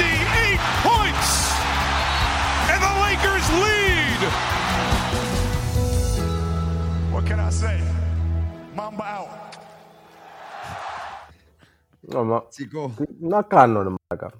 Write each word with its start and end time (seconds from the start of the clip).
58 0.00 0.60
points! 0.88 1.30
And 2.72 2.80
the 2.86 2.92
Lakers 3.04 3.46
lead! 3.64 4.20
What 7.12 7.22
can 7.28 7.38
I 7.48 7.50
say? 7.62 7.76
Mamba 8.76 9.04
out. 9.18 9.28
Άμα, 12.14 12.46
Τσικό. 12.48 12.92
τι 12.96 13.04
να 13.20 13.42
κάνω, 13.42 13.82
ρε 13.82 13.88
μαλάκα. 13.88 14.38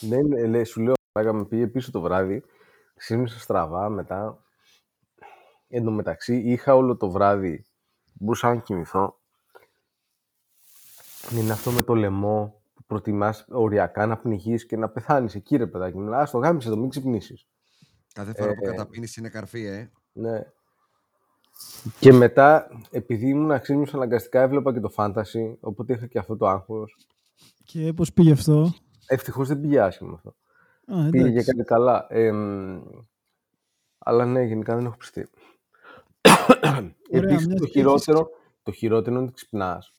Δεν, 0.00 0.32
ε, 0.32 0.46
λέει, 0.46 0.64
σου 0.64 0.80
λέω, 0.80 0.94
μαλάκα, 1.12 1.36
με 1.36 1.44
πήγε 1.44 1.66
πίσω 1.66 1.90
το 1.90 2.00
βράδυ, 2.00 2.44
ξύπνησα 2.96 3.38
στραβά 3.38 3.88
μετά. 3.88 4.42
Εν 5.68 5.84
τω 5.84 5.90
μεταξύ, 5.90 6.36
είχα 6.36 6.74
όλο 6.74 6.96
το 6.96 7.10
βράδυ, 7.10 7.64
μπορούσα 8.12 8.54
να 8.54 8.60
κοιμηθώ. 8.60 9.18
Είναι 11.32 11.52
αυτό 11.52 11.70
με 11.70 11.82
το 11.82 11.94
λαιμό 11.94 12.57
που 12.88 12.94
προτιμάς 12.94 13.44
οριακά 13.48 14.06
να 14.06 14.16
πνιγείς 14.16 14.66
και 14.66 14.76
να 14.76 14.88
πεθάνεις 14.88 15.34
εκεί, 15.34 15.56
ρε 15.56 15.66
παιδάκι 15.66 15.98
μου. 15.98 16.14
Ας 16.14 16.30
το 16.30 16.38
γάμισε 16.38 16.68
το, 16.68 16.76
μην 16.76 16.88
ξυπνήσεις. 16.88 17.46
Κάθε 18.12 18.32
φορά 18.34 18.54
που 18.54 18.64
Ε, 18.64 18.70
καταπίνεις 18.70 19.16
είναι 19.16 19.28
καρφί, 19.28 19.64
ε. 19.66 19.90
Ναι. 20.12 20.42
Και 22.00 22.12
μετά, 22.12 22.68
επειδή 22.90 23.28
ήμουν 23.28 23.60
ξύπνιος 23.60 23.94
αναγκαστικά, 23.94 24.40
έβλεπα 24.40 24.72
και 24.72 24.80
το 24.80 24.92
fantasy, 24.96 25.56
οπότε 25.60 25.92
είχα 25.92 26.06
και 26.06 26.18
αυτό 26.18 26.36
το 26.36 26.46
άγχος. 26.48 26.96
Και 27.64 27.92
πώς 27.92 28.12
πήγε 28.12 28.32
αυτό; 28.32 28.72
Ευτυχώς 29.06 29.48
δεν 29.48 29.60
πήγε 29.60 29.80
άσχημα 29.80 30.12
αυτό. 30.14 30.34
Α, 30.86 31.10
Πήγε 31.10 31.24
και 31.24 31.28
εντάξει. 31.30 31.52
κάτι 31.52 31.64
καλά. 31.64 32.06
Ε, 32.08 32.32
μ, 32.32 32.80
αλλά 33.98 34.24
ναι, 34.24 34.42
γενικά 34.42 34.74
δεν 34.74 34.84
έχω 34.84 34.96
πιστεί. 34.96 35.28
Επίσης, 37.10 37.46
μια 37.46 37.56
το 37.56 37.64
και 37.64 37.70
χειρότερο, 37.70 38.30
το 38.62 38.72
χειρότερο 38.72 39.14
είναι 39.16 39.24
ότι 39.24 39.32
ξυπνάς. 39.32 39.92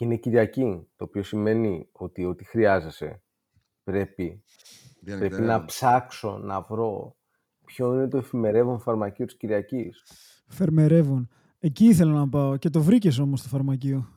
Και 0.00 0.06
είναι 0.06 0.16
Κυριακή, 0.16 0.86
το 0.96 1.04
οποίο 1.04 1.22
σημαίνει 1.22 1.88
ότι 1.92 2.24
ό,τι 2.24 2.44
χρειάζεσαι 2.44 3.22
πρέπει, 3.84 4.14
πρέπει 5.04 5.10
να 5.10 5.16
Διανυκτερεύουν. 5.16 5.64
ψάξω 5.66 6.38
να 6.38 6.60
βρω 6.60 7.16
ποιο 7.64 7.94
είναι 7.94 8.08
το 8.08 8.16
εφημερεύον 8.16 8.80
φαρμακείο 8.80 9.26
της 9.26 9.36
Κυριακής. 9.36 10.02
Φερμερεύουν. 10.48 11.28
Εκεί 11.58 11.84
ήθελα 11.84 12.12
να 12.12 12.28
πάω. 12.28 12.56
Και 12.56 12.70
το 12.70 12.82
βρήκες 12.82 13.18
όμως 13.18 13.42
το 13.42 13.48
φαρμακείο. 13.48 14.08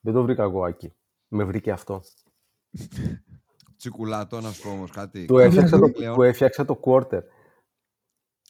Δεν 0.00 0.12
το 0.12 0.22
βρήκα 0.22 0.42
εγώ 0.42 0.66
εκεί. 0.66 0.92
Με 1.28 1.44
βρήκε 1.44 1.70
αυτό. 1.70 2.02
Τσικουλάτο, 3.76 4.40
να 4.40 4.50
σου 4.52 4.62
πω 4.62 4.70
όμως 4.70 4.90
κάτι. 4.90 5.24
Του 5.24 5.38
έφτιαξα, 5.38 5.78
το, 5.78 5.90
Πλέον- 5.90 6.14
του 6.14 6.22
έφτιαξα 6.22 6.64
το 6.64 6.80
quarter. 6.84 7.20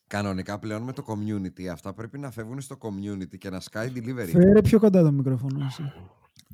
Κανονικά 0.07 0.59
πλέον 0.59 0.83
με 0.83 0.93
το 0.93 1.05
community, 1.07 1.67
αυτά 1.73 1.93
πρέπει 1.95 2.19
να 2.19 2.31
φεύγουν 2.31 2.61
στο 2.61 2.77
community 2.81 3.39
και 3.39 3.51
να 3.51 3.61
σκάει 3.61 3.93
delivery. 3.95 4.29
Φέρε 4.31 4.61
πιο 4.63 4.79
κοντά 4.79 5.03
το 5.03 5.13
μικρόφωνο. 5.13 5.65
Εσύ. 5.67 5.93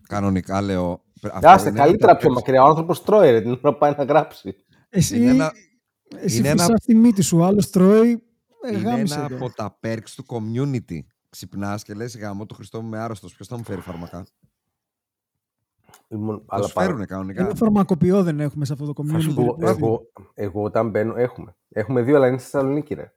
Κανονικά 0.08 0.60
λέω. 0.62 1.02
πρέ- 1.20 1.34
αυτό 1.34 1.48
Άστε, 1.48 1.68
είναι 1.68 1.78
καλύτερα 1.78 2.12
από 2.12 2.20
τα 2.20 2.26
πιο 2.26 2.34
μακριά. 2.34 2.62
Ο 2.62 2.66
άνθρωπος 2.66 3.02
τρώει 3.02 3.30
ρε, 3.30 3.40
την 3.40 3.50
ώρα 3.50 3.72
που 3.72 3.78
πάει 3.78 3.94
να 3.96 4.04
γράψει. 4.04 4.56
Εσύ, 4.88 5.16
Είναι 5.16 5.30
ένα- 5.30 5.52
εσύ 6.16 6.38
είναι 6.38 6.48
ένα- 6.48 6.62
φυσάς 6.62 6.80
τη 6.84 6.94
μύτη 6.94 7.22
σου. 7.22 7.44
Άλλος 7.44 7.70
τρώει. 7.70 8.10
Ε, 8.62 8.72
Είναι 8.76 8.78
γάμισε 8.88 9.14
ένα 9.18 9.28
το. 9.28 9.34
από 9.34 9.50
τα 9.54 9.78
perks 9.82 10.08
του 10.16 10.24
community. 10.28 10.98
Ξυπνάς 11.30 11.82
και 11.82 11.94
λες: 11.94 12.18
Γάμο, 12.18 12.46
το 12.46 12.54
Χριστό 12.54 12.80
μου 12.80 12.86
είμαι 12.86 12.98
άρρωστος. 12.98 13.34
Ποιος 13.34 13.48
θα 13.48 13.56
μου 13.56 13.64
φέρει 13.64 13.80
φάρμακα; 13.80 14.26
Ήμουν, 16.08 16.36
Θα 16.38 16.44
αλλά 16.56 16.66
σου 16.66 16.72
πάρα- 16.72 16.86
φέρουν 16.88 17.06
κανονικά. 17.06 17.42
Ένα 17.44 17.54
φαρμακοποιό 17.54 18.22
δεν 18.22 18.40
έχουμε 18.40 18.64
σε 18.64 18.72
αυτό 18.72 18.92
το 18.92 19.04
Θα 19.04 19.18
σου 19.20 19.30
community. 19.30 19.34
πω, 19.34 19.56
εγώ, 19.60 20.00
εγώ 20.34 20.62
όταν 20.62 20.90
μπαίνω, 20.90 21.14
έχουμε. 21.16 21.56
Έχουμε 21.68 22.02
δύο, 22.02 22.16
αλλά 22.16 22.26
είναι 22.26 22.38
στη 22.38 22.50
Θεσσαλονίκη, 22.50 22.94
ρε. 22.94 23.12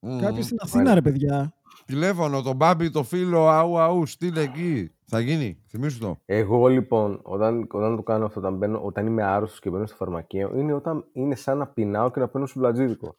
Μμμ. 0.00 0.20
Κάποιος 0.20 0.44
στην 0.44 0.56
Αθήνα, 0.60 0.94
ρε 0.94 1.02
παιδιά. 1.02 1.52
Τηλέφωνο, 1.84 2.42
τον 2.42 2.56
Μπάμπι, 2.56 2.90
το 2.90 3.02
φίλο, 3.02 3.48
αου, 3.48 3.78
αου, 3.78 4.06
στείλε 4.06 4.40
εκεί. 4.40 4.92
Θα 5.04 5.20
γίνει, 5.20 5.58
θυμίσου 5.68 5.98
το. 5.98 6.18
Εγώ 6.24 6.66
λοιπόν, 6.66 7.20
όταν, 7.22 7.66
όταν 7.70 7.96
το 7.96 8.02
κάνω 8.02 8.24
αυτό, 8.24 8.40
όταν, 8.40 8.56
μπαίνω, 8.56 8.80
όταν 8.82 9.06
είμαι 9.06 9.22
άρρωστος 9.22 9.60
και 9.60 9.70
μπαίνω 9.70 9.86
στο 9.86 9.96
φαρμακείο, 9.96 10.52
είναι 10.56 10.72
όταν 10.72 11.04
είναι 11.12 11.34
σαν 11.34 11.58
να 11.58 11.66
πεινάω 11.66 12.10
και 12.10 12.20
να 12.20 12.28
παίρνω 12.28 12.46
σουβλατζίδικο. 12.46 13.16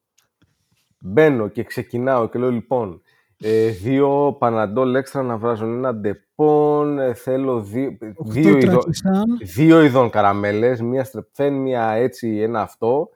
Μπαίνω 1.00 1.48
και 1.48 1.64
ξεκινάω 1.64 2.30
και 2.30 2.40
λέω 2.40 2.52
λοιπόν, 2.52 3.02
ε, 3.40 3.70
δύο 3.70 4.36
παναντόλ 4.40 4.96
έξτρα 4.96 5.22
να 5.22 5.38
βράζουν 5.38 5.74
ένα 5.78 5.96
Ντεπόν, 5.96 7.00
ε, 7.00 7.14
θέλω 7.14 7.62
δύο, 7.62 7.98
δύο, 8.00 8.14
Οκτώ 8.16 8.40
είδο, 8.40 8.78
τρακισάν. 8.80 9.38
δύο 9.56 9.82
ειδών 9.84 10.10
καραμέλες, 10.10 10.82
μία 10.82 11.04
Στρεπφέν, 11.04 11.54
μία 11.54 11.92
έτσι, 11.92 12.38
ένα 12.38 12.62
αυτό. 12.62 13.10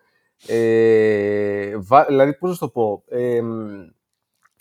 Ε, 0.47 1.77
βα- 1.77 2.05
δηλαδή, 2.05 2.33
πώς 2.37 2.49
να 2.49 2.55
σου 2.55 2.59
το 2.59 2.69
πω, 2.69 3.03
ε, 3.07 3.41
μ, 3.41 3.67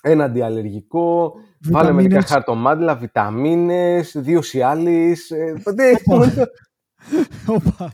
ένα 0.03 0.25
αντιαλλεργικό, 0.25 1.35
βάλε 1.71 1.85
μερικά 1.93 2.03
Βιταμίνες. 2.03 2.25
χαρτομάντιλα, 2.31 2.95
βιταμίνες, 2.97 4.13
δύο 4.19 4.43
Σιάλις. 4.43 5.31
Ε, 5.31 5.55
δεν 5.65 5.95
έχουμε- 5.95 6.51
Όπα. 7.47 7.93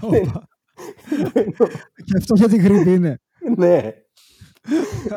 Όπα. 0.00 0.48
Και 2.04 2.16
αυτό 2.16 2.34
για 2.34 2.48
την 2.48 2.60
γρήπη 2.60 2.92
είναι. 2.92 3.20
ναι. 3.56 3.92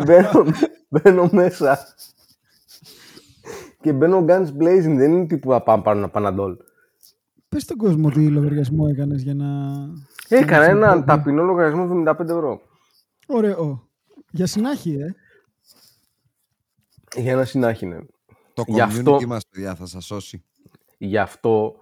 μπαίνω, 0.05 0.45
μπαίνω 0.89 1.29
μέσα 1.31 1.79
και 3.81 3.93
μπαίνω 3.93 4.25
guns 4.27 4.47
blazing, 4.59 4.95
δεν 4.95 5.11
είναι 5.11 5.25
τύπου 5.25 5.49
να 5.49 5.61
πάμε 5.61 5.83
πάρω 5.83 5.97
ένα 5.97 6.09
παναντόλ. 6.09 6.57
Πες 7.49 7.61
στον 7.61 7.77
κόσμο 7.77 8.09
τι 8.09 8.27
λογαριασμό 8.27 8.85
έκανες 8.89 9.21
για 9.21 9.33
να... 9.33 9.47
Έκανα 10.37 10.57
να 10.59 10.65
έναν 10.65 10.81
συμφωνεί. 10.97 11.05
ταπεινό 11.05 11.43
λογαριασμό 11.43 12.03
75 12.05 12.19
ευρώ. 12.29 12.61
Ωραίο. 13.27 13.87
Για 14.31 14.47
συνάχη, 14.47 14.93
ε. 14.93 15.15
Για 17.21 17.31
ένα 17.31 17.45
συνάχη, 17.45 17.85
ναι. 17.85 17.97
Το 18.53 18.63
Γι' 18.67 18.81
community 18.81 18.85
αυτό- 18.85 19.27
μας, 19.27 19.47
παιδιά, 19.47 19.75
θα 19.75 19.85
σας 19.85 20.05
σώσει. 20.05 20.43
Γι' 20.97 21.17
αυτό 21.17 21.75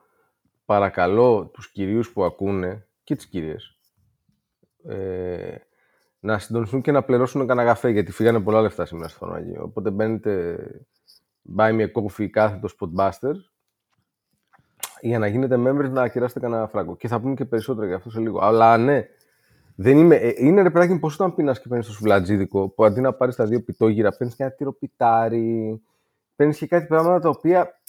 παρακαλώ 0.66 1.46
τους 1.54 1.72
κυρίους 1.72 2.12
που 2.12 2.24
ακούνε 2.24 2.88
και 3.04 3.16
τις 3.16 3.28
κυρίες 3.28 3.78
ε, 4.84 5.56
να 6.20 6.40
συντονιστούν 6.40 6.82
και 6.82 6.92
να 6.92 7.04
πληρώσουν 7.04 7.48
κανένα 7.48 7.68
καφέ 7.68 7.90
γιατί 7.90 8.12
φύγανε 8.12 8.40
πολλά 8.40 8.62
λεφτά 8.62 8.86
σήμερα 8.86 9.10
στο 9.10 9.18
φαρμακείο. 9.18 9.64
Οπότε 9.64 9.90
μπαίνετε 9.92 10.58
buy 11.58 11.72
me 11.72 11.82
a 11.82 11.92
coffee 11.92 12.28
κάθετο 12.28 12.68
spotbuster 12.80 13.34
για 15.02 15.20
να 15.20 15.28
γίνετε 15.28 15.56
members 15.58 15.90
να 15.90 16.08
κεράσετε 16.08 16.40
κανένα 16.40 16.68
φράγκο. 16.68 16.96
Και 16.98 17.08
θα 17.08 17.20
πούμε 17.20 17.34
και 17.34 17.46
περισσότερα 17.46 17.88
για 17.88 17.96
αυτό 17.96 18.10
σε 18.10 18.20
λίγο. 18.20 18.40
Αλλά 18.40 18.78
ναι, 18.78 19.06
δεν 19.76 19.98
είμαι, 19.98 20.16
ε, 20.16 20.34
είναι 20.38 20.62
ρε 20.62 20.70
παιδάκι 20.70 20.94
μου 20.94 21.00
πώς 21.00 21.14
όταν 21.14 21.36
πίνας 21.36 21.62
και 21.62 21.68
παίρνεις 21.68 21.88
το 21.88 21.94
σουβλατζίδικο 21.94 22.70
που 22.70 22.86
αντί 22.86 23.02
να 23.02 23.14
πάρεις 23.14 23.36
τα 23.36 23.46
δύο 23.46 23.62
πιτόγυρα 23.62 24.12
παίρνεις 24.12 24.36
και 24.36 24.44
ένα 24.44 24.52
τυροπιτάρι, 24.52 25.82
παίρνεις 26.36 26.58
και 26.58 26.68
κάτι 26.68 26.88
πράγματα 26.88 27.20
τα 27.20 27.30
οποία 27.30 27.82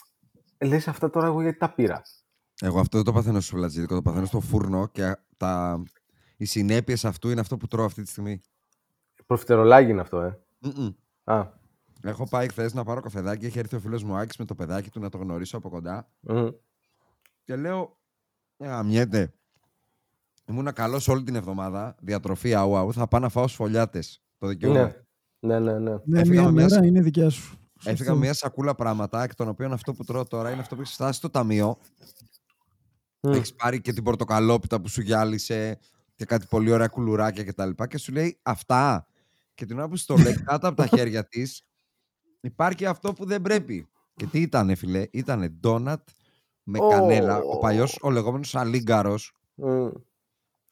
λες 0.64 0.88
αυτά 0.88 1.10
τώρα 1.10 1.26
εγώ 1.26 1.42
γιατί 1.42 1.58
τα 1.58 1.74
πήρα. 1.74 2.02
Εγώ 2.60 2.80
αυτό 2.80 2.96
δεν 2.96 3.06
το 3.06 3.12
παθαίνω 3.12 3.40
στο 3.40 3.56
φλατζίδικο, 3.56 3.94
το 3.94 4.02
παθαίνω 4.02 4.26
στο 4.26 4.40
φούρνο 4.40 4.86
και 4.86 5.16
τα... 5.36 5.82
οι 6.36 6.44
συνέπειες 6.44 7.04
αυτού 7.04 7.30
είναι 7.30 7.40
αυτό 7.40 7.56
που 7.56 7.66
τρώω 7.66 7.84
αυτή 7.84 8.02
τη 8.02 8.08
στιγμή. 8.08 8.42
Προφιτερολάγι 9.26 9.90
είναι 9.90 10.00
αυτό, 10.00 10.20
ε. 10.20 10.38
Μμμ. 10.58 10.88
Α, 11.24 11.46
Έχω 12.04 12.28
πάει 12.28 12.48
χθες 12.48 12.74
να 12.74 12.84
πάρω 12.84 13.00
καφεδάκι. 13.00 13.46
Έχει 13.46 13.58
έρθει 13.58 13.76
ο 13.76 13.80
φίλος 13.80 14.04
μου 14.04 14.16
Άκης 14.16 14.36
με 14.36 14.44
το 14.44 14.54
παιδάκι 14.54 14.90
του 14.90 15.00
να 15.00 15.08
το 15.08 15.18
γνωρίσω 15.18 15.56
από 15.56 15.68
κοντά. 15.68 16.08
μμ. 16.20 16.48
Και 17.44 17.56
λέω, 17.56 17.98
«Ε, 18.56 18.66
γαμιέται. 18.66 19.32
Ήμουνα 20.46 20.72
καλός 20.72 21.08
όλη 21.08 21.22
την 21.22 21.34
εβδομάδα. 21.34 21.94
Διατροφή 22.00 22.54
αου 22.54 22.76
αου. 22.76 22.92
Θα 22.92 23.08
πάω 23.08 23.20
να 23.20 23.28
φάω 23.28 23.48
σφολιάτες. 23.48 24.22
Το 24.38 24.46
δικαιούμαι. 24.46 24.82
ναι. 24.82 24.94
Ναι, 25.38 25.58
ναι, 25.58 25.78
ναι. 25.78 25.96
Ναι, 26.04 26.20
Έφυγα 26.20 26.40
μία 26.40 26.42
με 26.42 26.50
μια 26.52 26.68
μέρα 26.68 26.68
σ- 26.82 26.84
είναι 26.84 27.00
δικιά 27.00 27.30
σου. 27.30 27.56
Έφυγα 27.78 27.96
Σωστό. 27.96 28.12
με 28.14 28.18
μια 28.18 28.34
σακούλα 28.34 28.74
πράγματα, 28.74 29.22
εκ 29.22 29.34
των 29.34 29.48
οποίων 29.48 29.72
αυτό 29.72 29.92
που 29.92 30.04
τρώω 30.04 30.24
τώρα 30.26 30.50
είναι 30.50 30.60
αυτό 30.60 30.74
που 30.74 30.80
έχεις 30.80 30.94
φτάσει 30.94 31.18
στο 31.18 31.30
ταμείο. 31.30 31.78
Μμ. 33.20 33.32
Έχεις 33.32 33.54
πάρει 33.54 33.80
και 33.80 33.92
την 33.92 34.02
πορτοκαλόπιτα 34.04 34.80
που 34.80 34.88
σου 34.88 35.00
γυάλισε 35.00 35.78
και 36.14 36.24
κάτι 36.24 36.46
πολύ 36.46 36.70
ωραία 36.70 36.88
κουλουράκια 36.88 37.44
κτλ. 37.44 37.70
Και, 37.70 37.86
και 37.86 37.98
σου 37.98 38.12
λέει 38.12 38.38
αυτά. 38.42 39.06
Και 39.54 39.66
την 39.66 39.78
ώρα 39.78 39.88
που 39.88 39.96
σου 39.96 40.06
το 40.06 40.16
λέει 40.16 40.42
κάτω 40.42 40.68
από 40.68 40.76
τα 40.76 40.86
χέρια 40.96 41.24
της, 41.28 41.62
υπάρχει 42.40 42.86
αυτό 42.86 43.12
που 43.12 43.24
δεν 43.24 43.42
πρέπει. 43.42 43.88
Και 44.14 44.26
τι 44.26 44.40
ήτανε, 44.40 44.74
φιλέ, 44.74 45.06
ήτανε 45.10 45.48
ντόνατ 45.48 46.08
με 46.72 46.84
Ω. 46.84 46.88
κανέλα. 46.88 47.38
Ο 47.38 47.58
παλιός, 47.58 47.98
ο 48.02 48.10
λεγόμενος 48.10 48.54
αλίγκαρος, 48.54 49.32
Μμ. 49.54 49.66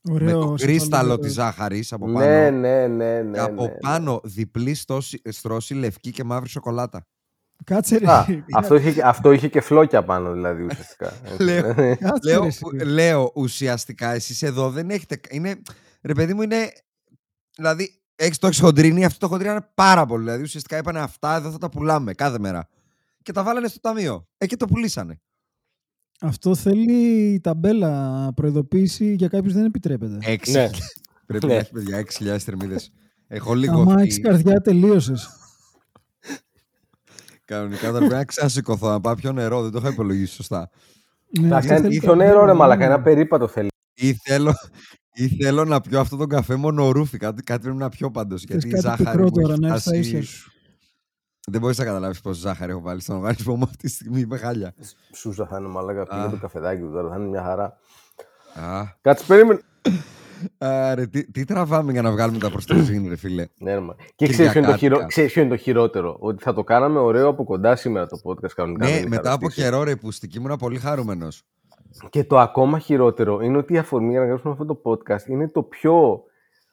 με 0.03 0.13
Ωραίο. 0.13 0.41
το 0.41 0.55
κρίσταλο 0.55 0.89
σεφαλικό. 1.03 1.19
της 1.19 1.33
ζάχαρης 1.33 1.93
από 1.93 2.05
πάνω. 2.07 2.19
Ναι, 2.19 2.51
ναι, 2.51 2.87
ναι, 2.87 3.23
ναι. 3.23 3.33
και 3.33 3.41
από 3.41 3.63
ναι. 3.63 3.69
πάνω 3.71 4.21
διπλή 4.25 4.75
στόση, 4.75 5.21
στρώση 5.29 5.75
λευκή 5.75 6.11
και 6.11 6.25
μαύρη 6.25 6.49
σοκολάτα. 6.49 7.07
Κάτσε 7.65 7.97
ρε. 7.99 8.11
Α, 8.11 8.25
αυτό, 8.55 8.75
είχε, 8.75 8.93
και- 8.93 9.03
αυτό 9.03 9.33
είχε 9.33 9.49
και 9.49 9.61
φλόκια 9.61 10.05
πάνω, 10.05 10.33
δηλαδή, 10.33 10.63
ουσιαστικά. 10.63 11.13
Λέω. 11.41 11.75
Κάτσε 11.75 12.31
Λέω, 12.31 12.41
ρε, 12.41 12.47
εσύ. 12.47 12.61
ου- 12.65 12.83
λέω 12.85 13.33
ουσιαστικά 13.35 14.11
εσείς 14.13 14.43
εδώ 14.43 14.71
δεν 14.71 14.91
έχετε. 14.91 15.21
Είναι, 15.31 15.63
ρε 16.03 16.13
παιδί 16.13 16.35
μου, 16.35 16.43
είναι. 16.43 16.73
Δηλαδή, 17.57 18.03
έχεις 18.17 18.39
το 18.39 18.47
έχεις 18.47 18.61
χοντρίνει, 18.61 19.05
αυτό 19.05 19.19
το 19.19 19.29
χοντρίνει 19.29 19.53
είναι 19.53 19.69
πάρα 19.75 20.07
πολύ. 20.07 20.23
Δηλαδή, 20.25 20.43
ουσιαστικά 20.43 20.77
είπανε 20.77 21.01
αυτά, 21.01 21.35
εδώ 21.37 21.51
θα 21.51 21.59
τα 21.59 21.69
πουλάμε 21.69 22.13
κάθε 22.15 22.39
μέρα. 22.39 22.69
Και 23.23 23.33
τα 23.33 23.43
βάλανε 23.43 23.69
στο 23.69 23.81
ταμείο. 23.81 24.27
Εκεί 24.39 24.57
το 24.57 24.67
πουλήσανε. 24.67 25.21
Αυτό 26.21 26.55
θέλει 26.55 27.41
ταμπέλα 27.43 28.33
προειδοποίηση 28.35 29.15
για 29.15 29.29
κάποιους 29.29 29.53
δεν 29.53 29.65
επιτρέπεται. 29.65 30.19
Έξι. 30.21 30.53
Ναι. 30.53 30.71
Πρέπει 31.27 31.47
Ναι. 31.47 31.53
να 31.53 31.59
έχεις 31.59 31.71
παιδιά 31.71 32.05
6.000 32.35 32.39
θερμίδες. 32.39 32.93
Έχω 33.27 33.55
λίγο. 33.55 33.81
Άμα 33.81 33.93
αυτή- 33.95 34.07
έχει 34.07 34.21
καρδιά, 34.21 34.61
τελείωσες. 34.61 35.29
Κανονικά 37.45 37.91
θα 37.93 37.99
πρέπει 37.99 38.13
να 38.15 38.25
ξασηκωθώ 38.25 38.89
να 38.89 39.01
πάω 39.01 39.15
πιο 39.15 39.33
νερό. 39.33 39.63
Δεν 39.63 39.71
το 39.71 39.79
είχα 39.79 39.89
υπολογίσει 39.89 40.35
σωστά. 40.35 40.71
Ναι, 41.41 41.49
Να 41.49 41.57
αυτό 41.57 41.69
κάνει 41.69 41.81
θέλει 41.83 41.95
ήθο 41.95 42.07
ταμπέλα, 42.07 42.27
νερό, 42.29 42.45
ρε 42.45 42.53
ναι. 42.53 42.59
μαλακά, 42.59 42.85
ένα 42.85 43.03
περίπατο 43.03 43.49
θέλει. 43.49 43.69
Ή 43.95 44.15
θέλω, 44.15 44.55
ή 45.15 45.29
θέλω 45.43 45.65
να 45.65 45.81
πιω 45.81 46.01
αυτό 46.01 46.17
τον 46.17 46.29
καφέ 46.29 46.57
μονορούφι. 46.57 47.19
Κάτι, 47.19 47.43
κάτι 47.43 47.61
πρέπει 47.63 47.77
να 47.77 47.89
πιω 47.89 48.11
πάντως. 48.11 48.41
Θες 48.49 48.51
Γιατί 48.51 48.69
η 48.69 48.71
κάτι 48.71 48.83
ζάχαρη 48.83 49.05
πικρό 49.05 49.23
μου 49.25 49.31
τώρα 49.31 49.53
έχει 49.53 49.61
να 49.61 49.69
έχεις 49.69 49.83
τα 49.85 49.91
φτάσει- 49.91 50.07
ίσια 50.15 50.23
σου. 50.23 50.51
Δεν 51.51 51.61
μπορείς 51.61 51.79
να 51.79 51.85
καταλάβεις 51.85 52.21
πόση 52.21 52.41
ζάχαρη 52.41 52.71
έχω 52.71 52.81
βάλει 52.81 53.01
στον 53.01 53.17
οργανισμό 53.17 53.57
μου 53.57 53.63
αυτή 53.65 53.77
τη 53.77 53.89
στιγμή. 53.89 54.21
Είμαι 54.21 54.37
χάλια. 54.37 54.75
Σούσα 55.15 55.47
θα 55.47 55.59
είναι 55.59 55.69
μαλακά, 55.69 56.07
πήγε 56.07 56.21
Α. 56.23 56.31
το 56.31 56.37
καφεδάκι 56.37 56.81
του 56.83 56.91
τώρα, 56.91 57.09
θα 57.09 57.17
είναι 57.17 57.27
μια 57.29 57.43
χαρά. 57.43 57.79
Α, 58.55 58.83
Κάτσε, 59.01 59.25
περίμενε. 59.27 59.61
Άρα, 60.59 61.09
τι, 61.09 61.31
τι 61.31 61.45
τραβάμε 61.45 61.93
για 61.93 62.03
να 62.03 62.11
βγάλουμε 62.11 62.39
τα 62.39 62.51
προστοζήν, 62.51 63.09
ρε 63.09 63.17
φίλε; 63.17 63.47
Ναι, 63.59 63.75
ρε, 63.75 63.81
μα. 63.81 63.95
Και 64.15 64.29
ξέρεις 64.29 64.51
ποιο, 64.53 64.61
είναι 64.61 64.71
το 64.71 64.77
Κυριακάτικα. 64.77 64.77
χειρο... 64.77 65.07
ξέρεις 65.07 65.33
ποιο 65.33 65.43
είναι 65.43 65.51
το 65.51 65.57
χειρότερο; 65.57 66.17
Ότι 66.21 66.43
θα 66.43 66.53
το 66.53 66.65
κάναμε 66.65 66.99
ωραίο 66.99 67.29
από 67.29 67.45
κοντά 67.45 67.77
σήμερα 67.77 68.07
το 68.07 68.21
podcast 68.25 68.51
κανονικά. 68.55 68.85
ναι, 68.87 68.91
δεν 68.93 69.01
είχα 69.01 69.09
μετά 69.09 69.33
από 69.33 69.43
ρωτήσει. 69.43 69.61
καιρό, 69.63 69.83
ρε 69.83 69.97
Πούστικη, 69.97 70.39
ήμουν 70.39 70.57
πολύ 70.57 70.79
χαρούμενος. 70.79 71.43
Και 72.11 72.25
το 72.25 72.39
ακόμα 72.39 72.79
χειρότερο 72.79 73.41
είναι 73.41 73.57
ότι 73.59 73.73
η 73.75 73.79
αφορμή 73.79 74.11
για 74.11 74.21
να 74.21 74.27
γράψουμε 74.27 74.53
αυτό 74.53 74.65
το 74.65 74.81
podcast 74.85 75.27
είναι 75.27 75.49
το 75.49 75.63
πιο 75.63 76.23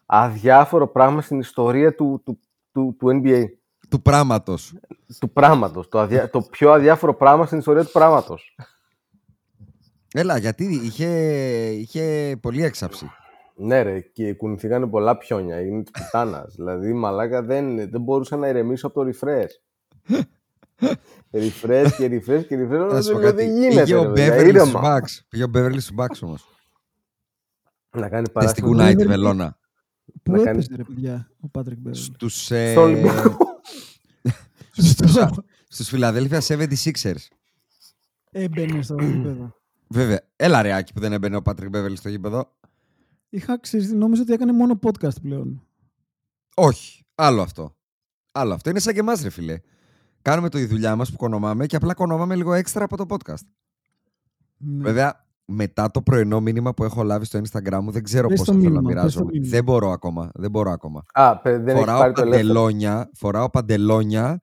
αδιάφορο 0.06 0.88
πράγμα 0.88 1.22
στην 1.22 1.40
ιστορία 1.40 1.96
του, 1.96 2.22
του, 2.26 2.40
του, 2.72 2.96
του 3.00 3.22
NBA. 3.24 3.44
Του 3.90 4.02
πράγματο. 4.02 4.58
Του 5.20 5.32
πράγματος. 5.32 5.88
Το, 5.90 6.00
αδιά... 6.00 6.30
το 6.30 6.42
πιο 6.42 6.72
αδιάφορο 6.72 7.16
πράγμα 7.16 7.46
στην 7.46 7.58
ιστορία 7.58 7.86
του 7.86 7.92
πράγματος. 7.92 8.56
Έλα, 10.14 10.38
γιατί 10.38 10.80
είχε, 10.84 11.08
είχε 11.72 12.36
πολύ 12.42 12.64
έξαψη. 12.64 13.10
Ναι, 13.56 13.82
ρε, 13.82 14.00
και 14.00 14.34
κουνηθήκανε 14.34 14.88
πολλά 14.88 15.18
πιόνια. 15.18 15.62
Είναι 15.62 15.84
της 15.84 15.92
πουτάνας. 15.92 16.54
δηλαδή, 16.56 16.94
μαλάκα 16.94 17.42
δεν, 17.42 17.76
δεν 17.90 18.02
μπορούσα 18.02 18.36
να 18.38 18.48
ηρεμήσω 18.48 18.88
από 18.88 19.04
το 19.04 19.10
refresh. 19.12 19.50
refresh 21.32 21.88
και 21.98 22.06
refresh 22.26 22.46
και 22.48 22.58
refresh. 22.60 22.90
Να 22.92 23.02
σου 23.02 23.12
πω 23.12 23.20
δεν, 23.20 23.30
κάτι. 23.30 23.36
δεν 23.46 23.58
γίνεται. 23.58 23.82
Πήγε 23.82 23.96
ο 23.96 24.04
ρε, 24.04 24.08
παιδιά, 24.12 24.26
Μπέβερλι 24.30 24.60
στου 24.60 24.68
ήρεμα. 24.70 24.82
Bucks. 24.98 25.20
Πήγε 25.30 25.44
ο 25.44 25.48
Μπέβερλι 25.48 25.80
στου 25.80 25.96
Bucks 25.98 26.20
όμως. 26.22 26.46
Να 27.98 28.10
κάνει 28.10 28.22
Στην 28.22 28.34
παράσταση. 28.34 28.62
κουνάει. 28.62 28.78
κουνάει 28.78 28.96
τη 28.96 29.04
Beverly- 29.04 29.08
βελόνα. 29.08 29.58
Πού 30.24 30.32
Να 30.32 30.38
κάνει- 30.38 30.50
έπαιζε 30.50 30.76
ρε 30.76 30.84
παιδιά 30.84 31.30
ο 31.40 31.48
Πάτρικ 31.48 31.78
Μπέβερλι. 31.78 32.04
Στους 32.04 32.52
ε, 34.78 34.82
Στο 34.82 35.04
Ολυμπιακό. 35.06 35.34
Στο- 35.34 35.44
στους 35.84 35.90
Philadelphia 35.94 36.40
76ers. 36.40 37.16
Έμπαινε 38.32 38.82
στο 38.82 38.96
γήπεδο. 39.02 39.54
Βέβαια. 39.90 40.22
Έλα 40.36 40.62
ρε 40.62 40.74
Άκη 40.74 40.94
που 40.94 41.00
δεν 41.00 41.14
έμπαινε 41.14 41.36
ο 41.36 41.42
Patrick 41.46 41.70
Beverly 41.76 41.94
στο 41.96 42.10
γήπεδο. 42.10 42.56
Είχα 43.30 43.60
ξέρεις, 43.60 43.92
νόμιζα 43.92 44.22
ότι 44.22 44.34
έκανε 44.34 44.52
μόνο 44.54 44.80
podcast 44.86 45.22
πλέον. 45.22 45.64
Όχι. 46.56 47.06
Άλλο 47.16 47.42
αυτό. 47.42 47.76
Άλλο 48.32 48.54
αυτό. 48.54 48.70
Είναι 48.70 48.80
σαν 48.80 48.94
και 48.94 49.00
εμάς 49.00 49.22
ρε 49.22 49.30
φίλε. 49.30 49.60
Κάνουμε 50.22 50.50
το 50.50 50.60
η 50.60 50.66
δουλειά 50.66 50.96
μας 50.96 51.12
που 51.12 51.18
κονομάμε 51.18 51.66
και 51.66 51.76
απλά 51.76 51.94
κονομάμε 51.94 52.36
λίγο 52.36 52.54
έξτρα 52.54 52.84
από 52.84 52.98
το 52.98 53.06
podcast. 53.10 53.46
Ναι. 54.58 54.84
Βέβαια, 54.84 55.26
μετά 55.46 55.92
το 55.92 56.02
πρωινό 56.02 56.42
μήνυμα 56.42 56.74
που 56.74 56.84
έχω 56.84 57.04
λάβει 57.04 57.26
στο 57.26 57.40
Instagram 57.40 57.80
μου, 57.82 57.92
δεν 57.92 58.04
ξέρω 58.04 58.28
Πες 58.28 58.38
πώς 58.38 58.48
το 58.48 58.54
θα 58.54 58.60
θέλω 58.60 58.74
να 58.74 58.82
μήνυμα, 58.82 59.02
πες 59.04 59.14
το 59.14 59.20
μοιράζομαι. 59.20 59.32
μήνυμα. 59.32 59.50
Δεν 59.52 59.64
μπορώ 59.64 59.90
ακόμα. 59.92 60.32
Δεν 60.34 60.52
μπορώ 60.52 60.72
ακόμα. 60.72 61.04
Α, 61.14 61.38
παι- 61.38 61.58
δεν 61.58 61.68
έχεις 61.68 61.80
φοράω 61.80 62.00
πάρει 62.00 62.14
το 62.14 62.22
ελεύθερο. 62.22 62.48
παντελόνια, 62.48 63.10
φοράω 63.14 63.50
παντελόνια 63.50 64.42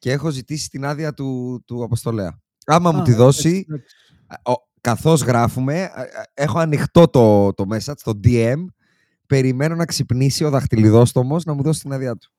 και 0.00 0.12
έχω 0.12 0.30
ζητήσει 0.30 0.68
την 0.68 0.84
άδεια 0.84 1.14
του, 1.14 1.62
του 1.66 1.82
Αποστολέα. 1.84 2.40
Άμα 2.66 2.92
μου 2.92 2.98
Α, 2.98 3.02
τη 3.02 3.10
εντάξει, 3.12 3.24
δώσει, 3.24 3.66
εντάξει. 3.68 3.94
ο- 4.42 4.68
καθώς 4.80 5.22
γράφουμε, 5.22 5.82
α, 5.82 6.00
α, 6.00 6.04
έχω 6.34 6.58
ανοιχτό 6.58 7.08
το, 7.08 7.52
το 7.52 7.64
message, 7.74 7.96
το 8.02 8.20
DM, 8.24 8.64
περιμένω 9.26 9.74
να 9.74 9.84
ξυπνήσει 9.84 10.44
ο 10.44 10.50
δαχτυλιδόστομος 10.50 11.44
να 11.44 11.52
μου 11.54 11.62
δώσει 11.62 11.80
την 11.80 11.92
άδειά 11.92 12.16
του. 12.16 12.30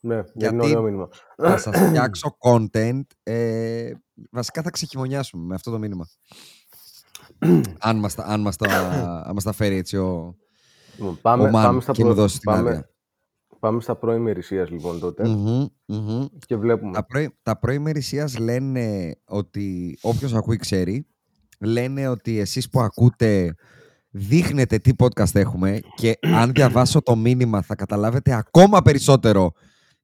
Ναι, 0.00 0.14
γιατί 0.14 0.32
Γιατί- 0.34 0.54
είναι 0.54 0.64
ωραίο 0.64 0.82
μήνυμα. 0.82 1.08
να 1.36 1.56
σας 1.58 1.76
φτιάξω 1.88 2.36
content, 2.40 3.00
ε, 3.22 3.90
βασικά 4.30 4.62
θα 4.62 4.70
ξεχειμονιάσουμε 4.70 5.44
με 5.46 5.54
αυτό 5.54 5.70
το 5.70 5.78
μήνυμα. 5.78 6.08
αν, 7.78 7.96
μας, 7.98 8.14
τα- 8.14 8.24
αν, 8.24 8.40
μας 8.40 8.56
τα, 8.56 8.66
αν 9.26 9.34
μας 9.34 9.44
τα 9.44 9.52
φέρει 9.52 9.76
έτσι 9.76 9.96
ο, 9.96 10.36
Λοιπόν, 10.96 11.18
Πάμε, 11.20 11.42
ο 11.42 11.50
Μαν 11.50 11.64
πάμε, 11.64 11.80
στα 11.80 11.92
και 11.92 12.02
μου 12.04 12.08
προ- 12.10 12.20
δώσει 12.20 12.38
την 12.38 12.50
πάμε, 12.52 12.70
άδεια. 12.70 12.88
Πάμε 13.64 13.80
στα 13.80 13.96
πρώη 13.96 14.16
ημερησίας, 14.16 14.70
λοιπόν 14.70 14.98
τότε 15.00 15.28
Μμμ, 15.28 15.66
μμμ. 15.86 16.24
και 16.46 16.56
βλέπουμε. 16.56 16.92
Τα 16.92 17.06
πρωί, 17.06 17.36
τα 17.42 17.58
πρωί 17.58 17.74
ημερησίας 17.74 18.38
λένε 18.38 19.14
ότι 19.24 19.98
όποιος 20.00 20.34
ακούει 20.34 20.56
ξέρει. 20.56 21.06
Λένε 21.60 22.08
ότι 22.08 22.38
εσείς 22.38 22.68
που 22.68 22.80
ακούτε 22.80 23.54
δείχνετε 24.10 24.78
τι 24.78 24.90
podcast 24.98 25.34
έχουμε 25.34 25.80
και 25.94 26.18
αν 26.40 26.52
διαβάσω 26.52 27.02
το 27.02 27.16
μήνυμα 27.16 27.62
θα 27.62 27.74
καταλάβετε 27.74 28.34
ακόμα 28.34 28.82
περισσότερο 28.82 29.52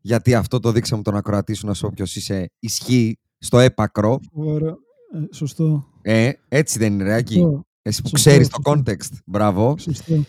γιατί 0.00 0.34
αυτό 0.34 0.60
το 0.60 0.72
δείξαμε 0.72 1.02
τον 1.02 1.16
ακροατή 1.16 1.54
σου 1.54 1.66
να 1.66 1.74
σου 1.74 1.88
όποιος 1.90 2.16
είσαι 2.16 2.50
ισχύει 2.58 3.18
στο 3.38 3.58
έπακρο. 3.58 4.18
Ωραία. 4.32 4.70
Ε, 5.14 5.34
σωστό. 5.34 5.84
Ε, 6.02 6.30
έτσι 6.48 6.78
δεν 6.78 6.92
είναι 6.92 7.04
ρε 7.04 7.14
Άκη. 7.14 7.34
Σωστό. 7.34 7.64
Εσύ 7.82 8.02
που 8.02 8.08
Σωστό, 8.08 8.28
ξέρεις 8.30 8.48
το 8.48 8.56
σωστό. 8.64 8.82
context. 8.82 9.18
Μπράβο. 9.26 9.74
Σωστό. 9.78 10.24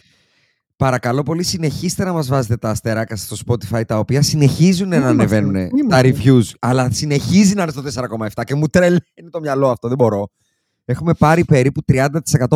Παρακαλώ 0.82 1.24
πολύ 1.24 1.44
συνεχίστε 1.44 2.04
να 2.04 2.14
μας 2.14 2.28
βάζετε 2.28 2.58
τα 2.58 2.70
αστεράκια 2.70 3.16
στο 3.16 3.36
Spotify 3.46 3.86
τα 3.88 4.00
οποία 4.00 4.22
συνεχίζουν 4.22 4.88
να 4.88 4.96
Είμαστε, 4.96 5.12
ανεβαίνουν 5.12 5.54
τα 5.54 6.00
είμαστε. 6.00 6.14
reviews 6.24 6.44
αλλά 6.60 6.92
συνεχίζει 6.92 7.54
να 7.54 7.62
είναι 7.62 7.72
στο 7.72 8.04
4,7 8.36 8.44
και 8.46 8.56
μου 8.56 8.68
τρελαίνει 8.68 9.30
το 9.30 9.40
μυαλό 9.40 9.70
αυτό, 9.70 9.88
δεν 9.88 9.98
μπορώ. 9.98 10.28
Έχουμε 10.86 11.14
πάρει 11.14 11.46
περίπου 11.46 11.82
30% 11.92 12.08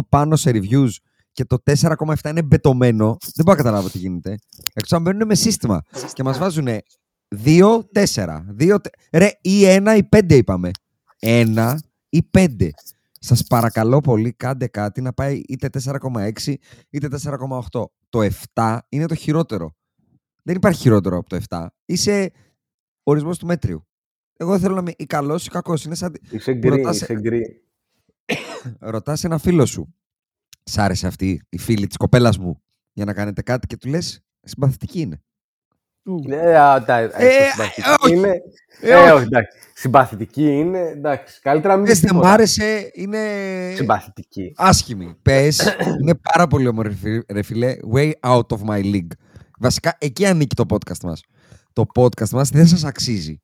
πάνω 0.09 0.35
σε 0.35 0.51
reviews 0.53 0.89
και 1.31 1.45
το 1.45 1.57
4,7 1.63 2.29
είναι 2.29 2.41
μπετωμένο. 2.41 3.17
Δεν 3.35 3.45
μπορώ 3.45 3.57
να 3.57 3.63
καταλάβω 3.63 3.89
τι 3.89 3.97
γίνεται. 3.97 4.35
Εκτός 4.73 4.93
αν 4.93 5.01
μπαίνουν 5.01 5.27
με 5.27 5.35
σύστημα 5.35 5.81
και 6.13 6.23
μας 6.23 6.37
βάζουν 6.37 6.67
2, 7.45 7.79
4, 7.93 8.45
2, 8.59 8.75
ρε 9.11 9.29
ή 9.41 9.61
1 9.65 9.97
ή 9.97 10.07
5 10.15 10.33
είπαμε. 10.33 10.71
1 11.19 11.75
ή 12.09 12.29
5. 12.37 12.69
Σας 13.25 13.43
παρακαλώ 13.43 13.99
πολύ 13.99 14.33
κάντε 14.33 14.67
κάτι 14.67 15.01
να 15.01 15.13
πάει 15.13 15.41
είτε 15.47 15.69
4,6 15.83 16.55
είτε 16.89 17.07
4,8. 17.23 17.85
Το 18.09 18.27
7 18.53 18.79
είναι 18.89 19.05
το 19.05 19.15
χειρότερο. 19.15 19.75
Δεν 20.43 20.55
υπάρχει 20.55 20.81
χειρότερο 20.81 21.17
από 21.17 21.29
το 21.29 21.39
7. 21.49 21.67
Είσαι 21.85 22.31
ορισμός 23.03 23.37
του 23.37 23.45
μέτριου. 23.45 23.87
Εγώ 24.33 24.59
θέλω 24.59 24.73
να 24.73 24.79
είμαι 24.79 24.93
ή 24.97 25.05
καλός 25.05 25.45
ή 25.45 25.49
κακός. 25.49 25.85
Είναι 25.85 25.95
σαν... 25.95 26.15
Είσαι 26.29 26.53
γκρι, 26.53 26.69
ρωτάς- 26.69 27.01
είσαι 27.01 27.19
γκρι. 27.19 27.63
Ρωτάς 28.79 29.23
ένα 29.23 29.37
φίλο 29.37 29.65
σου. 29.65 29.95
Σ' 30.63 30.77
άρεσε 30.77 31.07
αυτή 31.07 31.41
η 31.49 31.57
φίλη 31.57 31.87
της 31.87 31.97
κοπέλας 31.97 32.37
μου 32.37 32.63
για 32.93 33.05
να 33.05 33.13
κάνετε 33.13 33.41
κάτι 33.41 33.67
και 33.67 33.77
του 33.77 33.87
λες 33.87 34.25
συμπαθητική 34.41 34.99
είναι. 34.99 35.23
Ου. 36.05 36.23
Ε, 36.29 36.57
α, 36.57 36.83
τα- 36.83 36.97
ε, 36.97 37.09
Ε, 37.13 37.31
συμπαθητική 37.51 37.89
όχι. 38.03 38.13
είναι. 38.15 38.29
Ε, 38.81 38.91
Ε, 38.91 38.95
όχι. 38.95 39.11
όχι, 39.11 39.23
εντάξει. 39.23 39.57
Συμπαθητική 39.73 40.43
είναι. 40.43 40.79
Εντάξει. 40.79 41.39
Καλύτερα 41.41 41.73
να 41.73 41.79
μην 41.79 41.89
Πες 41.89 41.99
πεις 41.99 42.07
δεν 42.09 42.15
μ' 42.15 42.19
τίποτα. 42.19 42.33
άρεσε, 42.35 42.89
είναι 42.93 43.19
Συμπαθητική. 43.75 44.53
άσχημη. 44.55 45.15
Πες, 45.21 45.75
είναι 46.01 46.15
πάρα 46.33 46.47
πολύ 46.47 46.67
όμορφη, 46.67 47.21
ρε 47.31 47.41
φίλε. 47.43 47.75
Way 47.93 48.11
out 48.19 48.47
of 48.47 48.59
my 48.69 48.81
league. 48.83 49.11
Βασικά, 49.59 49.95
εκεί 49.99 50.25
ανήκει 50.25 50.55
το 50.55 50.63
podcast 50.69 50.99
μας. 51.03 51.21
Το 51.73 51.85
podcast 51.95 52.29
μας 52.29 52.49
δεν 52.49 52.67
σας 52.67 52.83
αξίζει. 52.83 53.41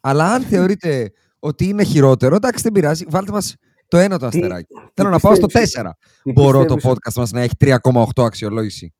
Αλλά 0.00 0.32
αν 0.32 0.42
θεωρείτε 0.50 1.12
ότι 1.38 1.64
είναι 1.68 1.82
χειρότερο, 1.84 2.34
εντάξει, 2.34 2.62
δεν 2.62 2.72
πειράζει. 2.72 3.04
Βάλτε 3.08 3.32
μας 3.32 3.54
το 3.88 3.96
ένα 3.98 4.18
το 4.18 4.28
Τι- 4.28 4.36
αστεράκι. 4.38 4.74
τι 4.74 4.90
Θέλω 4.94 5.08
να 5.10 5.18
πάω 5.18 5.34
στο 5.34 5.46
πιστεύεις- 5.46 5.70
4. 5.72 5.96
τι 6.22 6.32
Μπορώ 6.32 6.64
το 6.64 6.74
πιστεύεις- 6.74 6.98
podcast 7.06 7.14
μας 7.16 7.30
να 7.30 7.40
έχει 7.40 7.56
3,8 7.56 8.24
αξιολόγηση. 8.24 8.94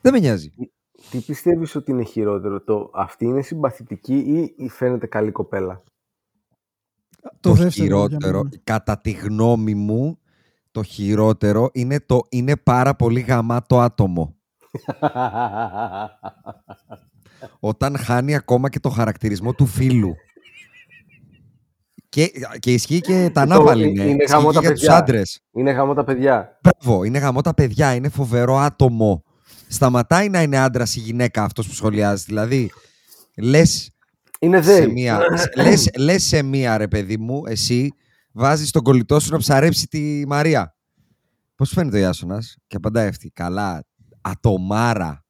Δεν 0.00 0.12
με 0.12 0.18
νοιάζει. 0.18 0.50
Τι 1.10 1.18
πιστεύεις 1.20 1.74
ότι 1.74 1.90
είναι 1.90 2.04
χειρότερο, 2.04 2.60
το 2.60 2.90
αυτή 2.94 3.24
είναι 3.24 3.42
συμπαθητική 3.42 4.14
ή, 4.16 4.54
ή 4.64 4.68
φαίνεται 4.68 5.06
καλή 5.06 5.30
κοπέλα. 5.32 5.82
Το, 7.40 7.50
δεύτερο, 7.50 7.70
χειρότερο, 7.70 8.38
για 8.40 8.48
να- 8.52 8.60
κατά 8.64 9.00
τη 9.00 9.10
γνώμη 9.10 9.74
μου, 9.74 10.18
το 10.70 10.82
χειρότερο 10.82 11.68
είναι 11.72 12.00
το 12.00 12.20
είναι 12.28 12.56
πάρα 12.56 12.94
πολύ 12.94 13.20
γαμάτο 13.20 13.80
άτομο. 13.80 14.34
Όταν 17.60 17.96
χάνει 17.98 18.34
ακόμα 18.34 18.68
και 18.68 18.80
το 18.80 18.88
χαρακτηρισμό 18.88 19.52
του 19.54 19.66
φίλου. 19.66 20.14
Και, 22.08 22.30
και 22.58 22.72
ισχύει 22.72 23.00
και 23.00 23.30
τα 23.32 23.46
Το- 23.46 23.54
ανάπαλη 23.54 23.88
είναι 23.88 24.02
είναι. 24.04 24.24
γαμό 24.24 24.50
Ισχύει 24.50 24.54
τα 24.54 24.60
και 24.60 24.66
για 24.66 24.70
τους 24.74 24.80
παιδιά. 24.80 24.96
άντρες. 24.96 25.40
είναι 25.52 25.70
γαμό 25.70 25.94
τα 25.94 26.04
παιδιά. 26.04 26.58
Μπράβο, 26.62 27.04
είναι 27.04 27.18
γαμό 27.18 27.40
τα 27.40 27.54
παιδιά, 27.54 27.94
είναι 27.94 28.08
φοβερό 28.08 28.56
άτομο. 28.56 29.24
Σταματάει 29.68 30.28
να 30.28 30.42
είναι 30.42 30.58
άντρας 30.58 30.96
ή 30.96 31.00
γυναίκα 31.00 31.42
αυτός 31.42 31.66
που 31.68 31.74
σχολιάζει. 31.74 32.24
Δηλαδή, 32.26 32.70
λες 33.36 33.90
Είναι 34.40 34.62
σε 34.62 34.84
they. 34.84 34.90
μία, 34.92 35.20
λες, 35.56 35.88
λες 35.98 36.22
σε 36.24 36.42
μία, 36.42 36.76
ρε 36.76 36.88
παιδί 36.88 37.16
μου, 37.16 37.42
εσύ 37.46 37.92
βάζεις 38.32 38.70
τον 38.70 38.82
κολλητό 38.82 39.20
σου 39.20 39.30
να 39.32 39.38
ψαρέψει 39.38 39.86
τη 39.86 40.22
Μαρία. 40.26 40.76
Πώς 41.56 41.68
σου 41.68 41.74
φαίνεται 41.74 41.96
ο 41.96 42.00
Ιάσονας, 42.00 42.56
και 42.66 42.76
απαντάει 42.76 43.08
αυτή. 43.08 43.30
Καλά, 43.30 43.84
ατομάρα. 44.20 45.24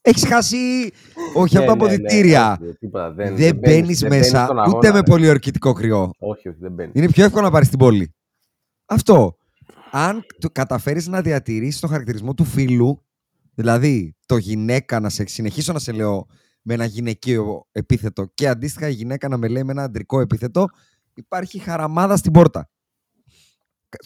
Έχεις 0.00 0.26
χάσει. 0.26 0.90
Όχι 1.34 1.56
από 1.56 1.66
τα 1.66 1.74
Ναι, 1.76 1.82
ναι, 1.82 1.88
ναι, 1.88 1.94
αποδητήρια. 1.94 2.58
όχι, 2.62 2.72
τίποτα, 2.78 3.12
δεν 3.12 3.36
δεν 3.36 3.56
μπαίνεις- 3.56 3.60
μπαίνεις 3.60 3.98
δεν 3.98 4.08
μπαίνεις 4.08 4.24
μέσα 4.30 4.44
στον 4.44 4.56
ούτε 4.58 4.66
αγώνα, 4.68 4.92
με 4.92 4.96
ρε. 4.98 5.02
πολιορκητικό 5.02 5.72
κρυό. 5.72 6.10
Όχι, 6.18 6.48
όχι, 6.48 6.58
δεν 6.60 6.72
μπαίνεις. 6.72 6.92
Είναι 6.94 7.08
πιο 7.08 7.24
εύκολο 7.24 7.44
να 7.44 7.50
πάρεις 7.50 7.68
την 7.68 7.78
πόλη. 7.78 8.14
Αυτό. 8.86 9.36
Αν 9.90 10.24
καταφέρεις 10.52 11.06
να 11.06 11.20
διατηρήσεις 11.20 11.80
το 11.80 11.86
χαρακτηρισμό 11.86 12.34
του 12.34 12.44
φίλου, 12.44 13.05
δηλαδή 13.56 14.14
το 14.26 14.36
γυναίκα 14.36 15.00
να 15.00 15.08
σε 15.08 15.26
συνεχίσω 15.26 15.72
να 15.72 15.78
σε 15.78 15.92
λέω 15.92 16.26
με 16.62 16.74
ένα 16.74 16.84
γυναικείο 16.84 17.66
επίθετο 17.72 18.30
και 18.34 18.48
αντίστοιχα 18.48 18.88
η 18.88 18.92
γυναίκα 18.92 19.28
να 19.28 19.36
με 19.36 19.48
λέει 19.48 19.64
με 19.64 19.72
ένα 19.72 19.82
αντρικό 19.82 20.20
επίθετο, 20.20 20.66
υπάρχει 21.14 21.58
χαραμάδα 21.58 22.16
στην 22.16 22.32
πόρτα. 22.32 22.70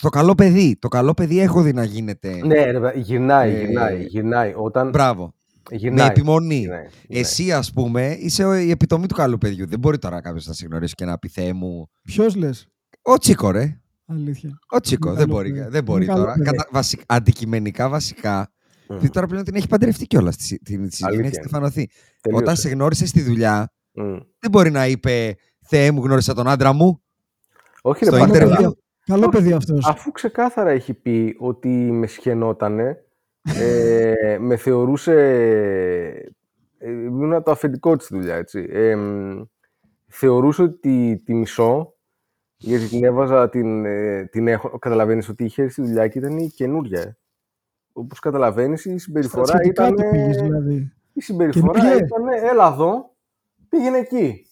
Το 0.00 0.08
καλό 0.08 0.34
παιδί. 0.34 0.76
Το 0.78 0.88
καλό 0.88 1.14
παιδί 1.14 1.38
έχω 1.40 1.62
δει 1.62 1.72
να 1.72 1.84
γίνεται. 1.84 2.40
Ναι, 2.46 2.64
ρε, 2.70 2.80
παιδιά, 2.80 3.00
γυρνάει, 3.00 3.54
Ε, 3.54 3.58
γυρνάει, 3.60 4.04
γυρνάει. 4.04 4.52
Όταν 4.56 4.88
Μπράβο. 4.90 5.34
γυρνάει. 5.70 6.06
Με 6.06 6.12
επιμονή. 6.12 6.54
γυρνάει, 6.54 6.78
γυρνάει. 7.06 7.20
Εσύ, 7.20 7.52
ας 7.52 7.72
πούμε, 7.72 8.16
είσαι 8.20 8.44
ο- 8.44 8.54
η 8.54 8.70
επιτομή 8.70 9.06
του 9.06 9.14
καλού 9.14 9.38
παιδιού. 9.38 9.66
Δεν 9.66 9.78
μπορεί 9.78 9.98
τώρα 9.98 10.20
κάποιος 10.20 10.46
να 10.46 10.52
σε 10.52 10.66
γνωρίσει 10.66 10.94
και 10.94 11.04
να 11.04 11.18
πει 11.18 11.28
Θεέ 11.28 11.52
μου. 11.52 11.90
Ποιος 12.02 12.34
λες, 12.34 12.66
Ο 13.02 13.18
Τσίκο, 13.18 13.50
ρε. 13.50 13.80
αλήθεια. 14.06 14.58
Ο 14.70 14.80
Τσίκο, 14.80 15.08
Είναι 15.08 15.16
δεν 15.18 15.26
καλό 15.26 15.38
μπορεί, 15.38 15.52
παιδί. 15.52 15.70
δεν 15.70 15.84
μπορεί 15.84 16.04
Είναι 16.04 16.12
καλό 16.12 16.24
τώρα. 16.24 16.32
παιδί. 16.34 16.44
Κατα, 16.50 16.68
βασι- 16.72 17.02
αντικειμενικά, 17.06 17.88
βασικά. 17.88 18.52
Μμ. 18.90 18.96
Γιατί 18.96 19.10
τώρα 19.10 19.26
πλέον 19.26 19.44
την 19.44 19.54
έχει 19.54 19.68
παντρευτεί 19.68 20.06
κιόλας. 20.06 20.36
Την, 20.36 20.58
την, 20.62 20.88
την 20.88 21.06
Αλήθεια 21.06 21.08
έχει 21.08 21.18
είναι. 21.18 21.28
στεφανωθεί. 21.32 21.88
Τελείωσε. 22.20 22.42
Όταν 22.44 22.56
σε 22.56 22.68
γνώρισε 22.68 23.06
στη 23.06 23.22
δουλειά, 23.22 23.72
Μμ. 23.92 24.16
δεν 24.38 24.50
μπορεί 24.50 24.70
να 24.70 24.86
είπε 24.86 25.36
Θεέ 25.60 25.90
μου, 25.90 26.04
γνώρισα 26.04 26.34
τον 26.34 26.48
άντρα 26.48 26.72
μου. 26.72 27.02
Όχι, 27.82 28.04
στο 28.04 28.14
ρε, 28.14 28.20
Καλό 28.20 28.28
ίντερνετ. 28.34 28.50
πατέρα. 28.54 28.68
παιδί, 28.70 28.80
καλό 29.04 29.28
παιδί 29.28 29.52
αυτός. 29.52 29.86
Αφού 29.88 30.10
ξεκάθαρα 30.10 30.70
έχει 30.70 30.94
πει 30.94 31.36
ότι 31.38 31.68
με 31.68 32.06
σχαινότανε, 32.06 33.04
ε, 33.42 34.36
με 34.40 34.56
θεωρούσε. 34.56 35.14
Ε, 36.78 36.90
ήμουν 36.90 37.42
το 37.42 37.50
αφεντικό 37.50 37.96
της 37.96 38.06
δουλειά, 38.10 38.34
έτσι. 38.34 38.66
Ε, 38.70 38.96
μ, 38.96 39.42
θεωρούσε 40.06 40.62
ότι 40.62 40.78
τη, 40.80 41.18
τη 41.18 41.34
μισώ, 41.34 41.94
γιατί 42.56 42.86
την 42.88 43.04
έβαζα, 43.04 43.48
την, 43.48 43.84
ε, 43.84 44.24
την 44.24 44.48
έχω. 44.48 44.78
Καταλαβαίνεις 44.78 45.28
ότι 45.28 45.44
είχε 45.44 45.62
έρθει 45.62 45.72
στη 45.72 45.82
δουλειά 45.82 46.08
και 46.08 46.18
ήταν 46.18 46.38
η 46.38 46.48
καινούρια. 46.50 47.18
Ε. 47.96 48.00
Όπως 48.00 48.18
καταλαβαίνεις, 48.18 48.84
η 48.84 48.98
συμπεριφορά 48.98 49.44
Στρατιωτικά 49.46 49.88
ήταν. 49.88 49.96
του 50.04 50.10
πήγες 50.10 50.36
δηλαδή. 50.36 50.92
Η 51.12 51.20
συμπεριφορά 51.20 51.72
πήγε. 51.80 51.94
ήταν, 51.94 52.28
έλα 52.50 52.66
εδώ, 52.72 53.14
πήγαινε 53.68 53.98
εκεί. 53.98 54.44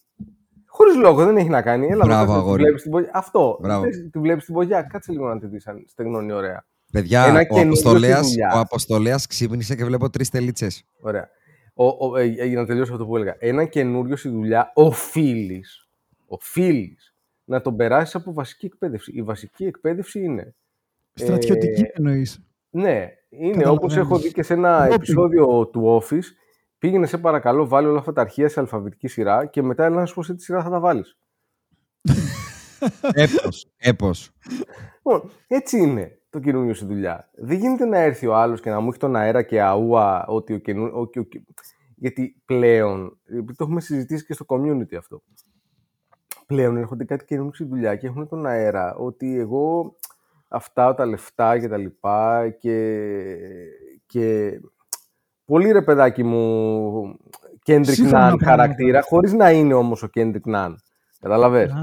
Χωρίς 0.67 0.97
λόγο, 0.97 1.25
δεν 1.25 1.37
έχει 1.37 1.49
να 1.49 1.63
κάνει. 1.63 1.87
Έλα 1.87 2.05
Μπράβο, 2.05 2.23
εδώ, 2.23 2.33
κάτσε, 2.33 2.41
τη 2.41 2.47
αγόρι. 2.47 2.63
βλέπεις 2.63 2.83
την 2.83 2.91
ποδιά. 2.91 3.11
Αυτό. 3.15 3.59
Μπράβο. 3.61 3.85
Θες, 3.85 4.09
Τη 4.13 4.19
βλέπεις 4.19 4.45
την 4.45 4.55
ποδιά. 4.55 4.83
Κάτσε 4.83 5.13
λίγο 5.13 5.29
να 5.29 5.39
τη 5.39 5.47
δεις 5.47 5.67
αν 5.67 5.85
στεγνώνει 5.87 6.33
ωραία. 6.33 6.65
Παιδιά, 6.93 7.25
Ένα 7.25 7.39
ο 7.41 7.43
καινούριο 7.43 7.75
στη 7.75 7.87
Αποστολέας, 7.89 8.29
δουλειά. 8.29 8.53
ο 8.55 8.59
Αποστολέας 8.59 9.27
ξύπνησε 9.27 9.77
και 9.77 9.85
βλέπω 9.85 10.11
τρεις 10.11 10.29
τελίτσες. 10.31 10.85
ωραία. 11.01 11.29
Ο, 11.75 11.87
ο, 11.87 12.17
ε, 12.17 12.23
ε, 12.39 12.45
για 12.45 12.61
να 12.61 12.67
τελειώσω 12.67 12.93
αυτό 12.93 13.07
που 13.07 13.17
έλεγα. 13.17 13.37
Ένα 13.39 13.65
καινούριο 13.65 14.17
στη 14.17 14.29
δουλειά 14.29 14.71
οφείλει 14.75 15.65
οφείλεις 16.27 17.15
να 17.45 17.61
τον 17.61 17.77
περάσεις 17.77 18.15
από 18.15 18.33
βασική 18.33 18.67
εκπαίδευση. 18.67 19.13
Η 19.15 19.23
βασική 19.23 19.65
εκπαίδευση 19.65 20.21
είναι. 20.21 20.55
Στρατιωτική 21.15 21.81
ε, 21.83 21.91
εννοείς. 21.95 22.43
Ναι, 22.71 23.07
είναι 23.29 23.51
Καταλαβαίνω. 23.51 23.73
όπως 23.73 23.97
έχω 23.97 24.19
δει 24.19 24.33
και 24.33 24.43
σε 24.43 24.53
ένα 24.55 24.79
Ντόπινγκ. 24.79 24.93
επεισόδιο 24.95 25.67
του 25.67 26.03
Office. 26.03 26.25
Πήγαινε 26.79 27.07
σε 27.07 27.19
παρακαλώ, 27.19 27.67
βάλει 27.69 27.87
όλα 27.87 27.99
αυτά 27.99 28.13
τα 28.13 28.21
αρχεία 28.21 28.49
σε 28.49 28.61
αλφαβητική 28.61 29.09
σειρά 29.09 29.47
και 29.47 29.63
μετά 29.63 29.85
έλα 29.85 29.97
να 29.97 30.07
σου 30.07 30.15
πω 30.15 30.23
σε 30.23 30.35
τι 30.35 30.43
σειρά 30.43 30.63
θα 30.63 30.71
τα 30.71 30.81
βάλεις. 30.81 31.19
Έπος. 33.13 33.67
Έπος. 33.77 34.31
Λοιπόν, 34.97 35.31
έτσι 35.47 35.79
είναι 35.79 36.21
το 36.31 36.39
καινούριο 36.39 36.75
στη 36.75 36.85
δουλειά. 36.85 37.31
Δεν 37.35 37.59
γίνεται 37.59 37.85
να 37.85 37.99
έρθει 37.99 38.27
ο 38.27 38.35
άλλος 38.37 38.61
και 38.61 38.71
να 38.71 38.81
μου 38.81 38.89
έχει 38.89 38.99
τον 38.99 39.17
αέρα 39.17 39.43
και 39.43 39.63
αούα 39.63 40.27
ότι 40.27 40.55
ο 40.55 40.59
καινούριο. 40.59 41.11
Γιατί 41.97 42.43
πλέον, 42.45 43.19
επειδή 43.25 43.55
το 43.57 43.65
έχουμε 43.65 43.81
συζητήσει 43.81 44.25
και 44.25 44.33
στο 44.33 44.45
community 44.49 44.95
αυτό, 44.99 45.23
πλέον 46.47 46.77
έρχονται 46.77 47.05
κάτι 47.05 47.25
καινούριο 47.25 47.53
στη 47.55 47.65
δουλειά 47.65 47.97
και 47.97 48.07
έχουν 48.07 48.29
τον 48.29 48.47
αέρα 48.47 48.95
ότι 48.95 49.39
εγώ 49.39 49.97
αυτά 50.49 50.95
τα 50.95 51.07
λεφτά 51.07 51.59
και 51.59 51.69
τα 51.69 51.77
λοιπά 51.77 52.49
και, 52.49 52.97
και 54.07 54.51
πολύ 55.45 55.71
ρε 55.73 55.83
παιδάκι 55.83 56.25
μου 56.25 57.17
Kendrick 57.67 57.81
Σύγχρονα 57.85 58.33
Nunn 58.33 58.39
πράγματα. 58.39 58.45
χαρακτήρα, 58.45 59.03
χωρίς 59.03 59.33
να 59.33 59.51
είναι 59.51 59.75
όμως 59.75 60.03
ο 60.03 60.09
Kendrick 60.15 60.55
Nunn. 60.55 60.75
Καταλαβες; 61.21 61.71
Α, 61.71 61.77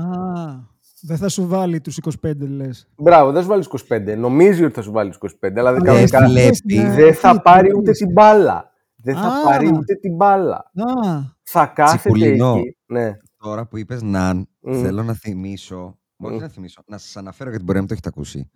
δεν 1.02 1.18
θα 1.18 1.30
σου 1.30 1.48
βάλει 1.48 1.82
τους 1.82 1.98
25 2.22 2.32
λες. 2.38 2.88
Μπράβο, 2.98 3.32
δεν 3.32 3.42
σου 3.42 3.48
βάλει 3.48 3.64
25. 3.90 4.16
Νομίζει 4.18 4.64
ότι 4.64 4.74
θα 4.74 4.82
σου 4.82 4.92
βάλει 4.92 5.14
25, 5.20 5.28
αλλά 5.58 5.72
δεν, 5.74 5.82
Αλλά 5.82 5.84
κανονικά 5.86 6.20
δεν 6.20 6.30
βλέπεις. 6.30 6.62
δεν 6.96 7.14
θα 7.14 7.32
τι, 7.32 7.40
πάρει 7.44 7.68
τι 7.70 7.76
ούτε 7.78 7.88
λες. 7.88 7.98
την 7.98 8.12
μπάλα. 8.12 8.72
Δεν 8.96 9.16
θα 9.16 9.28
Α. 9.28 9.44
πάρει 9.44 9.68
ούτε 9.68 9.94
την 9.96 10.16
μπάλα. 10.16 10.56
Α, 10.56 11.22
Θα 11.44 11.66
κάθεται 11.66 11.98
Τσιπουλινό. 11.98 12.54
εκεί. 12.58 12.78
Ναι. 12.86 13.12
Τώρα 13.38 13.68
που 13.68 13.78
είπες 13.78 14.02
Ναν, 14.02 14.48
Μμ. 14.60 14.82
θέλω 14.82 15.04
να 15.04 15.14
θυμίσω, 15.14 16.00
όχι 16.26 16.36
Μμ. 16.36 16.42
να 16.42 16.48
θυμίσω, 16.48 16.82
να 16.88 16.98
σας 16.98 17.18
αναφέρω 17.18 17.50
γιατί 17.50 17.64
μπορεί 17.66 17.78
να 17.78 17.84
μην 17.86 17.88
το 17.88 17.94
έχετε 17.94 18.10
ακούσει, 18.16 18.50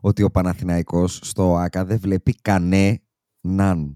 ότι 0.00 0.22
ο 0.22 0.30
Παναθηναϊκός 0.30 1.20
στο 1.22 1.56
ΆΚΑ 1.56 1.84
δεν 1.84 1.98
βλέπει 1.98 2.34
κανέ 2.42 3.00
Ναν. 3.40 3.94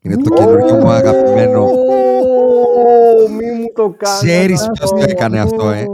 Είναι 0.00 0.16
το 0.16 0.30
Ου. 0.32 0.34
καινούργιο 0.36 0.74
μου 0.74 0.88
αγαπημένο. 0.88 1.62
Ω, 1.64 3.28
Μη 3.28 3.50
μου 3.52 3.72
το 3.74 3.94
κάνεις. 3.96 4.18
Ξέρεις 4.20 4.68
ποιος 4.72 4.90
το 4.90 5.04
έκανε 5.08 5.40
αυτό, 5.40 5.70
ε; 5.70 5.86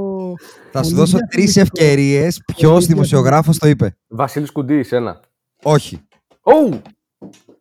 Θα 0.73 0.83
σου 0.83 0.95
δώσω 0.95 1.19
τρεις 1.31 1.57
ευκαιρίες 1.57 2.43
ποιος 2.57 2.87
δημοσιογράφος 2.87 3.59
το 3.59 3.69
είπε. 3.69 3.97
Βασίλης 4.09 4.51
Κουντής, 4.51 4.93
ένα. 4.93 5.21
Όχι. 5.63 6.01
Ω! 6.43 6.79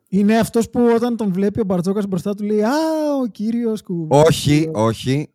Είναι 0.09 0.37
αυτός 0.37 0.69
που 0.69 0.79
όταν 0.95 1.17
τον 1.17 1.33
βλέπει 1.33 1.59
ο 1.59 1.63
Μπαρτζόκας 1.63 2.05
μπροστά 2.07 2.33
του 2.35 2.43
λέει 2.43 2.61
Α, 2.61 2.71
ο 3.23 3.27
κύριος 3.27 3.81
Κου. 3.83 4.07
Όχι, 4.09 4.69
όχι. 4.73 5.33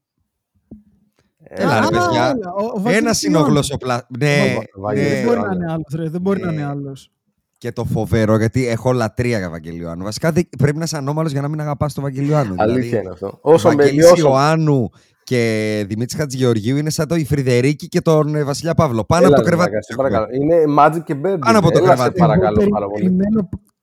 Έλα 1.57 1.81
ρε 1.81 1.87
Α, 1.87 1.89
παιδιά. 1.89 2.35
έλα, 2.37 2.53
ο- 2.59 2.65
ο 2.75 2.81
Βασίλης 2.81 2.99
Ένας 2.99 3.23
είναι 3.23 3.33
ο 3.37 3.39
Ιωάννου. 3.39 3.53
γλωσσοπλα... 3.55 4.07
Ναι, 4.19 4.57
Ο 4.77 4.81
Βαγγέλης 4.81 5.11
ναι. 5.11 5.15
Δεν 5.17 5.25
μπορεί 5.25 5.39
να 5.39 5.45
Ιωάννου. 5.45 5.63
είναι 5.63 5.73
άλλος, 5.73 5.93
ρε. 5.97 6.09
Δεν 6.09 6.21
μπορεί 6.21 6.41
να 6.41 6.47
Ναι. 6.47 6.53
είναι 6.53 6.65
άλλος. 6.65 7.11
Και 7.59 7.73
το 7.73 7.85
φοβερό, 7.85 8.37
γιατί 8.39 8.67
έχω 8.69 8.93
λατρεία 8.93 9.39
για 9.39 9.51
Βαγγελιοάννου. 9.51 10.05
Βασικά 10.05 10.33
δεν- 10.33 10.49
πρέπει 10.59 10.77
να 10.79 10.85
είσαι 10.85 10.97
ανώμαλος 10.97 11.33
για 11.33 11.41
να 11.41 11.49
μην 11.49 11.61
αγαπάς 11.61 11.95
τον 11.95 12.03
Βαγγελιοάννου. 12.03 12.55
Αλήθεια 12.59 13.01
είναι 13.01 13.11
αυτό. 13.13 13.39
Όσο 13.41 13.69
με 13.69 13.75
Βαγγέλης 13.75 14.05
όσο- 14.11 14.29
Ιωάννου 14.29 14.89
και 15.25 15.85
Δημήτρης 15.89 16.19
Χατζηγεωργίου 16.21 16.77
είναι 16.77 16.91
σαν 16.91 17.09
το 17.09 17.15
η 17.15 17.25
Φρυδερίκη 17.25 17.89
και 17.89 18.01
τον 18.01 18.35
ε, 18.35 18.45
Βασιλιά 18.45 18.75
Παύλο. 18.75 19.05
Πάνω 19.05 19.27
Έλα, 19.27 19.35
από 19.37 19.45
το 19.45 19.51
ρε, 19.51 19.57
κρεβάτι. 19.57 19.71
μάγκα, 19.71 19.81
τους 19.81 19.87
σε 19.87 19.93
έχουμε. 19.93 20.09
παρακαλώ. 20.09 20.43
Είναι 20.43 20.65
Magic 20.79 21.03
και 21.05 21.15
Bird. 21.15 21.39
Πάνω 21.47 21.59
από 21.59 21.71
το 21.71 21.79
Έλα, 21.79 21.87
σε 21.89 21.95
κρεβάτι. 21.95 22.19
παρακαλώ 22.19 22.61
Εγώ 22.61 22.71
πάρα 22.71 22.87
πολύ. 22.87 23.17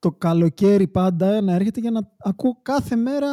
Περιμένω 0.02 0.10
το 0.10 0.12
καλοκαίρι 0.18 0.88
πάντα 0.88 1.42
να 1.42 1.54
έρχεται 1.54 1.80
για 1.80 1.92
να 1.92 2.00
ακούω 2.18 2.60
κάθε 2.62 2.96
μέρα 2.96 3.28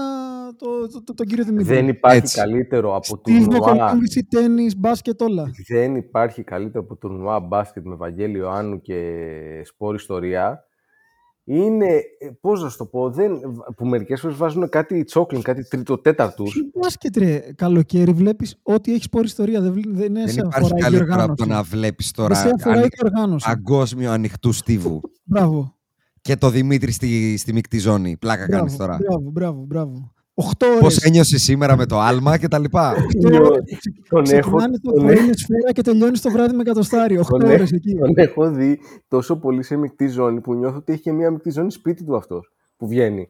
το, 0.57 0.89
το, 0.93 1.03
το- 1.05 1.15
τον 1.15 1.27
κύριο 1.27 1.45
Δημήτρη. 1.45 1.75
Δεν 1.75 1.89
υπάρχει 1.89 2.19
Έτσι. 2.19 2.37
καλύτερο 2.39 2.97
από 2.97 3.17
Στυλ, 3.21 3.45
τουρνουά. 3.45 3.59
βοκολόγηση, 3.59 4.25
τέννις, 4.25 4.77
μπάσκετ, 4.77 5.23
όλα. 5.23 5.51
Δεν 5.69 5.97
υπάρχει 5.97 6.43
καλύτερο 6.43 6.85
από 6.85 6.97
τουρνουά 6.97 7.41
μπάσκετ 7.41 7.85
με 7.87 7.95
Βαγγέλη 7.95 8.37
Ιωάννου 8.39 8.81
και 8.81 9.13
σπόρ 9.65 9.95
ιστορία 9.95 10.63
είναι, 11.45 11.87
ε, 12.19 12.29
πώς 12.41 12.63
να 12.63 12.69
σου 12.69 12.77
το 12.79 12.87
πω, 12.87 13.11
δεν, 13.11 13.33
που 13.77 13.87
μερικές 13.87 14.21
φορές 14.21 14.37
βάζουν 14.37 14.69
κάτι 14.69 15.05
τσόκλιν, 15.05 15.43
κάτι 15.43 15.69
τρίτο 15.69 15.99
τέταρτους. 15.99 16.53
Τι 16.53 16.61
μπάσκετ 16.79 17.17
ρε, 17.17 17.39
καλοκαίρι 17.55 18.13
βλέπεις 18.13 18.59
ό,τι 18.63 18.93
έχεις 18.93 19.09
πω 19.09 19.21
ιστορία. 19.21 19.61
Δεν, 19.61 19.73
βλέ- 19.73 19.89
δεν, 19.97 20.13
Δεν 20.15 20.29
σε 20.29 20.41
υπάρχει 20.41 20.59
αφορά 20.65 20.75
η 20.79 20.81
καλύτερο 20.81 21.05
από 21.05 21.15
διοργάνωση. 21.15 21.43
το 21.49 21.55
να 21.55 21.63
βλέπεις 21.63 22.11
Δεν 22.11 22.25
τώρα 22.25 22.35
σε 22.35 22.51
αφορά 22.55 22.75
η 22.75 22.79
ανοι- 22.79 22.89
διοργάνωση. 23.01 23.47
παγκόσμιο 23.49 24.11
ανοιχτού 24.13 24.53
στίβου. 24.53 25.01
Μπράβο. 25.25 25.78
Και 26.29 26.37
το 26.37 26.51
Δημήτρη 26.51 26.93
στη, 26.93 27.37
στη 27.37 27.53
μεικτή 27.53 27.79
ζώνη. 27.79 28.17
Πλάκα 28.17 28.49
κάνεις 28.49 28.77
Μπράβο, 28.77 28.93
τώρα. 28.93 28.99
μπράβο, 29.09 29.31
μπράβο, 29.31 29.65
μπράβο. 29.67 30.13
Οχτώ 30.35 30.67
Πώς 30.67 30.81
ώρες. 30.83 30.97
ένιωσες 31.05 31.43
σήμερα 31.43 31.77
με 31.77 31.87
το 31.87 32.01
άλμα 32.01 32.39
και 32.39 32.49
τα 32.49 32.59
λοιπά; 32.59 32.91
Οχτώ 32.91 33.29
ώρες. 33.45 33.65
Τον 34.09 34.23
έχω, 34.23 34.23
Ξεκινάνε 34.23 34.79
το 34.79 34.91
τον 34.93 35.05
πρωί 35.05 35.15
έχω- 35.17 35.27
με 35.27 35.33
σφαίρα 35.37 35.73
και 35.73 35.83
τελειώνεις 35.83 36.21
το 36.21 36.31
βράδυ 36.31 36.57
με 36.57 36.63
κατοστάρι. 36.63 37.19
Οχτώ 37.19 37.37
τον 37.37 37.49
ώρες 37.49 37.61
έχω- 37.61 37.75
εκεί. 37.75 37.95
τον 37.95 38.13
έχω 38.17 38.51
δει 38.51 38.79
τόσο 39.09 39.37
πολύ 39.37 39.63
σε 39.63 39.77
μεικτή 39.77 40.09
ζώνη 40.09 40.41
που 40.41 40.55
νιώθω 40.55 40.77
ότι 40.77 40.93
έχει 40.93 41.03
και 41.03 41.13
μια 41.13 41.31
μεικτή 41.31 41.51
ζώνη 41.51 41.73
σπίτι 41.73 42.05
του 42.05 42.17
αυτός 42.17 42.53
που 42.77 42.89
βγαίνει. 42.89 43.29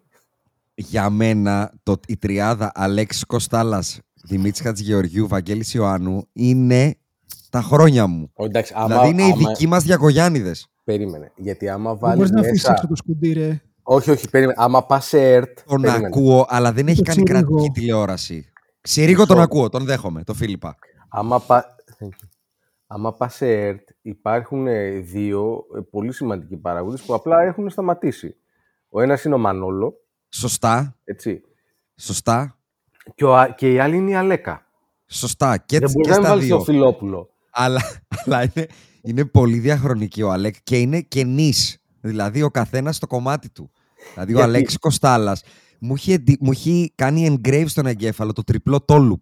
Για 0.74 1.10
μένα 1.10 1.72
το, 1.82 1.94
η 2.06 2.16
τριάδα 2.16 2.70
Αλέξης 2.74 3.24
Κοστάλας, 3.24 4.00
Δημήτρης 4.24 4.60
Χατζηγεωργιού, 4.60 5.28
Βαγγέλης 5.28 5.74
Ιωάννου 5.74 6.22
είναι 6.32 6.94
τα 7.50 7.60
χρόνια 7.62 8.06
μου. 8.06 8.30
Ω, 8.34 8.44
εντάξει, 8.44 8.72
άμα, 8.76 8.86
δηλαδή 8.86 9.08
είναι 9.08 9.22
οι 9.22 9.24
άμα- 9.24 9.36
δικοί 9.48 9.66
μας 9.66 9.82
Διακογιάννηδες. 9.84 10.66
Περίμενε. 10.92 11.32
Γιατί 11.36 11.68
άμα 11.68 11.90
Δεν 11.90 11.98
βάλεις 11.98 12.16
μπορείς 12.18 12.30
να 12.30 12.40
αφήσεις 12.40 12.62
μέσα. 12.62 12.72
έξω 12.72 12.86
το 12.86 12.94
σκουντί 12.96 13.32
ρε. 13.32 13.60
Όχι, 13.82 14.10
όχι, 14.10 14.30
περίμενε. 14.30 14.56
Άμα 14.62 14.86
πας 14.86 15.06
σε 15.06 15.32
ΕΡΤ. 15.32 15.58
Τον 15.66 15.80
περίμενε. 15.80 16.06
ακούω, 16.06 16.46
αλλά 16.48 16.72
δεν 16.72 16.88
έχει 16.88 17.02
Το 17.02 17.10
κάνει 17.12 17.22
Τσιρίγο. 17.22 17.48
κρατική 17.56 17.80
τηλεόραση. 17.80 18.50
Ξηρίγο 18.80 19.26
τον 19.26 19.36
Μισό. 19.36 19.48
ακούω, 19.48 19.68
τον 19.68 19.84
δέχομαι, 19.84 20.24
το 20.24 20.34
Φίλιππα. 20.34 20.76
Άμα 21.08 21.40
πα... 21.40 21.64
Thank 22.00 22.06
you. 22.06 22.28
Άμα 22.86 23.12
πας 23.12 23.34
σε 23.34 23.46
ΕΡΤ, 23.52 23.88
υπάρχουν 24.02 24.66
ε, 24.66 24.88
δύο 24.90 25.64
ε, 25.76 25.80
πολύ 25.90 26.12
σημαντικοί 26.12 26.56
παράγοντες 26.56 27.02
που 27.02 27.14
απλά 27.14 27.42
έχουν 27.42 27.70
σταματήσει. 27.70 28.36
Ο 28.88 29.00
ένας 29.02 29.24
είναι 29.24 29.34
ο 29.34 29.38
Μανόλο, 29.38 29.94
Σωστά, 30.28 30.96
έτσι, 31.04 31.40
σωστά, 31.96 32.58
και, 33.14 33.24
ο, 33.24 33.36
Α- 33.36 33.54
και 33.54 33.72
η 33.72 33.78
άλλη 33.78 33.96
είναι 33.96 34.10
η 34.10 34.14
Αλέκα. 34.14 34.66
σωστά. 35.06 35.56
Και, 35.56 35.78
Δεν 35.78 35.82
έτσι 35.82 35.94
μπορεί 35.96 36.08
και 36.08 36.14
να 36.16 36.20
στα 36.20 36.28
βάλεις 36.28 36.44
δύο. 36.46 36.56
το 36.56 36.64
Φιλόπουλο. 36.64 37.30
αλλά, 37.50 37.80
αλλά 38.24 38.42
είναι, 38.42 38.66
είναι 39.02 39.24
πολύ 39.24 39.58
διαχρονική 39.58 40.22
ο 40.22 40.30
Αλέκ 40.32 40.54
και 40.62 40.78
είναι 40.78 41.00
καινή. 41.00 41.52
Δηλαδή 42.00 42.42
ο 42.42 42.50
καθένας 42.50 42.96
στο 42.96 43.06
κομμάτι 43.06 43.50
του. 43.50 43.70
Δηλαδή 44.12 44.32
ο 44.32 44.36
Γιατί; 44.36 44.50
Αλέξη 44.50 44.78
Κοστάλας 44.78 45.42
μου, 45.80 45.94
είχε 45.94 46.12
εντι- 46.14 46.36
μου 46.40 46.52
είχε 46.52 46.90
κάνει 46.94 47.38
engrave 47.44 47.64
στον 47.66 47.86
εγκέφαλο 47.86 48.32
το 48.32 48.44
τριπλό 48.44 48.80
τόλουπ. 48.80 49.20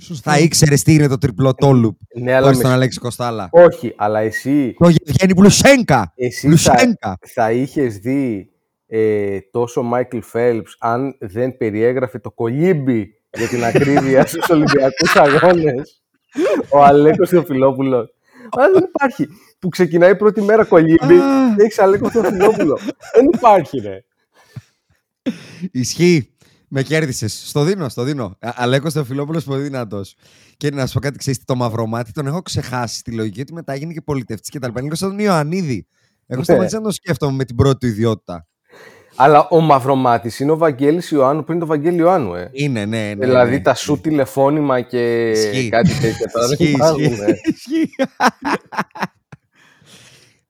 Σωστά. 0.00 0.32
Θα 0.32 0.38
ήξερες 0.38 0.82
τι 0.82 0.94
είναι 0.94 1.06
το 1.06 1.18
τριπλό 1.18 1.54
τόλουπ 1.54 1.96
Ναι, 2.20 2.32
αλλά 2.32 2.42
χωρίς 2.42 2.56
με- 2.56 2.62
τον 2.64 2.72
Αλέξη 2.72 2.98
Κοστάλα. 2.98 3.48
Όχι, 3.52 3.92
αλλά 3.96 4.18
εσύ, 4.20 4.74
Το 4.78 4.88
Γευγένη 4.88 5.34
Πλουσένκα. 5.34 6.12
εσύ 6.16 6.40
θα, 6.40 6.46
Πλουσένκα. 6.48 7.18
θα 7.26 7.52
είχες 7.52 7.96
δει 7.98 8.50
ε, 8.86 9.38
τόσο 9.50 9.82
Μάικλ 9.82 10.18
Φέλπς 10.20 10.76
αν 10.80 11.16
δεν 11.20 11.56
περιέγραφε 11.56 12.18
το 12.18 12.30
κολύμπι 12.30 13.08
για 13.36 13.48
την 13.48 13.64
ακρίβεια 13.64 14.26
στους 14.26 14.48
Ολυμπιακούς 14.48 15.16
Αγώνες. 15.16 16.02
Ο 16.72 16.84
Αλέκος 16.84 17.28
Θεοφιλόπουλος. 17.28 18.14
Αλλά 18.50 18.72
δεν 18.72 18.82
υπάρχει. 18.94 19.28
Που 19.58 19.68
ξεκινάει 19.68 20.10
η 20.10 20.16
πρώτη 20.16 20.40
μέρα 20.42 20.64
κολύμπι 20.64 21.14
Α. 21.18 21.54
και 21.56 21.62
έχεις 21.62 21.78
Αλέκο 21.78 22.10
Θεοφιλόπουλο. 22.10 22.78
δεν 23.14 23.28
υπάρχει, 23.34 23.78
ρε. 23.78 24.04
Ισχύει. 25.72 26.30
Με 26.68 26.82
κέρδισες. 26.82 27.42
Στο 27.48 27.64
δίνω, 27.64 27.88
στο 27.88 28.02
δίνω. 28.02 28.36
Αλέκος 28.40 28.92
Θεοφιλόπουλος 28.92 29.44
πολύ 29.44 29.62
δυνατός. 29.62 30.14
Και 30.56 30.70
να 30.70 30.86
σου 30.86 30.92
πω 30.94 31.00
κάτι, 31.00 31.18
ξέρεις, 31.18 31.44
το 31.44 31.54
μαυρομάτι 31.54 32.12
τον 32.12 32.26
έχω 32.26 32.42
ξεχάσει 32.42 32.98
στη 32.98 33.12
λογική 33.12 33.40
ότι 33.40 33.52
μετά 33.52 33.72
έγινε 33.72 33.92
και 33.92 34.00
πολιτευτή 34.00 34.50
και 34.50 34.58
τα 34.58 34.66
λοιπά. 34.66 34.80
Είναι 34.80 34.94
σαν 34.94 35.08
τον 35.08 35.18
Ιωαννίδη. 35.18 35.86
Έχω 36.26 36.38
Ναι. 36.38 36.44
σταματήσει 36.44 36.74
να 36.74 36.82
το 36.82 36.90
σκέφτομαι 36.90 37.36
με 37.36 37.44
την 37.44 37.56
πρώτη 37.56 37.78
του 37.78 37.86
ιδιότητα. 37.86 38.46
Αλλά 39.16 39.48
ο 39.50 39.60
Μαυρομάτης 39.60 40.40
είναι 40.40 40.50
ο 40.50 40.56
Βαγγέλης 40.56 41.10
Ιωάννου 41.10 41.44
πριν 41.44 41.58
το 41.58 41.66
Βαγγέλη 41.66 41.96
Ιωάννου, 41.98 42.34
ε. 42.34 42.50
Είναι, 42.52 42.84
ναι, 42.84 42.98
ναι. 43.14 43.14
δηλαδή 43.26 43.50
ναι. 43.56 43.60
τα 43.60 43.74
σου 43.74 44.00
τηλεφώνημα 44.00 44.80
και 44.80 45.30
Ισχύει. 45.30 45.68
κάτι 45.68 45.88
τέτοια 46.00 46.26
τώρα 46.32 46.46
δεν 46.46 46.56
Ισχύει, 46.60 46.74
υπάρχουν. 46.74 47.02
ισχύει. 47.04 47.22
ε. 47.22 47.34
Ισχύει. 47.44 47.94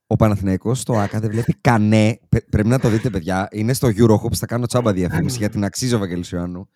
Ο 0.07 0.17
Παναθηναϊκός 0.17 0.81
στο 0.81 0.93
ΑΚΑ 0.99 1.21
δεν 1.21 1.31
βλέπει 1.31 1.55
κανέ. 1.61 2.19
Πε- 2.29 2.49
Πρέπει 2.51 2.69
να 2.69 2.79
το 2.79 2.89
δείτε, 2.89 3.11
παιδιά. 3.11 3.49
Είναι 3.51 3.73
στο 3.73 3.89
Eurohoops, 3.89 4.35
θα 4.37 4.47
κάνω 4.47 4.67
τσάμπα 4.67 4.93
διαφήμιση 4.93 5.39
γιατί 5.39 5.53
την 5.53 5.65
αξίζει 5.65 5.95
ο 5.95 5.99
Βαγγέλης 5.99 6.31
Ιωάννου. 6.31 6.69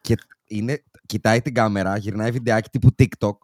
Και 0.00 0.14
είναι, 0.46 0.82
κοιτάει 1.06 1.42
την 1.42 1.54
κάμερα, 1.54 1.96
γυρνάει 1.96 2.30
βιντεάκι 2.30 2.68
τύπου 2.68 2.88
TikTok 2.98 3.36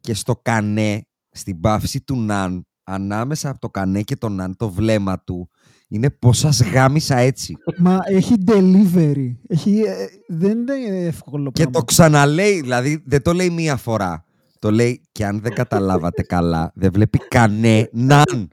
και 0.00 0.14
στο 0.14 0.36
κανέ, 0.42 1.06
στην 1.30 1.60
πάυση 1.60 2.00
του 2.00 2.16
Ναν, 2.16 2.66
ανάμεσα 2.84 3.48
από 3.50 3.58
το 3.58 3.68
κανέ 3.68 4.02
και 4.02 4.16
το 4.16 4.28
Ναν, 4.28 4.56
το 4.56 4.70
βλέμμα 4.70 5.22
του, 5.24 5.50
είναι 5.88 6.10
πως 6.10 6.38
σας 6.38 6.62
γάμισα 6.62 7.16
έτσι. 7.16 7.56
Μα 7.78 7.98
έχει 8.04 8.34
delivery. 8.46 9.34
Έχει, 9.48 9.80
ε, 9.80 9.94
δεν 10.28 10.58
είναι 10.58 11.04
εύκολο 11.06 11.50
Και 11.52 11.62
πράγμα. 11.62 11.78
το 11.78 11.84
ξαναλέει, 11.84 12.60
δηλαδή 12.60 13.02
δεν 13.06 13.22
το 13.22 13.32
λέει 13.32 13.50
μία 13.50 13.76
φορά. 13.76 14.24
Το 14.58 14.70
λέει 14.70 15.02
και 15.12 15.24
αν 15.26 15.40
δεν 15.40 15.54
καταλάβατε 15.54 16.22
καλά, 16.22 16.72
δεν 16.74 16.90
βλέπει 16.92 17.18
κανέναν. 17.18 18.48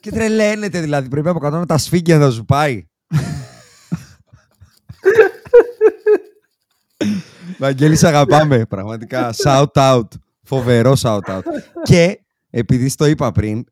Και 0.00 0.10
τρελαίνεται 0.10 0.80
δηλαδή, 0.80 1.08
πρέπει 1.08 1.28
από 1.28 1.38
κάτω 1.38 1.58
να 1.58 1.66
τα 1.66 1.78
σφίγγει 1.78 2.14
να 2.14 2.30
σου 2.30 2.44
πάει. 2.44 2.86
Βαγγέλη, 7.58 7.96
σε 7.96 8.06
αγαπάμε. 8.06 8.66
Πραγματικά. 8.66 9.34
Shout 9.44 9.66
out. 9.72 10.08
Φοβερό 10.42 10.92
shout 11.02 11.20
out. 11.20 11.40
Και 11.82 12.20
επειδή 12.50 12.88
στο 12.88 13.06
είπα 13.06 13.32
πριν, 13.32 13.64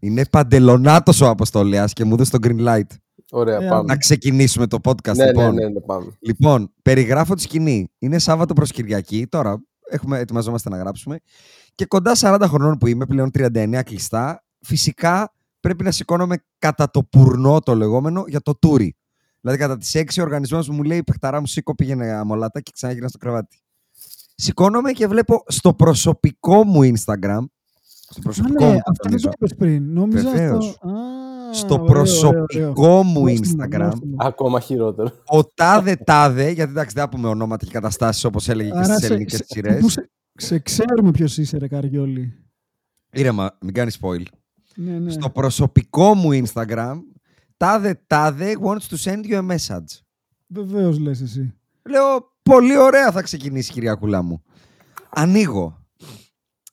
είναι 0.00 0.24
παντελονάτος 0.30 1.20
ο 1.20 1.28
Αποστολέας 1.28 1.92
και 1.92 2.04
μου 2.04 2.12
έδωσε 2.14 2.30
το 2.30 2.38
green 2.42 2.66
light. 2.68 2.96
Ωραία, 3.30 3.62
Ε, 3.62 3.68
πάμε. 3.68 3.82
Να 3.86 3.96
ξεκινήσουμε 3.96 4.66
το 4.66 4.78
podcast, 4.84 5.14
Ναι, 5.16 5.24
ναι, 5.24 5.30
λοιπόν. 5.30 5.54
ναι, 5.54 5.68
ναι, 5.68 5.80
πάμε. 5.80 6.16
Λοιπόν, 6.20 6.72
περιγράφω 6.82 7.34
τη 7.34 7.42
σκηνή. 7.42 7.88
Είναι 7.98 8.18
Σάββατο 8.18 8.54
προς 8.54 8.70
Κυριακή. 8.70 9.26
Τώρα 9.26 9.62
έχουμε, 9.90 10.18
ετοιμαζόμαστε 10.18 10.68
να 10.68 10.76
γράψουμε. 10.76 11.18
Και 11.74 11.84
κοντά 11.86 12.12
40 12.16 12.40
χρονών 12.48 12.78
που 12.78 12.86
είμαι, 12.86 13.06
πλέον 13.06 13.30
39 13.38 13.82
κλειστά, 13.84 14.44
φυσικά 14.60 15.34
πρέπει 15.60 15.84
να 15.84 15.90
σηκώνομαι 15.90 16.36
κατά 16.58 16.90
το 16.90 17.02
πουρνό 17.02 17.60
το 17.60 17.74
λεγόμενο 17.74 18.24
για 18.26 18.40
το 18.40 18.56
τούρι. 18.58 18.94
Δηλαδή 19.40 19.58
κατά 19.58 19.76
τις 19.76 19.94
6 19.94 20.02
ο 20.18 20.22
οργανισμός 20.22 20.68
μου 20.68 20.82
λέει 20.82 21.02
«Παιχταρά 21.02 21.40
μου 21.40 21.46
σήκω 21.46 21.74
πήγαινε 21.74 22.10
αμολάτα 22.10 22.60
και 22.60 22.70
ξαναγυρνά 22.74 23.08
στο 23.08 23.18
κρεβάτι». 23.18 23.58
Σηκώνομαι 24.34 24.92
και 24.92 25.06
βλέπω 25.06 25.42
στο 25.46 25.74
προσωπικό 25.74 26.64
μου 26.64 26.80
Instagram 26.82 27.44
στο 28.10 28.20
Α, 28.20 28.22
προσωπικό 28.22 28.64
ναι, 28.64 28.70
μου, 28.72 28.78
αυτό 28.86 28.92
δεν 28.92 29.02
τονίζω, 29.02 29.28
το 29.28 29.32
είπες 29.36 29.54
πριν. 29.54 29.92
Νόμιζα 29.92 30.30
Βεβαίως. 30.30 30.68
αυτό. 30.68 30.88
Α, 30.88 30.92
στο 31.52 31.74
ωραίο, 31.74 31.84
ωραίο, 31.84 31.92
προσωπικό 31.92 32.72
ωραίο. 32.88 33.02
μου 33.02 33.24
Νόστιμο, 33.24 33.62
Instagram 33.64 33.78
νόστιμο. 33.78 34.14
Ακόμα 34.18 34.60
χειρότερο. 34.60 35.12
ο 35.26 35.44
τάδε 35.44 35.96
τάδε, 35.96 36.50
γιατί 36.50 36.70
εντάξει 36.70 36.94
δεν 36.94 37.04
θα 37.04 37.08
πούμε 37.08 37.28
ονόματα 37.28 37.64
και 37.64 37.70
καταστάσεις 37.72 38.24
όπως 38.24 38.48
έλεγε 38.48 38.70
και 38.70 38.76
Άρα 38.76 38.84
στις 38.84 38.98
σε- 38.98 39.06
ελληνικές 39.06 39.38
σε- 39.38 39.44
σειρές. 39.48 39.74
τύπου 39.74 39.88
σε- 39.88 40.10
Σε 40.34 40.58
ξέρουμε 40.58 41.10
ποιος 41.10 41.38
είσαι 41.38 41.58
ρε 41.58 41.68
Καριόλη. 41.68 42.34
Ήρεμα, 43.12 43.56
μην 43.60 43.74
κάνεις 43.74 43.98
spoil. 44.02 44.22
Ναι, 44.74 44.98
ναι. 44.98 45.10
Στο 45.10 45.30
προσωπικό 45.30 46.14
μου 46.14 46.28
Instagram, 46.32 46.94
τάδε 47.56 48.00
τάδε 48.06 48.56
wants 48.64 48.94
to 48.94 49.10
send 49.10 49.30
you 49.32 49.38
a 49.38 49.50
message. 49.50 49.98
Βεβαίως 50.46 50.98
λες 50.98 51.20
εσύ. 51.20 51.54
Λέω, 51.88 52.32
πολύ 52.42 52.78
ωραία 52.78 53.12
θα 53.12 53.22
ξεκινήσει 53.22 53.72
Κυριακούλα 53.72 54.22
μου. 54.22 54.42
Ανοίγω. 55.10 55.79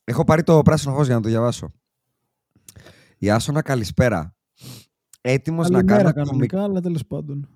Έχω 0.10 0.24
πάρει 0.24 0.44
το 0.44 0.62
πράσινο 0.62 0.94
φως 0.94 1.06
για 1.06 1.16
να 1.16 1.22
το 1.22 1.30
διαβάσω. 1.30 1.72
Η 3.18 3.30
Άσονα 3.30 3.62
καλησπέρα. 3.62 4.36
Έτοιμος 5.22 5.70
να 5.70 5.84
Καλημέρα 5.84 6.12
κάνω 6.12 6.30
το 6.30 6.36
μικ... 6.36 6.50
κανονικά, 6.50 6.72
αλλά 6.72 6.82
τέλος 6.82 7.06
πάντων. 7.08 7.50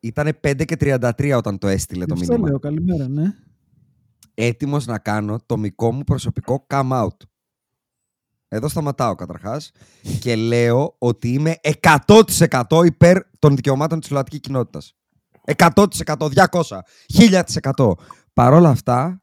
Ήτανε 0.00 0.30
5 0.42 0.64
και 0.64 0.76
33 0.80 1.32
όταν 1.36 1.58
το 1.58 1.68
έστειλε 1.68 2.04
το 2.04 2.14
Γι' 2.14 2.20
αυτό 2.20 2.32
μήνυμα. 2.32 2.48
λέω, 2.48 2.58
καλημέρα, 2.58 3.08
ναι. 3.08 3.24
έτοιμος 4.34 4.86
να 4.86 4.98
κάνω 4.98 5.38
το 5.46 5.56
μικό 5.56 5.92
μου 5.92 6.04
προσωπικό 6.04 6.66
come 6.68 6.90
out. 7.04 7.16
Εδώ 8.48 8.68
σταματάω 8.68 9.14
καταρχάς 9.14 9.70
και 10.20 10.36
λέω 10.36 10.94
ότι 10.98 11.32
είμαι 11.32 11.54
100% 12.06 12.82
υπέρ 12.84 13.18
των 13.38 13.56
δικαιωμάτων 13.56 14.00
της 14.00 14.10
ΛΟΑΤΚΙ 14.10 14.40
κοινότητας. 14.40 14.94
100%, 15.56 15.86
200, 16.28 16.80
1000%. 17.76 17.92
Παρ' 18.32 18.52
όλα 18.52 18.68
αυτά, 18.68 19.20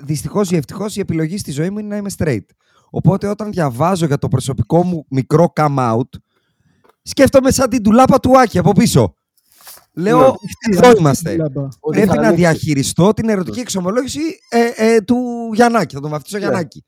δυ, 0.00 0.12
δυστυχώς 0.12 0.50
ή 0.50 0.56
ευτυχώς 0.56 0.96
η 0.96 1.00
επιλογή 1.00 1.38
στη 1.38 1.50
ζωή 1.50 1.70
μου 1.70 1.78
είναι 1.78 1.88
να 1.88 1.96
είμαι 1.96 2.10
straight. 2.18 2.44
Οπότε 2.90 3.26
όταν 3.26 3.50
διαβάζω 3.50 4.06
για 4.06 4.18
το 4.18 4.28
προσωπικό 4.28 4.84
μου 4.84 5.06
μικρό 5.10 5.52
come 5.56 5.76
out, 5.96 6.08
σκέφτομαι 7.02 7.50
σαν 7.50 7.70
την 7.70 7.82
τουλάπα 7.82 8.20
του 8.20 8.38
Άκη 8.40 8.58
από 8.58 8.72
πίσω. 8.72 9.14
Λέω, 9.92 10.18
Ναι. 10.70 10.76
εδώ 10.76 10.98
είμαστε. 10.98 11.36
Λάμπα. 11.36 11.62
Ότι 11.62 11.96
Πρέπει 11.98 12.06
θα 12.06 12.14
να 12.14 12.20
ανοίξει. 12.20 12.36
διαχειριστώ 12.36 13.12
την 13.12 13.28
ερωτική 13.28 13.60
εξομολόγηση 13.60 14.20
ε, 14.48 14.70
ε, 14.94 15.00
του 15.00 15.50
Γιαννάκη. 15.54 15.94
Θα 15.94 16.00
τον 16.00 16.10
βαφτίσω 16.10 16.36
Ναι. 16.38 16.42
Γιαννάκη. 16.42 16.84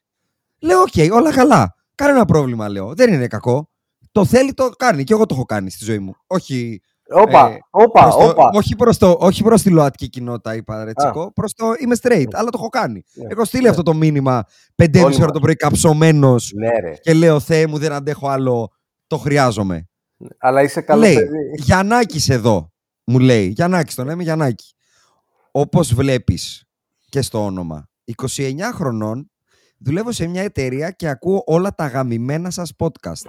Λέω, 0.61 0.81
οκ, 0.81 1.12
όλα 1.12 1.33
καλά. 1.33 1.75
Κανένα 1.94 2.25
πρόβλημα, 2.25 2.68
λέω. 2.68 2.94
Δεν 2.94 3.12
είναι 3.12 3.27
κακό. 3.27 3.70
Το 4.12 4.25
θέλει, 4.25 4.55
το 4.55 4.68
κάνει. 4.68 5.05
Και 5.05 5.12
εγώ 5.12 5.27
το 5.27 5.35
έχω 5.35 5.44
κάνει 5.44 5.70
στη 5.70 5.85
ζωή 5.85 5.98
μου. 5.98 6.14
Όχι, 6.27 6.81
Όπα, 7.14 7.51
Ε, 7.51 7.59
όπα, 7.70 8.03
προς 8.03 8.14
το, 8.14 8.29
όπα. 8.29 8.51
όχι, 8.55 8.77
προς 8.77 8.98
το, 8.98 9.16
όχι 9.20 9.42
προς 9.42 9.62
τη 9.62 9.70
ΛΟΑΤΚΙ 9.70 10.09
κοινότητα, 10.09 10.55
είπα 10.55 10.85
ρε 10.85 10.96
Τσίκο. 10.96 11.33
Προς 11.33 11.53
το 11.55 11.66
είμαι 11.81 11.96
straight, 12.03 12.27
αλλά 12.33 12.51
το 12.51 12.59
έχω 12.59 12.68
κάνει. 12.68 13.03
Ναι. 13.14 13.27
Έχω 13.31 13.44
στείλει 13.44 13.62
Ναι. 13.62 13.68
αυτό 13.68 13.83
το 13.83 13.94
μήνυμα 13.94 14.44
5,5 14.77 15.05
Όλοι 15.05 15.14
ώρα 15.14 15.25
μας. 15.25 15.33
το 15.33 15.40
πρωί 15.40 15.55
καψωμένος 15.57 16.53
Ναι, 16.55 16.68
ρε. 16.81 16.94
και 17.01 17.12
λέω, 17.14 17.40
Θεέ 17.40 17.66
μου, 17.66 17.79
δεν 17.79 17.92
αντέχω 17.92 18.29
άλλο, 18.29 18.70
το 19.07 19.18
χρειάζομαι. 19.18 19.88
Αλλά 20.38 20.62
είσαι 20.62 20.81
καλό 20.81 21.01
λέει, 21.01 21.14
παιδί. 21.14 21.37
Γιαννάκης 21.62 22.29
εδώ, 22.29 22.72
μου 23.05 23.18
λέει. 23.18 23.46
Γιαννάκης, 23.46 23.94
τον 23.94 24.07
λέμε 24.07 24.22
Γιαννάκη. 24.22 24.75
Όπως 25.51 25.94
βλέπεις 25.94 26.64
και 27.09 27.22
στο 27.22 27.44
όνομα. 27.44 27.88
29 28.05 28.72
χρονών, 28.72 29.31
δουλεύω 29.79 30.12
σε 30.12 30.27
μια 30.27 30.42
εταιρεία 30.42 30.90
και 30.90 31.09
ακούω 31.09 31.42
όλα 31.46 31.75
τα 31.75 31.87
γαμημένα 31.87 32.51
σας 32.51 32.72
podcast. 32.79 33.27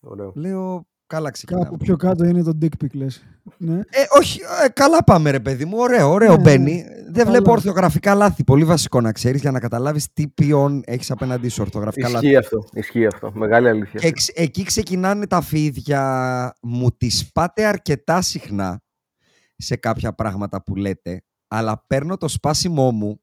Ωραίο. 0.00 0.32
Λέω, 0.34 0.86
καλά 1.14 1.30
ξεκινάμε. 1.30 1.64
Κάπου 1.64 1.76
πιο 1.76 1.96
κάτω 1.96 2.24
είναι 2.24 2.42
το 2.42 2.58
dick 2.62 2.84
pic, 2.84 2.88
λες. 2.92 3.24
Ναι. 3.56 3.74
Ε, 3.74 4.02
όχι, 4.18 4.40
ε, 4.64 4.68
καλά 4.68 5.04
πάμε 5.04 5.30
ρε 5.30 5.40
παιδί 5.40 5.64
μου. 5.64 5.76
Ωραίο, 5.78 6.10
ωραίο 6.10 6.36
Ναι, 6.36 6.42
μπαίνει. 6.42 6.84
Δεν 7.10 7.26
βλέπω 7.26 7.44
Καλά. 7.44 7.56
ορθογραφικά 7.56 8.14
λάθη. 8.14 8.44
Πολύ 8.44 8.64
βασικό 8.64 9.00
να 9.00 9.12
ξέρεις 9.12 9.40
για 9.40 9.50
να 9.50 9.60
καταλάβεις 9.60 10.12
τι 10.12 10.28
ποιον 10.28 10.82
έχεις 10.86 11.10
απέναντί 11.10 11.48
σου 11.48 11.62
ορθογραφικά 11.62 12.08
λάθη. 12.08 12.24
Ισχύει 12.26 12.36
αυτό. 12.38 12.64
Ισχύει 12.72 13.06
αυτό. 13.06 13.32
Μεγάλη 13.34 13.68
αλήθεια. 13.68 14.00
Και 14.00 14.06
εξ- 14.06 14.30
εκεί 14.34 14.62
ξεκινάνε 14.62 15.26
τα 15.26 15.40
φίδια. 15.40 16.54
Μου 16.62 16.90
τις 16.90 17.30
πάτε 17.32 17.64
αρκετά 17.64 18.22
συχνά 18.22 18.82
σε 19.56 19.76
κάποια 19.76 20.12
πράγματα 20.14 20.62
που 20.62 20.76
λέτε, 20.76 21.22
αλλά 21.48 21.84
παίρνω 21.86 22.16
το 22.16 22.28
σπάσιμό 22.28 22.90
μου 22.90 23.20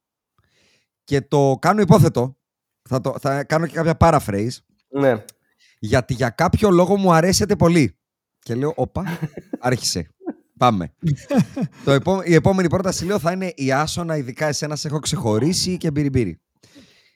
και 1.03 1.21
το 1.21 1.57
κάνω 1.61 1.81
υπόθετο. 1.81 2.35
Θα, 2.89 3.01
το, 3.01 3.15
θα 3.19 3.43
κάνω 3.43 3.65
και 3.65 3.73
κάποια 3.75 3.97
paraphrase, 3.99 4.57
Ναι. 4.89 5.23
Γιατί 5.83 6.13
για 6.13 6.29
κάποιο 6.29 6.69
λόγο 6.69 6.97
μου 6.97 7.13
αρέσετε 7.13 7.55
πολύ. 7.55 7.97
Και 8.39 8.55
λέω, 8.55 8.73
όπα, 8.75 9.03
άρχισε. 9.59 10.09
Πάμε. 10.57 10.93
το 11.85 11.91
επό- 11.91 12.27
η 12.27 12.33
επόμενη 12.33 12.67
πρόταση 12.69 13.05
λέω 13.05 13.19
θα 13.19 13.31
είναι 13.31 13.51
η 13.55 13.71
Άσονα, 13.71 14.17
ειδικά 14.17 14.47
εσένα 14.47 14.75
σε 14.75 14.87
έχω 14.87 14.99
ξεχωρίσει 14.99 15.77
και 15.77 15.91
μπυριμπύρι. 15.91 16.41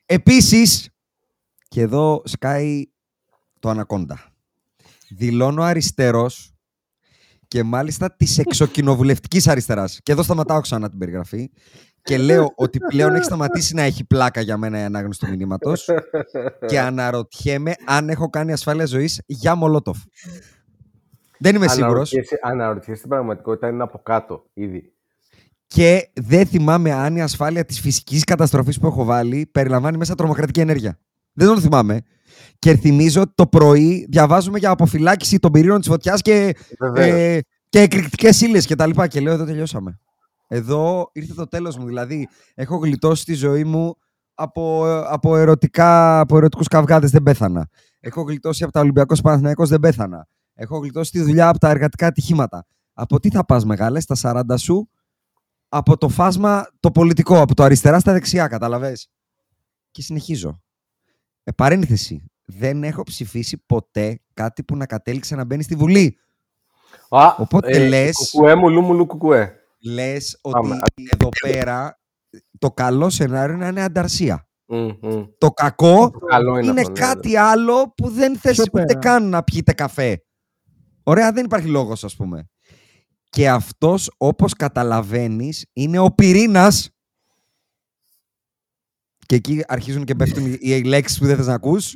Επίσης, 0.06 0.90
και 1.68 1.82
εδώ 1.82 2.22
σκάει 2.26 2.86
το 3.60 3.70
ανακόντα. 3.70 4.34
Δηλώνω 5.10 5.64
αριστερός 5.64 6.54
και 7.48 7.64
μάλιστα 7.64 8.16
της 8.16 8.38
εξοκοινοβουλευτικής 8.38 9.48
αριστεράς. 9.48 10.00
Και 10.04 10.12
εδώ 10.12 10.24
σταματάω 10.24 10.62
ξανά 10.62 10.90
την 10.90 11.00
περιγραφή 11.00 11.50
και 12.06 12.18
λέω 12.18 12.54
ότι 12.56 12.80
πλέον 12.80 13.16
έχει 13.16 13.24
σταματήσει 13.24 13.76
να 13.76 13.82
έχει 13.82 14.04
πλάκα 14.04 14.42
για 14.42 14.58
μένα 14.58 14.80
η 14.80 14.84
ανάγνωση 14.84 15.20
του 15.20 15.30
μηνύματος 15.30 15.90
και 16.68 16.80
αναρωτιέμαι 16.80 17.74
αν 17.86 18.10
έχω 18.10 18.30
κάνει 18.30 18.52
ασφάλεια 18.52 18.86
ζωής 18.86 19.22
για 19.26 19.56
Μολότοφ. 19.56 19.98
Δεν 21.38 21.56
είμαι 21.56 21.68
σίγουρος. 21.68 22.14
Αναρωτιέσαι, 22.14 22.40
αναρωτιέσαι 22.42 23.02
την 23.02 23.10
πραγματικότητα 23.10 23.68
είναι 23.68 23.84
από 23.84 24.00
κάτω 24.04 24.46
ήδη. 24.54 24.94
Και 25.68 26.10
δεν 26.14 26.46
θυμάμαι 26.46 26.92
αν 26.92 27.16
η 27.16 27.22
ασφάλεια 27.22 27.66
της 27.66 27.80
φυσικής 27.80 28.24
καταστροφής 28.24 28.80
που 28.80 28.88
έχω 28.88 29.04
βάλει 29.04 29.50
περιλαμβάνει 29.52 29.98
μέσα 29.98 30.16
τρομοκρατική 30.16 30.60
ενέργεια. 30.60 31.00
Δεν 31.34 31.48
τον 31.48 31.62
θυμάμαι. 31.62 32.02
Και 32.60 32.76
θυμίζω 32.76 33.22
ότι 33.22 33.32
το 33.36 33.48
πρωί 33.48 34.06
διαβάζουμε 34.10 34.60
για 34.60 34.70
αποφυλάκηση 34.70 35.40
των 35.40 35.52
πυρήνων 35.52 35.80
της 35.80 35.88
φωτιάς 35.88 36.22
και, 36.22 36.56
Βεβαίως. 36.80 37.08
ε, 37.10 37.42
και 37.70 37.80
εκρηκτικές 37.80 38.42
ύλες 38.42 38.66
και 38.66 38.76
τα 38.76 38.88
λοιπά. 38.88 39.08
Και 39.08 39.20
λέω 39.20 39.34
εδώ 39.34 39.46
τελειώσαμε. 39.46 40.00
Εδώ 40.48 41.10
ήρθε 41.14 41.34
το 41.34 41.48
τέλος 41.48 41.78
μου. 41.78 41.86
Δηλαδή 41.86 42.28
έχω 42.54 42.76
γλιτώσει 42.78 43.26
τη 43.26 43.34
ζωή 43.34 43.64
μου 43.64 43.96
από, 44.34 44.86
από, 45.04 45.36
ερωτικά, 45.38 46.20
από 46.20 46.38
ερωτικούς 46.38 46.68
καυγάδες 46.68 47.12
δεν 47.12 47.24
πέθανα. 47.24 47.70
Έχω 48.00 48.22
γλιτώσει 48.22 48.64
από 48.64 48.72
τα 48.72 48.80
Ολυμπιακός 48.80 49.22
Παναθηναϊκός 49.22 49.70
δεν 49.70 49.80
πέθανα. 49.80 50.28
Έχω 50.54 50.78
γλιτώσει 50.78 51.12
τη 51.12 51.22
δουλειά 51.22 51.50
από 51.50 51.60
τα 51.60 51.70
εργατικά 51.70 52.08
ατυχήματα. 52.08 52.66
Από 52.94 53.20
τι 53.20 53.30
θα 53.30 53.46
πας 53.46 53.66
μεγάλες, 53.66 54.04
στα 54.04 54.16
40 54.50 54.58
σου, 54.58 54.90
από 55.70 55.98
το 55.98 56.10
φάσμα 56.10 56.68
το 56.80 56.92
πολιτικό, 56.92 57.42
από 57.42 57.56
το 57.56 57.64
αριστερά 57.64 58.00
στα 58.00 58.12
δεξιά, 58.14 58.48
καταλαβες. 58.48 59.10
Και 59.92 60.02
συνεχίζω. 60.02 60.62
Ε, 61.44 61.52
παρένθεση. 61.52 62.24
Δεν 62.46 62.84
έχω 62.84 63.04
ψηφίσει 63.04 63.64
ποτέ 63.66 64.20
κάτι 64.34 64.64
που 64.64 64.76
να 64.76 64.86
κατέληξε 64.86 65.36
να 65.36 65.44
μπαίνει 65.44 65.64
στη 65.64 65.76
Βουλή. 65.76 66.18
Α, 67.10 67.36
Οπότε 67.38 67.70
ε, 67.72 67.88
λες- 67.88 68.30
Κουκουέ 68.32 68.56
μου, 68.56 68.70
λου 68.70 68.82
μου, 68.82 68.94
λου 68.94 69.06
κουκουέ. 69.06 69.54
Λες 69.86 70.38
Πάμε. 70.42 70.76
ότι 70.76 71.10
εδώ 71.14 71.30
πέρα 71.42 72.00
το 72.60 72.72
καλό 72.72 73.10
σενάριο 73.10 73.54
είναι 73.56 73.64
να 73.64 73.70
είναι 73.70 73.82
ανταρσία. 73.84 74.48
Μμ, 74.68 74.90
μμ. 75.02 75.24
Το 75.38 75.52
κακό 75.52 76.10
Το 76.12 76.20
καλό 76.20 76.58
είναι 76.58 76.68
είναι 76.72 76.82
αυτό, 76.82 76.92
ναι, 76.92 77.00
κάτι 77.00 77.36
άλλο 77.38 77.94
που 77.98 78.10
δεν 78.10 78.38
θες 78.38 78.54
Πιο 78.56 78.64
ούτε 78.74 78.84
πέρα. 78.86 79.00
καν 79.00 79.30
να 79.30 79.44
πιείτε 79.44 79.74
καφέ. 79.74 80.24
Ωραία, 81.04 81.32
δεν 81.32 81.46
υπάρχει 81.46 81.68
λόγος 81.68 82.04
ας 82.04 82.16
πούμε. 82.16 82.50
Και 83.30 83.50
αυτός 83.50 84.12
όπως 84.18 84.54
καταλαβαίνεις 84.54 85.66
είναι 85.74 86.00
ο 86.00 86.12
πυρήνας 86.12 86.90
και 89.26 89.36
εκεί 89.36 89.64
αρχίζουν 89.68 90.04
και 90.06 90.16
πέφτουν 90.16 90.46
οι- 90.46 90.58
οι 90.62 90.84
λέξεις 90.84 91.18
που 91.20 91.26
δεν 91.26 91.36
θες 91.36 91.48
να 91.48 91.54
ακούς 91.54 91.96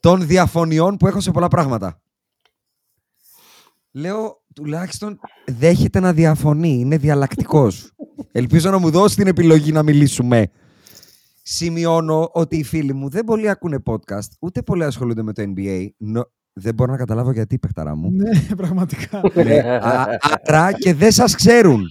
των 0.00 0.26
διαφωνιών 0.26 0.96
που 0.96 1.06
έχω 1.06 1.20
σε 1.20 1.30
πολλά 1.30 1.48
πράγματα. 1.48 2.00
Λέω, 3.92 4.44
τουλάχιστον 4.56 5.20
δέχεται 5.46 6.00
να 6.00 6.12
διαφωνεί, 6.12 6.78
είναι 6.78 6.96
διαλλακτικός. 6.96 7.90
Ελπίζω 8.32 8.70
να 8.70 8.78
μου 8.78 8.90
δώσει 8.90 9.16
την 9.16 9.26
επιλογή 9.26 9.72
να 9.72 9.82
μιλήσουμε. 9.82 10.50
Σημειώνω 11.42 12.30
ότι 12.32 12.56
οι 12.56 12.62
φίλοι 12.64 12.92
μου 12.94 13.08
δεν 13.08 13.24
πολύ 13.24 13.48
ακούνε 13.48 13.82
podcast, 13.86 14.28
ούτε 14.40 14.62
πολύ 14.62 14.84
ασχολούνται 14.84 15.22
με 15.22 15.32
το 15.32 15.52
NBA. 15.56 15.86
Νο- 15.96 16.30
Δεν 16.52 16.74
μπορώ 16.74 16.92
να 16.92 16.98
καταλάβω 16.98 17.32
γιατί, 17.32 17.58
παιχταρά 17.58 17.94
μου. 17.96 18.10
Ναι, 18.10 18.30
πραγματικά. 18.56 19.20
Ναι, 19.34 19.58
α- 19.80 20.18
Άρα 20.46 20.72
και 20.72 20.94
δεν 20.94 21.12
σας 21.12 21.34
ξέρουν. 21.34 21.90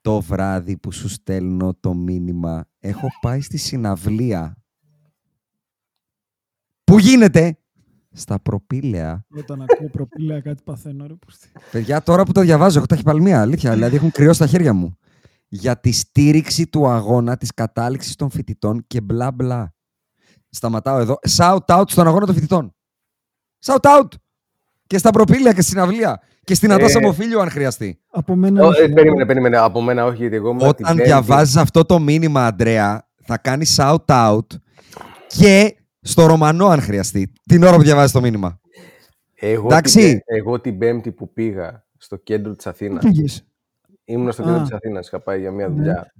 Το 0.00 0.20
βράδυ 0.20 0.76
που 0.78 0.92
σου 0.92 1.08
στέλνω 1.08 1.74
το 1.80 1.94
μήνυμα, 1.94 2.66
έχω 2.78 3.08
πάει 3.20 3.40
στη 3.40 3.56
συναυλία. 3.56 4.56
Πού 6.84 6.98
γίνεται; 6.98 7.58
Στα 8.18 8.38
προπήλαια. 8.40 9.24
Όταν 9.38 9.62
ακούω 9.68 9.88
προπήλαια 9.90 10.40
κάτι 10.40 10.62
παθαίνω. 10.64 11.06
Ρε, 11.06 11.14
πούστη. 11.14 11.48
Παιδιά, 11.70 12.02
τώρα 12.02 12.22
που 12.24 12.32
το 12.32 12.40
διαβάζω, 12.40 12.78
έχω 12.78 12.86
ταχυπαλμία, 12.86 13.40
αλήθεια. 13.40 13.72
Δηλαδή 13.72 13.96
έχουν 13.96 14.10
κρυώσει 14.10 14.38
τα 14.38 14.46
χέρια 14.46 14.72
μου. 14.72 14.96
Για 15.48 15.76
τη 15.80 15.92
στήριξη 15.92 16.66
του 16.66 16.86
αγώνα 16.86 17.36
της 17.36 17.54
κατάληξης 17.54 18.14
των 18.16 18.30
φοιτητών 18.30 18.84
και 18.86 19.00
μπλα 19.00 19.30
μπλα. 19.32 19.74
Σταματάω 20.50 20.98
εδώ. 20.98 21.18
Shout 21.36 21.58
out 21.66 21.82
στον 21.86 22.06
αγώνα 22.06 22.26
των 22.26 22.34
φοιτητών. 22.34 22.74
Shout 23.66 23.80
out! 23.98 24.08
Και 24.86 24.98
στα 24.98 25.10
προπήλαια 25.10 25.52
και 25.52 25.62
στην 25.62 25.78
αυλία. 25.80 26.20
Και 26.44 26.54
στην 26.54 26.70
Ε, 26.70 26.74
Ατάσα 26.74 27.00
Μοφίλιο, 27.00 27.40
αν 27.40 27.50
χρειαστεί. 27.50 28.00
Από 28.10 28.34
μένα. 28.36 28.64
Ω, 28.64 28.66
όχι, 28.66 28.80
ε, 28.80 28.84
εγώ- 28.84 28.94
Περίμενε, 28.94 29.26
περίμενε. 29.26 29.56
Από 29.56 29.80
μένα 29.80 30.04
όχι, 30.04 30.16
γιατί 30.16 30.34
εγώ 30.36 30.48
ήμουν 30.48 30.58
την 30.58 30.68
Όταν 30.68 30.86
Πέμπτη. 30.96 31.02
διαβάζεις 31.02 31.56
αυτό 31.56 31.84
το 31.84 31.98
μήνυμα, 31.98 32.46
Αντρέα, 32.46 33.08
θα 33.22 33.38
κάνεις 33.38 33.76
shout 33.80 34.04
out 34.06 34.46
και 35.26 35.76
στο 36.06 36.26
Ρωμανό, 36.26 36.66
αν 36.66 36.80
χρειαστεί. 36.80 37.32
Την 37.46 37.62
ώρα 37.62 37.76
που 37.76 37.82
διαβάζεις 37.82 38.12
το 38.12 38.20
μήνυμα. 38.20 38.60
Εγώ, 39.34 39.66
Εντάξει. 39.66 39.98
την, 40.10 40.20
εγώ 40.24 40.60
την 40.60 40.78
Πέμπτη 40.78 41.12
που 41.12 41.32
πήγα 41.32 41.86
στο 41.96 42.16
κέντρο 42.16 42.54
της 42.54 42.66
Αθήνας, 42.66 43.04
Πήγες; 43.04 43.46
ήμουν 44.04 44.32
στο 44.32 44.42
κέντρο 44.42 44.58
Α. 44.58 44.62
της 44.62 44.72
Αθήνας, 44.72 45.06
είχα 45.06 45.20
πάει 45.20 45.40
για 45.40 45.50
μια 45.50 45.68
Ναι. 45.68 45.74
δουλειά. 45.74 46.12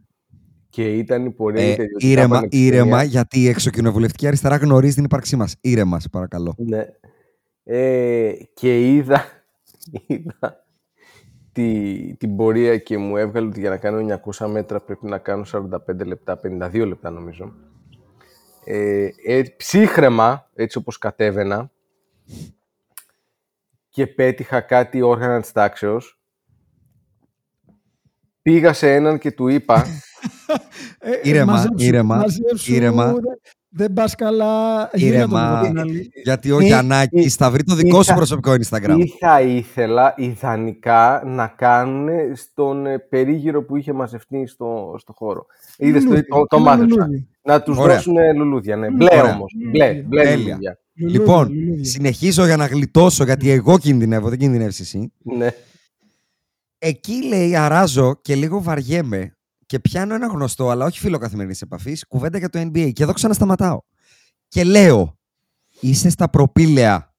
Και 0.69 0.93
ήταν 0.97 1.25
η 1.27 1.31
πορεία 1.31 1.63
Ε, 1.63 1.67
μου 1.67 1.73
ιδιωτικά 1.73 2.07
ήρεμα, 2.09 2.35
πανεπιστήμια. 2.35 2.67
ήρεμα, 2.75 3.03
γιατί 3.03 3.41
η 3.43 3.49
εξοκοινοβουλευτική 3.49 4.27
αριστερά 4.27 4.57
γνωρίζει 4.57 4.95
την 4.95 5.05
ύπαρξή 5.05 5.37
μας. 5.37 5.57
Ήρεμα, 5.61 6.01
σε 6.01 6.09
παρακαλώ. 6.09 6.55
Ναι. 6.59 6.87
Ε, 7.65 8.33
και 8.55 8.95
είδα, 8.95 9.25
είδα 10.07 10.65
τη, 11.53 12.17
την 12.17 12.37
πορεία 12.37 12.79
και 12.79 12.99
μου 12.99 13.17
έβγαλε 13.17 13.47
ότι 13.47 13.61
για 13.61 13.71
να 13.71 13.77
κάνω 13.77 14.21
900 14.39 14.47
μέτρα 14.47 14.81
πρέπει 14.81 15.07
να 15.07 15.19
κάνω 15.19 15.45
45 15.53 15.69
λεπτά, 16.07 16.41
52 16.43 16.87
λεπτά 16.87 17.11
νομίζω. 17.11 17.53
Ε, 18.69 19.09
ε, 19.27 19.43
ψύχρεμα, 19.57 20.51
έτσι 20.55 20.79
όπως 20.79 20.99
κατέβαινα, 20.99 21.71
και 23.89 24.07
πέτυχα 24.07 24.61
κάτι 24.61 25.03
όργανα 25.03 25.41
της 25.41 25.53
τάξεως. 25.53 26.19
Πήγα 28.43 28.73
σε 28.73 28.95
έναν 28.95 29.19
και 29.19 29.33
του 29.33 29.49
είπα, 29.49 29.85
Ε, 30.99 31.11
ε, 31.11 31.21
Ήρεμα, 31.23 31.53
μαζέψου, 31.53 31.85
ήρεμα, 31.87 32.17
μαζέψου, 32.17 32.73
ήρεμα. 32.75 33.13
δεν- 33.13 33.23
Δεν 33.69 33.93
πας 33.93 34.15
καλά. 34.15 34.91
γύρω 34.93 35.15
Ήρεμα. 35.17 35.49
τον 35.49 35.57
από 35.59 35.67
την 35.67 35.79
άλλη. 35.79 36.11
Γιατί 36.25 36.51
ο 36.51 36.59
Τι- 36.59 36.65
Γιαννάκης 36.65 37.23
τι- 37.23 37.43
θα 37.43 37.51
βρει 37.51 37.63
το 37.65 37.75
δικό 37.75 37.97
σου 38.03 38.05
θα- 38.11 38.15
προσωπικό 38.15 38.53
Instagram. 38.53 38.97
τι 39.01 39.09
θα 39.19 39.41
ήθελα 39.41 40.15
ιδανικά 40.17 41.23
να 41.27 41.47
κάνουν 41.47 42.37
στον 42.37 42.87
ε, 42.87 42.99
περίγυρο 42.99 43.65
που 43.65 43.77
είχε 43.77 43.93
μαζευτεί 43.93 44.47
στο, 44.47 44.95
στο 44.99 45.13
χώρο. 45.13 45.47
Είδες, 45.77 46.03
το, 46.03 46.09
Λουλούδι, 46.09 46.27
το, 46.29 46.47
το 46.47 46.57
ένα 46.57 46.65
μάζεψα. 46.65 46.97
λουλούδι. 47.07 47.29
Να 47.47 47.63
τους 47.63 47.79
Ωραία. 47.79 47.95
δώσουν 47.95 48.15
λουλούδια, 48.37 48.77
ναι. 48.77 48.87
Λουλούδια. 48.89 49.09
Μπλε 49.11 49.21
Ωραία. 49.23 49.35
όμως. 49.35 49.53
Μπλε, 49.71 49.93
μπλε 50.07 50.23
Τέλεια. 50.23 50.45
λουλούδια. 50.47 50.79
Λουλούδι, 50.95 51.19
Λοιπόν, 51.19 51.53
λουλούδι. 51.53 51.85
συνεχίζω 51.85 52.45
για 52.47 52.57
να 52.57 52.67
γλιτώσω, 52.67 53.25
γιατί 53.25 53.51
εγώ 53.51 53.79
κινδυνεύω, 53.79 54.29
δεν 54.29 54.39
κινδυνεύεις 54.39 54.81
εσύ. 54.81 55.13
Ναι. 55.23 55.49
Εκεί 56.79 57.25
λέει, 57.27 57.57
αράζω 57.57 58.15
και 58.23 58.35
λίγο 58.35 58.63
βαριέμαι 58.63 59.37
και 59.67 59.79
πιάνω 59.81 60.15
ένα 60.15 60.27
γνωστό, 60.27 60.71
αλλά 60.71 60.85
όχι 60.85 60.99
φίλο 60.99 61.19
καθημερινής 61.19 61.63
επαφής, 61.63 62.07
κουβέντα 62.07 62.39
για 62.39 62.49
το 62.49 62.61
NBA. 62.61 62.93
Και 62.93 63.03
εδώ 63.03 63.13
ξανασταματάω. 63.13 63.81
Και 64.49 64.65
λέω, 64.65 65.19
είστε 65.81 66.09
στα 66.09 66.29
προπήλαια. 66.31 67.15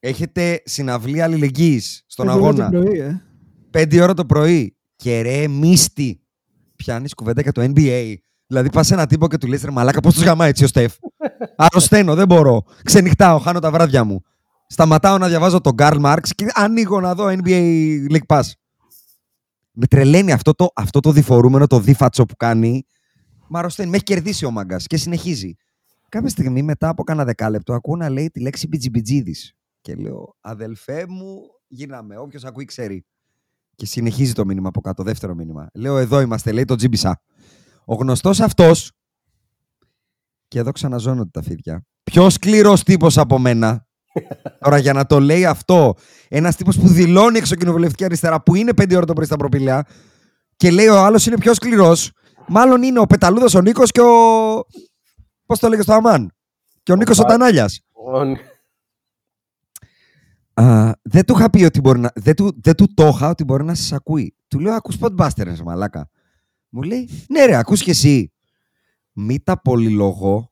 Έχετε 0.00 0.62
συναυλία 0.64 1.24
αλληλεγγύης 1.24 2.02
στον 2.06 2.26
Πέντε 2.26 2.38
ώρα 2.40 2.54
το 2.54 2.62
αγώνα. 2.62 2.80
πρωί, 2.82 2.98
ε. 2.98 3.22
5 3.70 4.00
ώρα 4.02 4.14
το 4.14 4.24
πρωί. 4.24 4.76
Και 4.96 5.20
ρε 5.20 5.48
μίστη, 5.48 6.20
πιάνεις 6.76 7.14
κουβέντα 7.14 7.40
για 7.42 7.52
το 7.52 7.72
NBA. 7.74 8.14
Δηλαδή 8.46 8.70
πας 8.70 8.86
σε 8.86 8.94
ένα 8.94 9.06
τύπο 9.06 9.28
και 9.28 9.38
του 9.38 9.46
λες 9.46 9.62
ρε 9.62 9.70
μαλάκα 9.70 10.00
πώς 10.00 10.14
τους 10.14 10.22
γαμάει 10.22 10.48
έτσι 10.48 10.64
ο 10.64 10.66
Στεφ; 10.66 10.94
Αρρωσταίνω, 11.56 12.14
δεν 12.14 12.26
μπορώ. 12.26 12.64
Ξενυχτάω, 12.82 13.38
χάνω 13.38 13.58
τα 13.58 13.70
βράδια 13.70 14.04
μου. 14.04 14.20
Σταματάω 14.66 15.18
να 15.18 15.28
διαβάζω 15.28 15.60
τον 15.60 15.72
Karl 15.78 16.00
Marx 16.00 16.28
και 16.34 16.46
ανοίγω 16.54 17.00
να 17.00 17.14
δω 17.14 17.26
NBA 17.26 17.96
League 18.10 18.26
Pass. 18.26 18.42
Με 19.72 19.86
τρελαίνει 19.86 20.32
αυτό 20.32 20.54
το, 20.54 20.68
αυτό 20.74 21.00
το 21.00 21.12
διφορούμενο, 21.12 21.66
το 21.66 21.80
δίφατσο 21.80 22.24
που 22.24 22.36
κάνει. 22.36 22.86
Μ' 23.48 23.56
αρρωσταίνει. 23.56 23.90
Με 23.90 23.94
έχει 23.96 24.04
κερδίσει 24.04 24.44
ο 24.44 24.50
μάγκας 24.50 24.86
και 24.86 24.96
συνεχίζει. 24.96 25.54
Κάποια 26.08 26.28
στιγμή 26.28 26.62
μετά 26.62 26.88
από 26.88 27.02
κάνα 27.02 27.24
δεκάλεπτο 27.24 27.74
ακούω 27.74 27.96
να 27.96 28.08
λέει 28.08 28.30
τη 28.30 28.40
λέξη 28.40 28.68
μπιτζιμπιτζίδης. 28.68 29.54
Και 29.80 29.94
λέω, 29.94 30.36
αδελφέ 30.40 31.04
μου, 31.08 31.40
γίναμε. 31.66 32.16
Όποιος 32.18 32.44
ακούει 32.44 32.64
ξέρει. 32.64 33.04
Και 33.74 33.86
συνεχίζει 33.86 34.32
το 34.32 34.44
μήνυμα 34.44 34.68
από 34.68 34.80
κάτω, 34.80 35.02
δεύτερο 35.02 35.34
μήνυμα. 35.34 35.68
Λέω, 35.74 35.98
εδώ 35.98 36.20
είμαστε, 36.20 36.52
λέει 36.52 36.64
το 36.64 36.74
τζίμπισα. 36.74 37.20
Ο 37.88 37.94
γνωστός 37.94 38.40
αυτός. 38.40 38.90
Και 40.48 40.58
εδώ 40.58 40.72
ξαναζώνονται 40.72 41.30
τα 41.32 41.42
φίδια. 41.42 41.86
Πιο 42.02 42.30
σκληρός 42.30 42.82
τύπος 42.82 43.18
από 43.18 43.38
μένα. 43.38 43.86
Τώρα 44.60 44.78
για 44.78 44.92
να 44.92 45.06
το 45.06 45.20
λέει 45.20 45.46
αυτό, 45.46 45.94
ένας 46.28 46.56
τύπος 46.56 46.78
που 46.78 46.88
δηλώνει 46.88 47.38
εξοκοινοβουλευτική 47.38 48.04
αριστερά, 48.04 48.42
που 48.42 48.54
είναι 48.54 48.74
πέντε 48.74 48.96
ώρα 48.96 49.06
το 49.06 49.12
πρωί 49.12 49.26
στα 49.26 49.36
προπήλαια, 49.36 49.86
και 50.56 50.70
λέει 50.70 50.86
ο 50.86 50.98
άλλος 50.98 51.26
είναι 51.26 51.38
πιο 51.38 51.54
σκληρός, 51.54 52.12
μάλλον 52.48 52.82
είναι 52.82 52.98
ο 52.98 53.06
Πεταλούδο 53.06 53.58
ο 53.58 53.62
Νίκος 53.62 53.90
και 53.90 54.00
ο. 54.00 54.10
Πώς 55.46 55.58
το 55.58 55.68
λέγε 55.68 55.82
στο 55.82 55.92
Αμάν. 55.92 56.32
Και 56.82 56.92
ο 56.92 56.96
Νίκος 56.96 57.18
ο 57.18 57.22
Τανάλιας. 57.22 57.80
Α, 60.54 60.92
δεν 61.02 61.24
του 61.24 61.34
είχα 61.36 61.50
πει 61.50 61.64
ότι 61.64 61.80
μπορεί 61.80 61.98
να. 61.98 62.10
Δεν 62.14 62.34
του, 62.34 62.60
δεν 62.62 62.74
του 62.74 62.94
το 62.94 63.06
είχα 63.06 63.28
ότι 63.28 63.44
μπορεί 63.44 63.64
να 63.64 63.74
σας 63.74 63.92
ακούει. 63.92 64.36
Του 64.48 64.58
λέω: 64.58 64.74
Ακούς 64.74 64.96
podbusters, 65.00 65.58
μαλάκα. 65.64 66.08
Μου 66.76 66.82
λέει: 66.82 67.08
Ναι, 67.28 67.44
ρε, 67.44 67.56
ακούς 67.56 67.82
κι 67.82 67.90
εσύ. 67.90 68.32
Μη 69.12 69.40
τα 69.40 69.60
πολυλογώ. 69.60 70.50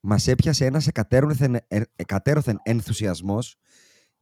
Μας 0.00 0.26
έπιασε 0.26 0.64
ένας 0.64 0.86
εκατέρωθεν, 0.86 1.54
ε, 1.54 1.80
εκατέρωθεν 1.96 2.60
ενθουσιασμός 2.62 3.56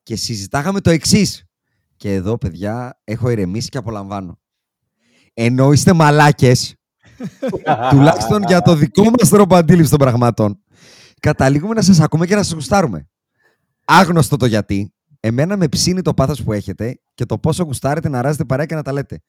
και 0.03 0.17
συζητάγαμε 0.17 0.81
το 0.81 0.91
εξής. 0.91 1.45
Και 1.97 2.15
εδώ, 2.15 2.39
παιδιά, 2.39 3.01
έχω 3.05 3.31
ηρεμήσει 3.31 3.69
και 3.69 3.79
απολαμβάνω. 3.79 4.41
Ενώ 5.35 5.73
είστε 5.73 5.93
μαλάκες, 5.93 6.75
τουλάχιστον 7.91 8.43
για 8.43 8.61
το 8.61 8.75
δικό 8.75 9.05
μας 9.05 9.29
τρόπο 9.29 9.55
αντίληψης 9.55 9.91
των 9.91 9.99
πραγμάτων, 9.99 10.63
καταλήγουμε 11.21 11.75
να 11.75 11.83
σας 11.83 12.01
ακούμε 12.01 12.27
και 12.27 12.35
να 12.35 12.43
σας 12.43 12.53
γουστάρουμε. 12.53 13.09
Άγνωστο 13.85 14.37
το 14.37 14.47
γιατί, 14.47 14.95
Εμένα 15.27 15.57
με 15.57 15.69
ψήνει 15.69 16.03
το 16.03 16.15
πάθος 16.15 16.43
που 16.43 16.53
έχετε 16.53 17.01
και 17.15 17.25
το 17.25 17.39
πόσο 17.39 17.63
γουστάρετε 17.65 18.09
να 18.09 18.23
ράζετε 18.23 18.45
παρέα 18.45 18.67
και 18.67 18.75
να 18.75 18.83
τα 18.83 18.93
λέτε. 18.93 19.21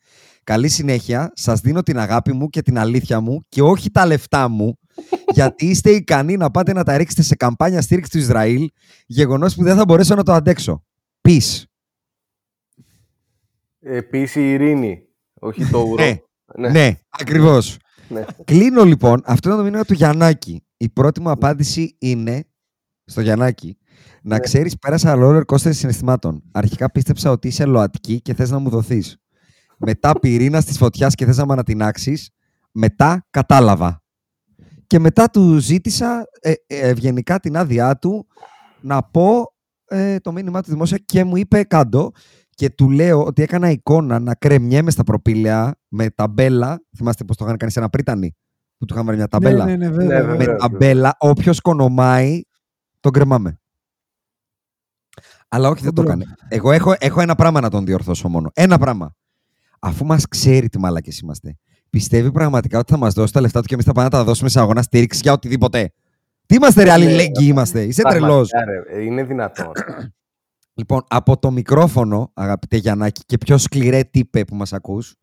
Καλή 0.44 0.68
συνέχεια. 0.68 1.32
Σας 1.36 1.60
δίνω 1.60 1.84
την 1.84 2.00
αγάπη 2.00 2.34
μου 2.34 2.50
και 2.50 2.62
την 2.62 2.78
αλήθεια 2.78 3.20
μου 3.20 3.46
και 3.50 3.62
όχι 3.62 3.92
τα 3.92 4.06
λεφτά 4.06 4.48
μου, 4.48 4.78
γιατί 5.36 5.66
είστε 5.66 5.90
ικανοί 5.90 6.38
να 6.38 6.52
πάτε 6.52 6.74
να 6.74 6.84
τα 6.84 6.98
ρίξετε 6.98 7.22
σε 7.22 7.36
καμπάνια 7.36 7.82
στήριξης 7.82 8.14
του 8.14 8.20
Ισραήλ, 8.20 8.70
γεγονός 9.06 9.56
που 9.56 9.64
δεν 9.64 9.76
θα 9.76 9.86
μπορέσω 9.86 10.16
να 10.16 10.24
το 10.24 10.34
αντέξω. 10.34 10.84
Peace. 11.22 11.64
Ε, 13.80 14.00
η 14.12 14.52
ειρήνη, 14.52 15.02
όχι 15.34 15.66
το 15.66 15.80
ουρό. 15.88 16.04
ναι, 16.04 16.20
ναι. 16.58 16.70
ναι 16.70 17.00
ακριβώς. 17.10 17.78
Ναι. 18.10 18.26
Κλείνω 18.44 18.84
λοιπόν. 18.84 19.22
Αυτό 19.26 19.50
είναι 19.50 19.58
το 19.58 19.64
μήνυμα 19.64 19.84
του 19.84 19.94
Γιαννάκη. 19.94 20.66
Η 20.78 20.90
πρώτη 20.90 21.22
μου 21.22 21.30
απάντηση 21.30 21.96
είναι 22.00 22.46
στο 23.06 23.22
Γιαννάκη. 23.22 23.78
Να 24.28 24.36
ναι. 24.36 24.40
ξέρεις, 24.40 24.78
πέρασα 24.78 25.16
roller 25.18 25.42
coaster 25.46 25.74
συναισθημάτων. 25.74 26.44
Αρχικά 26.52 26.92
πίστεψα 26.92 27.32
ότι 27.32 27.48
είσαι 27.48 27.66
λοατική 27.66 28.22
και 28.22 28.34
θες 28.34 28.50
να 28.50 28.60
μου 28.60 28.70
δοθείς. 28.70 29.18
Μετά 29.78 30.20
πυρήνα 30.20 30.64
τη 30.64 30.74
φωτιάς 30.74 31.16
και 31.16 31.26
θες 31.26 31.38
να 31.38 31.46
με 31.46 31.54
ανατινάξεις. 31.54 32.30
Μετά 32.72 33.26
κατάλαβα. 33.30 34.04
Και 34.88 35.00
μετά 35.00 35.30
του 35.30 35.58
ζήτησα 35.58 36.24
ε, 36.42 36.52
ε, 36.68 36.90
ευγενικά 36.90 37.40
την 37.40 37.58
άδειά 37.58 37.98
του 37.98 38.28
να 38.82 39.04
πω 39.04 39.54
ε, 39.86 40.20
το 40.20 40.32
μήνυμά 40.32 40.62
του 40.62 40.70
δημόσια 40.70 40.98
και 40.98 41.24
μου 41.24 41.36
είπε 41.36 41.64
κάτω 41.64 42.12
και 42.50 42.70
του 42.70 42.90
λέω 42.90 43.26
ότι 43.26 43.42
έκανα 43.42 43.70
εικόνα 43.70 44.20
να 44.20 44.36
κρεμιέμαι 44.36 44.92
στα 44.92 45.04
προπήλαια 45.04 45.76
με 45.88 46.10
ταμπέλα. 46.10 46.84
Θυμάστε 46.98 47.24
πώ 47.24 47.36
το 47.36 47.46
είχαν 47.46 47.58
κάνει 47.58 47.72
σε 47.72 47.80
ένα 47.80 47.90
πρίτανη 47.90 48.36
που 48.78 48.86
του 48.86 48.94
είχαν 48.94 49.06
βάλει 49.06 49.18
μια 49.18 49.28
ταμπέλα. 49.28 49.66
Ναι, 49.66 49.76
ναι, 49.76 49.90
ναι, 49.90 49.96
βέβαια, 49.96 50.36
με 50.36 50.46
ταμπέλα, 50.46 51.16
όποιος 51.20 51.62
κονομάει, 51.62 52.42
τον 53.00 53.12
κρεμάμε. 53.12 53.60
Αλλά 55.56 55.70
όχι, 55.70 55.84
δεν 55.84 55.94
το 55.94 56.02
έκανε. 56.02 56.26
Εγώ 56.48 56.72
έχω, 56.72 56.96
έχω 57.00 57.22
ένα 57.22 57.36
πράγμα 57.36 57.62
να 57.62 57.70
τον 57.70 57.86
διορθώσω 57.86 58.30
μόνο. 58.30 58.50
Ένα 58.54 58.78
πράγμα. 58.78 59.16
Αφού 59.80 60.06
μας 60.06 60.28
ξέρει 60.28 60.70
τι 60.70 60.80
μαλακές 60.80 61.20
είμαστε, 61.20 61.58
πιστεύει 61.90 62.32
πραγματικά 62.32 62.80
ότι 62.80 62.92
θα 62.92 62.98
μας 62.98 63.14
δώσει 63.14 63.34
τα 63.34 63.42
λεφτά 63.42 63.62
του 63.62 63.68
και 63.68 63.74
εμείς 63.74 63.86
θα 63.86 63.92
πάμε 63.92 64.08
να 64.08 64.18
τα 64.18 64.24
δώσουμε 64.24 64.50
σε 64.50 64.60
αγώνα 64.60 64.82
στήριξης 64.82 65.22
για 65.22 65.34
οτιδήποτε. 65.34 65.94
Τι 66.46 66.56
είμαστε, 66.56 66.84
ρε, 66.84 66.92
αλληλέγγυοι 66.92 67.48
είμαστε. 67.50 67.84
Είσαι 67.84 68.02
τρελός. 68.02 68.50
Είναι 69.02 69.24
δυνατόν. 69.24 69.72
Λοιπόν, 70.78 71.04
από 71.08 71.38
το 71.38 71.52
μικρόφωνο, 71.52 72.32
αγαπητέ 72.34 72.78
Γιαννάκη, 72.78 73.22
και 73.26 73.38
πιο 73.38 73.58
σκληρέ 73.58 74.04
τύπε 74.04 74.46
που 74.46 74.56
μας 74.56 74.74
ακούς, 74.74 75.16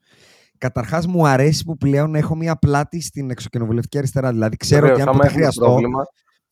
καταρχάς 0.59 1.07
μου 1.07 1.27
αρέσει 1.27 1.65
που 1.65 1.77
πλέον 1.77 2.15
έχω 2.15 2.37
μία 2.37 2.57
πλάτη 2.57 3.01
στην 3.01 3.31
εξοκοινοβουλευτική 3.31 3.99
αριστερά. 3.99 4.31
Δηλαδή, 4.31 4.57
ξέρω 4.57 4.93
ότι 4.93 5.03
αν 5.03 5.21
χρειαστώ. 5.29 5.79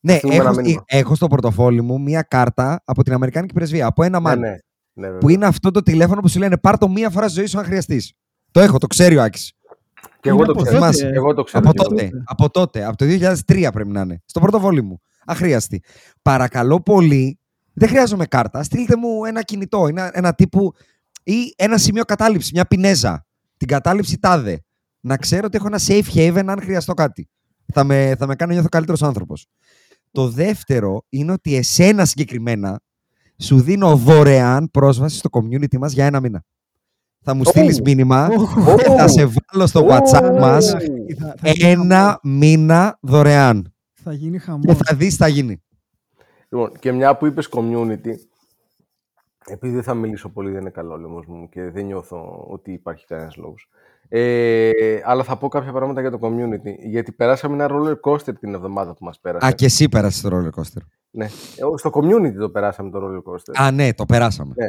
Ναι, 0.03 0.19
έχω, 0.23 0.61
έχω 0.85 1.15
στο 1.15 1.27
πορτοφόλι 1.27 1.81
μου 1.81 2.01
μία 2.01 2.21
κάρτα 2.21 2.81
από 2.85 3.03
την 3.03 3.13
Αμερικάνικη 3.13 3.53
πρεσβεία. 3.53 3.85
Από 3.85 4.03
ένα 4.03 4.19
μάτι. 4.19 4.39
Ναι, 4.39 4.55
ναι, 4.93 5.09
ναι, 5.09 5.17
που 5.17 5.29
είναι 5.29 5.45
αυτό 5.45 5.71
το 5.71 5.81
τηλέφωνο 5.81 6.21
που 6.21 6.27
σου 6.27 6.39
λένε 6.39 6.57
Πάρ 6.57 6.77
το 6.77 6.89
μία 6.89 7.09
φορά 7.09 7.27
στη 7.27 7.37
ζωή 7.37 7.45
σου 7.45 7.59
αν 7.59 7.65
χρειαστείς. 7.65 8.13
Το 8.51 8.59
έχω, 8.59 8.77
το 8.77 8.87
ξέρει 8.87 9.17
ο 9.17 9.21
Άκης. 9.23 9.53
Και 10.19 10.29
εγώ 10.29 10.45
το, 10.45 10.53
ξέρω, 10.53 10.89
εγώ 11.13 11.33
το 11.33 11.43
ξέρω. 11.43 11.69
Από 11.69 11.73
τότε, 11.73 12.09
από 12.25 12.49
τότε, 12.49 12.85
από 12.85 12.97
το 12.97 13.05
2003 13.05 13.69
πρέπει 13.73 13.89
να 13.89 14.01
είναι. 14.01 14.21
Στο 14.25 14.39
πορτοφόλι 14.39 14.81
μου. 14.81 15.01
Αχρίαστη. 15.25 15.83
Παρακαλώ 16.21 16.81
πολύ, 16.81 17.39
δεν 17.73 17.89
χρειάζομαι 17.89 18.25
κάρτα. 18.25 18.63
Στείλτε 18.63 18.95
μου 18.95 19.25
ένα 19.25 19.41
κινητό, 19.41 19.87
ένα, 19.87 20.11
ένα 20.13 20.33
τύπου 20.33 20.73
ή 21.23 21.53
ένα 21.55 21.77
σημείο 21.77 22.03
κατάληψη, 22.03 22.51
μια 22.53 22.65
πινέζα. 22.65 23.25
Την 23.57 23.67
κατάληψη 23.67 24.19
τάδε. 24.19 24.63
Να 24.99 25.17
ξέρω 25.17 25.45
ότι 25.45 25.57
έχω 25.57 25.67
ένα 25.67 25.79
safe 25.87 26.15
haven 26.15 26.43
αν 26.47 26.61
χρειαστώ 26.61 26.93
κάτι. 26.93 27.29
Θα 27.73 27.83
με, 27.83 28.15
θα 28.17 28.27
με 28.27 28.35
κάνει 28.35 28.53
νιώθω 28.53 28.69
καλύτερος 28.69 29.03
άνθρωπος. 29.03 29.47
Το 30.11 30.29
δεύτερο 30.29 31.05
είναι 31.09 31.31
ότι 31.31 31.55
εσένα 31.55 32.05
συγκεκριμένα 32.05 32.79
σου 33.37 33.61
δίνω 33.61 33.95
δωρεάν 33.95 34.69
πρόσβαση 34.71 35.17
στο 35.17 35.29
community 35.31 35.77
μας 35.77 35.93
για 35.93 36.05
ένα 36.05 36.19
μήνα. 36.19 36.43
Θα 37.23 37.33
μου 37.33 37.43
στείλεις 37.43 37.81
μήνυμα 37.81 38.29
και 38.77 38.83
θα 38.83 39.07
σε 39.07 39.25
βάλω 39.25 39.67
στο 39.67 39.87
WhatsApp 39.89 40.37
μας 40.39 40.75
ένα 41.61 42.19
μήνα 42.23 42.97
δωρεάν. 43.01 43.73
Θα 43.93 44.13
γίνει 44.13 44.37
χαμός. 44.37 44.65
Και 44.65 44.73
θα 44.73 44.95
δεις 44.95 45.09
τι 45.09 45.15
θα 45.15 45.27
γίνει. 45.27 45.63
Λοιπόν, 46.49 46.71
και 46.79 46.91
μια 46.91 47.17
που 47.17 47.25
είπες 47.25 47.49
community, 47.51 48.13
επειδή 49.45 49.73
δεν 49.73 49.83
θα 49.83 49.93
μιλήσω 49.93 50.29
πολύ, 50.29 50.51
δεν 50.51 50.61
είναι 50.61 50.69
καλό 50.69 50.97
λόγος 50.97 51.25
μου 51.25 51.49
και 51.49 51.69
δεν 51.69 51.85
νιώθω 51.85 52.45
ότι 52.49 52.71
υπάρχει 52.71 53.05
κανένας 53.05 53.35
λόγος. 53.35 53.69
Ε, 54.13 54.71
αλλά 55.03 55.23
θα 55.23 55.37
πω 55.37 55.47
κάποια 55.47 55.71
πράγματα 55.71 56.01
για 56.01 56.11
το 56.11 56.19
community. 56.21 56.89
Γιατί 56.89 57.11
περάσαμε 57.11 57.63
ένα 57.63 57.75
roller 57.75 58.11
coaster 58.11 58.33
την 58.39 58.53
εβδομάδα 58.53 58.93
που 58.93 59.05
μας 59.05 59.19
πέρασε. 59.19 59.47
Α, 59.47 59.51
και 59.51 59.65
εσύ 59.65 59.89
πέρασε 59.89 60.29
το 60.29 60.37
roller 60.37 60.59
coaster. 60.59 60.81
Ναι. 61.11 61.25
Ε, 61.25 61.29
στο 61.75 61.89
community 61.93 62.33
το 62.39 62.49
περάσαμε 62.49 62.89
το 62.89 62.99
roller 63.03 63.31
coaster. 63.31 63.65
Α, 63.65 63.71
ναι, 63.71 63.93
το 63.93 64.05
περάσαμε. 64.05 64.53
Ναι. 64.57 64.67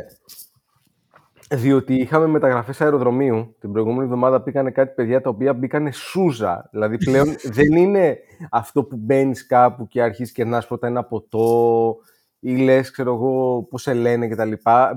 Διότι 1.58 1.94
είχαμε 1.94 2.26
μεταγραφές 2.26 2.80
αεροδρομίου. 2.80 3.56
Την 3.60 3.72
προηγούμενη 3.72 4.04
εβδομάδα 4.04 4.42
πήγανε 4.42 4.70
κάτι 4.70 4.94
παιδιά 4.94 5.20
τα 5.20 5.30
οποία 5.30 5.54
μπήκανε 5.54 5.90
σούζα. 5.92 6.68
Δηλαδή 6.70 6.96
πλέον 6.96 7.34
δεν 7.58 7.72
είναι 7.72 8.18
αυτό 8.50 8.84
που 8.84 8.96
μπαίνεις 8.96 9.46
κάπου 9.46 9.86
και 9.86 10.02
αρχίζεις 10.02 10.32
και 10.32 10.44
να 10.44 10.60
πρώτα 10.60 10.86
ένα 10.86 11.04
ποτό 11.04 11.96
ή 12.38 12.56
λες, 12.56 12.90
ξέρω 12.90 13.14
εγώ, 13.14 13.62
πώς 13.70 13.82
σε 13.82 13.94
λένε 13.94 14.28
κτλ. 14.28 14.52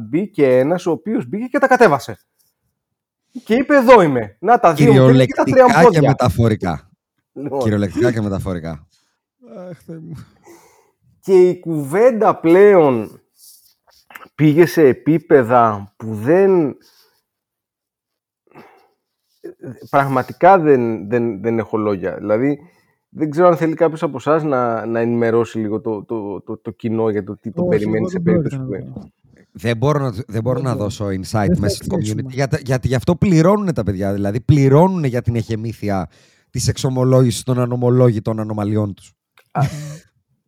Μπήκε 0.10 0.58
ένας 0.58 0.86
ο 0.86 0.92
οποίος 0.92 1.28
μπήκε 1.28 1.46
και 1.46 1.58
τα 1.58 1.68
κατέβασε. 1.68 2.18
Και 3.44 3.56
είπε 3.56 3.76
εδώ 3.76 4.02
είμαι. 4.02 4.38
Να 4.40 4.60
τα 4.60 4.74
δύο 4.74 4.92
Κυριολεκτικά 4.92 5.44
και, 5.44 5.54
τα 5.54 5.66
τρία 5.66 5.90
και 5.90 6.08
μεταφορικά. 6.08 6.90
Λοιπόν. 7.34 7.60
Κυριολεκτικά 7.60 8.12
και 8.12 8.22
μεταφορικά. 8.22 8.88
και 11.20 11.50
η 11.50 11.60
κουβέντα 11.60 12.40
πλέον 12.40 13.22
πήγε 14.36 14.66
σε 14.66 14.88
επίπεδα 14.88 15.94
που 15.98 16.14
δεν... 16.14 16.78
Πραγματικά 19.90 20.60
δεν, 20.60 21.10
δεν, 21.10 21.42
δεν 21.42 21.60
έχω 21.60 21.78
λόγια. 21.78 22.16
Δηλαδή, 22.16 22.60
δεν 23.10 23.30
ξέρω 23.30 23.48
αν 23.48 23.58
θέλει 23.58 23.74
κάποιος 23.74 24.04
από 24.04 24.18
εσάς 24.18 24.44
να, 24.44 24.86
να 24.86 25.00
ενημερώσει 25.00 25.60
λίγο 25.60 25.82
το, 25.82 26.04
το, 26.04 26.42
το, 26.42 26.58
το 26.58 26.72
κοινό 26.72 27.10
για 27.10 27.24
το 27.24 27.38
τι 27.38 27.52
το 27.52 27.64
περιμένει 27.64 28.10
σε 28.10 28.20
περίπτωση 28.20 28.58
που 28.58 29.12
δεν 29.58 29.78
μπορώ 29.78 30.00
να, 30.00 30.14
δεν 30.28 30.42
μπορώ 30.42 30.62
να 30.62 30.76
δώσω 30.76 31.06
insight 31.06 31.58
μέσα 31.58 31.76
στο 31.76 31.96
community, 31.96 32.30
γιατί, 32.30 32.62
γιατί 32.66 32.88
γι' 32.88 32.96
αυτό 32.96 33.16
πληρώνουν 33.16 33.74
τα 33.74 33.84
παιδιά. 33.84 34.14
Δηλαδή, 34.14 34.42
πληρώνουν 34.42 35.04
για 35.04 35.22
την 35.22 35.36
εχεμήθεια 35.36 36.10
της 36.50 36.68
εξομολόγησης 36.68 37.44
των 37.44 37.60
ανομολόγητων 37.60 38.40
ανομαλιών 38.40 38.94
τους. 38.94 39.12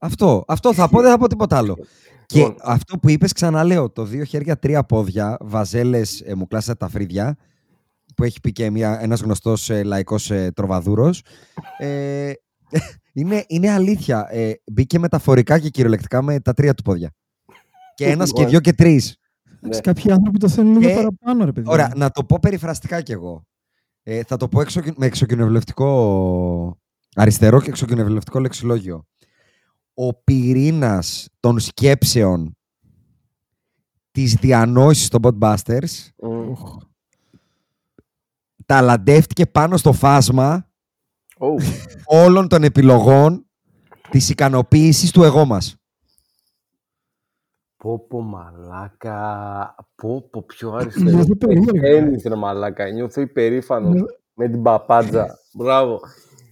αυτό, 0.07 0.43
αυτό 0.47 0.73
θα 0.73 0.89
πω, 0.89 1.01
δεν 1.01 1.11
θα 1.11 1.17
πω 1.17 1.27
τίποτα 1.27 1.57
άλλο. 1.57 1.77
Και 2.25 2.39
λοιπόν. 2.39 2.55
αυτό 2.63 2.97
που 2.97 3.09
είπες, 3.09 3.31
ξαναλέω, 3.31 3.89
το 3.89 4.03
δύο 4.03 4.23
χέρια, 4.23 4.59
τρία 4.59 4.83
πόδια, 4.83 5.37
βαζέλες, 5.41 6.21
ε, 6.25 6.35
μου 6.35 6.47
κλάσατε 6.47 6.77
τα 6.77 6.89
φρύδια, 6.89 7.37
που 8.15 8.23
έχει 8.23 8.39
πει 8.39 8.51
και 8.51 8.69
μια, 8.69 9.01
ένας 9.01 9.21
γνωστός 9.21 9.69
ε, 9.69 9.83
λαϊκός 9.83 10.31
ε, 10.31 10.51
τροβαδούρος. 10.55 11.21
Ε, 11.77 12.31
είναι, 13.19 13.43
είναι 13.47 13.71
αλήθεια. 13.71 14.27
Ε, 14.29 14.51
μπήκε 14.71 14.99
μεταφορικά 14.99 15.59
και 15.59 15.69
κυριολεκτικά 15.69 16.21
με 16.21 16.39
τα 16.39 16.53
τρία 16.53 16.73
του 16.73 16.83
πόδια. 16.83 17.11
Και 17.97 18.05
ένας 18.05 18.31
και 18.33 18.45
δυο 18.45 18.59
και 18.59 18.73
τρεις. 18.73 19.17
Εντάξει, 19.61 19.81
Κάποιοι 19.81 20.11
άνθρωποι 20.11 20.37
το 20.37 20.49
θέλουν 20.49 20.77
λίγο 20.77 20.89
Και- 20.89 20.95
παραπάνω, 20.95 21.45
ρε 21.45 21.51
παιδί. 21.51 21.69
Ωραία, 21.69 21.91
να 21.95 22.09
το 22.09 22.23
πω 22.23 22.37
περιφραστικά 22.41 23.01
κι 23.01 23.11
εγώ. 23.11 23.45
Ε, 24.03 24.23
θα 24.23 24.37
το 24.37 24.47
πω 24.47 24.61
εξοκοι... 24.61 24.93
με 24.97 25.05
εξοκοινοβουλευτικό 25.05 26.79
αριστερό 27.15 27.61
και 27.61 27.69
εξοκοινοβουλευτικό 27.69 28.39
λεξιλόγιο. 28.39 29.05
Ο 29.93 30.13
πυρήνας 30.23 31.27
των 31.39 31.59
σκέψεων 31.59 32.57
της 34.11 34.33
διανόησης 34.33 35.07
των 35.07 35.21
Podbusters 35.23 36.09
Μμ. 36.21 36.53
ταλαντεύτηκε 38.65 39.45
πάνω 39.45 39.77
στο 39.77 39.93
φάσμα 39.93 40.69
Ω, 41.39 41.47
όλων 42.05 42.47
των 42.47 42.63
επιλογών 42.63 43.45
της 44.09 44.29
ικανοποίησης 44.29 45.11
του 45.11 45.23
εγώ 45.23 45.45
μας. 45.45 45.75
Πω 47.77 48.05
πω 48.07 48.21
μαλάκα, 48.21 49.75
πω 49.95 50.27
πω 50.31 50.43
πιο 50.47 50.69
Νιώθω 50.71 50.89
αριστερό. 50.99 51.35
περίεργα. 51.37 51.87
Ένις 51.87 52.23
ρε 52.23 52.35
μαλάκα, 52.35 52.89
νιώθω 52.89 53.21
υπερήφανος 53.21 53.93
Ναι. 53.93 54.01
με 54.33 54.47
την 54.49 54.61
παπάντζα. 54.61 55.27
Μπράβο. 55.53 55.99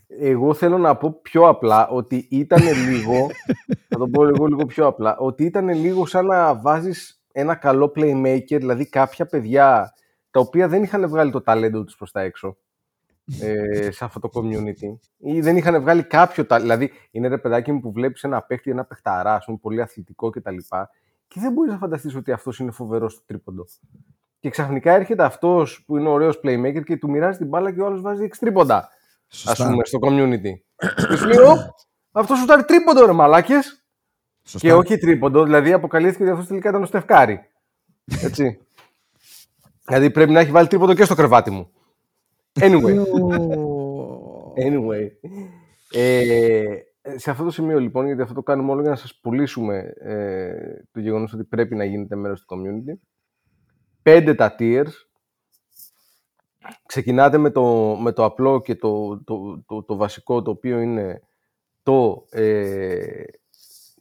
Εγώ 0.07 0.53
θέλω 0.53 0.77
να 0.77 0.95
πω 0.97 1.19
πιο 1.21 1.47
απλά 1.47 1.88
ότι 1.88 2.27
ήταν 2.31 2.61
λίγο, 2.89 3.27
θα 3.89 3.97
το 3.97 4.07
πω 4.07 4.23
λίγο, 4.25 4.45
λίγο 4.45 4.65
πιο 4.65 4.85
απλά, 4.88 5.17
ότι 5.17 5.43
ήταν 5.43 5.69
λίγο 5.69 6.05
σαν 6.05 6.25
να 6.25 6.55
βάζεις 6.55 7.21
ένα 7.31 7.55
καλό 7.55 7.91
playmaker, 7.95 8.57
δηλαδή 8.57 8.89
κάποια 8.89 9.25
παιδιά 9.25 9.93
τα 10.31 10.39
οποία 10.39 10.67
δεν 10.67 10.83
είχαν 10.83 11.07
βγάλει 11.09 11.31
το 11.31 11.41
ταλέντο 11.41 11.83
τους 11.83 11.95
προς 11.95 12.11
τα 12.11 12.21
έξω 12.21 12.57
ε, 13.41 13.91
σε 13.91 14.05
αυτό 14.05 14.19
το 14.19 14.29
community 14.33 14.97
ή 15.17 15.41
δεν 15.41 15.57
είχαν 15.57 15.81
βγάλει 15.81 16.03
κάποιο 16.03 16.45
ταλέντο. 16.45 16.75
Δηλαδή, 16.75 16.93
είναι 17.11 17.27
ρε 17.27 17.38
παιδάκι 17.38 17.71
μου 17.71 17.79
που 17.79 17.91
βλέπεις 17.91 18.23
ένα 18.23 18.41
παίχτη, 18.41 18.71
ένα 18.71 18.85
παιχταρά, 18.85 19.35
ας 19.35 19.45
πούμε, 19.45 19.57
πολύ 19.61 19.81
αθλητικό 19.81 20.29
κτλ. 20.29 20.57
Και 20.57 21.05
δεν 21.39 21.52
μπορείς 21.52 21.71
να 21.71 21.78
φανταστείς 21.78 22.15
ότι 22.15 22.32
αυτός 22.32 22.60
είναι 22.60 22.71
φοβερός 22.71 23.13
στο 23.13 23.21
τρίποντο. 23.26 23.65
Και 24.39 24.50
ξαφνικά 24.50 24.91
έρχεται 24.93 25.24
αυτός 25.24 25.84
που 25.86 25.98
είναι 25.98 26.10
ωραίος 26.10 26.39
playmaker 26.43 26.84
και 26.86 26.98
του 26.98 27.10
μοιράζει 27.10 27.38
την 27.38 27.48
μπάλα 27.48 27.74
και 27.74 27.82
ο 27.82 27.86
άλλος 27.86 28.02
βάζει 28.02 28.24
6 28.24 28.30
τρίποντα 28.39 28.78
ας 28.78 29.38
Σωστά. 29.39 29.69
πούμε, 29.69 29.86
στο 29.86 30.00
community. 30.02 30.54
και 31.10 31.15
σου 31.15 31.28
λέει, 31.28 31.38
«Ω, 31.38 31.76
αυτός 32.12 32.39
σου 32.39 32.45
τάρει 32.45 32.63
τρίποντο, 32.65 33.06
ρε 33.06 33.12
μαλάκες. 33.12 33.86
Σωστά. 34.43 34.67
Και 34.67 34.74
όχι 34.74 34.98
τρίποντο, 34.98 35.43
δηλαδή 35.43 35.74
αποκαλύφθηκε 35.74 36.24
ότι 36.24 36.32
αυτός 36.32 36.48
τελικά 36.48 36.69
ήταν 36.69 36.82
ο 36.82 36.86
Στεφκάρη. 36.86 37.39
Έτσι. 38.21 38.60
δηλαδή 39.88 40.12
πρέπει 40.12 40.32
να 40.32 40.39
έχει 40.39 40.52
βάλει 40.52 40.67
τρίποντο 40.67 40.93
και 40.93 41.04
στο 41.06 41.15
κρεβάτι 41.15 41.52
μου. 41.52 41.69
Anyway. 42.60 43.04
anyway. 44.58 45.08
Ε, 45.91 46.63
σε 47.15 47.30
αυτό 47.30 47.44
το 47.44 47.52
σημείο 47.52 47.80
λοιπόν, 47.80 48.06
γιατί 48.06 48.22
αυτό 48.22 48.34
το 48.34 48.44
κάνουμε 48.44 48.72
όλο 48.72 48.82
για 48.82 48.89
να 48.89 48.96
σας 48.96 49.20
πουλήσουμε 49.20 49.94
ε, 50.00 50.84
το 50.91 51.00
γεγονός 51.00 51.34
ότι 51.34 51.44
πρέπει 51.44 51.76
να 51.76 51.84
γίνετε 51.84 52.15
μέρος 52.15 52.46
του 52.46 52.56
community. 52.56 52.98
Πέντε 54.02 54.34
τα 54.34 54.56
tiers. 54.60 54.91
Ξεκινάτε 56.86 57.38
με 57.38 57.50
το, 57.50 57.96
με 58.02 58.12
το 58.12 58.24
απλό 58.24 58.62
και 58.62 58.76
το, 58.76 59.24
το, 59.24 59.63
το, 59.65 59.84
το 59.84 59.96
βασικό, 59.96 60.41
το 60.41 60.52
οποίο 60.52 60.80
είναι 60.80 61.22
το... 61.84 62.26
Ε, 62.30 63.24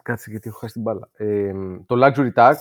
κάτσε 0.03 0.31
γιατί 0.31 0.49
έχω 0.49 0.59
χάσει 0.59 0.73
την 0.73 0.83
μπάλα. 0.83 1.09
Ε, 1.13 1.53
το 1.87 1.97
luxury 2.07 2.33
tax. 2.35 2.55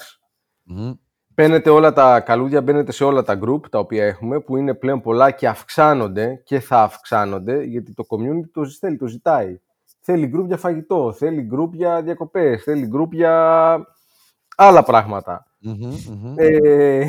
Μμμ. 0.64 0.94
Παίρνετε 1.36 1.70
όλα 1.70 1.94
τα 1.94 2.20
καλούδια, 2.20 2.62
μπαίνετε 2.62 2.92
σε 2.92 3.04
όλα 3.04 3.24
τα 3.24 3.40
group 3.44 3.70
τα 3.70 3.80
οποία 3.80 4.06
έχουμε, 4.06 4.40
που 4.40 4.58
είναι 4.58 4.74
πλέον 4.74 5.02
πολλά 5.02 5.32
και 5.32 5.48
αυξάνονται 5.48 6.42
και 6.46 6.60
θα 6.60 6.82
αυξάνονται, 6.82 7.64
γιατί 7.64 7.94
το 7.94 8.06
community 8.10 8.50
το 8.52 8.66
θέλει, 8.66 8.98
το 8.98 9.08
ζητάει. 9.08 9.60
Θέλει 10.06 10.32
group 10.36 10.46
για 10.46 10.58
φαγητό, 10.58 11.14
θέλει 11.14 11.50
group 11.54 11.70
για 11.72 12.02
διακοπές, 12.02 12.64
θέλει 12.64 12.90
group 12.96 13.12
για 13.12 13.78
άλλα 14.56 14.84
πράγματα. 14.84 15.46
Μμμ, 15.60 15.94
μμμ. 16.10 16.34
Ε, 16.38 17.06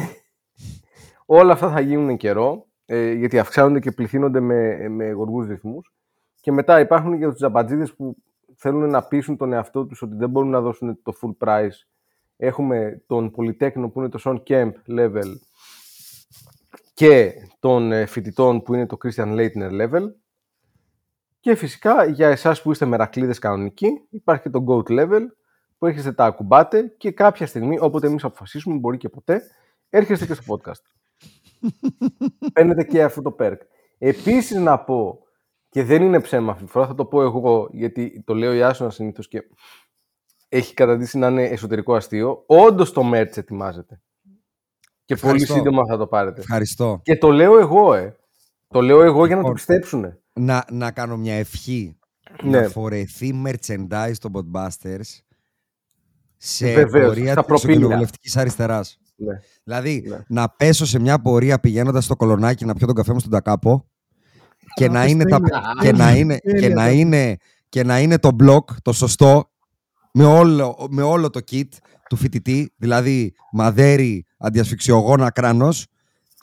όλα 1.27 1.53
αυτά 1.53 1.71
θα 1.71 1.81
γίνουν 1.81 2.09
εν 2.09 2.17
καιρό, 2.17 2.67
ε, 2.85 3.13
γιατί 3.13 3.39
αυξάνονται 3.39 3.81
και 3.81 3.93
πληθύνονται 3.93 4.41
με, 4.41 4.89
με 4.89 5.11
γοργούς 5.11 5.47
ρυθμούς. 5.47 5.95
Και 6.41 6.53
μετά 6.53 6.81
υπάρχουν 6.81 7.19
και 7.19 7.27
τους 7.27 7.35
τζαμπατζίδες 7.35 7.95
που 7.95 8.17
θέλουν 8.57 8.91
να 8.91 9.03
πείσουν 9.03 9.37
τον 9.37 9.53
εαυτό 9.53 9.87
τους 9.87 10.03
ότι 10.03 10.17
δεν 10.17 10.31
μπορούν 10.31 10.51
να 10.51 10.61
δώσουν 10.61 11.03
το 11.03 11.13
full 11.21 11.47
price. 11.47 11.79
Έχουμε 12.37 13.03
τον 13.07 13.31
Πολυτέχνο 13.31 13.89
που 13.89 14.01
είναι 14.01 14.09
το 14.09 14.21
Sean 14.25 14.43
Kemp 14.49 14.73
level 14.89 15.33
και 16.95 17.33
των 17.59 17.93
ε, 17.93 18.07
φοιτητών 18.07 18.63
που 18.63 18.75
είναι 18.75 18.87
το 18.87 18.97
Christian 19.05 19.37
Leitner 19.39 19.71
level. 19.81 20.03
Και 21.45 21.55
φυσικά 21.55 22.05
για 22.05 22.29
εσάς 22.29 22.63
που 22.63 22.71
είστε 22.71 22.87
μερακλείδες 22.87 23.39
κανονικοί 23.39 23.87
υπάρχει 24.11 24.43
και 24.43 24.51
το 24.51 24.65
GOAT 24.69 24.89
level 24.89 25.21
που 25.79 25.87
έρχεστε 25.87 26.13
τα 26.13 26.25
ακουμπάτε 26.25 26.95
και 26.97 27.11
κάποια 27.11 27.47
στιγμή, 27.47 27.79
όποτε 27.81 28.07
εμείς 28.07 28.25
αποφασίσουμε, 28.25 28.77
μπορεί 28.77 28.97
και 28.97 29.09
ποτέ, 29.09 29.43
έρχεστε 29.89 30.27
και 30.27 30.35
στο 30.35 30.55
podcast. 30.55 30.83
Παίρνετε 32.53 32.85
και 32.85 33.03
αυτό 33.03 33.23
το 33.23 33.37
perk. 33.39 33.57
Επίσης 33.99 34.59
να 34.59 34.79
πω, 34.79 35.19
και 35.69 35.85
δεν 35.85 36.03
είναι 36.03 36.21
ψέμα 36.21 36.53
αυτή 36.53 36.65
τη 36.65 36.71
φορά, 36.71 36.87
θα 36.87 36.95
το 36.95 37.05
πω 37.05 37.23
εγώ, 37.23 37.69
γιατί 37.73 38.23
το 38.27 38.35
λέω 38.35 38.53
η 38.53 38.63
Άσονα 38.63 38.91
συνήθως 38.91 39.29
και 39.29 39.43
έχει 40.49 40.75
καταντήσει 40.75 41.19
να 41.19 41.27
είναι 41.27 41.45
εσωτερικό 41.45 41.95
αστείο. 41.95 42.43
Όντως 42.47 42.93
το 42.93 43.11
merch 43.15 43.37
ετοιμάζεται. 43.37 44.01
Και 45.05 45.17
πολύ 45.17 45.33
Ευχαριστώ. 45.33 45.55
σύντομα 45.55 45.87
θα 45.87 45.97
το 45.97 46.07
πάρετε. 46.07 46.41
Ευχαριστώ. 46.41 47.01
Και 47.03 47.17
το 47.17 47.31
λέω 47.31 47.59
εγώ, 47.59 47.95
ε. 47.95 48.17
Το 48.75 48.81
λέω 48.81 49.03
εγώ 49.03 49.27
για 49.27 49.37
να 49.37 49.43
το 49.43 49.49
Λοιπόν, 49.49 49.55
πιστέψουνε. 49.55 50.19
Να, 50.33 50.65
να 50.71 50.91
κάνω 50.91 51.17
μια 51.17 51.35
ευχή. 51.35 51.99
Ναι. 52.43 52.61
Να 52.61 52.69
φορεθεί 52.69 53.43
merchandise 53.47 54.13
των 54.21 54.33
Podbusters 54.35 55.19
σε 56.37 56.73
Βεβαίως, 56.75 57.07
πορεία 57.07 57.33
στα 57.33 57.41
της 57.41 57.47
προπήλαια. 57.49 57.75
εξοκοινοβουλευτικής 57.75 58.37
αριστεράς. 58.37 58.99
Ναι. 59.17 59.35
Δηλαδή, 59.65 60.05
Ναι. 60.09 60.19
να 60.29 60.49
πέσω 60.49 60.87
σε 60.87 60.99
μια 60.99 61.21
πορεία 61.21 61.61
πηγαίνοντας 61.61 62.05
στο 62.05 62.17
κολονάκι 62.17 62.65
να 62.65 62.75
πιω 62.75 62.87
τον 62.87 62.95
καφέ 62.95 63.13
μου 63.13 63.19
στον 63.19 63.31
Τακάπο 63.31 63.89
και, 64.75 64.89
να 64.89 65.05
είναι, 65.07 65.25
τα, 65.25 65.41
τέλεια. 65.41 65.63
και, 65.81 65.93
να 65.93 66.17
είναι, 66.17 66.37
και, 66.39 66.51
Τέλεια, 66.51 66.69
να 66.75 66.83
τέλεια. 66.85 67.01
είναι, 67.01 67.37
και 67.69 67.85
να 67.85 68.01
είναι 68.01 68.19
το 68.19 68.33
μπλοκ, 68.33 68.81
το 68.83 68.93
σωστό, 68.93 69.51
με 70.13 70.25
όλο, 70.25 70.87
με 70.91 71.03
όλο 71.03 71.31
το 71.31 71.41
kit 71.51 71.69
του 72.09 72.17
φοιτητή, 72.17 72.73
δηλαδή 72.77 73.35
μαδέρι, 73.53 74.25
αντιασφυξιογόνα 74.39 75.31
κράνος 75.31 75.87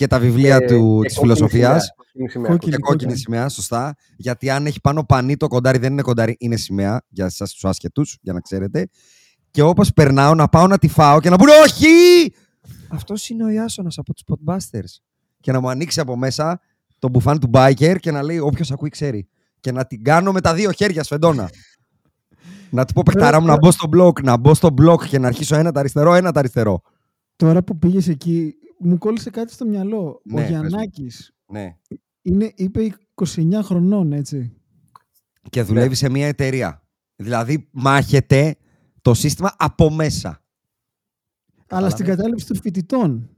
και 0.02 0.08
τα 0.08 0.20
βιβλία 0.20 0.56
Ε, 0.56 0.60
του, 0.60 1.00
και 1.02 1.08
της 1.08 1.18
κόκκινη 1.18 1.36
φιλοσοφίας. 1.36 1.84
σημαία, 1.84 1.94
κόκκινη 1.96 2.30
σημαία. 2.30 2.52
Κόκκινη. 2.52 2.72
Και 2.76 2.78
κόκκινη 2.82 3.16
σημαία, 3.18 3.50
σωστά. 3.50 3.96
Γιατί 4.18 4.50
αν 4.50 4.66
έχει 4.66 4.82
πάνω 4.82 5.04
πανί 5.04 5.38
το 5.38 5.48
κοντάρι, 5.48 5.78
δεν 5.78 5.92
είναι 5.92 6.02
κοντάρι, 6.02 6.36
είναι 6.40 6.56
σημαία. 6.56 7.02
Για 7.10 7.26
εσάς 7.26 7.52
τους 7.54 7.66
άσχετου, 7.66 8.04
για 8.22 8.34
να 8.34 8.40
ξέρετε. 8.40 8.90
Και 9.52 9.62
όπως 9.62 9.94
περνάω, 9.94 10.36
να 10.36 10.48
πάω 10.48 10.68
να 10.68 10.78
τη 10.78 10.88
φάω 10.88 11.20
και 11.20 11.30
να 11.30 11.36
πούνε 11.38 11.52
Όχι! 11.66 11.88
Αυτός 12.90 13.30
είναι 13.30 13.44
ο 13.44 13.50
Ιάσονας 13.50 13.98
από 13.98 14.14
τους 14.14 14.24
Podbusters. 14.28 15.02
Και 15.40 15.52
να 15.52 15.60
μου 15.60 15.70
ανοίξει 15.70 16.00
από 16.00 16.16
μέσα 16.18 16.60
το 17.00 17.10
μπουφάν 17.10 17.40
του 17.40 17.50
biker 17.54 17.96
και 18.00 18.12
να 18.12 18.24
λέει 18.24 18.38
Όποιος 18.40 18.72
ακούει 18.72 18.90
ξέρει. 18.90 19.28
Και 19.60 19.72
να 19.72 19.86
την 19.86 20.04
κάνω 20.04 20.32
με 20.32 20.42
τα 20.42 20.54
δύο 20.54 20.72
χέρια 20.72 21.04
σφεντόνα. 21.04 21.50
να 22.70 22.86
του 22.86 22.94
πω 22.94 23.02
παιχταρά 23.06 23.40
μου 23.40 23.46
να 23.46 23.58
μπω 23.58 23.72
στο 23.72 23.88
μπλοκ, 23.88 24.22
να 24.24 24.38
μπω 24.38 24.54
στο 24.54 24.70
μπλοκ 24.70 25.06
και 25.08 25.20
να 25.20 25.28
αρχίσω 25.28 25.56
ένα 25.56 25.72
τα 25.72 25.80
αριστερό, 25.80 26.14
ένα 26.14 26.32
τα 26.32 26.40
αριστερό. 26.40 26.82
Τώρα 27.36 27.64
που 27.64 27.78
πήγες 27.78 28.08
εκεί, 28.08 28.54
μου 28.84 28.98
κόλλησε 28.98 29.30
κάτι 29.30 29.54
στο 29.54 29.66
μυαλό. 29.66 30.22
Ναι, 30.24 30.34
Ο 30.34 30.36
πες 30.44 30.44
μου. 30.44 30.50
Γιαννάκης 30.60 31.34
Ναι. 31.46 31.76
είναι, 32.22 32.52
είπε 32.56 32.92
29 33.26 33.60
χρονών, 33.64 34.12
έτσι. 34.14 34.54
και 35.50 35.62
δουλεύει 35.62 35.88
Ναι. 35.90 35.96
σε 35.96 36.10
μια 36.10 36.28
εταιρεία. 36.28 36.84
Δηλαδή 37.16 37.68
μάχεται 37.72 38.56
το 39.02 39.14
σύστημα 39.14 39.54
από 39.58 39.90
μέσα. 39.92 40.44
Αλλά 41.70 41.90
στην 41.90 42.06
Κατάλαβες. 42.06 42.16
κατάληψη 42.16 42.46
των 42.48 42.56
φοιτητών. 42.62 43.30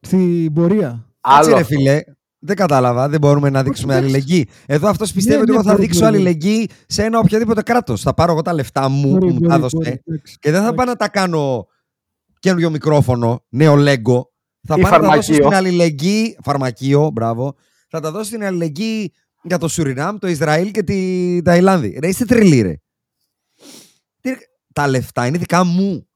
Στην 0.00 0.52
πορεία. 0.52 0.86
Έτσι 0.88 1.04
Άλλο 1.20 1.48
ρε 1.48 1.60
αυτό. 1.60 1.66
φίλε, 1.74 2.02
δεν 2.38 2.56
κατάλαβα, 2.56 3.08
δεν 3.08 3.20
μπορούμε 3.20 3.50
να 3.50 3.62
δείξουμε 3.62 3.94
εντάξει. 3.96 4.14
αλληλεγγύη. 4.14 4.48
Εδώ 4.66 4.88
αυτός 4.88 5.12
πιστεύει 5.12 5.36
Ναι, 5.36 5.40
ότι 5.42 5.50
ναι, 5.50 5.56
εγώ 5.56 5.64
θα 5.66 5.72
μπορεί, 5.72 5.84
δείξω 5.86 6.00
μπορεί. 6.04 6.14
αλληλεγγύη 6.14 6.70
σε 6.86 7.04
ένα 7.04 7.18
οποιοδήποτε 7.18 7.62
κράτος. 7.62 8.02
Θα 8.02 8.14
πάρω 8.14 8.32
εγώ 8.32 8.42
τα 8.42 8.52
λεφτά 8.52 8.88
μου 8.88 9.08
Μπορεί, 9.10 9.18
που 9.20 9.26
μου 9.26 9.32
μπορεί, 9.38 9.48
τα 9.48 9.54
έδωσε 9.54 9.76
μπορεί, 9.76 10.00
εντάξει. 10.04 10.36
και 10.38 10.50
δεν 10.50 10.62
θα 10.62 10.74
πάω 10.74 10.86
να 10.86 10.96
τα 10.96 11.08
κάνω 11.08 11.66
καινούριο 12.38 12.70
μικρόφωνο, 12.70 13.44
νέο 13.48 13.74
λέγκο. 13.74 14.32
Θα 14.66 14.74
Ή 14.78 14.80
πάω 14.82 14.90
να 14.90 14.98
τα 14.98 14.98
δώσω 14.98 15.08
φαρμακείο. 15.08 15.34
στην 15.34 15.54
αλληλεγγύη, 15.54 16.38
φαρμακείο, 16.42 17.10
μπράβο. 17.10 17.54
Θα 17.88 18.00
τα 18.00 18.10
δώσω 18.10 18.24
στην 18.24 18.44
αλληλεγγύη 18.44 19.12
για 19.42 19.58
το 19.58 19.68
Σουρινάμ, 19.68 20.18
το 20.18 20.28
Ισραήλ 20.28 20.70
και 20.70 20.82
τη 20.82 21.42
Ταϊλάνδη. 21.42 21.98
Ρε, 22.00 22.08
είστε 22.08 22.24
τρελοί 22.24 22.60
ρε. 22.60 22.74
Τι- 24.20 24.30
Τα 24.72 24.88
λεφτά 24.88 25.26
είναι 25.26 25.38
δικά 25.38 25.64
μου. 25.64 26.08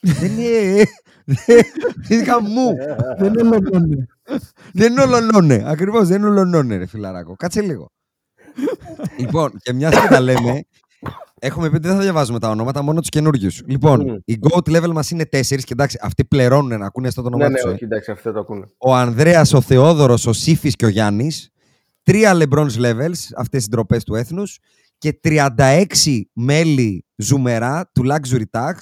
δεν 0.00 0.30
είναι... 0.38 0.84
είναι 1.24 2.16
δικά 2.18 2.42
μου. 2.42 2.74
Δεν 3.18 3.32
είναι 3.32 3.42
λογόνε. 3.42 4.06
Δεν 4.72 4.90
είναι 4.92 5.02
ολονώνε. 5.02 5.62
Ακριβώς 5.66 6.08
δεν 6.08 6.16
είναι 6.20 6.28
ολονώνε, 6.28 6.76
ρε 6.76 6.86
φιλαράκο. 6.86 7.34
Κάτσε 7.36 7.60
λίγο. 7.60 7.90
λοιπόν, 9.18 9.52
και 9.62 9.72
μιας 9.72 10.00
και 10.00 10.06
τα 10.08 10.20
λέμε, 10.20 10.64
έχουμε 11.46 11.70
πει 11.70 11.76
ότι 11.76 11.86
δεν 11.86 11.96
θα 11.96 12.02
διαβάζουμε 12.02 12.38
τα 12.38 12.48
ονόματα, 12.50 12.82
μόνο 12.82 13.00
τους 13.00 13.08
καινούριου. 13.08 13.50
Λοιπόν, 13.66 14.00
Μμμ. 14.00 14.16
οι 14.24 14.38
GOAT 14.40 14.68
level 14.76 14.90
μας 14.92 15.10
είναι 15.10 15.24
τέσσερις 15.26 15.64
και 15.64 15.72
εντάξει, 15.72 15.98
αυτοί 16.02 16.24
πληρώνουν 16.24 16.78
να 16.78 16.86
ακούνε 16.86 17.08
αυτό 17.08 17.22
το 17.22 17.26
όνομα 17.26 17.48
Ναι, 17.48 17.54
τους, 17.54 17.64
ναι, 17.64 17.70
ε. 17.70 17.74
όχι, 17.74 17.84
εντάξει, 17.84 18.10
αυτό 18.10 18.32
το 18.32 18.38
ακούνε. 18.40 18.64
Ο 18.78 18.94
Ανδρέας, 18.94 19.52
ο 19.52 19.60
Θεόδωρος, 19.60 20.26
ο 20.26 20.32
Σύφης 20.32 20.76
και 20.76 20.84
ο 20.84 20.88
Γιάννης. 20.88 21.48
Τρία 22.02 22.32
LeBron's 22.36 22.76
levels, 22.80 23.18
αυτές 23.36 23.64
οι 23.64 23.68
ντροπές 23.68 24.04
του 24.04 24.14
έθνους. 24.14 24.58
Και 24.98 25.20
36 25.22 26.22
μέλη 26.32 27.04
ζουμερά 27.16 27.90
του 27.92 28.02
Luxury 28.10 28.42
Tax 28.50 28.72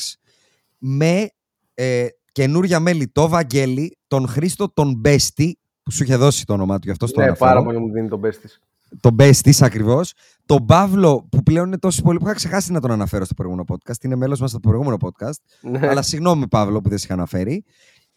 με 0.79 1.29
ε, 1.75 2.07
καινούρια 2.33 2.81
μέλη 2.81 3.09
το 3.09 3.29
Βαγγέλη, 3.29 3.99
τον 4.07 4.29
Χρήστο 4.29 4.73
τον 4.73 4.95
Μπέστη, 4.99 5.59
που 5.83 5.91
σου 5.91 6.03
είχε 6.03 6.17
δώσει 6.17 6.45
το 6.47 6.53
όνομά 6.53 6.75
του, 6.75 6.81
γι' 6.85 6.91
αυτό 6.91 7.07
στο 7.07 7.21
Ναι, 7.21 7.27
αναφέρω. 7.27 7.51
πάρα 7.51 7.63
πολύ 7.65 7.79
μου 7.79 7.91
δίνει 7.93 8.09
τον 8.09 8.21
best 8.25 8.35
της. 8.43 8.61
Τον 9.01 9.14
Μπέστη 9.14 9.55
ακριβώς. 9.61 10.12
Τον 10.47 10.66
Παύλο, 10.66 11.26
που 11.30 11.43
πλέον 11.43 11.66
είναι 11.66 11.78
τόσο 11.78 12.03
πολύ 12.03 12.18
που 12.18 12.24
είχα 12.24 12.34
ξεχάσει 12.34 12.72
να 12.72 12.80
τον 12.80 12.90
αναφέρω 12.90 13.24
στο 13.24 13.34
προηγούμενο 13.34 13.64
podcast. 13.68 14.05
Είναι 14.05 14.16
μέλος 14.16 14.40
μας 14.40 14.51
στο 14.51 14.61
προηγούμενο 14.61 14.97
podcast. 15.01 15.36
Ναι. 15.61 15.88
Αλλά 15.88 16.03
συγγνώμη, 16.03 16.49
Παύλο, 16.49 16.80
που 16.80 16.88
δεν 16.88 16.99
σε 16.99 17.05
είχα 17.05 17.14
αναφέρει. 17.14 17.64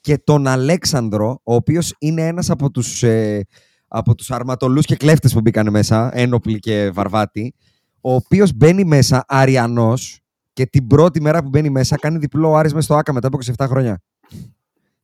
Και 0.01 0.17
τον 0.17 0.47
Αλέξανδρο, 0.47 1.39
ο 1.43 1.55
οποίος 1.55 1.93
είναι 1.99 2.27
ένας 2.27 2.49
από 2.49 2.71
τους, 2.71 3.03
ε, 3.03 3.45
από 3.87 4.15
τους 4.15 4.31
αρματολούς 4.31 4.85
και 4.85 4.95
κλέφτες 4.95 5.33
που 5.33 5.41
μπήκαν 5.41 5.69
μέσα, 5.69 6.09
ένοπλοι 6.13 6.59
και 6.59 6.91
βαρβάτη, 6.93 7.53
ο 8.01 8.13
οποίος 8.13 8.53
μπαίνει 8.53 8.83
μέσα 8.83 9.25
αριανός 9.27 10.19
και 10.53 10.65
την 10.65 10.87
πρώτη 10.87 11.21
μέρα 11.21 11.43
που 11.43 11.49
μπαίνει 11.49 11.69
μέσα 11.69 11.97
κάνει 11.97 12.17
διπλό 12.17 12.49
ο 12.49 12.55
Άρης 12.57 12.73
μέσα 12.73 12.85
στο 12.85 12.95
ΆΚΑ 12.95 13.13
μετά 13.13 13.27
από 13.27 13.37
27 13.57 13.65
χρόνια. 13.67 14.01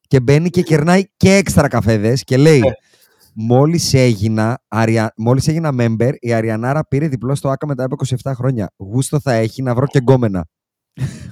Και 0.07 0.19
μπαίνει 0.19 0.49
και 0.49 0.61
κερνάει 0.61 1.03
και 1.17 1.35
έξτρα 1.35 1.67
καφέδες 1.67 2.23
και 2.23 2.37
λέει 2.37 2.61
Μόλις 3.33 3.93
έγινα, 3.93 4.61
αρια... 4.67 5.13
μόλις 5.17 5.47
έγινα 5.47 5.69
member, 5.79 6.11
η 6.19 6.33
Αριανάρα 6.33 6.87
πήρε 6.87 7.07
διπλό 7.07 7.35
στο 7.35 7.49
ΆΚΑ 7.49 7.67
μετά 7.67 7.83
από 7.83 7.95
27 8.23 8.31
χρόνια. 8.35 8.71
Γούστο 8.77 9.19
θα 9.19 9.31
έχει 9.33 9.61
να 9.61 9.75
βρω 9.75 9.85
και 9.87 9.99
γκόμενα. 9.99 10.45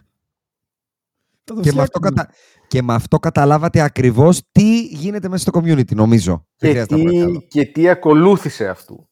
Θα 1.43 1.55
το 1.55 1.61
Και 1.61 1.71
με, 1.73 1.81
αυτό 1.81 1.97
φτιάξουμε. 1.99 2.23
κατα... 2.23 2.29
και 2.67 2.81
με 2.81 2.93
αυτό 2.93 3.17
καταλάβατε 3.19 3.81
ακριβώς 3.81 4.41
τι 4.51 4.81
γίνεται 4.81 5.29
μέσα 5.29 5.49
στο 5.49 5.59
community, 5.59 5.95
νομίζω. 5.95 6.45
Δεν 6.57 6.73
Και 6.73 6.79
χρειάζεται 6.81 6.95
να 6.95 7.03
πω 7.03 7.09
κάτι 7.09 7.21
άλλο. 7.21 7.39
τι, 7.39 7.45
και 7.47 7.65
τι 7.65 7.89
ακολούθησε 7.89 8.67
αυτού. 8.67 9.09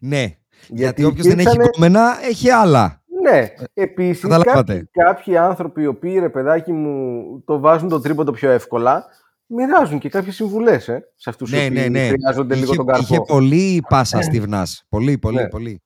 Ναι, 0.00 0.18
γιατί, 0.20 0.36
Γιατί 0.68 1.04
όποιος 1.04 1.26
δεν 1.26 1.38
έχει 1.38 1.48
υπήρξανε- 1.48 1.70
κόμενα, 1.74 2.18
έχει 2.28 2.50
άλλα. 2.50 3.02
Ναι, 3.30 3.46
επίσης 3.74 4.22
καταλάβατε. 4.22 4.72
κάποιοι, 4.72 4.88
κάποιοι 4.90 5.36
άνθρωποι 5.36 5.82
οι 5.82 5.86
οποίοι 5.86 6.18
ρε 6.18 6.28
παιδάκι 6.28 6.72
μου 6.72 7.22
το 7.44 7.58
βάζουν 7.60 7.88
το 7.88 8.00
τρίποντο 8.00 8.32
πιο 8.32 8.50
εύκολα, 8.50 9.04
μοιράζουν 9.48 9.98
και 9.98 10.08
κάποιες 10.08 10.34
συμβουλές 10.34 10.88
ε, 10.88 11.02
σε 11.16 11.30
αυτούς 11.30 11.50
ναι, 11.50 11.64
οι 11.64 11.70
ναι, 11.70 11.80
οποίοι 11.80 11.90
ναι. 11.92 12.08
χρειάζονται 12.08 12.54
λίγο 12.54 12.66
Είχε, 12.66 12.76
τον 12.76 12.86
καρπό. 12.86 13.02
είχε 13.02 13.20
πολύ 13.26 13.82
πάσα 13.88 14.22
στη 14.22 14.40
Βνάς. 14.40 14.84
Πολύ, 14.88 15.18
πολύ, 15.18 15.36
Ναι. 15.36 15.48
πολύ. 15.48 15.82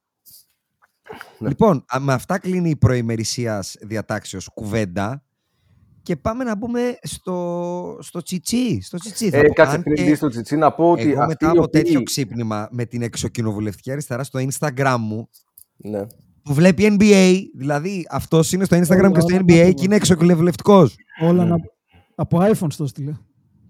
Ναι. 1.38 1.48
Λοιπόν, 1.48 1.84
α, 1.94 2.00
με 2.00 2.12
αυτά 2.12 2.38
κλείνει 2.38 2.70
η 2.70 2.76
προημερησίας 2.76 3.76
διατάξεως 3.80 4.48
κουβέντα 4.54 5.22
και 6.02 6.16
πάμε 6.16 6.44
να 6.44 6.56
μπούμε 6.56 6.98
στο, 7.02 7.98
στο 8.00 8.22
τσιτσί. 8.22 8.80
Στο 8.82 8.98
τσιτσί 8.98 9.30
θα 9.30 9.36
Ε, 9.38 9.42
πω. 9.42 9.52
κάτσε 9.52 9.74
Αν 9.76 9.82
πριν 9.82 9.96
και 9.96 10.02
μπει 10.04 10.14
στο 10.14 10.28
τσιτσί 10.28 10.56
να 10.56 10.72
πω 10.72 10.90
ότι 10.90 11.02
Εγώ 11.02 11.10
αυτοί 11.22 11.26
μετά 11.26 11.46
οι 11.46 11.50
από 11.50 11.62
οποίοι... 11.62 11.82
τέτοιο 11.82 12.02
ξύπνημα 12.02 12.68
με 12.70 12.84
την 12.84 13.02
εξοκοινοβουλευτική 13.02 13.92
αριστερά 13.92 14.24
στο 14.24 14.40
Instagram 14.40 14.96
μου 14.98 15.28
Ναι. 15.76 16.06
που 16.42 16.54
βλέπει 16.54 16.96
NBA, 17.00 17.38
δηλαδή 17.56 18.06
αυτός 18.10 18.52
είναι 18.52 18.64
στο 18.64 18.76
Instagram 18.76 18.98
Όλα, 18.98 19.10
και 19.10 19.20
στο 19.20 19.34
όλα 19.34 19.42
NBA 19.46 19.60
όλα. 19.62 19.72
και 19.72 19.84
είναι 19.84 19.96
εξοκοινοβουλευτικός. 19.96 20.94
Όλα 21.22 21.44
Ναι. 21.44 21.50
να... 21.50 21.56
Από 22.14 22.38
iPhone 22.42 22.66
στο 22.72 22.86
στείλε. 22.86 23.12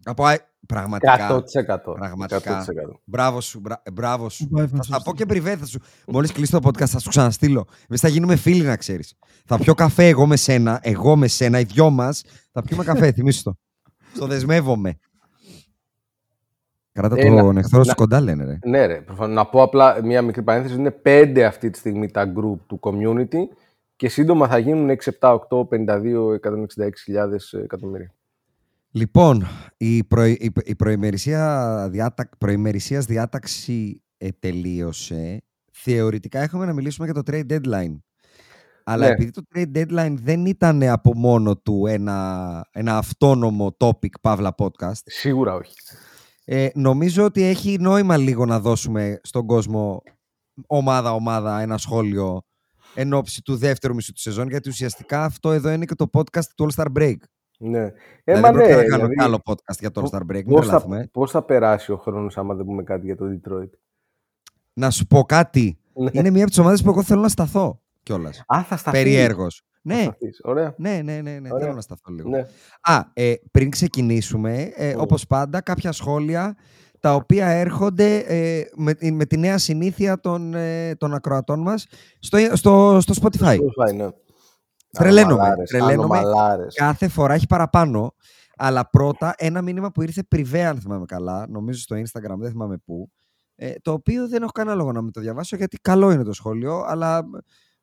Από 0.04 0.24
α- 0.24 0.38
πραγματικά. 0.66 1.12
100%. 1.14 1.94
Πραγματικά. 1.94 2.64
100%. 2.64 3.00
Μπράβο 3.04 3.40
σου, 3.40 3.60
μπρα- 3.60 3.80
ε, 3.84 3.90
μπράβο 3.90 4.28
σου. 4.28 4.44
Από 4.50 4.62
iPhone 4.62 4.68
Θα 4.76 4.82
στο 4.82 4.92
τα 4.92 4.96
πω 4.96 5.00
στείλε. 5.00 5.16
και 5.16 5.26
πριβέ. 5.26 5.56
Θα 5.56 5.66
σου... 5.66 5.78
Μόλις 6.06 6.32
κλείσει 6.32 6.50
το 6.52 6.58
podcast, 6.62 6.86
θα 6.86 6.98
σου 6.98 7.08
ξαναστείλω. 7.08 7.64
Εμείς 7.88 8.00
θα 8.00 8.08
γίνουμε 8.08 8.36
φίλοι, 8.36 8.62
να 8.64 8.76
ξέρεις. 8.76 9.14
Θα 9.46 9.58
πιω 9.58 9.74
καφέ 9.74 10.06
εγώ 10.08 10.26
με 10.26 10.36
σένα, 10.36 10.80
εγώ 10.82 11.16
με 11.16 11.26
σένα, 11.26 11.60
οι 11.60 11.64
δυο 11.64 11.90
μας. 11.90 12.22
Θα 12.52 12.62
πιούμε 12.62 12.84
καφέ, 12.84 13.12
θυμίσου 13.16 13.42
το. 13.42 13.54
Στο 14.14 14.26
δεσμεύομαι. 14.26 14.98
Κράτα 16.92 17.14
Ε, 17.18 17.22
τον 17.28 17.52
να- 17.54 17.60
εχθρό 17.60 17.82
σου 17.82 17.88
να- 17.88 17.94
κοντά, 17.94 18.20
λένε 18.20 18.44
ρε. 18.44 18.58
Ναι, 18.64 18.86
ρε. 18.86 19.00
προφανώς. 19.00 19.34
Να 19.34 19.46
πω 19.46 19.62
απλά 19.62 20.04
μια 20.04 20.22
μικρή 20.22 20.42
παρένθεση. 20.42 20.74
Είναι 20.74 20.90
πέντε 20.90 21.44
αυτή 21.44 21.70
τη 21.70 21.78
στιγμή 21.78 22.10
τα 22.10 22.32
group 22.36 22.58
του 22.66 22.78
community 22.82 23.38
και 23.96 24.08
σύντομα 24.08 24.48
θα 24.48 24.58
γίνουν 24.58 24.90
6, 24.90 25.10
7, 25.20 25.38
8, 25.48 25.64
52, 25.68 26.34
166.000 26.34 27.58
εκατομμύρια. 27.62 28.14
Λοιπόν, 28.94 29.46
η, 29.76 30.04
προ, 30.04 30.24
η, 30.24 30.52
η 30.64 30.74
προημερησία 30.76 31.88
διάτακ, 31.90 32.36
προημερησίας 32.36 33.04
διάταξη 33.04 34.02
ε, 34.16 34.28
τελείωσε. 34.38 35.42
Θεωρητικά 35.72 36.40
έχουμε 36.40 36.64
να 36.66 36.72
μιλήσουμε 36.72 37.06
για 37.10 37.22
το 37.22 37.32
trade 37.32 37.52
deadline. 37.52 37.98
Αλλά 38.84 39.06
Ναι. 39.06 39.12
επειδή 39.12 39.30
το 39.30 39.42
trade 39.54 39.76
deadline 39.76 40.14
δεν 40.22 40.46
ήταν 40.46 40.82
από 40.82 41.12
μόνο 41.16 41.56
του 41.56 41.86
ένα, 41.86 42.68
ένα 42.72 42.96
αυτόνομο 42.96 43.76
topic, 43.78 44.20
παύλα 44.20 44.54
podcast, 44.58 45.02
Σίγουρα 45.04 45.54
όχι. 45.54 45.74
ε, 46.44 46.68
νομίζω 46.74 47.24
ότι 47.24 47.42
έχει 47.42 47.76
νόημα 47.80 48.16
λίγο 48.16 48.46
να 48.46 48.60
δώσουμε 48.60 49.20
στον 49.22 49.46
κόσμο 49.46 50.02
ομάδα-ομάδα 50.66 51.60
ένα 51.60 51.78
σχόλιο 51.78 52.42
εν 52.94 53.12
ώψη 53.12 53.42
του 53.42 53.56
δεύτερου 53.56 53.94
μισού 53.94 54.12
του 54.12 54.20
σεζόν, 54.20 54.48
γιατί 54.48 54.68
ουσιαστικά 54.68 55.24
αυτό 55.24 55.52
εδώ 55.52 55.70
είναι 55.70 55.84
και 55.84 55.94
το 55.94 56.10
podcast 56.12 56.44
του 56.56 56.66
All 56.70 56.82
Star 56.82 56.86
Break. 56.98 57.16
Ναι. 57.64 57.78
Ε, 57.78 57.92
δηλαδή, 58.24 58.42
μα 58.42 58.50
δεν 58.52 58.52
πρόκειται 58.52 58.74
ναι, 58.76 58.82
να 58.82 58.88
κάνω 58.88 59.08
δηλαδή, 59.08 59.14
άλλο 59.22 59.40
podcast 59.44 59.78
για 59.78 59.90
το 59.90 60.02
All 60.04 60.16
Star 60.16 60.20
Break, 60.20 60.44
μην 60.44 60.44
πώς, 60.44 60.54
θα, 60.54 60.62
τρελαθούμε. 60.66 61.08
πώς 61.12 61.30
θα 61.30 61.42
περάσει 61.42 61.92
ο 61.92 61.96
χρόνος 61.96 62.38
άμα 62.38 62.54
δεν 62.54 62.66
πούμε 62.66 62.82
κάτι 62.82 63.06
για 63.06 63.16
το 63.16 63.24
Detroit; 63.24 63.70
Να 64.72 64.90
σου 64.90 65.06
πω 65.06 65.22
κάτι. 65.22 65.78
Ναι. 65.94 66.10
Είναι 66.12 66.30
μία 66.30 66.40
από 66.42 66.50
τις 66.50 66.58
ομάδες 66.58 66.82
που 66.82 66.90
εγώ 66.90 67.02
θέλω 67.02 67.20
να 67.20 67.28
σταθώ 67.28 67.80
κιόλας. 68.02 68.42
Α, 68.46 68.62
θα 68.68 68.76
σταθείς. 68.76 69.02
Περιέργως. 69.02 69.62
Θα 69.72 69.94
Ναι, 69.94 70.02
σταθείς. 70.02 70.40
Ωραία. 70.42 70.74
ναι, 70.76 71.00
ναι, 71.04 71.20
ναι, 71.20 71.38
ναι. 71.38 71.48
Ωραία. 71.52 71.58
Θέλω 71.64 71.74
να 71.74 71.80
σταθώ 71.80 72.12
λίγο. 72.12 72.28
Ναι. 72.28 72.46
Α, 72.80 73.00
ε, 73.12 73.34
πριν 73.50 73.70
ξεκινήσουμε, 73.70 74.72
ε, 74.74 74.92
Mm. 74.94 74.98
όπως 74.98 75.26
πάντα, 75.26 75.60
κάποια 75.60 75.92
σχόλια 75.92 76.56
τα 77.00 77.14
οποία 77.14 77.46
έρχονται 77.46 78.16
ε, 78.16 78.62
με, 78.74 78.94
με 79.12 79.24
τη 79.24 79.36
νέα 79.38 79.58
συνήθεια 79.58 80.20
των, 80.20 80.54
ε, 80.54 80.94
των 80.96 81.14
ακροατών 81.14 81.60
μας 81.60 81.86
στο, 82.18 82.38
στο, 82.52 82.98
στο 83.00 83.14
Spotify. 83.22 83.56
Spotify, 83.56 83.94
ναι. 83.96 84.08
Τρελαίνομαι, 84.98 85.32
Ανομαλάρες, 85.32 85.68
τρελαίνομαι. 85.70 86.18
ανομαλάρες. 86.18 86.74
Κάθε 86.74 87.08
φορά 87.08 87.34
έχει 87.34 87.46
παραπάνω. 87.46 88.14
Αλλά 88.56 88.90
πρώτα 88.90 89.34
ένα 89.36 89.62
μήνυμα 89.62 89.90
που 89.90 90.02
ήρθε 90.02 90.22
πριβέ, 90.22 90.64
αν 90.64 90.80
θυμάμαι 90.80 91.04
καλά, 91.04 91.46
νομίζω 91.48 91.80
στο 91.80 91.96
Instagram, 91.96 92.36
δεν 92.38 92.50
θυμάμαι 92.50 92.76
πού, 92.78 93.10
ε, 93.54 93.72
το 93.82 93.92
οποίο 93.92 94.28
δεν 94.28 94.42
έχω 94.42 94.50
κανένα 94.52 94.76
λόγο 94.76 94.92
να 94.92 95.02
μην 95.02 95.12
το 95.12 95.20
διαβάσω 95.20 95.56
γιατί 95.56 95.76
καλό 95.76 96.10
είναι 96.10 96.22
το 96.22 96.32
σχόλιο, 96.32 96.84
αλλά 96.86 97.24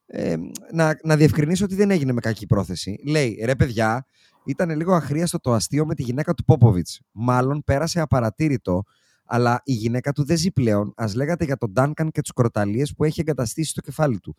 ε, 0.05 0.35
να, 0.71 0.97
να 1.03 1.15
διευκρινίσω 1.15 1.65
ότι 1.65 1.75
δεν 1.75 1.91
έγινε 1.91 2.11
με 2.11 2.19
κακή 2.19 2.45
πρόθεση. 2.45 2.99
Λέει, 3.05 3.41
ρε 3.45 3.55
παιδιά, 3.55 4.05
ήταν 4.45 4.69
λίγο 4.69 4.93
αχρίαστο 4.93 5.39
το 5.39 5.53
αστείο 5.53 5.85
με 5.85 5.95
τη 5.95 6.03
γυναίκα 6.03 6.33
του 6.33 6.43
Πόποβιτς. 6.45 7.01
Μάλλον 7.11 7.63
πέρασε 7.65 7.99
απαρατήρητο, 7.99 8.83
αλλά 9.25 9.61
η 9.63 9.73
γυναίκα 9.73 10.11
του 10.11 10.23
δεν 10.25 10.37
ζει 10.37 10.51
πλέον. 10.51 10.93
Α 10.95 11.05
λέγατε 11.15 11.45
για 11.45 11.57
τον 11.57 11.71
Ντάνκαν 11.71 12.11
και 12.11 12.21
του 12.21 12.33
κροταλίες 12.33 12.93
που 12.95 13.03
έχει 13.03 13.19
εγκαταστήσει 13.21 13.69
στο 13.69 13.81
κεφάλι 13.81 14.19
του. 14.19 14.35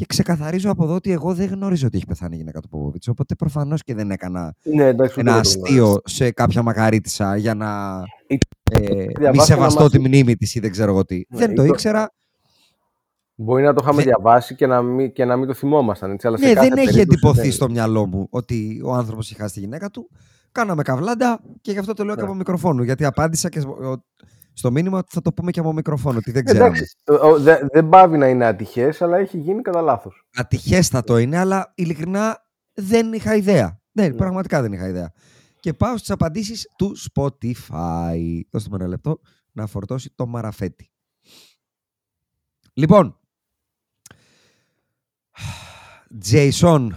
Και 0.00 0.06
ξεκαθαρίζω 0.08 0.70
από 0.70 0.84
εδώ 0.84 0.94
ότι 0.94 1.12
εγώ 1.12 1.34
δεν 1.34 1.48
γνώριζα 1.48 1.86
ότι 1.86 1.96
έχει 1.96 2.06
πεθάνει 2.06 2.34
η 2.34 2.38
γυναίκα 2.38 2.60
του 2.60 2.68
Πόποβιτς, 2.68 3.08
οπότε 3.08 3.34
προφανώς 3.34 3.82
και 3.82 3.94
δεν 3.94 4.10
έκανα 4.10 4.54
Ναι, 4.62 4.84
εντάξει, 4.86 5.20
ένα 5.20 5.30
ούτε 5.38 5.40
εγώ 5.48 5.52
το 5.52 5.68
γνωρίζω. 5.68 5.88
αστείο 5.90 6.00
σε 6.04 6.30
κάποια 6.30 6.62
μαγαρίτησα 6.62 7.36
για 7.36 7.54
να 7.54 8.02
Ή- 8.26 8.38
ε, 8.70 8.94
μη 8.94 9.06
διαβάσω 9.18 9.44
σεβαστώ 9.44 9.80
ένα 9.80 9.90
τη 9.90 9.98
μαζί. 9.98 10.08
μνήμη 10.08 10.36
της 10.36 10.54
ή 10.54 10.60
δεν 10.60 10.70
ξέρω 10.70 10.90
εγώ 10.90 11.04
τι. 11.04 11.14
Ναι, 11.28 11.38
δεν 11.38 11.50
ή 11.50 11.54
το 11.54 11.62
το- 11.62 11.68
ήξερα. 11.68 12.12
Μπορεί 13.34 13.62
να 13.62 13.72
το 13.74 13.78
είχαμε 13.82 13.96
Δεν- 14.02 14.04
διαβάσει 14.04 14.54
και 14.54 14.66
να 14.66 14.82
μην, 14.82 15.12
και 15.12 15.24
να 15.24 15.36
μην 15.36 15.46
το 15.46 15.54
θυμόμασταν. 15.54 16.10
Έτσι, 16.10 16.26
αλλά 16.26 16.36
σε 16.38 16.46
Ναι, 16.46 16.52
κάθε 16.52 16.68
δεν 16.68 16.78
έχει 16.78 16.86
περίπτωση 16.86 17.00
εντυπωθεί 17.18 17.40
δεν- 17.40 17.52
στο 17.52 17.70
μυαλό 17.70 18.06
μου 18.06 18.26
ότι 18.30 18.80
ο 18.84 18.92
άνθρωπος 18.94 19.30
είχε 19.30 19.40
χάσει 19.42 19.54
τη 19.54 19.60
γυναίκα 19.60 19.90
του. 19.90 20.10
Κάναμε 20.52 20.82
καβλάντα 20.82 21.40
και 21.60 21.72
γι' 21.72 21.78
αυτό 21.78 21.92
το 21.92 22.04
λέω 22.04 22.14
και 22.14 22.20
Ναι. 22.20 22.26
από 22.26 22.36
μικροφόνου. 22.36 22.82
Γιατί 22.82 23.04
απάντησα 23.04 23.48
και 23.48 23.60
στο- 24.60 24.68
στο 24.68 24.70
μήνυμα 24.70 24.98
ότι 24.98 25.08
θα 25.10 25.20
το 25.22 25.32
πούμε 25.32 25.50
και 25.50 25.60
από 25.60 25.72
μικροφόνου, 25.72 26.16
ότι 26.20 26.30
δεν 26.30 26.44
ξέραμε. 26.44 26.66
Εντάξει, 26.66 26.96
ο- 27.06 27.26
ο- 27.28 27.38
δε- 27.38 27.60
δεν 27.72 27.88
πάβει 27.88 28.16
να 28.18 28.28
είναι 28.28 28.44
ατυχές, 28.46 29.02
αλλά 29.02 29.16
έχει 29.18 29.38
γίνει 29.38 29.62
κατά 29.62 29.80
λάθος. 29.80 30.26
Ατυχέστατο 30.34 31.18
είναι, 31.18 31.38
αλλά 31.38 31.72
ειλικρινά 31.74 32.38
δεν 32.74 33.12
είχα 33.12 33.34
ιδέα. 33.34 33.80
Ναι, 33.92 34.08
Ναι. 34.08 34.14
πραγματικά 34.14 34.62
δεν 34.62 34.72
είχα 34.72 34.88
ιδέα. 34.88 35.12
Και 35.60 35.74
πάω 35.74 35.96
στις 35.96 36.10
απαντήσεις 36.10 36.68
του 36.76 36.96
Spotify. 37.12 38.40
Δώστε 38.50 38.68
μου 38.70 38.76
ένα 38.76 38.86
λεπτό 38.86 39.20
να 39.52 39.66
φορτώσει 39.66 40.12
το 40.14 40.26
μαραφέτη. 40.26 40.90
Λοιπόν, 42.72 43.18
Jason, 46.30 46.88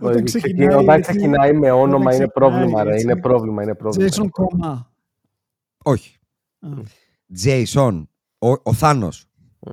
Όταν 0.00 0.24
Ξεκινάει, 0.24 0.24
ξεκινάει 0.24 0.82
όταν 0.82 0.98
έτσι- 0.98 1.10
ξεκινάει 1.10 1.52
με 1.52 1.70
όνομα 1.70 1.84
όταν 1.86 2.00
είναι 2.00 2.26
ξεκινάει 2.26 2.28
πρόβλημα, 2.50 2.82
ρε. 2.84 2.92
έτσι- 2.92 3.04
Είναι 3.04 3.16
πρόβλημα, 3.20 3.62
είναι 3.62 3.74
πρόβλημα. 3.74 4.08
Jason 4.10 4.28
Κομμά. 4.30 4.92
Όχι. 5.84 6.16
Α. 6.60 6.68
Jason, 7.44 8.02
ο, 8.38 8.48
ο 8.48 8.72
Θάνος. 8.72 9.26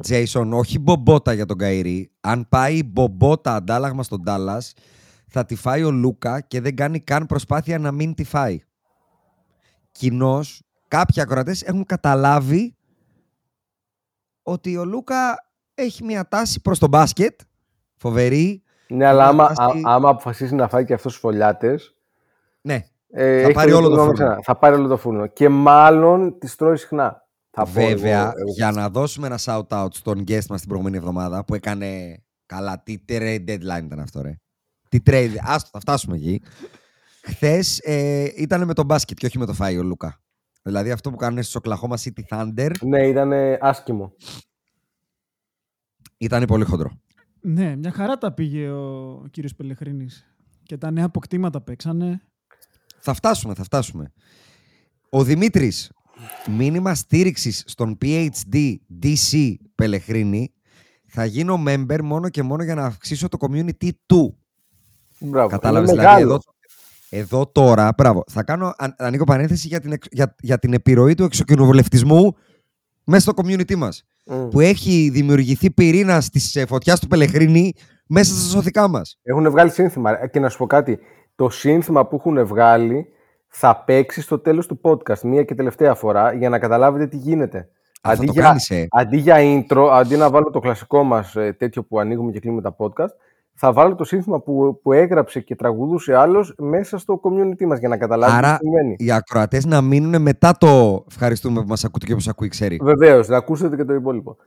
Jason, 0.07 0.49
όχι 0.53 0.79
μπομπότα 0.79 1.33
για 1.33 1.45
τον 1.45 1.57
Καϊρή. 1.57 2.11
Αν 2.19 2.49
πάει 2.49 2.77
η 2.77 2.83
μπομπότα 2.83 3.55
αντάλλαγμα 3.55 4.03
στον 4.03 4.23
Τάλλας, 4.23 4.73
θα 5.27 5.45
τη 5.45 5.55
φάει 5.55 5.83
ο 5.83 5.91
Λούκα 5.91 6.41
και 6.41 6.61
δεν 6.61 6.75
κάνει 6.75 6.99
καν 6.99 7.25
προσπάθεια 7.25 7.79
να 7.79 7.91
μην 7.91 8.13
τη 8.13 8.23
φάει. 8.23 8.59
Κοινώ, 9.91 10.41
κάποιοι 10.87 11.21
ακροατές 11.21 11.61
έχουν 11.61 11.85
καταλάβει 11.85 12.75
ότι 14.43 14.77
ο 14.77 14.85
Λούκα 14.85 15.51
έχει 15.73 16.03
μια 16.03 16.27
τάση 16.27 16.61
προς 16.61 16.79
το 16.79 16.87
μπάσκετ. 16.87 17.39
Φοβερή. 17.95 18.63
Ναι, 18.87 19.05
αλλά 19.05 19.27
άμα, 19.27 19.43
Μια 19.45 19.53
τάση- 19.55 19.81
α- 19.85 19.93
άμα 19.93 20.09
αποφασίσει 20.09 20.55
να 20.55 20.67
φάει 20.67 20.85
και 20.85 20.93
αυτός 20.93 21.13
του 21.13 21.19
φωλιάτες. 21.19 21.95
Ναι. 22.61 22.85
Ε, 23.13 23.39
Θα 23.41 23.43
έχει 23.45 23.51
πάρει 23.53 23.71
όλο 23.71 23.89
το 23.89 23.95
νόμο 23.95 24.01
φούρνο. 24.09 24.13
ξανά. 24.25 24.39
Θα 24.43 24.57
πάρει 24.57 24.75
όλο 24.75 24.87
το 24.87 24.97
φούρνο. 24.97 25.27
Και 25.27 25.49
μάλλον 25.49 26.37
τις 26.39 26.55
τρώει 26.55 26.77
συχνά. 26.77 27.27
Θα 27.51 27.63
πω 27.63 27.71
Βέβαια, 27.71 28.19
εγώ- 28.21 28.31
εγώ. 28.37 28.51
για 28.55 28.71
να 28.71 28.89
δώσουμε 28.89 29.27
ένα 29.27 29.39
shout-out 29.43 29.87
στον 29.91 30.19
guest 30.27 30.45
μας 30.49 30.59
την 30.59 30.67
προηγούμενη 30.67 30.97
εβδομάδα 30.97 31.45
που 31.45 31.55
έκανε 31.55 32.17
καλά. 32.45 32.81
Τι 32.83 33.03
trade 33.07 33.43
deadline 33.47 33.83
ήταν 33.83 33.99
αυτό, 33.99 34.21
ρε. 34.21 34.35
Τι 34.89 34.97
trade. 35.05 35.33
Άστο, 35.41 35.69
θα 35.71 35.79
φτάσουμε 35.79 36.15
εκεί. 36.15 36.41
Χθες 37.23 37.79
ε, 37.83 38.23
ήταν 38.35 38.65
με 38.65 38.73
τον 38.73 38.85
μπάσκετ 38.85 39.17
και 39.17 39.25
όχι 39.25 39.37
με 39.37 39.45
το 39.45 39.53
φάι 39.53 39.77
ο 39.77 39.83
Λούκα. 39.83 40.21
Δηλαδή 40.61 40.91
αυτό 40.91 41.09
που 41.09 41.15
κάνουν 41.15 41.43
στο 41.43 41.59
Oklahoma 41.63 41.95
City 41.95 42.21
Thunder 42.29 42.71
Ναι, 42.81 43.07
ήταν 43.07 43.31
άσχημο. 43.59 44.13
ήταν 46.17 46.45
πολύ 46.45 46.63
χοντρό. 46.65 46.91
Ναι, 47.41 47.75
μια 47.75 47.91
χαρά 47.91 48.17
τα 48.17 48.33
πήγε 48.33 48.69
ο 48.69 49.23
κύριος 49.31 49.55
Πελεχρίνης. 49.55 50.25
Και 50.63 50.77
τα 50.77 50.91
νέα 50.91 51.05
αποκτήματα 51.05 51.61
παίξανε. 51.61 52.21
Θα 53.01 53.13
φτάσουμε, 53.13 53.53
θα 53.53 53.63
φτάσουμε. 53.63 54.11
Ο 55.09 55.23
Δημήτρης, 55.23 55.91
μήνυμα 56.57 56.95
στήριξης 56.95 57.63
στον 57.67 57.97
PhD 58.01 58.75
DC 59.03 59.53
Πελεχρίνη, 59.75 60.53
θα 61.07 61.25
γίνω 61.25 61.63
member 61.67 61.99
μόνο 62.03 62.29
και 62.29 62.43
μόνο 62.43 62.63
για 62.63 62.75
να 62.75 62.85
αυξήσω 62.85 63.27
το 63.27 63.37
community 63.41 63.89
του. 64.05 64.37
Μπράβο. 65.19 65.47
Κατάλαβες, 65.49 65.89
Είναι 65.89 65.99
δηλαδή 66.01 66.23
μεγάλος. 66.23 66.43
εδώ, 67.09 67.23
εδώ 67.23 67.47
τώρα, 67.47 67.93
μπράβο, 67.97 68.23
θα 68.31 68.43
κάνω, 68.43 68.73
αν, 68.77 68.95
ανοίγω 68.97 69.23
παρένθεση 69.23 69.67
για 69.67 69.79
την, 69.79 69.91
εξ- 69.91 70.07
για, 70.11 70.35
για 70.39 70.59
την 70.59 70.73
επιρροή 70.73 71.13
του 71.13 71.23
εξοκοινοβουλευτισμού 71.23 72.35
μέσα 73.03 73.21
στο 73.31 73.33
community 73.35 73.75
μας. 73.75 74.03
Μμ. 74.25 74.47
Που 74.47 74.59
έχει 74.59 75.09
δημιουργηθεί 75.13 75.71
πυρήνα 75.71 76.21
της 76.31 76.55
ε, 76.55 76.65
φωτιάς 76.65 76.99
του 76.99 77.07
Πελεχρίνη 77.07 77.73
μέσα 78.07 78.33
στα 78.33 78.49
σωθικά 78.49 78.87
μας. 78.87 79.17
Έχουν 79.23 79.49
βγάλει 79.49 79.71
σύνθημα. 79.71 80.23
Ε, 80.23 80.27
Και 80.27 80.39
να 80.39 80.49
σου 80.49 80.57
πω 80.57 80.65
κάτι. 80.67 80.99
Το 81.41 81.49
σύνθημα 81.49 82.05
που 82.07 82.15
έχουν 82.15 82.45
βγάλει 82.45 83.07
θα 83.47 83.83
παίξει 83.85 84.21
στο 84.21 84.39
τέλος 84.39 84.67
του 84.67 84.79
podcast 84.83 85.19
μία 85.19 85.43
και 85.43 85.55
τελευταία 85.55 85.93
φορά 85.95 86.33
για 86.33 86.49
να 86.49 86.59
καταλάβετε 86.59 87.07
τι 87.07 87.17
γίνεται. 87.17 87.69
Αυτό 88.01 88.17
Αντί 88.17 88.25
το 88.25 88.31
για, 88.31 88.41
κάνεις, 88.41 88.69
ε. 88.69 88.87
αντί 88.91 89.17
για 89.17 89.35
intro, 89.39 89.89
αντί 89.91 90.15
να 90.15 90.29
βάλω 90.29 90.49
το 90.49 90.59
κλασικό 90.59 91.03
μας 91.03 91.35
ε, 91.35 91.53
τέτοιο 91.53 91.83
που 91.83 91.99
ανοίγουμε 91.99 92.31
και 92.31 92.39
κλείνουμε 92.39 92.61
τα 92.61 92.75
podcast, 92.77 93.13
θα 93.53 93.73
βάλω 93.73 93.95
το 93.95 94.03
σύνθημα 94.03 94.39
που, 94.41 94.79
που 94.83 94.93
έγραψε 94.93 95.39
και 95.39 95.55
τραγουδούσε 95.55 96.15
άλλος 96.15 96.53
μέσα 96.57 96.97
στο 96.97 97.21
community 97.23 97.65
μας 97.65 97.79
για 97.79 97.89
να 97.89 97.97
καταλάβετε 97.97 98.37
Άρα 98.37 98.57
τι 98.57 98.65
συμβαίνει. 98.65 98.95
οι 98.97 99.11
ακροατές 99.11 99.65
να 99.65 99.81
μείνουν 99.81 100.21
μετά 100.21 100.57
το 100.57 101.05
ευχαριστούμε 101.09 101.61
που 101.61 101.67
μας 101.67 101.85
ακούτε 101.85 102.05
και 102.05 102.13
που 102.13 102.19
σας 102.19 102.31
ακούει 102.31 102.47
ξέρει. 102.47 102.79
Βεβαίως, 102.81 103.27
να 103.27 103.37
ακούσετε 103.37 103.75
και 103.75 103.83
το 103.83 103.93
υπόλοιπο. 103.93 104.37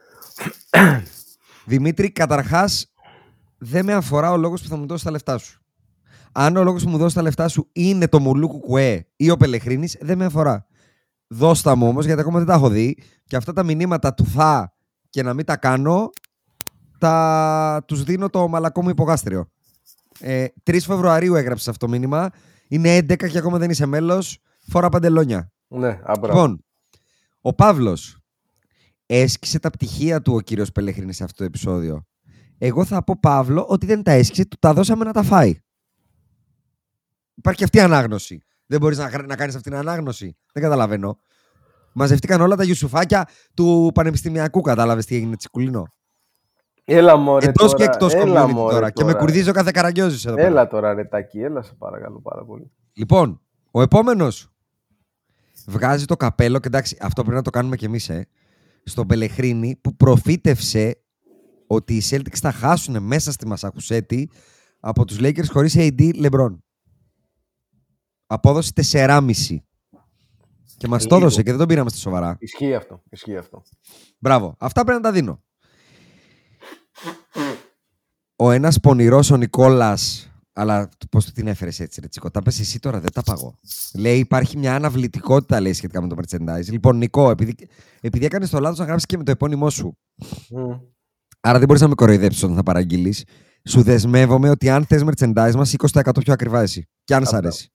Δημήτρη, 1.66 2.11
καταρχάς 2.11 2.92
δεν 3.59 3.84
με 3.84 3.92
αφορά 3.92 4.32
ο 4.32 4.36
λόγος 4.36 4.62
που 4.62 4.68
θα 4.68 4.76
μου 4.76 4.86
δώσεις 4.86 5.05
τα 5.05 5.11
λεφτά 5.11 5.38
σου. 5.38 5.64
Αν 6.37 6.57
ο 6.57 6.62
λόγος 6.62 6.85
που 6.85 6.91
μου 6.91 6.97
δώσει 6.97 7.14
τα 7.14 7.22
λεφτά 7.22 7.49
σου 7.49 7.68
είναι 7.72 8.09
το 8.09 8.20
Μουλού 8.20 8.49
Κουκουέ 8.49 9.07
ή 9.16 9.30
ο 9.30 9.37
Πελεχρίνης, 9.37 9.97
δεν 10.01 10.18
με 10.18 10.24
αφορά. 10.24 10.66
Δώστα 11.26 11.76
μου 11.76 11.89
όμως, 11.89 12.05
γιατί 12.05 12.20
ακόμα 12.20 12.39
δεν 12.39 12.47
τα 12.47 12.55
έχω 12.55 12.68
δει 12.68 12.99
και 13.24 13.37
αυτά 13.37 13.53
τα 13.53 13.62
μηνύματα 13.62 14.14
του 14.14 14.26
θα 14.26 14.74
και 15.11 15.22
να 15.22 15.35
μην 15.35 15.45
τα 15.45 15.57
κάνω, 15.57 16.11
τα... 16.99 17.82
τους 17.87 18.03
δίνω 18.03 18.30
το 18.30 18.49
μαλακό 18.49 18.82
μου 18.82 18.89
υπογάστριο. 18.89 19.51
Ε, 20.20 20.47
3 20.64 20.78
Φεβρουαρίου 20.80 21.35
έγραψες 21.35 21.68
αυτό 21.68 21.87
το 21.87 21.93
μήνυμα. 21.93 22.30
Είναι 22.68 22.99
11 22.99 23.16
και 23.16 23.39
ακόμα 23.39 23.59
δεν 23.59 23.70
είσαι 23.70 23.87
μέλος. 23.87 24.39
Φορά 24.68 24.89
παντελόνια. 24.89 25.53
Ναι, 25.68 26.01
άμπρα. 26.03 26.32
Λοιπόν, 26.32 26.64
ο 27.41 27.55
Παύλος 27.55 28.18
έσκησε 29.07 29.59
τα 29.59 29.70
πτυχία 29.70 30.22
του 30.22 30.35
ο 30.35 30.41
κύριος 30.41 30.72
Πελεχρίνης 30.72 31.16
σε 31.16 31.24
αυτό 31.24 31.37
το 31.37 31.45
επεισόδιο. 31.45 32.07
Εγώ 32.59 32.85
θα 32.85 33.05
πω 33.05 33.18
Παύλο 33.20 33.66
ότι 33.68 33.87
δεν 33.87 34.03
τα 34.03 34.12
έσκησε, 34.12 34.45
του 34.45 34.57
τα 34.61 34.74
δώσαμε 34.74 35.05
να 35.05 35.12
τα 35.12 35.22
φάει. 35.22 35.59
Υπάρχει 37.45 37.64
αυτή 37.64 37.78
η 37.78 37.80
ανάγνωση. 37.80 38.42
Δεν 38.66 38.80
μπορείς 38.80 38.99
να, 38.99 39.22
να 39.26 39.36
κάνεις 39.36 39.55
αυτή 39.55 39.70
την 39.70 39.78
ανάγνωση. 39.78 40.36
Δεν 40.53 40.62
καταλαβαίνω. 40.62 41.18
Μαζευτήκαν 41.92 42.40
όλα 42.40 42.57
τα 42.57 42.64
γιουσουφάκια 42.64 43.28
του 43.55 43.90
πανεπιστημιακού, 43.95 44.61
κατάλαβες 44.61 45.07
τι 45.07 45.16
έγινε 45.16 45.36
τσικουλίνο. 45.36 45.86
Έλα 46.84 47.16
μωρέ 47.16 47.47
Εντός 47.47 47.70
τώρα. 47.70 47.76
και 47.76 47.84
εκτός 47.84 48.14
έλα, 48.14 48.47
community 48.47 48.53
μωρέ, 48.53 48.74
τώρα. 48.74 48.90
Και 48.90 49.05
με 49.05 49.14
κουρδίζει 49.14 49.49
ο 49.49 49.53
κάθε 49.53 49.70
καραγκιόζης 49.70 50.24
εδώ 50.24 50.34
πέρα. 50.34 50.47
Έλα 50.47 50.66
τώρα 50.66 50.95
ρε 50.95 51.05
Τάκη, 51.05 51.40
έλα 51.40 51.62
σε 51.62 51.74
παρακαλώ 51.78 52.20
πάρα 52.20 52.45
πολύ. 52.45 52.70
Λοιπόν, 52.92 53.40
ο 53.70 53.82
επόμενος 53.82 54.53
βγάζει 55.66 56.05
το 56.05 56.16
καπέλο 56.16 56.59
και 56.59 56.66
εντάξει, 56.66 56.97
αυτό 57.01 57.22
πρέπει 57.22 57.36
να 57.36 57.42
το 57.42 57.51
κάνουμε 57.51 57.76
κι 57.76 57.84
εμείς, 57.84 58.09
ε. 58.09 58.28
Στον 58.84 59.07
Πελεχρίνη 59.07 59.78
που 59.80 59.97
προφήτευσε 59.97 61.03
ότι 61.66 61.95
οι 61.95 62.03
Celtics 62.11 62.38
θα 62.40 62.53
χάσουν 62.53 63.03
μέσα 63.03 63.32
στη 63.32 63.47
Μασαχουσέτη 63.47 64.30
από 64.80 65.05
τους 65.05 65.18
Lakers 65.20 65.49
χωρίς 65.49 65.74
AD 65.78 66.11
LeBron. 66.22 66.57
Απόδοση 68.35 68.72
4,5. 68.93 69.62
Και 70.76 70.89
μας 70.89 71.03
το 71.03 71.14
Λίγο. 71.14 71.26
έδωσε 71.26 71.43
και 71.43 71.51
δεν 71.51 71.59
τον 71.59 71.68
πήραμε 71.68 71.91
στα 71.91 71.99
σοβαρά. 71.99 72.37
Ισχύει 72.41 72.74
αυτό, 72.74 73.03
ισχύει 73.11 73.37
αυτό. 73.37 73.62
Μπράβο. 74.18 74.57
Αυτά 74.59 74.85
πρέπει 74.85 75.01
να 75.03 75.09
τα 75.09 75.12
δίνω. 75.12 75.43
Ο 78.37 78.51
ένας 78.51 78.80
πονηρός 78.80 79.30
ο 79.30 79.37
Νικόλας 79.37 80.28
αλλά 80.57 80.89
πώς 81.11 81.24
του 81.24 81.32
την 81.32 81.47
έφερες 81.47 81.80
έτσι, 81.80 82.01
ρε 82.01 82.09
Τσίκο. 82.09 82.30
Τα 82.30 82.43
πες 82.43 82.61
εσύ 82.61 82.78
τώρα, 82.80 83.01
δεν 83.01 83.12
τα 83.12 83.22
παγώ. 83.22 83.55
Λέει 83.95 84.18
υπάρχει 84.18 84.59
μια 84.59 84.74
αναβλητικότητα 84.74 85.61
λέει, 85.61 85.72
σχετικά 85.72 86.03
με 86.03 86.09
το 86.09 86.16
merchandise. 86.22 86.64
Λοιπόν, 86.68 86.97
Νικό, 86.97 87.30
επειδή, 87.30 87.55
επειδή 88.01 88.24
έκανες 88.24 88.51
το 88.51 88.59
λάθος 88.61 88.78
να 88.78 88.85
γράψεις 88.85 89.07
και 89.07 89.16
με 89.16 89.24
το 89.24 89.30
επώνυμό 89.30 89.70
σου. 89.70 89.99
Μμ. 90.51 90.70
Άρα 91.41 91.59
δεν 91.59 91.66
μπορείς 91.66 91.82
να 91.82 91.89
με 91.89 91.95
κοροϊδέψεις 91.95 92.43
όταν 92.43 92.57
θα 92.57 92.62
παραγγείλεις. 92.62 93.24
Σου 93.68 93.82
δεσμεύομαι 93.82 94.51
ότι 94.51 94.70
αν 94.70 94.85
θες 94.85 95.03
merchandise 95.05 95.53
μας, 95.55 95.72
20% 95.72 96.20
πιο 96.20 96.32
ακριβά 96.32 96.61
εσύ. 96.61 96.89
Και 97.05 97.14
αν 97.14 97.22
σ' 97.22 97.24
Αυτά. 97.24 97.37
αρέσει. 97.37 97.72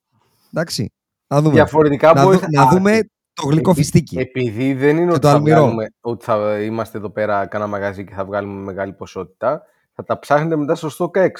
Εντάξει. 0.54 0.92
Να 1.26 1.40
δούμε. 1.40 1.54
Διαφορετικά 1.54 2.12
να, 2.12 2.22
μπορεί 2.24 2.36
δου- 2.36 2.50
να 2.52 2.68
δούμε 2.68 3.00
το 3.32 3.46
γλυκό 3.46 3.70
Επει- 3.70 3.82
φιστίκι. 3.82 4.18
Επειδή 4.18 4.74
δεν 4.74 4.96
είναι 4.96 5.04
Και 5.06 5.10
ότι 5.10 5.20
το 5.20 5.28
θα, 5.28 5.34
αλμυρό. 5.34 5.60
βγάλουμε, 5.60 5.86
ότι 6.00 6.24
θα 6.24 6.60
είμαστε 6.60 6.98
εδώ 6.98 7.10
πέρα 7.10 7.46
κάνα 7.46 7.66
μαγαζί 7.66 8.04
και 8.04 8.14
θα 8.14 8.24
βγάλουμε 8.24 8.60
μεγάλη 8.62 8.92
ποσότητα, 8.92 9.62
θα 9.94 10.04
τα 10.04 10.18
ψάχνετε 10.18 10.56
μετά 10.56 10.74
στο 10.74 10.88
StockX 10.98 11.30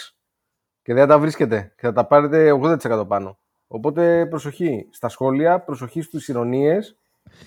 και 0.82 0.94
δεν 0.94 1.02
θα 1.02 1.06
τα 1.06 1.18
βρίσκετε 1.18 1.72
και 1.76 1.86
θα 1.86 1.92
τα 1.92 2.06
πάρετε 2.06 2.52
80% 2.52 3.04
πάνω. 3.08 3.38
Οπότε 3.66 4.26
προσοχή 4.26 4.86
στα 4.90 5.08
σχόλια, 5.08 5.60
προσοχή 5.60 6.00
στους 6.02 6.28
ηρωνίες. 6.28 6.96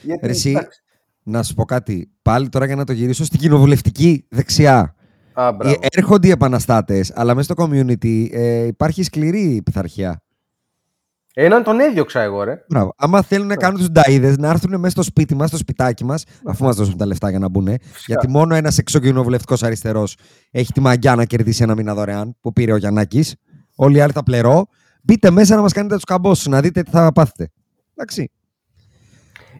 Γιατί, 0.01 0.25
Ρε 0.25 0.31
εσύ, 0.31 0.49
εντάξει. 0.49 0.83
να 1.23 1.43
σου 1.43 1.53
πω 1.53 1.65
κάτι. 1.65 2.11
Πάλι 2.21 2.49
τώρα 2.49 2.65
για 2.65 2.75
να 2.75 2.83
το 2.85 2.93
γυρίσω 2.93 3.23
στην 3.23 3.39
κοινοβουλευτική 3.39 4.25
δεξιά. 4.29 4.95
Α, 5.33 5.51
μπράβο. 5.51 5.75
Ε, 5.81 5.87
Έρχονται 5.91 6.27
οι 6.27 6.31
επαναστάτες, 6.31 7.11
αλλά 7.15 7.35
μέσα 7.35 7.53
στο 7.53 7.63
community 7.65 8.27
ε, 8.31 8.65
υπάρχει 8.65 9.03
σκληρή 9.03 9.61
πειθαρχία. 9.65 10.22
Έναν 11.35 11.63
τον 11.63 11.79
έδιωξα 11.79 12.21
εγώ, 12.21 12.43
ρε. 12.43 12.63
Μπράβο. 12.69 12.93
Άμα 12.97 13.21
θέλουν 13.21 13.47
να 13.47 13.55
κάνουν 13.55 13.77
τους 13.77 13.89
νταίδε, 13.89 14.35
να 14.39 14.49
έρθουν 14.49 14.79
μέσα 14.79 14.89
στο 14.89 15.03
σπίτι 15.03 15.35
μας, 15.35 15.47
στο 15.47 15.57
σπιτάκι 15.57 16.03
μας, 16.05 16.23
αφού 16.45 16.63
μας 16.63 16.75
δώσουν 16.75 16.97
τα 16.97 17.05
λεφτά 17.05 17.29
για 17.29 17.39
να 17.39 17.49
μπουν. 17.49 17.67
Γιατί 18.05 18.29
μόνο 18.29 18.55
ένας 18.55 18.77
εξοκοινοβουλευτικό 18.77 19.55
αριστερός 19.61 20.17
έχει 20.51 20.71
τη 20.71 20.79
μαγιά 20.79 21.15
να 21.15 21.25
κερδίσει 21.25 21.63
ένα 21.63 21.75
μήνα 21.75 21.93
δωρεάν 21.93 22.35
που 22.41 22.53
πήρε 22.53 22.71
ο 22.73 22.75
Γιαννάκης. 22.75 23.35
Όλοι 23.75 23.97
οι 23.97 23.99
άλλοι 23.99 24.11
θα 24.11 24.23
πληρώ. 24.23 24.65
Μπείτε 25.03 25.31
μέσα 25.31 25.55
να 25.55 25.61
μας 25.61 25.73
κάνετε 25.73 25.93
τους 25.95 26.03
καμπόσου, 26.03 26.49
να 26.49 26.61
δείτε 26.61 26.83
τι 26.83 26.89
θα 26.91 27.11
πάθετε. 27.11 27.51
Εντάξει. 27.95 28.31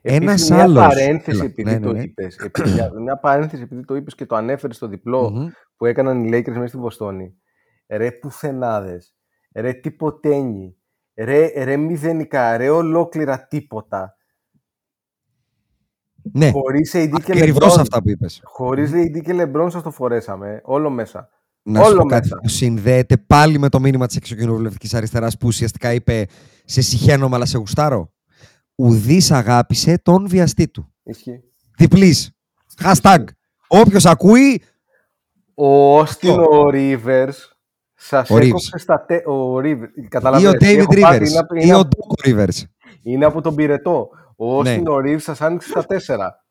Ένας 0.01 0.32
Επίσης, 0.32 0.49
μια 0.49 0.61
άλλος. 0.63 0.88
Παρένθεση 0.88 1.38
Έλα, 1.38 1.45
επειδή 1.45 1.63
ναι, 1.71 1.78
ναι, 1.78 1.86
το 1.86 1.91
ναι. 1.93 2.01
είπες, 2.03 2.36
επειδή- 2.36 2.71
μια- 2.74 2.91
μια 3.03 3.17
παρένθεση 3.19 3.61
επειδή 3.61 3.86
το 3.86 3.95
είπες 3.95 4.15
και 4.15 4.26
το 4.26 4.36
ανέφερες 4.36 4.76
στο 4.76 4.88
διπλο 4.88 5.32
Μμμ. 5.32 5.47
που 5.78 5.86
έκαναν 5.86 6.24
οι 6.24 6.30
Lakers 6.34 6.53
μέσα 6.53 6.67
στη 6.67 6.78
Βοστόνη. 6.78 7.34
Ρε 7.88 8.11
πουθενάδες, 8.11 9.15
ρε 9.55 9.74
τυποτένιοι, 9.74 10.78
ρε, 11.16 11.64
ρε 11.64 11.78
μηδενικά, 11.78 12.57
ρε 12.57 12.70
ολόκληρα 12.70 13.47
τίποτα. 13.47 14.16
Ναι, 16.34 16.51
Χωρίς 16.51 16.91
AD 16.95 17.09
και 17.24 17.32
ακριβώ 17.32 17.68
LeBron. 17.68 17.80
αυτά 17.80 18.01
που 18.01 18.09
είπες. 18.09 18.41
Χωρίς 18.43 18.91
AD 18.93 19.22
και 19.24 19.34
LeBron 19.41 19.68
σας 19.72 19.82
το 19.82 19.91
φορέσαμε, 19.91 20.49
ε, 20.51 20.59
όλο 20.64 20.89
μέσα. 20.89 21.30
Να 21.66 21.84
σου 21.84 21.89
Όλο 21.91 22.01
πω 22.01 22.05
κάτι 22.07 22.28
μέσα. 22.28 22.39
που 22.41 22.47
συνδέεται 22.47 23.18
πάλι 23.18 23.57
με 23.59 23.70
το 23.70 23.80
μήνυμα 23.80 24.07
της 24.07 24.16
εξοκοινοβουλευτική 24.16 24.95
αριστεράς 24.97 25.38
που 25.38 25.47
ουσιαστικά 25.47 25.93
είπε 25.93 26.26
Σε 26.66 26.82
συχαίνομαι, 26.82 27.36
αλλά 27.36 27.45
σε 27.45 27.57
γουστάρω. 27.57 28.14
Ουδής 28.76 29.32
αγάπησε 29.32 29.97
τον 30.03 30.28
βιαστή 30.28 30.68
του. 30.68 30.93
Ισχύει. 31.03 31.43
Διπλής. 31.78 32.32
Hashtag. 32.84 33.24
Όποιος 33.68 34.05
ακούει. 34.05 34.61
Ο 35.55 35.99
Austin 35.99 36.01
Αυτό. 36.01 36.34
ο 36.41 36.70
Rivers 36.74 37.34
σας 38.06 38.30
Ο 38.30 38.38
έκοψε 38.38 38.78
στα 38.78 39.06
τε... 39.06 39.16
Ο 39.30 39.58
Rivers. 39.58 39.89
ή 39.95 40.01
Καταλαβαίνεις, 40.08 40.49
ο 40.56 40.58
David 40.66 40.78
έχω 40.78 40.99
πάρει, 40.99 41.26
Rivers. 41.26 41.30
είναι 41.30 41.38
από- 41.39 41.56
Ή 41.56 41.60
είναι 41.64 41.76
ο 41.76 41.80
από- 41.80 41.97
Doc 42.16 42.28
Rivers. 42.28 42.62
Είναι 43.04 43.26
από 43.26 43.41
τον 43.41 43.56
πυρετό. 43.56 44.10
Ο 44.36 44.60
Austin 44.60 44.64
Ναι. 44.64 44.89
ο 44.89 44.95
Reeves 44.97 45.20
σας 45.22 45.41
άνοιξε 45.41 45.70
στα 45.70 45.86
τέσσερα. 45.86 46.45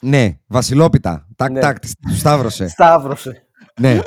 Ναι, 0.00 0.38
Βασιλόπιτα. 0.46 1.28
Τάκ, 1.36 1.50
Ναι. 1.50 1.60
τάκ, 1.60 1.78
της- 1.78 1.94
του 2.08 2.16
σταύρωσε. 2.16 2.68
Σταύρωσε. 2.68 3.46
ναι. 3.80 3.98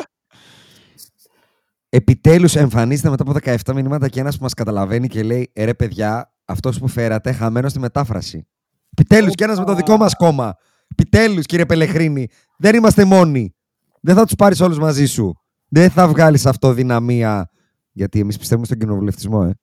Επιτέλους 1.90 2.56
εμφανίζεται 2.56 3.10
μετά 3.10 3.24
από 3.28 3.34
17 3.44 3.74
μηνύματα 3.74 4.08
και 4.10 4.20
ένας 4.20 4.38
που 4.38 4.44
μας 4.44 4.54
καταλαβαίνει 4.54 5.08
και 5.08 5.24
λέει 5.24 5.50
«Ε, 5.54 5.64
ρε 5.66 5.74
παιδιά, 5.74 6.34
αυτός 6.46 6.80
που 6.80 6.88
φέρατε 6.88 7.32
χαμένος 7.32 7.72
στη 7.72 7.80
μετάφραση». 7.80 8.48
Επιτέλους 8.92 9.36
και 9.36 9.44
ένας 9.44 9.60
με 9.60 9.66
το 9.66 9.76
δικό 9.76 9.98
μας 9.98 10.16
κόμμα. 10.16 10.54
Επιτέλους 10.92 11.46
κύριε 11.46 11.66
Πελεχρίνη. 11.66 12.28
Δεν 12.58 12.76
είμαστε 12.76 13.06
μόνοι. 13.06 13.56
Δεν 14.02 14.16
θα 14.16 14.24
τους 14.26 14.36
πάρεις 14.36 14.60
όλους 14.62 14.80
μαζί 14.80 15.06
σου. 15.06 15.34
Δεν 15.68 15.90
θα 15.90 16.08
βγάλεις 16.08 16.46
αυτοδυναμία. 16.46 17.50
Γιατί 17.92 18.20
εμείς 18.20 18.38
πιστεύουμε 18.38 18.66
στον 18.66 18.78
κοινοβουλευτισμό, 18.78 19.46
ε. 19.50 19.54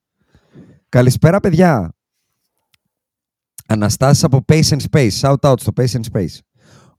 Καλησπέρα, 0.89 1.39
παιδιά. 1.39 1.93
Αναστάσεις 3.67 4.23
από 4.23 4.45
Pace 4.47 4.67
and 4.67 4.79
Space. 4.91 5.11
Shout 5.11 5.39
out 5.39 5.59
στο 5.59 5.71
Pace 5.75 5.91
and 5.91 6.03
Space. 6.11 6.37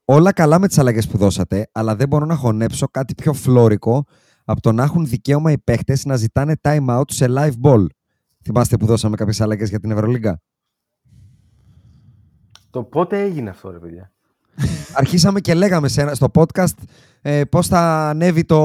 Όλα 0.04 0.32
καλά 0.32 0.58
με 0.58 0.68
τις 0.68 0.78
αλλαγές 0.78 1.06
που 1.06 1.18
δώσατε, 1.18 1.68
αλλά 1.72 1.96
δεν 1.96 2.08
μπορώ 2.08 2.24
να 2.24 2.34
χωνέψω 2.36 2.86
κάτι 2.88 3.14
πιο 3.14 3.32
φλόρικο 3.32 4.04
από 4.44 4.60
το 4.60 4.72
να 4.72 4.82
έχουν 4.82 5.06
δικαίωμα 5.06 5.52
οι 5.52 5.58
παίχτες 5.58 6.04
να 6.04 6.16
ζητάνε 6.16 6.54
time 6.60 6.86
out 6.86 7.10
σε 7.10 7.26
live 7.28 7.54
ball. 7.62 7.86
Θυμάστε 8.44 8.76
που 8.76 8.86
δώσαμε 8.86 9.16
κάποιες 9.16 9.40
αλλαγές 9.40 9.68
για 9.68 9.80
την 9.80 9.90
Ευρωλίγκα; 9.90 10.40
Το 12.70 12.84
πότε 12.84 13.22
έγινε 13.22 13.50
αυτό, 13.50 13.70
ρε 13.70 13.78
παιδιά; 13.78 14.12
Αρχίσαμε 15.00 15.40
και 15.40 15.54
λέγαμε 15.54 15.88
σε 15.88 16.00
ένα- 16.00 16.14
στο 16.14 16.26
podcast 16.34 16.72
ε, 17.22 17.44
πώς 17.44 17.66
θα 17.66 18.08
ανέβει 18.08 18.44
το... 18.44 18.58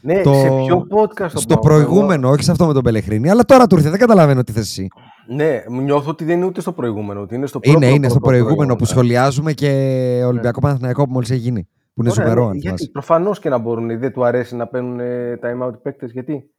Ναι, 0.00 0.20
το- 0.22 0.34
σε 0.34 0.48
ποιο 0.64 0.86
podcast 0.90 1.30
το 1.32 1.38
Στο 1.40 1.54
πάω, 1.54 1.62
προηγούμενο, 1.62 2.28
όχι 2.30 2.42
σε 2.42 2.50
αυτό 2.50 2.66
με 2.66 2.72
τον 2.72 2.82
Πελεχρίνη. 2.82 3.30
Αλλά 3.30 3.44
τώρα 3.44 3.66
του 3.66 3.76
ήρθε, 3.76 3.90
δεν 3.90 3.98
καταλαβαίνω 3.98 4.42
τι 4.44 4.52
θες 4.52 4.62
εσύ. 4.68 4.88
Ναι, 5.34 5.62
νιώθω 5.82 6.10
ότι 6.10 6.24
δεν 6.24 6.36
είναι 6.36 6.46
ούτε 6.46 6.60
στο 6.60 6.72
προηγούμενο, 6.72 7.20
ότι 7.20 7.34
είναι 7.34 7.46
στο 7.46 7.60
πρώτο. 7.60 7.76
Είναι, 7.76 7.86
είναι 7.94 8.08
στο 8.08 8.18
πρώτο 8.18 8.36
προηγούμενο 8.38 8.74
που 8.76 8.82
ναι. 8.82 8.88
σχολιάζουμε 8.88 9.52
και 9.52 9.68
Ολυμπιακό 10.26 10.60
Παναθηναϊκό 10.60 11.04
που 11.04 11.12
μόλις 11.12 11.30
έχει 11.30 11.40
γίνει. 11.40 11.68
Που 11.94 12.02
είναι 12.02 12.10
Ωραία, 12.12 12.24
ζουμερό, 12.24 12.42
ναι, 12.44 12.48
αν 12.50 12.54
Γιατί 12.56 12.66
θυμάσαι. 12.76 12.90
προφανώς 12.92 13.38
και 13.38 13.48
να 13.48 13.58
μπορούν, 13.58 13.98
δεν 13.98 14.12
του 14.12 14.24
αρέσει 14.24 14.56
να 14.56 14.66
παίρνουν 14.66 15.00
ε, 15.00 15.38
time 15.42 15.66
out 15.68 15.72
οι 15.74 15.78
παίκτες, 15.82 16.10
γιατί; 16.12 16.50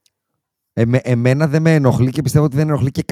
Εμέ- 0.74 1.08
εμένα 1.08 1.48
δεν 1.48 1.62
με 1.62 1.74
ενοχλεί 1.74 2.10
και 2.10 2.22
πιστεύω 2.22 2.46
ότι 2.46 2.56
δεν 2.56 2.68
ενοχλεί 2.68 2.92
και 2.92 3.04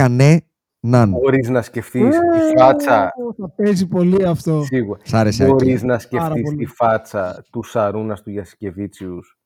κανέναν. 0.82 1.10
Μπορείς 1.10 1.50
να 1.50 1.62
σκεφτείς 1.62 2.02
Ε, 2.16 2.20
τη 2.20 2.60
φάτσα. 2.60 3.12
Θα 3.38 3.50
παίζει 3.56 3.88
πολύ 3.88 4.26
αυτό. 4.26 4.64
Σίγουρα. 4.64 5.00
Σ' 5.04 5.14
άρεσε, 5.14 5.44
Άκη. 5.44 5.52
Μπορείς 5.52 5.82
να 5.82 5.88
Πάρα 5.88 6.00
σκεφτείς 6.00 6.42
πολύ. 6.44 6.56
τη 6.58 6.66
φάτσα 6.66 7.44
του 7.52 7.64
Σαρούνας 7.64 8.22
του 8.22 8.30
Γιασκεβίτσιους 8.30 9.38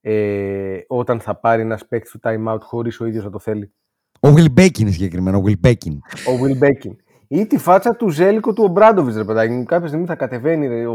ε, 0.00 0.78
όταν 0.88 1.20
θα 1.20 1.34
πάρει 1.40 1.62
ένας 1.62 1.86
παίκτης 1.86 2.10
του 2.10 2.20
time 2.22 2.52
out 2.54 2.60
χωρίς 2.60 3.00
ο 3.00 3.06
ίδιος 3.06 3.24
να 3.24 3.30
το 3.30 3.38
θέλει. 3.38 3.72
Ο 4.20 4.28
Will 4.36 4.60
Bacon 4.60 4.78
είναι 4.78 4.90
συγκεκριμένα. 4.90 5.36
Ο 5.36 5.42
Will 5.46 5.66
Bacon. 5.66 5.96
Ο 6.28 6.32
Will 6.42 6.64
Beckin. 6.64 6.96
Ή 7.28 7.46
τη 7.46 7.58
φάτσα 7.58 7.96
του 7.96 8.08
Ζέλικο 8.08 8.52
του 8.52 8.64
Ομπράντοβιτς, 8.64 9.16
ρε 9.16 9.24
παιδάκι 9.24 9.52
μου. 9.52 9.64
Κάποια 9.64 9.88
στιγμή 9.88 10.06
θα 10.06 10.14
κατεβαίνει 10.14 10.66
ρε, 10.66 10.86
ο, 10.86 10.94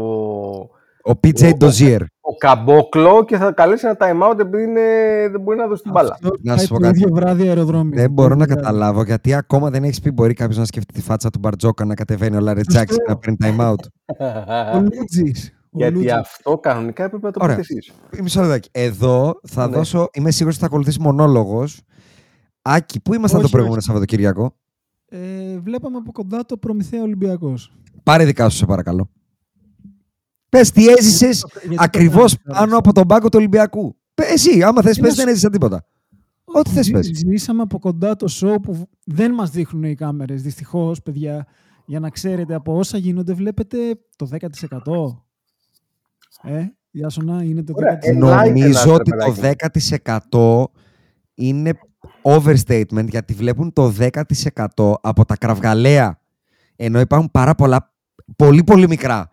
Ο 1.02 1.10
PJ 1.26 1.52
Ο- 1.52 1.56
Dozier. 1.60 2.00
Ο 2.30 2.36
Καμπόκλο 2.38 3.24
και 3.24 3.36
θα 3.36 3.52
καλέσει 3.52 3.86
ένα 3.86 3.96
time 4.00 4.30
out 4.32 4.38
επειδή 4.38 4.62
είναι, 4.62 4.80
δεν 5.30 5.40
μπορεί 5.40 5.56
να 5.58 5.66
δώσει 5.66 5.82
την 5.82 5.92
μπάλα. 5.92 6.12
Αυτό 6.12 6.30
Να 6.42 6.54
πάει 6.54 6.64
σου 6.64 6.68
πω 6.68 6.74
το 6.74 6.80
κάτι. 6.86 6.98
ίδιο 6.98 7.14
βράδυ 7.14 7.48
αεροδρόμιο. 7.48 7.96
Δεν 8.00 8.10
μπορώ 8.10 8.28
να 8.28 8.36
Το 8.36 8.42
ίδιο 8.42 8.54
βράδυ. 8.54 8.62
καταλάβω 8.76 9.02
γιατί 9.02 9.34
ακόμα 9.34 9.70
δεν 9.70 9.84
έχεις 9.84 10.00
πει 10.00 10.10
μπορεί 10.10 10.34
κάποιος 10.34 10.58
να 10.58 10.64
σκεφτεί 10.64 10.92
τη 10.92 11.00
φάτσα 11.02 11.30
του 11.30 11.38
Μπαρτζόκα 11.38 11.84
να 11.84 11.94
κατεβαίνει 11.94 12.36
ο 12.36 12.40
Λάρε 12.40 12.60
Τζάξι 12.60 12.96
και 12.96 13.04
να 13.08 13.16
παίρνει 13.18 13.36
time 13.42 13.70
out. 13.70 13.74
Ο 14.74 14.80
Λούτζης. 14.80 15.52
Ο 15.64 15.68
Γιατί 15.78 15.94
Λούτζης. 15.94 16.12
αυτό 16.12 16.58
κανονικά 16.58 17.04
έπρεπε 17.04 17.26
να 17.26 17.32
το 17.32 17.40
Ωραία. 17.42 17.56
πείτε 17.56 17.66
εσείς. 17.74 17.92
Μισό 18.22 18.40
λεπτάκι. 18.40 18.68
Εδώ 18.72 19.40
θα 19.46 19.66
Ναι. 19.68 19.76
δώσω. 19.76 20.08
Είμαι 20.12 20.30
σίγουρος 20.30 20.54
ότι 20.54 20.64
θα 20.64 20.70
ακολουθήσει 20.70 21.00
μονόλογος. 21.00 21.80
Άκη, 22.62 23.00
πού 23.00 23.14
ήμασταν 23.14 23.38
Όχι, 23.40 23.46
το 23.50 23.52
προηγούμενο 23.52 23.80
όχι. 23.80 23.90
Σαββατοκύριακο; 23.90 24.54
Ε, 25.08 25.18
βλέπαμε 25.62 25.96
από 25.96 26.12
κοντά 26.12 26.44
το 26.46 26.56
Προμηθέα 26.56 27.02
Ολυμπιακός. 27.02 27.72
Πάρε 28.02 28.24
δικά 28.24 28.48
σου, 28.48 28.56
σε 28.56 28.66
παρακαλώ. 28.66 29.10
Πες 30.48 30.70
τι 30.70 30.88
έζησες 30.88 31.44
Γιατί 31.60 31.76
το 31.76 31.82
ακριβώς 31.82 32.36
κάνεις, 32.36 32.42
πάνω 32.44 32.58
Άλεξ. 32.60 32.76
από 32.78 32.92
τον 32.92 33.06
πάγκο 33.06 33.28
του 33.28 33.36
Ολυμπιακού. 33.38 33.96
Πε, 34.14 34.22
εσύ, 34.24 34.62
άμα 34.62 34.82
θες, 34.82 34.94
Τι 34.94 35.00
πες, 35.00 35.10
να 35.10 35.14
δεν 35.16 35.24
σου- 35.24 35.30
έζησε 35.30 35.50
τίποτα. 35.50 35.84
Ό,τι 36.44 36.70
θες 36.70 36.84
Ζη- 36.84 36.92
πες. 36.94 37.10
Ζήσαμε 37.14 37.62
από 37.62 37.78
κοντά 37.78 38.16
το 38.16 38.26
show 38.40 38.54
που 38.62 38.88
δεν 39.04 39.32
μας 39.34 39.50
δείχνουν 39.50 39.82
οι 39.84 39.94
κάμερες, 39.94 40.42
δυστυχώς, 40.42 41.02
παιδιά. 41.02 41.46
Για 41.86 42.00
να 42.00 42.10
ξέρετε, 42.10 42.54
από 42.54 42.76
όσα 42.76 42.98
γίνονται 42.98 43.32
βλέπετε 43.32 43.76
το 44.16 44.26
10%. 44.26 45.24
Ε, 46.42 46.64
Ιάσονα, 46.90 47.42
είναι 47.42 47.62
το 47.62 47.72
10%. 47.72 47.76
Ωραία, 47.76 47.98
ε, 48.00 48.12
like 48.44 48.48
Νομίζω 48.48 48.64
ένας, 48.66 48.84
ρε 48.84 48.90
ότι 48.90 49.10
το 49.10 49.16
παιδάκι. 49.16 49.40
10% 50.30 50.70
είναι 51.34 51.72
overstatement 52.22 53.08
γιατί 53.08 53.34
βλέπουν 53.34 53.72
το 53.72 53.88
10% 53.98 54.94
από 55.00 55.24
τα 55.24 55.36
κραυγαλαία. 55.36 56.20
Ενώ 56.76 57.00
υπάρχουν 57.00 57.30
πάρα 57.30 57.54
πολλά, 57.54 57.94
πολύ 58.36 58.64
πολύ 58.64 58.88
μικρά. 58.88 59.30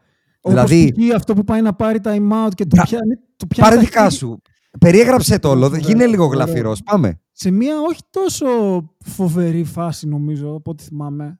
Όπως 0.48 0.66
δηλαδή, 0.70 0.94
π.χ. 1.10 1.16
αυτό 1.16 1.34
που 1.34 1.44
πάει 1.44 1.62
να 1.62 1.74
πάρει 1.74 2.00
time 2.04 2.32
out 2.32 2.50
και 2.56 2.64
του 2.66 2.76
Μπρα- 2.76 2.84
πιάνει, 2.86 3.16
του 3.38 3.48
πιάνει 3.48 3.70
πάρε 3.70 3.76
τα 3.76 3.82
δικά 3.82 4.02
χέρια. 4.02 4.18
σου. 4.18 4.42
Περιέγραψε 4.80 5.40
το 5.40 5.50
όλο, 5.50 5.66
Ωραία, 5.66 5.80
γίνε 5.80 6.06
λίγο 6.06 6.26
ωραία. 6.26 6.44
γλαφυρός. 6.44 6.84
Πάμε. 6.84 7.20
σε 7.32 7.52
μια 7.52 7.80
όχι 7.82 8.02
τόσο 8.10 8.46
φοβερή 9.06 9.64
φάση 9.64 10.08
νομίζω 10.08 10.54
από 10.56 10.72
ό,τι 10.72 10.84
θυμάμαι. 10.84 11.40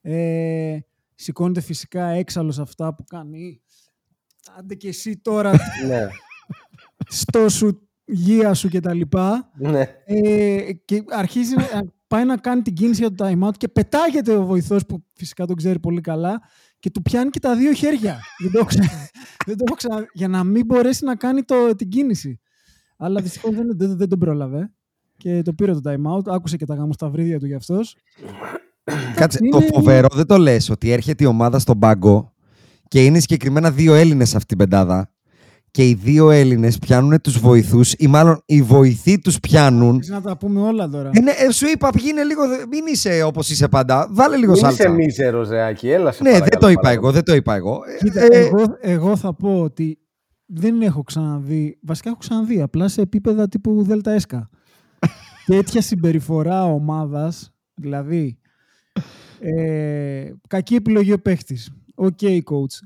Ε, 0.00 0.78
σηκώνεται 1.14 1.60
φυσικά 1.60 2.06
έξαλλος 2.06 2.58
αυτά 2.58 2.94
που 2.94 3.04
κάνει. 3.04 3.60
Άντε 4.58 4.74
και 4.74 4.88
εσύ 4.88 5.16
τώρα 5.18 5.50
ναι, 5.86 6.06
στο 7.08 7.48
σου 7.48 7.88
γεία 8.04 8.54
σου 8.54 8.68
και 8.68 8.80
τα 8.80 8.94
λοιπά. 8.94 9.50
ναι. 9.56 9.84
Ε, 10.04 10.72
και 10.84 11.04
αρχίζει 11.08 11.54
να 11.54 11.84
πάει 12.06 12.24
να 12.24 12.36
κάνει 12.36 12.62
την 12.62 12.72
κίνηση 12.74 13.00
για 13.00 13.14
το 13.14 13.26
time 13.26 13.48
out 13.48 13.56
και 13.56 13.68
πετάγεται 13.68 14.36
ο 14.36 14.44
βοηθός 14.44 14.86
που 14.86 15.04
φυσικά 15.12 15.46
τον 15.46 15.56
ξέρει 15.56 15.78
πολύ 15.80 16.00
καλά 16.00 16.40
και 16.86 16.92
του 16.92 17.02
πιάνει 17.02 17.30
και 17.30 17.38
τα 17.40 17.56
δύο 17.56 17.72
χέρια. 17.72 18.18
δεν 18.38 18.50
το 18.52 18.58
έχω 18.58 18.66
ξα- 18.66 18.80
δεν 19.46 19.56
το 19.56 19.64
έχω 19.66 19.74
ξα- 19.76 20.08
για 20.12 20.28
να 20.28 20.44
μην 20.44 20.64
μπορέσει 20.66 21.04
να 21.04 21.14
κάνει 21.16 21.42
το, 21.42 21.54
την 21.76 21.88
κίνηση. 21.88 22.40
Αλλά 22.96 23.20
δυστυχώς 23.20 23.54
δεν, 23.54 23.66
δεν, 23.76 23.96
δεν 23.96 24.08
τον 24.08 24.18
πρόλαβε 24.18 24.72
και 25.16 25.42
το 25.42 25.52
πήρε 25.52 25.72
το 25.72 25.80
time 25.84 26.16
out. 26.16 26.32
Άκουσε 26.34 26.56
και 26.56 26.64
τα 26.66 26.74
γαμοσταυρίδια 26.74 27.38
του 27.38 27.46
γι' 27.46 27.54
αυτός. 27.54 27.96
Κάτσε, 29.16 29.38
Είναι- 29.42 29.50
το 29.50 29.60
φοβερό 29.60 30.08
δεν 30.14 30.26
το 30.26 30.38
λες 30.38 30.68
ότι 30.70 30.90
έρχεται 30.90 31.24
η 31.24 31.26
ομάδα 31.26 31.58
στον 31.58 31.78
πάγκο 31.78 32.32
και 32.88 33.04
είναι 33.04 33.18
συγκεκριμένα 33.20 33.70
δύο 33.70 33.94
Έλληνες 33.94 34.28
σε 34.28 34.36
αυτή 34.36 34.48
την 34.48 34.58
πεντάδα 34.58 35.10
και 35.76 35.88
οι 35.88 35.94
δύο 35.94 36.30
Έλληνες 36.30 36.78
πιάνουν 36.78 37.20
τους 37.20 37.38
βοηθούς 37.38 37.92
ή 37.92 38.06
μάλλον 38.06 38.42
οι 38.46 38.62
βοηθοί 38.62 39.18
τους 39.18 39.40
πιάνουν 39.40 39.96
Θες 40.02 40.08
να 40.08 40.20
τα 40.20 40.36
πούμε 40.36 40.60
όλα 40.60 40.88
τώρα; 40.88 41.10
Ε, 41.12 41.20
ναι, 41.20 41.30
ε, 41.30 41.50
σου 41.52 41.66
είπα, 41.68 41.90
πήγαινε 41.90 42.22
λίγο. 42.22 42.42
Μην 42.70 42.86
είσαι 42.86 43.22
όπως 43.22 43.50
είσαι 43.50 43.68
πάντα. 43.68 44.08
Βάλε 44.10 44.36
λίγο 44.36 44.52
Μην 44.52 44.60
σάλτσα. 44.60 44.82
είσαι 44.84 44.92
μίζερος, 44.92 45.48
ρε 45.48 45.66
Άκη, 45.66 45.88
έλα 45.90 46.12
σε 46.12 46.22
Ναι, 46.22 46.30
δεν 46.30 46.38
παρακαλώ, 46.40 46.60
το 46.60 46.68
είπα 46.68 46.80
παρακαλώ. 46.80 47.06
εγώ, 47.06 47.12
δεν 47.14 47.24
το 47.24 47.34
είπα 47.34 47.54
εγώ. 47.54 47.80
Ε, 47.86 48.04
Κοίτα, 48.04 48.20
ε, 48.20 48.38
εγώ, 48.46 48.76
εγώ 48.80 49.16
θα 49.16 49.34
πω 49.34 49.60
ότι 49.60 49.98
δεν 50.46 50.82
έχω 50.82 51.02
ξαναδεί, 51.02 51.78
βασικά 51.82 52.08
έχω 52.08 52.18
ξαναδεί, 52.18 52.60
απλά 52.62 52.88
σε 52.88 53.00
επίπεδα 53.00 53.48
τύπου 53.48 53.82
Δέλτα 53.82 54.10
Έσκα. 54.10 54.48
Τέτοια 55.46 55.82
συμπεριφορά 55.82 56.64
ομάδας, 56.64 57.54
δηλαδή 57.74 58.38
ε, 59.40 60.30
κακή 60.48 60.74
επιλογή 60.74 61.12
ο 61.12 61.18
παίχτης. 61.18 61.70
Ok, 61.94 62.18
coach. 62.20 62.76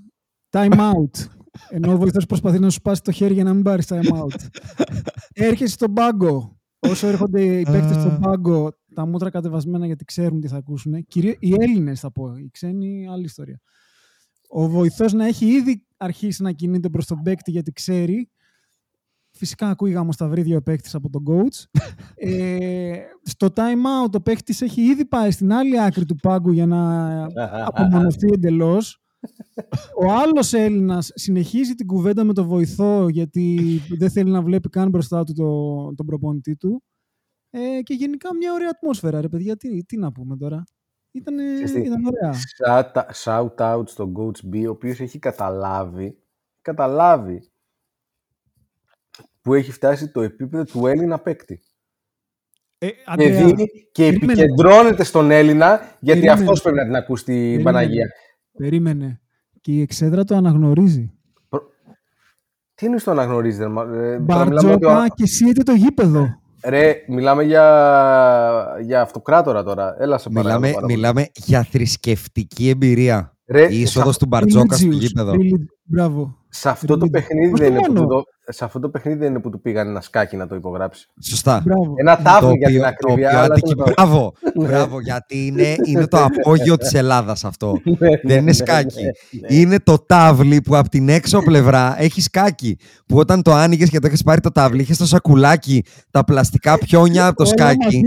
Time 0.59 0.79
out. 0.79 1.40
Ενώ 1.69 1.93
ο 1.93 1.97
βοηθός 1.97 2.27
προσπαθεί 2.27 2.59
να 2.59 2.71
σου 2.71 2.77
σπάσει 2.77 3.03
το 3.03 3.11
χέρι 3.11 3.35
για 3.35 3.45
να 3.45 3.55
μην 3.55 3.63
πάρεις 3.63 3.87
time 3.89 4.13
out. 4.13 4.47
Έρχεσαι 5.49 5.73
στον 5.73 5.93
πάγκο. 5.93 6.61
Όσο 6.79 7.07
έρχονται 7.07 7.43
οι 7.43 7.63
παίκτες 7.63 7.97
στον 7.97 8.19
πάγκο, 8.21 8.71
τα 8.95 9.07
μούτρα 9.07 9.31
κατεβασμένα 9.31 9.87
γιατί 9.87 10.05
ξέρουν 10.05 10.41
τι 10.41 10.49
θα 10.49 10.57
ακούσουν. 10.57 11.05
Κυρίως 11.07 11.37
οι 11.39 11.55
Έλληνες 11.59 12.01
θα 12.01 12.13
πω. 12.13 12.37
Οι 12.37 12.51
ξένοι, 12.53 13.09
άλλη 13.11 13.25
ιστορία. 13.25 13.61
Ο 14.49 14.69
βοηθός 14.69 15.13
να 15.13 15.27
έχει 15.27 15.47
ήδη 15.47 15.87
αρχίσει 15.97 16.43
να 16.43 16.53
κινείται 16.53 16.89
προς 16.89 17.07
τον 17.07 17.23
παίκτη 17.23 17.51
γιατί 17.51 17.73
ξέρει. 17.73 18.31
Φυσικά 19.31 19.69
ακούει 19.69 19.91
γαμωσταυρίδια 19.91 20.57
ο 20.57 20.63
παίκτης 20.63 20.95
από 20.95 21.11
τον 21.11 21.25
coach. 21.29 21.81
ε, 22.29 22.99
στο 23.23 23.49
time 23.55 24.05
out 24.05 24.15
ο 24.15 24.21
παίκτης 24.21 24.61
έχει 24.61 24.81
ήδη 24.83 25.05
πάει 25.05 25.31
στην 25.31 25.53
άλλη 25.53 25.81
άκρη 25.81 26.05
του 26.05 26.17
πάγκου 26.17 26.53
για 26.53 26.67
να 26.67 27.23
απομονωθεί 27.69 28.29
εντελώς. 28.33 29.01
Ο 29.97 30.13
άλλος 30.13 30.53
Έλληνας 30.53 31.11
συνεχίζει 31.15 31.75
την 31.75 31.87
κουβέντα 31.87 32.25
με 32.25 32.33
τον 32.33 32.47
βοηθό 32.47 33.09
γιατί 33.09 33.59
δεν 33.99 34.11
θέλει 34.11 34.31
να 34.31 34.43
βλέπει 34.43 34.69
καν 34.69 34.89
μπροστά 34.89 35.25
του 35.25 35.33
το, 35.33 35.95
τον 35.95 36.07
προπονητή 36.07 36.57
του. 36.57 36.83
Ε, 37.51 37.81
και 37.83 37.95
γενικά 37.95 38.35
μια 38.37 38.53
ωραία 38.53 38.69
ατμόσφαιρα, 38.73 39.21
ρε 39.21 39.29
παιδιά. 39.29 39.57
Τι, 39.57 39.85
τι 39.85 39.97
να 39.97 40.13
πούμε 40.13 40.37
τώρα. 40.37 40.65
Ήτανε, 41.13 41.43
Ξέρεις 41.55 41.73
τι, 41.73 41.81
ήταν 41.81 42.05
ωραία. 42.05 42.35
shout- 42.67 43.15
Shout 43.25 43.55
out 43.77 43.89
στον 43.89 44.15
Coach 44.19 44.55
B, 44.55 44.65
ο 44.67 44.71
οποίος 44.71 45.01
έχει 45.01 45.19
καταλάβει, 45.19 46.19
καταλάβει 46.63 47.51
που 49.43 49.55
έχει 49.55 49.73
φτάσει 49.73 50.09
το 50.11 50.21
επίπεδο 50.21 50.65
του 50.65 50.87
Έλληνα 50.87 51.19
παίκτη. 51.19 51.61
Ε, 52.79 52.89
Και, 52.89 52.95
Αντρέα, 53.07 53.45
δίνει 53.45 53.67
και 53.93 54.05
περίμενε. 54.05 54.33
επικεντρώνεται 54.43 55.05
στον 55.05 55.31
Έλληνα, 55.31 55.79
γιατί 56.01 56.21
Περίμενε. 56.21 56.33
αυτός 56.41 56.63
πρέπει 56.63 56.77
να 56.77 56.85
την 56.85 56.95
ακούσει 56.97 57.25
την 57.25 57.35
Περίμενε. 57.35 57.63
Παναγία. 57.65 58.09
Περίμενε. 58.61 59.21
Και 59.61 59.73
η 59.73 59.81
εξέδρα 59.81 60.25
το 60.25 60.35
αναγνωρίζει. 60.37 61.13
Τι 62.75 62.87
είναι 62.87 62.99
στο 62.99 63.11
αναγνωρίζετε, 63.11 63.65
ρε, 63.65 63.71
μα- 63.71 63.83
ε, 63.83 63.87
τώρα 64.27 64.45
μιλάμε 64.45 64.73
ότι 64.73 64.85
Μπαρτζόκα 64.85 65.03
ο- 65.03 65.07
και 65.15 65.23
εσύ 65.23 65.49
είτε 65.49 65.63
το 65.63 65.73
γήπεδο. 65.73 66.29
Ρε, 66.65 66.95
μιλάμε 67.09 67.43
για, 67.43 67.65
για 68.83 69.01
αυτοκράτορα 69.01 69.63
τώρα. 69.63 69.97
Έλα 69.99 70.19
σε 70.19 70.29
παρακαλώ. 70.29 70.59
μιλάμε, 70.59 70.73
πάρα 70.75 70.81
πολύ. 70.87 70.95
μιλάμε 70.95 71.27
για 71.35 71.63
θρησκευτική 71.63 72.69
εμπειρία. 72.69 73.37
Ρε, 73.47 73.67
Η 73.75 73.81
είσοδος 73.81 74.13
σε- 74.13 74.19
του 74.21 74.27
Μπαρτζόκα 74.27 74.77
στο 74.77 74.87
Village, 74.89 74.91
γήπεδο. 74.93 75.33
Village, 75.33 75.65
Μπράβο. 75.83 76.37
Σε 76.49 76.69
αυτό 76.69 76.97
το 76.97 77.05
Village. 77.07 77.11
παιχνίδι 77.11 77.53
Όχι 77.53 77.63
δεν 77.63 77.71
είναι 77.73 77.81
που 77.87 77.93
μόνο. 77.93 78.01
του 78.07 78.09
δω- 78.15 78.25
σε 78.53 78.65
αυτό 78.65 78.79
το 78.81 78.89
παιχνίδι 78.89 79.19
δεν 79.19 79.29
είναι 79.31 79.41
που 79.41 79.51
του 79.51 79.61
πήγαν 79.61 79.89
ένα 79.89 80.01
σκάκι 80.01 80.37
να 80.37 80.47
το 80.47 80.55
υπογράψει. 80.55 81.07
Σωστά. 81.23 81.63
Μπράβο. 81.65 81.95
Ένα 81.97 82.17
Το 82.17 82.23
τάβλι 82.23 82.57
για 82.59 82.69
την 82.69 82.77
οποίο- 82.77 82.81
το 82.81 82.87
ακρίβεια. 82.87 83.29
οποίο 83.29 83.39
αλλά 83.39 83.47
αντικει- 83.55 83.69
τέλος 83.77 83.95
πάντων. 83.95 83.95
Μπράβο, 83.95 84.33
Ναι. 84.55 84.67
μπράβο, 84.67 85.01
γιατί 85.01 85.47
είναι, 85.47 85.75
είναι 85.87 86.07
το 86.07 86.25
απόγειο 86.25 86.77
της 86.77 86.95
Ελλάδας 86.95 87.45
αυτό. 87.45 87.81
Ναι, 87.85 87.95
Δεν 87.99 88.19
ναι, 88.23 88.33
είναι 88.33 88.41
ναι, 88.43 88.53
σκάκι. 88.53 89.03
ναι. 89.03 89.57
Είναι 89.57 89.79
το 89.79 89.99
τάβλι 90.07 90.61
που 90.63 90.77
από 90.77 90.89
την 90.89 91.09
έξω 91.09 91.39
πλευρά 91.43 91.95
έχει 91.99 92.21
σκάκι. 92.21 92.77
Που 93.07 93.17
όταν 93.17 93.43
το 93.43 93.53
άνοιγες 93.53 93.89
και 93.91 93.99
το 93.99 94.07
έχεις 94.07 94.23
πάρει 94.23 94.41
το 94.41 94.51
τάβλι, 94.53 94.83
είχες 94.83 94.97
το 94.97 95.07
σακουλάκι, 95.07 95.85
τα 96.11 96.25
πλαστικά 96.25 96.79
πιόνια 96.79 97.27
από 97.27 97.37
το 97.37 97.43
Όλα 97.43 97.53
σκάκι. 97.53 97.85
μαζί. 97.85 98.01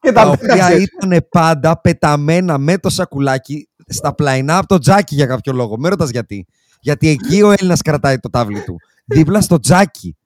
Και 0.00 0.12
Τα 0.12 0.22
τα 0.22 0.28
οποία 0.30 0.48
πέρασες. 0.54 0.82
ήταν 0.82 1.26
πάντα 1.30 1.80
πεταμένα 1.80 2.58
με 2.58 2.78
το 2.78 2.88
σακουλάκι 2.90 3.68
στα 3.88 4.14
πλαϊνά 4.14 4.56
από 4.58 4.66
το 4.66 4.78
τζάκι 4.78 5.14
για 5.14 5.26
κάποιο 5.26 5.52
λόγο. 5.52 5.78
Με 5.78 5.88
ρωτάς 5.88 6.10
γιατί. 6.10 6.46
Γιατί 6.86 7.08
εκεί 7.08 7.42
ο 7.42 7.50
Έλληνας 7.50 7.82
κρατάει 7.82 8.18
το 8.18 8.30
τάβλι 8.30 8.60
του. 8.64 8.76
Δίπλα 9.04 9.40
στο 9.40 9.58
τζάκι. 9.60 10.16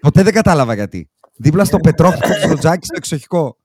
Ποτέ 0.00 0.22
δεν 0.22 0.32
κατάλαβα 0.32 0.74
γιατί. 0.74 1.10
Δίπλα 1.36 1.64
στο 1.64 1.76
πετρόχτυπο 1.78 2.34
στο 2.34 2.54
τζάκι 2.58 2.84
στο 2.86 2.94
εξοχικό. 2.96 3.56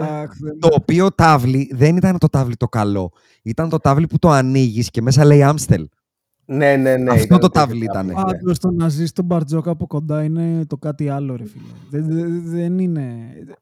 Αχ, 0.00 0.30
δεν- 0.40 0.58
Το 0.58 0.68
οποίο 0.72 1.10
τάβλι 1.12 1.70
δεν 1.74 1.96
ήταν 1.96 2.18
το 2.18 2.28
τάβλι 2.28 2.56
το 2.56 2.66
καλό. 2.68 3.10
Ήταν 3.42 3.68
το 3.68 3.78
τάβλι 3.78 4.06
που 4.06 4.18
το 4.18 4.30
ανοίγεις 4.30 4.90
και 4.90 5.02
μέσα 5.02 5.24
λέει 5.24 5.42
Άμστελ. 5.42 5.88
Ναι, 6.44 6.76
ναι, 6.76 6.96
ναι. 6.96 7.10
Αυτό 7.10 7.24
ήταν 7.24 7.38
το 7.40 7.48
τέτοιο 7.48 7.60
τάβλι 7.66 7.86
τάβλι, 7.86 8.10
ήτανε. 8.10 8.12
ναι. 8.12 8.32
Πάντως 8.38 8.58
το 8.58 8.70
να 8.70 8.88
ζεις 8.88 9.08
στον 9.08 9.24
Μπαρτζόκα 9.24 9.70
από 9.70 9.86
κοντά 9.86 10.22
είναι 10.24 10.66
το 10.66 10.76
κάτι 10.76 11.08
άλλο, 11.08 11.36
ρε 11.36 11.44
φίλε. 11.46 11.64
Δεν, 11.90 12.06
δεν- 12.08 12.42
δεν 12.44 12.78
είναι. 12.78 13.16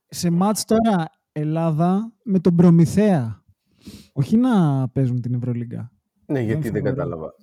Σε 0.08 0.30
μάτς 0.30 0.64
τώρα 0.64 1.10
Ελλάδα 1.32 2.12
με 2.24 2.38
τον 2.38 2.54
Προμηθέα. 2.56 3.42
Όχι 4.12 4.36
να 4.36 4.88
παίζουν 4.88 5.20
την 5.20 5.34
Ευρωλίγκα. 5.34 5.90
Ναι, 6.26 6.40
γιατί 6.40 6.62
δεν 6.62 6.72
φοβερό. 6.72 6.94
κατάλαβα. 6.96 7.34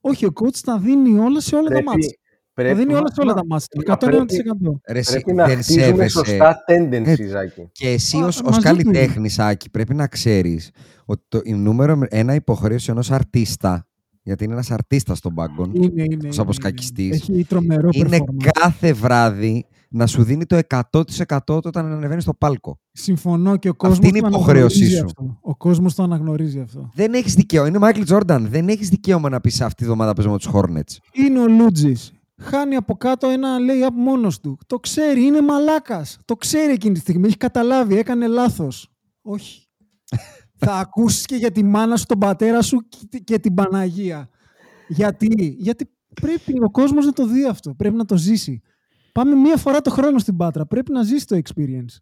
Όχι, 0.00 0.26
ο 0.26 0.32
coach 0.40 0.58
τα 0.64 0.78
δίνει 0.78 1.18
όλα 1.18 1.40
σε 1.40 1.56
όλα 1.56 1.68
τα 1.68 1.82
μάτς. 1.82 2.06
Πρέπει, 2.06 2.18
Τα 2.54 2.74
πρέπει, 2.74 2.78
δίνει 2.78 2.94
όλα 2.94 3.12
σε 3.12 3.20
όλα 3.20 3.34
μα- 3.34 3.40
τα 3.40 3.46
μάτς. 3.46 3.66
μα 3.86 3.94
101%. 3.94 4.80
Ρε, 4.88 4.98
εσύ 4.98 5.10
πρέπει 5.12 5.32
να 5.32 5.46
δεν 5.46 5.62
χτίζουμε 5.62 5.84
σέβεσαι. 5.84 6.08
σωστά 6.18 6.56
tendency, 6.68 7.06
Έτσι. 7.06 7.26
Ζάκη. 7.26 7.68
Και 7.72 7.88
εσύ 7.88 8.16
Α, 8.16 8.26
ως, 8.26 8.26
ως 8.26 8.42
μαζί 8.42 8.56
τους 8.60 8.70
είναι. 8.70 8.82
καλλιτέχνης, 8.92 9.38
Άκη, 9.38 9.70
πρέπει 9.70 9.94
να 9.94 10.06
ξέρεις 10.06 10.70
ότι 11.04 11.22
το, 11.28 11.40
η 11.44 11.52
νούμερο 11.54 11.98
ένα 12.08 12.34
υποχρέωση 12.34 12.90
ενός 12.90 13.10
αρτίστα, 13.10 13.86
γιατί 14.26 14.44
είναι 14.44 14.52
ένας 14.52 14.70
αρτίστας 14.70 15.18
στον 15.18 15.34
πάγκον, 15.34 15.70
Είναι, 15.74 15.84
είναι, 15.86 16.02
είναι, 16.02 16.28
Ως 16.28 16.34
είναι. 16.34 16.42
αποσκακιστής. 16.42 17.14
Έχει 17.14 17.44
τρομερό 17.44 17.88
είναι 17.92 18.16
performance. 18.20 18.50
κάθε 18.60 18.92
βράδυ 18.92 19.66
να 19.90 20.06
σου 20.06 20.22
δίνει 20.22 20.46
το 20.46 20.56
100% 20.56 21.64
όταν 21.64 21.92
ανεβαίνει 21.92 22.20
στο 22.20 22.34
πάλκο. 22.34 22.78
Συμφωνώ 22.92 23.56
και 23.56 23.68
ο 23.68 23.74
κόσμος 23.74 24.08
είναι 24.08 24.18
η 24.18 24.20
το 24.20 24.26
υποχρέωσή 24.28 24.76
αναγνωρίζει 24.84 24.96
σου. 24.96 25.04
αυτό. 25.04 25.38
Ο 25.40 25.56
κόσμος 25.56 25.94
το 25.94 26.02
αναγνωρίζει 26.02 26.60
αυτό. 26.60 26.90
Δεν 26.94 27.14
έχεις 27.14 27.34
δικαίωμα. 27.34 27.68
Είναι 27.68 27.76
ο 27.76 27.80
Μάικλ 27.80 28.02
Τζόρνταν. 28.02 28.46
Δεν 28.48 28.68
έχεις 28.68 28.88
δικαίωμα 28.88 29.28
να 29.28 29.40
πεις 29.40 29.60
αυτή 29.60 29.74
τη 29.82 29.84
βδομάδα 29.84 30.12
παίζω 30.12 30.30
με 30.30 30.36
τους 30.36 30.48
Hornets. 30.52 30.96
Είναι 31.12 31.38
ο 31.40 31.48
Λούτζης. 31.48 32.12
Χάνει 32.40 32.74
από 32.74 32.94
κάτω 32.96 33.28
ένα 33.28 33.48
lay-up 33.58 33.92
μόνος 33.94 34.40
του. 34.40 34.58
Το 34.66 34.78
ξέρει, 34.78 35.22
είναι 35.22 35.40
μαλάκας. 35.42 36.18
Το 36.24 36.34
ξέρει 36.36 36.72
εκείνη 36.72 36.94
τη 36.94 37.00
στιγμή, 37.00 37.26
έχει 37.26 37.36
καταλάβει, 37.36 37.96
έκανε 37.98 38.26
λάθος. 38.26 38.90
Όχι. 39.22 39.60
Θα 40.58 40.72
ακούσεις 40.78 41.24
και 41.26 41.36
για 41.36 41.50
τη 41.50 41.64
μάνα 41.64 41.96
σου, 41.96 42.04
τον 42.06 42.18
πατέρα 42.18 42.62
σου 42.62 42.78
και- 43.08 43.18
και 43.18 43.38
την 43.38 43.54
Παναγία. 43.54 44.28
Γιατί, 44.88 45.56
γιατί 45.58 45.90
πρέπει 46.20 46.52
ο 46.64 46.70
κόσμος 46.70 47.04
να 47.06 47.12
το 47.12 47.26
δει 47.26 47.44
αυτό, 47.46 47.74
πρέπει 47.74 47.96
να 47.96 48.04
το 48.04 48.16
ζήσει. 48.16 48.60
Πάμε 49.12 49.34
μία 49.34 49.56
φορά 49.56 49.80
το 49.80 49.90
χρόνο 49.90 50.18
στην 50.18 50.36
Πάτρα, 50.36 50.66
πρέπει 50.66 50.92
να 50.92 51.02
ζήσει 51.02 51.26
το 51.26 51.36
experience. 51.44 51.96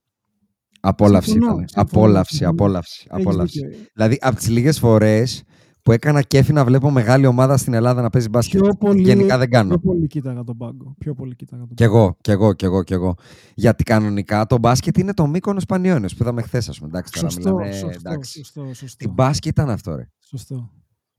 Απόλαυση 0.81 1.31
Συμφωνώ, 1.31 1.53
ήταν. 1.55 1.69
συμφωνώ, 1.69 1.89
Απόλαυση, 2.03 2.37
συμφωνώ. 2.37 2.51
απόλαυση. 2.51 3.07
Έχεις 3.11 3.27
απόλαυση. 3.27 3.59
δίκιο. 3.67 3.79
Δηλαδή, 3.95 4.19
από 4.21 4.37
τις 4.37 4.49
λίγες 4.49 4.79
φορές 4.79 5.43
που 5.85 5.93
έκανα 5.93 6.23
κέφι 6.23 6.53
να 6.53 6.65
βλέπω 6.65 6.91
μεγάλη 6.91 7.27
ομάδα 7.27 7.57
στην 7.57 7.75
Ελλάδα 7.75 8.03
να 8.03 8.11
παίζει 8.11 8.29
μπάσκετ. 8.29 8.61
Πιο 8.63 8.75
πολύ, 8.75 9.03
Γενικά 9.03 9.39
δεν 9.39 9.51
κάνω. 9.51 9.69
Πιο 9.69 9.79
πολύ 9.79 10.07
κοίταγα 10.07 10.45
τον 10.45 10.57
πάγκο. 10.57 10.95
Πιο 10.99 11.15
πολύ 11.15 11.35
κοίταγα 11.35 11.67
τον 11.67 11.75
Κι 11.77 11.83
εγώ, 11.83 12.17
κι 12.21 12.31
εγώ, 12.31 12.53
κι 12.53 12.65
εγώ, 12.65 12.83
κι 12.83 12.93
εγώ. 12.93 13.15
Γιατί 13.55 13.83
κανονικά 13.83 14.47
το 14.47 14.59
μπάσκετ 14.59 14.99
είναι 14.99 15.15
το 15.15 15.27
μήκονο 15.27 15.61
Πανιόνιο 15.69 16.09
που 16.09 16.17
είδαμε 16.21 16.43
χθες, 16.43 16.69
ας 16.69 16.77
πούμε. 16.79 16.89
Εντάξει, 16.89 17.13
τώρα 17.13 17.29
Σωστό, 17.31 17.55
μιλάμε. 17.55 17.73
σωστό, 17.73 17.99
εντάξει. 18.09 18.39
σωστό, 18.39 18.75
σωστό. 18.75 18.97
Τι 19.05 19.09
μπάσκετ 19.13 19.53
ήταν 19.53 19.71
αυτό, 19.71 19.95
ρε. 19.97 20.09
σωστό. 20.21 20.71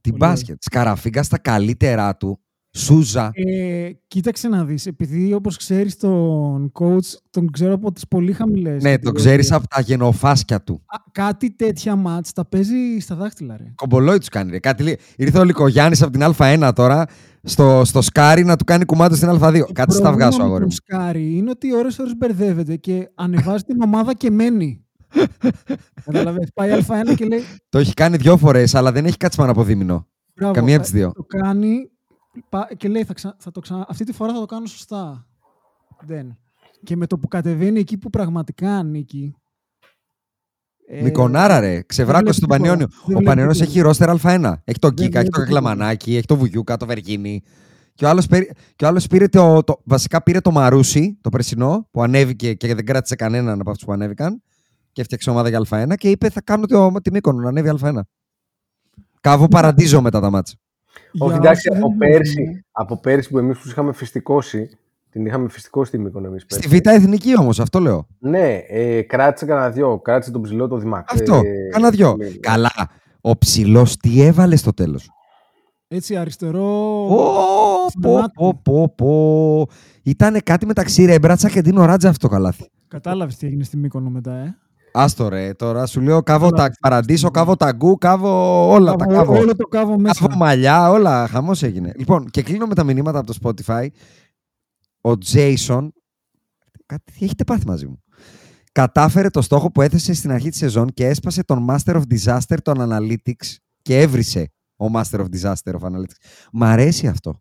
Τι 0.01 0.09
Πολύ 0.11 0.24
μπάσκετ. 0.26 0.57
Σκαραφίγκα 0.59 1.24
στα 1.24 1.38
καλύτερά 1.38 2.16
του. 2.18 2.39
Σούζα. 2.78 3.30
Ε, 3.34 3.89
κοίταξε 4.07 4.47
να 4.47 4.65
δεις, 4.65 4.86
επειδή 4.86 5.34
όπως 5.34 5.57
ξέρεις 5.57 5.97
τον 5.97 6.71
coach, 6.80 7.17
τον 7.30 7.51
ξέρω 7.51 7.73
από 7.73 7.91
τις 7.91 8.07
πολύ 8.07 8.34
χαμηλές. 8.34 8.84
ναι, 8.84 8.97
τον 8.99 9.13
ξέρεις 9.13 9.51
από 9.51 9.67
τα 9.67 9.82
γενοφάσκια 9.82 10.61
του. 10.61 10.82
Α, 10.86 10.97
Κάτι 11.11 11.51
τέτοια 11.51 11.95
μάτς 11.95 12.32
τα 12.34 12.45
παίζει 12.45 12.99
στα 12.99 13.15
δάχτυλα, 13.15 13.57
ρε. 13.57 13.71
Κομπολόι 13.76 14.17
τους 14.17 14.30
κάνει. 14.30 14.51
Ρε. 14.51 14.59
Κάτι 14.59 14.84
λέει. 14.84 14.97
Ήρθε 15.17 15.39
ο 15.39 15.43
Λικογιάννη 15.43 15.97
από 16.01 16.11
την 16.11 16.21
Α1 16.38 16.71
τώρα 16.76 17.05
στο, 17.43 17.82
στο 17.86 18.01
σκάρι 18.01 18.43
να 18.43 18.55
του 18.55 18.63
κάνει 18.63 18.86
κουμάντο 18.86 19.15
στην 19.15 19.30
Α2. 19.30 19.59
Το 19.59 19.67
Κάτι 19.73 19.93
στα 19.93 20.11
βγάσω, 20.11 20.38
πρόβλημα 20.38 20.38
με 20.38 20.43
αγόρι 20.43 20.59
τον 20.59 20.63
μου. 20.63 20.71
Σκάρι 20.71 21.36
είναι 21.38 21.49
ότι 21.49 21.76
ώρες 21.76 21.99
ώρες 21.99 22.15
μπερδεύεται 22.17 22.76
και 22.76 23.09
ανεβάζει 23.15 23.63
την 23.63 23.82
ομάδα 23.82 24.13
και 24.13 24.32
μένει. 24.32 24.86
Καταλαβαίνεις, 26.05 26.49
πάει 26.53 26.69
Α1 26.88 27.15
και 27.15 27.26
λέει 27.26 27.39
Το 27.69 27.78
έχει 27.80 27.93
κάνει 27.93 28.17
δυο 28.17 28.38
φορές, 28.38 28.76
αλλά 28.76 28.91
δεν 28.91 29.05
έχει 29.05 29.17
κάτσει 29.17 29.38
πάνω 29.38 29.51
από 29.51 29.63
δίμηνο. 29.63 30.07
Μπράβο, 30.36 30.53
Καμία 30.53 30.76
από 30.76 30.86
θα- 30.86 30.91
τις 30.91 30.99
δύο. 30.99 31.11
Το 31.15 31.23
κάνει 31.23 31.67
πα- 31.78 31.89
και 32.77 32.88
λέει 32.88 33.03
θα, 33.03 33.13
ξα- 33.13 33.36
θα 33.39 33.51
το 33.51 33.59
ξανα... 33.59 33.86
αυτή 33.89 34.03
τη 34.03 34.13
φορά 34.13 34.33
θα 34.33 34.39
το 34.39 34.45
κάνω 34.45 34.65
σωστά. 34.65 35.27
Δεν. 36.05 36.38
Και 36.83 36.95
με 36.95 37.07
το 37.07 37.17
που 37.19 37.27
κατεβαίνει 37.27 37.79
εκεί 37.79 37.97
που 37.97 38.09
πραγματικά 38.09 38.77
ανήκει. 38.77 39.36
ε, 40.88 41.01
Μικονάρα, 41.01 41.59
ρε. 41.59 41.81
Ξεβράκωσε 41.81 42.39
βλέπει 42.39 42.39
τον 42.39 42.49
τίποτα. 42.49 42.57
Πανιόνιο. 42.57 42.88
Δεν 42.88 42.97
Ο 42.99 43.05
βλέπεις 43.05 43.25
Πανιόνιος 43.25 43.57
τίποτα. 43.57 43.71
έχει 43.71 43.81
ρόστερ 43.81 44.09
Α1. 44.09 44.53
Έχει 44.63 44.79
τον 44.79 44.95
Δεν 44.95 45.05
Κίκα, 45.05 45.19
έχει 45.19 45.29
τον 45.29 45.41
βλέπει 45.43 45.49
τίποτα. 45.49 45.69
Κακλαμανάκι, 45.69 46.15
έχει 46.15 46.25
τον 46.25 46.38
Βουγιούκα, 46.38 46.77
το 46.77 46.86
Βεργίνη. 46.86 47.41
Και 47.93 48.05
ο 48.05 48.09
άλλος 48.09 48.27
και 48.75 48.86
ο 48.86 48.88
άλλος 48.88 49.07
πήρε 49.07 49.27
το, 49.27 49.63
το, 49.63 49.81
βασικά 49.83 50.23
πήρε 50.23 50.39
το 50.41 50.51
Μαρούσι, 50.51 51.17
το 51.21 51.29
περσινό, 51.29 51.88
που 51.91 52.03
ανέβηκε 52.03 52.53
και 52.53 52.75
δεν 52.75 52.86
κράτησε 52.86 53.15
κανέναν 53.15 53.59
από 53.59 53.69
αυτούς 53.69 53.86
που 53.86 53.91
ανέβηκαν. 53.91 54.41
Και 54.91 55.01
έφτιαξε 55.01 55.29
ομάδα 55.29 55.49
για 55.49 55.61
Α1 55.69 55.93
και 55.97 56.09
είπε: 56.09 56.29
Θα 56.29 56.41
κάνω 56.41 56.65
το, 56.65 56.91
τη 57.03 57.11
Μύκονο 57.11 57.41
να 57.41 57.49
ανέβει 57.49 57.71
Α1. 57.81 57.99
Κάβω 59.21 59.47
παραντίζω 59.47 60.01
μετά 60.01 60.19
τα 60.19 60.29
μάτσα. 60.29 60.55
Για 61.16 61.26
Όχι, 61.26 61.36
εντάξει, 61.36 61.70
όσους 61.70 61.82
από 61.84 61.95
δεν 61.97 61.97
πέρσι, 61.97 62.34
βλέπουν, 62.34 62.66
από 62.72 62.99
πέρσι 62.99 63.30
που 63.30 63.38
εμείς 63.38 63.57
τους 63.59 63.72
είχαμε 63.72 63.93
φυστικώσει, 63.93 64.70
την 65.09 65.26
είχαμε 65.26 65.49
φυστικώσει 65.49 65.91
τη 65.91 65.97
Μύκονο 65.97 66.28
εμείς 66.28 66.41
Στη 66.47 66.68
πέρσι. 66.68 66.82
Β' 66.84 66.88
Εθνική 66.88 67.38
όμως, 67.39 67.59
αυτό 67.59 67.80
λέω. 67.80 68.07
Ναι, 68.20 68.53
ε, 68.68 69.01
κράτησε 69.01 69.45
κανένα 69.45 69.70
δυο. 69.70 69.99
Κράτησε 69.99 70.32
τον 70.32 70.41
ψηλό 70.41 70.68
το 70.68 70.78
Δημάκ. 70.78 71.11
Αυτό. 71.11 71.36
Ε, 71.36 71.70
Κάνα 71.72 71.89
δυο. 71.89 72.16
ναι. 72.18 72.28
Καλά. 72.28 72.72
Ο 73.22 73.38
ψηλός 73.38 73.97
τι 73.97 74.22
έβαλε 74.22 74.55
στο 74.55 74.74
τέλος; 74.74 75.09
Έτσι 75.88 76.16
αριστερό. 76.16 77.05
Πω, 77.09 77.89
στην 77.89 78.01
πω, 78.01 78.13
μάτι. 78.13 78.32
πω, 78.34 78.59
πω, 78.63 78.89
πω. 78.95 79.68
Ήτανε 80.03 80.39
κάτι 80.39 80.66
μεταξύ 80.66 81.05
Ρέμπρατσα 81.05 81.49
και 81.49 81.61
Ντίνο 81.61 81.86
Ράτζα 81.86 82.09
αυτό 82.09 82.28
το 82.28 82.34
καλάθι. 82.34 82.70
Κατάλαβες 82.88 83.36
τι 83.36 83.47
έγινε 83.47 83.63
στη 83.63 83.78
Μύκονο 83.78 84.09
μετά, 84.09 84.34
ε; 84.34 84.57
Άστο 84.97 85.29
ρε, 85.29 85.53
τώρα 85.53 85.85
σου 85.85 86.01
λέω 86.01 86.23
κάβω 86.23 86.49
Καλά. 86.49 86.67
τα 86.67 86.73
παραντήσω, 86.79 87.31
κάβω 87.31 87.55
ταγκού, 87.55 87.97
κάβω 87.97 88.29
όλα 88.69 88.95
τα 88.95 89.05
Κάβω- 89.05 89.15
κάβω. 89.25 89.39
Όλο 89.39 89.55
το 89.55 89.67
κάβω 89.67 89.97
μέσα. 89.99 90.19
Κάβω 90.25 90.37
μαλλιά, 90.37 90.89
όλα, 90.89 91.27
χαμός 91.27 91.63
έγινε. 91.63 91.91
Λοιπόν, 91.97 92.25
και 92.29 92.41
κλείνω 92.41 92.65
με 92.65 92.75
τα 92.75 92.83
μηνύματα 92.83 93.19
από 93.19 93.33
το 93.33 93.37
Spotify. 93.43 93.87
Ο 95.01 95.11
Jason, 95.33 95.87
κάτι 96.85 97.13
έχετε 97.19 97.43
πάθει 97.43 97.67
μαζί 97.67 97.85
μου, 97.87 98.03
κατάφερε 98.71 99.29
το 99.29 99.41
στόχο 99.41 99.71
που 99.71 99.81
έθεσε 99.81 100.13
στην 100.13 100.31
αρχή 100.31 100.49
της 100.49 100.57
σεζόν 100.57 100.89
και 100.93 101.07
έσπασε 101.07 101.43
τον 101.43 101.67
Master 101.69 101.95
of 101.95 102.01
Disaster 102.13 102.57
των 102.61 102.75
Analytics 102.79 103.55
και 103.81 103.99
έβρισε 104.01 104.51
ο 104.75 104.85
Master 104.93 105.19
of 105.19 105.25
Disaster 105.35 105.73
of 105.79 105.87
Analytics. 105.89 106.17
Μ' 106.51 106.63
αρέσει 106.63 107.07
αυτό. 107.07 107.39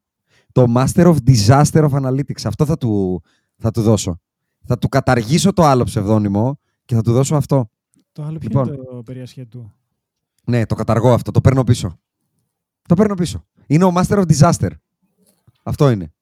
Το 0.52 0.64
Master 0.76 1.14
of 1.14 1.16
Disaster 1.26 1.90
of 1.90 1.90
Analytics. 1.90 2.42
Αυτό 2.44 2.64
θα 2.64 2.76
του, 2.76 3.22
θα 3.58 3.70
του 3.70 3.82
δώσω. 3.82 4.20
Θα 4.66 4.78
του 4.78 4.88
καταργήσω 4.88 5.52
το 5.52 5.64
άλλο 5.64 5.84
ψευδόνυμο 5.84 6.58
και 6.84 6.94
θα 6.94 7.02
του 7.02 7.12
δώσω 7.12 7.36
αυτό. 7.36 7.70
Το 8.12 8.22
άλλο 8.22 8.38
ποιο 8.38 8.48
Λοιπόν. 8.48 8.66
είναι 8.74 8.76
το 8.84 9.02
περιασχετού; 9.04 9.72
Ναι, 10.44 10.66
το 10.66 10.74
καταργώ 10.74 11.12
αυτό. 11.12 11.30
Το 11.30 11.40
παίρνω 11.40 11.64
πίσω. 11.64 11.98
Το 12.88 12.94
παίρνω 12.94 13.14
πίσω. 13.14 13.44
Είναι 13.66 13.84
ο 13.84 13.92
Master 13.96 14.18
of 14.18 14.24
Disaster. 14.32 14.68
Αυτό 15.62 15.90
είναι. 15.90 16.12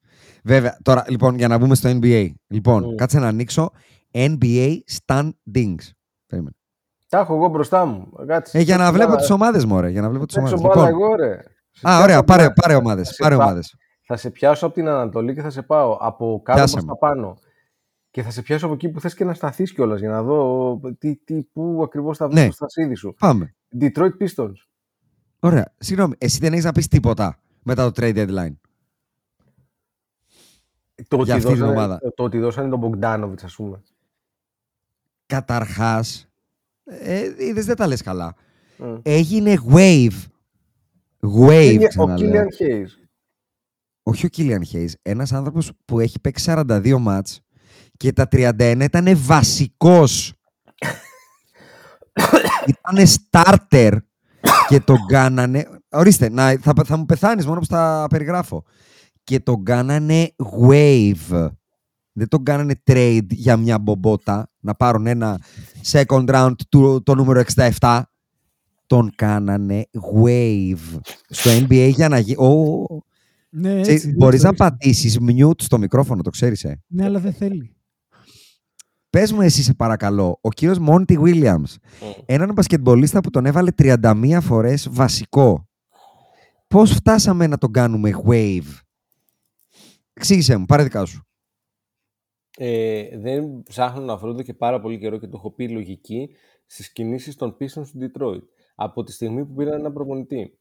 Βέβαια, 0.44 0.76
τώρα, 0.82 1.04
λοιπόν, 1.08 1.36
για 1.36 1.48
να 1.48 1.58
μπούμε 1.58 1.74
στο 1.74 1.90
NBA. 2.02 2.28
Λοιπόν, 2.46 2.84
Mm. 2.84 2.94
κάτσε 2.94 3.18
να 3.18 3.26
ανοίξω 3.28 3.70
NBA 4.12 4.76
standings. 5.06 5.84
Περίμενε. 6.26 6.56
Τα 7.08 7.18
έχω 7.18 7.34
εγώ 7.34 7.48
μπροστά 7.48 7.84
μου. 7.86 8.08
Κάτσε. 8.26 8.58
Ε, 8.58 8.60
για 8.60 8.76
να 8.76 8.80
Παίξω 8.82 8.92
βλέπω 8.92 9.08
μπάλα- 9.10 9.20
τις 9.20 9.30
ομάδες, 9.30 9.64
μωρέ. 9.64 9.88
Για 9.90 10.00
να 10.00 10.08
βλέπω 10.10 10.26
τις 10.26 10.34
παίξω 10.36 10.54
ομάδες. 10.56 10.76
μπάλα 10.76 10.88
Λοιπόν, 10.90 11.02
εγώ, 11.04 11.14
ρε. 11.16 11.32
Σε 11.70 11.78
α, 11.78 11.80
πιάσω 11.80 12.02
ωραία. 12.02 12.16
από 12.16 12.26
Πάρε, 12.26 12.44
την- 12.44 12.54
πάρε 12.54 12.72
θα 12.72 12.78
ομάδες. 12.78 13.08
σε 13.08 13.14
Πάρε 13.22 13.36
πά- 13.36 13.44
ομάδες. 13.44 13.74
Θα 14.06 14.16
σε 14.16 14.30
πιάσω 14.30 14.66
από 14.66 14.74
την 14.74 14.88
Ανατολή 14.88 15.34
και 15.34 15.40
θα 15.42 15.50
σε 15.50 15.62
πάω 15.62 15.96
από 16.00 16.40
κάτω 16.44 16.58
Πιάσε 16.58 16.72
προς 16.72 16.84
με. 16.84 16.90
τα 16.92 16.98
πάνω. 16.98 17.36
Και 18.12 18.22
θα 18.22 18.30
σε 18.30 18.42
πιάσω 18.42 18.64
από 18.66 18.74
εκεί 18.74 18.88
που 18.88 19.00
θες 19.00 19.14
και 19.14 19.24
να 19.24 19.34
σταθείς 19.34 19.72
κιόλας 19.72 20.00
για 20.00 20.10
να 20.10 20.22
δω 20.22 20.80
τι, 20.98 21.16
τι, 21.16 21.42
πού 21.52 21.80
ακριβώς 21.84 22.16
θα 22.16 22.28
βρεις 22.28 22.40
Ναι. 22.40 22.46
το 22.46 22.52
στασίδι 22.52 22.94
σου. 22.94 23.14
Πάμε. 23.18 23.54
Detroit 23.80 24.10
Pistons. 24.20 24.52
Ωραία. 25.38 25.74
Συγγνώμη, 25.78 26.14
εσύ 26.18 26.38
δεν 26.38 26.52
έχεις 26.52 26.64
να 26.64 26.72
πεις 26.72 26.88
τίποτα 26.88 27.38
μετά 27.62 27.90
το 27.90 28.02
trade 28.02 28.16
deadline. 28.16 28.52
Το 31.08 31.16
ότι, 31.16 31.24
Για 31.24 31.34
αυτή 31.34 31.46
την 31.46 31.56
δώσανε, 31.56 31.70
ομάδα. 31.70 32.00
το 32.14 32.24
ότι 32.24 32.38
δώσανε 32.38 32.68
τον 32.68 32.80
Bogdanovic, 33.00 33.42
ας 33.44 33.54
πούμε. 33.54 33.82
Καταρχάς, 35.26 36.28
ε, 36.84 37.30
είδες, 37.38 37.64
δεν 37.66 37.76
τα 37.76 37.86
λες 37.86 38.02
καλά. 38.02 38.34
Mm. 38.78 39.00
Έγινε 39.02 39.56
wave. 39.70 40.10
Wave, 41.20 41.70
Είναι 41.72 41.84
ο 41.84 41.88
ξαναλέω. 41.88 42.18
Killian 42.18 42.62
Hayes. 42.62 42.86
όχι 44.02 44.26
ο 44.26 44.28
Κίλιαν 44.28 44.64
Χέις, 44.64 44.96
ένας 45.02 45.32
άνθρωπος 45.32 45.72
που 45.84 46.00
έχει 46.00 46.20
παίξει 46.20 46.44
42 46.44 46.98
μάτς 46.98 47.40
και 47.96 48.12
τα 48.12 48.28
31 48.32 48.78
ήταν 48.82 49.06
βασικός. 49.16 50.34
ήταν 52.66 53.06
starter 53.30 53.96
και 54.68 54.80
τον 54.80 55.06
κάνανε... 55.06 55.66
Ορίστε, 55.90 56.28
να, 56.28 56.56
θα, 56.60 56.72
θα 56.84 56.96
μου 56.96 57.06
πεθάνεις 57.06 57.46
μόνο 57.46 57.60
που 57.60 57.66
θα 57.66 58.06
περιγράφω. 58.10 58.64
Και 59.24 59.40
τον 59.40 59.64
κάνανε 59.64 60.34
wave. 60.60 61.50
Δεν 62.12 62.28
τον 62.28 62.42
κάνανε 62.44 62.82
trade 62.86 63.26
για 63.28 63.56
μια 63.56 63.78
μπομπότα, 63.78 64.50
να 64.60 64.74
πάρουν 64.74 65.06
ένα 65.06 65.40
second 65.92 66.24
round 66.28 66.54
του, 66.68 67.02
το 67.02 67.14
νούμερο 67.14 67.42
67. 67.80 68.02
Τον 68.86 69.12
κάνανε 69.14 69.86
wave 70.24 71.00
στο 71.28 71.50
NBA 71.50 71.90
για 71.94 72.08
να 72.08 72.18
γίνει... 72.18 72.36
Oh. 72.40 72.96
Ναι, 73.54 73.80
έτσι, 73.80 74.12
Μπορείς 74.16 74.44
έτσι, 74.44 74.44
να 74.44 74.48
έτσι. 74.48 74.54
πατήσεις 74.54 75.18
mute 75.20 75.62
στο 75.62 75.78
μικρόφωνο, 75.78 76.22
το 76.22 76.30
ξέρεις, 76.30 76.64
ε. 76.64 76.82
Ναι, 76.86 77.04
αλλά 77.04 77.18
δεν 77.18 77.32
θέλει. 77.32 77.76
Πες 79.12 79.32
μου 79.32 79.40
εσύ 79.40 79.62
σε 79.62 79.74
παρακαλώ, 79.74 80.38
ο 80.40 80.48
κύριος 80.48 80.78
Μόντι 80.78 81.18
Williams, 81.24 81.54
Mm. 82.00 82.22
έναν 82.26 82.52
μπασκετμπολίστα 82.52 83.20
που 83.20 83.30
τον 83.30 83.46
έβαλε 83.46 83.70
31 83.78 84.40
φορές 84.40 84.88
βασικό. 84.90 85.68
Πώς 86.68 86.92
φτάσαμε 86.92 87.46
να 87.46 87.58
τον 87.58 87.72
κάνουμε 87.72 88.10
wave; 88.26 88.78
Εξήγησέ 90.12 90.56
μου, 90.56 90.64
πάρε 90.66 90.82
δικά 90.82 91.04
σου. 91.04 91.22
Ε, 92.56 93.18
δεν 93.18 93.62
ψάχνω 93.62 94.00
να 94.04 94.16
βρω 94.16 94.30
εδώ 94.30 94.42
και 94.42 94.54
πάρα 94.54 94.80
πολύ 94.80 94.98
καιρό 94.98 95.18
και 95.18 95.26
το 95.26 95.36
έχω 95.36 95.50
πει 95.50 95.68
λογική 95.68 96.28
στις 96.66 96.92
κινήσεις 96.92 97.36
των 97.36 97.56
Pistons 97.60 97.86
του 97.92 97.98
Detroit. 98.00 98.42
Από 98.74 99.02
τη 99.02 99.12
στιγμή 99.12 99.44
που 99.44 99.54
πήραν 99.54 99.78
ένα 99.78 99.92
προπονητή 99.92 100.58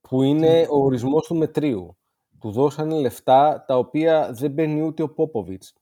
που 0.00 0.22
είναι 0.22 0.66
ο 0.70 0.84
ορισμός 0.84 1.26
του 1.26 1.36
μετρίου. 1.36 1.96
Του 2.40 2.50
δώσανε 2.50 2.94
λεφτά 2.94 3.64
τα 3.66 3.78
οποία 3.78 4.32
δεν 4.32 4.54
παίρνει 4.54 4.82
ούτε 4.82 5.02
ο 5.02 5.08
Πόποβιτς. 5.08 5.74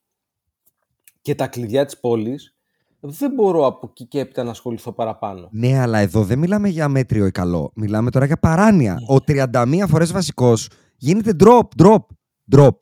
Και 1.29 1.35
τα 1.35 1.47
κλειδιά 1.47 1.85
της 1.85 2.01
πόλης 2.01 2.57
δεν 3.01 3.33
μπορώ 3.33 3.67
από 3.67 3.87
εκεί 3.91 4.05
και 4.07 4.21
έπειτα 4.21 4.43
να 4.45 4.51
ασχοληθώ 4.51 4.93
παραπάνω. 4.93 5.49
Ναι, 5.53 5.79
αλλά 5.79 5.99
εδώ 5.99 6.25
δεν 6.25 6.39
μιλάμε 6.39 6.69
για 6.69 6.89
μέτριο 6.89 7.27
ή 7.27 7.31
καλό. 7.31 7.71
Μιλάμε 7.75 8.11
τώρα 8.11 8.27
για 8.27 8.39
παράνοια. 8.39 8.99
Ο 9.09 9.17
31 9.27 9.85
φορές 9.89 10.13
βασικός 10.13 10.69
γίνεται 10.97 11.33
drop, 11.41 11.63
drop, 11.83 11.99
drop. 12.57 12.77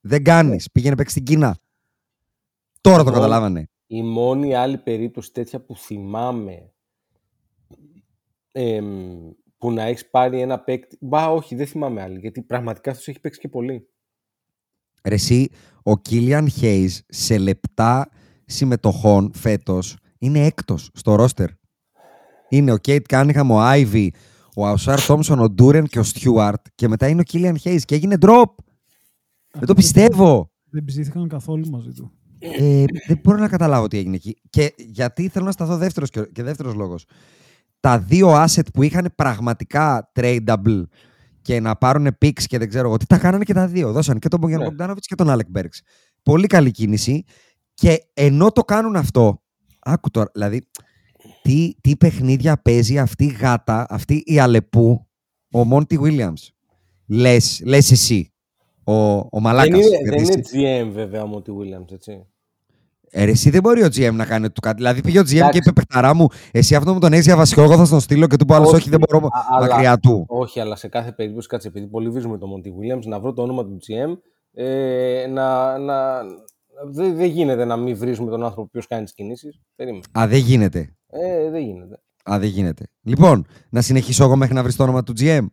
Δεν 0.00 0.24
κάνεις. 0.24 0.70
Πήγαινε 0.72 0.94
παίξει 0.96 1.12
στην 1.12 1.24
Κίνα. 1.24 1.56
Τώρα 2.80 2.96
το 2.96 3.02
Εγώ- 3.02 3.12
καταλάβανε. 3.12 3.68
Η 3.86 4.02
μόνη 4.02 4.54
άλλη 4.54 4.78
περίπτωση 4.78 5.32
τέτοια 5.32 5.60
που 5.60 5.76
θυμάμαι 5.76 6.72
εμ, 8.52 9.30
που 9.58 9.70
να 9.72 9.82
έχεις 9.82 10.10
πάρει 10.10 10.40
ένα 10.40 10.58
παίκτη. 10.60 10.96
Μπα, 11.00 11.30
όχι, 11.30 11.54
δεν 11.54 11.66
θυμάμαι 11.66 12.02
άλλη. 12.02 12.18
Γιατί 12.18 12.42
πραγματικά 12.42 12.90
αυτός 12.90 13.08
έχει 13.08 13.20
παίξει 13.20 13.40
και 13.40 13.48
πολύ. 13.48 13.88
Ρε 15.08 15.14
εσύ, 15.14 15.48
ο 15.82 15.98
Killian 15.98 16.48
Hayes 16.48 17.02
σε 17.08 17.38
λεπτά 17.38 18.08
συμμετοχών 18.44 19.30
φέτος 19.34 19.96
είναι 20.18 20.46
έκτος 20.46 20.90
στο 20.94 21.14
ρόστερ. 21.14 21.48
Είναι 22.48 22.72
ο 22.72 22.76
Cade 22.76 23.06
Cunningham, 23.06 23.50
ο 23.50 23.60
Ivey, 23.60 24.12
ο 24.56 24.66
Ausar 24.66 25.06
Thompson, 25.06 25.38
ο 25.38 25.50
Duren 25.50 25.86
και 25.86 25.98
ο 25.98 26.02
Stewart 26.02 26.66
και 26.74 26.88
μετά 26.88 27.08
είναι 27.08 27.20
ο 27.20 27.24
Killian 27.24 27.58
Hayes 27.58 27.84
και 27.84 27.94
έγινε 27.94 28.16
drop. 28.20 28.44
Δεν 29.52 29.66
το 29.66 29.74
πιστεύω. 29.74 30.50
Δεν 30.70 30.84
ψήθηκαν 30.84 31.28
καθόλου 31.28 31.70
μαζί 31.70 31.92
του. 31.92 32.12
Ε, 32.38 32.84
δεν 33.06 33.20
μπορώ 33.22 33.38
να 33.38 33.48
καταλάβω 33.48 33.88
τι 33.88 33.98
έγινε 33.98 34.14
εκεί. 34.14 34.36
Και 34.50 34.74
γιατί 34.76 35.28
θέλω 35.28 35.44
να 35.44 35.52
σταθώ 35.52 35.76
δεύτερος 35.76 36.10
και, 36.10 36.22
και 36.32 36.42
δεύτερος 36.42 36.74
λόγος. 36.74 37.04
Τα 37.80 37.98
δύο 37.98 38.44
asset 38.44 38.66
που 38.72 38.82
είχαν 38.82 39.12
πραγματικά 39.14 40.10
tradable 40.14 40.82
και 41.44 41.60
να 41.60 41.76
πάρουν 41.76 42.06
picks 42.24 42.42
και 42.42 42.58
δεν 42.58 42.68
ξέρω 42.68 42.88
εγώ 42.88 42.96
τι, 42.96 43.06
τα 43.06 43.18
κάνανε 43.18 43.44
και 43.44 43.52
τα 43.54 43.66
δύο. 43.66 43.92
Δώσαν 43.92 44.18
και 44.18 44.28
τον 44.28 44.38
Μπογιάν 44.40 44.58
Ναι. 44.60 44.64
Μπογκδάνοβιτς 44.66 45.06
και 45.06 45.14
τον 45.14 45.30
Άλεκ 45.30 45.46
Μπέρξ. 45.50 45.80
Πολύ 46.22 46.46
καλή 46.46 46.70
κίνηση. 46.70 47.24
Και 47.74 47.98
ενώ 48.14 48.50
το 48.52 48.60
κάνουν 48.64 48.96
αυτό, 48.96 49.42
άκου 49.80 50.10
τώρα, 50.10 50.30
δηλαδή, 50.34 50.62
τι, 51.42 51.74
τι 51.80 51.96
παιχνίδια 51.96 52.56
παίζει 52.62 52.98
αυτή 52.98 53.24
η 53.24 53.36
γάτα, 53.40 53.86
αυτή 53.88 54.22
η 54.26 54.38
Αλεπού, 54.38 55.08
ο 55.52 55.64
Μόντι 55.64 55.98
Williams. 56.02 56.48
Λες, 57.06 57.60
λες 57.64 57.90
εσύ, 57.90 58.32
ο, 58.84 58.94
ο 59.16 59.40
μαλάκας. 59.40 59.78
δεν 59.78 59.86
είναι, 59.86 59.96
γιατί 59.96 60.24
δεν 60.24 60.38
εσύ- 60.38 60.52
είναι 60.54 60.82
GM 60.84 60.92
βέβαια 60.92 61.22
ο 61.22 61.26
Μόντι 61.26 61.50
Williams, 61.58 61.92
έτσι. 61.92 62.26
Ε, 63.16 63.24
ρε, 63.24 63.30
εσύ 63.30 63.50
δεν 63.50 63.60
μπορεί 63.62 63.82
ο 63.82 63.86
GM 63.86 64.12
να 64.12 64.24
κάνει 64.26 64.50
του 64.50 64.60
κάτι. 64.60 64.76
Δηλαδή 64.76 65.00
πήγε 65.00 65.18
ο 65.18 65.22
GM 65.22 65.26
και 65.26 65.36
Εντάξει. 65.36 65.58
είπε 65.58 65.72
παιχταρά 65.72 66.14
μου, 66.14 66.26
εσύ 66.50 66.74
αυτό 66.74 66.92
μου 66.92 66.98
τον 67.00 67.12
έχεις 67.12 67.24
για 67.24 67.36
βασικό, 67.36 67.62
εγώ 67.62 67.76
θα 67.76 67.84
στον 67.84 68.00
στείλω 68.00 68.26
και 68.26 68.36
του 68.36 68.44
πω 68.46 68.54
άλλος 68.54 68.68
όχι, 68.68 68.76
Όχι, 68.76 68.90
δεν 68.90 69.00
μπορώ 69.08 69.26
α- 69.26 69.30
αλλά- 69.50 69.66
μακριά 69.68 69.98
του. 69.98 70.24
Όχι, 70.28 70.60
αλλά 70.60 70.76
σε 70.76 70.88
κάθε 70.88 71.12
περίπτωση, 71.12 71.48
κάτσε 71.48 71.68
επειδή 71.68 71.86
πολύ 71.86 72.08
βρίσκουμε 72.10 72.38
τον 72.38 72.48
Μόντι 72.48 72.74
Williams, 72.80 73.04
να 73.06 73.20
βρω 73.20 73.32
το 73.32 73.42
όνομα 73.42 73.64
του 73.64 73.78
GM. 73.86 74.16
Ε, 74.56 75.26
να, 75.30 75.78
να, 75.78 76.20
δεν, 76.90 77.16
δεν 77.16 77.26
γίνεται 77.26 77.64
να 77.64 77.76
μην 77.76 77.96
βρίζουμε 77.96 78.30
τον 78.30 78.44
άνθρωπο 78.44 78.68
που 78.72 78.80
κάνει 78.88 79.04
τις 79.04 79.14
κινήσεις. 79.14 79.60
Περίμενε. 79.76 80.02
Α, 80.18 80.26
δεν 80.28 80.38
γίνεται. 80.38 80.94
Ε, 81.10 81.50
δεν 81.50 81.60
γίνεται. 81.62 82.00
Α, 82.30 82.38
δεν 82.38 82.48
γίνεται. 82.48 82.84
Λοιπόν, 83.02 83.46
να 83.70 83.80
συνεχίσω 83.80 84.24
εγώ 84.24 84.36
μέχρι 84.36 84.54
να 84.54 84.62
βρεις 84.62 84.76
το 84.76 84.82
όνομα 84.82 85.02
του 85.02 85.12
GM. 85.20 85.46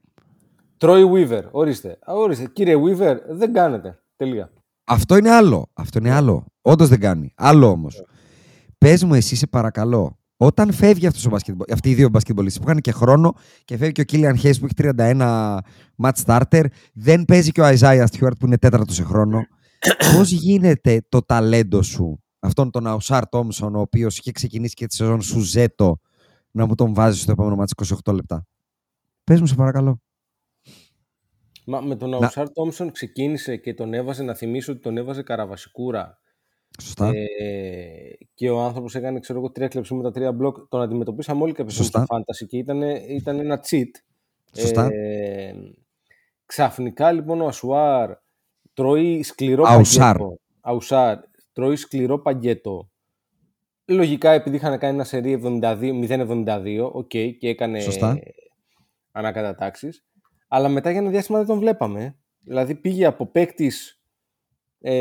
Τρόι 0.78 1.04
Weaver, 1.14 1.42
ορίστε. 1.52 1.90
Α, 1.90 2.14
ορίστε. 2.14 2.46
Κύριε 2.54 2.76
Weaver, 2.76 3.16
δεν 3.30 3.54
κάνετε. 3.54 4.00
Τελεία. 4.16 4.52
Αυτό 4.84 5.18
είναι 5.18 5.32
άλλο. 5.32 5.70
Αυτό 5.74 6.00
είναι 6.00 6.12
άλλο. 6.12 6.46
Όντως 6.62 6.90
δεν 6.90 7.00
κάνει. 7.00 7.34
Άλλο 7.36 7.68
όμως. 7.70 8.04
Πες 8.78 9.04
μου, 9.04 9.14
εσύ 9.14 9.36
σε 9.36 9.48
παρακαλώ, 9.48 10.20
όταν 10.38 10.72
φεύγει 10.72 11.08
αυτός 11.08 11.26
ο 11.26 11.30
μπασκετμπο... 11.30 11.64
αυτοί 11.74 11.90
οι 11.90 11.94
δύο 11.94 12.10
μπασκετμπολίστες 12.10 12.62
που 12.62 12.70
είχαν 12.70 12.82
και 12.82 12.92
χρόνο 12.92 13.34
και 13.66 13.78
φεύγει 13.78 13.92
και 13.92 14.02
ο 14.02 14.04
Κίλιαν 14.04 14.38
Χέις 14.38 14.60
που 14.60 14.66
έχει 14.66 14.92
31 14.98 15.58
match 16.04 16.24
starter, 16.26 16.66
δεν 16.94 17.26
παίζει 17.26 17.52
και 17.52 17.62
ο 17.62 17.66
Isaiah 17.68 18.06
Stewart 18.12 18.38
που 18.40 18.46
είναι 18.46 18.58
τέταρτος 18.58 18.96
σε 18.96 19.04
χρόνο. 19.04 19.46
Πώς 20.16 20.32
γίνεται 20.32 21.02
το 21.10 21.22
ταλέντο 21.22 21.82
σου, 21.82 22.24
αυτόν 22.40 22.72
τον 22.72 22.88
Αουσάρ 22.88 23.30
Τόμσον, 23.30 23.76
ο 23.76 23.80
οποίος 23.80 24.18
είχε 24.18 24.32
ξεκινήσει 24.32 24.74
και 24.74 24.86
τη 24.86 24.96
σεζόν 24.96 25.22
σου 25.22 25.40
ζέτο, 25.40 26.00
να 26.52 26.66
μου 26.66 26.76
τον 26.76 26.94
βάζεις 26.94 27.22
στο 27.22 27.32
επόμενο 27.32 27.64
match 27.64 27.86
28 28.06 28.14
λεπτά; 28.14 28.48
Πες 29.24 29.40
μου, 29.40 29.46
σε 29.46 29.56
παρακαλώ. 29.56 30.02
Μα 31.66 31.82
με 31.82 31.96
τον 31.96 32.10
Να- 32.10 32.18
Ausar 32.18 32.52
Thompson 32.54 32.92
ξεκίνησε 32.92 33.58
και 33.58 33.74
τον 33.74 33.94
έβαζε, 33.94 34.24
να 34.24 34.34
θυμίσω 34.36 34.72
ότι 34.72 34.82
τον 34.82 34.98
έβαζε 34.98 35.24
καραβασικούρα. 35.24 36.20
Σωστά. 36.82 37.08
Ε, 37.14 38.18
και 38.34 38.50
ο 38.50 38.62
άνθρωπος 38.62 38.96
έκανε, 38.96 39.20
ξέρω 39.20 39.40
εγώ, 39.40 39.52
τρία 39.52 39.68
κλεψίματα, 39.68 40.12
τρία 40.12 40.32
μπλοκ. 40.32 40.58
Τον 40.70 40.82
αντιμετωπίσαμε 40.82 41.42
όλοι 41.44 41.54
κάποια 41.54 41.72
στιγμή 41.72 41.92
Σωστά. 41.92 42.04
στο 42.06 42.16
fantasy 42.18 42.48
και 42.48 42.58
ήταν, 42.58 42.82
ήταν 43.10 43.40
ένα 43.40 43.60
cheat. 43.70 43.90
Σωστά. 44.58 44.86
Ε, 44.92 45.54
ξαφνικά 46.46 47.12
λοιπόν 47.12 47.42
ο 47.42 47.46
Ασουάρ 47.48 48.12
τρώει 48.74 49.24
σκληρό 49.24 49.64
Αουσάρ. 49.68 50.18
παγκέτο. 50.18 50.38
Αουσάρ. 50.62 51.18
Τρώει 51.54 51.76
σκληρό 51.76 52.20
παγκέτο. 52.20 52.90
Λογικά 53.86 54.32
επειδή 54.32 54.56
είχαν 54.56 54.78
κάνει 54.80 54.94
ένα 54.94 55.04
σερί 55.04 55.32
72, 55.32 55.94
0-72, 55.94 56.90
οκ, 56.94 57.08
και 57.08 57.38
έκανε 57.40 57.80
Σωστά. 57.80 58.20
ανακατατάξεις. 59.12 60.06
Αλλά 60.54 60.70
μετά 60.70 60.92
για 60.92 61.00
ένα 61.00 61.10
διάστημα 61.10 61.38
δεν 61.38 61.48
τον 61.48 61.60
βλέπαμε. 61.60 62.16
Δηλαδή 62.44 62.76
πήγε 62.76 63.06
από 63.06 63.26
παίκτης 63.32 64.02
ε, 64.80 64.94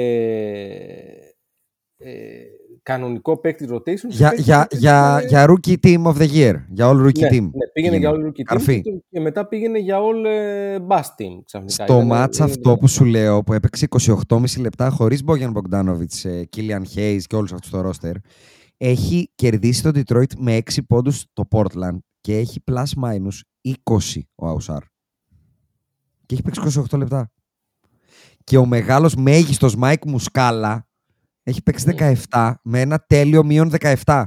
ε, 1.97 2.13
κανονικό 2.83 3.41
παίκτη 3.41 3.67
rotation. 3.71 3.95
σε 3.95 4.07
Για, 4.09 4.29
παίκτη 4.29 4.43
για, 4.43 4.67
που 4.71 4.77
για, 4.77 5.17
ήταν- 5.23 5.29
για 5.29 5.47
rookie 5.49 5.77
team 5.87 6.03
of 6.05 6.17
the 6.17 6.29
year. 6.35 6.55
Για 6.69 6.89
all 6.91 7.07
rookie 7.07 7.19
ναι, 7.21 7.29
team. 7.29 7.43
ναι, 7.43 7.67
πήγαινε 7.73 7.97
για 7.97 8.11
all 8.11 8.15
rookie 8.15 8.29
team 8.29 8.43
Καρφί. 8.45 8.81
και, 8.81 8.91
και 9.11 9.21
μετά 9.21 9.47
πήγαινε 9.49 9.79
για 9.79 9.99
all 9.99 10.25
ε, 10.27 10.77
bust 10.89 10.97
team 11.23 11.41
ξαφνικά. 11.45 11.73
Στο 11.85 11.95
Ήταν- 11.95 12.07
μάτς 12.07 12.39
είναι- 12.39 12.51
αυτό 12.51 12.77
που 12.77 12.89
σου 12.89 13.05
λέω, 13.05 13.43
που 13.43 13.53
έπαιξε 13.53 13.87
28,5 13.91 14.61
λεπτά 14.61 14.91
χωρίς 14.91 15.25
Μπόγιαν 15.25 15.51
Μπογκδάνοβιτς, 15.51 16.27
Κίλιαν 16.49 16.87
Hayes 16.95 17.21
και 17.27 17.37
όλους 17.37 17.53
αυτούς 17.53 17.71
το 17.71 17.81
ρόστερ, 17.81 18.15
έχει 18.77 19.33
κερδίσει 19.35 19.83
το 19.83 19.91
Detroit 19.95 20.35
με 20.39 20.57
6 20.57 20.83
πόντους 20.89 21.25
το 21.33 21.49
Portland 21.51 21.99
και 22.21 22.37
έχει 22.37 22.63
plus 22.71 23.05
minus 23.05 23.41
20 23.85 24.21
ο 24.35 24.47
Ausar. 24.47 24.83
Και 26.31 26.37
έχει 26.37 26.43
παίξει 26.43 26.83
28 26.91 26.99
λεπτά. 26.99 27.33
Και 28.45 28.57
ο 28.57 28.67
μεγάλος 28.67 29.15
μέγιστος 29.15 29.77
Mike 29.77 30.05
Muscala 30.07 30.89
έχει 31.43 31.63
παίξει 31.63 31.95
17 32.31 32.53
με 32.63 32.81
ένα 32.81 32.99
τέλειο 32.99 33.45
μείον 33.45 33.71
17. 34.05 34.25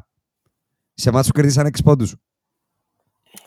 Σε 0.94 1.12
ματς 1.12 1.28
που 1.28 1.34
κερδίσαν 1.34 1.66
6 1.66 1.84
πόντους. 1.84 2.16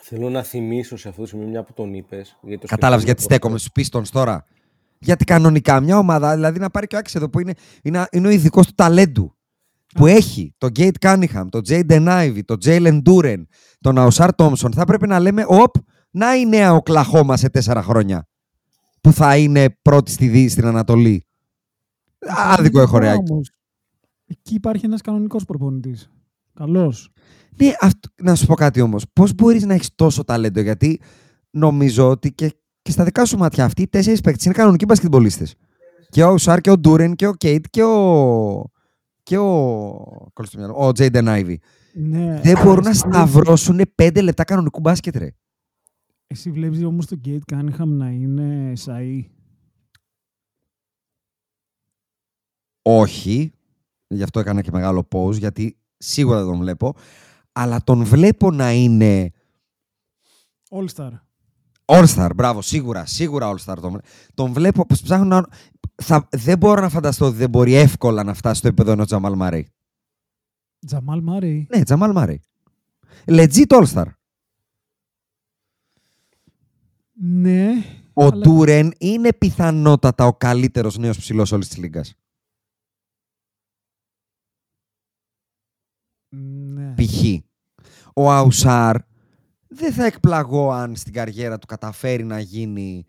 Θέλω 0.00 0.30
να 0.30 0.42
θυμίσω 0.42 0.96
σε 0.96 1.08
αυτό 1.08 1.20
το 1.20 1.26
σημείο 1.26 1.46
μια 1.46 1.62
που 1.62 1.72
τον 1.72 1.94
είπες. 1.94 2.38
Κατάλαβες 2.66 3.04
γιατί 3.04 3.22
στέκομαι 3.22 3.58
στους 3.58 3.70
Pistons 3.74 4.08
τώρα. 4.10 4.44
Γιατί 4.98 5.24
κανονικά 5.24 5.80
μια 5.80 5.98
ομάδα, 5.98 6.34
δηλαδή 6.34 6.58
να 6.58 6.70
πάρει 6.70 6.86
και 6.86 6.96
ο 6.96 6.98
Άκης 6.98 7.14
εδώ 7.14 7.30
που 7.30 7.40
είναι, 7.40 7.54
είναι, 7.82 8.06
είναι 8.10 8.26
ο 8.26 8.30
ειδικός 8.30 8.66
του 8.66 8.74
ταλέντου. 8.74 9.36
Που 9.94 10.06
έχει 10.06 10.54
τον 10.58 10.70
Cade 10.70 10.98
Cunningham, 10.98 11.48
τον 11.48 11.62
Jaden 11.68 12.08
Ivey, 12.08 12.40
τον 12.44 12.58
Jalen 12.64 13.02
Duren, 13.02 13.42
τον 13.80 13.98
Αουσάρ 13.98 14.34
Τόμσον. 14.34 14.72
Θα 14.72 14.84
πρέπει 14.84 15.06
να 15.06 15.20
λέμε, 15.20 15.44
οπ, 15.48 15.74
να 16.10 16.34
η 16.34 16.46
νέα 16.46 16.72
Οκλαχώμα 16.74 17.36
σε 17.36 17.48
τέσσερα 17.50 17.82
χρόνια. 17.82 18.28
Που 19.06 19.12
θα 19.12 19.36
είναι 19.36 19.70
πρώτη 19.82 20.10
στη 20.10 20.28
Δύση, 20.28 20.48
στην 20.48 20.66
Ανατολή. 20.66 21.26
Άδικο 22.56 22.80
έχω 22.80 22.98
ρε 22.98 23.10
Άκη. 23.10 23.32
Όμως, 23.32 23.50
Εκεί 24.26 24.54
υπάρχει 24.54 24.84
ένας 24.84 25.00
κανονικός 25.00 25.44
προπονητής. 25.44 26.10
Καλός. 26.54 27.10
Ναι, 27.56 27.72
αυτό, 27.80 28.08
να 28.22 28.34
σου 28.34 28.46
πω 28.46 28.54
κάτι 28.54 28.80
όμως. 28.80 29.04
Πώς 29.12 29.34
μπορείς 29.34 29.64
να 29.64 29.74
έχεις 29.74 29.94
τόσο 29.94 30.24
ταλέντο, 30.24 30.60
γιατί 30.60 31.00
νομίζω 31.50 32.10
ότι 32.10 32.32
και 32.32 32.54
Και 32.82 32.90
στα 32.90 33.04
δικά 33.04 33.24
σου 33.24 33.36
μάτια 33.36 33.64
αυτοί 33.64 33.82
οι 33.82 33.88
τέσσερις 33.88 34.20
παίκτες 34.20 34.44
είναι 34.44 34.54
κανονικοί 34.54 34.84
μπασκετμπολίστες. 34.84 35.54
Και 36.08 36.24
ο 36.24 36.38
Σάρ 36.38 36.60
και 36.60 36.70
ο 36.70 36.78
Ντούρεν 36.78 37.14
και 37.14 37.26
ο 37.26 37.34
Κέιτ 37.34 37.64
και 37.70 37.82
ο. 37.82 38.70
και 39.22 39.38
ο. 39.38 39.50
κόλλησε 40.32 40.56
το 40.56 40.58
μυαλό, 40.58 40.74
Ο 40.76 40.92
Τζέιντεν 40.92 41.28
Άιβι. 41.28 41.60
Ναι, 41.94 42.40
Δεν 42.42 42.56
αλλά 42.56 42.64
μπορούν 42.64 42.84
να 42.84 42.90
εσύ 42.90 42.98
σταυρώσουν 42.98 43.80
πέντε 43.94 44.20
λεπτά 44.20 44.44
κανονικού 44.44 44.80
μπάσκετ, 44.80 45.16
ρε. 45.16 45.28
Εσύ 46.26 46.50
βλέπεις 46.50 46.84
όμως 46.84 47.06
τον 47.06 47.18
Γκέιτ 47.18 47.42
Κάνιχαμ 47.44 47.90
να 47.90 48.10
είναι 48.10 48.72
σαΐ; 48.84 49.24
Όχι. 52.82 53.52
Γι' 54.08 54.22
αυτό 54.22 54.40
έκανα 54.40 54.62
και 54.62 54.70
μεγάλο 54.72 55.08
pause, 55.10 55.38
γιατί 55.38 55.78
σίγουρα 55.96 56.38
δεν 56.38 56.46
τον 56.46 56.58
βλέπω. 56.58 56.94
Αλλά 57.52 57.82
τον 57.84 58.04
βλέπω 58.04 58.50
να 58.50 58.72
είναι 58.72 59.30
All 60.70 60.86
Star. 60.94 61.10
All-Star, 61.88 62.30
μπράβο, 62.36 62.62
σίγουρα, 62.62 63.06
σίγουρα 63.06 63.54
All-Star. 63.54 63.76
Τον, 63.80 64.00
τον 64.34 64.52
βλέπω, 64.52 64.86
πως 64.86 65.02
ψάχνω 65.02 65.24
να... 65.24 65.46
Θα, 65.94 66.28
δεν 66.30 66.58
μπορώ 66.58 66.80
να 66.80 66.88
φανταστώ 66.88 67.26
ότι 67.26 67.36
δεν 67.36 67.50
μπορεί 67.50 67.74
εύκολα 67.74 68.24
να 68.24 68.34
φτάσει 68.34 68.58
στο 68.58 68.68
επίπεδο 68.68 68.92
ενός 68.92 69.06
Τζαμάλ 69.06 69.34
Μαρέι. 69.34 69.68
Τζαμάλ 70.86 71.20
Μάρεϊ. 71.20 71.66
Ναι, 71.70 71.82
Τζαμάλ 71.82 72.12
Μαρέι. 72.12 72.40
Legit 73.24 73.66
All-Star. 73.66 74.06
Ναι. 77.18 77.70
Ο 78.12 78.22
αλλά- 78.24 78.36
Ντούρεν 78.36 78.92
είναι 78.98 79.32
πιθανότατα 79.32 80.26
ο 80.26 80.34
καλύτερος 80.34 80.98
νέος 80.98 81.18
ψηλός 81.18 81.52
όλης 81.52 81.68
της 81.68 81.76
λίγκας. 81.76 82.14
Ναι. 86.28 86.94
Π.χ. 86.94 87.24
Ο 88.14 88.30
Αουσάρ 88.32 88.96
δεν 89.68 89.92
θα 89.92 90.04
εκπλαγώ 90.04 90.70
αν 90.70 90.96
στην 90.96 91.12
καριέρα 91.12 91.58
του 91.58 91.66
καταφέρει 91.66 92.24
να 92.24 92.40
γίνει 92.40 93.06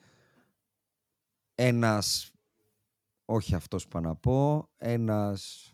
ένας... 1.56 2.32
Όχι 3.26 3.56
αυτός 3.56 3.84
που 3.88 3.98
είπα 3.98 4.08
να 4.08 4.16
πω. 4.16 4.70
Ένας... 4.78 5.72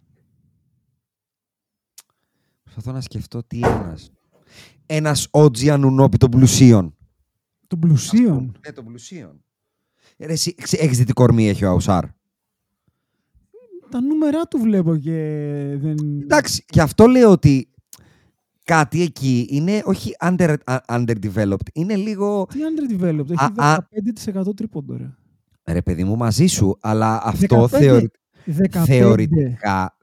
Προσπαθώ 2.64 2.92
να 2.92 3.02
σκεφτώ 3.02 3.44
τι 3.44 3.60
ένας. 3.64 4.12
Ένας 4.86 5.28
OG 5.32 5.68
Ανουνόπι 5.68 6.18
των 6.18 6.30
πλουσίων. 6.30 6.96
Των 7.74 7.82
πλουσίων. 7.82 8.58
Ναι, 8.66 8.72
των 8.72 8.86
πλουσίων. 8.86 9.44
Ε, 10.18 10.26
Ρε, 10.26 10.32
εσύ, 10.34 10.56
ξε- 10.56 10.82
έχεις 10.82 10.98
δει 10.98 11.04
τι 11.04 11.14
κορμί 11.14 11.50
έχει 11.50 11.66
ο 11.66 11.70
Αουσάρ. 11.70 12.04
Τα 13.90 14.02
νούμερά 14.02 14.42
του 14.48 14.58
βλέπω 14.60 14.96
και 14.96 15.12
δεν... 15.82 15.98
Εντάξει, 16.22 16.66
γι' 16.70 16.80
αυτό 16.80 17.06
λέω 17.08 17.32
ότι 17.32 17.70
κάτι 18.64 19.02
εκεί 19.02 19.48
είναι 19.50 19.82
όχι 19.86 20.12
under, 20.22 20.56
uh, 20.66 20.78
underdeveloped, 20.90 21.68
είναι 21.74 21.96
λίγο... 21.96 22.46
Τι 22.50 22.60
underdeveloped; 22.60 23.30
Έχει 23.30 23.44
Α, 23.58 23.66
α. 23.72 23.88
15% 24.46 24.56
τρίποντο, 24.56 24.98
ρε. 24.98 25.14
Ρε 25.74 25.82
παιδί 25.82 26.04
μου, 26.04 26.16
μαζί 26.18 26.46
σου, 26.46 26.78
αλλά 26.82 27.22
αυτό 27.24 27.64
15. 27.64 27.68
θεωρη- 27.68 28.12
15. 28.46 28.84
θεωρητικά 28.86 29.98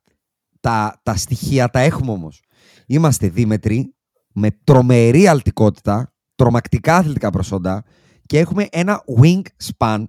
τα, 0.60 1.00
τα 1.02 1.16
στοιχεία 1.16 1.68
τα 1.68 1.80
έχουμε 1.80 2.12
όμως. 2.12 2.42
Είμαστε 2.86 3.28
δίμετροι, 3.28 3.94
με 4.32 4.50
τρομερή 4.64 5.26
αλτικότητα, 5.28 6.09
τρομακτικά 6.40 6.96
αθλητικά 6.96 7.30
προσόντα 7.30 7.84
και 8.26 8.38
έχουμε 8.38 8.66
ένα 8.70 9.02
wingspan 9.20 10.04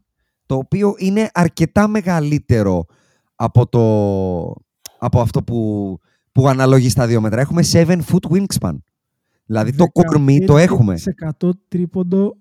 το 0.45 0.55
οποίο 0.55 0.95
είναι 0.97 1.29
αρκετά 1.33 1.87
μεγαλύτερο 1.87 2.85
από, 3.35 3.67
το, 3.67 3.81
από 4.97 5.21
αυτό 5.21 5.43
που, 5.43 5.99
που 6.31 6.47
αναλογεί 6.47 6.89
στα 6.89 7.07
δύο 7.07 7.21
μέτρα. 7.21 7.41
Έχουμε 7.41 7.61
7 7.71 7.85
foot 7.85 8.31
wingspan. 8.31 8.77
Δηλαδή 9.45 9.75
το 9.75 9.87
κορμί 9.87 10.45
το 10.45 10.57
έχουμε. 10.57 10.99
15% 11.41 11.49
τρίποντο 11.67 12.37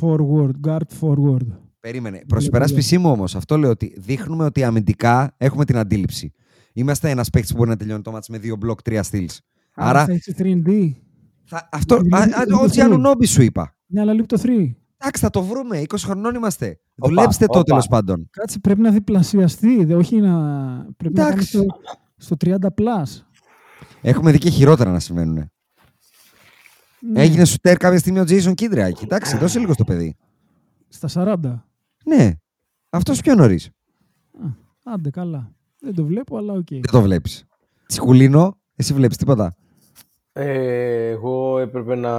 forward, 0.00 0.50
guard 0.66 0.88
forward. 1.00 1.46
Περίμενε. 1.80 2.22
Προς 2.26 2.46
υπεράσπιση 2.46 2.98
μου 2.98 3.10
όμως, 3.10 3.34
αυτό 3.34 3.58
λέω 3.58 3.70
ότι 3.70 3.94
δείχνουμε 3.98 4.44
ότι 4.44 4.64
αμυντικά 4.64 5.34
έχουμε 5.36 5.64
την 5.64 5.76
αντίληψη. 5.76 6.32
Είμαστε 6.72 7.10
ένας 7.10 7.30
παίκτης 7.30 7.50
που 7.50 7.56
μπορεί 7.56 7.70
να 7.70 7.76
τελειώνει 7.76 8.02
το 8.02 8.10
μάτς 8.10 8.28
με 8.28 8.38
δύο 8.38 8.56
μπλοκ, 8.56 8.82
τρία 8.82 9.02
στυλ. 9.02 9.28
Άρα. 9.74 10.04
θα 10.04 10.12
έχεις 10.12 10.34
3D. 10.38 10.90
Θα, 11.52 11.68
αυτό. 11.72 11.96
Λείπει- 11.96 12.14
α, 12.14 12.18
α, 12.18 12.24
λείπει 12.26 12.52
Ο 12.52 12.58
το 12.58 12.66
Τζιάνου 12.70 12.94
three. 12.94 12.98
Νόμπι 13.00 13.26
σου 13.26 13.42
είπα. 13.42 13.74
Ναι, 13.86 14.00
αλλά 14.00 14.12
λείπει 14.12 14.26
το 14.26 14.36
3. 14.42 14.48
Εντάξει, 14.98 15.22
θα 15.22 15.30
το 15.30 15.42
βρούμε. 15.42 15.80
20 15.80 15.94
χρονών 15.98 16.34
είμαστε. 16.34 16.80
Οπα, 16.98 17.08
Δουλέψτε 17.08 17.46
το 17.46 17.52
οπα. 17.58 17.62
τέλος 17.62 17.86
πάντων. 17.86 18.28
Κάτσε, 18.30 18.58
πρέπει 18.58 18.80
να 18.80 18.90
διπλασιαστεί. 18.90 19.84
Δε, 19.84 19.94
όχι 19.94 20.16
να. 20.20 20.30
Πρέπει 20.96 21.14
να 21.14 21.22
πάμε 21.22 21.32
Εντάξει. 21.32 21.46
στο, 21.56 21.66
στο 22.16 22.36
30 22.44 22.54
plus. 22.54 23.22
Έχουμε 24.00 24.30
δει 24.32 24.38
και 24.38 24.50
χειρότερα 24.50 24.90
να 24.90 24.98
συμβαίνουν. 25.00 25.50
Ναι, 27.00 27.20
Έγινε 27.22 27.44
σουτέρ 27.44 27.76
κάποια 27.76 27.98
στιγμή 27.98 28.18
ο 28.18 28.24
Τζέισον 28.24 28.54
Κίντρια 28.54 28.86
εκεί. 28.86 29.04
Εντάξει, 29.04 29.36
δώσε 29.36 29.58
λίγο 29.58 29.72
στο 29.72 29.84
παιδί. 29.84 30.16
Στα 30.88 31.08
40. 31.42 31.62
Ναι. 32.04 32.30
Αυτός 32.90 33.20
πιο 33.20 33.34
νωρίς. 33.34 33.70
Άντε, 34.82 35.10
καλά. 35.10 35.52
Δεν 35.80 35.94
το 35.94 36.04
βλέπω, 36.04 36.36
αλλά 36.36 36.52
οκ. 36.52 36.66
Δεν 36.70 36.80
το 36.90 37.00
βλέπεις. 37.02 37.44
Τσικουλίνο, 37.86 38.58
εσύ 38.76 38.94
βλέπεις 38.94 39.16
τίποτα. 39.16 39.54
Ε, 40.42 41.08
εγώ 41.08 41.58
έπρεπε 41.58 41.94
να 41.94 42.10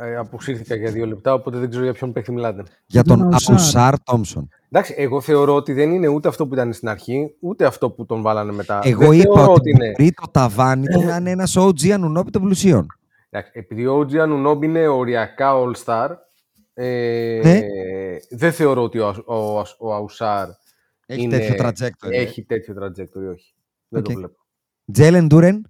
ε, 0.00 0.16
αποσύρθηκα 0.16 0.74
για 0.76 0.90
δύο 0.90 1.06
λεπτά, 1.06 1.34
οπότε 1.34 1.58
δεν 1.58 1.68
ξέρω 1.70 1.84
για 1.84 1.92
ποιον 1.92 2.12
παίχτη 2.12 2.32
μιλάτε. 2.32 2.62
Για 2.86 3.02
τον 3.04 3.18
τον 3.18 3.32
Ausar. 3.32 3.54
Ausar 3.54 4.02
Thompson. 4.02 4.48
Εντάξει, 4.70 4.94
εγώ 4.96 5.20
θεωρώ 5.20 5.54
ότι 5.54 5.72
δεν 5.72 5.92
είναι 5.92 6.08
ούτε 6.08 6.28
αυτό 6.28 6.46
που 6.46 6.54
ήταν 6.54 6.72
στην 6.72 6.88
αρχή, 6.88 7.34
ούτε 7.40 7.64
αυτό 7.66 7.90
που 7.90 8.06
τον 8.06 8.22
βάλανε 8.22 8.52
μετά. 8.52 8.80
Εγώ 8.84 8.98
Δεν 9.08 9.12
είπα 9.20 9.34
θεωρώ 9.34 9.52
ότι 9.52 9.70
είναι. 9.70 9.90
μπορεί 9.98 10.12
το 10.12 10.26
ταβάνι 10.30 10.86
του 10.86 11.02
να 11.02 11.16
είναι 11.16 11.30
ένας 11.30 11.56
OG 11.58 11.88
Anunoby 11.88 12.30
των 12.30 12.42
πλουσίων. 12.42 12.86
Εντάξει, 13.30 13.52
επειδή 13.54 13.86
ο 13.86 14.04
OG 14.04 14.30
Anunoby 14.32 14.62
είναι 14.62 14.86
οριακά 14.88 15.52
All-Star, 15.54 16.08
ε, 16.74 17.40
Ναι. 17.44 17.60
δεν 18.30 18.52
θεωρώ 18.52 18.82
ότι 18.82 18.98
ο, 18.98 19.14
ο, 19.26 19.34
ο 19.78 19.94
Ausar 19.94 20.48
Έχει 21.06 21.20
είναι- 21.22 21.38
τέτοιο 21.38 21.54
trajectory. 21.66 22.10
ε. 22.10 22.16
έχει 22.20 22.42
τέτοιο 22.44 22.74
trajectory, 22.80 23.30
όχι. 23.32 23.54
Δεν 23.88 24.00
Οκ. 24.00 24.06
το 24.08 24.12
βλέπω. 24.14 24.36
Jalen 24.92 25.26
Duren. 25.26 25.68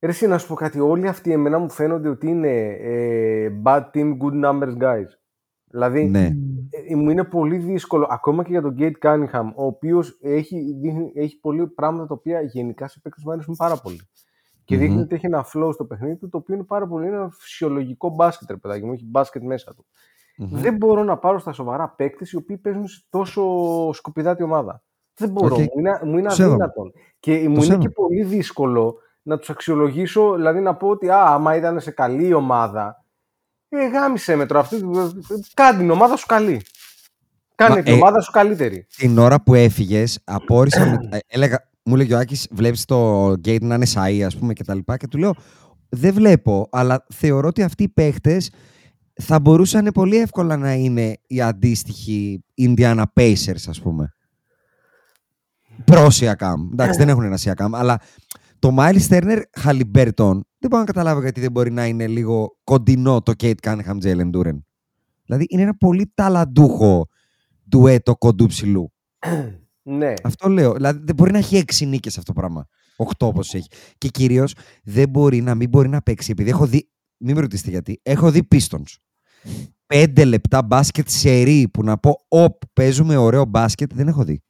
Ρε, 0.00 0.08
εσύ, 0.10 0.26
να 0.26 0.38
σου 0.38 0.46
πω 0.48 0.54
κάτι. 0.54 0.80
Όλοι 0.80 1.08
αυτοί 1.08 1.32
εμένα 1.32 1.58
μου 1.58 1.70
φαίνονται 1.70 2.08
ότι 2.08 2.28
είναι 2.28 2.66
ε, 2.80 3.48
bad 3.64 3.82
team, 3.94 4.16
good 4.22 4.44
numbers 4.44 4.76
guys. 4.80 5.06
Δηλαδή, 5.70 6.04
Ναι. 6.04 6.30
ε, 6.88 6.94
μου 6.94 7.10
είναι 7.10 7.24
πολύ 7.24 7.56
δύσκολο, 7.56 8.06
ακόμα 8.10 8.42
και 8.44 8.50
για 8.50 8.62
τον 8.62 8.74
Cade 8.78 8.92
Cunningham, 9.02 9.50
ο 9.54 9.64
οποίος 9.64 10.18
έχει, 10.22 10.72
δείχνει- 10.80 11.16
έχει 11.16 11.40
πολλοί 11.40 11.66
πράγματα 11.66 12.06
τα 12.06 12.14
οποία 12.14 12.40
γενικά 12.40 12.88
σε 12.88 13.00
παίκτες 13.02 13.24
μου 13.24 13.32
αρέσουν 13.32 13.54
πάρα 13.56 13.76
πολύ. 13.76 14.00
Και 14.64 14.74
Μμμ. 14.74 14.80
δείχνει 14.82 15.00
ότι 15.00 15.14
έχει 15.14 15.26
ένα 15.26 15.46
flow 15.54 15.70
στο 15.72 15.84
παιχνίδι 15.84 16.16
του, 16.16 16.28
το 16.28 16.36
οποίο 16.38 16.54
είναι 16.54 16.64
πάρα 16.64 16.86
πολύ 16.86 17.06
είναι 17.06 17.16
ένα 17.16 17.30
φυσιολογικό 17.30 18.10
μπάσκετ, 18.14 18.50
ρε 18.50 18.56
παιδάκι 18.56 18.84
μου, 18.84 18.92
έχει 18.92 19.04
μπάσκετ 19.06 19.42
μέσα 19.42 19.74
του. 19.74 19.86
Δεν 20.50 20.76
μπορώ 20.76 21.02
να 21.04 21.18
πάρω 21.18 21.38
στα 21.38 21.52
σοβαρά 21.52 21.88
παίκτες 21.96 22.30
οι 22.32 22.36
οποίοι 22.36 22.56
παίζουν 22.56 22.86
σε 22.86 23.06
τόσο 23.10 23.42
σκουπιδάτη 23.92 24.42
ομάδα. 24.42 24.82
Δεν 25.14 25.30
μπορώ. 25.30 25.54
Οκ. 25.54 25.60
Μου 25.60 25.66
είναι, 25.78 26.00
μου 26.04 26.18
είναι 26.18 26.28
Το 26.28 26.34
σέβομαι. 26.34 26.54
αδύνατον. 26.54 26.92
Και 27.20 27.32
μου 27.32 27.38
είναι 27.54 27.60
σέβομαι. 27.60 27.82
και 27.84 27.90
πολύ 27.90 28.22
δύσκολο 28.22 28.96
να 29.22 29.38
τους 29.38 29.50
αξιολογήσω, 29.50 30.34
δηλαδή 30.34 30.60
να 30.60 30.74
πω 30.74 30.88
ότι 30.88 31.08
α, 31.10 31.24
άμα 31.26 31.56
ήταν 31.56 31.80
σε 31.80 31.90
καλή 31.90 32.32
ομάδα, 32.32 33.04
ε, 33.68 33.88
γάμισε 33.88 34.36
με 34.36 34.46
τώρα. 34.46 34.60
Αυτή, 34.60 34.76
ε, 34.76 34.80
κάνε 35.54 35.78
την 35.78 35.90
ομάδα 35.90 36.16
σου 36.16 36.26
καλή. 36.26 36.62
Κάνε 37.54 37.74
Μα, 37.74 37.82
την 37.82 37.92
ε, 37.92 37.96
ομάδα 37.96 38.20
σου 38.20 38.30
καλύτερη. 38.30 38.86
Την 38.96 39.18
ώρα 39.18 39.42
που 39.42 39.54
έφυγες, 39.54 40.20
απόρρισα. 40.24 40.86
με- 40.86 41.16
ε, 41.16 41.18
έλεγα, 41.26 41.68
μου 41.82 41.96
λέγει 41.96 42.12
ο 42.14 42.18
Άκης, 42.18 42.48
βλέπεις 42.50 42.84
το 42.84 43.28
gate 43.30 43.60
να 43.60 43.74
είναι 43.74 43.86
σαΐ, 43.94 44.20
ας 44.20 44.36
πούμε, 44.36 44.52
και 44.52 44.64
τα 44.64 44.74
λοιπά. 44.74 44.96
Και 44.96 45.06
του 45.06 45.18
λέω, 45.18 45.34
δεν 45.88 46.14
βλέπω, 46.14 46.68
αλλά 46.70 47.04
θεωρώ 47.14 47.48
ότι 47.48 47.62
αυτοί 47.62 47.82
οι 47.82 47.88
παίχτες 47.88 48.50
θα 49.20 49.40
μπορούσαν 49.40 49.90
πολύ 49.94 50.16
εύκολα 50.16 50.56
να 50.56 50.72
είναι 50.72 51.16
οι 51.26 51.40
αντίστοιχοι 51.40 52.44
Indiana 52.58 53.02
Pacers, 53.14 53.64
ας 53.68 53.80
πούμε. 53.80 54.12
Προ 55.84 56.06
Siakam. 56.20 56.54
Εντάξει, 56.72 56.98
δεν 56.98 57.08
έχουν 57.08 57.22
ένα 57.22 57.38
Siakam, 57.44 57.68
αλλά 57.72 57.98
το 58.58 58.76
Miles 58.78 59.08
Turner 59.08 59.42
Halliburton 59.64 60.40
δεν 60.58 60.70
μπορώ 60.70 60.78
να 60.78 60.84
καταλάβω 60.84 61.20
γιατί 61.20 61.40
δεν 61.40 61.50
μπορεί 61.50 61.70
να 61.70 61.86
είναι 61.86 62.06
λίγο 62.06 62.58
κοντινό 62.64 63.22
το 63.22 63.32
Kate 63.38 63.54
Cunningham 63.62 63.98
Jalen 64.02 64.30
Duren. 64.30 64.58
Δηλαδή 65.24 65.46
είναι 65.48 65.62
ένα 65.62 65.76
πολύ 65.76 66.12
ταλαντούχο 66.14 67.08
ντουέτο 67.68 68.16
κοντού 68.16 68.46
ψηλού. 68.46 68.92
Ναι. 69.82 70.14
Αυτό 70.22 70.48
λέω. 70.48 70.72
Δηλαδή 70.72 71.00
δεν 71.04 71.14
μπορεί 71.14 71.32
να 71.32 71.38
έχει 71.38 71.56
έξι 71.56 71.86
νίκες 71.86 72.18
αυτό 72.18 72.32
το 72.32 72.40
πράγμα. 72.40 72.66
Οχτώ 72.96 73.26
όπως 73.26 73.54
έχει. 73.54 73.68
Και 73.98 74.08
κυρίως 74.08 74.54
δεν 74.82 75.08
μπορεί 75.08 75.40
να 75.40 75.54
μην 75.54 75.68
μπορεί 75.68 75.88
να 75.88 76.02
παίξει. 76.02 76.30
Επειδή 76.30 76.50
έχω 76.50 76.66
δει. 76.66 76.88
Μην 77.16 77.34
με 77.34 77.40
ρωτήσετε 77.40 77.70
γιατί. 77.70 78.00
Έχω 78.02 78.30
δει 78.30 78.48
Pistons. 78.50 78.96
Πέντε 79.86 80.24
λεπτά 80.24 80.62
μπάσκετ 80.62 81.08
σε 81.08 81.42
που 81.72 81.82
να 81.82 81.98
πω 81.98 82.16
Οπ, 82.28 82.62
παίζουμε 82.72 83.16
ωραίο 83.16 83.44
μπάσκετ. 83.44 83.94
Δεν 83.94 84.08
έχω 84.08 84.24
δει. 84.24 84.42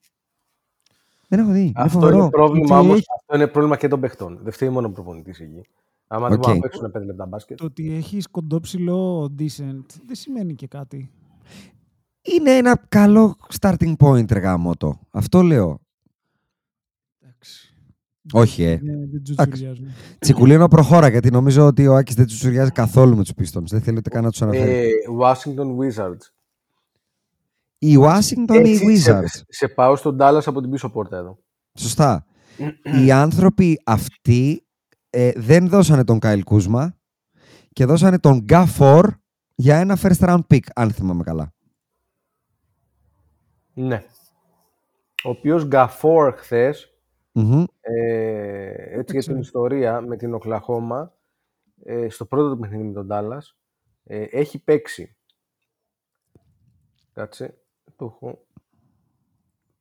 Δεν 1.29 1.39
έχω 1.41 1.51
δει. 1.51 1.61
Είναι 1.61 1.73
Αυτό 1.75 1.99
φοβερό. 1.99 2.19
είναι 2.19 2.31
πρόβλημα 2.31 2.67
Και 2.67 2.73
όμως. 2.73 2.97
έχει- 2.97 3.07
Αυτό 3.21 3.35
είναι 3.37 3.47
πρόβλημα 3.47 3.77
και 3.77 3.89
των 3.89 4.01
παιχτών. 4.01 4.39
Δεν 4.43 4.53
φταίει 4.53 4.69
μόνο 4.69 4.87
ο 4.87 4.91
προπονητής 4.91 5.41
εκεί. 5.41 5.61
Άμα 6.07 6.29
δεν 6.29 6.37
Οκ. 6.37 6.43
μπορούν 6.43 6.57
να 6.57 6.63
παίξουν 6.69 6.91
πέντε 6.91 7.05
λεπτά 7.05 7.27
μπάσκετ. 7.27 7.57
Το 7.57 7.65
ότι 7.65 7.93
έχεις 7.95 8.27
κοντόψηλο 8.29 9.25
decent 9.39 9.85
δεν 10.07 10.15
σημαίνει 10.15 10.55
και 10.55 10.67
κάτι. 10.67 11.11
Είναι 12.23 12.57
ένα 12.57 12.81
καλό 12.89 13.37
starting 13.61 13.95
point, 13.99 14.31
ρε 14.33 14.39
γαμώτο. 14.39 15.01
Αυτό 15.11 15.43
λέω. 15.43 15.81
Εντάξει. 17.23 17.75
Όχι, 18.33 18.63
ε. 18.63 18.79
Ναι, 18.83 18.93
δεν 19.07 19.23
τσουτσουριάζουν. 19.23 19.87
Τσικουλίνο 20.19 20.69
προχώρα 20.69 21.09
γιατί 21.09 21.31
νομίζω 21.31 21.67
ότι 21.67 21.87
ο 21.87 21.95
Άκης 21.97 22.15
δεν 22.15 22.27
τσουτσουριάζει 22.27 22.71
καθόλου 22.71 23.17
με 23.17 23.23
τους 23.25 23.33
Pistons. 23.39 23.63
Δεν 23.67 23.81
θέλει 23.81 23.97
ούτε 23.97 24.11
καν 24.11 24.25
να 24.25 24.31
τους 24.31 24.43
αναφέρει. 24.43 24.71
Ε, 24.71 24.91
Washington 25.21 25.77
Wizards. 25.77 26.31
Οι 27.79 27.97
Washington 28.01 28.65
ή 28.65 28.71
οι 28.71 28.73
Έτσι, 28.73 28.97
σε, 28.97 29.13
Wizards. 29.21 29.43
σε 29.49 29.69
πάω 29.69 29.97
στον 29.97 30.17
Dallas 30.21 30.43
από 30.47 30.61
την 30.61 30.71
πίσω 30.71 30.91
πόρτα 30.91 31.17
εδώ. 31.17 31.39
Σωστά. 31.79 32.27
οι 33.05 33.11
άνθρωποι 33.13 33.81
αυτοί 33.85 34.67
ε, 35.11 35.33
δεν 35.37 35.69
δώσανε 35.69 36.05
τον 36.05 36.19
Κάιλ 36.19 36.45
Κούσμα 36.45 36.97
και 37.73 37.85
δώσανε 37.85 38.19
τον 38.19 38.39
Γκάφορ 38.39 39.11
για 39.55 39.77
ένα 39.77 39.99
first 40.03 40.19
round 40.29 40.41
pick, 40.51 40.61
αν 40.75 40.91
θυμάμαι 40.91 41.23
καλά. 41.23 41.53
Ναι. 43.75 44.05
Ο 45.25 45.29
οποίος 45.31 45.67
Γκαφόρ 45.67 46.33
χθες, 46.37 46.93
Μμμ. 47.33 47.65
ε, 47.81 48.99
έτσι 48.99 49.19
για 49.19 49.23
την 49.33 49.39
ιστορία, 49.41 50.01
με 50.01 50.17
την 50.17 50.35
Οκλαχώμα, 50.35 51.15
ε, 51.85 52.09
στο 52.09 52.25
πρώτο 52.27 52.51
του 52.51 52.59
παιχνίδι 52.59 52.83
με 52.83 52.93
τον 52.93 53.09
Dallas, 53.11 53.55
ε, 54.05 54.23
έχει 54.23 54.59
παίξει. 54.65 55.17
Κάτσε, 57.13 57.59
το 57.99 58.05
έχω... 58.05 58.45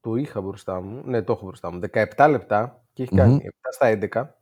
Το 0.02 0.16
είχα 0.16 0.42
μπροστά 0.42 0.82
μου. 0.82 1.02
Ναι, 1.06 1.22
το 1.22 1.34
έχω 1.34 1.46
μπροστά 1.46 1.72
μου. 1.72 1.80
17 2.16 2.28
λεπτά 2.30 2.84
και 2.94 3.04
έχει 3.04 3.16
κάνει 3.16 3.40
7 3.44 3.50
στα 3.70 3.98
11. 4.02 4.36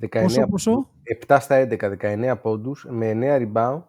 19, 0.00 0.22
Πόσο, 0.22 0.46
πόσο; 0.46 0.88
7 1.26 1.36
στα 1.40 1.66
11, 1.70 1.96
19 2.00 2.34
πόντους, 2.42 2.86
με 2.88 3.10
9 3.10 3.52
rebound, 3.52 3.82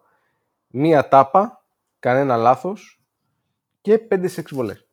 μία 0.66 1.08
τάπα, 1.08 1.64
κανένα 1.98 2.36
λάθος 2.36 3.02
και 3.80 4.00
5 4.10 4.28
σε 4.28 4.40
6 4.40 4.54
βολές. 4.54 4.86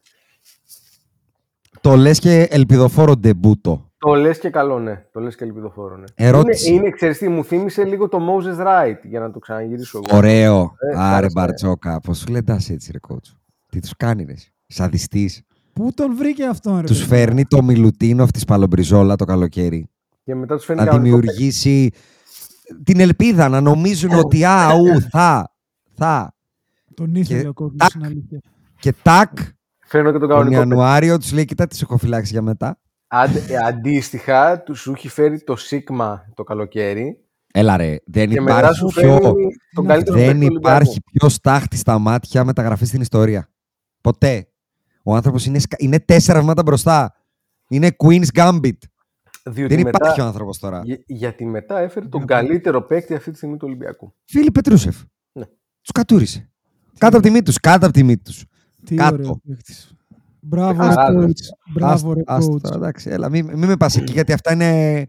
Το 1.82 1.96
λες 1.96 2.20
και 2.20 2.48
ελπιδοφόρο 2.50 3.16
ντεμπούτο. 3.16 3.92
Το 3.98 4.14
λες 4.14 4.40
και 4.40 4.50
καλό, 4.50 4.80
ναι. 4.80 5.06
Το 5.12 5.20
λες 5.20 5.36
και 5.36 5.44
ελπιδοφόρο, 5.44 5.98
ναι. 5.98 6.06
Ερώτηση. 6.16 6.74
Είναι, 6.74 6.80
είναι 6.80 6.90
ξέρεις 6.90 7.18
τι, 7.18 7.28
μου 7.30 7.44
θύμισε 7.44 7.84
λίγο 7.84 8.10
το 8.10 8.18
Moses 8.18 8.66
Wright, 8.66 9.00
για 9.04 9.20
να 9.20 9.32
το 9.32 9.40
ξαναγυρίσω 9.40 10.00
εγώ. 10.04 10.18
Ωραίο. 10.18 10.62
Ε, 10.62 10.98
Άρε 10.98 11.16
άρεσε. 11.16 11.34
Μπαρτζόκα. 11.34 12.00
Πώς 12.00 12.18
σου 12.18 12.32
λεντάς 12.32 12.70
έτσι 12.70 12.92
ρε 12.92 13.00
κότσο. 13.00 13.39
Τι 13.70 13.80
τους 13.80 13.94
κάνει 13.98 14.24
ρε. 14.24 14.34
Σαδιστής. 14.68 15.42
Πού 15.74 15.92
τον 15.94 16.16
βρήκε 16.16 16.46
αυτόν, 16.46 16.76
ρε. 16.80 16.84
Τους 16.88 16.98
παιδί; 16.98 17.10
φέρνει 17.10 17.46
το 17.46 17.64
Μιλουτίνοφ 17.64 18.32
της 18.32 18.46
Παλομπριζόλα 18.46 19.16
το 19.16 19.26
καλοκαίρι. 19.26 19.90
Και 20.24 20.36
μετά 20.36 20.56
τους 20.56 20.66
φαίνει 20.66 20.80
να 20.80 20.86
κανονικό 20.86 21.16
δημιουργήσει 21.16 21.92
την 22.84 23.00
ελπίδα 23.00 23.50
να 23.50 23.62
νομίζουν 23.62 24.12
ότι 24.12 24.44
α, 24.46 24.74
ου, 24.74 25.02
θα, 25.02 25.54
θα. 25.96 26.34
Τον 26.94 27.16
ήθελε 27.16 27.42
Και 27.42 27.48
ο 27.48 27.54
κόσμος, 27.54 27.78
τάκ. 27.78 27.94
είναι 27.94 28.06
αλήθεια. 28.06 28.40
Και 28.80 28.94
τάκ, 29.02 29.36
παίκτη. 29.36 29.54
Φέρνω 29.86 30.12
και 30.12 30.18
τον 30.18 30.28
τον 30.28 30.30
κανονικό 30.30 30.60
παίκτη. 30.62 30.70
Ιανουάριο 30.70 31.18
τους 31.18 31.32
λέει, 31.32 31.46
κοίτα 31.46 31.68
τις 31.68 31.82
έχω 31.82 31.98
φυλάξει 31.98 32.32
για 32.32 32.42
μετά. 32.42 32.80
Αντε- 33.08 33.50
ε, 33.50 33.56
αντίστοιχα, 33.68 34.62
τους 34.62 34.80
σου 34.80 34.92
έχει 34.92 35.08
φέρει 35.08 35.42
το 35.44 35.56
Σίγμα 35.56 36.26
το 36.34 36.44
καλοκαίρι 36.44 37.24
Έλα 37.54 37.78
ρε, 37.78 37.96
δεν 38.06 38.30
και 38.30 38.42
μετά 38.42 38.58
υπάρχει 38.58 38.78
σου 38.78 38.86
πιο, 38.86 39.02
φέρνει 39.02 39.48
τον 39.74 39.86
καλύτερο 39.86 40.18
δεν 40.18 40.26
παίκτη 40.28 40.40
του 40.40 40.46
Ολυμπιακού. 40.52 40.78
υπάρχει 40.82 41.02
πιο 41.12 41.30
στάχτη 41.30 41.78
στα 41.78 42.00
μάτια 42.00 42.44
μεταγραφής 42.44 42.88
στην 42.88 43.02
ιστορία. 43.02 43.50
Ποτέ. 44.02 44.48
Ο 45.04 45.16
άνθρωπος 45.16 45.46
είναι, 45.46 45.60
σκα- 45.60 45.82
είναι 45.82 46.00
τέσσερα 46.00 46.40
βήματα 46.40 46.64
μπροστά. 46.64 47.14
Είναι 47.70 47.96
Queen's 48.04 48.28
Gambit. 48.34 48.72
Διότι 49.44 49.76
δεν 49.76 49.84
μετά, 49.84 49.98
υπάρχει 50.02 50.22
ο 50.22 50.26
άνθρωπος 50.26 50.60
τώρα. 50.60 50.82
για- 50.86 51.04
γιατί 51.06 51.46
μετά 51.46 51.80
έφερε 51.80 52.06
τον 52.08 52.26
καλύτερο 52.26 52.82
παίκτη 52.82 53.14
αυτή 53.16 53.32
τη 53.32 53.38
στιγμή 53.38 53.58
του 53.58 53.66
Ολυμπιακού. 53.68 54.14
Φίλοι 54.26 54.52
Πετρούσεφ. 54.52 54.96
Ναι. 55.32 55.46
Τους 55.82 55.92
κατούρισε. 55.94 56.50
Κάτω 56.98 57.18
από 57.18 57.26
τη 57.26 57.32
μύτη 57.32 57.44
τους, 57.46 57.60
κάτω 57.60 57.86
από 57.86 57.94
τη 57.94 58.04
μύτη 58.04 58.24
τους. 58.24 58.44
Τι 58.86 58.96
Κάτω. 58.96 59.16
ωραίο 59.16 59.42
παίκτης. 59.48 59.94
Μπράβο, 60.42 60.82
ρε 60.84 60.88
Άστο. 60.88 61.20
coach. 61.22 61.72
Μπράβο, 61.74 62.14
ρε 62.14 62.22
Άστα- 62.26 62.54
άστα, 62.56 62.70
coach. 62.72 62.76
εντάξει, 62.76 63.10
έλα, 63.10 63.30
μην, 63.30 63.46
μην 63.46 63.66
με 63.68 63.76
πας 63.78 63.96
εκεί, 63.98 64.12
γιατί 64.12 64.34
αυτά 64.34 64.54
είναι 64.54 65.06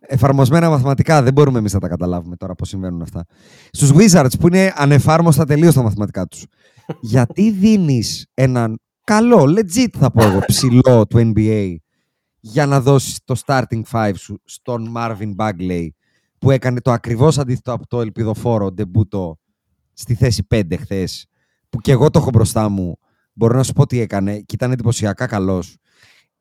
εφαρμοσμένα 0.00 0.70
μαθηματικά. 0.70 1.22
Δεν 1.22 1.32
μπορούμε 1.32 1.58
εμείς 1.58 1.72
να 1.72 1.80
τα 1.80 1.88
καταλάβουμε 1.88 2.36
τώρα 2.36 2.54
πώς 2.54 2.68
συμβαίνουν 2.68 3.02
αυτά. 3.02 3.24
Στους 3.70 3.92
Wizards 3.94 4.32
που 4.40 4.46
είναι 4.46 4.72
ανεφάρμοστα 4.76 5.44
τελείως 5.44 5.74
τα 5.74 5.82
μαθηματικά 5.82 6.26
τους. 6.26 6.46
Γιατί 7.00 7.50
δίνεις 7.50 8.26
έναν 8.34 8.80
καλό, 9.04 9.54
legit 9.56 9.88
θα 9.98 10.10
πω 10.10 10.24
εγώ, 10.24 10.40
ψηλό 10.46 11.06
του 11.06 11.32
NBA 11.34 11.74
για 12.40 12.66
να 12.66 12.80
δώσεις 12.80 13.20
το 13.24 13.40
starting 13.46 13.82
five 13.90 14.12
σου 14.16 14.40
στον 14.44 14.92
Marvin 14.96 15.34
Bagley 15.36 15.88
που 16.38 16.50
έκανε 16.50 16.80
το 16.80 16.92
ακριβώς 16.92 17.38
αντίθετο 17.38 17.72
από 17.72 17.86
το 17.86 18.00
ελπιδοφόρο 18.00 18.72
ντεμπούτο 18.72 19.38
στη 19.92 20.14
θέση 20.14 20.46
5 20.54 20.62
χθες 20.78 21.26
που 21.68 21.78
και 21.78 21.92
εγώ 21.92 22.10
το 22.10 22.18
έχω 22.18 22.30
μπροστά 22.30 22.68
μου 22.68 22.98
μπορώ 23.32 23.56
να 23.56 23.62
σου 23.62 23.72
πω 23.72 23.86
τι 23.86 24.00
έκανε 24.00 24.38
και 24.38 24.54
ήταν 24.54 24.72
εντυπωσιακά 24.72 25.26
καλός 25.26 25.78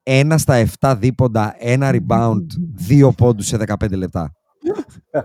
ένα 0.10 0.38
στα 0.38 0.66
7 0.80 0.96
δίποντα, 0.98 1.56
ένα 1.58 1.92
rebound, 1.94 2.46
δύο 2.76 3.12
πόντους 3.12 3.46
σε 3.46 3.58
15 3.68 3.92
λεπτά. 3.92 4.34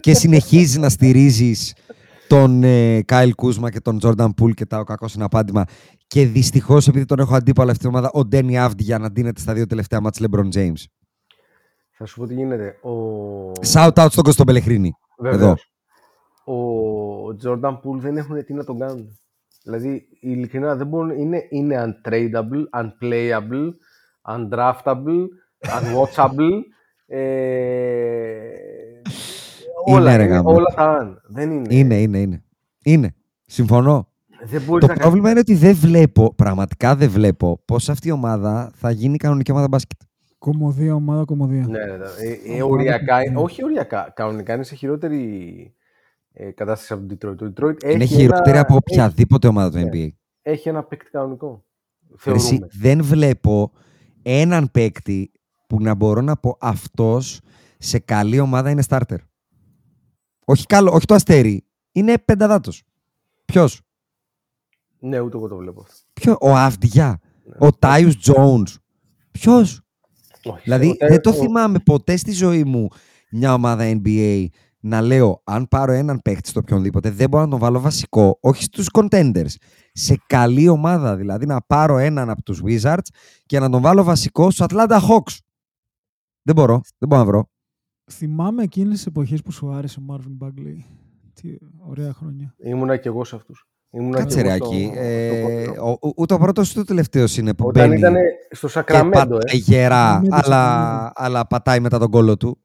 και 0.00 0.14
συνεχίζει 0.14 0.78
να 0.78 0.88
στηρίζεις 0.88 1.74
τον 2.32 2.62
ε, 2.62 3.02
Κάιλ 3.02 3.34
Κούσμα 3.34 3.70
και 3.70 3.80
τον 3.80 3.98
Τζόρνταν 3.98 4.34
Πούλ 4.34 4.50
και 4.50 4.66
τα 4.66 4.78
ο 4.78 4.84
κακό 4.84 5.06
είναι 5.14 5.24
απάντημα. 5.24 5.64
Και 6.06 6.26
δυστυχώς, 6.26 6.88
επειδή 6.88 7.04
τον 7.04 7.18
έχω 7.18 7.34
αντίπαλο 7.34 7.70
αυτή 7.70 7.82
την 7.82 7.88
ομάδα, 7.88 8.10
ο 8.12 8.24
Ντένι 8.24 8.58
Αύντι 8.58 8.82
για 8.82 8.98
να 8.98 9.10
ντύνεται 9.10 9.40
στα 9.40 9.52
δύο 9.52 9.66
τελευταία 9.66 10.00
μάτς 10.00 10.20
LeBron 10.22 10.48
James. 10.54 10.84
Θα 11.90 12.06
σου 12.06 12.20
πω 12.20 12.26
τι 12.26 12.34
γίνεται. 12.34 12.66
Ο... 12.82 12.92
Shout 13.72 13.92
out 13.92 14.06
στον 14.10 14.24
Κωστό 14.24 14.44
Μπελεχρίνη. 14.44 14.92
Βεβαίως. 15.18 15.72
Ο 16.44 16.54
Jordan 17.44 17.72
Poole 17.72 17.98
δεν 17.98 18.16
έχουν 18.16 18.44
τι 18.44 18.54
να 18.54 18.64
τον 18.64 18.78
κάνουν. 18.78 19.18
Δηλαδή, 19.62 20.08
ειλικρινά 20.20 20.76
δεν 20.76 20.86
μπορούν. 20.86 21.10
Είναι, 21.10 21.46
είναι 21.50 21.84
untradable, 21.84 22.82
unplayable, 22.82 23.68
undraftable, 24.28 25.26
unwatchable. 25.60 26.60
ε, 27.06 27.22
όλα, 29.86 30.16
ρε 30.16 30.22
είναι, 30.24 30.32
γάμο. 30.32 30.50
όλα 30.54 30.74
τα 30.74 30.90
αν. 30.98 31.20
Δεν 31.28 31.50
είναι. 31.50 31.74
Είναι, 31.74 32.00
είναι, 32.00 32.18
είναι. 32.18 32.42
Είναι. 32.84 33.14
Συμφωνώ. 33.46 34.06
Δεν 34.44 34.62
μπορείς 34.62 34.86
Το 34.86 34.92
να 34.92 34.98
πρόβλημα 34.98 35.30
είναι 35.30 35.38
ότι 35.38 35.54
δεν 35.54 35.74
βλέπω, 35.74 36.34
πραγματικά 36.34 36.96
δεν 36.96 37.10
βλέπω, 37.10 37.62
πώς 37.64 37.88
αυτή 37.88 38.08
η 38.08 38.10
ομάδα 38.10 38.70
θα 38.74 38.90
γίνει 38.90 39.16
κανονική 39.16 39.50
ομάδα 39.50 39.68
μπάσκετ. 39.68 40.00
Κομμωδία, 40.38 40.94
ομάδα, 40.94 41.24
κομμωδία. 41.24 41.66
Ναι, 41.66 41.78
ναι, 41.78 41.84
ναι. 41.84 42.04
Ε, 42.50 42.56
ε, 42.56 42.62
Ομάδα 42.62 42.74
οριακά, 42.74 43.18
που- 43.32 43.42
όχι 43.42 43.64
οριακά. 43.64 44.12
Κανονικά 44.16 44.54
είναι 44.54 44.62
σε 44.62 44.74
χειρότερη 44.74 45.74
ε, 46.32 46.50
κατάσταση 46.50 46.92
από 46.92 47.16
τον 47.16 47.16
Detroit. 47.32 47.36
Το 47.36 47.46
Detroit 47.66 47.84
είναι 47.92 48.04
έχει 48.04 48.14
χειρότερη 48.14 48.50
ένα- 48.50 48.60
από 48.60 48.74
οποιαδήποτε 48.74 49.46
ομάδα 49.48 49.70
του 49.70 49.76
Ναι. 49.78 49.84
NBA. 49.84 49.94
Έχει, 49.96 50.14
έχει 50.42 50.68
ένα 50.68 50.82
παίκτη 50.82 51.10
κανονικό. 51.10 51.64
Ρε 52.24 52.32
εσύ, 52.34 52.46
Θεωρούμε. 52.48 52.66
δεν 52.72 53.02
βλέπω 53.04 53.72
έναν 54.22 54.68
παίκτη 54.72 55.30
που 55.66 55.80
να 55.80 55.94
μπορώ 55.94 56.20
να 56.20 56.36
πω 56.36 56.56
αυτός 56.60 57.40
σε 57.78 57.98
καλή 57.98 58.38
ομάδα 58.40 58.70
είναι 58.70 58.82
starter. 58.88 59.16
Όχι, 60.44 60.66
καλό, 60.66 60.90
όχι 60.92 61.06
το 61.06 61.14
αστέρι. 61.14 61.64
Είναι 61.92 62.18
πενταδάτος. 62.18 62.82
Ποιος; 63.44 63.80
Ναι, 64.98 65.20
ούτε 65.20 65.36
εγώ 65.36 65.48
το 65.48 65.56
βλέπω 65.56 65.80
αυτό. 65.80 65.94
Ποιο, 66.12 66.36
ο 66.40 66.50
Αυδιά. 66.56 67.20
Ναι. 67.44 67.66
Ο 67.66 67.72
Τάιους 67.72 68.16
Jones. 68.22 68.74
Ποιος; 69.30 69.80
Όχι, 70.44 70.60
Δηλαδή, 70.62 70.88
ο- 70.88 71.06
δεν 71.08 71.20
το 71.20 71.30
ο- 71.30 71.32
θυμάμαι 71.32 71.78
ποτέ 71.78 72.16
στη 72.16 72.32
ζωή 72.32 72.64
μου 72.64 72.88
μια 73.30 73.54
ομάδα 73.54 73.84
NBA 74.02 74.46
να 74.80 75.00
λέω 75.00 75.40
αν 75.44 75.68
πάρω 75.68 75.92
έναν 75.92 76.20
παίχτη 76.22 76.48
στο 76.48 76.60
οποιονδήποτε 76.60 77.10
δεν 77.10 77.28
μπορώ 77.28 77.44
να 77.44 77.50
τον 77.50 77.58
βάλω 77.58 77.80
βασικό, 77.80 78.38
όχι 78.40 78.62
στους 78.62 78.86
contenders. 78.92 79.54
Σε 79.92 80.22
καλή 80.26 80.68
ομάδα, 80.68 81.16
δηλαδή 81.16 81.46
να 81.46 81.60
πάρω 81.62 81.96
έναν 81.98 82.30
από 82.30 82.42
τους 82.42 82.60
Wizards 82.64 83.06
και 83.46 83.58
να 83.60 83.70
τον 83.70 83.80
βάλω 83.82 84.02
βασικό 84.02 84.50
στους 84.50 84.66
Atlanta 84.68 84.98
Hawks. 85.00 85.36
Δεν 86.42 86.54
μπορώ, 86.54 86.80
δεν 86.98 87.08
μπορώ 87.08 87.20
να 87.22 87.26
βρω. 87.26 87.50
Θυμάμαι 88.10 88.62
εκείνες 88.62 88.96
τις 88.96 89.06
εποχές 89.06 89.42
που 89.42 89.52
σου 89.52 89.70
άρεσε 89.72 90.00
ο 90.00 90.02
Marvin 90.14 90.46
Bagley. 90.46 90.76
Τι 91.34 91.56
ωραία 91.78 92.12
χρόνια. 92.12 92.54
Ήμουνα 92.64 92.96
κι 92.96 93.08
εγώ 93.08 93.24
σε 93.24 93.36
αυτούς. 93.36 93.66
Ήμουνα 93.90 94.18
Κάτσε 94.18 94.36
κι 94.36 94.42
ρε 94.42 94.52
εγώ 94.54 94.64
στο- 94.64 94.74
εκεί. 94.74 94.84
στο 94.92 95.00
Ε, 95.02 95.40
ποδόσφαιρο. 95.42 95.98
ο- 96.00 96.08
ο- 96.08 96.12
ούτε 96.16 96.34
ο 96.34 96.38
πρώτος 96.38 96.70
ούτε 96.70 96.80
ο 96.80 96.84
τελευταίος 96.84 97.36
είναι 97.36 97.54
που 97.54 97.66
Όταν 97.66 97.88
μπαίνει 97.88 97.98
ήταν 97.98 98.14
στο 98.50 98.66
και 98.66 98.72
Σακραμέντο, 98.72 99.10
πατάει 99.18 99.38
ε. 99.52 99.56
γερά, 99.56 99.96
Σακραμέντο, 100.12 100.34
αλλά, 100.36 100.42
Σακραμέντο. 100.72 101.10
αλλά 101.14 101.46
πατάει 101.46 101.80
μετά 101.80 101.98
τον 101.98 102.10
κώλο 102.10 102.36
του. 102.36 102.58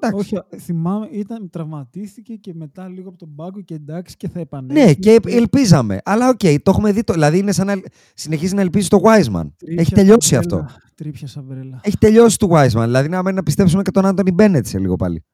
Εντάξει. 0.00 0.34
Όχι, 0.36 0.60
θυμάμαι, 0.60 1.08
ήταν, 1.12 1.50
τραυματίστηκε 1.50 2.34
και 2.34 2.52
μετά 2.54 2.88
λίγο 2.88 3.08
από 3.08 3.18
τον 3.18 3.34
πάγκο 3.34 3.60
και 3.60 3.74
εντάξει 3.74 4.16
και 4.16 4.28
θα 4.28 4.40
επανέλθει. 4.40 4.84
Ναι, 4.84 4.92
και 4.94 5.20
ελπίζαμε. 5.26 5.98
Αλλά 6.04 6.28
οκ, 6.28 6.38
το 6.62 6.70
έχουμε 6.70 6.92
δει. 6.92 7.04
Το, 7.04 7.12
δηλαδή 7.12 7.38
είναι 7.38 7.52
σαν 7.52 7.66
να 7.66 7.74
συνεχίζει 8.14 8.54
να 8.54 8.60
ελπίζει 8.60 8.88
το 8.88 8.98
Wiseman. 9.02 9.46
Τρύπια 9.56 9.80
Έχει 9.80 9.92
τελειώσει 9.94 10.28
σαν 10.28 10.38
αυτό. 10.38 10.66
Μπρέλα. 10.98 11.12
Τρύπια 11.12 11.26
σαν 11.26 11.44
μπρέλα. 11.44 11.80
Έχει 11.82 11.98
τελειώσει 11.98 12.38
το 12.38 12.48
Wiseman. 12.50 12.82
Δηλαδή 12.84 13.08
να 13.08 13.22
μένει 13.22 13.36
να 13.36 13.42
πιστέψουμε 13.42 13.82
και 13.82 13.90
τον 13.90 14.06
Άντωνι 14.06 14.32
Μπένετ 14.32 14.66
σε 14.66 14.78
λίγο 14.78 14.96
πάλι. 14.96 15.24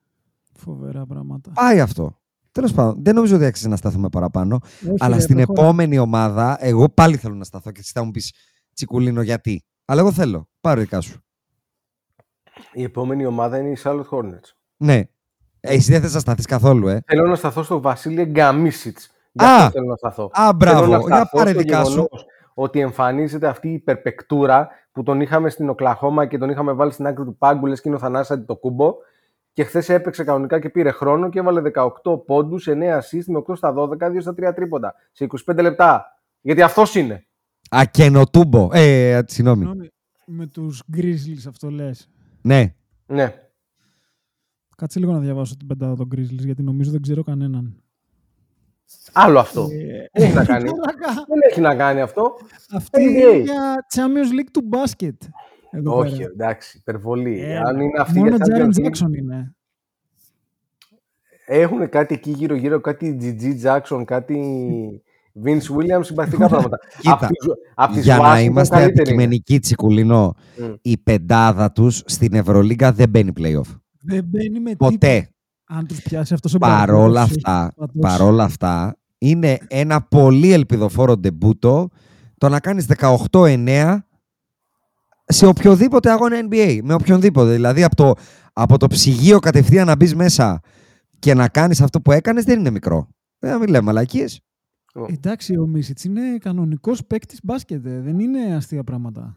Φοβερά 0.57 1.07
πράγματα. 1.07 1.51
Πάει 1.55 1.81
αυτό. 1.81 2.19
Τέλος 2.53 2.73
πάντων, 2.73 3.05
δεν 3.05 3.15
νομίζω 3.15 3.37
ότι 3.37 3.45
άξιζε 3.45 3.69
να 3.69 3.77
σταθούμε 3.77 4.09
παραπάνω. 4.09 4.59
Όχι, 4.63 4.95
αλλά 4.99 5.15
ρε, 5.15 5.21
στην 5.21 5.37
προχώρα. 5.37 5.61
επόμενη 5.61 5.99
ομάδα, 5.99 6.57
εγώ 6.61 6.89
πάλι 6.89 7.17
θέλω 7.17 7.35
να 7.35 7.45
σταθώ 7.45 7.71
και 7.71 7.81
εσύ 7.81 7.91
θα 7.95 8.05
μου 8.05 8.11
πεις 8.11 8.35
Τσικουλίνο 8.75 9.23
γιατί. 9.23 9.65
Αλλά 9.85 10.01
εγώ 10.01 10.13
θέλω. 10.13 10.49
Πάρω 10.61 10.81
δικά 10.81 11.01
σου. 11.01 11.19
Η 12.73 12.83
επόμενη 12.83 13.27
ομάδα 13.27 13.59
είναι 13.59 13.69
η 13.71 13.77
Charlotte 13.83 14.09
Hornets. 14.11 14.53
Ναι. 14.77 14.95
Ε, 15.61 15.75
εσύ 15.75 15.93
δεν 15.93 16.01
θες 16.01 16.15
να 16.15 16.21
σταθείς 16.21 16.47
καθόλου, 16.47 16.89
ε. 16.89 17.01
Θέλω 17.07 17.27
να 17.29 17.35
σταθώ 17.35 17.63
στο 17.63 17.81
Βασίλη 17.81 18.25
Γκαμίσιτς. 18.25 19.11
Γι' 19.33 19.45
Α! 19.45 19.57
αυτό 19.57 19.71
θέλω 19.71 19.87
να 19.87 19.97
σταθώ. 19.97 20.31
Α, 20.33 20.53
μπράβο. 20.53 20.79
Θέλω 20.81 20.93
να 20.93 20.99
Για 20.99 21.07
σταθώ 21.07 21.37
πάρε 21.37 21.51
στο 21.51 21.59
δικά 21.59 21.85
σου. 21.85 21.91
γεγονός 21.91 22.25
Ότι 22.55 22.81
εμφανίζεται 22.81 23.47
αυτή 23.49 23.69
η 23.69 23.73
υπερπεκτούρα 23.73 24.69
που 24.95 25.03
τον 25.03 25.21
είχαμε 25.21 25.51
στην 25.51 25.69
Οκλαχώμα 25.69 26.27
και 26.27 26.39
τον 26.39 26.51
είχαμε 26.51 26.73
βάλει 26.73 26.93
στην 26.93 27.07
άκρη 27.07 27.25
του 27.25 27.37
πάγκου, 27.37 27.67
λες 27.67 27.81
και 27.81 27.89
είναι 27.89 27.97
ο 27.97 28.01
Θανάσης 28.01 28.45
το 28.47 28.57
κούμπο. 28.57 28.95
Και 29.53 29.65
χθες 29.65 29.89
έπαιξε 29.89 30.25
κανονικά 30.25 30.61
και 30.61 30.71
πήρε 30.71 30.91
χρόνο 30.91 31.29
και 31.29 31.39
έβαλε 31.39 31.63
18 32.03 32.25
πόντους, 32.27 32.69
9 32.69 32.71
assist 32.71 33.25
με 33.27 33.39
8 33.39 33.57
στα 33.57 33.75
12, 33.77 34.11
2 34.11 34.21
στα 34.21 34.35
3 34.35 34.53
τρίποντα. 34.55 34.95
Σε 35.13 35.27
25 35.47 35.63
λεπτά. 35.63 36.19
Γιατί 36.41 36.63
αυτός 36.63 36.95
είναι. 36.95 37.27
Ακενοτούμπο. 37.71 38.69
Ε, 38.73 39.23
συγγνώμη. 39.27 39.65
Συγγνώμη, 39.65 39.91
Με 40.27 40.47
τους 40.47 40.83
Grizzlies 40.97 41.45
αυτό 41.49 41.71
λες. 41.71 42.11
Ναι. 42.43 42.75
Ναι. 43.07 43.35
Κάτσε 44.77 44.99
λίγο 44.99 45.13
να 45.13 45.19
διαβάσω 45.19 45.57
την 45.57 45.67
πεντάδα 45.67 45.95
των 45.95 46.09
Grizzlies, 46.15 46.45
γιατί 46.45 46.63
νομίζω 46.63 46.91
δεν 46.91 47.03
ξέρω 47.03 47.23
κανέναν. 47.23 47.84
Άλλο 49.13 49.39
αυτό. 49.39 49.69
Ε, 49.71 50.21
Δεν 50.21 50.25
έχει 50.27 50.35
να 50.35 50.45
κάνει. 50.53 50.65
Μαλάκα. 50.71 51.25
Δεν 51.29 51.39
έχει 51.51 51.61
να 51.61 51.75
κάνει 51.75 52.01
αυτό. 52.01 52.37
Αυτή 52.71 53.05
NBA. 53.07 53.11
είναι 53.11 53.37
για 53.43 53.87
Champions 53.95 54.41
League 54.41 54.49
του 54.53 54.63
μπάσκετ. 54.65 55.23
Εδώ 55.71 55.97
Όχι, 55.97 56.17
πέρα. 56.17 56.31
εντάξει, 56.33 56.77
υπερβολή. 56.79 57.41
Ε, 57.41 57.57
Αν 57.59 57.81
είναι 57.81 58.01
αυτή 58.01 58.19
Μόνο 58.19 58.37
για 58.37 58.45
Jaren 58.49 58.61
Champions 58.61 58.81
League, 58.81 58.87
Jackson 58.87 59.17
είναι. 59.19 59.55
έχουν 61.47 61.89
κάτι 61.89 62.15
εκεί 62.15 62.31
γύρω-γύρω, 62.31 62.81
κάτι 62.81 63.19
GG 63.21 63.67
Jackson, 63.67 64.03
κάτι 64.05 64.39
Vince 65.45 65.49
Williams, 65.77 66.01
συμπαθητικά 66.05 66.49
πράγματα. 66.49 66.79
Κοίτα, 67.01 67.13
Απ' 67.13 67.21
τις- 67.27 67.49
απ' 67.75 67.93
τις 67.93 68.05
Για 68.05 68.17
να 68.17 68.35
Washington 68.35 68.43
είμαστε 68.43 68.75
καλύτερη 68.75 68.93
είναι. 69.01 69.03
αντικειμενικοί, 69.11 69.59
Τσικουλινό, 69.59 70.35
Μμ. 70.59 70.73
η 70.83 70.99
πεντάδα 70.99 71.73
τους 71.73 72.03
στην 72.07 72.35
Ευρωλίγκα 72.35 72.93
δεν 72.93 73.09
μπαίνει 73.09 73.33
playoff. 73.41 73.79
Δεν 74.01 74.25
μπαίνει 74.25 74.61
με 74.61 74.71
τίποτα. 74.71 74.91
Ποτέ. 74.91 75.29
Αν 75.67 75.87
τους 75.87 76.03
πιάσει 76.03 76.35
αυτός 76.35 76.55
ο 76.55 76.59
Παρόλα 76.59 76.97
Μπαρμπάρος, 77.03 77.31
αυτά, 77.37 77.73
ο 77.77 77.81
Πατός. 77.87 78.01
παρόλα 78.01 78.45
αυτά, 78.45 78.97
είναι 79.19 79.59
ένα 79.69 80.03
πολύ 80.03 80.53
ελπιδοφόρο 80.53 81.17
ντεμπούτο 81.17 81.89
το 82.39 82.49
να 82.49 82.61
κάνεις 82.61 82.87
18-9 83.31 83.99
σε 85.27 85.47
οποιοδήποτε 85.47 86.11
αγώνα 86.11 86.37
NBA. 86.51 86.79
Με 86.83 86.95
οποιονδήποτε. 86.95 87.53
Δηλαδή 87.53 87.83
από 87.83 87.95
το, 87.97 88.13
από 88.53 88.79
το 88.79 88.87
ψυγείο 88.87 89.39
κατευθείαν 89.39 89.87
να 89.87 89.97
μπεις 89.97 90.15
μέσα 90.15 90.61
και 91.19 91.35
να 91.35 91.49
κάνεις 91.49 91.81
αυτό 91.81 92.01
που 92.01 92.13
έκανες 92.13 92.45
δεν 92.45 92.59
είναι 92.59 92.71
μικρό. 92.71 93.09
Δεν 93.39 93.51
να 93.53 93.59
μην 93.59 93.69
λέμε 93.69 93.85
μαλακίες. 93.85 94.41
Εντάξει, 95.09 95.57
ο 95.59 95.67
Μίσιτς 95.67 96.05
είναι 96.05 96.21
κανονικός 96.41 97.05
παίκτης 97.07 97.39
μπάσκετ. 97.43 97.87
ε. 97.87 98.01
Δεν 98.01 98.19
είναι 98.19 98.55
αστεία 98.55 98.85
πράγματα. 98.85 99.37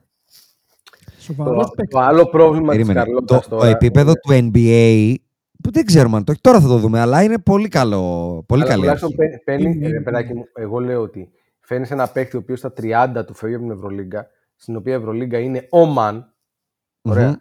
Σοβαρός 1.20 1.66
Το, 1.66 1.72
παίκτης. 1.76 1.94
το 1.96 2.00
άλλο 2.00 2.26
πρόβλημα 2.30 2.68
της 2.76 2.86
Περίμενε. 2.86 3.00
Το, 3.00 3.06
Καρλώτας 3.06 3.48
το 3.48 3.56
τώρα 3.56 3.68
επίπεδο 3.70 4.12
είναι- 4.30 4.50
του 4.50 4.52
NBA 4.54 5.16
που 5.64 5.72
δεν 5.72 5.86
ξέρουμε 5.86 6.18
αν 6.18 6.24
το 6.24 6.32
έχει. 6.32 6.42
Τώρα 6.42 6.60
θα 6.62 6.68
το 6.68 6.78
δούμε, 6.78 7.00
αλλά 7.00 7.24
είναι 7.24 7.38
πολύ 7.40 7.68
καλό. 7.68 8.44
Πολύ 8.48 8.62
Αλλά 8.62 8.70
καλή 8.72 8.82
τουλάχιστον 8.82 9.10
αρχή. 9.18 9.32
παί- 9.32 9.44
παίρνει, 9.44 9.72
Είναι, 9.76 9.86
ε, 9.86 9.90
είναι. 9.90 10.02
παιδάκι 10.02 10.34
μου, 10.34 10.46
εγώ 10.54 10.80
λέω 10.80 11.02
ότι 11.02 11.30
φέρνει 11.60 11.88
ένα 11.90 12.08
παίκτη 12.08 12.36
ο 12.36 12.40
οποίος 12.40 12.60
στα 12.60 12.74
30 12.74 13.24
του 13.26 13.34
φεύγει 13.34 13.56
από 13.56 13.64
την 13.64 13.74
Ευρωλίγκα, 13.74 14.28
στην 14.56 14.76
οποία 14.76 14.94
η 14.94 14.98
Ευρωλίγκα 14.98 15.40
είναι 15.40 15.68
ο 15.72 15.96
man, 15.98 16.24
ωραία, 17.02 17.28
Μμμ, 17.30 17.36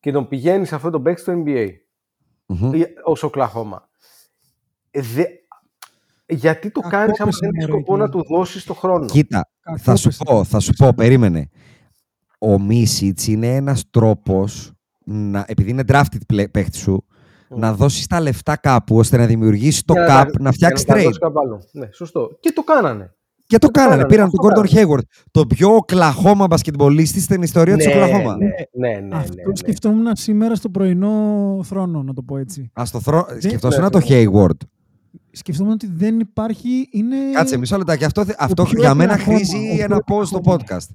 και 0.00 0.12
τον 0.12 0.28
πηγαίνει 0.28 0.64
σε 0.66 0.74
αυτό 0.74 0.90
το 0.90 1.00
παίκτη 1.00 1.20
στο 1.20 1.32
NBA, 1.46 1.66
μμμ. 2.46 2.70
ως 3.04 3.22
Οκλαχώμα. 3.22 3.88
Ε, 4.90 5.00
δε- 5.00 5.24
Γιατί 6.26 6.70
το 6.70 6.80
Κακό 6.80 6.96
κάνεις 6.96 7.20
άμα 7.20 7.30
δεν 7.30 7.40
πεσημέρι 7.40 7.56
έχεις 7.56 7.68
σκοπό 7.68 7.92
εκεί. 7.92 8.02
να 8.02 8.08
του 8.08 8.24
δώσεις 8.34 8.64
το 8.64 8.74
χρόνο; 8.74 9.06
Κοίτα, 9.06 9.50
Κακό 9.60 9.78
θα 9.78 9.96
σου 9.96 10.08
πεσημέρι. 10.08 10.36
πω, 10.36 10.44
θα 10.44 10.60
σου 10.60 10.72
πω, 10.72 10.92
περίμενε. 10.94 11.48
Ο 12.38 12.58
Μίσιτς 12.60 13.26
είναι 13.26 13.54
ένας 13.54 13.90
τρόπος, 13.90 14.72
να, 15.04 15.44
επειδή 15.48 15.70
είναι 15.70 15.82
drafted 15.88 16.20
πλε- 16.26 16.48
παίχτη 16.50 16.76
σου, 16.76 17.04
να 17.56 17.74
δώσεις 17.74 18.06
τα 18.06 18.20
λεφτά 18.20 18.56
κάπου 18.56 18.96
ώστε 18.98 19.16
να 19.16 19.26
δημιουργήσεις 19.26 19.82
το 19.84 19.92
Για 19.92 20.04
cap 20.04 20.30
τα- 20.32 20.42
να 20.42 20.52
φτιάξεις 20.52 20.84
για 20.86 20.94
τα 20.94 21.00
trade. 21.00 21.04
δώσεις 21.04 21.18
κάπου 21.18 21.40
αλλού. 21.40 21.58
Ναι, 21.72 21.88
σωστό. 21.92 22.30
Και 22.40 22.52
το 22.54 22.62
κάνανε. 22.62 23.14
Και 23.46 23.58
το 23.58 23.66
το 23.66 23.70
κάνανε. 23.72 23.90
κάνανε, 23.94 24.08
Πήραν 24.12 24.24
αυτό 24.26 24.36
τον 24.36 24.50
Gordon 24.50 24.68
κάνανε. 24.74 24.94
Hayward. 24.94 25.04
Το 25.30 25.46
πιο 25.46 25.74
Οκλαχώμα 25.74 26.46
μπασκετμπολίστη 26.46 27.20
στην 27.20 27.42
ιστορία 27.42 27.76
της 27.76 27.86
Οκλαχώμα. 27.86 28.36
ναι, 28.36 28.46
ναι, 28.46 28.88
ναι, 29.00 29.00
ναι, 29.06 29.16
Αυτό 29.16 29.48
ναι. 29.48 29.56
σκεφτόμουν 29.56 30.06
σήμερα 30.16 30.54
στο 30.54 30.68
πρωινό 30.68 31.60
θρόνο, 31.64 32.02
να 32.02 32.12
το 32.14 32.22
πω 32.22 32.36
έτσι. 32.36 32.70
Ας 32.72 32.90
το 32.90 33.00
θρώ... 33.00 33.26
Σκεφτόσουν 33.38 33.82
ναι, 33.82 33.90
το 33.90 33.98
ναι. 33.98 34.04
Hayward. 34.08 34.56
Σκεφτόμουν 35.30 35.72
ότι 35.72 35.90
δεν 35.96 36.20
υπάρχει. 36.20 36.88
Είναι... 36.90 37.16
Κάτσε 37.34 37.56
μισό 37.58 37.76
λεπτάκι. 37.76 38.04
Αυτό, 38.04 38.24
θε- 38.24 38.36
αυτό 38.38 38.62
πιο 38.64 38.80
για 38.80 38.94
μένα 38.94 39.12
Οκλαχώμα, 39.12 39.36
χρήζει 39.36 39.56
ο 39.80 39.82
ένα 39.84 40.00
πιο 40.00 40.16
post 40.18 40.26
στο 40.26 40.36
Οκλαχώμα. 40.36 40.64
podcast. 40.68 40.86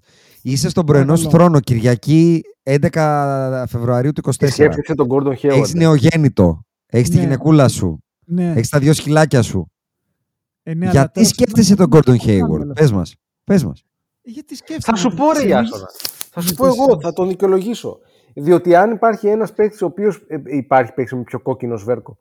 Είσαι 0.47 0.69
στον 0.69 0.85
πρωινό 0.85 1.15
σου 1.15 1.23
Παρακαλώ. 1.23 1.43
θρόνο 1.43 1.59
Κυριακή 1.59 2.41
11 2.63 3.63
Φεβρουαρίου 3.69 4.11
του 4.11 4.21
24. 4.25 4.31
Σκέφτεσαι 4.51 4.95
τον 4.95 5.07
Gordon 5.09 5.27
Hayward. 5.35 5.49
Έχεις 5.49 5.73
νεογέννητο. 5.73 6.61
Έχεις 6.85 7.09
τη 7.09 7.15
Ναι. 7.15 7.21
γυναικούλα 7.21 7.67
σου. 7.67 8.03
Ναι, 8.25 8.51
Έχεις 8.51 8.69
τα 8.69 8.79
δύο 8.79 8.93
σκυλάκια 8.93 9.41
σου. 9.41 9.71
ε, 10.63 10.73
ναι, 10.73 10.85
αλλά 10.85 10.91
Γιατί 10.91 11.11
τέλος 11.13 11.29
σκέφτεσαι 11.29 11.75
τον 11.75 11.89
πάντων, 11.89 12.15
Gordon 12.15 12.17
δεν 12.17 12.27
κάνουμε 12.39 12.57
Hayward; 12.57 12.65
λεφτά. 12.65 12.73
Πες 12.81 12.91
μας. 12.91 13.15
Πες 13.43 13.63
μας. 13.63 13.83
Γιατί 14.21 14.55
σκέφτομαι. 14.55 14.97
Θα 14.97 15.09
σου 15.09 15.15
πω 15.15 15.31
ρε 15.31 15.39
σε 15.39 15.47
Ιάσονα. 15.47 15.85
Θα 16.31 16.41
σου 16.41 16.47
δεν 16.47 16.55
πω 16.55 16.65
εγώ, 16.65 16.85
θες- 16.85 17.01
θα 17.01 17.13
τον 17.13 17.27
δικαιολογήσω. 17.27 17.97
Διότι 18.33 18.75
αν 18.75 18.91
υπάρχει 18.91 19.27
ένας 19.27 19.53
παίκτης 19.53 19.81
ο 19.81 19.85
οποίος 19.85 20.23
ε, 20.27 20.37
υπάρχει 20.45 20.93
παίκτης 20.93 21.13
με 21.17 21.23
πιο 21.23 21.39
κόκκινο 21.39 21.77
σβέρκο. 21.77 22.17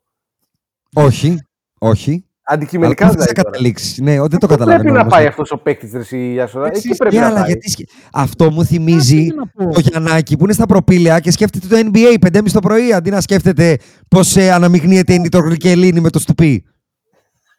Όχι. 0.93 1.37
Όχι. 1.79 2.24
Αντικειμενικά 2.47 3.05
Αλλά 3.05 3.13
πού 3.13 3.19
θα 3.19 3.25
δηλαδή. 3.25 3.41
τώρα. 3.41 3.51
καταλήξει. 3.51 4.03
Ναι, 4.03 4.19
ο- 4.19 4.27
δεν 4.27 4.39
το 4.39 4.47
Πού 4.47 4.53
καταλαβαίνω. 4.53 4.79
Πρέπει 4.81 4.95
να 4.95 5.01
όμως. 5.01 5.13
πάει 5.13 5.25
αυτός 5.25 5.51
ο 5.51 5.57
παίκτης 5.57 5.91
ρε 5.93 6.17
η 6.17 6.33
Ιάσονα. 6.33 6.67
Έτσι, 6.67 6.81
Εκεί 6.87 6.97
πρέπει 6.97 7.15
Ναι, 7.15 7.21
να 7.21 7.27
αλλά 7.27 7.35
πάει; 7.39 7.45
γιατί 7.47 7.69
σκε- 7.69 7.89
Αυτό 8.13 8.51
μου 8.51 8.63
θυμίζει 8.65 9.27
Κάτσε 9.27 9.35
να 9.35 9.65
πω. 9.65 9.73
το 9.73 9.79
Γιαννάκη 9.79 10.37
που 10.37 10.43
είναι 10.43 10.53
στα 10.53 10.65
προπήλαια 10.65 11.19
και 11.19 11.31
σκέφτεται 11.31 11.67
το 11.67 11.89
NBA 11.93 12.17
5.30 12.19 12.51
το 12.51 12.59
πρωί 12.59 12.93
αντί 12.93 13.09
να 13.09 13.21
σκέφτεται 13.21 13.77
πώς 14.07 14.35
ε, 14.37 14.51
αναμειγνύεται 14.51 15.13
η 15.13 15.19
νητρογλυκελίνη 15.19 15.99
με 15.99 16.09
το 16.09 16.19
στουπί. 16.19 16.65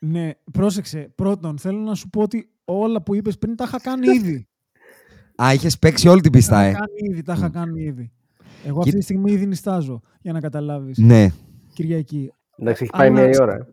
Ναι, 0.01 0.31
πρόσεξε. 0.53 1.11
Πρώτον, 1.15 1.59
θέλω 1.59 1.79
να 1.79 1.95
σου 1.95 2.09
πω 2.09 2.21
ότι 2.23 2.49
όλα 2.65 3.03
που 3.03 3.15
είπες 3.15 3.39
πριν 3.39 3.57
τα 3.57 3.65
είχα 3.67 3.81
κάνει 3.81 4.07
ήδη. 4.17 4.47
Α, 5.43 5.53
είχες 5.53 5.79
παίξει 5.79 6.09
όλη 6.09 6.21
την 6.21 6.33
τα 6.33 6.39
πίστα, 6.39 6.61
είχα 6.61 6.69
ε. 6.69 6.73
κάνει 6.73 7.11
ήδη, 7.13 7.23
τα 7.23 7.33
είχα 7.37 7.49
κάνει 7.49 7.83
ήδη. 7.83 8.11
Εγώ 8.65 8.79
Κοίτα- 8.79 8.79
αυτή 8.81 8.97
τη 8.99 9.03
στιγμή 9.03 9.33
ήδη 9.33 9.47
νιστάζω, 9.47 10.01
για 10.21 10.33
να 10.33 10.41
καταλάβεις. 10.41 10.99
Ναι. 10.99 11.27
Κυριακή. 11.73 12.33
Εντάξει, 12.59 12.83
έχει 12.83 12.93
πάει 12.93 13.09
Αλλά- 13.09 13.21
μια 13.21 13.31
η 13.31 13.41
ώρα. 13.41 13.67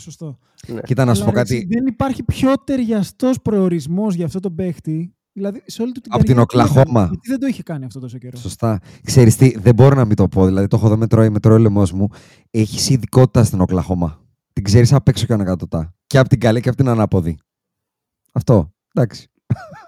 Ε. 0.00 0.02
Σωστό. 0.02 0.38
Κοίτα 0.84 1.04
να 1.04 1.14
σου 1.14 1.24
πω 1.24 1.30
Αλλά, 1.30 1.40
έτσι, 1.40 1.54
κάτι. 1.54 1.74
Δεν 1.74 1.86
υπάρχει 1.86 2.22
πιο 2.22 2.54
ταιριαστό 2.64 3.30
προορισμός 3.42 4.14
για 4.14 4.26
αυτό 4.26 4.40
τον 4.40 4.54
παίχτη. 4.54 5.14
Δηλαδή 5.32 5.62
σε 5.66 5.82
όλη 5.82 5.92
του 5.92 6.00
την 6.00 6.12
Από 6.14 6.24
την 6.24 6.36
καριέρα 6.36 6.46
που 6.46 6.58
ήταν, 6.58 6.72
Οκλαχώμα. 6.72 7.06
Γιατί 7.10 7.28
δεν 7.28 7.38
το 7.38 7.46
είχε 7.46 7.62
κάνει 7.62 7.84
αυτό 7.84 8.00
τόσο 8.00 8.18
καιρό. 8.18 8.36
Σωστά. 8.36 8.80
Ξέρεις 9.04 9.36
τι, 9.36 9.58
δεν 9.58 9.74
μπορώ 9.74 9.94
να 9.94 10.04
μην 10.04 10.16
το 10.16 10.28
πω. 10.28 10.46
Δηλαδή 10.46 10.66
το 10.66 10.76
έχω 10.76 10.86
εδώ 10.86 10.96
με 10.96 11.06
τρώει, 11.06 11.30
με 11.30 11.40
τρώει 11.40 11.56
ο 11.56 11.58
λαιμός 11.58 11.92
μου. 11.92 12.08
Έχεις 12.50 12.90
ειδικότητα 12.90 13.44
στην 13.44 13.60
Οκλαχώμα. 13.60 14.20
Την 14.52 14.64
ξέρεις 14.64 14.92
απ' 14.92 15.08
έξω 15.08 15.26
και 15.26 15.32
ανακατοτά. 15.32 15.94
Και 16.06 16.18
από 16.18 16.28
την 16.28 16.40
καλή 16.40 16.60
και 16.60 16.68
από 16.68 16.78
την 16.78 16.88
ανάποδη. 16.88 17.38
Αυτό. 18.32 18.72
Εντάξει. 18.92 19.28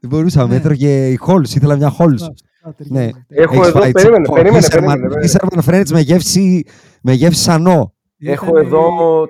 δεν 0.00 0.10
μπορούσα. 0.10 0.46
Ναι. 0.46 0.54
Μέτρωγε 0.54 1.08
η 1.08 1.16
Χόλς. 1.16 1.54
Ήθελα 1.54 1.76
μια 1.76 1.90
Χόλς. 1.90 2.28
Α, 2.68 2.70
α, 2.70 2.74
ταιριάζει, 2.74 2.92
Ναι. 2.92 3.12
ταιριάζει. 3.12 3.24
Έχω 3.28 3.54
Έχεις 3.54 3.66
εδώ, 3.68 3.80
φάει 3.80 3.90
περίμενε, 3.92 4.22
τσίπο, 4.22 4.34
περίμενε, 4.34 4.66
Fisherman- 4.66 4.70
περίμενε, 4.70 5.08
περίμενε. 5.08 5.32
Fisherman 5.32 5.64
Friends 5.68 5.90
με 5.92 6.00
γεύση, 6.00 6.64
με 7.02 7.12
γεύση 7.12 7.42
σανό. 7.42 7.94
Έχω 8.18 8.44
Ήτανε- 8.46 8.66
εδώ 8.66 8.82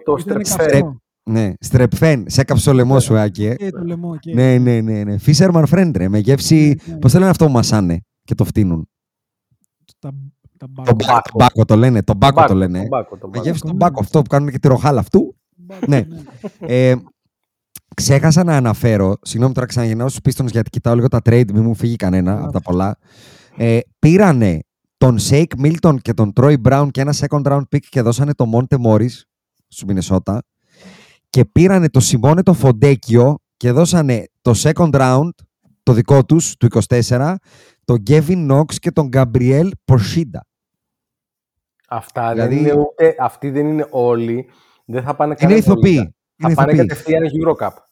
το 0.05 0.16
ήτανε 0.20 0.44
στρεψέ. 0.44 0.56
καυτό. 0.70 1.01
Ναι, 1.31 1.52
Strepfen. 1.61 2.24
Σε 2.28 2.40
έκαψε 2.40 2.65
το 2.65 2.73
λαιμό 2.73 3.01
σου, 3.01 3.16
Άκη. 3.19 3.44
ε. 3.47 3.55
Και 3.55 3.70
το 3.70 3.85
λαιμό 3.85 4.16
και... 4.19 4.35
Ναι, 4.35 4.59
ναι, 4.59 4.81
ναι, 4.81 5.05
ναι. 5.05 5.16
Fisherman 5.27 5.65
Friend, 5.70 5.90
ρε, 5.97 6.09
με 6.09 6.19
γεύση. 6.19 6.77
Ναι, 6.86 6.93
ναι. 6.93 6.98
Πώς 6.98 7.12
το 7.12 7.19
λένε 7.19 7.31
αυτό 7.31 7.47
που 7.47 7.52
μασάνε 7.52 8.01
και 8.23 8.35
το 8.35 8.44
φτύνουν; 8.44 8.89
Τα, 9.98 10.10
τα 10.56 10.66
Το 10.66 10.73
μπάκο. 10.73 10.94
μπάκο, 11.06 11.20
το 11.23 11.35
μπάκο 11.39 11.65
το 11.65 11.77
λένε. 11.77 12.02
Το 12.02 12.15
μπάκο 12.15 12.40
το 12.40 12.47
Τον 12.47 12.56
λένε. 12.56 12.78
τον 12.78 12.89
μπάκο, 12.89 13.16
τον 13.16 13.28
Με 13.31 13.36
μπάκο. 13.36 13.44
γεύση 13.47 13.60
τον 13.62 13.70
Ναι. 13.70 13.77
μπάκο 13.77 14.01
αυτό 14.01 14.23
που 14.23 14.28
κάνουν 14.28 14.51
και 14.51 14.59
τη 14.59 14.69
ροχάλα 14.69 15.01
αυτού. 15.01 15.36
Μπάκο, 15.56 15.85
ναι. 15.89 16.06
Ε, 16.60 16.94
ξέχασα 18.03 18.45
να 18.45 18.57
αναφέρω, 18.57 19.16
συγγνώμη 19.23 19.55
τώρα 19.55 19.66
ξαναγυρνάω 19.66 20.09
στους 20.09 20.20
πίστονες 20.20 20.53
γιατί 20.53 20.70
κοιτάω 20.70 20.95
λίγο 20.95 21.09
τα 21.09 21.19
trade, 21.25 21.53
μην 21.53 21.62
μου 21.62 21.75
φύγει 21.75 21.97
κανένα 21.97 22.43
από 22.43 22.53
τα 22.53 22.61
πολλά. 22.61 22.99
Ε, 23.57 23.79
πήρανε 23.99 24.61
τον 24.99 25.19
Σέικ 25.19 25.53
Μίλτον 25.59 25.99
και 25.99 26.15
τον 26.15 26.33
Τρόι 26.33 26.57
Μπράουν 26.57 26.91
και 26.91 27.01
ένα 27.01 27.15
second 27.16 27.43
round 27.43 27.61
pick 27.70 27.79
και 27.89 28.03
δώσανε 28.03 28.35
το 28.35 28.47
Μόντε 28.47 28.77
Μόρις 28.79 29.27
σου 29.69 29.87
Μινεσότα 29.87 30.43
και 31.31 31.45
πήρανε 31.45 31.89
το 31.89 32.01
Σιμώνε 32.01 32.43
το 32.43 32.53
Φοντέκιο 32.53 33.39
και 33.57 33.73
δώσανε 33.73 34.25
το 34.43 34.53
second 34.57 34.91
round 34.91 35.29
το 35.83 35.93
δικό 35.93 36.25
τους, 36.25 36.57
του 36.57 36.69
24, 37.09 37.35
τον 37.85 37.97
Γκέβιν 37.97 38.47
Νόξ 38.47 38.79
και 38.79 38.91
τον 38.91 39.09
Γκαμπριέλ 39.09 39.70
Πορσίντα. 39.85 40.47
Αυτά 41.89 42.33
Δηλαδή- 42.33 42.55
δεν 42.55 42.65
είναι 42.65 42.73
ούτε, 42.81 43.15
αυτοί 43.20 43.51
δεν 43.51 43.66
είναι 43.66 43.87
όλοι. 43.91 44.49
Δεν 44.85 45.03
θα 45.03 45.15
πάνε 45.16 45.31
Είναι 45.33 45.41
κανένα 45.41 45.59
ηθοποιοί. 45.59 45.91
Ευρωλίγκα. 45.93 46.12
Θα 46.37 46.47
Είναι 46.47 46.55
πάνε 46.55 46.73
ηθοποιοί. 46.73 46.87
κατευθείαν 46.89 47.23
Eurocup. 47.25 47.88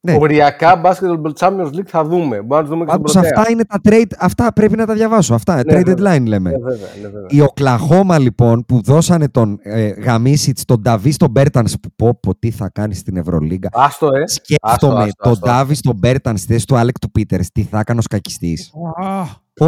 Ναι. 0.00 0.16
Οριακά 0.20 0.80
Basketball 0.84 1.32
Champions 1.38 1.66
League 1.66 1.86
θα 1.86 2.04
δούμε. 2.04 2.42
Μπορούμε 2.42 2.56
να 2.56 2.62
του 2.62 2.68
δούμε 2.68 2.84
και 2.84 2.90
στην 2.90 3.02
Πάντως 3.02 3.12
πρωτέα. 3.12 3.30
αυτά 3.36 3.50
είναι 3.50 3.64
τα 3.64 3.80
trade, 3.84 4.12
αυτά 4.18 4.52
πρέπει 4.52 4.76
να 4.76 4.86
τα 4.86 4.94
διαβάσω. 4.94 5.34
Αυτά, 5.34 5.54
Ναι, 5.54 5.60
trade 5.60 5.82
βέβαια. 5.86 6.16
deadline 6.18 6.26
λέμε. 6.26 6.50
Ναι, 6.50 6.56
βέβαια, 6.58 6.88
ναι, 7.02 7.08
βέβαια. 7.08 7.26
Η 7.28 7.40
Οκλαχώμα 7.40 8.18
λοιπόν 8.18 8.64
που 8.64 8.82
δώσανε 8.82 9.28
τον 9.28 9.58
ε, 9.62 9.88
Γαμίσιτς, 9.88 10.64
τον 10.64 10.80
Νταβίς 10.80 11.16
τον 11.16 11.30
Μπέρτανς 11.30 11.74
που 11.80 11.88
πω, 11.96 12.18
πω 12.20 12.38
τι 12.38 12.50
θα 12.50 12.68
κάνει 12.68 12.94
στην 12.94 13.16
Ευρωλίγκα. 13.16 13.68
Άστο, 13.72 14.06
ε. 14.06 14.26
Σκέφτομαι 14.26 14.72
Άστο, 14.72 14.86
άστο, 14.96 15.22
τον 15.22 15.32
άστο. 15.32 15.46
Ντάβις 15.46 15.80
τον 15.80 15.96
Μπέρτανς 15.96 16.40
στη 16.40 16.52
θέση 16.52 16.66
του 16.66 16.76
Άλεκ 16.76 16.98
του 16.98 17.10
Πίτερς. 17.10 17.50
Τι 17.52 17.62
θα 17.62 17.78
έκανε 17.78 17.98
ο 17.98 18.02
σκακιστής. 18.02 18.72
Α, 19.04 19.40
Πω, 19.54 19.66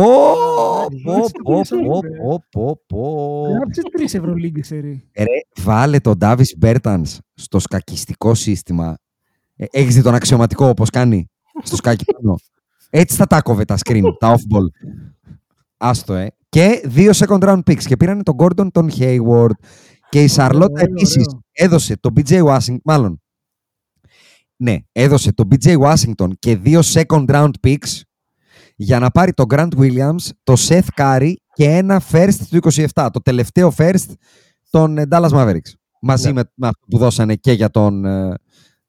έτσι 0.89 1.03
πω, 1.05 1.15
πω, 1.45 1.63
το 1.69 1.77
πω, 1.77 1.99
είπε. 2.05 2.17
πω, 2.17 2.43
πω, 2.51 2.81
πω. 2.87 3.43
Γράψε 3.57 3.83
τρεις 3.97 4.15
Ευρωλίγκες, 4.15 4.71
Ερή. 4.71 5.09
Ρε, 5.19 5.63
βάλε 5.65 5.99
τον 5.99 6.17
Ντάβις 6.19 6.55
Μπέρτανς 6.59 7.19
στο 7.35 7.59
σκακιστικό 7.59 8.35
σύστημα. 8.35 8.97
Ε, 9.57 9.65
έχεις 9.71 9.95
δει 9.95 10.03
τον 10.03 10.15
αξιωματικό 10.15 10.67
όπως 10.69 10.91
κάνει. 10.91 11.27
Στο 11.63 11.77
σκάκι 11.77 12.05
πάνω; 12.13 12.37
Έτσι 12.91 13.17
θα 13.17 13.27
τα 13.27 13.43
κόβε 13.43 13.65
τα 13.65 13.77
screen, 13.85 14.03
τα 14.19 14.35
off-ball. 14.37 14.91
Άστο, 15.77 16.15
ε. 16.15 16.31
Και 16.49 16.83
δύο 16.85 17.11
second 17.15 17.39
round 17.43 17.59
picks. 17.71 17.83
Και 17.83 17.97
πήραν 17.97 18.23
τον 18.23 18.35
Gordon, 18.39 18.67
τον 18.73 18.91
Hayward. 18.99 19.51
Και 20.09 20.23
η 20.23 20.29
Σαρλότα 20.29 20.73
Ωραίο, 20.73 20.85
επίσης 20.95 21.27
ωραίο. 21.27 21.41
έδωσε 21.53 21.97
τον 21.97 22.13
BJ 22.17 22.45
Washington. 22.45 22.77
Μάλλον. 22.85 23.23
Ναι, 24.57 24.77
έδωσε 24.93 25.33
τον 25.33 25.49
BJ 25.51 25.79
Washington 25.79 26.29
και 26.39 26.57
δύο 26.57 26.81
second 26.85 27.25
round 27.27 27.51
picks 27.67 28.01
για 28.77 28.99
να 28.99 29.11
πάρει 29.11 29.33
τον 29.33 29.47
Grant 29.49 29.69
Williams, 29.79 30.29
το 30.43 30.55
Seth 30.59 30.87
Curry 30.97 31.33
και 31.53 31.65
ένα 31.65 32.03
first 32.13 32.35
του 32.51 32.59
27. 32.73 33.09
Το 33.13 33.21
τελευταίο 33.23 33.73
first 33.77 34.05
των 34.71 34.99
ε, 34.99 35.07
Dallas 35.11 35.29
Mavericks. 35.31 35.73
Μαζί 36.01 36.27
Ναι. 36.27 36.33
με, 36.33 36.43
με 36.55 36.67
αυτό 36.67 36.87
που 36.91 36.99
δώσανε 36.99 37.35
και 37.35 37.53
για 37.53 37.71
τον 37.71 38.05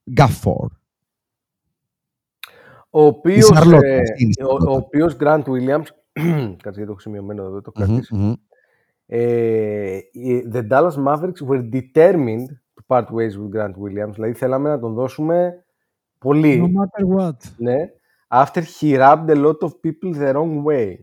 ε, 0.05 0.11
Gafford. 0.17 0.71
Ο 2.89 3.05
οποίος, 3.05 3.45
Σαρλότα, 3.45 3.87
ε, 3.87 3.99
αυτή 3.99 4.23
είναι 4.23 4.31
η 4.37 4.43
ο, 4.43 4.47
Σαρλότα. 4.47 4.71
ο 4.71 4.75
οποίος 4.75 5.15
Grant 5.19 5.43
Williams, 5.43 5.85
κάτσε 6.63 6.79
γιατί 6.79 6.85
το 6.85 6.91
έχω 6.91 6.99
σημειωμένο 6.99 7.43
εδώ, 7.43 7.61
το 7.61 7.71
έχω 7.75 7.85
Μμμ, 7.85 7.91
κρατήσει. 7.93 8.15
μμμ. 8.15 8.33
Ε, 9.07 9.97
οι- 10.11 10.49
the 10.53 10.67
Dallas 10.69 10.93
Mavericks 11.07 11.47
were 11.49 11.69
determined 11.71 12.45
to 12.75 12.81
part 12.87 13.03
ways 13.05 13.31
with 13.37 13.55
Grant 13.57 13.73
Williams. 13.73 14.13
Δηλαδή 14.13 14.33
θέλαμε 14.33 14.69
να 14.69 14.79
τον 14.79 14.93
δώσουμε 14.93 15.53
No 15.57 16.17
πολύ. 16.17 16.73
matter 16.77 17.17
what. 17.19 17.37
Ναι. 17.57 17.75
After 18.27 18.61
he 18.79 18.97
rubbed 18.97 19.29
a 19.29 19.35
lot 19.45 19.57
of 19.59 19.69
people 19.69 20.13
the 20.19 20.33
wrong 20.33 20.63
way. 20.65 20.93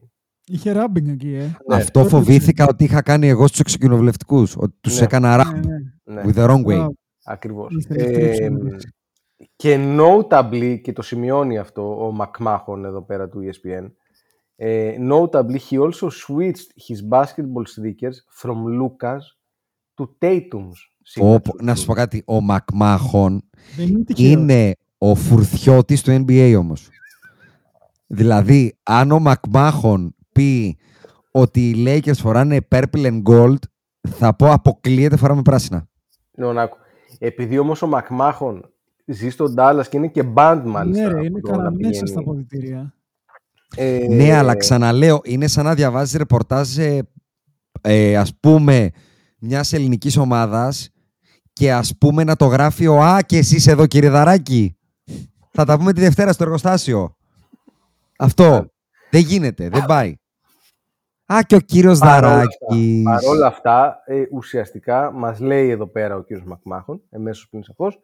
Είχε 0.46 0.72
ράμπινγκ 0.72 1.08
εκεί, 1.08 1.34
ε. 1.34 1.40
Ναι. 1.68 1.74
Αυτό 1.76 1.98
Τότε 2.02 2.08
φοβήθηκα 2.08 2.66
ότι 2.68 2.84
είχα 2.84 3.02
κάνει 3.02 3.28
εγώ 3.28 3.46
στους 3.46 3.60
εξοκοινοβουλευτικούς. 3.60 4.56
Ότι 4.56 4.74
τους 4.80 4.98
Ναι. 4.98 5.04
έκανα 5.04 5.36
Ναι, 5.36 5.42
rap 5.42 5.66
ναι. 5.66 6.14
Ναι, 6.14 6.22
with 6.26 6.34
the 6.36 6.48
wrong 6.50 6.64
way. 6.64 6.86
Μπράβο. 7.24 7.38
ακριβώς. 7.38 7.74
Ήθελε 7.78 8.02
Ε, 8.02 8.12
στρίψη 8.34 8.50
να 8.50 8.70
ρίξει. 8.70 8.88
και 9.56 9.96
notably, 9.98 10.78
και 10.82 10.92
το 10.92 11.02
σημειώνει 11.02 11.58
αυτό 11.58 12.06
ο 12.06 12.16
McMahon 12.20 12.82
εδώ 12.84 13.02
πέρα 13.02 13.28
του 13.28 13.40
E 13.42 13.48
ESPN, 13.48 13.90
ε, 14.56 14.94
notably 15.10 15.58
he 15.70 15.78
also 15.78 16.08
switched 16.08 16.68
his 16.88 17.08
basketball 17.10 17.64
sneakers 17.76 18.16
from 18.42 18.56
Lucas 18.80 19.20
to 20.00 20.04
Tatum's. 20.18 20.78
Πω, 21.14 21.34
signature 21.34 21.42
πω, 21.42 21.52
να 21.62 21.74
σου 21.74 21.82
shoes. 21.82 21.86
πω 21.86 21.94
κάτι. 21.94 22.22
Ο 22.26 22.40
Μακμάχον 22.40 23.42
Δεν 23.76 23.88
είναι 23.88 24.04
τυχαίο. 24.04 24.30
είναι 24.30 24.72
ο 24.98 25.14
φουρτιώτης 25.14 26.02
του 26.02 26.24
NBA 26.26 26.54
όμως. 26.58 26.88
Δηλαδή, 28.06 28.78
αν 28.82 29.10
ο 29.10 29.18
Μακμάχον 29.18 30.14
πει 30.32 30.78
ότι 31.30 31.70
οι 31.70 31.84
Lakers 31.86 32.16
φοράνε 32.16 32.58
purple 32.70 32.82
and 33.06 33.22
gold, 33.22 33.56
θα 34.08 34.36
πω 34.36 34.50
αποκλείεται 34.52 35.16
φοράμε 35.16 35.42
πράσινα. 35.42 35.88
Ναι, 36.36 36.52
να 36.52 36.62
άκου. 36.62 36.76
Επειδή 37.18 37.58
όμως 37.58 37.82
ο 37.82 37.90
McMahon 37.92 38.60
ζει 39.06 39.30
στον 39.30 39.54
Dallas 39.58 39.82
και 39.90 39.96
είναι 39.96 40.08
και 40.08 40.24
band 40.34 40.62
μάλιστα. 40.64 41.02
Ναι, 41.02 41.08
ρε, 41.08 41.14
από 41.14 41.24
είναι 41.24 41.40
το 41.40 41.50
να 41.50 41.56
καλά 41.56 41.70
μέσα 41.70 41.88
πηγαίνει. 41.88 42.08
στα 42.08 42.20
αποδητήρια. 42.20 42.94
Ε, 43.76 44.06
Ναι, 44.08 44.32
αλλά 44.36 44.56
ξαναλέω, 44.56 45.20
είναι 45.24 45.46
σαν 45.46 45.64
να 45.64 45.74
διαβάζει 45.74 46.16
ρεπορτάζ, 46.18 46.78
ε, 46.78 47.08
ε, 47.80 48.16
ας 48.16 48.36
πούμε, 48.40 48.90
μιας 49.38 49.72
ελληνικής 49.72 50.16
ομάδας 50.16 50.90
και 51.52 51.72
ας 51.72 51.96
πούμε 51.98 52.24
να 52.24 52.36
το 52.36 52.46
γράφει 52.46 52.86
ο 52.86 53.02
«Α, 53.02 53.22
και 53.22 53.36
εσείς 53.36 53.66
εδώ 53.66 53.86
κύριε 53.86 54.10
Δαράκη». 54.10 54.76
Θα 55.50 55.64
τα 55.64 55.78
πούμε 55.78 55.92
τη 55.92 56.00
Δευτέρα 56.00 56.32
στο 56.32 56.44
εργοστάσιο. 56.44 57.16
Αυτό. 58.18 58.66
Δεν 59.10 59.20
γίνεται, 59.20 59.68
δεν 59.68 59.84
πάει. 59.84 60.14
Α, 61.26 61.38
και 61.46 61.54
ο 61.54 61.58
κύριος 61.60 61.98
Παρόλα 61.98 62.32
Δαράκης. 62.32 63.02
Παρ' 63.02 63.24
όλα 63.24 63.46
αυτά, 63.46 64.02
ε, 64.06 64.22
ουσιαστικά 64.32 65.12
μας 65.12 65.40
λέει 65.40 65.68
εδώ 65.68 65.86
πέρα 65.86 66.16
ο 66.16 66.22
κύριος 66.22 66.44
Μακμάχων, 66.46 67.02
εμέσως 67.10 67.48
πριν 67.50 67.62
σαφώς, 67.62 67.98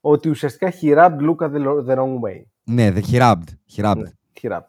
ότι 0.00 0.28
ουσιαστικά 0.28 0.72
he 0.80 0.96
rubbed 0.96 1.18
Luca 1.30 1.50
the, 1.52 1.58
lo- 1.66 1.84
the 1.88 1.96
wrong 1.98 2.14
way. 2.20 2.42
Ναι, 2.64 2.92
the 2.94 3.00
Hirabbed. 3.12 3.36
Hirabbed. 3.76 3.96
Ναι, 3.96 4.10
he 4.42 4.50
rubbed. 4.52 4.62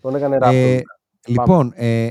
Τον 0.00 0.14
έκανε 0.14 0.38
rap. 0.40 0.50
Ε, 0.52 0.74
τον 0.74 0.82
Luka. 0.82 1.30
λοιπόν, 1.40 1.72
ε, 1.74 2.08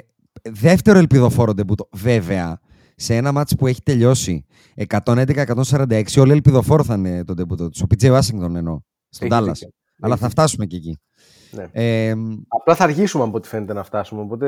δεύτερο 0.51 0.99
ελπιδοφόρο 0.99 1.53
ντεμπούτο. 1.53 1.87
Βέβαια, 1.91 2.59
σε 2.95 3.15
ένα 3.15 3.31
μάτς 3.31 3.55
που 3.55 3.67
έχει 3.67 3.81
τελειώσει 3.81 4.45
111-146, 4.75 6.03
όλοι 6.17 6.31
ελπιδοφόρο 6.31 6.83
θα 6.83 6.93
είναι 6.93 7.23
το 7.23 7.33
ντεμπούτο 7.33 7.69
του. 7.69 7.79
Ο 7.91 7.95
PJ 7.99 8.17
Washington 8.19 8.55
εννοώ. 8.55 8.79
Στον 9.09 9.31
Έχεις 9.31 9.37
Dallas. 9.39 9.51
δίκιο. 9.53 9.69
Αλλά 10.01 10.13
Έχεις 10.13 10.21
θα 10.21 10.27
δίκιο. 10.27 10.29
φτάσουμε 10.29 10.65
και 10.65 10.75
εκεί. 10.75 10.99
Ναι. 11.55 11.67
Ε, 11.71 12.13
Απλά 12.47 12.75
θα 12.75 12.83
αργήσουμε 12.83 13.23
από 13.23 13.37
ό,τι 13.37 13.47
φαίνεται 13.47 13.73
να 13.73 13.83
φτάσουμε. 13.83 14.21
Οπότε. 14.21 14.47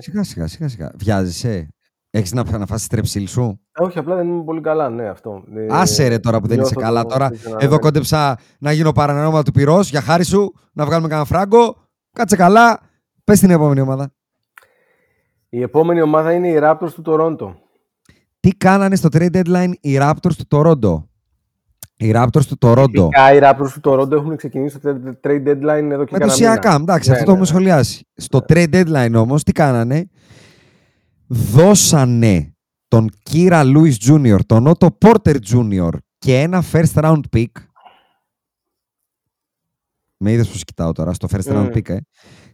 σιγά 0.00 0.22
σιγά, 0.22 0.46
σιγά 0.46 0.68
σιγά. 0.68 0.90
Βιάζεσαι; 0.98 1.68
Έχεις 2.10 2.32
να, 2.32 2.58
να 2.58 2.66
φάσεις 2.66 2.86
τρεψίλ 2.86 3.26
σου; 3.26 3.60
Ε, 3.72 3.82
Όχι, 3.82 3.98
απλά 3.98 4.14
δεν 4.16 4.28
είμαι 4.28 4.44
πολύ 4.44 4.60
καλά, 4.60 4.90
ναι, 4.90 5.08
αυτό. 5.08 5.44
Ε, 5.54 5.66
Άσε 5.70 6.08
ρε 6.08 6.18
τώρα 6.18 6.40
που 6.40 6.46
δεν 6.46 6.60
είσαι 6.60 6.72
νιώθω 6.74 6.80
καλά. 6.86 7.02
το- 7.02 7.08
Τώρα 7.08 7.30
το- 7.30 7.36
το- 7.50 7.56
εδώ 7.60 7.78
κόντεψα 7.78 8.38
να 8.58 8.72
γίνω 8.72 8.92
παρανόημα 8.92 9.42
του 9.42 9.50
πυρός 9.52 9.90
για 9.90 10.00
χάρη 10.00 10.24
σου, 10.24 10.52
να 10.72 10.84
βγάλουμε 10.84 11.08
κανένα 11.08 11.26
φράγκο. 11.26 11.76
Κάτσε 12.12 12.36
καλά. 12.36 12.80
Πες 13.24 13.40
την 13.40 13.50
επόμενη 13.50 13.80
ομάδα. 13.80 14.12
Η 15.48 15.62
επόμενη 15.62 16.00
ομάδα 16.00 16.32
είναι 16.32 16.48
οι 16.48 16.58
Raptors 16.62 16.92
του 16.94 17.02
Toronto. 17.06 17.54
Τι 18.40 18.50
κάνανε 18.50 18.96
στο 18.96 19.08
trade 19.12 19.36
deadline 19.36 19.72
οι 19.80 19.98
Raptors 20.00 20.32
του 20.38 20.46
Toronto; 20.50 21.07
Οι 22.00 22.12
Raptors 22.14 22.44
του 22.46 22.56
Toronto. 22.60 22.86
Φυσικά 22.92 23.34
οι 23.34 23.38
Raptors 23.42 23.70
του 23.80 23.90
Toronto 23.90 24.12
έχουν 24.12 24.36
ξεκινήσει 24.36 24.78
το 24.78 25.00
trade 25.22 25.46
deadline 25.48 25.88
εδώ 25.90 26.04
και 26.04 26.16
Με 26.16 26.18
το 26.18 26.26
κανένα 26.26 26.34
μήνα. 26.38 26.60
Siakam, 26.62 26.80
εντάξει, 26.80 27.10
Ναι, 27.10 27.14
αυτό 27.16 27.24
το 27.26 27.32
ναι, 27.32 27.38
έχουμε 27.38 27.38
ναι. 27.38 27.46
σχολιάσει. 27.46 28.06
Στο 28.14 28.44
trade 28.48 28.70
deadline 28.74 29.12
όμως, 29.16 29.42
τι 29.42 29.52
κάνανε; 29.52 30.08
Δώσανε 31.26 32.52
τον 32.88 33.08
Κύρα 33.22 33.64
Λούις 33.64 33.98
Jr., 34.08 34.38
τον 34.46 34.72
Otto 34.78 34.88
Porter 35.04 35.36
Jr. 35.52 35.90
και 36.18 36.40
ένα 36.40 36.62
first 36.72 36.92
round 36.94 37.20
pick. 37.36 37.46
Με 40.16 40.32
είδες 40.32 40.48
πως 40.48 40.64
κοιτάω 40.64 40.92
τώρα, 40.92 41.12
στο 41.12 41.28
first 41.30 41.52
round 41.52 41.62
Μμμ. 41.64 41.70
pick, 41.74 41.88
ε. 41.88 41.96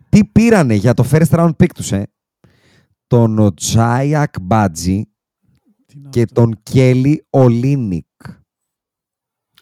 Τι 0.08 0.24
πήρανε 0.24 0.74
για 0.74 0.94
το 0.94 1.04
first 1.10 1.28
round 1.30 1.50
pick 1.62 1.70
τους, 1.74 1.92
ε; 1.92 2.06
Τον 3.06 3.54
Τζάιακ 3.54 4.34
Μπάτζι 4.42 5.02
Τι 5.86 5.98
να 5.98 6.08
και 6.08 6.22
αυτό. 6.22 6.40
τον 6.40 6.60
Κέλι 6.62 7.26
Ολίνικ. 7.30 8.06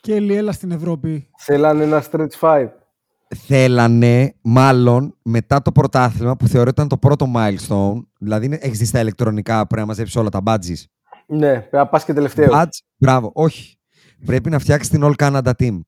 Κέλλη, 0.02 0.34
έλα 0.36 0.52
στην 0.52 0.70
Ευρώπη. 0.70 1.28
Θέλανε 1.38 1.82
ένα 1.84 2.02
stretch 2.10 2.38
five. 2.40 2.68
θέλανε, 3.46 4.34
μάλλον 4.42 5.14
μετά 5.22 5.62
το 5.62 5.72
πρωτάθλημα 5.72 6.36
που 6.36 6.46
θεωρώ 6.48 6.68
ήταν 6.68 6.88
το 6.88 6.96
πρώτο 6.98 7.26
milestone, 7.36 8.02
δηλαδή 8.18 8.58
έχεις 8.60 8.78
δει 8.78 8.84
στα 8.84 9.00
ηλεκτρονικά 9.00 9.54
πρέπει 9.66 9.80
να 9.80 9.86
μαζέψεις 9.86 10.16
όλα 10.16 10.28
τα 10.28 10.40
badges. 10.46 10.84
Ναι, 11.26 11.52
πρέπει 11.52 11.76
να 11.76 11.86
πας 11.86 12.04
και 12.04 12.12
τελευταίος. 12.12 12.50
Badge, 12.54 12.78
μπράβο, 12.96 13.30
όχι. 13.34 13.76
Πρέπει 14.24 14.50
να 14.50 14.58
φτιάξεις 14.58 14.88
την 14.90 15.00
All 15.04 15.14
Canada 15.16 15.50
Team. 15.58 15.80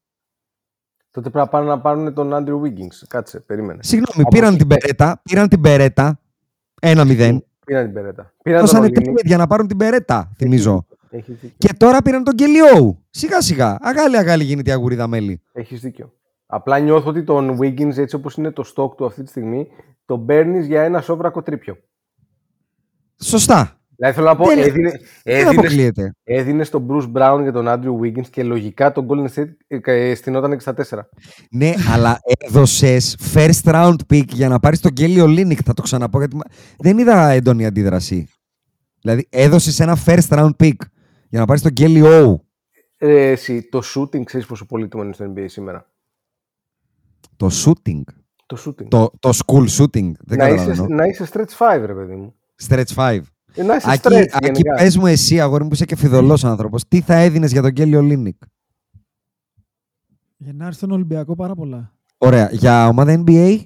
Τότε 1.11 1.31
πρέπει 1.31 1.37
να 1.39 1.49
πάνε 1.49 1.67
να 1.67 1.81
πάρουν 1.81 2.15
τον 2.15 2.31
Andrew 2.33 2.61
Wiggins. 2.63 3.05
Κάτσε, 3.09 3.41
περίμενε. 3.41 3.83
Συγγνώμη, 3.83 4.21
Από 4.21 4.29
πήραν 4.29 4.49
εκεί. 4.49 4.59
την 4.59 4.67
Περέτα, 4.69 5.21
πήραν 5.23 5.49
την 5.49 5.61
Περέτα, 5.61 6.21
1-0. 6.83 7.39
Πήραν 7.67 7.85
την 7.85 7.93
Περέτα. 7.93 8.33
Πήραν 8.43 8.59
τον 8.59 8.67
Δώσανε 8.69 8.87
Ολίνικ. 8.87 9.05
τρία 9.05 9.15
για 9.25 9.37
να 9.37 9.47
πάρουν 9.47 9.67
την 9.67 9.77
Περέτα, 9.77 10.33
θυμίζω. 10.37 10.87
Έχεις 11.17 11.35
δίκιο. 11.35 11.57
Και 11.59 11.73
τώρα 11.77 12.03
πήραν 12.03 12.25
τον 12.25 12.35
Κελιόου. 12.35 13.05
Σιγά 13.11 13.41
σιγά. 13.41 13.77
Αγάλη 13.81 14.17
αγάλη 14.17 14.45
γίνεται 14.45 14.71
η 14.71 14.73
αγουρίδα 14.73 15.07
μέλη. 15.07 15.41
Έχεις 15.53 15.81
δίκιο. 15.81 16.13
Απλά 16.47 16.79
νιώθω 16.79 17.09
ότι 17.09 17.23
τον 17.25 17.59
Wiggins, 17.61 17.97
έτσι 17.97 18.15
όπως 18.15 18.35
είναι 18.37 18.51
το 18.51 18.65
stock 18.77 18.97
του 18.97 19.05
αυτή 19.05 19.23
τη 19.23 19.29
στιγμή, 19.29 19.67
τον 20.05 20.27
παίρνεις 20.27 20.67
για 20.67 20.83
ένα 20.83 21.01
σόβρακο 21.01 21.43
τρίπιο. 21.43 21.77
Σωστά. 23.23 23.79
Δηλαδή 23.97 24.15
θέλω 24.15 24.27
να 24.29 24.37
πω, 24.37 24.47
Δεν- 24.47 24.59
έδινε, 24.59 24.91
Δεν 24.91 25.35
έδινε, 25.35 25.49
αποκλείεται. 25.51 26.15
έδινε 26.25 26.65
στον 26.65 26.87
Bruce 26.91 27.13
Brown 27.13 27.39
για 27.43 27.53
τον 27.53 27.65
Andrew 27.69 28.01
Wiggins 28.03 28.27
και 28.31 28.43
λογικά 28.43 28.93
τον 28.93 29.07
Golden 29.09 29.29
State 29.35 29.49
ε, 29.67 29.79
ε, 30.11 30.15
στηνόταν 30.15 30.51
και 30.53 30.61
στα 30.61 30.75
4. 30.75 31.09
Ναι, 31.51 31.73
αλλά 31.93 32.19
έδωσες 32.49 33.17
first 33.35 33.63
round 33.65 33.97
pick 34.13 34.27
για 34.29 34.49
να 34.49 34.59
πάρεις 34.61 34.81
τον 34.81 34.93
Κέλι 34.93 35.21
Ολίνικ. 35.21 35.59
Θα 35.65 35.75
το 35.75 35.83
ξαναπώ 35.83 36.19
γιατί 36.19 36.37
μα- 36.37 36.45
δεν 36.79 36.99
είδα 36.99 37.29
έντονη 37.29 37.67
αντίδραση. 37.67 38.29
Δηλαδή, 39.01 39.27
έδωσες 39.31 39.81
ένα 39.81 39.97
first 40.07 40.29
round 40.29 40.51
pick 40.63 40.73
για 41.35 41.43
να 41.43 41.49
πάρεις 41.49 41.63
τον 41.63 41.73
Κέλι 41.73 42.03
Όου. 42.03 42.47
Ε, 42.97 43.31
εσύ, 43.31 43.63
το 43.69 43.81
shooting, 43.95 44.23
ξέρεις 44.25 44.47
πόσο 44.47 44.67
πολύτιμο 44.67 45.03
είναι 45.03 45.13
στο 45.13 45.33
NBA 45.35 45.45
σήμερα; 45.49 45.91
Το 47.37 47.51
shooting. 47.65 48.01
Το 48.47 48.63
shooting. 48.67 48.87
Το, 48.89 49.11
το 49.21 49.31
school 49.45 49.67
shooting. 49.69 50.13
Δεν 50.21 50.39
να, 50.39 50.49
είσαι, 50.49 50.57
καταλαβαίνω. 50.57 50.87
να 50.95 51.05
είσαι 51.07 51.29
stretch 51.33 51.57
5, 51.59 51.83
ρε 51.85 51.95
παιδί 51.95 52.15
μου. 52.15 52.35
Stretch 52.69 52.95
5. 52.95 53.21
Ε, 53.55 53.63
να 53.63 53.77
είσαι 53.77 53.91
Άκη, 53.91 54.01
stretch, 54.03 54.25
Άκη 54.33 54.45
γενικά. 54.47 54.75
πες 54.75 54.97
μου 54.97 55.07
εσύ, 55.07 55.41
αγόρι 55.41 55.63
μου, 55.63 55.69
που 55.69 55.75
είσαι 55.75 55.85
και 55.85 55.97
φειδωλός 55.97 56.45
άνθρωπος, 56.45 56.89
τι 56.89 57.01
θα 57.01 57.15
έδινες 57.15 57.53
για 57.53 57.63
τον 57.63 57.71
Κέλι 57.71 57.97
Ολίνικ. 57.97 58.37
Για 60.37 60.53
να 60.53 60.65
έρθει 60.65 60.77
στον 60.77 60.91
Ολυμπιακό 60.91 61.35
πάρα 61.35 61.55
πολλά. 61.55 61.93
Ωραία. 62.19 62.49
Για 62.53 62.89
ομάδα 62.89 63.23
NBA, 63.27 63.59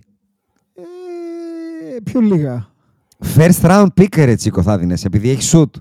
Ε, 0.74 2.01
πιο 2.05 2.20
λίγα. 2.20 2.69
first 3.36 3.61
round 3.62 3.86
pick, 4.01 4.16
ρε 4.16 4.35
Τσίκο, 4.35 4.62
θα 4.62 4.78
δίνες, 4.78 5.05
επειδή 5.05 5.31
έχει 5.31 5.51
shoot. 5.53 5.81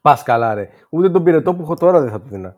Πας 0.00 0.22
καλά, 0.22 0.54
ρε. 0.54 0.68
Ούτε 0.90 1.10
τον 1.10 1.22
πυρετό 1.22 1.54
που 1.54 1.62
έχω 1.62 1.74
τώρα 1.74 2.00
δεν 2.00 2.10
θα 2.10 2.20
του 2.20 2.28
δίνα. 2.30 2.56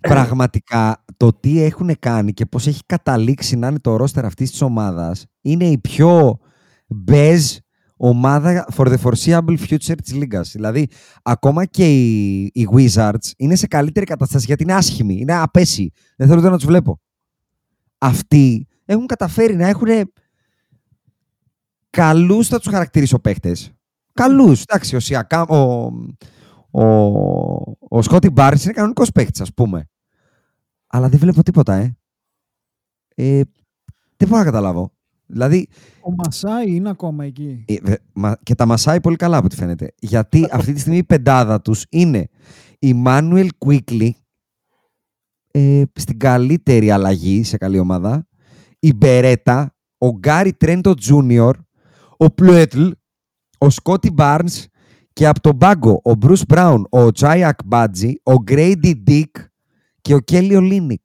πραγματικά 0.00 1.04
το 1.16 1.32
τι 1.32 1.62
έχουν 1.62 1.98
κάνει 1.98 2.32
και 2.32 2.46
πώς 2.46 2.66
έχει 2.66 2.82
καταλήξει 2.86 3.56
να 3.56 3.68
είναι 3.68 3.78
το 3.78 3.96
ρόστερ 3.96 4.24
αυτής 4.24 4.50
της 4.50 4.62
ομάδας 4.62 5.26
είναι 5.40 5.64
η 5.64 5.78
πιο 5.78 6.38
μπέζ 6.86 7.56
ομάδα 7.96 8.66
for 8.76 8.86
the 8.86 8.96
foreseeable 8.96 9.58
future 9.68 9.94
της 10.02 10.14
λίγας. 10.14 10.50
Δηλαδή, 10.52 10.88
ακόμα 11.22 11.64
και 11.64 11.94
οι, 11.94 12.42
οι 12.54 12.68
Wizards 12.72 13.30
είναι 13.36 13.54
σε 13.54 13.66
καλύτερη 13.66 14.06
κατάσταση 14.06 14.44
γιατί 14.46 14.62
είναι 14.62 14.74
άσχημοι, 14.74 15.16
είναι 15.20 15.34
απέσιοι. 15.34 15.92
Δεν 16.16 16.26
θέλω 16.26 16.40
ούτε 16.40 16.50
να 16.50 16.56
τους 16.56 16.66
βλέπω. 16.66 17.00
Αυτοί 17.98 18.66
έχουν 18.84 19.06
καταφέρει 19.06 19.56
να 19.56 19.68
έχουν 19.68 19.88
καλούς, 21.90 22.48
θα 22.48 22.58
τους 22.58 22.72
χαρακτηρίσω 22.72 23.18
παίχτες. 23.18 23.75
Καλούς. 24.16 24.62
Εντάξει, 24.62 24.96
ο, 24.96 25.00
Σιακά, 25.00 25.42
ο, 25.42 25.90
ο, 26.70 26.84
ο 27.88 28.02
Σκότι 28.02 28.30
Μπάρις 28.30 28.64
είναι 28.64 28.72
κανονικός 28.72 29.12
παίχτης, 29.12 29.40
ας 29.40 29.54
πούμε. 29.54 29.88
Αλλά 30.86 31.08
δεν 31.08 31.18
βλέπω 31.18 31.42
τίποτα, 31.42 31.74
ε. 31.74 31.96
ε 33.14 33.40
δεν 34.16 34.28
μπορώ 34.28 34.38
να 34.38 34.44
καταλάβω. 34.44 34.90
Δηλαδή, 35.26 35.68
Ο 36.00 36.12
Μασάι 36.14 36.74
είναι 36.74 36.88
ακόμα 36.90 37.24
εκεί. 37.24 37.64
ε, 37.66 37.76
δε- 37.82 37.96
μα- 38.12 38.36
και 38.42 38.54
τα 38.54 38.66
μασάει 38.66 39.00
πολύ 39.00 39.16
καλά 39.16 39.36
από 39.36 39.46
ό,τι 39.46 39.56
φαίνεται. 39.56 39.92
Γιατί 39.98 40.46
αυτή 40.52 40.72
τη 40.72 40.80
στιγμή 40.80 40.98
η 40.98 41.04
πεντάδα 41.04 41.60
τους 41.60 41.84
είναι 41.90 42.28
Ιμάνουελ 42.78 43.48
Quickley 43.66 44.10
ε, 45.50 45.82
στην 45.94 46.18
καλύτερη 46.18 46.90
αλλαγή 46.90 47.42
σε 47.42 47.56
καλή 47.56 47.78
ομάδα, 47.78 48.26
η 48.78 48.92
Μπερέτα, 48.94 49.74
ο 49.98 50.08
Γκάρι 50.08 50.52
Τρεντ 50.52 50.94
Τζούνιορ, 50.94 51.56
ο 52.16 52.30
Πλουέτλ, 52.30 52.88
ο 53.58 53.70
Σκότι 53.70 54.10
Μπάρνς 54.10 54.66
και 55.12 55.26
από 55.26 55.40
τον 55.40 55.58
πάγκο 55.58 56.00
ο 56.04 56.14
Μπρους 56.14 56.44
Μπράουν, 56.48 56.86
ο 56.90 57.12
Οτσάι 57.12 57.58
Αγκμπάτζι, 57.64 58.14
ο 58.22 58.32
Γκρέιντι 58.42 58.94
Ντίκ 59.02 59.36
και 60.00 60.14
ο 60.14 60.18
Κέλι 60.20 60.60
Ολίνικ. 60.60 61.02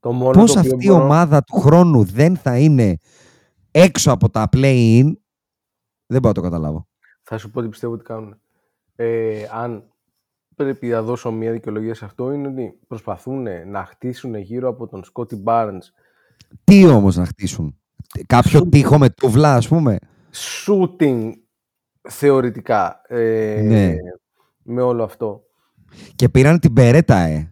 Το 0.00 0.12
μόνο 0.12 0.30
Πώς 0.30 0.52
το 0.52 0.58
οποίο 0.58 0.72
αυτή 0.72 0.86
η 0.86 0.88
μπορώ- 0.90 1.04
ομάδα 1.04 1.42
του 1.42 1.60
χρόνου 1.60 2.04
δεν 2.04 2.36
θα 2.36 2.58
είναι 2.58 2.96
έξω 3.70 4.10
από 4.12 4.30
τα 4.30 4.48
play-in, 4.52 5.04
δεν 6.06 6.20
μπορώ 6.20 6.28
να 6.28 6.32
το 6.32 6.40
καταλάβω. 6.40 6.86
Θα 7.22 7.38
σου 7.38 7.50
πω 7.50 7.62
τι 7.62 7.68
πιστεύω 7.68 7.92
ότι 7.92 8.04
κάνουν. 8.04 8.40
Ε, 8.96 9.42
αν 9.52 9.84
πρέπει 10.56 10.86
να 10.86 11.02
δώσω 11.02 11.30
μια 11.32 11.52
δικαιολογία 11.52 11.94
σε 11.94 12.04
αυτό, 12.04 12.32
είναι 12.32 12.48
ότι 12.48 12.78
προσπαθούν 12.86 13.46
να 13.70 13.84
χτίσουν 13.84 14.34
γύρω 14.34 14.68
από 14.68 14.86
τον 14.88 15.04
Σκότι 15.04 15.42
Barnes 15.46 15.78
Τι 16.64 16.86
όμως 16.86 17.16
να 17.16 17.24
χτίσουν; 17.26 17.78
Κάποιο 18.26 18.60
Shooting. 18.60 18.70
τείχο 18.70 18.98
με 18.98 19.10
τούβλα, 19.10 19.54
ας 19.54 19.68
πούμε; 19.68 19.96
Shooting 20.36 21.32
θεωρητικά 22.08 23.00
ε, 23.08 23.60
Ναι. 23.64 23.94
με 24.62 24.82
όλο 24.82 25.02
αυτό. 25.04 25.42
Και 26.14 26.28
πήραν 26.28 26.58
την 26.60 26.72
Περέτα, 26.72 27.16
ε. 27.18 27.50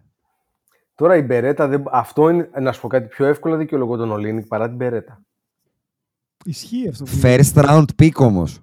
Τώρα 0.95 1.15
η 1.15 1.21
Μπερέτα, 1.21 1.67
δεν... 1.67 1.83
αυτό 1.91 2.29
είναι, 2.29 2.49
να 2.61 2.71
σου 2.71 2.81
πω 2.81 2.87
κάτι 2.87 3.07
πιο 3.07 3.25
εύκολα 3.25 3.57
δικαιολογώ 3.57 3.97
τον 3.97 4.11
Ολίνικ 4.11 4.47
παρά 4.47 4.67
την 4.67 4.75
Μπερέτα. 4.75 5.21
Ισχύει 6.45 6.87
αυτό. 6.89 7.03
που 7.03 7.11
First 7.21 7.53
round 7.53 7.85
pick 8.01 8.11
όμως. 8.15 8.59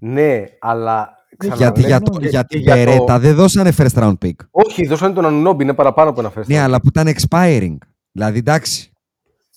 Ναι, 0.00 0.44
αλλά 0.60 1.14
Γιατί 1.38 1.54
ξαναλέω 1.56 1.86
για, 1.86 2.00
το, 2.00 2.18
και- 2.18 2.28
για 2.28 2.42
και 2.42 2.46
την 2.56 2.60
για 2.60 2.74
το- 2.76 2.84
Περέτα 2.84 3.18
δεν 3.18 3.34
δώσανε 3.34 3.72
first 3.76 3.94
round 3.94 4.14
pick. 4.24 4.34
Όχι, 4.50 4.86
δώσανε 4.86 5.14
τον 5.14 5.26
Ανουνόμπι, 5.26 5.62
είναι 5.62 5.74
παραπάνω 5.74 6.10
από 6.10 6.20
ένα 6.20 6.32
first 6.32 6.46
Ναι, 6.46 6.56
round. 6.56 6.58
αλλά 6.64 6.80
που 6.80 6.88
ήταν 6.88 7.06
expiring. 7.08 7.76
Δηλαδή, 8.12 8.38
εντάξει, 8.38 8.90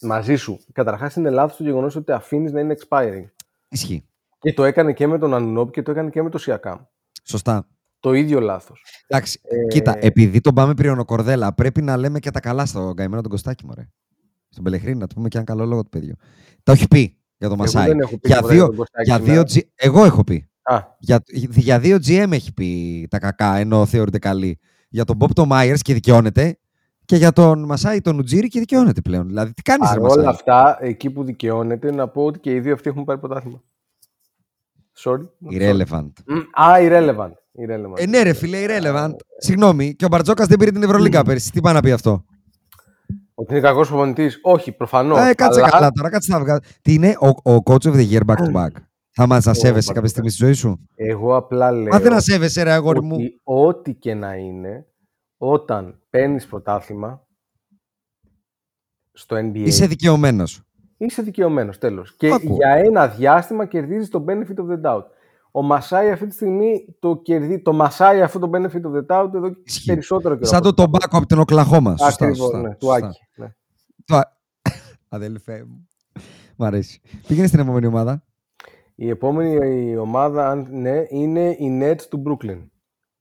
Μαζί 0.01 0.35
σου. 0.35 0.59
Καταρχάς 0.73 1.15
είναι 1.15 1.29
λάθος 1.29 1.57
το 1.57 1.63
γεγονός 1.63 1.95
ότι 1.95 2.11
αφήνεις 2.11 2.51
να 2.51 2.59
είναι 2.59 2.75
expiring. 2.79 3.25
Ισχύει. 3.69 4.03
Και 4.39 4.53
το 4.53 4.63
έκανε 4.63 4.93
και 4.93 5.07
με 5.07 5.17
τον 5.17 5.33
Ανουνόμπι 5.33 5.71
και 5.71 5.81
το 5.81 5.91
έκανε 5.91 6.09
και 6.09 6.21
με 6.21 6.29
τον 6.29 6.39
Σιακάμ. 6.39 6.77
Σωστά. 7.23 7.67
Το 7.99 8.13
ίδιο 8.13 8.39
λάθος. 8.39 8.83
Εντάξει, 9.07 9.39
Ε, 9.43 9.65
κοίτα, 9.67 9.95
επειδή 9.99 10.41
τον 10.41 10.53
πάμε 10.53 10.73
πριονοκορδέλα, 10.73 11.53
πρέπει 11.53 11.81
να 11.81 11.97
λέμε 11.97 12.19
και 12.19 12.31
τα 12.31 12.39
καλά 12.39 12.65
στο 12.65 12.93
καημένο 12.95 13.21
τον 13.21 13.31
Κωστάκη, 13.31 13.65
μωρέ. 13.65 13.87
Στον 14.49 14.63
Πελεχρίνη, 14.63 14.97
να 14.97 15.07
του 15.07 15.15
πούμε 15.15 15.27
και 15.27 15.37
ένα 15.37 15.45
καλό 15.45 15.65
λόγο 15.65 15.83
του 15.83 15.89
παιδιού. 15.89 16.15
Το 16.63 16.71
έχει 16.71 16.87
πει 16.87 17.17
για 17.37 17.49
το 17.49 17.55
Μασάι. 17.55 17.87
δεν 17.87 17.99
έχω 17.99 18.17
πει 18.19 18.27
Για 18.27 18.35
τίποτα 18.35 18.53
δύο, 18.53 18.57
για 18.63 18.67
τον 18.67 18.75
Κωστάκη 18.75 19.09
για 19.09 19.15
σήμερα. 19.15 19.43
δύο 19.43 19.61
G- 19.61 19.67
Εγώ 19.75 20.05
έχω 20.05 20.23
πει. 20.23 20.49
Α, 20.61 20.79
Για, 20.99 21.23
για 21.49 21.79
δύο 21.79 21.97
GM 22.05 22.31
έχει 22.31 22.53
πει 22.53 23.07
τα 23.09 23.19
κακά, 23.19 23.55
ενώ 23.55 23.85
θεωρείται 23.85 24.19
καλή. 24.19 24.59
Για 24.89 25.05
τον 25.05 25.17
Bob 25.19 25.47
Myers 25.51 25.77
και 25.81 25.93
δικαιώνεται. 25.93 26.59
Και 27.09 27.15
για 27.15 27.31
τον 27.31 27.65
Μασάι 27.65 28.01
τον 28.01 28.19
Ουτζήρη 28.19 28.47
και 28.47 28.59
δικαιώνεται 28.59 29.01
πλέον. 29.01 29.27
Δηλαδή, 29.27 29.53
τι 29.53 29.61
κάνεις, 29.61 29.89
παρ' 29.89 29.99
όλα 29.99 30.29
αυτά, 30.29 30.77
εκεί 30.81 31.09
που 31.09 31.23
δικαιώνεται, 31.23 31.91
να 31.91 32.07
πω 32.07 32.25
ότι 32.25 32.39
και 32.39 32.51
οι 32.53 32.59
δύο 32.59 32.73
αυτοί 32.73 32.89
έχουν 32.89 33.03
πάρει 33.03 33.19
πρωτάθλημα. 33.19 33.61
Sorry. 35.03 35.27
Irrelevant. 35.51 36.11
Μμ, 36.25 36.37
Α, 36.63 36.75
irrelevant. 36.79 37.31
irrelevant. 37.61 37.93
Ε, 37.95 38.05
ναι, 38.05 38.21
ρε 38.21 38.33
φίλε, 38.33 38.57
irrelevant. 38.67 39.13
Συγγνώμη, 39.37 39.95
και 39.95 40.05
ο 40.05 40.07
Μπαρτζόκας 40.07 40.47
δεν 40.47 40.57
πήρε 40.57 40.71
την 40.71 40.83
Ευρωλίγκα 40.83 41.23
πέρσι. 41.23 41.51
Τι 41.51 41.61
πάει 41.61 41.73
να 41.73 41.79
πει 41.81 41.91
αυτό; 41.91 42.25
Ότι 43.33 43.51
είναι 43.53 43.61
κακός 43.61 43.87
προπονητής; 43.87 44.39
Όχι, 44.41 44.71
προφανώς. 44.71 45.19
Ε, 45.29 45.33
κάτσε 45.33 45.61
καλά 45.61 45.91
τώρα, 45.91 46.09
κάτσε 46.09 46.31
να 46.31 46.39
βγάλει. 46.39 46.59
Τι 46.81 46.93
είναι, 46.93 47.15
ο, 47.19 47.51
ο 47.53 47.57
coach 47.65 47.83
of 47.83 47.93
the 47.93 48.09
year 48.11 48.21
back 48.25 48.35
to 48.35 48.53
back; 48.53 48.71
Θα 49.09 49.27
μας 49.27 49.45
να 49.45 49.53
σέβεσαι 49.53 49.93
κάποια 49.93 50.09
στιγμή 50.09 50.29
στη 50.29 50.43
ζωή 50.45 50.53
σου; 50.53 50.87
Εγώ 50.95 51.35
απλά 51.35 51.71
λέω. 51.71 51.87
Μα 51.93 51.99
δεν 51.99 52.11
να 52.11 52.19
σέβεσαι, 52.19 52.63
ρε 52.63 52.71
αγόρι 52.71 53.01
μου. 53.03 53.15
ότι 53.15 53.39
ό,τι 53.43 53.93
και 53.93 54.13
να 54.13 54.35
είναι, 54.35 54.85
όταν 55.41 56.01
παίρνεις 56.09 56.47
πρωτάθλημα 56.47 57.27
στο 59.11 59.35
NBA, 59.35 59.53
Είσαι 59.65 59.85
δικαιωμένος. 59.87 60.61
είσαι 60.97 61.21
δικαιωμένος 61.21 61.77
τέλος. 61.77 62.15
Και 62.15 62.33
Ακούω. 62.33 62.55
για 62.55 62.69
ένα 62.69 63.07
διάστημα 63.07 63.65
κερδίζεις 63.65 64.09
το 64.09 64.25
benefit 64.27 64.55
of 64.55 64.67
the 64.71 64.81
doubt. 64.81 65.03
Ο 65.51 65.61
Μασάι 65.61 66.11
αυτή 66.11 66.27
τη 66.27 66.33
στιγμή 66.33 66.95
το 66.99 67.17
κερδίζει. 67.17 67.61
Το 67.61 67.73
Μασάι 67.73 68.21
αυτό 68.21 68.39
το 68.39 68.49
benefit 68.53 68.81
of 68.81 68.97
the 68.97 69.05
doubt 69.07 69.33
εδώ 69.33 69.49
και 69.49 69.61
Ισχύει. 69.63 69.85
περισσότερο 69.85 70.33
καιρό. 70.35 70.45
Σαν 70.47 70.61
το 70.61 70.73
τομπάκο 70.73 71.17
από 71.17 71.25
την 71.25 71.39
Οκλαχώμα. 71.39 71.89
Σωστά, 71.97 72.25
Ακριβώς, 72.25 72.37
σωστά, 72.37 72.61
ναι, 72.61 72.75
του 72.75 72.85
σωστά. 72.85 73.07
Άκη. 73.07 73.19
Ναι. 73.35 73.53
Το 74.05 74.15
α- 74.15 74.31
Αδελφέ 75.09 75.63
μου. 75.67 75.87
Μ' 76.55 76.63
αρέσει. 76.63 77.01
Πήγαινε 77.27 77.47
στην 77.47 77.59
επόμενη 77.59 77.85
ομάδα. 77.85 78.23
Η 78.95 79.09
επόμενη 79.09 79.85
η 79.89 79.97
ομάδα, 79.97 80.49
αν 80.49 80.67
ναι, 80.71 81.03
είναι 81.09 81.49
η 81.49 81.79
Nets 81.81 82.01
του 82.09 82.23
Brooklyn. 82.25 82.67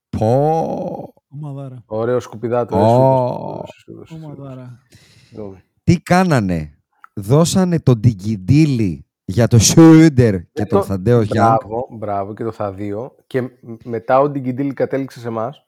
Πω. 0.09 1.13
Ομαδάρα. 1.29 1.83
Ωραίος 1.85 2.23
σκουπιδάτο. 2.23 2.75
Ω. 2.77 2.81
ε, 2.81 2.85
σου 2.87 2.91
έδωσε, 2.91 3.73
σου 3.77 3.91
έδωσε, 3.91 4.07
σου 4.07 4.15
έδωσε. 4.15 4.25
Ομαδάρα. 4.25 4.79
Συγγνώμη. 5.27 5.57
Τι 5.83 5.99
κάνανε; 6.01 6.73
Δώσανε 7.13 7.79
τον 7.79 8.01
Τιγκιντήλι 8.01 9.05
για 9.25 9.47
το 9.47 9.59
Σούντερ 9.59 10.39
και 10.41 10.61
Ε, 10.61 10.65
τον 10.65 10.79
το- 10.79 10.85
Θαντέο 10.85 11.21
Γιάνγκ. 11.21 11.57
Μπράβο, 11.57 11.87
μπράβο 11.97 12.33
και 12.33 12.43
το 12.43 12.51
θα 12.51 12.71
δύο. 12.73 13.15
Και 13.27 13.41
μ- 13.41 13.85
μετά 13.85 14.19
ο 14.19 14.29
Ντιγκιντήλ 14.29 14.73
κατέληξε 14.73 15.19
σε 15.19 15.27
εμάς. 15.27 15.63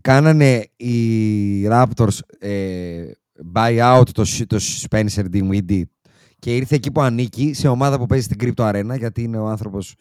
Κάνανε 0.00 0.66
οι 0.76 1.66
Raptors 1.68 2.18
ε, 2.38 3.10
buyout 3.54 4.02
το, 4.12 4.22
Sh- 4.26 4.46
το 4.46 4.56
Spencer 4.60 5.24
Dinwiddie 5.32 5.82
και 6.38 6.56
ήρθε 6.56 6.74
εκεί 6.74 6.90
που 6.92 7.00
ανήκει 7.00 7.52
σε 7.52 7.68
ομάδα 7.68 7.98
που 7.98 8.06
παίζει 8.06 8.24
στην 8.24 8.36
Crypto 8.40 8.70
Arena 8.72 8.98
γιατί 8.98 9.22
είναι 9.22 9.38
ο 9.38 9.46
άνθρωπος 9.46 9.94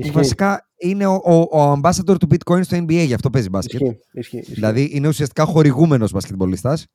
που 0.00 0.12
βασικά 0.12 0.68
είναι 0.76 1.06
ο, 1.06 1.20
ο, 1.24 1.60
ο 1.60 1.72
ambassador 1.72 2.16
του 2.18 2.28
Bitcoin 2.30 2.64
στο 2.64 2.76
NBA 2.76 3.04
γι' 3.06 3.14
αυτό 3.14 3.30
παίζει 3.30 3.48
μπάσκετ. 3.48 3.80
Ισχύει, 3.80 3.98
ισχύει, 4.12 4.38
ισχύει. 4.38 4.52
Δηλαδή 4.52 4.88
είναι 4.92 5.08
ουσιαστικά 5.08 5.44
χορηγούμενος 5.44 6.12
μπασκετμπολίστας. 6.12 6.86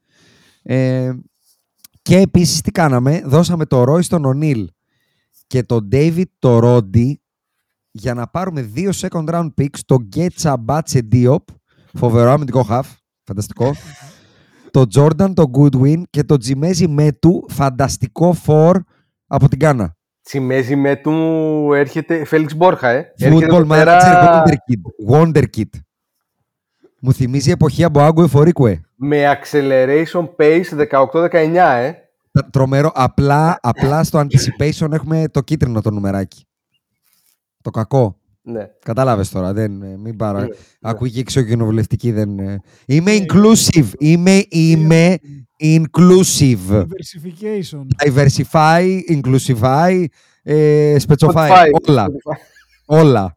Ε, 0.61 1.13
και 2.01 2.17
επίσης 2.17 2.61
τι 2.61 2.71
κάναμε, 2.71 3.21
δώσαμε 3.25 3.65
το 3.65 3.83
Roy 3.87 4.03
στον 4.03 4.23
O'Neal 4.25 4.65
και 5.47 5.63
τον 5.63 5.87
David 5.91 6.23
το 6.39 6.59
Roddy 6.63 7.13
για 7.91 8.13
να 8.13 8.27
πάρουμε 8.27 8.61
δύο 8.61 8.91
second 8.95 9.25
round 9.25 9.49
picks, 9.57 9.79
το 9.85 9.97
Getcha 10.15 10.55
Batse 10.65 10.99
Diop, 11.11 11.43
φοβερό 11.93 12.31
αμυντικό 12.31 12.65
half, 12.69 12.83
φανταστικό, 13.23 13.73
το 14.71 14.85
Jordan, 14.93 15.31
το 15.33 15.51
Goodwin 15.53 16.01
και 16.09 16.23
το 16.23 16.37
Jimezi 16.45 16.87
Μέτου, 16.87 17.45
φανταστικό 17.49 18.35
four 18.45 18.75
από 19.27 19.49
την 19.49 19.59
Κάνα. 19.59 19.97
Τσιμέζι 20.29 20.75
με 20.75 20.95
του 20.95 21.13
έρχεται 21.73 22.25
Φέλιξ 22.25 22.55
Μπόρχα, 22.55 22.89
ε. 22.89 23.13
Έρχεται 23.17 23.45
Football 23.45 23.53
εδώ 23.53 23.65
πέρα 23.65 23.99
Manager 23.99 24.43
Wonderkid. 24.43 25.11
Wonderkid. 25.15 25.79
Μου 26.99 27.13
θυμίζει 27.13 27.51
εποχή 27.51 27.83
Αμποάγκου 27.83 28.21
Εφορίκουε. 28.21 28.81
με 28.95 29.37
acceleration 29.41 30.29
pace 30.37 30.63
18-19, 30.91 31.77
ε. 31.77 31.93
Τα- 32.31 32.49
Τρομερό. 32.51 32.91
Απλά, 32.93 33.57
απλά 33.61 34.03
στο 34.03 34.19
anticipation 34.19 34.91
έχουμε 34.91 35.27
το 35.31 35.41
κίτρινο 35.41 35.81
το 35.81 35.91
νουμεράκι. 35.91 36.45
Το 37.61 37.69
κακό. 37.69 38.19
Ναι. 38.47 38.67
Κατάλαβες 38.85 39.29
τώρα. 39.29 39.53
Δεν, 39.53 39.81
ε, 39.81 39.97
μην 39.97 40.15
πάρω. 40.15 40.39
Ναι, 40.39 40.47
Ακούει 40.81 41.11
και 41.11 41.19
εξωκοινοβουλευτική. 41.19 42.11
Δεν, 42.11 42.39
ε. 42.39 42.61
Είμαι 42.85 43.11
inclusive. 43.17 43.89
Είμαι, 43.99 44.43
είμαι 44.49 45.17
inclusive. 45.63 46.69
Diversification. 46.69 47.85
Diversify, 48.05 48.99
inclusify, 49.09 50.05
ε, 50.43 50.95
specify. 51.07 51.49
Spotify, 51.49 51.69
Όλα. 51.87 52.07
Spotify. 52.07 52.35
Όλα. 52.85 53.35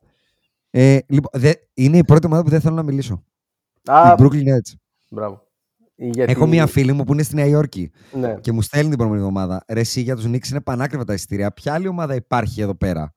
Ε, 0.71 0.99
λοιπόν, 1.07 1.41
δε, 1.41 1.53
είναι 1.75 1.97
η 1.97 2.05
πρώτη 2.05 2.27
ομάδα 2.27 2.43
που 2.43 2.51
δεν 2.51 2.61
θέλω 2.61 2.75
να 2.75 2.83
μιλήσω. 2.83 3.25
Α, 3.85 4.15
η 4.19 4.23
Brooklyn 4.23 4.43
Nets. 4.43 4.73
μπράβο. 5.11 5.47
Γιατί... 6.01 6.33
Έχω 6.33 6.47
μία 6.47 6.67
φίλη 6.67 6.93
μου 6.93 7.05
που 7.05 7.13
είναι 7.13 7.23
στη 7.23 7.35
Νέα 7.35 7.47
Υόρκη 7.47 7.91
Ναι. 8.13 8.35
και 8.41 8.53
μου 8.53 8.63
στέλνει 8.63 8.89
την 8.89 8.97
προηγούμενη 8.97 9.27
εβδομάδα. 9.29 9.65
Ρε, 9.69 9.81
εσύ 9.81 10.01
για 10.01 10.17
τους 10.17 10.25
Knicks 10.27 10.49
είναι 10.51 10.61
πανάκριβα 10.61 11.05
τα 11.05 11.13
εισιτήρια. 11.13 11.53
Ποια 11.53 11.73
άλλη 11.75 11.89
ομάδα 11.89 12.15
υπάρχει 12.15 12.61
εδώ 12.61 12.75
πέρα; 12.75 13.15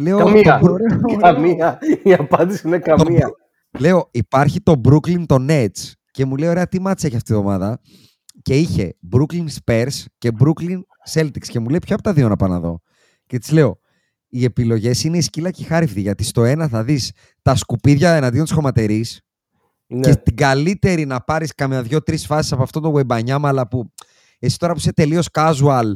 Λέω, 0.00 0.18
Καμία. 0.18 0.58
το 0.62 0.74
Bro- 0.74 1.16
καμία. 1.20 1.78
Η 2.02 2.12
απάντηση 2.12 2.66
είναι 2.68 2.78
καμία. 2.78 3.30
λέω, 3.78 4.08
υπάρχει 4.10 4.60
το 4.60 4.80
Brooklyn 4.88 5.24
το 5.26 5.36
Nets. 5.48 5.92
Και 6.10 6.24
μου 6.24 6.36
λέει, 6.36 6.48
ωραία, 6.48 6.66
τι 6.68 6.80
μάτσα 6.80 7.06
έχει 7.06 7.16
αυτή 7.16 7.32
η 7.32 7.34
εβδομάδα. 7.34 7.80
Και 8.42 8.56
είχε 8.58 8.96
Brooklyn 9.12 9.46
Spurs 9.64 10.04
και 10.18 10.30
Brooklyn 10.38 10.80
Celtics. 11.12 11.46
Και 11.48 11.58
μου 11.60 11.68
λέει, 11.68 11.78
ποια 11.78 11.94
από 11.94 12.04
τα 12.04 12.12
δύο 12.12 12.28
να 12.28 12.36
πάω 12.36 12.48
να 12.48 12.60
δω; 12.60 12.80
Και 13.26 13.38
της 13.38 13.50
λέω, 13.50 13.80
οι 14.28 14.44
επιλογές 14.44 15.04
είναι 15.04 15.16
η 15.16 15.20
Σκύλλα 15.20 15.50
και 15.50 15.62
η 15.62 15.64
Χάρυβδη. 15.64 16.00
Γιατί 16.00 16.24
στο 16.24 16.44
ένα 16.44 16.68
θα 16.68 16.84
δεις 16.84 17.12
τα 17.42 17.54
σκουπίδια 17.54 18.12
εναντίον 18.14 18.44
της 18.44 18.52
χωματερής 18.52 19.20
Ναι. 19.86 20.00
και 20.00 20.14
την 20.16 20.36
καλύτερη 20.36 21.06
να 21.06 21.20
πάρεις 21.20 21.54
καμιά 21.54 21.82
δύο-τρεις 21.82 22.16
φάσεις 22.16 22.52
από 22.52 22.62
αυτό 22.62 22.80
το 22.80 22.92
Wembanyama, 22.96 23.40
αλλά 23.42 23.68
που 23.68 23.92
εσύ 24.38 24.58
τώρα 24.58 24.72
που 24.72 24.78
είσαι 24.78 24.92
τελείως 24.92 25.28
casual. 25.32 25.92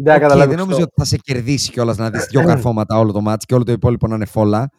Δεν 0.00 0.14
οκ, 0.14 0.20
καταλάβεις 0.20 0.48
δεν 0.48 0.58
νομίζω 0.58 0.76
αυτό. 0.78 0.82
ότι 0.82 0.92
θα 0.96 1.04
σε 1.04 1.16
κερδίσει 1.16 1.70
κιόλας 1.70 1.96
να 1.96 2.10
δεις 2.10 2.26
δύο 2.26 2.44
καρφώματα 2.44 2.98
όλο 2.98 3.12
το 3.12 3.20
ματς 3.20 3.44
και 3.44 3.54
όλο 3.54 3.64
το 3.64 3.72
υπόλοιπο 3.72 4.06
να 4.06 4.14
είναι 4.14 4.24
φόλα. 4.26 4.70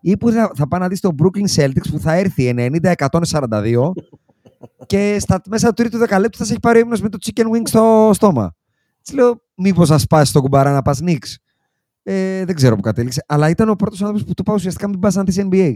Ή 0.00 0.16
που 0.16 0.30
θα, 0.30 0.50
θα 0.56 0.68
πάει 0.68 0.80
να 0.80 0.88
δεις 0.88 1.00
το 1.00 1.10
Brooklyn 1.22 1.62
Celtics 1.62 1.90
που 1.90 1.98
θα 1.98 2.12
έρθει 2.12 2.54
90-142 2.56 3.90
και 4.86 5.16
στα 5.20 5.40
μέσα 5.48 5.68
του 5.68 5.74
τρίτου 5.82 5.98
δεκαλέπτου 5.98 6.38
θα 6.38 6.44
σε 6.44 6.50
έχει 6.50 6.60
πάρει 6.60 6.78
ο 6.78 6.80
ύπνος 6.80 7.00
με 7.00 7.08
το 7.08 7.18
chicken 7.24 7.44
wing 7.44 7.62
στο 7.64 8.10
στόμα. 8.14 8.54
Της 9.02 9.14
λέω, 9.14 9.42
μήπως 9.54 9.88
να 9.88 9.98
σπάσει 9.98 10.32
τον 10.32 10.42
κουμπαρά 10.42 10.72
να 10.72 10.82
πας 10.82 11.00
Knicks. 11.04 11.34
Ε, 12.02 12.44
δεν 12.44 12.54
ξέρω 12.54 12.74
που 12.76 12.80
κατέληξε. 12.80 13.24
Αλλά 13.28 13.48
ήταν 13.48 13.68
ο 13.68 13.74
πρώτος 13.74 14.00
άνθρωπος 14.00 14.24
που 14.24 14.34
του 14.34 14.42
πάω 14.42 14.54
ουσιαστικά 14.54 14.88
μην 14.88 14.98
πας 14.98 15.14
να 15.14 15.22
δεις 15.24 15.46
NBA. 15.50 15.72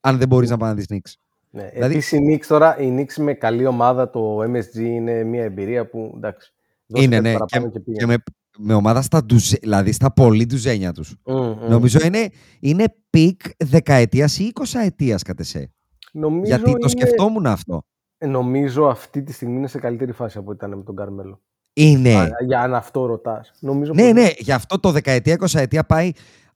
Αν 0.00 0.18
δεν 0.18 0.28
μπορείς 0.28 0.50
να 0.50 0.56
πάει 0.56 0.68
να 0.68 0.74
δεις 0.76 0.86
Knicks. 0.88 1.12
Ναι. 1.50 1.68
Δηλαδή- 1.72 1.94
Επίσης 1.94 2.12
η 2.12 2.18
Knicks 2.30 2.46
τώρα, 2.48 2.78
η 2.78 2.94
Knicks 2.98 3.14
με 3.22 3.32
καλή 3.34 3.66
ομάδα, 3.66 4.10
το 4.10 4.38
MSG 4.42 4.78
είναι 4.78 5.24
μια 5.24 5.42
εμπειρία 5.44 5.88
που 5.88 6.12
εντάξει. 6.16 6.53
Δώσε 6.86 7.04
Είναι 7.04 7.16
κάτι 7.16 7.28
ναι. 7.28 7.32
παραπάνω 7.32 7.70
Και, 7.70 7.80
πήγαινε. 7.80 7.98
και 7.98 8.06
με, 8.06 8.22
με 8.66 8.74
ομάδα 8.74 9.02
στα, 9.02 9.24
ντουζε, 9.24 9.58
δηλαδή 9.60 9.92
στα 9.92 10.12
πολύ 10.12 10.46
ντουζένια 10.46 10.92
τους. 10.92 11.14
Μμ, 11.26 11.34
μμ. 11.34 11.56
Νομίζω 11.68 11.98
είναι, 12.04 12.28
είναι 12.60 12.84
peak 13.10 13.40
δεκαετίας 13.64 14.38
ή 14.38 14.44
εικοσαετίας 14.44 15.22
κατ' 15.22 15.40
εσέ. 15.40 15.72
Νομίζω 16.12 16.44
Γιατί 16.44 16.64
το 16.64 16.70
είναι- 16.70 16.88
σκεφτόμουν 16.88 17.46
αυτό. 17.46 17.82
Ε, 18.18 18.26
Νομίζω 18.26 18.86
αυτή 18.86 19.22
τη 19.22 19.32
στιγμή 19.32 19.56
είναι 19.56 19.66
σε 19.66 19.78
καλύτερη 19.78 20.12
φάση 20.12 20.38
από 20.38 20.50
ό,τι 20.50 20.56
ήταν 20.66 20.78
με 20.78 20.84
τον 20.84 20.96
Καρμέλο. 20.96 21.40
Είναι. 21.72 22.14
Α, 22.14 22.28
για 22.46 22.60
αν 22.60 22.74
αυτό 22.74 23.06
ρωτάς. 23.06 23.52
Νομίζω 23.60 23.92
Ναι, 23.94 24.02
πως- 24.02 24.12
ναι, 24.12 24.28
γι' 24.38 24.52
αυτό 24.52 24.80
το 24.80 24.90
δεκαετία-εικοσαετία 24.90 25.84
πάει 25.84 26.10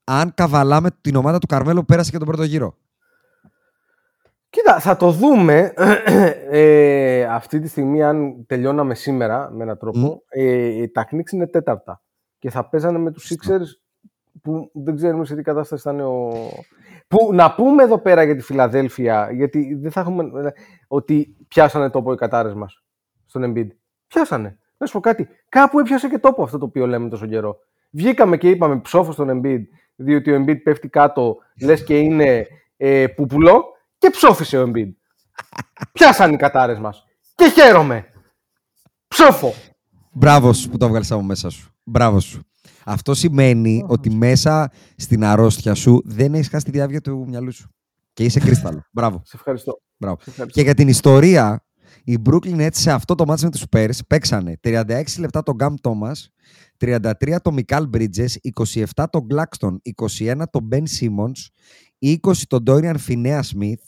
αν 0.05 0.35
καβαλάμε 0.35 0.89
την 1.01 1.17
ομάδα 1.17 1.39
του 1.39 1.47
Καρμέλο 1.47 1.81
που 1.81 1.85
πέρασε 1.87 2.11
και 2.11 2.19
τον 2.19 2.27
πρώτο 2.27 2.43
γύρο. 2.45 2.75
Κοίτα, 4.51 4.81
θα 4.81 4.97
το 4.97 5.11
δούμε 5.11 5.73
ε, 6.51 7.25
αυτή 7.25 7.61
τη 7.61 7.69
στιγμή 7.69 8.03
αν 8.03 8.47
τελειώναμε 8.47 8.95
σήμερα 8.95 9.51
με 9.53 9.63
έναν 9.63 9.79
τρόπο. 9.79 10.23
Ε, 10.29 10.89
τα 10.89 11.09
Knicks 11.11 11.33
είναι 11.33 11.47
τέταρτα 11.47 12.03
και 12.39 12.51
θα 12.51 12.69
παίζανε 12.69 12.99
με 12.99 13.11
τους 13.11 13.33
Sixers 13.33 13.67
που 14.43 14.71
δεν 14.75 14.97
ξέρουμε 14.97 15.25
σε 15.25 15.35
τι 15.35 15.43
κατάσταση 15.43 15.83
θα 15.83 15.93
είναι 15.93 16.05
ο... 16.05 16.33
Που, 17.09 17.35
να 17.35 17.55
πούμε 17.55 17.83
εδώ 17.83 17.99
πέρα 17.99 18.23
για 18.23 18.37
τη 18.37 18.43
Φιλαδέλφια, 18.43 19.31
γιατί 19.33 19.75
δεν 19.75 19.91
θα 19.91 20.01
έχουμε... 20.01 20.25
ότι 20.89 21.37
πιάσανε 21.49 21.91
τόπο 21.91 22.13
οι 22.13 22.17
κατάρες 22.17 22.55
μας 22.55 22.83
στον 23.27 23.53
Embiid. 23.53 23.69
Πιάσανε. 24.07 24.59
Να 24.77 24.87
σου 24.87 24.93
πω 24.93 25.01
κάτι. 25.01 25.29
Κάπου 25.49 25.79
έπιασε 25.79 26.09
και 26.09 26.19
τόπο 26.19 26.43
αυτό 26.43 26.59
το 26.59 26.65
οποίο 26.65 26.87
λέμε 26.87 27.09
τόσο 27.09 27.27
καιρό. 27.27 27.57
Βγήκαμε 27.91 28.37
και 28.37 28.51
είπαμε 28.51 28.81
ψόφος 28.81 29.15
στον 29.15 29.41
Embiid, 29.43 29.63
διότι 29.97 30.33
ο 30.33 30.45
Embiid 30.45 30.63
πέφτει 30.63 30.89
κάτω, 30.89 31.37
λες 31.63 31.85
και 31.85 31.99
είναι 31.99 32.47
ε, 32.77 33.07
πουπουλό 33.07 33.65
και 33.99 34.11
ψόφισε 34.11 34.59
ο 34.59 34.63
Embiid. 34.67 34.93
Πιάσαν 35.93 36.33
οι 36.33 36.37
κατάρες 36.37 36.79
μας. 36.79 37.05
Και 37.35 37.51
χαίρομαι. 37.55 38.07
Ψόφο. 39.09 39.55
Μπράβο 40.13 40.53
σου 40.53 40.69
που 40.69 40.77
το 40.77 40.85
έβγαλες 40.85 41.11
από 41.11 41.23
μέσα 41.23 41.51
σου. 41.51 41.71
Μπράβο 41.85 42.21
σου. 42.21 42.43
Αυτό 42.85 43.15
σημαίνει 43.15 43.85
ότι 43.87 44.11
μέσα 44.11 44.71
στην 44.97 45.25
αρρώστια 45.25 45.75
σου 45.75 46.03
δεν 46.05 46.35
έχεις 46.35 46.49
χάσει 46.49 46.65
τη 46.65 46.71
διάβια 46.71 47.01
του 47.01 47.25
μυαλού 47.29 47.53
σου. 47.53 47.69
Και 48.13 48.25
είσαι 48.25 48.41
κρίσταλο. 48.41 48.85
Μπράβο. 48.93 49.23
Σε 49.25 49.37
ευχαριστώ. 49.37 49.81
Μπράβο. 49.97 50.17
Σε 50.23 50.31
ευχαριστώ. 50.31 50.61
Και 50.61 50.65
για 50.65 50.75
την 50.75 50.89
ιστορία, 50.89 51.65
οι 52.05 52.19
Brooklyn 52.31 52.61
Nets 52.61 52.69
σε 52.73 52.91
αυτό 52.93 53.15
το 53.15 53.27
μάτι 53.27 53.45
με 53.45 53.51
τους 53.51 53.65
Spurs 53.71 53.99
παίξανε 54.09 54.59
36 54.65 55.03
λεπτά 55.19 55.43
τον 55.43 55.55
Γκάμ 55.55 55.75
Thomas, 55.83 56.15
33 56.79 57.37
τον 57.43 57.55
Μικάλ 57.55 57.89
Bridges, 57.97 58.51
27 58.95 59.05
τον 59.11 59.27
Gladstone, 59.31 59.77
21 60.19 60.43
τον 60.51 60.69
Ben 60.73 60.83
Simmons, 60.99 61.47
20 62.01 62.17
τον 62.49 62.63
Dorian 62.67 62.97
Finnea 63.09 63.41
Smith, 63.41 63.83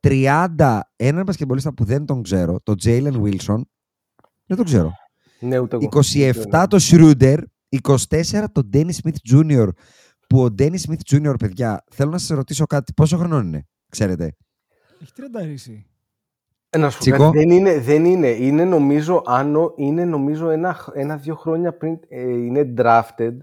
30 0.00 0.80
έναν 0.96 1.24
μπασκεμπολίστα 1.24 1.74
που 1.74 1.84
δεν 1.84 2.04
τον 2.04 2.22
ξέρω, 2.22 2.60
τον 2.62 2.76
Jalen 2.82 3.12
Wilson, 3.22 3.60
δεν 4.46 4.56
τον 4.56 4.64
ξέρω, 4.64 4.92
Ναι, 5.40 5.58
ούτε 5.58 5.76
εγώ. 5.76 5.88
27 6.50 6.64
τον 6.68 6.78
Schroeder, 6.82 7.38
24 7.82 8.44
τον 8.52 8.70
Dennis 8.72 8.92
Smith 9.02 9.32
Jr. 9.32 9.68
Που 10.28 10.42
ο 10.42 10.46
Dennis 10.58 10.78
Smith 10.88 11.00
Jr. 11.10 11.34
παιδιά, 11.38 11.84
θέλω 11.90 12.10
να 12.10 12.18
σας 12.18 12.36
ρωτήσω 12.36 12.66
κάτι, 12.66 12.92
πόσο 12.92 13.16
χρονών 13.16 13.46
είναι, 13.46 13.66
ξέρετε; 13.88 14.36
Έχει 15.02 15.12
τρενταρίσει. 15.12 15.84
Ε, 16.70 16.78
Να 16.78 16.90
σου 16.90 16.96
πω 16.98 17.02
Τσίκο. 17.02 17.16
κάτι, 17.16 17.38
δεν 17.38 17.50
είναι, 17.50 17.78
δεν 17.78 18.04
είναι. 18.04 18.28
Είναι 18.28 18.64
νομίζω, 18.64 19.22
άνω, 19.26 19.72
είναι 19.76 20.04
νομίζω 20.04 20.50
ένα, 20.50 20.72
χ- 20.74 20.88
ένα-δύο 20.94 21.34
χρόνια 21.34 21.76
πριν, 21.76 21.98
ε, 22.08 22.20
είναι 22.22 22.74
drafted, 22.76 23.36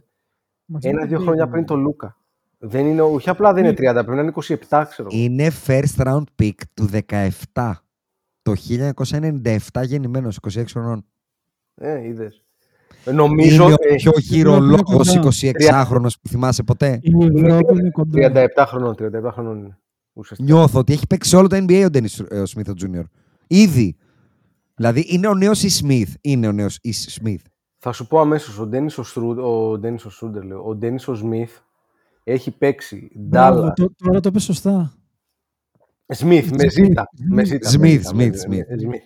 Μαζί 0.65 0.87
με 0.87 0.93
ένα-δύο 0.93 1.17
τον 1.17 1.25
χρόνια 1.25 1.45
Tatum. 1.47 1.51
πριν 1.51 1.65
το 1.65 1.75
Λούκα. 1.75 2.17
Δεν 2.57 2.85
είναι, 2.85 3.01
όχι 3.01 3.29
απλά 3.29 3.53
δεν 3.53 3.63
είναι 3.65 3.73
Ναι. 3.79 3.89
30, 3.91 3.93
πρέπει 3.93 4.15
να 4.15 4.21
είναι 4.21 4.31
27, 4.69 4.83
ξέρω. 4.89 5.09
εγώ. 5.11 5.23
Είναι 5.23 5.51
first 5.67 5.95
round 6.07 6.23
pick 6.41 6.53
του 6.73 6.89
17. 7.53 7.71
Το 8.41 8.53
1997 8.53 9.57
γεννημένος, 9.85 10.37
26 10.55 10.63
χρονών. 10.71 11.05
Ε, 11.75 12.07
είδες. 12.07 12.43
Ε, 13.05 13.11
Νομίζω, 13.11 13.63
είναι 13.63 13.73
ο 13.73 13.75
ε, 13.79 13.95
πιο 13.95 14.11
γυρολόγος 14.15 15.19
κοντά. 15.19 15.31
26χρονος 15.31 16.11
που 16.21 16.27
θυμάσαι 16.29 16.63
ποτέ. 16.63 16.99
Η 17.01 17.11
Ευρώπη 17.25 17.79
είναι 17.79 17.89
κοντά. 17.89 18.31
37 18.55 18.63
χρονών, 18.67 18.95
37 18.99 19.29
χρονών 19.31 19.57
είναι. 19.57 19.77
Ουσιαστικά. 20.13 20.53
Νιώθω 20.53 20.79
ότι 20.79 20.93
έχει 20.93 21.07
παίξει 21.07 21.29
σε 21.29 21.35
όλο 21.37 21.47
το 21.47 21.55
NBA 21.55 21.83
ο 21.85 21.89
Ντένις 21.89 22.19
ε, 22.19 22.39
ο 22.39 22.43
Smith 22.55 22.67
ο 22.69 22.73
Jr. 22.81 23.03
Ήδη. 23.47 23.95
Δηλαδή 24.75 25.05
είναι 25.07 25.27
ο 25.27 25.33
νέος 25.33 25.63
E. 25.63 25.85
Smith. 25.85 26.11
Είναι 26.21 26.47
ο 26.47 26.51
νέος 26.51 26.79
E. 26.83 26.89
Smith. 27.21 27.41
Θα 27.77 27.91
σου 27.91 28.07
πω 28.07 28.19
αμέσως, 28.19 28.59
ο 28.59 28.65
Ντένις 28.65 28.97
ο, 28.97 29.03
Στρου, 29.03 29.29
ο, 29.29 29.77
Ντένις 29.77 30.05
ο 30.05 30.09
Σούντερ, 30.09 30.43
λέω, 30.43 30.63
ο 30.67 30.75
Ντένις 30.75 31.07
ο 31.07 31.13
Σμιθ 31.15 31.51
έχει 32.31 32.51
παίξει 32.57 33.09
Μπράβο, 33.15 33.55
Ντάλλα. 33.59 33.73
το- 33.73 33.93
Τώρα 33.97 34.19
το 34.19 34.31
πες 34.31 34.43
σωστά. 34.43 34.93
Σμιθ, 36.07 36.49
με 36.51 36.63
Smith. 36.63 36.69
ζήτα. 36.69 37.09
Με 37.29 37.45
ζήτα, 37.45 37.69
Smith, 37.69 37.79
με 37.79 37.87
ζήτα, 37.87 38.09
Smith, 38.11 38.15
με- 38.15 38.25
με- 38.47 38.65
Smith. 38.69 38.85
Smith. 38.93 38.99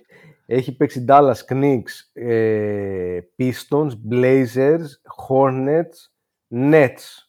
Έχει 0.46 0.76
παίξει 0.76 1.06
Dallas 1.08 1.34
Knicks, 1.50 1.92
ε, 2.14 3.20
Pistons, 3.38 3.92
Blazers, 4.12 4.86
Hornets, 5.28 5.98
Nets. 6.56 7.28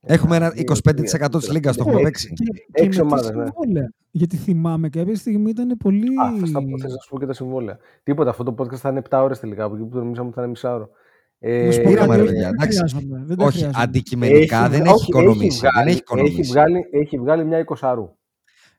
Έχουμε 0.00 0.36
ένα 0.36 0.50
Δύο, 0.50 0.60
25% 0.62 1.38
της 1.38 1.46
τρία, 1.46 1.52
λίγας, 1.52 1.76
το 1.76 1.84
τέσσερα, 1.84 1.90
έχουμε 1.90 1.92
πέντε. 1.94 2.02
παίξει. 2.02 2.32
Και, 2.32 2.44
Έξι 2.72 2.72
και 2.72 2.82
με 2.82 2.88
τι 2.88 3.00
ομάδες, 3.00 3.30
ναι. 3.30 3.44
συμβόλαια. 3.46 3.92
Γιατί 4.10 4.36
θυμάμαι 4.36 4.88
κάποια 4.88 5.14
στιγμή 5.16 5.50
ήταν 5.50 5.76
πολύ. 5.78 6.06
Α, 6.20 6.38
θα 6.40 6.46
στα 6.46 6.60
πω, 6.64 6.78
θες 6.78 6.92
να 6.92 6.98
σου 6.98 7.08
πω 7.10 7.18
και 7.18 7.26
τα 7.26 7.32
συμβόλαια. 7.32 7.78
Τίποτα, 8.02 8.30
αυτό 8.30 8.42
το 8.42 8.54
podcast 8.58 8.76
θα 8.76 8.88
είναι 8.88 8.98
7 8.98 9.22
ώρες 9.22 9.40
τελικά, 9.40 9.64
από 9.64 9.74
εκεί 9.74 9.84
που 9.84 9.96
νομίζαμε 9.96 10.26
ότι 10.26 10.34
θα 10.36 10.40
είναι 10.42 10.50
μισάωρο. 10.50 10.90
Ε, 11.38 11.64
Να 11.66 11.72
σου 11.72 11.80
πω 11.82 11.88
πήραμε, 11.90 12.06
κάτι, 12.06 12.16
ρε 12.18 12.22
όχι, 12.22 12.32
παιδιά, 12.32 12.46
δεν 12.50 12.54
εντάξει. 12.60 12.78
χρειάζομαι, 12.78 13.24
δεν 13.26 13.36
τα 13.36 13.44
Όχι, 13.44 13.56
χρειάζομαι. 13.58 13.82
αντικειμενικά 13.84 14.68
δεν 14.68 14.80
βγα- 14.80 14.90
έχει 14.90 14.94
όχι, 14.94 15.08
οικονομήσει. 15.10 15.60
Δεν 15.60 15.70
βγάλει, 15.72 15.90
έχει 15.90 15.98
οικονομήσει. 15.98 16.40
έχει, 16.40 16.50
βγάλει, 16.50 16.84
έχει 16.90 17.18
βγάλει 17.18 17.44
μια 17.44 17.58
εικοσαρού. 17.58 18.16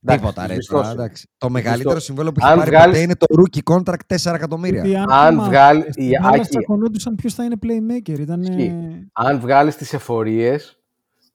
Εντάξει, 0.04 0.26
Τίποτα 0.26 0.48
ρε. 0.48 0.54
σβηστός 0.54 0.78
τώρα, 0.82 0.92
είναι. 0.94 1.02
εντάξει. 1.04 1.28
Το 1.38 1.50
μεγαλύτερο 1.50 1.80
Σβηστός. 1.90 2.04
συμβόλαιο 2.04 2.32
που 2.32 2.40
έχει 2.42 2.52
Αν 2.52 2.58
πάρει 2.58 2.70
βγάλεις- 2.70 2.88
ποτέ 2.90 3.02
είναι 3.02 3.16
το 3.16 3.26
rookie 3.42 3.74
contract 3.74 4.06
4 4.08 4.36
εκατομμύρια. 4.36 4.86
Γιατί 4.86 5.04
Αν 5.12 5.30
θυμάσαι, 5.30 5.50
βγάλει- 5.50 5.92
στην 5.92 6.04
η 6.04 6.12
Dallas 6.22 6.34
Άκη- 6.34 6.50
τσακωνόντουσαν 6.50 7.16
ποιος 7.16 7.34
θα 7.34 7.44
είναι 7.44 7.56
playmaker. 7.66 8.20
Ήταν. 8.20 8.42
Ισχύει. 8.42 8.76
Αν 9.14 9.40
βγάλεις 9.40 9.76
τις 9.76 9.94
εφορίες, 9.94 10.80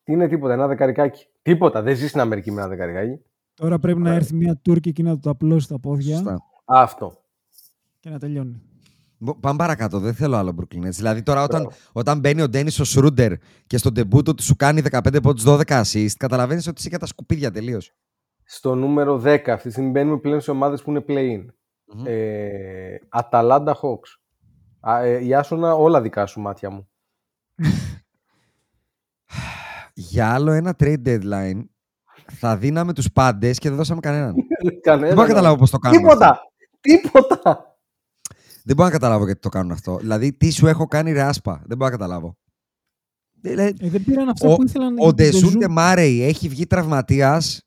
τι 0.04 0.12
είναι 0.12 0.28
τίποτα, 0.28 0.52
ένα 0.52 0.66
δεκαρικάκι. 0.66 1.26
Τίποτα, 1.42 1.82
δεν 1.82 1.96
ζει 1.96 2.08
στην 2.08 2.20
Αμερική 2.20 2.50
με 2.52 2.60
ένα 2.60 2.68
δεκαρικάκι. 2.70 3.20
Τώρα 3.54 3.78
πρέπει 3.78 4.00
να 4.00 4.14
έρθει 4.14 4.34
μια 4.34 4.58
Τούρκικη 4.62 5.02
να 5.02 5.12
του 5.12 5.20
το 5.20 5.30
απλώσει 5.30 5.68
τα 5.68 5.78
πόδια 5.78 6.16
Σωστά. 6.16 6.32
Α, 6.64 6.82
αυτό. 6.82 7.22
και 8.00 8.10
να 8.10 8.18
τελειώνει. 8.18 8.62
Μπο- 9.24 9.34
Πάμε 9.40 9.56
παρακάτω, 9.56 9.98
δεν 9.98 10.14
θέλω 10.14 10.36
άλλο 10.36 10.54
Brooklyn 10.60 10.86
Nets. 10.86 10.90
Δηλαδή 10.90 11.22
τώρα 11.22 11.42
όταν, 11.42 11.68
όταν 11.92 12.18
μπαίνει 12.18 12.42
ο 12.42 12.48
Ντένις 12.48 12.78
ο 12.80 12.84
Σρούντερ 12.84 13.32
και 13.66 13.76
στον 13.78 13.94
τεμπούτο 13.94 14.34
του 14.34 14.42
σου 14.42 14.56
κάνει 14.56 14.82
15 14.90 15.22
πόντους 15.22 15.44
12 15.46 15.62
assist, 15.82 16.10
καταλαβαίνεις 16.16 16.66
ότι 16.66 16.76
είσαι 16.80 16.88
για 16.88 16.98
τα 16.98 17.06
σκουπίδια 17.06 17.50
τελείως. 17.50 17.92
Στο 18.44 18.74
νούμερο 18.74 19.22
10, 19.24 19.48
αυτή 19.48 19.66
τη 19.66 19.70
στιγμή 19.70 19.90
μπαίνουμε 19.90 20.18
πλέον 20.18 20.40
σε 20.40 20.50
ομάδες 20.50 20.82
που 20.82 20.90
είναι 20.90 21.04
play-in. 21.08 21.44
Μμμ. 21.94 22.04
Ε, 22.06 22.98
Αταλάντα 23.08 23.76
Hawks. 23.76 24.18
Α, 24.80 25.02
ε, 25.02 25.24
Ιάσονα, 25.24 25.74
όλα 25.74 26.00
δικά 26.00 26.26
σου 26.26 26.40
μάτια 26.40 26.70
μου. 26.70 26.88
Για 29.94 30.32
άλλο 30.34 30.50
ένα 30.52 30.74
trade 30.78 31.02
deadline 31.06 31.64
θα 32.32 32.56
δίναμε 32.56 32.92
τους 32.92 33.12
πάντες 33.12 33.58
και 33.58 33.68
δεν 33.68 33.78
δώσαμε 33.78 34.00
κανέναν. 34.00 34.34
Κανένα. 34.82 35.06
δεν 35.06 35.14
μπορώ 35.14 35.26
να 35.26 35.32
καταλάβω 35.34 35.56
πώς 35.56 35.70
το 35.70 35.78
κάνουν. 35.78 35.98
Τίποτα! 35.98 36.28
αυτό. 36.30 36.42
Τίποτα! 36.80 37.71
Δεν 38.64 38.76
μπορώ 38.76 38.89
να 38.89 38.94
καταλάβω 38.94 39.24
γιατί 39.24 39.40
το 39.40 39.48
κάνουν 39.48 39.72
αυτό. 39.72 39.97
Δηλαδή, 39.97 40.32
τι 40.32 40.51
σου 40.51 40.66
έχω 40.66 40.86
κάνει 40.86 41.12
ρε 41.12 41.22
άσπα. 41.22 41.62
Δεν 41.66 41.76
μπορώ 41.76 41.90
να 41.90 41.97
καταλάβω. 41.97 42.36
Δηλαδή, 43.40 43.74
Ε, 43.86 43.89
δεν 43.90 44.05
πήραν 44.05 44.28
αυτά 44.28 44.48
Ο- 44.48 44.56
που 44.56 44.62
ήθελαν. 44.64 44.89
Ο 44.93 44.94
για 44.94 45.05
τον 45.05 45.14
Ντεζούντε 45.14 45.56
Ντεζού. 45.59 45.72
Μάρεϊ 45.72 46.22
έχει 46.22 46.48
βγει 46.48 46.66
τραυματίας. 46.66 47.62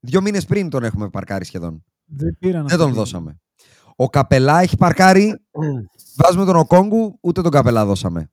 Δύο 0.00 0.20
μήνες 0.20 0.44
πριν 0.44 0.68
τον 0.70 0.84
έχουμε 0.84 1.08
παρκάρει 1.10 1.44
σχεδόν. 1.44 1.84
Δεν 2.04 2.36
πήραν 2.38 2.54
Δεν 2.56 2.64
αυτά 2.64 2.76
τον 2.76 2.88
που 2.90 2.94
δώσαμε. 2.96 3.40
Ο 3.96 4.08
Καπελά 4.10 4.60
έχει 4.60 4.76
παρκάρει. 4.76 5.40
Βάζουμε 6.22 6.44
τον 6.44 6.56
Οκόγκου, 6.56 7.18
ούτε 7.20 7.42
τον 7.42 7.50
Καπελά 7.50 7.86
δώσαμε. 7.86 8.30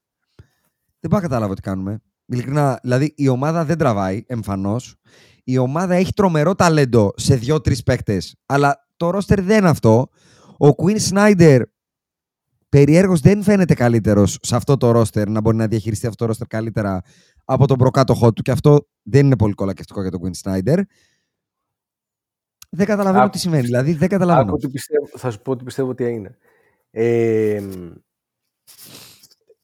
Δεν 0.99 1.09
πάω 1.09 1.19
να 1.19 1.27
καταλάβω 1.27 1.53
τι 1.53 1.61
κάνουμε. 1.61 2.01
Ειλικρινά, 2.25 2.79
δηλαδή 2.81 3.13
η 3.15 3.27
ομάδα 3.27 3.65
δεν 3.65 3.77
τραβάει 3.77 4.23
εμφανώς. 4.27 4.95
Η 5.43 5.57
ομάδα 5.57 5.93
έχει 5.95 6.13
τρομερό 6.13 6.55
ταλέντο 6.55 7.11
σε 7.15 7.35
δύο-τρει 7.35 7.83
παίκτες. 7.83 8.35
Αλλά 8.45 8.87
το 8.97 9.09
ρόστερ 9.09 9.41
δεν 9.43 9.57
είναι 9.57 9.69
αυτό. 9.69 10.09
Ο 10.61 10.67
Quinn 10.83 10.97
Snyder 11.09 11.61
περιέργως 12.69 13.19
δεν 13.19 13.43
φαίνεται 13.43 13.73
καλύτερος 13.73 14.37
σε 14.41 14.55
αυτό 14.55 14.77
το 14.77 14.91
ρόστερ 14.91 15.29
να 15.29 15.41
μπορεί 15.41 15.57
να 15.57 15.67
διαχειριστεί 15.67 16.05
αυτό 16.05 16.17
το 16.17 16.25
ρόστερ 16.25 16.47
καλύτερα 16.47 17.01
από 17.45 17.67
τον 17.67 17.77
προκάτοχό 17.77 18.33
του 18.33 18.41
και 18.41 18.51
αυτό 18.51 18.87
δεν 19.03 19.25
είναι 19.25 19.35
πολύ 19.35 19.53
κολακευτικό 19.53 20.01
για 20.01 20.11
τον 20.11 20.21
Quinn 20.23 20.41
Snyder. 20.43 20.81
Δεν 22.69 22.85
καταλαβαίνω 22.85 23.23
Άκου- 23.23 23.31
τι 23.33 23.39
σημαίνει. 23.39 23.63
Δηλαδή 23.63 23.91
δεν 23.91 24.03
Άκου 24.03 24.07
καταλαβαίνω. 24.11 24.55
τι 24.57 24.69
πιστεύω, 24.69 25.07
θα 25.17 25.31
σου 25.31 25.41
πω 25.41 25.55
τι 25.55 25.63
πιστεύω 25.63 25.89
ότι 25.89 26.03
έγινε. 26.03 26.37
Ε, 26.91 27.63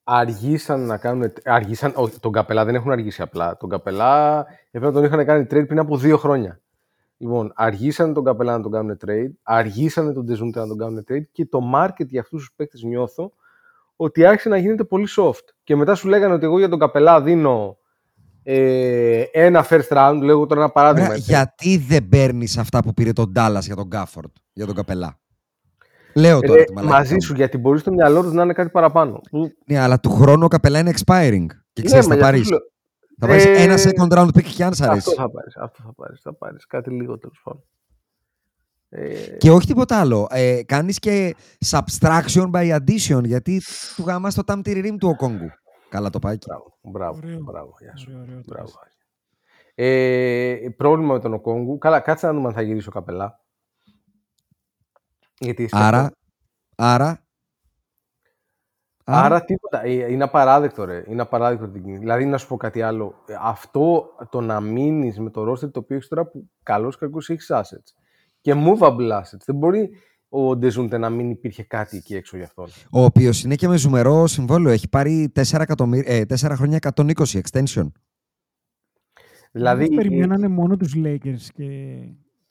αργήσαν 0.04 0.86
να 0.86 0.98
κάνουν. 0.98 1.34
Αργήσαν, 1.44 1.92
όχι, 1.96 2.20
τον 2.20 2.32
Καπελά 2.32 2.66
δεν 2.66 2.76
έχουν 2.76 2.92
αργήσει 2.92 3.22
απλά. 3.22 3.58
Τον 3.58 3.70
Καπελά 3.70 4.46
έπρεπε 4.72 4.86
να 4.86 4.92
τον 4.92 5.04
είχαν 5.04 5.26
κάνει 5.26 5.42
trade 5.44 5.68
πριν 5.68 5.80
από 5.80 5.98
δύο 5.98 6.18
χρόνια. 6.18 6.60
Λοιπόν, 7.26 7.52
αργήσαν 7.56 8.14
τον 8.14 8.24
Καπελά 8.24 8.58
να 8.58 8.64
τον 8.64 8.72
κάνουν 8.72 8.98
trade, 9.06 9.32
αργήσαν 9.44 10.14
τον 10.14 10.24
Ντεζούντε 10.26 10.60
να 10.60 10.68
τον 10.68 10.78
κάνουν 10.78 11.06
trade 11.10 11.24
και 11.32 11.46
το 11.46 11.60
market 11.76 12.08
για 12.08 12.22
αυτούς 12.22 12.40
τους 12.40 12.52
παίκτες 12.56 12.84
νιώθω 12.84 13.32
ότι 13.96 14.26
άρχισε 14.26 14.50
να 14.50 14.58
γίνεται 14.58 14.84
πολύ 14.84 15.08
soft. 15.18 15.44
Και 15.64 15.76
μετά 15.76 15.96
σου 15.96 16.08
λέγανε 16.08 16.34
ότι 16.34 16.46
εγώ 16.46 16.58
για 16.58 16.70
τον 16.70 16.80
Καπελά 16.80 17.22
δίνω 17.22 17.78
ε, 18.44 19.22
ένα 19.32 19.66
first 19.70 19.88
round, 19.98 20.20
λέγω 20.22 20.46
τώρα 20.46 20.62
ένα 20.62 20.70
παράδειγμα. 20.70 21.08
Ωραία, 21.08 21.18
έτσι. 21.20 21.32
γιατί 21.32 21.78
δεν 21.78 22.08
παίρνεις 22.10 22.58
αυτά 22.58 22.80
που 22.80 22.94
πήρε 22.94 23.14
τον 23.14 23.32
Ντάλλα 23.32 23.60
για 23.60 23.76
τον 23.76 23.86
Γκάφορντ, 23.88 24.32
για 24.54 24.66
τον 24.66 24.76
Καπελά. 24.76 25.20
Λέω 26.16 26.40
τώρα. 26.40 26.60
Ρε, 26.60 26.64
τη 26.64 26.74
μαλακία 26.74 26.98
μαζί 26.98 27.14
μου. 27.14 27.22
σου, 27.22 27.34
γιατί 27.34 27.58
μπορείς 27.58 27.82
στο 27.82 27.92
μυαλό 27.92 28.22
τους 28.22 28.34
να 28.34 28.44
είναι 28.44 28.54
κάτι 28.54 28.70
παραπάνω. 28.70 29.22
Που- 29.32 29.52
Ναι, 29.66 29.80
αλλά 29.80 30.00
του 30.00 30.10
χρόνου 30.10 30.44
ο 30.46 30.48
Καπελά 30.48 30.80
είναι 30.80 30.92
expiring. 30.96 31.46
Και 31.74 31.82
Ναι, 31.82 31.86
ξέρεις, 31.86 32.08
μα 32.08 32.16
θα 32.16 32.32
γι' 32.32 32.40
αυτό 32.42 32.50
πάρει. 32.56 32.66
Σου 33.20 33.28
λέω. 33.28 33.40
Θα 33.40 33.46
πάρεις 33.46 33.46
Ε, 33.46 33.64
ένα 33.64 33.76
second 33.78 34.18
round 34.18 34.28
pick 34.38 34.44
και 34.44 34.64
αν 34.64 34.74
σ' 34.74 34.82
Αυτό 34.82 34.92
αρέσει. 34.92 35.14
θα 35.16 35.30
πάρεις, 35.30 35.56
αυτό 35.58 35.84
θα 35.84 35.94
πάρεις, 35.94 36.22
θα 36.22 36.34
πάρεις. 36.34 36.66
Κάτι 36.66 36.90
λίγο 36.90 37.18
τέλος 37.18 37.42
πάντων. 37.44 37.64
Ε, 38.90 39.38
Και 39.38 39.52
όχι 39.52 39.68
τίποτα 39.68 40.00
άλλο. 40.00 40.28
Ε, 40.30 40.64
Κάνεις 40.64 41.00
και 41.00 41.36
subtraction 41.66 42.52
by 42.52 42.76
addition 42.80 43.24
γιατί 43.24 43.62
του 43.96 44.04
γάμας 44.04 44.34
το 44.36 44.42
Tam 44.46 44.60
Tiririm 44.60 44.96
του 45.00 45.08
Οκόγκου. 45.10 45.50
Καλά 45.90 46.10
το 46.10 46.20
πάει. 46.20 46.38
Μπράβο, 46.48 46.78
μπράβο, 46.82 47.18
Ωραίο. 47.24 47.40
μπράβο, 47.44 47.74
γεια 47.80 47.96
σου. 47.98 48.08
Ωραίο, 48.12 48.22
ωραίο 48.22 48.36
το 48.42 48.54
Μπράβο. 48.54 48.72
πες. 48.84 48.94
Ε, 49.78 50.70
πρόβλημα 50.78 51.14
με 51.14 51.20
τον 51.20 51.34
Οκόγκου. 51.34 51.78
Καλά, 51.78 52.00
κάτσε 52.00 52.26
να 52.28 52.34
δούμε 52.34 52.48
αν 52.48 52.54
θα 52.54 52.62
γυρίσει 52.62 52.88
ο 52.88 52.92
Καπελά. 52.92 53.40
Γιατί 55.40 55.64
είσαι 55.64 55.76
Άρα, 55.78 56.00
αυτό. 56.00 56.16
άρα, 56.76 57.25
Άρα 59.08 59.44
τίποτα. 59.46 59.86
Ε, 59.86 60.12
Είναι 60.12 60.24
απαράδεκτο, 60.24 60.84
ρε. 60.86 61.04
Είναι 61.08 61.22
απαράδεκτο 61.22 61.68
την 61.68 61.82
κίνηση. 61.84 62.00
Δηλαδή, 62.00 62.26
να 62.26 62.38
σου 62.38 62.48
πω 62.48 62.58
κάτι 62.58 62.82
άλλο. 62.82 63.16
Ε, 63.28 63.34
Αυτό 63.40 64.10
το 64.30 64.42
να 64.42 64.60
μείνεις 64.62 65.20
με 65.20 65.30
το 65.30 65.52
roster 65.52 65.72
το 65.72 65.80
οποίο 65.80 65.96
έχεις 65.96 66.08
τώρα 66.08 66.26
που 66.26 66.50
καλός 66.64 66.96
ή 66.96 66.98
κακός 66.98 67.30
έχεις 67.30 67.52
assets. 67.54 67.94
Και 68.42 68.54
movable 68.56 69.12
assets. 69.12 69.44
Δεν 69.46 69.56
μπορεί 69.56 69.90
ο 70.30 70.56
Ντεζούντε 70.56 70.98
να 70.98 71.10
μην 71.10 71.30
υπήρχε 71.30 71.64
κάτι 71.64 71.98
εκεί 71.98 72.16
έξω 72.16 72.38
για 72.38 72.46
αυτόν. 72.46 72.66
ο 72.92 73.04
οποίος 73.04 73.44
είναι 73.44 73.56
και 73.56 73.68
με 73.68 73.78
ζουμερό 73.78 74.28
συμβόλαιο. 74.28 74.72
Έχει 74.74 74.90
πάρει 74.90 75.32
4, 75.36 75.62
εκατομμύρ- 75.62 76.10
ε, 76.10 76.26
4 76.26 76.56
χρόνια 76.56 76.76
120 76.78 77.40
extension. 77.42 77.92
Δηλαδή, 79.52 79.86
Δεν 79.88 79.96
περιμένανε 79.96 80.48
μόνο 80.48 80.78
τους 80.78 80.94
Lakers 80.98 81.48
και 81.54 81.98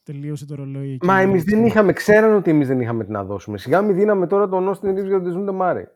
τελείωσε 0.02 0.46
το 0.46 0.54
ρολόι 0.54 0.92
εκεί. 0.92 1.06
Μα 1.06 1.20
εμείς 1.20 1.44
δεν 1.44 1.66
είχαμε, 1.66 1.92
ξέραν 1.92 2.34
ότι 2.34 2.50
εμείς 2.50 2.68
δεν 2.68 2.80
είχαμε 2.80 3.04
τι 3.04 3.10
να 3.10 3.24
δώσουμε. 3.24 3.58
Σιγά 3.58 3.82
μην 3.82 3.94
δίναμε 3.94 4.26
τώρα 4.26 4.48
τον 4.48 4.68
Austin 4.70 4.88
Reeves 4.88 5.04
για 5.04 5.10
τον 5.10 5.22
Ντεζούντε 5.22 5.52
Μάρε. 5.52 5.90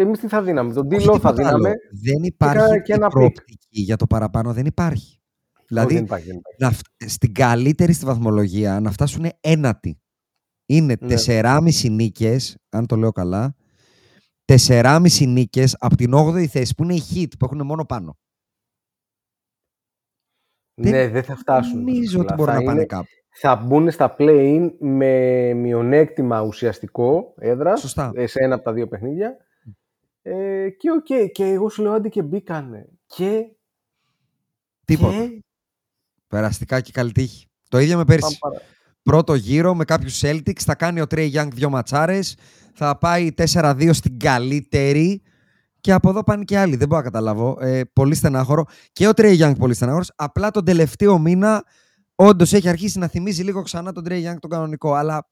Εμείς 0.00 0.18
τι 0.18 0.28
θα 0.28 0.42
δίναμε, 0.42 0.72
τον 0.72 0.86
Όχι 0.86 0.96
Τίλο 0.98 1.18
θα 1.18 1.32
τίποτα 1.32 1.48
άλλο. 1.48 1.56
δίναμε. 1.56 1.74
Δεν 2.02 2.14
κάνα 2.14 2.26
υπάρχει 2.26 2.82
και 2.82 2.92
η 2.92 2.94
ένα 2.94 3.06
pick. 3.06 3.10
προοπτική 3.10 3.80
για 3.80 3.96
το 3.96 4.06
παραπάνω. 4.06 4.52
Δεν 4.52 4.66
υπάρχει. 4.66 5.20
Δηλαδή, 5.68 5.86
Όχι, 5.86 5.94
δεν 5.94 6.04
υπάρχει, 6.04 6.26
δεν 6.26 6.36
υπάρχει. 6.36 6.62
να 6.62 6.70
φ- 6.70 7.10
στην 7.10 7.32
καλύτερη 7.34 7.92
στη 7.92 8.04
βαθμολογία 8.04 8.80
να 8.80 8.90
φτάσουν 8.90 9.24
ένατη. 9.40 10.00
Είναι 10.66 10.96
Ναι. 11.00 11.14
4,5 11.16 11.88
νίκες, 11.90 12.56
αν 12.68 12.86
το 12.86 12.96
λέω 12.96 13.12
καλά, 13.12 13.54
4,5 14.44 15.26
νίκες 15.26 15.76
από 15.78 15.96
την 15.96 16.12
8η 16.14 16.46
θέση 16.46 16.74
που 16.74 16.82
είναι 16.82 16.94
οι 16.94 17.02
Heat 17.14 17.28
που 17.38 17.44
έχουν 17.44 17.66
μόνο 17.66 17.84
πάνω. 17.84 18.16
δεν 20.80 20.92
Ναι, 20.92 21.08
δεν 21.08 21.22
θα 21.22 21.36
φτάσουν. 21.36 21.78
Νομίζω 21.78 22.18
ότι 22.20 22.26
Αλλά 22.26 22.36
μπορούν 22.36 22.54
θα 22.54 22.58
να 22.60 22.64
πάνε 22.66 22.78
είναι- 22.78 22.86
κάπου. 22.86 23.06
Θα 23.40 23.56
μπουν 23.56 23.90
στα 23.90 24.16
play-in 24.18 24.70
με 24.78 25.52
μειονέκτημα 25.54 26.40
ουσιαστικό 26.42 27.34
έδρας 27.38 27.80
Σωστά. 27.80 28.12
σε 28.24 28.42
ένα 28.44 28.54
από 28.54 28.64
τα 28.64 28.72
δύο 28.72 28.88
παιχνίδια. 28.88 29.36
Ε, 30.30 30.70
και 30.70 30.90
οκ, 30.90 31.32
και 31.32 31.44
εγώ 31.44 31.68
σου 31.68 31.82
λέω 31.82 31.92
άντε 31.92 32.08
και 32.08 32.22
μπήκανε. 32.22 32.88
Και. 33.06 33.44
Τίποτα. 34.84 35.26
Και... 35.26 35.42
Περαστικά 36.26 36.80
και 36.80 36.92
καλή 36.92 37.12
τύχη. 37.12 37.46
Το 37.68 37.78
ίδιο 37.78 37.96
με 37.96 38.04
πέρσι. 38.04 38.38
Πάμε 38.38 38.54
παρά. 38.54 38.66
Πρώτο 39.02 39.34
γύρο 39.34 39.74
με 39.74 39.84
κάποιους 39.84 40.20
Celtics, 40.24 40.60
θα 40.60 40.74
κάνει 40.74 41.00
ο 41.00 41.04
Trey 41.10 41.32
Young 41.32 41.48
δύο 41.52 41.70
ματσάρες, 41.70 42.36
θα 42.74 42.98
πάει 42.98 43.34
4-2 43.52 43.90
στην 43.92 44.18
καλύτερη 44.18 45.22
και 45.80 45.92
από 45.92 46.08
εδώ 46.08 46.24
πάνε 46.24 46.44
και 46.44 46.58
άλλοι. 46.58 46.76
Δεν 46.76 46.88
μπορώ 46.88 47.00
να 47.00 47.06
καταλάβω. 47.06 47.58
Ε, 47.60 47.82
πολύ 47.92 48.14
στενάχωρο. 48.14 48.64
Και 48.92 49.08
ο 49.08 49.10
Trey 49.16 49.38
Young 49.38 49.52
πολύ 49.58 49.74
στενάχωρος. 49.74 50.12
Απλά 50.16 50.50
τον 50.50 50.64
τελευταίο 50.64 51.18
μήνα 51.18 51.64
όντως 52.14 52.52
έχει 52.52 52.68
αρχίσει 52.68 52.98
να 52.98 53.08
θυμίζει 53.08 53.42
λίγο 53.42 53.62
ξανά 53.62 53.92
τον 53.92 54.04
Trey 54.08 54.30
Young 54.30 54.36
τον 54.40 54.50
κανονικό. 54.50 54.94
Αλλά 54.94 55.28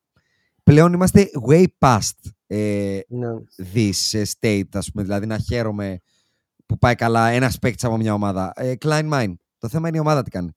πλέον 0.70 0.92
είμαστε 0.92 1.30
way 1.48 1.64
past 1.78 2.30
ε, 2.46 2.98
Ναι. 3.08 3.28
this 3.74 3.92
ε, 4.12 4.22
state, 4.40 4.68
ας 4.72 4.90
πούμε. 4.90 5.02
Δηλαδή 5.04 5.26
να 5.26 5.38
χαίρομαι 5.38 6.00
που 6.66 6.78
πάει 6.78 6.94
καλά 6.94 7.28
ένας 7.28 7.58
παίκτης 7.58 7.84
από 7.84 7.96
μια 7.96 8.14
ομάδα. 8.14 8.52
Ε, 8.56 8.72
Klein 8.84 9.10
Mine. 9.12 9.34
Το 9.58 9.68
θέμα 9.68 9.88
είναι 9.88 9.96
η 9.96 10.00
ομάδα 10.00 10.22
τι 10.22 10.30
κάνει. 10.30 10.50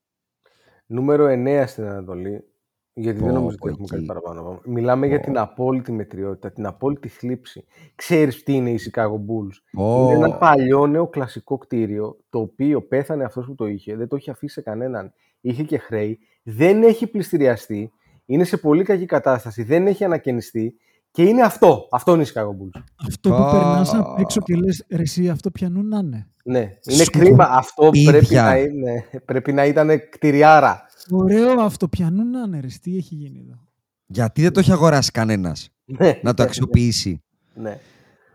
Νούμερο 0.86 1.26
9 1.28 1.64
στην 1.66 1.84
Ανατολή. 1.84 2.44
Γιατί 2.92 3.18
δεν 3.18 3.28
Πω, 3.28 3.34
νομίζω 3.34 3.56
πω, 3.56 3.64
ότι 3.64 3.72
έχουμε 3.72 3.86
κάτι 3.88 3.98
εκεί. 4.02 4.06
παραπάνω. 4.06 4.40
να 4.42 4.46
πάμε. 4.46 4.58
Μιλάμε 4.64 5.06
για 5.06 5.18
Πω. 5.18 5.24
την 5.24 5.38
απόλυτη 5.38 5.92
μετριότητα, 5.92 6.52
την 6.52 6.66
απόλυτη 6.66 7.08
θλίψη. 7.08 7.64
Ξέρεις 7.94 8.42
τι 8.42 8.52
είναι 8.52 8.70
η 8.70 8.78
Chicago 8.90 9.14
Bulls; 9.14 9.82
Ω. 9.84 10.02
Είναι 10.04 10.14
ένα 10.14 10.36
παλιό 10.36 10.86
νεοκλασικό 10.86 11.58
κτίριο, 11.58 12.16
το 12.30 12.38
οποίο 12.38 12.82
πέθανε 12.82 13.24
αυτός 13.24 13.46
που 13.46 13.54
το 13.54 13.66
είχε, 13.66 13.96
δεν 13.96 14.08
το 14.08 14.16
είχε 14.16 14.30
αφήσει 14.30 14.52
σε 14.54 14.60
κανέναν. 14.60 15.12
Είχε 15.40 15.62
και 15.62 15.78
χρέη, 15.78 16.18
δεν 16.42 16.82
έχει 16.82 17.06
πληστηριαστεί, 17.06 17.92
είναι 18.32 18.44
σε 18.44 18.56
πολύ 18.56 18.84
κακή 18.84 19.04
κατάσταση, 19.06 19.62
δεν 19.62 19.86
έχει 19.86 20.04
ανακαινιστεί 20.04 20.74
και 21.10 21.22
είναι 21.22 21.42
αυτό. 21.42 21.88
Αυτό 21.90 22.14
είναι 22.14 22.22
η 22.22 22.26
Chicago 22.34 22.48
Bulls. 22.48 22.82
Αυτό 23.06 23.28
που 23.28 23.34
Α. 23.34 23.50
περνάς 23.50 23.94
απ' 23.94 24.18
έξω 24.18 24.40
και 24.40 24.56
λες, 24.56 24.84
ρε 24.90 25.02
εσύ 25.02 25.28
αυτό 25.28 25.50
πιανού 25.50 25.82
να 25.82 25.98
είναι. 25.98 26.28
Ναι, 26.44 26.58
είναι 26.58 27.04
Σκου- 27.04 27.20
κρίμα. 27.22 27.44
Αυτό 27.50 27.90
πρέπει 28.04 28.24
ίδια. 28.24 28.42
να, 28.42 28.56
είναι, 28.58 29.04
πρέπει 29.24 29.52
να 29.52 29.64
ήταν 29.66 29.90
κτηριάρα. 30.10 30.86
Ωραίο 31.10 31.60
αυτό 31.60 31.88
πιανού 31.88 32.24
να 32.30 32.40
είναι, 32.40 32.60
ρε. 32.60 32.66
εσύ, 32.66 32.80
Τι 32.80 32.96
έχει 32.96 33.14
γίνει 33.14 33.38
εδώ. 33.46 33.58
Γιατί 34.06 34.42
δεν 34.42 34.52
το 34.52 34.60
έχει 34.60 34.72
αγοράσει 34.72 35.10
κανένας 35.10 35.70
Ναι, 35.84 36.20
να 36.22 36.34
το 36.34 36.42
αξιοποιήσει. 36.42 37.22
ναι. 37.54 37.78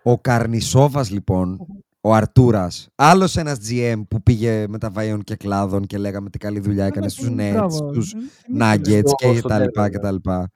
Ο 0.03 0.19
Καρνισόβας 0.19 1.11
λοιπόν, 1.11 1.57
ο 2.05 2.13
Αρτούρας, 2.13 2.87
άλλος 2.95 3.37
ένας 3.37 3.57
GM 3.69 4.01
που 4.07 4.23
πήγε 4.23 4.65
με 4.67 4.77
τα 4.77 4.89
βαϊών 4.89 5.21
και 5.23 5.35
κλάδων 5.35 5.85
και 5.85 5.97
λέγαμε 5.97 6.29
τι 6.29 6.37
καλή 6.37 6.59
δουλειά 6.59 6.85
έκανε 6.85 7.09
στους 7.09 7.27
Nets, 7.29 7.51
Μπράβο. 7.51 7.75
στους 7.93 8.13
Ε, 8.13 8.17
μην 8.49 8.59
το 8.59 8.65
λες. 8.65 8.77
Nuggets 8.77 9.07
Στο- 9.07 9.15
και 9.15 9.37
στο 9.37 9.47
τα 9.47 9.59
λοιπά 9.59 9.71
τέλος, 9.71 9.89
και 9.89 9.97
ναι. 9.97 10.03
τα 10.03 10.11
λοιπά. 10.11 10.51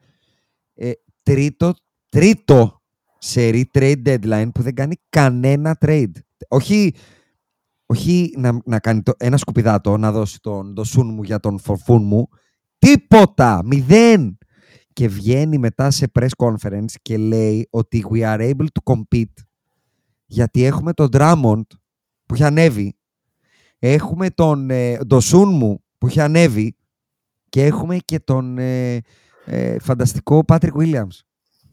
Ε, 0.74 0.92
τρίτο, 1.24 1.74
τρίτο 2.10 2.82
σε 3.18 3.50
trade 3.74 4.04
deadline 4.06 4.50
που 4.54 4.62
δεν 4.62 4.74
κάνει 4.74 4.96
κανένα 5.10 5.78
trade. 5.86 6.12
Όχι, 6.48 6.94
όχι 7.86 8.34
να, 8.38 8.60
να 8.66 8.80
κάνει 8.80 9.02
το, 9.02 9.12
ένα 9.18 9.38
σκουπιδάτο, 9.38 9.98
να 9.98 10.12
δώσει 10.12 10.40
τον 10.40 10.74
δοσούν 10.76 11.14
μου 11.14 11.24
για 11.24 11.40
τον 11.40 11.60
φορφούν 11.60 12.04
μου. 12.04 12.28
Τίποτα! 12.78 13.62
Μηδέν! 13.66 14.38
Και 14.94 15.08
βγαίνει 15.08 15.58
μετά 15.58 15.92
σε 15.92 16.12
press 16.20 16.30
conference 16.38 16.92
και 17.02 17.18
λέει 17.18 17.68
ότι 17.70 18.06
we 18.12 18.18
are 18.24 18.40
able 18.54 18.66
to 18.66 18.94
compete 18.94 19.34
γιατί 20.30 20.64
έχουμε 20.64 20.94
τον 20.94 21.10
Drummond 21.12 21.66
που 22.26 22.34
έχει 22.34 22.44
ανέβει, 22.44 22.98
έχουμε 23.80 24.30
τον 24.30 24.70
ε, 24.70 24.98
Ντοσούν 25.06 25.54
μου 25.54 25.84
που 25.98 26.08
έχει 26.08 26.22
ανέβει 26.22 26.76
και 27.50 27.66
έχουμε 27.66 27.98
και 27.98 28.20
τον 28.20 28.58
ε, 28.58 29.02
ε, 29.46 29.80
φανταστικό 29.80 30.44
Patrick 30.48 30.74
Williams. 30.74 31.20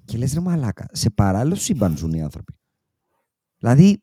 Και 0.04 0.18
λες 0.18 0.34
ρε 0.34 0.40
μαλάκα, 0.40 0.86
σε 0.92 1.10
παράλληλο 1.10 1.54
σύμπαν 1.54 1.96
ζουν 1.96 2.12
οι 2.12 2.22
άνθρωποι. 2.22 2.52
Δηλαδή, 3.58 4.02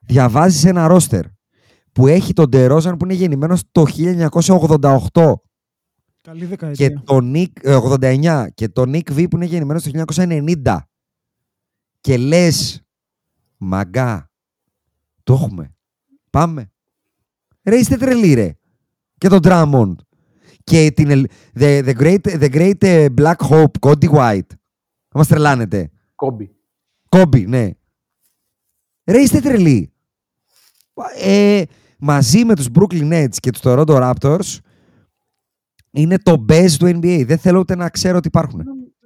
διαβάζεις 0.00 0.64
ένα 0.64 0.86
ρόστερ 0.86 1.24
που 1.92 2.06
έχει 2.06 2.32
τον 2.32 2.48
Ντερόζαν 2.48 2.96
που 2.96 3.04
είναι 3.04 3.14
γεννημένος 3.14 3.62
το 3.72 3.84
1988 5.12 5.34
Καλή 6.20 6.40
και 6.40 6.46
δεκαετία. 6.46 7.02
τον 7.04 7.32
Nick, 7.36 7.52
ε, 7.62 7.74
89 7.74 8.46
και 8.54 8.68
τον 8.68 8.90
Nick 8.94 9.12
V 9.12 9.26
που 9.30 9.36
είναι 9.36 9.44
γεννημένος 9.44 9.82
το 9.82 9.90
1990 9.90 10.78
και 12.00 12.16
λες 12.16 12.87
μαγκά 13.58 14.30
το 15.22 15.32
έχουμε 15.32 15.74
πάμε 16.30 16.70
ρε 17.62 17.76
είστε 17.76 17.96
τρελοί 17.96 18.34
ρε 18.34 18.54
και 19.18 19.28
τον 19.28 19.38
Drummond 19.42 19.94
και 20.64 20.90
την, 20.90 21.10
ελ- 21.10 21.30
the, 21.54 21.84
the 21.84 21.94
great, 21.98 22.20
the 22.40 22.50
great 22.54 22.82
ε, 22.82 23.06
Black 23.16 23.36
Hope 23.36 23.70
Cody 23.80 24.08
White 24.10 24.48
θα 25.08 25.18
μας 25.18 25.26
τρελάνετε 25.28 25.90
Κόμπι. 26.14 26.50
Κόμπι, 27.08 27.46
ναι. 27.46 27.70
Ρε, 29.04 29.18
είστε 29.20 29.40
τρελοί. 29.40 29.92
Ε, 31.20 31.62
μαζί 31.98 32.44
με 32.44 32.54
τους 32.54 32.66
Brooklyn 32.74 33.12
Nets 33.12 33.36
και 33.40 33.50
τους 33.50 33.60
Toronto 33.64 34.12
Raptors 34.12 34.58
είναι 35.90 36.18
το 36.18 36.44
best 36.48 36.70
του 36.78 36.86
NBA. 36.86 37.24
Δεν 37.26 37.38
θέλω 37.38 37.58
ούτε 37.58 37.74
να 37.74 37.88
ξέρω 37.90 38.16
ότι 38.16 38.26
υπάρχουν. 38.28 38.62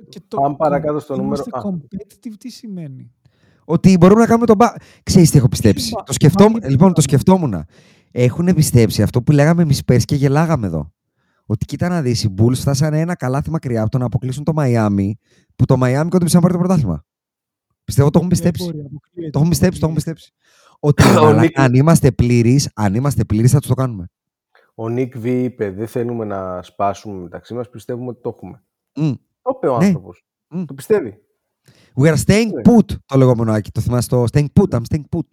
Και 0.09 0.21
το 0.29 0.37
Πάμε 0.37 0.57
παρακάτω 0.57 0.99
στο 1.01 1.15
είμαστε 1.15 1.51
νούμερο- 1.51 1.69
α. 1.69 1.79
competitive 1.81 2.35
τι 2.39 2.49
σημαίνει; 2.51 3.13
Ότι 3.65 3.97
μπορούμε 3.97 4.21
να 4.21 4.27
κάνουμε 4.27 4.47
τον 4.47 4.57
μπα... 4.57 4.67
Ξέρεις 5.03 5.31
τι 5.31 5.39
έχω 5.39 5.49
πιστέψει; 5.49 5.91
μπα- 5.95 6.03
Το 6.03 6.13
σκεφτόμουν, 6.13 6.53
μπάσκετ 6.53 6.71
λοιπόν, 6.71 6.87
το 6.89 6.95
μπάσκετ. 6.95 7.21
σκεφτόμουν. 7.21 7.65
Έχουν 8.11 8.55
πιστέψει 8.55 9.03
αυτό 9.03 9.23
που 9.23 9.33
λέγαμε 9.33 9.63
εμείς 9.63 9.85
πέρσι 9.85 10.05
και 10.05 10.15
γελάγαμε 10.15 10.67
εδώ. 10.67 10.93
Ότι 11.47 11.65
κοίτα 11.65 11.89
να 11.89 12.03
δεις, 12.03 12.25
οι 12.25 12.35
Bulls 12.39 12.55
φτάσανε 12.55 13.01
ένα 13.01 13.15
καλάθι 13.17 13.51
μακριά 13.51 13.81
από 13.83 13.91
το 13.91 13.99
να 13.99 14.05
αποκλείσουν 14.05 14.45
το 14.45 14.53
Μαϊάμι, 14.53 15.17
που 15.57 15.65
το 15.65 15.77
Μαϊάμι 15.77 16.11
κόντεψε 16.11 16.35
να 16.37 16.43
πάρει 16.43 16.53
το 16.53 16.59
πρωτάθλημα. 16.59 17.05
Πιστεύω 17.85 18.11
το 18.11 18.19
έχουν 18.19 18.31
Δεν 18.31 18.39
πιστέψει. 18.39 18.65
μπορεί, 18.65 18.85
αποκλείεται, 18.87 19.31
Το 19.31 19.39
έχουν 19.39 19.51
πιστέψει, 19.51 19.81
το 19.81 19.87
έχουν 19.87 19.99
αποκλείεται. 19.99 20.21
πιστέψει. 20.23 20.33
Ότι 20.81 21.03
Ο 21.19 21.23
μαλάκα, 21.25 21.41
Νίκ- 21.41 21.59
αν 21.61 21.75
είμαστε 21.75 22.13
πλήρεις, 22.13 22.71
αν 22.75 22.95
είμαστε 22.95 23.25
πλήρεις 23.25 23.51
θα 23.51 23.59
τους 23.59 23.69
το 23.69 23.75
κάνουμε. 23.75 24.07
Ο 24.75 24.89
Νίκ 24.89 25.19
Β 25.19 25.25
είπε: 25.25 25.71
Δεν 25.71 25.87
θέλουμε 25.87 26.25
να 26.25 26.63
σπάσουμε 26.63 27.23
μεταξύ 27.23 27.55
μας, 27.55 27.71
πιστεύουμε 27.71 28.09
ότι 28.09 28.21
το 28.23 28.29
έχουμε. 28.37 28.63
Μμ. 28.97 29.13
Το 29.43 29.53
είπε 29.57 29.69
ο 29.69 29.79
Ναι. 29.79 29.87
άνθρωπος. 29.87 30.25
Μμ. 30.49 30.65
Το 30.65 30.75
πιστεύει. 30.75 31.22
We 31.97 32.07
are 32.15 32.17
staying 32.27 32.51
Ναι. 32.53 32.63
put, 32.65 32.97
το 33.07 33.19
λεγόμενο 33.19 33.53
Άκη. 33.53 33.71
Το 33.71 33.81
θυμάσαι 33.81 34.09
το 34.09 34.25
staying 34.33 34.47
put, 34.61 34.69
I'm 34.75 34.81
staying 34.95 35.05
put. 35.17 35.27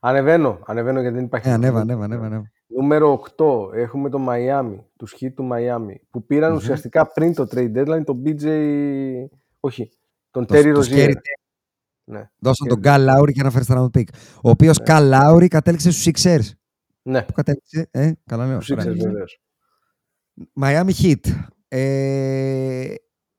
Ανεβαίνω, 0.00 0.58
ανεβαίνω 0.66 1.00
γιατί 1.00 1.16
δεν 1.16 1.24
υπάρχει. 1.24 1.48
Ε, 1.48 1.52
ανέβα, 1.52 1.80
τίποτα. 1.80 1.92
ανέβα, 1.94 2.04
ανέβα, 2.04 2.26
ανέβα. 2.26 2.50
Νούμερο 2.66 3.22
8 3.36 3.70
έχουμε 3.74 4.08
το 4.08 4.26
Miami, 4.28 4.76
του 4.96 5.08
Heat 5.08 5.32
του 5.34 5.48
Miami, 5.52 5.94
που 6.10 6.26
πηραν 6.26 6.50
Μμμ. 6.50 6.56
ουσιαστικά 6.56 7.12
πριν 7.12 7.34
το 7.34 7.46
trade 7.50 7.72
deadline 7.76 8.04
τον 8.04 8.22
BJ. 8.24 8.44
Όχι, 9.60 9.90
τον 10.30 10.46
Το- 10.46 10.54
Terry 10.54 10.72
το 10.74 10.80
Rozier. 10.80 11.08
Scary 11.08 11.12
Ναι. 12.04 12.30
Δώσαν 12.38 12.66
Και- 12.68 12.74
τον 12.74 12.80
Gal 12.84 13.08
Lowry 13.08 13.32
και 13.32 13.40
ένα 13.40 13.52
first 13.54 13.76
round 13.76 13.90
pick. 13.98 14.04
Ο 14.42 14.50
οποίος 14.50 14.78
Ναι. 14.78 14.84
Gal 14.88 15.12
Lowry 15.12 15.46
κατέληξε 15.48 15.90
στους 15.90 16.04
Sixers. 16.22 16.50
ναι, 17.02 17.22
Πού 17.22 17.32
κατέληξε, 17.32 17.88
ε, 17.90 18.12
καλά 18.26 18.46
λέω. 18.46 18.58
του 18.58 18.66
ωραία. 18.72 18.84
Sixers 18.92 18.96
βεβαίως. 19.02 19.40
Miami 20.60 20.90
Heat. 21.02 21.32
Ε, 21.68 22.94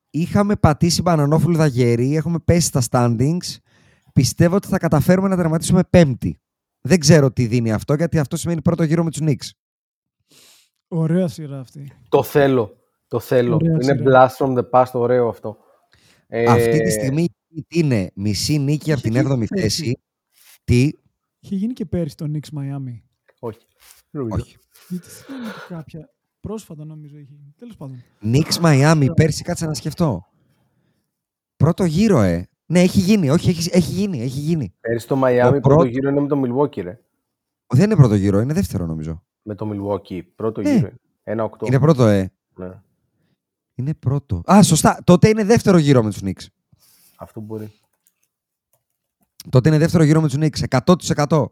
είχαμε 0.10 0.56
πατήσει 0.56 1.02
μπανανόφλουδα 1.02 1.66
γερή, 1.66 2.16
έχουμε 2.16 2.40
πέσει 2.40 2.68
στα 2.68 2.82
standings. 2.90 3.58
Πιστεύω 4.14 4.56
ότι 4.56 4.68
θα 4.68 4.78
καταφέρουμε 4.78 5.28
να 5.28 5.36
τερματίσουμε 5.36 5.84
πέμπτη. 5.90 6.40
Δεν 6.82 7.00
ξέρω 7.00 7.32
τι 7.32 7.46
δίνει 7.46 7.72
αυτό, 7.72 7.94
γιατί 7.94 8.20
αυτό 8.20 8.38
σημαίνει 8.38 8.62
πρώτο 8.62 8.84
γύρο 8.84 9.04
με 9.04 9.10
τους 9.12 9.20
Knicks. 9.24 9.50
Ωραία 10.88 11.28
σειρά 11.28 11.60
αυτή. 11.60 11.92
Το 12.10 12.24
θέλω. 12.24 12.78
Το 13.08 13.20
θέλω. 13.20 13.56
Ωραία 13.56 13.72
Είναι 13.72 13.84
σειρά. 13.84 14.30
blast 14.30 14.46
from 14.46 14.58
the 14.58 14.70
past, 14.70 14.92
ωραίο 14.94 15.28
αυτό. 15.28 15.58
Ε, 16.28 16.44
Αυτή 16.52 16.82
τη 16.82 16.90
στιγμή 16.92 17.24
η 17.24 17.32
Heat 17.56 17.76
είναι 17.76 18.12
μισή 18.16 18.58
νίκη 18.58 18.92
από 18.92 19.00
Είχε 19.06 19.10
την 19.10 19.22
γίνει 19.28 19.44
7η 19.46 19.48
πέρσι. 19.50 19.62
θέση. 19.84 20.00
Τι, 20.64 20.90
Είχε 21.40 21.56
γίνει 21.56 21.74
και 21.74 21.86
πέρυσι 21.86 22.16
το 22.16 22.26
Knicks 22.34 22.58
Miami. 22.60 23.00
Όχι. 23.40 23.60
όχι. 24.32 24.58
Γιατί 24.90 25.08
θυμάμαι 25.10 25.48
ότι 25.48 25.60
κάποια. 25.74 26.10
Πρόσφατα 26.40 26.86
νομίζω 26.86 27.18
είχε 27.18 27.34
γίνει. 27.34 27.54
Τέλος 27.58 27.76
πάντων. 27.76 28.04
Knicks 28.24 28.62
Miami, 28.64 29.08
πέρσι 29.16 29.44
κάτσε 29.44 29.66
να 29.66 29.74
σκεφτώ. 29.74 30.26
Πρώτο 31.56 31.84
γύρο, 31.84 32.22
ε. 32.22 32.48
Ναι, 32.66 32.80
έχει 32.82 33.00
γίνει. 33.00 33.30
Όχι, 33.30 33.50
έχει, 33.50 33.70
έχει 33.72 33.92
γίνει. 33.92 34.22
Έχει 34.22 34.40
γίνει. 34.40 34.74
Πέρυσι 34.80 35.08
το 35.08 35.16
Miami 35.24 35.46
Ο 35.46 35.50
πρώτο 35.50 35.60
πρώτο- 35.60 35.84
γύρο 35.86 36.10
είναι 36.10 36.20
με 36.22 36.28
το 36.28 36.42
Milwaukee, 36.46 36.82
ρε. 36.84 37.00
Δεν 37.68 37.84
είναι 37.86 37.96
πρώτο 37.96 38.16
γύρο, 38.16 38.40
είναι 38.40 38.54
δεύτερο 38.54 38.86
νομίζω. 38.86 39.24
Με 39.42 39.56
το 39.56 39.70
Milwaukee. 39.74 40.22
Πρώτο 40.36 40.62
Ναι. 40.62 40.70
γύρο. 40.70 40.80
είναι. 40.88 40.96
Ένα 41.24 41.44
οκτώ. 41.44 41.66
Είναι 41.66 41.80
πρώτο, 41.80 42.06
ε. 42.08 42.32
Ναι. 42.56 42.82
Είναι 43.76 43.94
πρώτο. 43.94 44.42
Α, 44.52 44.64
σωστά. 44.64 45.00
Τότε 45.04 45.30
είναι 45.30 45.44
δεύτερο 45.44 45.78
γύρο 45.78 46.04
με 46.04 46.10
τους 46.10 46.20
Knicks. 46.24 46.46
Αυτό 47.18 47.40
μπορεί. 47.40 47.72
Τότε 49.50 49.70
είναι 49.70 49.78
δεύτερο 49.78 50.04
γύρο 50.04 50.22
με 50.22 50.28
τους 50.28 50.38
Knicks. 50.40 50.64
100%. 50.68 51.52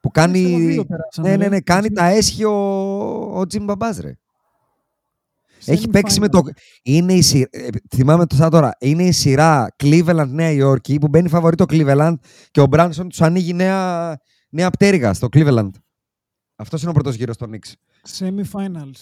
Που 0.00 0.10
κάνει. 0.10 0.42
Πιστεύω 0.42 0.58
δύο 0.66 0.84
περάσανε, 0.84 1.28
Ναι, 1.28 1.36
ναι, 1.36 1.42
ρε. 1.42 1.48
ναι. 1.48 1.60
Κάνει 1.60 1.84
Εσύ- 1.86 1.94
τα 1.94 2.04
έσχη 2.06 2.44
ο, 2.44 2.52
ο 3.38 3.40
Jim 3.40 3.62
Μπαμπάς, 3.62 3.98
ρε. 3.98 4.12
Έχει 5.64 5.84
Semi 5.88 5.92
παίξει 5.92 6.20
με 6.20 6.26
final. 6.26 6.30
το. 6.30 6.40
Είναι 6.82 7.12
η 7.12 7.22
σειρά. 7.22 7.48
ε, 7.50 7.68
θυμάμαι 7.94 8.26
το 8.26 8.34
σαν 8.36 8.50
τώρα. 8.50 8.72
Είναι 8.80 9.02
η 9.04 9.12
σειρά 9.12 9.74
Cleveland 9.82 10.28
Νέα 10.28 10.50
Υόρκη 10.50 10.98
που 10.98 11.08
μπαίνει 11.08 11.28
φαβορή 11.28 11.56
το 11.56 11.64
Cleveland 11.68 12.14
και 12.50 12.60
ο 12.60 12.66
Μπράνσον 12.66 13.08
τους 13.08 13.20
ανοίγει 13.22 13.52
νέα, 13.52 14.16
νέα 14.48 14.70
πτέρυγα 14.70 15.14
στο 15.14 15.28
Cleveland. 15.32 15.70
Αυτός 16.56 16.80
είναι 16.80 16.90
ο 16.90 16.94
πρώτος 16.94 17.14
γύρος 17.14 17.34
στο 17.34 17.46
Knicks. 17.50 17.72
Semi-finals. 18.18 19.00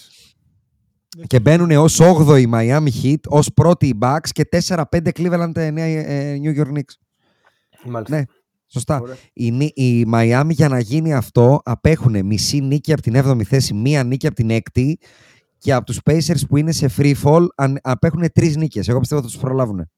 Και 1.27 1.39
μπαίνουν 1.39 1.71
ως 1.71 1.99
8η 2.01 2.39
η 2.41 2.49
Miami 2.53 2.89
Heat, 3.03 3.19
ως 3.27 3.53
πρώτη 3.53 3.87
οι 3.87 3.97
Bucks 4.01 4.29
και 4.31 4.43
4-5 4.67 4.83
Cleveland 4.91 5.51
ε, 5.55 5.69
Νέα 5.69 5.85
ε, 5.85 6.39
New 6.43 6.59
York 6.59 6.73
Knicks. 6.73 6.93
Μάλιστα. 7.85 8.15
Ναι, 8.17 8.23
σωστά. 8.79 8.99
Ωραία. 9.01 9.15
Η, 9.33 9.51
νι- 9.51 9.77
η 9.77 10.05
Miami 10.13 10.49
για 10.49 10.67
να 10.67 10.79
γίνει 10.79 11.13
αυτό 11.13 11.61
απέχουν 11.65 12.25
μισή 12.25 12.59
νίκη 12.61 12.91
από 12.93 13.01
την 13.01 13.13
7η 13.15 13.43
θέση, 13.43 13.73
μία 13.73 14.03
νίκη 14.03 14.27
από 14.27 14.35
την 14.35 14.49
6η 14.49 14.93
και 15.57 15.73
από 15.73 15.85
τους 15.85 15.99
Pacers 16.05 16.47
που 16.49 16.57
είναι 16.57 16.71
σε 16.71 16.89
free 16.97 17.13
fall 17.23 17.45
αν- 17.55 17.79
απέχουν 17.81 18.31
τρεις 18.33 18.55
νίκες. 18.55 18.87
Εγώ 18.87 18.99
πιστεύω 18.99 19.21
ότι 19.21 19.29
θα 19.31 19.37
τους 19.37 19.45
προλάβουν. 19.47 19.89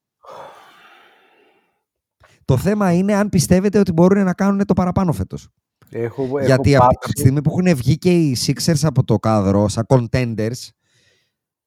Το 2.45 2.57
θέμα 2.57 2.91
είναι 2.93 3.13
αν 3.13 3.29
πιστεύετε 3.29 3.79
ότι 3.79 3.91
μπορούν 3.91 4.23
να 4.23 4.33
κάνουν 4.33 4.65
το 4.65 4.73
παραπάνω 4.73 5.11
φέτος. 5.11 5.47
Έχω, 5.89 6.23
έχω 6.23 6.39
Γιατί 6.39 6.75
από, 6.75 6.83
πάψει. 6.85 6.99
από 7.03 7.13
τη 7.13 7.19
στιγμή 7.19 7.41
που 7.41 7.49
έχουν 7.59 7.75
βγει 7.75 7.97
και 7.97 8.11
οι 8.11 8.37
Sixers 8.45 8.79
από 8.81 9.03
το 9.03 9.19
κάδρο 9.19 9.67
σαν 9.67 9.85
contenders, 9.87 10.67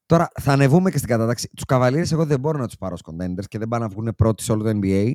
τώρα 0.07 0.29
θα 0.41 0.53
ανεβούμε 0.53 0.91
και 0.91 0.97
στην 0.97 1.09
κατάταξη. 1.09 1.49
Τους 1.57 1.65
Cavaliers 1.67 2.13
εγώ 2.13 2.25
δεν 2.25 2.41
μπορώ 2.41 2.59
να 2.59 2.67
τους 2.67 2.77
πάρω 2.77 2.95
ως 2.95 3.03
contenders 3.05 3.45
και 3.49 3.59
δεν 3.59 3.69
πάνε 3.69 3.85
να 3.85 3.91
βγουν 3.91 4.13
πρώτοι 4.17 4.43
σε 4.43 4.53
όλο 4.53 4.63
το 4.63 4.79
NBA. 4.83 5.11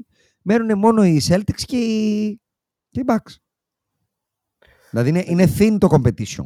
Μένουν 0.48 0.78
μόνο 0.78 1.06
οι 1.06 1.22
Celtics 1.28 1.62
και 1.66 1.78
οι, 1.78 2.42
και 2.90 3.00
οι 3.00 3.04
Bucks. 3.08 3.36
Δηλαδή 4.90 5.10
είναι, 5.10 5.24
είναι 5.26 5.54
thin 5.58 5.78
το 5.80 5.88
competition. 5.92 6.46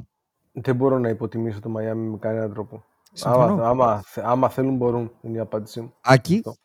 Δεν 0.51 0.75
μπορώ 0.75 0.99
να 0.99 1.09
υποτιμήσω 1.09 1.59
το 1.59 1.73
Miami 1.77 2.09
με 2.11 2.17
κανέναν 2.17 2.53
τρόπο. 2.53 2.83
Συμφωνώ. 3.13 3.43
Άμα, 3.43 3.67
άμα, 3.69 4.03
άμα 4.15 4.49
θέλουν 4.49 4.75
μπορούν, 4.75 5.11
είναι 5.21 5.37
η 5.37 5.39
απάντησή 5.39 5.81
μου. 5.81 5.93
Άκη, 6.01 6.35
Αυτό. 6.35 6.55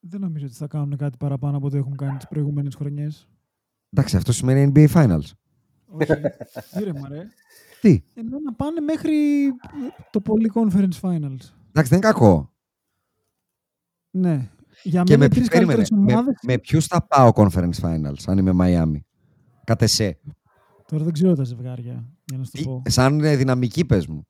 Δεν 0.00 0.20
νομίζω 0.20 0.46
ότι 0.46 0.54
θα 0.54 0.66
κάνουν 0.66 0.96
κάτι 0.96 1.16
παραπάνω 1.16 1.56
από 1.56 1.66
ό,τι 1.66 1.76
έχουν 1.76 1.96
κάνει 1.96 2.16
τις 2.16 2.28
προηγούμενες 2.28 2.74
χρονιές. 2.74 3.28
εντάξει 3.90 4.16
αυτό 4.16 4.32
σημαίνει 4.32 4.72
NBA 4.74 4.88
Finals. 4.92 5.30
Όχι. 5.86 6.12
Ήρεμα, 6.80 7.08
ρε. 7.08 7.26
Τι, 7.80 8.02
Ενώ 8.14 8.38
να 8.38 8.54
πάνε 8.54 8.80
μέχρι 8.80 9.16
το 10.10 10.20
πολύ 10.20 10.50
conference 10.54 11.00
finals. 11.00 11.40
εντάξει 11.70 11.90
δεν 11.90 11.92
είναι 11.92 12.00
κακό. 12.00 12.52
Ναι. 14.10 14.50
Για 14.82 15.02
Και 15.02 15.16
μένα 15.16 15.18
με, 15.18 15.24
οι 15.24 15.28
τρεις 15.28 15.48
περίμενε, 15.48 15.74
καλύτερες 15.74 16.04
με, 16.06 16.12
ομάδες... 16.12 16.34
με 16.42 16.58
ποιους 16.58 16.86
θα 16.86 17.06
πάω 17.06 17.30
Conference 17.34 17.80
Finals 17.82 18.22
αν 18.26 18.38
είμαι 18.38 18.52
Miami; 18.60 19.00
Κατ' 19.64 19.82
εσέ. 19.82 20.18
Τώρα 20.86 21.04
δεν 21.04 21.12
ξέρω 21.12 21.34
τα 21.34 21.44
ζευγάρια, 21.44 22.10
για 22.24 22.38
να 22.38 22.44
σου 22.44 22.50
το 22.50 22.58
Τι- 22.58 22.64
πω. 22.64 22.82
Σαν 22.86 23.20
ε, 23.20 23.36
δυναμική 23.36 23.84
πες 23.84 24.06
μου. 24.06 24.26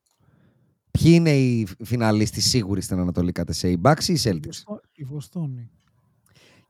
Ποιοι 0.91 1.13
είναι 1.15 1.31
οι 1.37 1.67
φιναλίστοι 1.85 2.41
σίγουροι 2.41 2.81
στην 2.81 2.99
Ανατολή 2.99 3.33
κατ' 3.33 3.49
εσέ, 3.49 3.69
οι 3.71 3.81
Bucks 3.85 4.03
ή 4.05 4.13
οι 4.13 4.17
Η 4.17 4.21
Celtics; 4.23 4.41
Βοστό- 4.47 4.81
Η 4.93 5.05
Βοστόνη. 5.05 5.71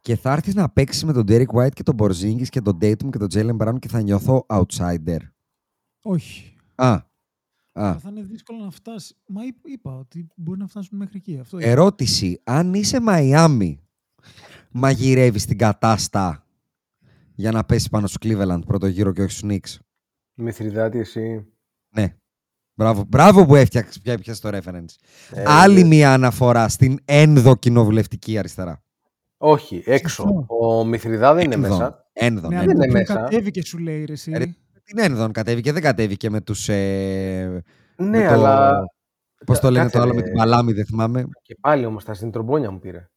Και 0.01 0.17
θα 0.17 0.33
έρθεις 0.33 0.55
να 0.55 0.69
παίξεις 0.71 1.05
με 1.05 1.13
τον 1.13 1.25
Derek 1.29 1.47
White 1.47 1.73
και 1.73 1.83
τον 1.83 1.97
Porzingis 1.99 2.49
και 2.49 2.61
τον 2.61 2.79
Dayton 2.81 3.11
και 3.11 3.19
τον 3.19 3.29
Jalen 3.33 3.57
Brown 3.57 3.79
και 3.79 3.89
θα 3.89 4.03
νιώθω 4.03 4.47
outsider. 4.49 5.19
Όχι. 6.03 6.57
Α, 6.75 6.99
α. 7.75 7.99
Θα 7.99 8.09
είναι 8.09 8.23
δύσκολο 8.23 8.65
να 8.65 8.71
φτάσεις. 8.71 9.17
Μα 9.27 9.45
εί- 9.45 9.55
είπα 9.65 9.97
ότι 9.97 10.27
μπορεί 10.37 10.59
να 10.59 10.67
φτάσουν 10.67 10.99
μέχρι 10.99 11.17
εκεί. 11.17 11.39
Αυτό 11.41 11.57
Ε, 11.57 11.61
είπα. 11.61 11.71
Ερώτηση. 11.71 12.41
Αν 12.45 12.75
είσαι 12.75 12.99
Miami, 13.09 13.75
μαγειρεύεις 14.71 15.45
την 15.47 15.59
κατάστα 15.59 16.47
για 17.35 17.51
να 17.53 17.65
πέσεις 17.65 17.89
πάνω 17.89 18.07
στο 18.07 18.19
Cleveland 18.29 18.61
πρώτο 18.67 18.87
γύρο 18.87 19.13
και 19.13 19.23
όχι 19.23 19.31
στους 19.31 19.51
Knicks; 19.53 19.79
Μηθριδάτη 20.35 20.99
εσύ. 20.99 21.47
Ναι. 21.97 22.17
Μπράβο, 22.77 23.05
μπράβο 23.09 23.47
που 23.47 23.55
έφτιαξες 23.55 24.01
πια 24.01 24.13
έπιασε 24.13 24.41
το 24.41 24.49
reference. 24.53 24.95
Ε, 25.31 25.43
Άλλη 25.47 25.81
ε, 25.81 25.85
μία 25.85 26.13
αναφορά 26.13 26.69
στην 26.69 26.99
ενδοκοινοβουλευτική 27.05 28.39
αριστερά. 28.39 28.83
Όχι, 29.37 29.83
έξω. 29.87 30.23
Σωστό. 30.23 30.47
Ο 30.49 30.85
Μηθριδά 30.85 31.35
δεν 31.35 31.45
είναι 31.45 31.55
Ένδον. 31.55 31.71
μέσα. 31.71 32.09
Ένδον. 32.13 32.51
Ναι, 32.51 32.57
ένδον. 32.57 32.71
αλλά 32.71 32.85
είναι 32.85 32.85
είναι 32.85 32.99
μέσα. 32.99 33.15
κατέβηκε 33.15 33.65
σου 33.65 33.79
λέει 33.79 34.05
ρε 34.05 34.13
εσύ. 34.13 34.57
Ρε, 34.86 35.02
Την 35.02 35.11
ένδον 35.12 35.32
κατέβηκε, 35.32 35.73
δεν 35.73 35.82
κατέβηκε 35.82 36.31
με 36.31 36.40
τους... 36.40 36.69
Ε, 36.69 37.62
Ναι, 37.97 38.06
με 38.19 38.27
το- 38.27 38.32
αλλά. 38.32 38.78
Πώς 39.47 39.59
το 39.61 39.70
λένε 39.70 39.82
Κάτσε, 39.85 39.97
το 39.97 40.02
άλλο 40.02 40.12
ρε. 40.12 40.16
με 40.19 40.23
την 40.24 40.32
παλάμη, 40.32 40.73
δεν 40.73 40.85
θυμάμαι. 40.86 41.24
Και 41.43 41.56
πάλι 41.61 41.85
όμως 41.86 42.05
τα 42.05 42.15
στην 42.15 42.31
τρομπόνια 42.31 42.70
μου 42.70 42.78
πήρε. 42.78 43.09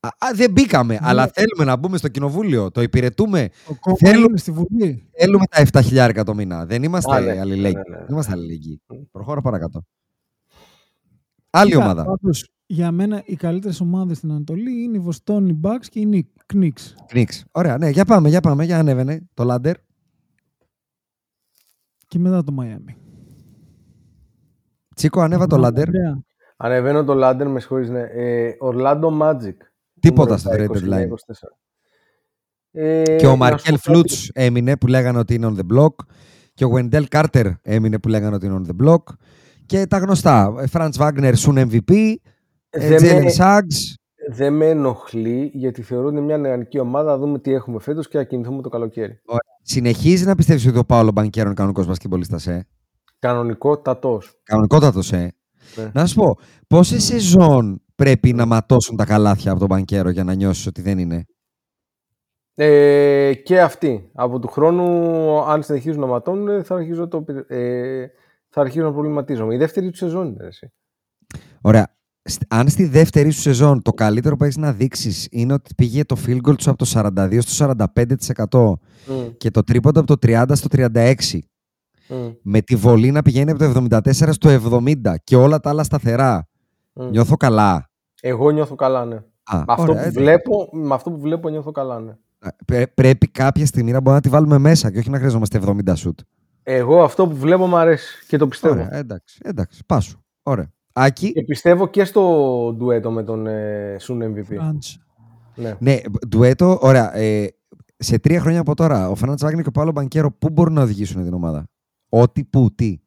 Α, 0.00 0.08
α, 0.08 0.30
δεν 0.34 0.50
μπήκαμε, 0.50 0.92
Ναι. 0.94 0.98
αλλά 1.02 1.30
θέλουμε 1.34 1.64
να 1.64 1.76
μπούμε 1.76 1.96
στο 1.96 2.08
κοινοβούλιο. 2.08 2.70
Το 2.70 2.82
υπηρετούμε. 2.82 3.48
Το 3.66 3.74
κόμμα 3.80 3.96
Θέλω- 3.96 4.26
είναι 4.28 4.36
στη 4.36 4.50
Βουλή. 4.50 5.08
Θέλουμε 5.18 5.44
τα 5.46 5.60
7 5.60 5.82
χιλιάρικα 5.82 6.24
το 6.24 6.34
μήνα. 6.34 6.66
Δεν 6.66 6.82
είμαστε 6.82 7.14
Α, 7.14 7.20
ναι. 7.20 7.40
αλληλέγγυοι. 7.40 7.72
Ναι, 7.88 7.90
ναι, 7.90 7.96
ναι. 7.96 8.02
Δεν 8.04 8.06
είμαστε 8.10 8.32
αλληλέγγυοι. 8.32 8.82
Προχώρα 9.10 9.40
παρακάτω. 9.40 9.82
Άλλη 11.50 11.70
Κοίτα, 11.70 11.82
ομάδα. 11.84 12.04
πάντως, 12.04 12.48
για 12.66 12.90
μένα 12.90 13.22
οι 13.24 13.36
καλύτερες 13.36 13.80
ομάδες 13.80 14.16
στην 14.16 14.30
Ανατολή 14.30 14.82
είναι 14.82 14.96
η 14.96 15.00
Βοστόνη 15.00 15.60
Bucks 15.62 15.86
και 15.90 16.00
η 16.00 16.08
Nick- 16.12 16.54
Knicks. 16.56 17.14
Knicks. 17.14 17.40
Ωραία, 17.50 17.78
ναι, 17.78 17.88
για 17.88 18.04
πάμε, 18.04 18.28
για 18.28 18.40
πάμε. 18.40 18.64
Για 18.64 18.78
ανέβαινε 18.78 19.28
το 19.34 19.44
Λάντερ. 19.44 19.76
Και 22.08 22.18
μετά 22.18 22.44
το 22.44 22.54
Miami. 22.60 22.94
Τσίκο, 24.94 25.20
ανέβα 25.20 25.46
το 25.46 25.56
Λάντερ. 25.56 25.88
Ωραία. 25.88 26.22
Ανεβαίνω 26.56 27.04
το 27.04 27.14
Λάντερ, 27.14 27.48
με 27.48 27.60
συγχωρείς, 27.60 27.88
ναι. 27.90 28.00
Ε, 28.00 28.52
Orlando 28.62 29.18
Magic. 29.20 29.54
Τίποτα 30.00 30.36
Νούμερο 30.36 30.38
στο 30.38 30.50
7, 30.50 30.54
trade 30.54 30.66
29, 30.66 30.94
deadline. 30.94 31.08
24. 31.08 31.56
Ε, 32.70 33.02
Και 33.02 33.12
ο 33.26 33.28
να 33.28 33.30
σου 33.30 33.36
Μαρκέλ 33.36 33.72
πω 33.74 33.78
Φλούτ 33.80 34.06
κάτι. 34.08 34.28
έμεινε 34.32 34.76
που 34.76 34.86
λέγανε 34.86 35.18
ότι 35.18 35.34
είναι 35.34 35.54
on 35.56 35.60
the 35.60 35.76
block. 35.78 35.94
Και 36.54 36.64
ο 36.64 36.70
Wendell 36.74 37.04
Carter 37.08 37.52
έμεινε 37.62 37.98
που 37.98 38.08
λέγανε 38.08 38.34
ότι 38.34 38.46
είναι 38.46 38.60
on 38.66 38.70
the 38.70 38.86
block. 38.86 39.02
Και 39.66 39.86
τα 39.86 39.98
γνωστά. 39.98 40.54
Φραντ 40.68 40.94
Βάγνερ, 40.96 41.36
Σουν 41.36 41.56
MVP, 41.58 42.14
Δεν 42.70 42.96
Τζέλεν 42.96 43.22
με- 43.22 43.30
Σάγκς. 43.30 43.97
Δεν 44.30 44.52
με 44.52 44.68
ενοχλεί 44.68 45.50
γιατί 45.54 45.82
θεωρώ 45.82 46.06
ότι 46.06 46.16
είναι 46.16 46.24
μια 46.24 46.38
νεανική 46.38 46.78
ομάδα. 46.78 47.10
Να 47.10 47.18
δούμε 47.18 47.38
τι 47.38 47.52
έχουμε 47.52 47.80
φέτος 47.80 48.08
και 48.08 48.18
να 48.18 48.24
κινηθούμε 48.24 48.62
το 48.62 48.68
καλοκαίρι. 48.68 49.20
Συνεχίζεις 49.62 50.26
να 50.26 50.34
πιστεύεις 50.34 50.66
ότι 50.66 50.78
ο 50.78 50.84
Πάολο 50.84 51.10
Μπανκέρο 51.10 51.46
είναι 51.46 51.54
κανονικός 51.54 51.86
μπασκετμπολίστας, 51.86 52.46
ε; 52.46 52.66
Κανονικότατος. 53.18 54.40
Κανονικότατος, 54.42 55.12
ε; 55.12 55.32
Ναι. 55.76 55.90
Να 55.94 56.06
σου 56.06 56.14
πω, 56.14 56.38
πόσε 56.66 57.00
σεζόν 57.00 57.82
πρέπει 57.94 58.32
να 58.32 58.46
ματώσουν 58.46 58.96
τα 58.96 59.04
καλάθια 59.04 59.50
από 59.50 59.60
τον 59.60 59.68
Μπανκέρο 59.68 60.10
για 60.10 60.24
να 60.24 60.34
νιώσεις 60.34 60.66
ότι 60.66 60.82
δεν 60.82 60.98
είναι; 60.98 61.24
Ε, 62.54 63.34
και 63.34 63.60
αυτοί. 63.60 64.10
Από 64.14 64.38
του 64.38 64.48
χρόνου, 64.48 64.84
αν 65.40 65.62
συνεχίζουν 65.62 66.00
να 66.00 66.06
ματώνουν, 66.06 66.64
θα 66.64 66.74
αρχίζω, 66.74 67.08
το, 67.08 67.24
ε, 67.46 68.06
θα 68.48 68.60
αρχίζω 68.60 68.84
να 68.84 68.92
προβληματίζομαι. 68.92 69.54
Η 69.54 69.58
δεύτερη 69.58 69.90
του 69.90 69.96
σεζόν 69.96 70.26
είναι. 70.26 70.46
Εσύ. 70.46 70.72
Ωραία. 71.60 71.97
Σ- 72.28 72.42
Αν 72.48 72.68
στη 72.68 72.84
δεύτερη 72.86 73.30
σου 73.30 73.40
σεζόν 73.40 73.82
το 73.82 73.92
καλύτερο 73.92 74.36
που 74.36 74.44
έχεις 74.44 74.56
να 74.56 74.72
δείξεις 74.72 75.28
είναι 75.30 75.52
ότι 75.52 75.74
πήγε 75.74 76.04
το 76.04 76.16
field 76.26 76.36
goal 76.48 76.56
του 76.58 76.70
από 76.70 76.76
το 76.78 76.84
42% 76.94 77.38
στο 77.40 77.74
45% 78.50 78.72
Μμ, 79.06 79.26
και 79.36 79.50
το 79.50 79.62
τρίποντο 79.64 80.00
από 80.00 80.16
το 80.16 80.28
30% 80.28 80.44
στο 80.52 80.68
36%. 80.72 81.14
μμ, 82.08 82.28
Με 82.42 82.60
τη 82.60 82.76
βολή 82.76 83.10
να 83.10 83.22
πηγαίνει 83.22 83.50
από 83.50 83.58
το 83.58 83.64
74% 83.64 84.28
στο 84.32 84.48
70% 84.50 85.14
και 85.24 85.36
όλα 85.36 85.60
τα 85.60 85.70
άλλα 85.70 85.82
σταθερά. 85.82 86.48
μμ. 86.92 87.08
Νιώθω 87.10 87.36
καλά. 87.36 87.90
Εγώ 88.22 88.50
νιώθω 88.50 88.74
καλά, 88.74 89.04
ναι. 89.04 89.16
Α, 89.42 89.56
Με 89.56 89.64
αυτό, 89.68 89.82
ωραία, 89.82 89.94
που 89.94 90.00
εντάξει. 90.00 90.18
βλέπω, 90.18 90.68
με 90.72 90.94
αυτό 90.94 91.10
που 91.10 91.18
βλέπω 91.20 91.48
νιώθω 91.48 91.70
καλά, 91.70 92.00
ναι. 92.00 92.12
Πρέ- 92.66 92.94
πρέπει 92.94 93.26
κάποια 93.28 93.66
στιγμή 93.66 93.90
να 93.90 93.96
μπορούμε 93.98 94.14
να 94.14 94.20
τη 94.20 94.28
βάλουμε 94.28 94.58
μέσα 94.58 94.90
και 94.92 94.98
όχι 94.98 95.10
να 95.10 95.18
χρειαζόμαστε 95.18 95.60
70 95.66 95.92
σουτ. 95.96 96.18
Εγώ 96.62 97.02
αυτό 97.02 97.26
που 97.28 97.36
βλέπω 97.36 97.66
μου 97.66 97.76
αρέσει 97.76 98.24
και 98.28 98.36
το 98.36 98.48
πιστεύω. 98.48 98.74
Ωραία, 98.74 98.94
εντάξει, 98.94 99.38
εντάξει, 99.44 99.82
πάσου. 99.86 100.18
Ωραία. 100.42 100.72
Άκη, 101.00 101.32
Και 101.32 101.42
πιστεύω 101.44 101.86
και 101.88 102.04
στο 102.04 102.22
ντουέτο 102.76 103.10
με 103.10 103.22
τον 103.22 103.46
ε, 103.46 103.96
Sun 104.00 104.22
MVP. 104.22 104.42
Φραντς. 104.44 104.98
Ναι. 105.54 105.76
ναι, 105.80 105.96
ντουέτο, 106.28 106.78
ωραία. 106.82 107.16
Ε, 107.16 107.48
σε 107.96 108.18
τρία 108.18 108.40
χρόνια 108.40 108.60
από 108.60 108.74
τώρα, 108.74 109.10
ο 109.10 109.14
Φερνάντ 109.14 109.38
Βάγνερ 109.40 109.62
και 109.62 109.68
ο 109.68 109.72
Παύλο 109.72 109.92
Μπανκέρο 109.92 110.32
πού 110.32 110.50
μπορούν 110.50 110.72
να 110.74 110.82
οδηγήσουν 110.82 111.24
την 111.24 111.32
ομάδα; 111.34 111.68
Ό,τι, 112.08 112.44
πού, 112.44 112.74
τι; 112.74 112.98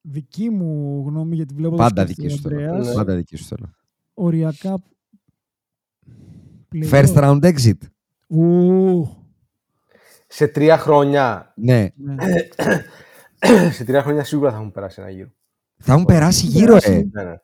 Δική 0.00 0.50
μου 0.50 1.02
γνώμη, 1.06 1.34
γιατί 1.34 1.54
βλέπω 1.54 1.76
Πάντα 1.76 2.04
δική 2.04 2.28
σου 2.28 2.38
θέλω. 2.40 2.78
Ναι. 2.78 2.92
Πάντα 2.94 3.14
δική 3.14 3.36
σου 3.36 3.44
θέλω. 3.44 3.70
Οριακά. 4.14 4.82
play-off. 6.72 6.90
First 6.90 7.14
round 7.14 7.40
exit. 7.54 7.78
Ου, 8.28 9.08
Σε 10.26 10.46
τρία 10.46 10.78
χρόνια, 10.78 11.52
Ναι. 11.56 11.88
ναι. 11.96 12.14
σε 13.72 13.84
τρία 13.84 14.02
χρόνια 14.02 14.24
σίγουρα 14.24 14.50
θα 14.50 14.56
έχουν 14.56 14.72
περάσει 14.72 15.00
ένα 15.00 15.10
γύρο. 15.10 15.28
Θα 15.78 15.92
έχουν 15.92 16.04
περάσει 16.04 16.46
γύρω, 16.46 16.76
ε. 16.82 16.90
Ναι, 16.90 17.22
ναι. 17.22 17.34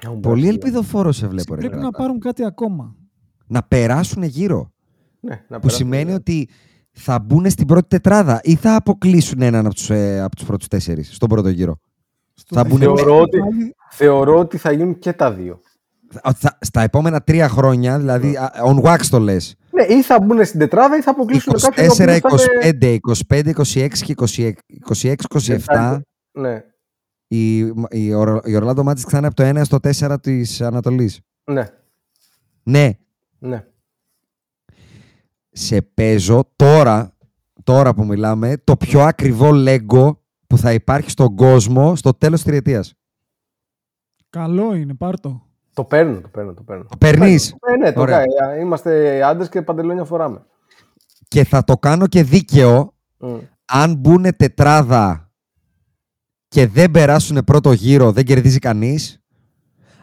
Θα 0.00 0.08
έχουν 0.08 0.20
Πολύ 0.20 0.40
περάσει 0.40 0.48
ελπιδοφόρο 0.48 1.12
σε 1.12 1.26
βλέπω, 1.26 1.54
ρε. 1.54 1.60
Πρέπει 1.60 1.74
να 1.74 1.80
Κράτα. 1.80 1.98
πάρουν 1.98 2.18
κάτι 2.20 2.44
ακόμα. 2.44 2.94
Να 3.46 3.62
περάσουν 3.62 4.22
γύρω. 4.22 4.32
γύρω. 4.38 4.72
Ναι, 5.20 5.30
να 5.30 5.38
Που 5.40 5.46
περάσουν 5.48 5.70
σημαίνει 5.70 6.02
γύρω. 6.04 6.14
ότι 6.14 6.48
θα 6.92 7.18
μπουν 7.18 7.50
στην 7.50 7.66
πρώτη 7.66 7.86
τετράδα 7.88 8.40
ή 8.42 8.54
θα 8.54 8.74
αποκλείσουν 8.76 9.42
έναν 9.42 9.66
από 9.66 9.74
τους, 9.74 9.90
ε, 9.90 10.20
από 10.20 10.36
τους 10.36 10.44
πρώτους 10.46 10.68
τέσσερις 10.68 11.14
στον 11.14 11.28
πρώτο 11.28 11.48
γύρο. 11.48 11.78
Στο 12.34 12.54
Θα 12.54 12.64
μπουν- 12.64 12.78
Θεωρώ 12.78 13.20
ότι, 13.20 13.38
πάλι- 13.38 13.74
θεωρώ 13.90 14.38
ότι 14.38 14.56
θα 14.58 14.72
γίνουν 14.72 14.98
και 14.98 15.12
τα 15.12 15.32
δύο. 15.32 15.60
Θα- 16.10 16.32
θα- 16.36 16.58
στα 16.60 16.80
επόμενα 16.80 17.20
τρία 17.20 17.48
χρόνια, 17.48 17.98
δηλαδή 17.98 18.36
α, 18.36 18.52
on 18.66 18.82
wax 18.82 18.98
το 19.10 19.18
λες, 19.18 19.54
Ναι, 19.78 19.94
ή 19.94 20.02
θα 20.02 20.20
μπουν 20.20 20.44
στην 20.44 20.58
τετράδα 20.58 20.96
ή 20.96 21.02
θα 21.02 21.10
αποκλείσουν 21.10 21.52
κάποιον 21.52 21.86
ο 21.88 21.92
24, 21.92 22.20
οποίος 22.24 22.42
θα 22.44 22.66
είναι- 22.68 22.98
25, 22.98 22.98
25, 23.00 23.50
26 23.50 24.02
και 24.04 24.12
26, 24.12 25.12
27 25.28 26.00
Ναι, 26.38 26.64
η, 27.26 27.56
η, 27.90 28.12
Ορο- 28.14 28.46
η 28.48 28.56
Ορλάντο 28.56 28.82
Magic 28.90 28.98
θα 29.08 29.18
είναι 29.18 29.26
από 29.26 29.36
το 29.36 29.42
1 29.48 29.64
στο 29.64 29.78
4 29.80 30.16
της 30.20 30.60
Ανατολής. 30.60 31.20
ναι, 31.44 31.68
Ναι, 32.62 32.90
ναι. 33.38 33.64
σε 35.50 35.82
παίζω 35.82 36.52
τώρα, 36.56 37.16
τώρα 37.64 37.94
που 37.94 38.04
μιλάμε, 38.04 38.56
το 38.64 38.76
πιο 38.76 39.00
ακριβό 39.00 39.50
Lego 39.52 40.16
που 40.46 40.58
θα 40.58 40.72
υπάρχει 40.72 41.10
στον 41.10 41.36
κόσμο 41.36 41.96
στο 41.96 42.14
τέλος 42.14 42.38
της 42.42 42.48
τριετίας. 42.48 42.92
Καλό 44.30 44.74
είναι, 44.74 44.94
πάρ' 44.94 45.20
το. 45.20 45.47
Το 45.78 45.84
παίρνω, 45.84 46.20
το 46.20 46.28
παίρνω, 46.28 46.52
το 46.54 46.62
παίρνω. 46.62 46.84
Το 46.88 46.96
παίρνεις; 46.96 47.54
Ε, 47.72 47.76
ναι, 47.76 47.92
το 47.92 48.00
Ωραία. 48.00 48.24
κάνω. 48.38 48.54
Είμαστε 48.60 49.22
άντρες 49.22 49.48
και 49.48 49.62
παντελόνια 49.62 50.04
φοράμε. 50.04 50.42
και 51.28 51.44
θα 51.44 51.64
το 51.64 51.74
κάνω 51.76 52.06
και 52.06 52.22
δίκαιο 52.22 52.94
Μμ. 53.18 53.36
αν 53.64 53.94
μπουν 53.94 54.26
τετράδα 54.36 55.30
και 56.48 56.66
δεν 56.66 56.90
περάσουν 56.90 57.44
πρώτο 57.44 57.72
γύρο, 57.72 58.12
δεν 58.12 58.24
κερδίζει 58.24 58.58
κανείς. 58.58 59.20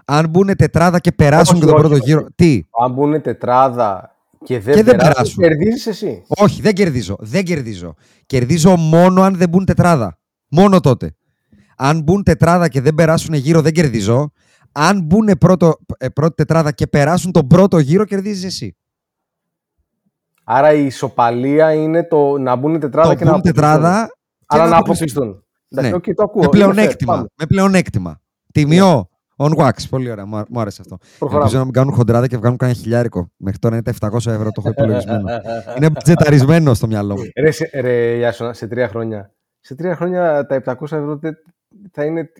Αν 0.05 0.29
μπουν 0.29 0.55
τετράδα 0.55 0.99
και 0.99 1.11
περάσουν 1.11 1.55
Όχι, 1.55 1.65
και 1.65 1.69
το 1.71 1.73
όχι, 1.77 1.81
πρώτο 1.81 1.95
όχι. 1.95 2.05
γύρο. 2.05 2.25
Τι, 2.35 2.61
Αν 2.83 2.91
μπουν 2.93 3.21
τετράδα 3.21 4.15
και 4.43 4.59
δεν, 4.59 4.75
Και 4.75 4.83
δεν 4.83 4.95
περάσουν, 4.95 5.35
περάσουν. 5.35 5.43
κερδίζεις 5.43 5.87
εσύ. 5.87 6.23
όχι, 6.27 6.61
δεν 6.61 6.73
κερδίζω. 6.73 7.15
Δεν 7.19 7.43
κερδίζω. 7.43 7.93
Κερδίζω 8.25 8.75
μόνο 8.75 9.21
αν 9.21 9.35
δεν 9.35 9.49
μπουν 9.49 9.65
τετράδα. 9.65 10.19
Μόνο 10.49 10.79
τότε. 10.79 11.15
Αν 11.77 12.01
μπουν 12.01 12.23
τετράδα 12.23 12.67
και 12.67 12.81
δεν 12.81 12.95
περάσουν 12.95 13.33
γύρο, 13.33 13.61
δεν 13.61 13.71
κερδίζω. 13.73 14.31
Αν 14.77 15.01
μπουν 15.03 15.37
πρώτο, 15.39 15.77
ε, 15.97 16.09
πρώτη 16.09 16.35
τετράδα 16.35 16.71
και 16.71 16.87
περάσουν 16.87 17.31
τον 17.31 17.47
πρώτο 17.47 17.79
γύρο, 17.79 18.05
κερδίζεις 18.05 18.43
εσύ. 18.43 18.77
Άρα 20.43 20.73
η 20.73 20.85
ισοπαλία 20.85 21.73
είναι 21.73 22.03
το 22.03 22.37
να 22.37 22.55
μπουν 22.55 22.79
τετράδα 22.79 23.09
Το 23.09 23.15
και 23.15 23.23
να 23.23 23.29
μπουν 23.31 23.39
αποκλειστούν. 23.39 23.71
τετράδα. 23.71 24.07
και 24.37 24.45
Άρα 24.59 24.67
να 24.69 24.77
αποκλειστούν. 24.77 25.23
αποκλειστούν. 25.23 25.43
Εντάξει, 25.69 25.89
Ναι. 25.89 25.95
οκ, 25.95 26.15
το 26.15 26.23
ακούω. 26.23 26.41
Με 26.41 26.47
Είναι 26.53 26.65
fair, 26.65 26.73
πλεονέκτημα. 26.73 27.13
πάμε. 27.13 27.27
Με 27.35 27.45
πλεονέκτημα. 27.45 28.21
Τίμιο. 28.51 29.09
On 29.37 29.55
wax. 29.57 29.71
Πολύ 29.89 30.11
ωραία. 30.11 30.25
Μου, 30.25 30.37
α- 30.37 30.45
μου 30.49 30.59
άρεσε 30.59 30.81
αυτό. 30.81 30.97
Προχωράμε. 31.19 31.37
Ελπίζω 31.43 31.57
να 31.59 31.63
μην 31.65 31.73
κάνουν 31.73 31.93
χοντράδα 31.93 32.27
και 32.27 32.37
βγάλουν 32.37 32.57
κανένα 32.57 32.77
χιλιάρικο. 32.79 33.31
Μέχρι 33.37 33.59
τώρα 33.59 33.75
είναι 33.75 33.83
τα 33.83 33.91
700 33.91 34.31
ευρώ, 34.31 34.51
το 34.51 34.61
έχω 34.65 34.69
υπολογισμένο. 34.69 35.23
είναι 35.77 35.89
μπατζεταρισμένο 35.89 36.73
στο 36.73 36.87
μυαλό 36.87 37.15
μου. 37.15 37.23
Ρε, 37.41 37.51
σε, 37.51 37.69
ρε 37.73 38.15
Ιάσονα, 38.17 38.53
σε 38.53 38.67
τρία 38.67 38.87
χρόνια. 38.87 39.31
Σε 39.59 39.75
τρία 39.75 39.95
χρόνια 39.95 40.45
τα 40.45 40.55
700 40.55 40.97
ευρώ 40.97 41.15
δεν- 41.17 41.37
θα 41.91 42.03
είναι. 42.05 42.31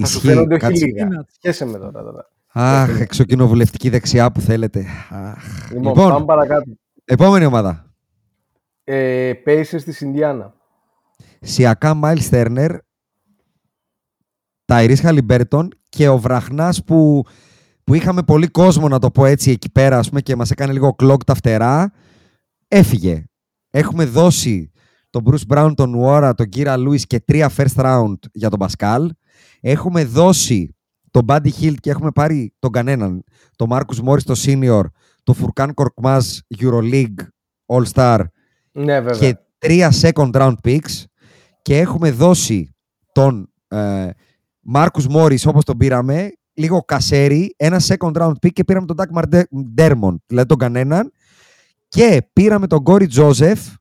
Θα 0.00 0.06
σου 0.06 0.16
Ισχύει. 0.16 0.26
φαίνονται 0.26 0.54
όχι 0.54 0.64
Κάτσε. 0.64 0.84
λίγα. 0.86 1.06
Peanuts. 1.08 1.28
Χέσε 1.36 1.64
με 1.64 1.78
τώρα. 1.78 2.02
τώρα. 2.02 2.30
Αχ, 2.52 3.00
εξωκοινοβουλευτική 3.00 3.88
δεξιά 3.88 4.32
που 4.32 4.40
θέλετε. 4.40 4.86
Αχ. 5.10 5.70
Λοιπόν, 5.72 5.82
Λοιπόν, 5.86 6.08
πάμε 6.10 6.24
παρακάτω. 6.24 6.70
επόμενη 7.04 7.44
ομάδα. 7.44 7.94
Ε, 8.84 9.32
Pacers 9.46 9.82
της 9.84 10.00
Ινδιάνα. 10.00 10.54
Σιακάμ, 11.40 11.94
Μάιλς 11.94 12.20
Τέρνερ, 12.20 12.76
Ταϊρίς 14.64 15.00
Χαλιμπέρτον 15.00 15.68
και 15.88 16.08
ο 16.08 16.18
Βραχνάς 16.18 16.84
που, 16.84 17.24
που 17.84 17.94
είχαμε 17.94 18.22
πολύ 18.22 18.46
κόσμο 18.46 18.88
να 18.88 18.98
το 18.98 19.10
πω 19.10 19.24
έτσι 19.24 19.50
εκεί 19.50 19.70
πέρα 19.70 19.98
ας 19.98 20.08
πούμε, 20.08 20.20
και 20.20 20.36
μας 20.36 20.50
έκανε 20.50 20.72
λίγο 20.72 20.94
κλοκ 20.94 21.24
τα 21.24 21.34
φτερά, 21.34 21.92
έφυγε. 22.68 23.24
Έχουμε 23.70 24.04
δώσει 24.04 24.70
τον 25.10 25.22
Bruce 25.26 25.54
Brown, 25.56 25.72
τον 25.74 25.90
Νουόρα, 25.90 26.34
τον 26.34 26.48
Κύρα 26.48 26.76
Λούις 26.76 27.06
και 27.06 27.20
τρία 27.20 27.50
first 27.56 27.74
round 27.76 28.14
για 28.32 28.50
τον 28.50 28.58
Πασκάλ. 28.58 29.10
Έχουμε 29.64 30.04
δώσει 30.04 30.76
τον 31.10 31.22
Buddy 31.28 31.48
Hill 31.60 31.74
και 31.80 31.90
έχουμε 31.90 32.10
πάρει 32.10 32.54
τον 32.58 32.70
κανέναν. 32.70 33.24
Τον 33.56 33.68
Marcus 33.72 34.04
Morris, 34.08 34.22
το 34.22 34.34
senior, 34.36 34.82
τον 35.22 35.34
Φουρκάν 35.34 35.74
Κορκμάζ, 35.74 36.26
Euroleague, 36.58 37.26
All 37.66 37.84
Star 37.92 38.20
Ναι, 38.72 39.00
βέβαια. 39.00 39.18
και 39.18 39.38
τρία 39.58 39.92
second 40.00 40.30
round 40.32 40.54
picks 40.64 41.04
και 41.62 41.78
έχουμε 41.78 42.10
δώσει 42.10 42.74
τον 43.12 43.52
ε, 43.68 44.08
Μάρκους 44.60 45.06
Μόρις 45.06 45.46
όπως 45.46 45.64
τον 45.64 45.76
πήραμε, 45.76 46.32
λίγο 46.54 46.80
κασέρι, 46.80 47.54
ένα 47.56 47.80
second 47.80 48.12
round 48.12 48.32
pick 48.32 48.52
και 48.52 48.64
πήραμε 48.64 48.86
τον 48.86 48.96
Doug 48.98 49.22
Dermont, 49.76 50.16
δηλαδή 50.26 50.48
τον 50.48 50.58
κανέναν 50.58 51.12
και 51.88 52.28
πήραμε 52.32 52.66
τον 52.66 52.82
Corey 52.84 53.08
Joseph, 53.08 53.74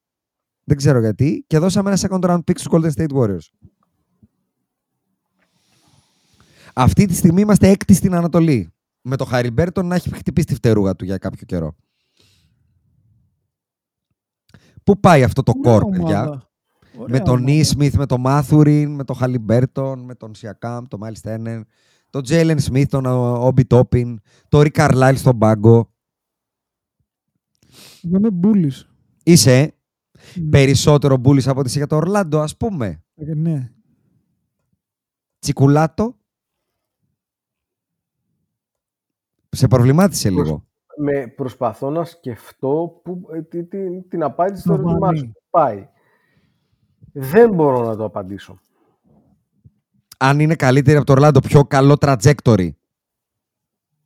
δεν 0.64 0.78
ξέρω 0.78 1.00
γιατί, 1.00 1.44
και 1.48 1.58
δώσαμε 1.60 1.90
ένα 1.92 2.00
second 2.02 2.30
round 2.30 2.38
pick 2.40 2.58
στους 2.58 2.68
Golden 2.72 3.02
State 3.02 3.16
Warriors. 3.18 3.61
Αυτή 6.76 7.06
τη 7.06 7.14
στιγμή 7.16 7.42
είμαστε 7.42 7.68
έκτη 7.68 7.94
στην 7.94 8.14
Ανατολή. 8.16 8.74
Με 9.02 9.16
το 9.16 9.26
Χαριμπέρτον 9.26 9.86
να 9.88 9.96
έχει 9.96 10.14
χτυπήσει 10.16 10.48
τη 10.48 10.54
φτερούγα 10.54 10.96
του 10.96 11.06
για 11.06 11.18
κάποιο 11.18 11.46
καιρό. 11.46 11.76
Πού 14.84 15.00
πάει 15.00 15.24
αυτό 15.24 15.44
το 15.44 15.54
Ωραία 15.58 15.80
core, 15.80 15.90
παιδιά; 15.90 16.22
ομάδα. 16.22 16.50
Ωραία 16.98 17.08
Με 17.20 17.20
τον 17.20 17.34
ομάδα. 17.38 17.52
Νίσμιθ, 17.52 17.96
με 17.96 18.06
τον 18.06 18.22
Μάθουριν, 18.22 18.96
με 18.96 19.04
τον 19.04 19.16
Χαλιμπέρτον, 19.16 20.00
με 20.00 20.16
τον 20.16 20.36
Σιακάμ, 20.36 20.86
τον 20.88 21.00
Μάιλς 21.00 21.18
Τέρνερ, 21.20 21.62
τον 22.10 22.24
Τζέιλεν 22.24 22.60
Σμιθ, 22.60 22.90
τον 22.90 23.06
Όμπι 23.46 23.66
Τόπιν, 23.66 24.20
τον 24.48 24.62
Ρικ 24.62 24.70
Καρλάιλ 24.72 25.18
στον 25.18 25.38
πάγκο. 25.38 25.94
Εγώ 28.04 28.18
είμαι 28.18 28.32
bullish. 28.32 28.90
Είσαι 29.24 29.60
ε, 29.60 29.70
Ναι. 30.40 30.50
περισσότερο 30.50 31.18
bullish 31.18 31.48
από 31.48 31.60
ότι 31.60 31.68
είσαι 31.70 31.78
για 31.78 31.88
το 31.88 31.96
Ορλάντο, 31.96 32.40
ας 32.40 32.58
πούμε. 32.58 33.04
Ε, 33.16 33.34
Ναι. 33.34 33.72
Τσικουλάτο. 35.40 36.16
Σε 39.54 39.68
προβλημάτισε 39.68 40.32
Προς- 40.32 40.46
λίγο. 40.46 40.66
με 40.98 41.28
προσπαθώ 41.28 41.90
να 41.90 42.04
σκεφτώ 42.04 43.00
που, 43.04 43.22
ε, 43.34 43.42
τι, 43.42 43.64
τι, 43.64 44.02
την 44.02 44.24
απάντηση 44.24 44.62
στο 44.62 44.72
Νοβανί. 44.78 44.92
ερώτημά 44.94 45.16
σου. 45.16 45.32
Πάει. 45.50 45.88
Δεν 47.14 47.54
μπορώ 47.54 47.86
να 47.86 47.96
το 47.96 48.04
απαντήσω. 48.04 48.60
Αν 50.18 50.40
είναι 50.40 50.56
καλύτερη 50.56 50.98
από 50.98 51.06
το 51.06 51.12
Ορλάντο, 51.12 51.40
πιο 51.40 51.64
καλό 51.64 51.96
trajectory. 52.00 52.70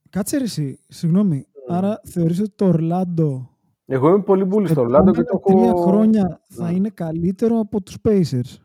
Κάτσε 0.09 0.37
ρε 0.37 0.43
εσύ, 0.43 0.79
συγγνώμη. 0.87 1.45
Άρα 1.67 2.01
θεωρείς 2.03 2.39
ότι 2.39 2.51
το 2.55 2.65
Ορλάντο 2.65 3.49
Εγώ 3.85 4.07
είμαι 4.09 4.21
πολύ 4.21 4.43
μπουλή 4.43 4.67
στο 4.67 4.81
Ορλάντο 4.81 5.11
και 5.11 5.23
το 5.23 5.39
τρία 5.45 5.67
έχω... 5.67 5.81
χρόνια 5.81 6.41
θα 6.49 6.63
Ναι. 6.69 6.75
είναι 6.75 6.89
καλύτερο 6.89 7.59
από 7.59 7.81
τους 7.81 7.97
Pacers; 8.03 8.55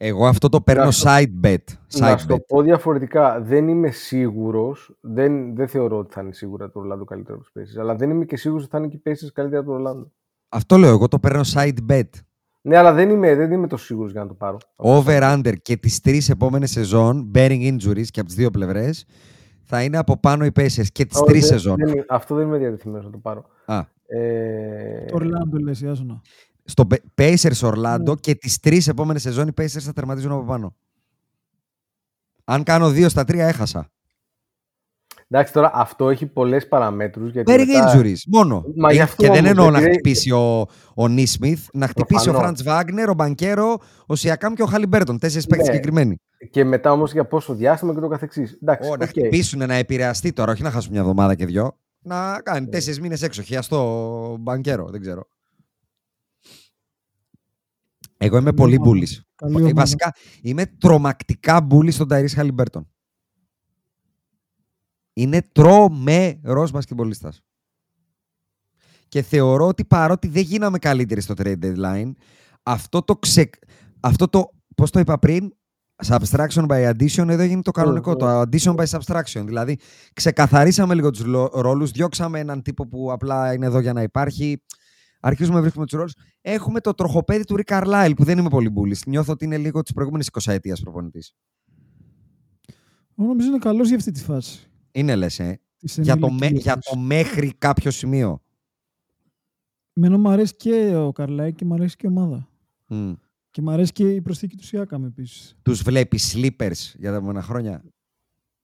Εγώ 0.00 0.26
αυτό 0.26 0.48
το 0.48 0.60
παίρνω 0.60 0.84
Να 0.84 0.90
στο- 0.90 1.10
side 1.10 1.44
bet. 1.46 1.56
Να 1.98 2.14
Side 2.14 2.18
σου 2.18 2.26
το 2.26 2.34
bet. 2.34 2.46
πω 2.46 2.62
διαφορετικά, 2.62 3.40
δεν 3.40 3.68
είμαι 3.68 3.90
σίγουρος, 3.90 4.96
δεν, 5.00 5.54
δεν 5.54 5.68
θεωρώ 5.68 5.98
ότι 5.98 6.12
θα 6.14 6.20
είναι 6.20 6.32
σίγουρα 6.32 6.70
το 6.70 6.78
Ορλάντο 6.80 7.04
καλύτερο 7.04 7.38
από 7.38 7.44
τους 7.46 7.52
Pacers, 7.76 7.80
αλλά 7.80 7.94
δεν 7.94 8.10
είμαι 8.10 8.24
και 8.24 8.36
σίγουρος 8.36 8.62
ότι 8.64 8.72
θα 8.72 8.78
είναι 8.78 8.88
και 8.88 8.96
οι 8.96 9.02
Pacers 9.10 9.28
καλύτερα 9.32 9.60
από 9.60 9.70
το 9.70 9.74
Ορλάντο. 9.76 10.10
Αυτό 10.48 10.76
λέω, 10.76 10.90
εγώ 10.90 11.08
το 11.08 11.18
παίρνω 11.18 11.40
side 11.54 11.76
bet. 11.90 12.08
Ναι, 12.60 12.76
αλλά 12.76 12.92
δεν 12.92 13.10
είμαι, 13.10 13.34
δεν 13.34 13.52
είμαι 13.52 13.66
τόσο 13.66 13.84
σίγουρος 13.84 14.12
για 14.12 14.20
να 14.22 14.26
το 14.28 14.34
πάρω. 14.34 14.56
Over-under 14.76 15.52
και 15.62 15.76
τις 15.76 16.00
τρεις 16.00 16.28
επόμενες 16.28 16.70
σεζόν, 16.70 17.30
bearing 17.34 17.72
injuries 17.76 18.06
και 18.06 18.20
από 18.20 18.28
τις 18.28 18.34
δύο 18.34 18.50
πλευρές, 18.50 19.04
θα 19.64 19.82
είναι 19.82 19.98
από 19.98 20.16
πάνω 20.20 20.44
οι 20.44 20.50
Pacers 20.54 20.86
και 20.92 21.04
τις 21.04 21.16
Όχι, 21.18 21.26
τρεις 21.26 21.40
δεν- 21.48 21.58
σεζόν. 21.58 21.76
δεν- 21.78 22.04
αυτό 22.08 22.34
δεν 22.34 22.46
είμαι 22.46 22.58
διατεθειμένος 22.58 23.04
να 23.04 23.10
το 23.10 23.18
πάρω. 23.18 23.44
Α, 23.64 23.82
Ε, 24.10 25.04
Το 25.08 25.14
Ορλάντο 25.14 25.58
λες, 25.58 25.80
Ιάσονα. 25.80 26.20
Στο 26.70 26.86
Pe- 26.90 27.22
Pacers 27.22 27.60
Orlando 27.60 27.98
Ναι. 28.06 28.14
και 28.14 28.34
τις 28.34 28.58
τρεις 28.60 28.88
επόμενες 28.88 29.22
σεζόν 29.22 29.48
οι 29.48 29.52
Pacers 29.60 29.66
θα 29.80 29.92
τερματίζουν 29.92 30.32
από 30.32 30.44
πάνω. 30.44 30.74
Αν 32.44 32.62
κάνω 32.62 32.90
δύο 32.90 33.08
στα 33.08 33.24
τρία 33.24 33.46
έχασα. 33.46 33.88
εντάξει, 35.30 35.52
τώρα 35.52 35.70
αυτό 35.74 36.08
έχει 36.10 36.26
πολλές 36.26 36.68
παραμέτρους. 36.68 37.30
Γιατί 37.30 37.52
barring 37.52 37.66
μετά- 37.66 37.92
injuries, 38.00 38.16
μόνο. 38.26 38.64
Μα 38.76 38.90
Ε, 38.90 38.92
γι' 38.92 39.00
αυτό 39.00 39.22
και 39.22 39.28
δεν 39.28 39.36
όμως, 39.38 39.50
εννοώ 39.50 39.70
να 39.70 39.78
επειδή- 39.78 39.92
χτυπήσει 39.92 40.30
ο, 40.30 40.66
ο 40.94 41.08
Νισμιθ, 41.08 41.66
να 41.72 41.86
χτυπήσει 41.88 42.28
ο 42.28 42.32
Προφανώς. 42.32 42.60
Φραντς 42.62 42.74
Βάγκνερ, 42.76 43.08
ο 43.08 43.14
Μπανκέρο, 43.14 43.78
ο 44.06 44.14
Σιακάμ 44.14 44.54
και 44.54 44.62
ο 44.62 44.66
Χαλιμπέρτον. 44.66 45.18
Τέσσερις 45.18 45.46
παίκτες 45.46 45.66
Ναι. 45.66 45.72
συγκεκριμένοι. 45.74 46.16
Και 46.50 46.64
μετά 46.64 46.92
όμως 46.92 47.12
για 47.12 47.24
πόσο 47.26 47.54
διάστημα 47.54 47.94
και 47.94 48.00
το 48.00 48.08
καθεξής. 48.08 48.58
Εντάξει, 48.62 48.88
Ω, 48.90 48.96
να 48.96 49.04
οκ. 49.04 49.08
χτυπήσουν, 49.10 49.66
να 49.66 49.74
επηρεαστεί 49.74 50.32
τώρα, 50.32 50.52
όχι 50.52 50.62
να 50.62 50.70
χάσουν 50.70 50.90
μια 50.92 51.00
εβδομάδα 51.00 51.34
και 51.34 51.46
δυο. 51.46 51.78
Να 52.00 52.40
κάνει 52.42 52.60
Ναι. 52.64 52.70
τέσσερις 52.70 53.00
μήνες 53.00 53.22
έξω. 53.22 53.42
Χιαστό 53.42 54.36
μπανκέρο, 54.40 54.88
δεν 54.90 55.00
ξέρω. 55.00 55.28
Εγώ 58.20 58.36
είμαι 58.36 58.44
Καλή 58.52 58.56
πολύ 58.56 58.74
ομάδα. 58.76 58.90
μπουλή. 58.90 59.08
Καλή 59.34 59.56
ομάδα. 59.56 59.72
Βασικά 59.74 60.14
είμαι 60.42 60.66
τρομακτικά 60.66 61.60
μπουλή 61.60 61.90
στον 61.90 62.08
Ταϊρή 62.08 62.28
Χαλιμπέρτον. 62.28 62.88
Είναι 65.12 65.42
τρομερός 65.52 66.70
μπασκετμπολίστας. 66.70 67.42
Και 69.08 69.22
θεωρώ 69.22 69.66
ότι 69.66 69.84
παρότι 69.84 70.28
δεν 70.28 70.42
γίναμε 70.42 70.78
καλύτεροι 70.78 71.20
στο 71.20 71.34
trade 71.38 71.58
deadline, 71.62 72.10
αυτό 72.62 73.02
το 73.02 73.16
ξε... 73.16 73.50
αυτό 74.00 74.28
το, 74.28 74.50
πώς 74.76 74.90
το 74.90 74.98
είπα 74.98 75.18
πριν, 75.18 75.52
subtraction 76.06 76.66
by 76.66 76.90
addition, 76.90 77.28
εδώ 77.28 77.42
έγινε 77.42 77.62
το 77.62 77.70
κανονικό, 77.70 78.10
Μμμ. 78.10 78.16
το 78.18 78.40
addition 78.40 78.74
by 78.76 78.84
subtraction. 78.84 79.42
Δηλαδή, 79.44 79.78
ξεκαθαρίσαμε 80.12 80.94
λίγο 80.94 81.10
τους 81.10 81.24
λο- 81.24 81.50
ρόλους, 81.54 81.90
διώξαμε 81.90 82.38
έναν 82.38 82.62
τύπο 82.62 82.86
που 82.88 83.12
απλά 83.12 83.52
είναι 83.52 83.66
εδώ 83.66 83.78
για 83.80 83.92
να 83.92 84.02
υπάρχει, 84.02 84.62
αρχίζουμε 85.20 85.54
να 85.56 85.60
βρίσκουμε 85.60 85.84
τους 85.86 85.98
ρόλους. 85.98 86.14
Έχουμε 86.40 86.80
το 86.80 86.94
τροχοπέδι 86.94 87.44
του 87.44 87.56
Rick 87.64 87.80
Carlisle, 87.82 88.12
που 88.16 88.24
δεν 88.24 88.38
είμαι 88.38 88.48
πολύ 88.48 88.68
μπουλής. 88.68 89.06
Νιώθω 89.06 89.32
ότι 89.32 89.44
είναι 89.44 89.58
λίγο 89.58 89.82
της 89.82 89.92
προηγούμενης 89.92 90.26
20 90.32 90.52
ετίας 90.52 90.80
προπονητής. 90.80 91.34
Εγώ 93.16 93.28
νομίζω 93.28 93.48
είναι 93.48 93.58
καλός 93.58 93.88
για 93.88 93.96
αυτή 93.96 94.10
τη 94.10 94.20
φάση. 94.20 94.70
Είναι 94.90 95.16
λες, 95.16 95.38
ε. 95.38 95.60
της 95.78 95.98
Για 95.98 96.16
το, 96.16 96.30
με- 96.30 96.46
ενηλικίας 96.46 96.62
για 96.62 96.76
τους. 96.76 96.90
το 96.90 96.96
μέχρι 96.98 97.54
κάποιο 97.58 97.90
σημείο. 97.90 98.42
Εμένα 99.92 100.18
μου 100.18 100.28
αρέσει 100.28 100.56
και 100.56 100.94
ο 100.96 101.12
Καρλάη 101.12 101.52
και 101.52 101.64
μου 101.64 101.74
αρέσει 101.74 101.96
και 101.96 102.06
η 102.06 102.10
ομάδα. 102.10 102.48
Μμ. 102.86 103.12
Και 103.50 103.62
μου 103.62 103.70
αρέσει 103.70 103.92
και 103.92 104.14
η 104.14 104.20
προσθήκη 104.20 104.56
του 104.56 104.64
Σιάκαμ 104.64 105.04
επίσης. 105.04 105.56
τους 105.62 105.82
βλέπεις 105.82 106.34
sleepers 106.36 106.94
για 106.98 107.10
τα 107.10 107.16
επόμενα 107.16 107.42
χρόνια. 107.42 107.82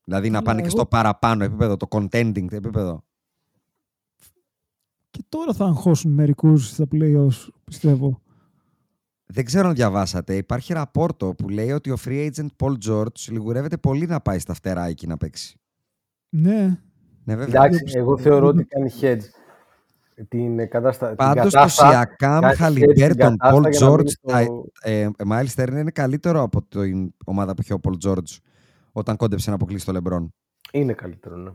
Δηλαδή 0.04 0.26
να 0.30 0.32
Καλά, 0.32 0.42
πάνε 0.44 0.60
και 0.60 0.66
εγώ- 0.66 0.76
στο 0.76 0.86
παραπάνω 0.86 1.44
επίπεδο, 1.44 1.76
το 1.76 1.86
contending 1.90 2.52
επίπεδο. 2.52 3.04
Και 5.14 5.24
τώρα 5.28 5.52
θα 5.52 5.64
αγχώσουν 5.64 6.12
μερικούς 6.12 6.68
στα 6.68 6.84
playoffs, 6.92 7.48
πιστεύω. 7.64 8.20
Δεν 9.26 9.44
ξέρω 9.44 9.68
αν 9.68 9.74
διαβάσατε. 9.74 10.36
Υπάρχει 10.36 10.72
ραπόρτο 10.72 11.34
που 11.34 11.48
λέει 11.48 11.70
ότι 11.70 11.90
ο 11.90 11.96
free 12.04 12.30
agent 12.30 12.46
Paul 12.62 12.74
George 12.88 13.28
λιγουρεύεται 13.30 13.76
πολύ 13.76 14.06
να 14.06 14.20
πάει 14.20 14.38
στα 14.38 14.54
φτερά 14.54 14.86
εκεί 14.86 15.06
να 15.06 15.16
παίξει. 15.16 15.56
Ναι. 16.28 16.78
Ναι, 17.24 17.36
βέβαια. 17.36 17.64
Εντάξει, 17.64 17.82
πιστεύω. 17.82 18.04
εγώ 18.10 18.18
θεωρώ 18.18 18.46
ότι 18.46 18.64
κάνει 18.64 18.90
hedge 19.00 19.22
την 20.28 20.68
κατάσταση. 20.68 21.14
Πάντως 21.14 21.52
το 21.52 21.66
Siakam, 21.68 22.40
Halliburton, 22.58 23.34
Paul 23.52 23.64
George, 23.80 24.10
Το... 24.20 24.64
ε, 24.80 25.08
Miles 25.28 25.54
Turner 25.54 25.68
είναι 25.68 25.90
καλύτερο 25.90 26.42
από 26.42 26.62
την 26.62 27.14
ομάδα 27.24 27.54
που 27.54 27.62
είχε 27.62 27.74
ο 27.74 27.80
Paul 27.82 28.08
George 28.08 28.38
όταν 28.92 29.16
κόντεψε 29.16 29.48
να 29.48 29.56
αποκλείσει 29.56 29.86
το 29.86 30.00
LeBron. 30.02 30.26
Είναι 30.72 30.92
καλύτερο, 30.92 31.36
ναι. 31.36 31.50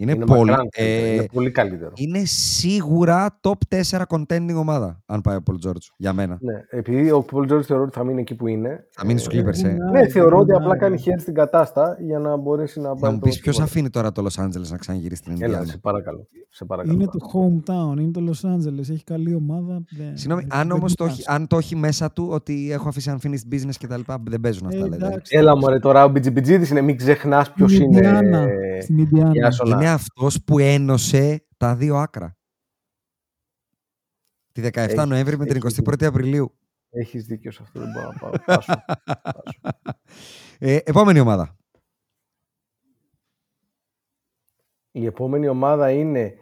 Είναι, 0.00 0.12
Είναι 0.12 0.24
πολύ, 0.24 0.50
μακράν 0.50 0.68
καλύτερο, 0.70 1.06
ε, 1.06 1.12
είναι 1.14 1.26
πολύ 1.32 1.50
καλύτερο. 1.50 1.92
είναι 1.94 2.22
σίγουρα 2.24 3.38
top 3.40 3.52
4 3.90 4.02
contending 4.08 4.54
ομάδα 4.56 5.00
αν 5.06 5.20
πάει 5.20 5.36
ο 5.36 5.42
Paul 5.50 5.68
George 5.68 5.86
για 5.96 6.12
μένα. 6.12 6.38
Ναι, 6.40 6.52
επειδή 6.70 7.10
ο 7.10 7.24
Paul 7.32 7.52
George 7.52 7.62
θεωρώ 7.62 7.82
ότι 7.82 7.92
θα 7.92 8.04
μείνει 8.04 8.20
εκεί 8.20 8.34
που 8.34 8.46
είναι. 8.46 8.86
Θα 8.90 9.04
μείνει 9.06 9.18
στους 9.18 9.34
Clippers, 9.34 9.64
ε. 9.64 9.76
Ναι, 9.92 10.08
θεωρώ 10.08 10.38
ότι 10.38 10.52
απλά 10.52 10.72
Ναι. 10.72 10.78
κάνει 10.78 11.02
hedge 11.06 11.20
στην 11.20 11.34
κατάσταση 11.34 12.04
για 12.04 12.18
να 12.18 12.36
μπορέσει 12.36 12.80
να 12.80 12.88
Θα 12.88 12.94
πάρει 12.94 13.12
μου 13.14 13.18
το 13.20 13.26
πεις 13.26 13.40
ποιος 13.40 13.54
τίποτα. 13.54 13.72
αφήνει 13.72 13.90
τώρα 13.90 14.12
το 14.12 14.26
Los 14.26 14.42
Angeles 14.44 14.68
να 14.70 14.76
ξαναγυρίσει 14.76 15.20
στην 15.20 15.32
Έλα, 15.32 15.44
Ινδιάνα. 15.44 15.66
σε 15.66 15.78
παρακαλώ. 15.78 16.26
Σε 16.50 16.64
παρακαλώ. 16.64 16.94
Είναι 16.94 17.04
το 17.04 17.18
hometown, 17.32 18.00
είναι 18.00 18.10
το 18.10 18.20
Los 18.30 18.48
Angeles. 18.50 18.90
Έχει 18.90 19.04
καλή 19.04 19.34
ομάδα. 19.34 19.82
Δεν- 19.96 20.10
Συγγνώμη, 20.16 20.42
δεν- 20.48 20.58
αν 20.60 20.68
δεν 20.68 20.76
όμως 20.76 20.94
το, 20.94 21.04
κοιτάς. 21.04 21.18
έχει- 21.18 21.28
αν 21.30 21.46
το 21.46 21.56
έχει 21.56 21.76
μέσα 21.76 22.12
του 22.12 22.28
ότι 22.30 22.68
έχω 22.72 22.88
αφήσει 22.88 23.14
unfinished 23.18 23.54
business 23.54 23.74
και 23.78 23.86
τα 23.86 23.96
λοιπά, 23.96 24.22
δεν 24.28 24.40
παίζουν 24.40 24.66
αυτά. 24.66 24.78
Ε, 24.78 24.82
δηλαδή. 24.82 25.04
εντάξει. 25.04 25.36
Έλα 25.36 25.56
μωρέ 25.56 25.78
τώρα, 25.78 26.04
ο 26.04 26.08
Μπιτζιμπιτζίδης 26.08 26.70
είναι, 26.70 26.80
μην 26.80 26.96
ξεχνάς 26.96 27.52
ποιος 27.52 27.72
Στην 27.72 27.82
είναι. 27.84 27.96
Ινδιάνα, 27.96 28.46
Στην 28.80 28.98
Ινδιάνα. 28.98 29.32
Ιάσονα. 29.88 30.10
Είναι 30.16 30.28
αυτός 30.28 30.42
που 30.44 30.58
ένωσε 30.58 31.46
τα 31.56 31.76
δύο 31.76 31.96
άκρα. 31.96 32.36
Τη 34.52 34.60
17 34.60 34.76
Έχει- 34.76 35.06
Νοέμβρη 35.08 35.38
με 35.38 35.44
την 35.46 35.56
έχεις 35.56 35.78
21η 35.78 36.04
Απριλίου. 36.04 36.58
Έχεις 36.90 37.24
δίκιο 37.26 37.50
σε 37.50 37.62
αυτό, 37.62 37.80
δεν 37.80 37.90
μπορώ 37.92 38.06
να 38.12 38.18
πάω. 38.18 38.30
Πάσω. 38.44 38.72
Πάσω. 39.22 39.98
Ε, 40.58 40.76
επόμενη 40.84 41.20
ομάδα. 41.20 41.56
Η 44.90 45.06
επόμενη 45.06 45.48
ομάδα 45.48 45.90
είναι 45.90 46.34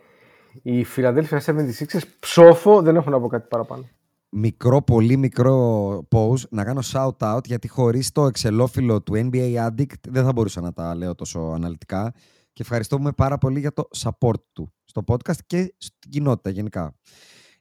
η 0.63 0.85
Philadelphia 0.97 1.39
76ers. 1.45 2.03
Ψόφο, 2.19 2.83
δεν 2.83 2.97
έχω 2.97 3.11
να 3.11 3.21
πω 3.21 3.27
κάτι 3.29 3.49
παραπάνω. 3.49 3.89
Μικρό, 4.29 4.83
πολύ 4.83 5.17
μικρό 5.17 5.99
pause 6.11 6.49
να 6.51 6.65
κάνω 6.65 6.81
shout 6.93 7.17
out 7.19 7.45
γιατί 7.45 7.69
χωρίς 7.69 8.13
το 8.13 8.27
εξελόφυλλο 8.27 9.03
του 9.03 9.13
NBA 9.15 9.67
Addict 9.69 10.09
δεν 10.09 10.25
θα 10.25 10.33
μπορούσα 10.33 10.61
να 10.61 10.73
τα 10.73 10.95
λέω 10.95 11.15
τόσο 11.15 11.41
αναλυτικά 11.41 12.15
και 12.57 12.63
ευχαριστούμε 12.63 13.13
πάρα 13.13 13.39
πολύ 13.39 13.61
για 13.61 13.73
το 13.73 13.89
support 13.97 14.41
του 14.53 14.73
στο 14.85 15.05
podcast 15.07 15.39
και 15.47 15.75
στην 15.77 16.11
κοινότητα 16.11 16.51
γενικά. 16.51 16.95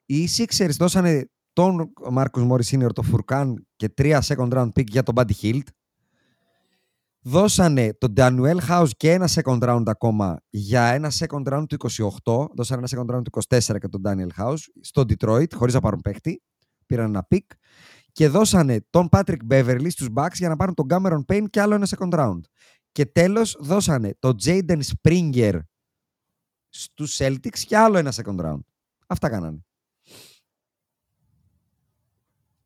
Οι 0.06 0.28
Sixers 0.38 0.76
δώσανε 0.78 1.30
τον 1.54 1.94
Marcus 2.14 2.52
Morris 2.52 2.64
Senior, 2.64 2.90
τον 2.94 3.04
Φουρκάν 3.04 3.68
και 3.76 3.90
τρία 3.90 4.24
second 4.26 4.50
round 4.50 4.68
pick 4.68 4.88
για 4.88 5.04
τον 5.04 5.16
Buddy 5.18 5.32
Hield. 5.42 5.64
Δώσανε 7.22 7.94
τον 7.94 8.14
Daniel 8.18 8.58
House 8.70 8.90
και 8.98 9.12
ένα 9.12 9.30
second 9.32 9.60
round 9.60 9.84
ακόμα 9.86 10.42
για 10.50 10.84
ένα 10.84 11.12
second 11.20 11.44
round 11.44 11.66
του 11.68 11.78
28. 12.24 12.48
Δώσανε 12.56 12.84
ένα 12.92 13.04
second 13.04 13.16
round 13.16 13.22
του 13.24 13.42
24 13.50 13.60
και 13.80 13.88
τον 13.88 14.02
Daniel 14.06 14.42
House 14.44 14.62
στο 14.82 15.02
Detroit, 15.02 15.54
χωρίς 15.54 15.74
να 15.74 15.80
πάρουν 15.80 16.02
παίχτη. 16.02 16.42
Πήραν 16.86 17.06
ένα 17.06 17.28
pick. 17.36 17.46
Και 18.12 18.28
δώσανε 18.28 18.86
τον 18.90 19.10
Patrick 19.12 19.40
Beverly 19.50 19.88
στους 19.90 20.08
Bucks 20.16 20.34
για 20.34 20.50
να 20.50 20.56
πάρουν 20.56 20.74
τον 20.74 20.86
Cameron 20.90 21.26
Payne 21.34 21.46
και 21.50 21.62
άλλο 21.62 21.76
ένα 21.76 21.88
second 21.98 22.14
round. 22.14 22.40
Και 22.96 23.06
τέλος 23.06 23.58
δώσανε 23.60 24.16
τον 24.20 24.36
Jaden 24.46 24.80
Springer 24.82 25.60
στους 26.70 27.18
Celtics 27.20 27.60
και 27.68 27.78
άλλο 27.78 27.98
ένα 27.98 28.14
second 28.16 28.40
round. 28.40 28.60
Αυτά 29.08 29.30
κάνανε. 29.30 29.66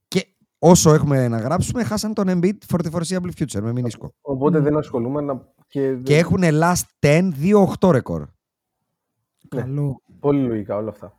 Και 0.07 0.35
όσο 0.59 0.93
έχουμε 0.93 1.27
να 1.27 1.39
γράψουμε, 1.39 1.83
χάσαν 1.83 2.13
τον 2.13 2.25
Embiid 2.27 2.57
for 2.67 2.79
the 2.79 2.91
foreseeable 2.91 3.31
future 3.39 3.61
με 3.61 3.71
μηνίσκο. 3.71 4.13
Οπότε 4.21 4.59
δεν 4.59 4.77
ασχολούμαι 4.77 5.21
να... 5.21 5.53
Και, 5.67 5.95
Και 5.95 6.17
έχουν 6.17 6.41
last 6.43 6.83
10, 6.99 7.31
2-8 7.79 7.91
ρεκόρ. 7.91 8.27
Καλό. 9.47 10.01
Πολύ 10.19 10.47
λογικά 10.47 10.75
όλα 10.75 10.89
αυτά. 10.89 11.13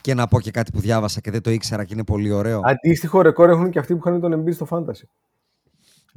Και 0.00 0.14
να 0.14 0.26
πω 0.26 0.40
και 0.40 0.50
κάτι 0.50 0.70
που 0.70 0.80
διάβασα 0.80 1.20
και 1.20 1.30
δεν 1.30 1.42
το 1.42 1.50
ήξερα 1.50 1.84
και 1.84 1.94
είναι 1.94 2.04
πολύ 2.04 2.30
ωραίο. 2.30 2.60
Αντίστοιχο 2.64 3.20
ρεκόρ 3.20 3.50
έχουν 3.50 3.70
και 3.70 3.78
αυτοί 3.78 3.96
που 3.96 4.08
είχαν 4.08 4.20
τον 4.20 4.42
Embiid 4.42 4.54
στο 4.54 4.66
Fantasy. 4.70 5.04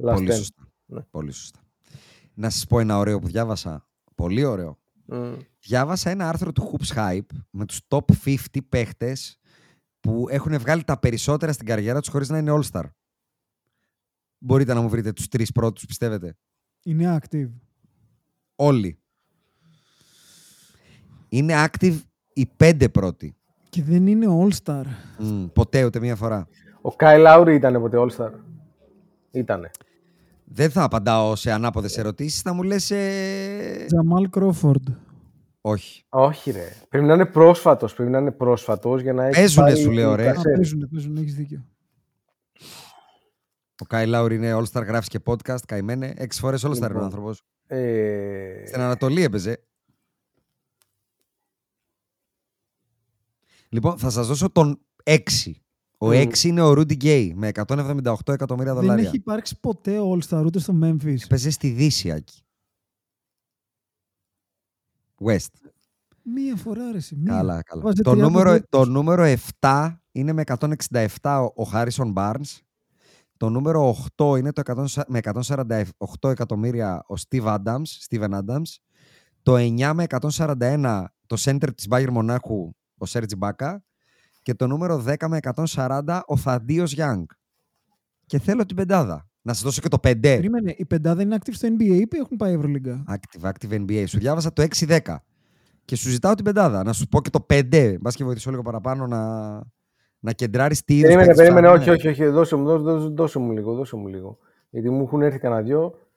Last 0.06 0.14
Πολύ 0.14 0.28
10. 0.30 0.34
σωστά. 0.34 0.68
Ναι. 0.86 1.00
Πολύ 1.10 1.32
σωστά. 1.32 1.60
Να 2.40 2.50
σας 2.50 2.66
πω 2.66 2.80
ένα 2.80 2.98
ωραίο 2.98 3.18
που 3.18 3.26
διάβασα. 3.26 3.88
Πολύ 4.14 4.44
ωραίο. 4.44 4.78
Μμ. 5.04 5.34
Διάβασα 5.60 6.10
ένα 6.10 6.28
άρθρο 6.28 6.52
του 6.52 6.70
Hoops 6.70 6.96
Hype 6.96 7.36
με 7.50 7.64
τους 7.64 7.80
top 7.88 8.04
50 8.24 8.36
παίχτες 8.68 9.38
που 10.00 10.26
έχουν 10.30 10.58
βγάλει 10.58 10.84
τα 10.84 10.98
περισσότερα 10.98 11.52
στην 11.52 11.66
καριέρα 11.66 12.00
τους 12.00 12.08
χωρίς 12.08 12.28
να 12.28 12.38
είναι 12.38 12.52
All-Star. 12.54 12.84
Μπορείτε 14.38 14.74
να 14.74 14.80
μου 14.80 14.88
βρείτε 14.88 15.12
τους 15.12 15.28
τρεις 15.28 15.52
πρώτους, 15.52 15.84
πιστεύετε; 15.84 16.36
Είναι 16.82 17.18
active. 17.20 17.50
Όλοι. 18.54 18.98
Είναι 21.28 21.64
active 21.66 22.00
οι 22.32 22.46
πέντε 22.46 22.88
πρώτοι. 22.88 23.36
Και 23.68 23.82
δεν 23.82 24.06
είναι 24.06 24.26
all-star. 24.28 24.84
Μμ, 25.18 25.44
ποτέ 25.44 25.84
ούτε 25.84 26.00
μία 26.00 26.16
φορά. 26.16 26.48
Ο 26.80 26.96
Κάι 26.96 27.18
Λάουρι 27.18 27.54
ήταν 27.54 27.80
ποτέ 27.80 27.96
All-Star. 28.00 28.30
Ήτανε. 29.30 29.70
Δεν 30.50 30.70
θα 30.70 30.82
απαντάω 30.82 31.36
σε 31.36 31.50
ανάποδες 31.50 31.98
ερωτήσεις, 31.98 32.40
θα 32.40 32.52
μου 32.52 32.62
λες... 32.62 32.90
Ε... 32.90 33.84
Τζαμάλ 33.86 34.30
Κρόφορντ. 34.30 34.88
Όχι. 35.60 36.04
Όχι 36.08 36.50
ρε. 36.50 36.72
Πρέπει 36.88 37.04
να 37.06 37.14
είναι 37.14 37.26
πρόσφατος. 37.26 37.94
Πρέπει 37.94 38.10
να 38.10 38.18
είναι 38.18 38.30
πρόσφατος 38.32 39.02
για 39.02 39.12
να 39.12 39.24
έχει 39.24 39.34
Παίζουνε, 39.34 39.68
πάρει 39.68 39.80
σου 39.80 39.90
λέω, 39.90 40.14
ρε. 40.14 40.28
Α, 40.28 40.32
κασέτες. 40.32 40.54
παίζουν, 40.54 40.88
παίζουν, 40.92 41.16
έχεις 41.16 41.34
δίκιο. 41.34 41.66
Ο 43.80 43.84
Κάι 43.84 44.06
Λάουρι 44.06 44.34
είναι 44.34 44.54
All-Star, 44.56 44.84
γράφεις 44.86 45.08
και 45.08 45.18
podcast, 45.24 45.62
καημένε. 45.66 46.14
Έξι 46.16 46.40
φορές 46.40 46.64
All-Star 46.66 46.74
είναι 46.76 46.84
ο 46.84 46.88
Λοιπόν. 46.88 47.04
άνθρωπος. 47.04 47.42
Ε, 47.66 48.62
Στην 48.66 48.80
Ανατολή 48.80 49.22
έπαιζε. 49.22 49.62
Λοιπόν, 53.68 53.98
θα 53.98 54.10
σας 54.10 54.26
δώσω 54.26 54.50
τον 54.50 54.80
6. 55.04 55.18
Ο 55.98 56.06
Μμ. 56.06 56.10
6 56.12 56.42
είναι 56.44 56.62
ο 56.62 56.70
Rudy 56.70 57.02
Gay 57.04 57.30
με 57.34 57.48
178 57.48 58.14
εκατομμύρια 58.32 58.72
Δεν 58.74 58.82
δολάρια. 58.82 59.06
έχει 59.06 59.16
υπάρξει 59.16 59.60
ποτέ 59.60 59.98
All-Star 60.00 60.42
ούτε 60.46 60.58
στο 60.58 60.78
Memphis. 60.82 61.16
Παίζει 61.28 61.50
στη 61.50 61.68
Δύση, 61.68 62.10
Άκη. 62.10 62.40
West. 65.24 65.70
Μία 66.22 66.56
φορά 66.56 66.90
ρε. 66.90 66.96
εσύ, 66.96 67.16
Μία. 67.16 67.32
Καλά, 67.32 67.62
καλά. 67.62 67.82
Βάζει 67.82 68.02
Το 68.02 68.10
30 68.10 68.16
νούμερο, 68.18 68.50
πόντους. 68.50 68.66
το 68.68 68.84
νούμερο 68.84 69.22
7 69.60 70.02
είναι 70.12 70.32
με 70.32 70.40
167 70.40 71.40
ο- 71.40 71.52
ο 71.56 71.62
Χάρισον 71.64 72.12
Barnes. 72.16 72.58
Το 73.36 73.48
νούμερο 73.50 73.88
8 73.88 74.36
είναι 74.36 74.52
το 74.52 74.60
100 74.60 75.04
με 75.08 75.18
148 75.18 76.30
εκατομμύρια 76.30 77.04
ο 77.08 77.14
Steve 77.28 77.44
Adams, 77.58 77.82
Steven 78.08 78.30
Adams. 78.30 78.74
Το 79.42 79.56
9 79.56 79.92
με 79.94 80.02
141 80.02 81.04
το 81.26 81.36
center 81.38 81.68
της 81.74 81.86
Bayern 81.90 82.10
Μονάχου 82.10 82.72
ο 82.98 83.06
Serge 83.08 83.36
Μπάκα. 83.38 83.84
Και 84.48 84.54
το 84.54 84.66
νούμερο 84.66 85.04
10 85.06 85.14
με 85.28 85.38
140 85.74 86.20
ο 86.26 86.36
Θαντίος 86.36 86.94
Young. 86.96 87.24
Και 88.26 88.38
θέλω 88.38 88.66
την 88.66 88.76
πεντάδα. 88.76 89.28
Να 89.42 89.52
σας 89.52 89.62
δώσω 89.62 89.80
και 89.80 89.88
το 89.88 89.96
5. 90.02 90.20
Περίμενε, 90.20 90.74
η 90.76 90.84
πεντάδα 90.84 91.22
είναι 91.22 91.36
active 91.40 91.52
στο 91.52 91.68
NBA 91.68 91.80
ή 91.80 92.06
έχουν 92.20 92.36
πάει 92.36 92.52
Ευρωλίγκα; 92.54 93.04
Active, 93.08 93.50
active 93.50 93.72
NBA. 93.72 94.04
Σου 94.08 94.18
διάβασα 94.18 94.52
το 94.52 94.62
6-10. 94.62 94.98
Και 95.84 95.96
σου 95.96 96.08
ζητάω 96.08 96.34
την 96.34 96.44
πεντάδα. 96.44 96.82
Να 96.82 96.92
σου 96.92 97.08
πω 97.08 97.20
και 97.20 97.30
το 97.30 97.46
5. 97.48 97.96
Μπα 98.00 98.10
και 98.10 98.24
βοηθήσω 98.24 98.50
λίγο 98.50 98.62
παραπάνω 98.62 99.06
να, 99.06 99.52
να 100.18 100.32
κεντράρεις 100.32 100.84
τι 100.84 100.94
είδους. 100.94 101.06
Περίμενε, 101.06 101.34
περίμενε. 101.34 101.68
Όχι, 101.68 101.90
όχι, 101.90 102.08
όχι. 102.08 102.24
Δώσε 102.26 102.56
μου, 102.56 102.64
δώσε, 102.64 102.82
δώσε, 102.82 103.08
δώσε 103.08 103.38
μου 103.38 103.52
λίγο. 103.52 103.74
Δώσε 103.74 103.96
μου 103.96 104.06
λίγο. 104.06 104.38
Γιατί 104.70 104.90
μου 104.90 105.02
έχουν 105.02 105.22
έρθει 105.22 105.38
κανένα 105.38 105.62
δυο. 105.62 106.08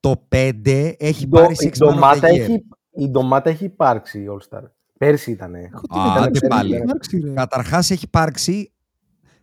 Το 0.00 0.26
5 0.28 0.94
έχει 0.98 1.24
Η 1.24 1.28
ντο- 1.28 1.40
πάρει 1.40 1.54
η 1.58 1.70
6 1.74 1.78
man 1.84 1.86
of 1.86 1.90
the 1.90 1.92
ντομάτα 1.92 2.28
year. 2.28 2.38
έχει, 2.38 2.66
η 2.90 3.08
ντομάτα 3.08 3.50
έχει 3.50 3.64
υπάρξει 3.64 4.20
η 4.20 4.26
All-Star. 4.30 4.62
Πέρσι 4.98 5.30
ήτανε. 5.30 5.58
Έχω 5.72 5.80
την 5.86 5.98
Α, 6.00 6.02
πεντάδα, 6.02 6.24
άντε 6.26 6.38
δεν 6.38 6.48
πάλι. 6.48 6.74
έχει 6.74 6.82
υπάρξει, 6.82 7.18
ρε. 7.20 7.32
Καταρχάς 7.32 7.90
έχει 7.90 8.04
υπάρξει. 8.04 8.72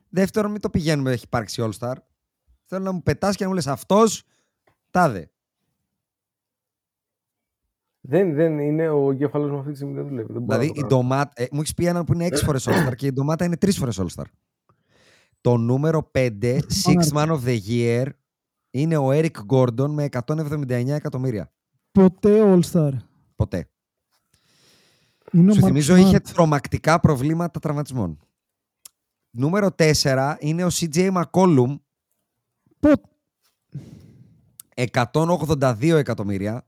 Δεύτερον, 0.09 0.51
μην 0.51 0.61
το 0.61 0.69
πηγαίνουμε, 0.69 1.11
έχει 1.11 1.23
υπάρξει 1.25 1.63
All-Star. 1.65 1.93
Θέλω 2.65 2.83
να 2.83 2.91
μου 2.91 3.03
πετάς 3.03 3.35
και 3.35 3.43
να 3.43 3.49
μου 3.49 3.55
λες 3.55 3.67
αυτός. 3.67 4.23
Τάδε. 4.91 5.29
Δεν, 8.01 8.33
δεν 8.33 8.59
είναι 8.59 8.89
ο 8.89 9.11
εγκέφαλος 9.11 9.51
μου 9.51 9.57
αυτή 9.57 9.69
τη 9.71 9.75
στιγμή 9.75 9.93
δεν 9.93 10.07
δουλεύει. 10.07 10.33
Δεν 10.33 10.41
μπορώ 10.41 10.59
Δηλαδή, 10.59 10.67
να 10.67 10.73
το 10.73 10.79
η 10.79 10.81
κάνω. 10.89 11.01
ντομάτα. 11.01 11.31
Ε, 11.35 11.45
μου 11.51 11.59
έχεις 11.59 11.73
πει 11.73 11.85
έναν 11.85 12.03
που 12.03 12.13
είναι 12.13 12.25
6 12.25 12.35
φορές 12.43 12.67
All-Star 12.69 12.95
και 12.95 13.05
η 13.05 13.11
ντομάτα 13.11 13.45
είναι 13.45 13.57
3 13.65 13.71
φορές 13.71 13.99
All-Star. 14.01 14.23
Το 15.41 15.57
νούμερο 15.57 16.11
5, 16.13 16.59
Six 16.83 17.13
Man 17.13 17.27
of 17.27 17.39
the 17.45 17.57
Year, 17.69 18.05
είναι 18.71 18.97
ο 18.97 19.09
Eric 19.11 19.31
Gordon 19.49 19.87
με 19.89 20.07
179 20.25 20.95
εκατομμύρια. 20.95 21.51
Ποτέ 21.91 22.41
All-Star. 22.43 22.91
Ποτέ. 23.35 23.69
Είναι 25.35 25.51
ο 25.51 25.53
Σου 25.53 25.59
Mark 25.61 25.65
θυμίζω 25.65 25.93
Smart. 25.95 25.99
είχε 25.99 26.19
τρομακτικά 26.19 26.99
προβλήματα 26.99 27.59
τραυματισμών. 27.59 28.19
Νούμερο 29.29 29.69
4 29.77 30.35
είναι 30.39 30.63
ο 30.63 30.67
CJ 30.71 31.21
McCollum, 31.21 31.79
Πο- 32.79 33.01
182 34.75 35.95
εκατομμύρια. 35.97 36.67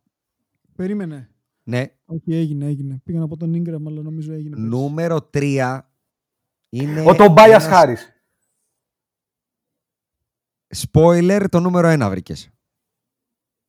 Περίμενε. 0.76 1.30
Ναι. 1.64 1.86
Όχι, 2.06 2.36
έγινε, 2.36 2.66
έγινε. 2.66 3.02
Πήγα 3.04 3.20
να 3.20 3.28
πω 3.28 3.38
τον 3.38 3.54
Ingram, 3.56 3.82
αλλά 3.88 4.02
νομίζω 4.02 4.34
έγινε. 4.34 4.50
πέρσι. 4.56 4.70
Νούμερο 4.70 5.30
3 5.34 5.82
είναι. 6.70 7.02
Ο 7.02 7.16
Τομπάια 7.16 7.56
ένας- 7.56 7.66
Χάρη. 7.68 7.98
Spoiler, 10.76 11.46
το 11.50 11.60
νούμερο 11.60 11.88
1 11.88 12.08
βρήκες. 12.10 12.50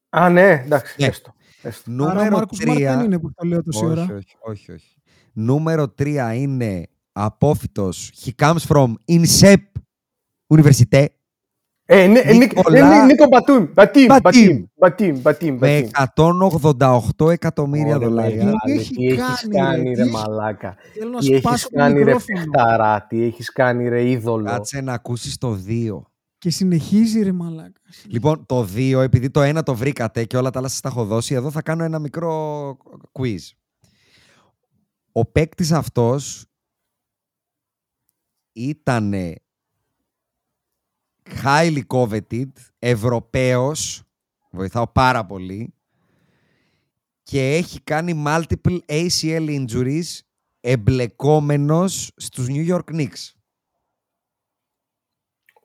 Α, 0.09 0.29
ναι, 0.31 0.51
εντάξει. 0.51 0.97
Ναι. 1.01 1.07
Έστω. 1.07 1.35
Έστω. 1.63 1.91
Άρα 1.93 2.03
ο 2.11 2.15
Νούμερο 2.15 2.37
Μάρκους 2.37 2.65
Μάρκ 2.65 2.79
δεν 2.79 3.01
3. 3.01 3.05
είναι 3.05 3.19
που 3.19 3.31
το 3.35 3.47
λέω 3.47 3.63
τόση 3.63 3.85
ώρα. 3.85 4.03
Όχι, 4.03 4.13
όχι, 4.13 4.37
όχι, 4.41 4.73
όχι. 4.73 4.97
Νούμερο 5.33 5.95
3 5.99 6.33
είναι 6.35 6.87
απόφυτος. 7.13 8.13
He 8.25 8.31
comes 8.45 8.61
from 8.69 8.93
INSEP 9.09 9.57
Université 10.55 11.05
Ε, 11.91 12.07
ναι, 12.07 12.19
ε, 12.19 12.33
Νίκο- 12.33 12.55
Νικολά- 12.57 12.93
ε, 12.93 12.99
Νί- 13.01 13.05
Νίκο 13.07 13.27
Μπατούμ. 13.27 13.67
Μπατίμ. 13.75 14.07
Μπατίμ. 14.07 14.21
Μπατίμ. 14.23 14.67
Μπατίμ. 14.77 15.21
Μπατίμ. 15.21 15.55
με 15.59 15.81
Μπατίμ. 15.81 15.89
188 15.93 17.31
εκατομμύρια 17.31 17.97
Ωραία, 17.97 18.09
δολάρια. 18.09 18.37
μεγάλε, 18.37 18.57
Τι 18.65 18.73
έχεις 18.73 18.89
Τι 18.89 19.07
έχεις 19.07 19.19
κάνει, 19.43 19.55
κάνει, 19.55 19.83
ρε, 19.89 19.95
ρε 19.95 20.03
τι- 20.05 20.11
μαλάκα. 20.11 20.77
Θέλω 20.95 21.11
να 21.11 21.19
Τι 21.19 21.27
έχεις 21.27 21.39
σπάσω 21.39 21.69
το 21.69 21.77
κάνει, 21.77 21.93
ρε 21.99 22.05
μικρόφωνο. 22.05 22.39
παιχταρά. 22.41 23.07
Τι 23.09 23.23
έχεις 23.23 23.53
κάνει, 23.53 23.89
ρε 23.89 24.09
είδωλο. 24.11 24.45
Κάτσε 24.45 24.81
να 24.81 24.93
ακούσεις 24.93 25.39
το 25.39 25.55
2. 25.55 26.08
Και 26.39 26.51
συνεχίζει 26.51 27.23
ρε 27.23 27.33
μαλάκα. 27.33 27.81
Λοιπόν, 28.07 28.47
το 28.47 28.69
2, 28.75 29.01
επειδή 29.03 29.31
το 29.31 29.59
1 29.59 29.63
το 29.65 29.75
βρήκατε 29.75 30.25
και 30.25 30.37
όλα 30.37 30.51
τα 30.51 30.59
άλλα 30.59 30.69
σας 30.69 30.81
τα 30.81 30.89
έχω 30.89 31.05
δώσει, 31.05 31.35
εδώ 31.35 31.51
θα 31.51 31.63
κάνω 31.63 31.85
ένα 31.85 31.99
μικρό 31.99 32.77
quiz. 33.13 33.39
Ο 35.13 35.25
παίκτης 35.25 35.73
αυτός 35.73 36.47
ήταν 38.53 39.15
highly 41.43 41.83
coveted, 41.87 42.51
Ευρωπαίος, 42.79 44.03
βοηθάω 44.51 44.87
πάρα 44.89 45.27
πολύ, 45.27 45.75
και 47.23 47.55
έχει 47.55 47.81
κάνει 47.81 48.23
multiple 48.27 48.79
ACL 48.87 49.67
injuries 49.67 50.19
εμπλεκόμενος 50.61 52.13
στους 52.17 52.47
New 52.49 52.69
York 52.69 52.85
Knicks. 52.93 53.33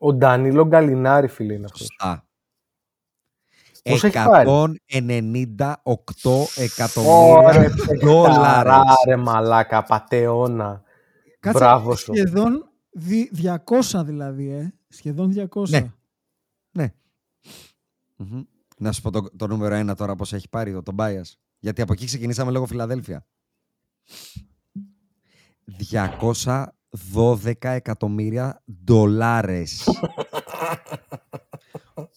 Ο 0.04 0.12
Ντανίλο 0.14 0.66
Γκαλινάρη, 0.66 1.28
φίλε, 1.28 1.54
είναι 1.54 1.64
αυτός. 1.64 1.80
Σωστά. 1.80 2.26
Πόσο 3.82 4.06
έχει 4.06 4.16
πάρει; 4.16 4.48
198 4.48 4.74
Ωρε, 5.82 6.54
εκατομμύρια 6.56 7.70
παιχταρά, 7.86 7.96
δολάρια. 7.98 8.82
ρε 9.06 9.16
μαλάκα, 9.16 9.82
πατεώνα. 9.82 10.82
Κάτσε, 11.40 11.58
Μπράβο 11.58 11.96
σου. 11.96 12.14
σχεδόν 12.14 12.70
δι- 12.90 13.30
200 13.32 14.04
δηλαδή, 14.04 14.50
ε. 14.50 14.74
Σχεδόν 14.88 15.32
200. 15.54 15.68
Ναι. 15.68 15.92
Ναι. 16.72 16.92
Μμμ. 18.16 18.42
Να 18.78 18.92
σου 18.92 19.02
πω 19.02 19.10
το, 19.10 19.26
το 19.36 19.46
νούμερο 19.46 19.74
ένα 19.74 19.94
τώρα 19.94 20.14
πώς 20.16 20.32
έχει 20.32 20.48
πάρει, 20.48 20.72
το, 20.72 20.82
τον 20.82 20.96
bias. 20.98 21.32
Γιατί 21.58 21.82
από 21.82 21.92
εκεί 21.92 22.04
ξεκινήσαμε 22.06 22.50
λόγω 22.50 22.66
Φιλαδέλφια. 22.66 23.26
212 27.14 27.52
εκατομμύρια 27.60 28.62
δολάρες. 28.84 29.88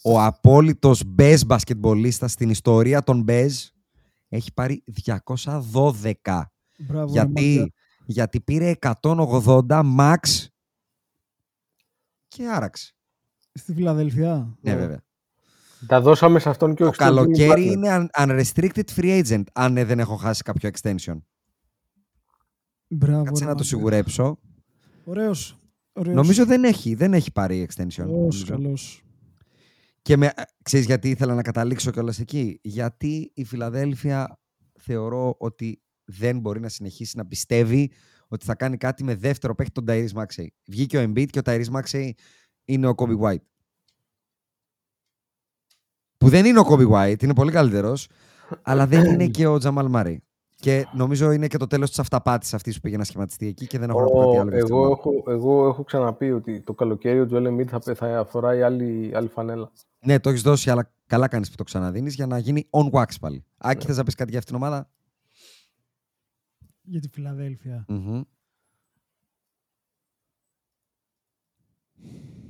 Ο 0.04 0.22
απόλυτος 0.22 1.04
μπες 1.06 1.46
μπασκετμπολίστας 1.46 2.32
στην 2.32 2.50
ιστορία 2.50 3.04
των 3.04 3.22
μπες 3.22 3.74
έχει 4.30 4.54
πάρει 4.54 4.84
212. 5.06 6.52
Μπράβο, 6.80 7.06
ρε 7.06 7.12
Γιατί, 7.12 7.56
μαλάκα. 7.56 7.74
γιατί 8.06 8.42
πήρε 8.42 8.74
180 9.02 9.82
max 10.00 10.16
και 12.28 12.48
άραξε. 12.50 12.96
Στη 13.54 13.74
Φιλαδελφιά. 13.74 14.58
Ναι, 14.62 14.76
βέβαια. 14.76 15.02
Τα 15.88 16.02
δώσαμε 16.02 16.40
σε 16.40 16.50
αυτόν 16.50 16.76
και 16.76 16.84
Το 16.84 16.90
όχι 16.90 16.96
στον 16.96 17.08
Jimmy 17.08 17.16
καλοκαίρι 17.16 17.68
Butler. 17.70 17.72
είναι 17.72 18.08
un- 18.16 18.22
unrestricted 18.28 18.84
free 18.96 19.24
agent, 19.26 19.44
αν 19.54 19.78
ε, 19.78 19.84
δεν 19.86 20.00
έχω 20.00 20.16
χάσει 20.16 20.42
κάποιο 20.44 20.70
extension. 20.74 21.18
Μπράβο, 22.88 23.24
Κάτσε 23.24 23.44
ρε 23.44 23.50
να 23.50 23.56
το 23.56 23.64
μαλάκα. 23.64 23.64
σιγουρέψω. 23.64 24.40
Ωραίος. 25.10 25.60
Ωραίος. 25.94 26.16
Νομίζω 26.16 26.46
δεν 26.46 26.64
έχει, 26.64 26.94
δεν 26.94 27.14
έχει 27.14 27.32
πάρει 27.32 27.68
extension. 27.70 27.96
Καλός, 27.96 28.14
νομίζω. 28.14 28.46
καλός. 28.46 29.04
Και 30.02 30.18
με, 30.18 30.26
ε, 30.26 30.42
ξέρεις 30.64 30.86
γιατί 30.86 31.10
ήθελα 31.10 31.34
να 31.34 31.42
καταλήξω 31.42 31.92
κιόλας 31.92 32.20
εκεί; 32.20 32.60
Γιατί 32.64 33.32
η 33.34 33.44
Φιλαδέλφια 33.44 34.40
θεωρώ 34.80 35.36
ότι 35.40 35.82
δεν 36.06 36.40
μπορεί 36.40 36.60
να 36.60 36.70
συνεχίσει 36.70 37.18
να 37.18 37.26
πιστεύει 37.26 37.92
ότι 38.28 38.46
θα 38.46 38.56
κάνει 38.56 38.78
κάτι 38.78 39.04
με 39.04 39.16
δεύτερο 39.16 39.56
παίκτη 39.56 39.72
τον 39.72 39.86
Tyrese 39.88 40.14
Maxey. 40.14 40.48
Βγήκε 40.68 40.98
ο 40.98 41.02
Embiid 41.02 41.30
και 41.30 41.40
ο 41.40 41.42
Tyrese 41.46 41.72
Maxey 41.72 42.10
είναι 42.66 42.88
ο 42.88 42.94
Kobe 42.98 43.20
White. 43.20 43.46
Που 46.18 46.30
δεν 46.30 46.46
είναι 46.46 46.60
ο 46.60 46.66
Kobe 46.70 46.90
White, 46.92 47.24
είναι 47.24 47.34
πολύ 47.34 47.52
καλύτερος, 47.52 48.10
αλλά 48.62 48.88
δεν 48.88 49.06
είναι 49.06 49.28
και 49.28 49.48
ο 49.48 49.58
Jamal 49.62 49.92
Murray. 49.92 50.18
Και 50.60 50.86
νομίζω 50.94 51.32
είναι 51.32 51.48
και 51.48 51.58
το 51.58 51.68
τέλος 51.68 51.90
της 51.90 52.00
αυταπάτης 52.00 52.54
αυτής 52.54 52.76
που 52.76 52.82
πήγε 52.82 52.98
να 52.98 53.04
σχηματιστεί 53.04 53.48
εκεί 53.48 53.68
και 53.68 53.80
δεν 53.80 53.90
έχω 53.90 54.00
να 54.00 54.06
πω 54.06 54.14
κάτι 54.20 54.28
Ο- 54.38 54.40
άλλο. 54.42 54.50
για 54.50 54.58
αυτή 54.58 54.64
την 54.66 54.74
εγώ, 54.76 54.78
ομάδα. 54.86 54.96
έχω, 55.00 55.24
εγώ 55.32 55.68
έχω 55.68 55.84
ξαναπεί 55.84 56.32
ότι 56.32 56.62
το 56.62 56.74
καλοκαίρι 56.74 57.20
ο 57.20 57.28
Joel 57.32 57.48
Embiid 57.48 57.66
θα, 57.68 57.80
πε- 57.80 57.96
θα 57.98 58.26
φοράει 58.30 58.62
άλλη, 58.62 59.12
άλλη 59.16 59.28
φανέλα. 59.28 59.72
Ναι, 60.00 60.20
το 60.20 60.30
έχεις 60.30 60.42
δώσει, 60.42 60.70
αλλά 60.70 60.92
καλά 61.06 61.28
κάνεις 61.28 61.50
που 61.50 61.56
το 61.56 61.64
ξαναδίνεις 61.64 62.14
για 62.16 62.26
να 62.26 62.38
γίνει 62.38 62.68
on 62.70 62.90
wax 62.92 63.06
πάλι. 63.22 63.44
Άκη, 63.58 63.86
θες 63.86 63.98
να 63.98 64.04
πεις 64.04 64.16
κάτι 64.16 64.30
για 64.30 64.40
αυτήν 64.40 64.56
την 64.56 64.64
ομάδα; 64.64 64.90
Για 66.82 67.00
τη 67.00 67.08
Φιλαδέλφια. 67.08 67.86
Μμμ. 67.88 68.22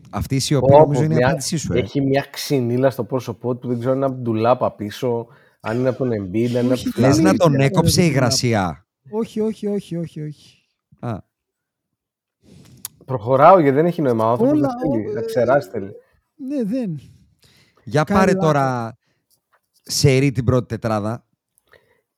Αυτή 0.09 0.35
η 0.35 0.39
σιωπή 0.39 0.67
Πω, 0.71 0.77
νομίζω 0.79 0.99
πω, 0.99 1.05
είναι 1.05 1.13
η 1.13 1.17
μια- 1.17 1.27
απάντησή 1.27 1.57
σου. 1.57 1.73
Ε. 1.73 1.79
Έχει 1.79 2.01
μια 2.01 2.27
ξυνήλα 2.31 2.89
στο 2.89 3.03
πρόσωπό 3.03 3.53
του 3.53 3.59
που 3.59 3.67
δεν 3.67 3.77
ξέρω 3.77 3.91
αν 3.91 3.97
είναι 3.97 4.05
από 4.05 4.15
την 4.15 4.23
Τουλάπα 4.23 4.71
πίσω, 4.71 5.27
αν 5.69 5.77
είναι 5.79 5.89
από 5.89 5.97
τον 5.97 6.09
Embiid, 6.09 6.45
αν 6.45 6.51
είναι 6.51 6.59
από 6.59 6.71
Όχι, 6.73 6.91
τον 6.91 7.03
Λες 7.03 7.13
δεν 7.15 7.23
να 7.23 7.29
είναι 7.29 7.37
τον 7.37 7.51
καλά, 7.51 7.63
έκοψε 7.63 7.99
ρε, 8.01 8.05
η 8.05 8.09
παιδιά. 8.09 8.21
γρασία. 8.21 8.85
Όχι, 9.09 9.39
όχι, 9.39 9.67
όχι, 9.67 9.95
όχι, 9.97 10.21
όχι. 10.21 10.57
Α, 10.99 11.17
Προχωράω 13.05 13.59
γιατί 13.59 13.75
δεν 13.75 13.85
έχει 13.85 14.01
νόημα. 14.01 14.25
Ο 14.25 14.29
άνθρωπος 14.29 14.57
Όλα, 14.57 14.67
δεν 14.67 14.91
θέλει. 14.91 15.07
ο- 15.09 15.13
Να 15.13 15.21
ξεράσει 15.21 15.69
θέλει. 15.69 15.91
Ναι, 16.35 16.63
δεν. 16.63 16.99
για 17.83 18.03
Καλά. 18.03 18.19
πάρε 18.19 18.33
τώρα 18.33 18.97
σερή 19.81 20.31
την 20.31 20.43
πρώτη 20.43 20.67
τετράδα. 20.67 21.25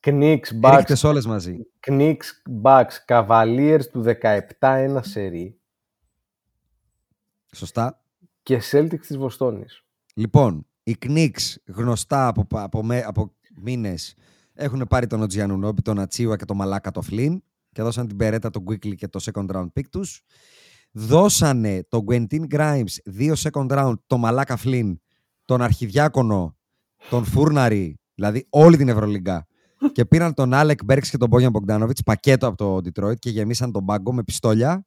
Knicks, 0.07 0.39
Bucks, 0.61 0.75
Ρίχτες 0.75 1.03
όλες 1.03 1.25
μαζί. 1.25 1.57
Knicks, 1.87 2.17
Bucks, 2.63 2.91
Cavaliers 3.07 3.81
του 3.91 4.01
17-1 4.01 4.99
σερί 5.01 5.59
Σωστά. 7.55 8.01
και 8.43 8.61
Celtics 8.71 8.99
της 8.99 9.17
Βοστόνης. 9.17 9.83
Λοιπόν, 10.13 10.65
οι 10.83 10.95
Knicks 11.01 11.55
γνωστά 11.65 12.27
από, 12.27 12.47
από, 12.49 12.83
με- 12.83 13.03
από 13.03 13.33
μήνες 13.55 14.13
έχουν 14.53 14.85
πάρει 14.89 15.07
τον 15.07 15.21
Οτζιανουνόπι, 15.21 15.81
τον 15.81 15.99
Ατσίουα 15.99 16.35
και 16.35 16.45
τον 16.45 16.57
Μαλάκα 16.57 16.91
το 16.91 17.01
Φλίν 17.01 17.43
και 17.71 17.81
δώσαν 17.81 18.49
τον 18.49 18.63
Μπάρετ, 18.69 18.79
τον 18.79 18.84
Quickley 18.84 18.95
και 18.95 19.07
το 19.07 19.19
second 19.31 19.45
round 19.55 19.67
pick 19.75 19.87
τους. 19.91 20.21
Δώσανε 20.91 21.83
τον 21.89 22.05
Quentin 22.09 22.47
Grimes, 22.51 22.93
δύο 23.05 23.33
second 23.37 23.67
round, 23.67 23.93
τον 24.07 24.19
Μαλάκα 24.19 24.55
Φλίν, 24.57 24.99
τον 25.45 25.61
Αρχιδιάκονο, 25.61 26.57
τον 27.09 27.25
Φούρναρη, 27.25 27.99
δηλαδή 28.15 28.45
όλη 28.49 28.77
την 28.77 28.87
Ευρωλίγκα. 28.89 29.47
και 29.93 30.05
πήραν 30.05 30.33
τον 30.33 30.53
Άλεκ 30.53 30.83
Μπέρξ 30.83 31.09
και 31.09 31.17
τον 31.17 31.27
Μπόγιαν 31.27 31.51
Μπογκδάνοβιτς, 31.51 32.03
πακέτο 32.03 32.47
από 32.47 32.57
το 32.57 32.75
Detroit 32.75 33.19
και 33.19 33.29
γεμίσαν 33.29 33.71
τον 33.71 33.85
πάγκο 33.85 34.13
με 34.13 34.23
πιστόλια. 34.23 34.85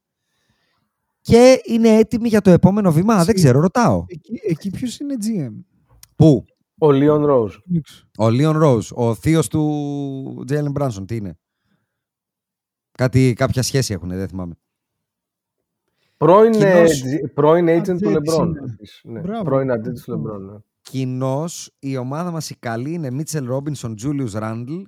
Και 1.21 1.61
είναι 1.65 1.89
έτοιμοι 1.89 2.27
για 2.27 2.41
το 2.41 2.49
επόμενο 2.49 2.91
βήμα. 2.91 3.15
Δεν 3.15 3.25
Συ- 3.25 3.35
ξέρω, 3.35 3.59
ρωτάω. 3.59 4.05
Εκεί, 4.07 4.39
εκεί 4.47 4.69
ποιος 4.69 4.99
είναι 4.99 5.15
GM. 5.21 5.53
Πού; 6.15 6.45
Ο 6.83 6.87
Leon 6.91 7.25
Rose. 7.29 7.49
Knicks. 7.49 8.03
Ο 8.17 8.29
Λίον 8.29 8.57
Ρόουζ, 8.57 8.89
ο 8.93 9.13
θείος 9.15 9.47
του 9.47 10.43
Τζέιλεν 10.45 10.71
Μπράνσον, 10.71 11.05
τι 11.05 11.15
είναι; 11.15 11.37
Κάτι, 12.91 13.33
κάποια 13.35 13.61
σχέση 13.61 13.93
έχουν, 13.93 14.09
δεν 14.09 14.27
θυμάμαι. 14.27 14.53
Πρώην, 16.17 16.51
Κοινώς- 16.51 17.01
ε, 17.03 17.19
G- 17.25 17.33
πρώην 17.33 17.67
agent 17.67 17.83
του 17.83 17.91
Ατζέτης 17.91 18.33
LeBron. 18.35 18.45
είναι. 18.47 18.59
επίσης. 18.73 19.01
Ναι, 19.03 19.19
Μπράβο. 19.19 19.43
πρώην 19.43 19.71
agent 19.71 19.93
του 20.03 20.11
LeBron. 20.13 20.39
ναι. 20.41 20.57
Κοινώ 20.81 21.45
η 21.79 21.97
ομάδα 21.97 22.31
μας 22.31 22.49
η 22.49 22.55
καλή 22.59 22.93
είναι 22.93 23.09
Μίτσελ 23.11 23.45
Ρόμπινσον, 23.45 23.95
Τζούλιους 23.95 24.33
Ράντλ, 24.33 24.81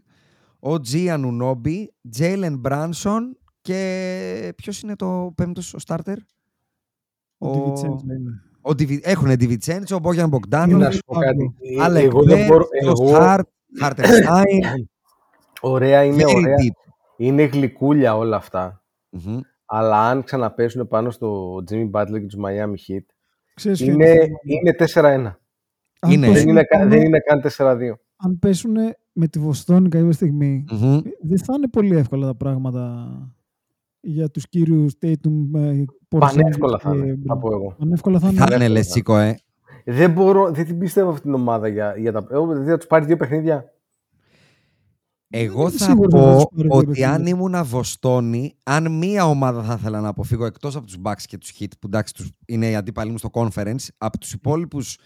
ο 0.59 0.80
Τζι 0.80 1.09
Ανουνόμπι, 1.09 1.93
Τζέιλεν 2.09 2.57
Μπράνσον 2.57 3.38
και 3.61 4.53
ποιος 4.57 4.81
είναι 4.81 4.95
το 4.95 5.31
πέμπτος, 5.35 5.73
ο 5.73 5.77
starter; 5.85 6.15
Ο 7.38 7.51
Ντιβιτσέντζο 7.51 7.99
είναι. 8.03 8.13
ο 8.13 8.15
Ντιβι- 8.15 8.41
Έχουν 9.01 9.35
Ντιβιτσέντζο, 9.35 9.95
ο 9.95 9.99
Μπόγιαν 9.99 10.23
Τι 10.23 10.29
Μπογκδάνο, 10.29 10.77
να 10.77 10.91
σου 10.91 10.99
πω 11.05 11.13
κάτι. 11.15 11.55
Ε, 11.79 11.83
Άλεκ 11.83 12.03
Εγώ 12.03 12.23
δεν 12.23 12.37
Μπερκς, 12.38 12.47
μπορώ. 12.47 12.65
Τζος 12.81 12.99
Εγώ, 12.99 13.11
Χάρτ, 13.11 13.47
Χάρτενστάιν. 13.79 14.63
ωραία 15.61 16.03
είναι, 16.03 16.23
Very 16.23 16.35
ωραία. 16.35 16.55
deep. 16.55 16.91
Είναι 17.17 17.43
γλυκούλια 17.43 18.17
όλα 18.17 18.35
αυτά. 18.35 18.83
Μμμ. 19.09 19.39
Αλλά 19.65 20.09
αν 20.09 20.23
ξαναπέσουν 20.23 20.87
πάνω 20.87 21.09
στο 21.11 21.55
Jimmy 21.71 21.89
Butler 21.91 22.19
και 22.19 22.25
τους 22.25 22.35
Miami 22.45 22.73
Heat, 22.91 23.05
Ξέρεις 23.53 23.83
ποιο 23.83 23.93
είναι, 23.93 24.05
το 24.05 24.21
θέμα. 24.21 24.37
είναι 24.43 24.73
4-1. 24.73 25.39
Αν 25.99 26.11
είναι. 26.11 26.25
Δεν 26.25 26.33
πέσουνε 26.33 26.51
είναι, 26.51 26.63
κα- 26.63 26.77
πάνω- 26.77 26.89
δεν 26.89 27.01
είναι 27.01 27.19
καν 27.19 27.41
4-2. 27.41 27.99
Αν 28.15 28.39
πέσουν 28.39 28.75
με 29.11 29.27
τη 29.27 29.39
Βοστόνη 29.39 29.89
κάποια 29.89 30.11
στιγμή, 30.11 30.65
Μμμ. 30.71 30.99
δεν 31.21 31.37
θα 31.37 31.53
είναι 31.57 31.67
πολύ 31.67 31.95
εύκολα 31.97 32.25
τα 32.27 32.35
πράγματα 32.35 33.07
για 34.06 34.30
τους 34.30 34.49
κύριους 34.49 34.94
Tatum, 35.02 35.56
ε, 35.56 35.84
Porzingis 36.10 36.19
Πανεύκολα 36.19 36.80
θα 36.80 36.91
και 36.91 36.98
είναι, 36.98 37.14
Brown. 37.14 37.23
θα 37.27 37.38
πω 37.38 37.52
εγώ. 37.52 37.76
Πανεύκολα 37.77 38.19
θα 38.19 38.30
είναι. 38.30 38.45
Θα 38.45 38.56
είναι 38.56 38.68
λες, 38.68 38.88
Τσίκο, 38.88 39.18
ε. 39.18 39.38
Δεν 39.86 40.11
μπορώ, 40.11 40.52
δεν 40.52 40.65
την 40.65 40.77
πιστεύω 40.77 41.10
αυτή 41.10 41.22
την 41.22 41.34
ομάδα 41.34 41.68
για, 41.68 41.95
για 41.98 42.11
τα. 42.11 42.27
Εγώ 42.32 42.48
δηλαδή 42.48 42.69
θα 42.69 42.77
τους 42.77 42.88
πάρει 42.88 43.06
δύο 43.06 43.18
παιχνίδια. 43.18 43.73
Εγώ 45.30 45.61
είμαι 45.61 45.69
θα 45.72 45.86
σίγουρος 45.86 46.14
ότι 46.14 46.23
θα 46.23 46.32
πω 46.32 46.36
τους 46.36 46.45
πάρει 46.56 46.68
δύο 46.68 46.77
ότι 46.77 46.86
παιχνίδια. 46.86 47.14
αν 47.14 47.26
ήμουν 47.26 47.65
Βοστόνη, 47.65 48.57
αν 48.64 48.98
μία 48.98 49.26
ομάδα 49.26 49.64
θα 49.64 49.73
ήθελα 49.80 50.02
να 50.02 50.07
αποφύγω 50.07 50.45
εκτός 50.45 50.76
από 50.76 50.86
τους 50.86 50.98
Bucks 51.03 51.22
και 51.26 51.38
τους 51.38 51.52
Heat, 51.60 51.72
που 51.80 51.88
εντάξει 51.88 52.14
τους, 52.14 52.32
είναι 52.45 52.69
οι 52.69 52.76
αντίπαλοι 52.76 53.11
μου 53.11 53.18
στο 53.18 53.30
conference, 53.34 53.88
από 53.98 54.18
τους 54.18 54.34
υπόλοιπους 54.34 54.98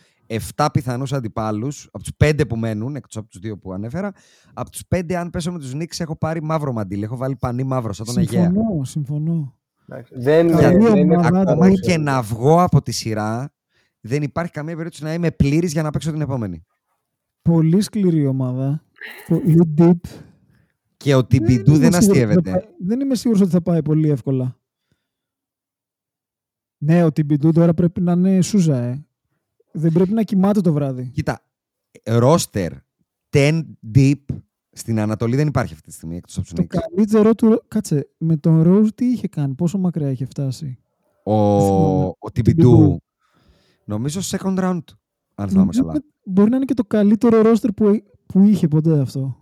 7 0.56 0.68
πιθανούς 0.74 1.14
αντιπάλους, 1.14 1.90
από 1.92 2.04
τους 2.04 2.12
5 2.18 2.48
που 2.48 2.56
μένουν, 2.58 2.96
εκτός 2.96 3.18
από 3.18 3.28
τους 3.28 3.40
2 3.40 3.58
που 3.60 3.74
ανέφερα, 3.74 4.12
από 4.54 4.70
τους 4.70 4.82
5, 4.88 5.14
αν 5.14 5.30
πέσω 5.30 5.52
με 5.52 5.60
τους 5.60 5.72
Knicks, 5.76 6.00
έχω 6.00 6.18
πάρει 6.18 6.42
μαύρο 6.44 6.72
μαντίλι. 6.74 7.04
Έχω 7.04 7.18
βάλει 7.18 7.36
πανί 7.36 7.64
μαύρο, 7.64 7.94
σαν 7.94 8.06
τον 8.06 8.18
Αιγαία. 8.18 8.44
Συμφωνώ, 8.44 8.84
συμφωνώ. 8.84 9.58
Εντάξει. 9.88 10.14
Δεν, 10.18 10.48
Καλή 10.58 10.84
δεν 10.84 10.96
είναι 10.98 11.14
ομάδα, 11.16 11.30
κακό, 11.30 11.52
Ακόμα 11.52 11.66
σε- 11.76 11.82
και 11.82 11.98
να 11.98 12.22
βγω 12.22 12.62
από 12.64 12.82
τη 12.82 12.92
σειρά, 12.92 13.54
δεν 14.02 14.24
υπάρχει 14.24 14.52
καμία 14.52 14.76
περίπτωση 14.76 15.04
να 15.04 15.14
είμαι 15.14 15.32
πλήρης 15.32 15.72
για 15.72 15.84
να 15.84 15.90
παίξω 15.90 16.12
την 16.12 16.22
επόμενη. 16.22 16.64
Πολύ 17.42 17.82
σκληρή 17.82 18.26
ομάδα. 18.28 18.84
Πολύ 19.28 19.74
deep. 19.78 19.92
Και 20.98 21.16
ο 21.16 21.26
Τιμπιντού 21.26 21.74
είμαι 21.76 21.90
δεν 21.90 21.92
σίγουρος 21.92 22.08
ότι 22.10 22.18
θα 22.18 22.24
αστείευεται. 22.26 22.52
πάει- 22.52 22.70
Δεν 22.86 23.00
είμαι 23.00 23.16
σίγουρος 23.16 23.42
ότι 23.42 23.52
θα 23.52 23.62
πάει 23.62 23.82
πολύ 23.82 24.10
εύκολα. 24.10 24.58
Ναι, 26.78 27.04
ο 27.04 27.12
Τιμπιντού 27.12 27.52
τώρα 27.52 27.74
πρέπει 27.74 28.02
να 28.02 28.12
είναι 28.12 28.42
σούζα, 28.42 28.78
ε. 28.78 29.04
Δεν 29.80 29.92
πρέπει 29.92 30.14
να 30.14 30.24
κοιμάται 30.24 30.62
το 30.62 30.74
βράδυ. 30.74 31.10
Κοίτα, 31.14 31.42
ρόστερ 32.04 32.72
10 33.30 33.62
deep 33.96 34.14
στην 34.72 35.00
Ανατολή 35.00 35.36
δεν 35.36 35.48
υπάρχει 35.48 35.74
αυτή 35.74 35.88
τη 35.90 35.94
στιγμή 35.96 36.16
εκτός 36.18 36.38
από 36.38 36.46
τους 36.46 36.54
Το 36.56 36.62
Knicks. 36.64 36.82
καλύτερό 36.90 37.36
του. 37.36 37.64
Κάτσε, 37.68 38.10
με 38.18 38.38
τον 38.38 38.62
Ρόζ 38.62 38.90
τι 38.96 39.06
είχε 39.06 39.28
κάνει, 39.28 39.54
πόσο 39.54 39.78
μακριά 39.78 40.10
είχε 40.12 40.26
φτάσει; 40.26 40.78
Ο, 41.24 41.60
θυμάμαι. 41.62 42.12
ο 42.20 42.32
Τιμπιντού, 42.32 43.02
νομίζω 43.86 44.20
second 44.24 44.58
round, 44.60 44.80
αν 45.36 45.48
θυμάμαι 45.48 45.54
Νομίζω 45.56 45.82
καλά. 45.82 45.94
ότι 45.96 46.06
Μπορεί 46.24 46.50
να 46.50 46.56
είναι 46.56 46.66
και 46.66 46.74
το 46.74 46.84
καλύτερο 46.84 47.42
ρόστερ 47.42 47.72
που, 47.72 48.04
που 48.26 48.44
είχε 48.44 48.68
ποτέ 48.68 49.00
αυτό. 49.00 49.38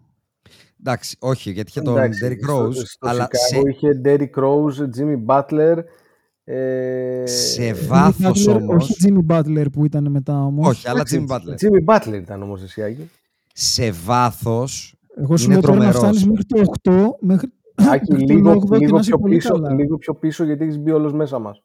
Εντάξει, 0.79 1.15
όχι, 1.19 1.51
γιατί 1.51 1.69
είχε 1.69 1.81
τον 1.81 1.97
Εντάξει, 1.97 2.19
Derrick 2.25 2.43
στο- 2.43 2.67
Rose, 2.67 2.73
στο 2.75 3.07
αλλά 3.07 3.25
Chicago 3.27 3.35
σε, 3.49 3.59
είχε 3.69 4.01
Derrick 4.05 4.43
Rose, 4.43 4.89
Jimmy 4.97 5.25
Butler. 5.25 5.77
Ε, 6.49 7.23
σε 7.25 7.71
Jimmy 7.71 7.87
βάθος 7.87 8.47
Butler, 8.47 8.55
όμως, 8.55 8.83
Όχι 8.83 8.93
Jimmy 9.07 9.25
Butler 9.31 9.65
που 9.71 9.85
ήταν 9.85 10.11
μετά 10.11 10.43
όμως. 10.45 10.67
όχι, 10.67 10.87
αλλά 10.87 10.99
εντάξει, 10.99 11.25
Jimmy 11.27 11.31
Butler. 11.35 11.55
Jimmy 11.55 11.85
Butler 11.95 12.13
ήταν 12.21 12.41
όμως 12.41 12.61
εσύ, 12.63 12.83
Άγγι. 12.83 13.09
Σε 13.53 13.91
βάθος, 13.91 14.95
Εγώ 15.17 15.37
σου 15.37 15.43
είναι 15.43 15.53
λέω 15.53 15.61
τώρα 15.61 15.73
να 15.75 15.79
τρομερός. 15.91 16.01
φτάνεις 16.01 16.25
μέχρι 16.27 16.43
το 16.45 16.59
8, 16.59 17.17
μέχρι, 17.19 17.49
Άκη, 17.75 18.11
μέχρι 18.11 18.27
το 18.27 18.33
λίγο, 18.33 18.51
8 18.51 18.69
και 18.69 18.77
λίγο, 18.77 18.93
να 18.93 18.99
είσαι 18.99 19.09
πιο 19.09 19.19
πολύ 19.19 19.35
πίσω, 19.35 19.49
καλά. 19.53 19.73
λίγο 19.73 19.97
πιο 19.97 20.15
πίσω 20.15 20.43
γιατί 20.43 20.63
έχεις 20.63 20.77
μπει 20.79 20.91
όλος 20.91 21.13
μέσα 21.13 21.39
μας. 21.39 21.63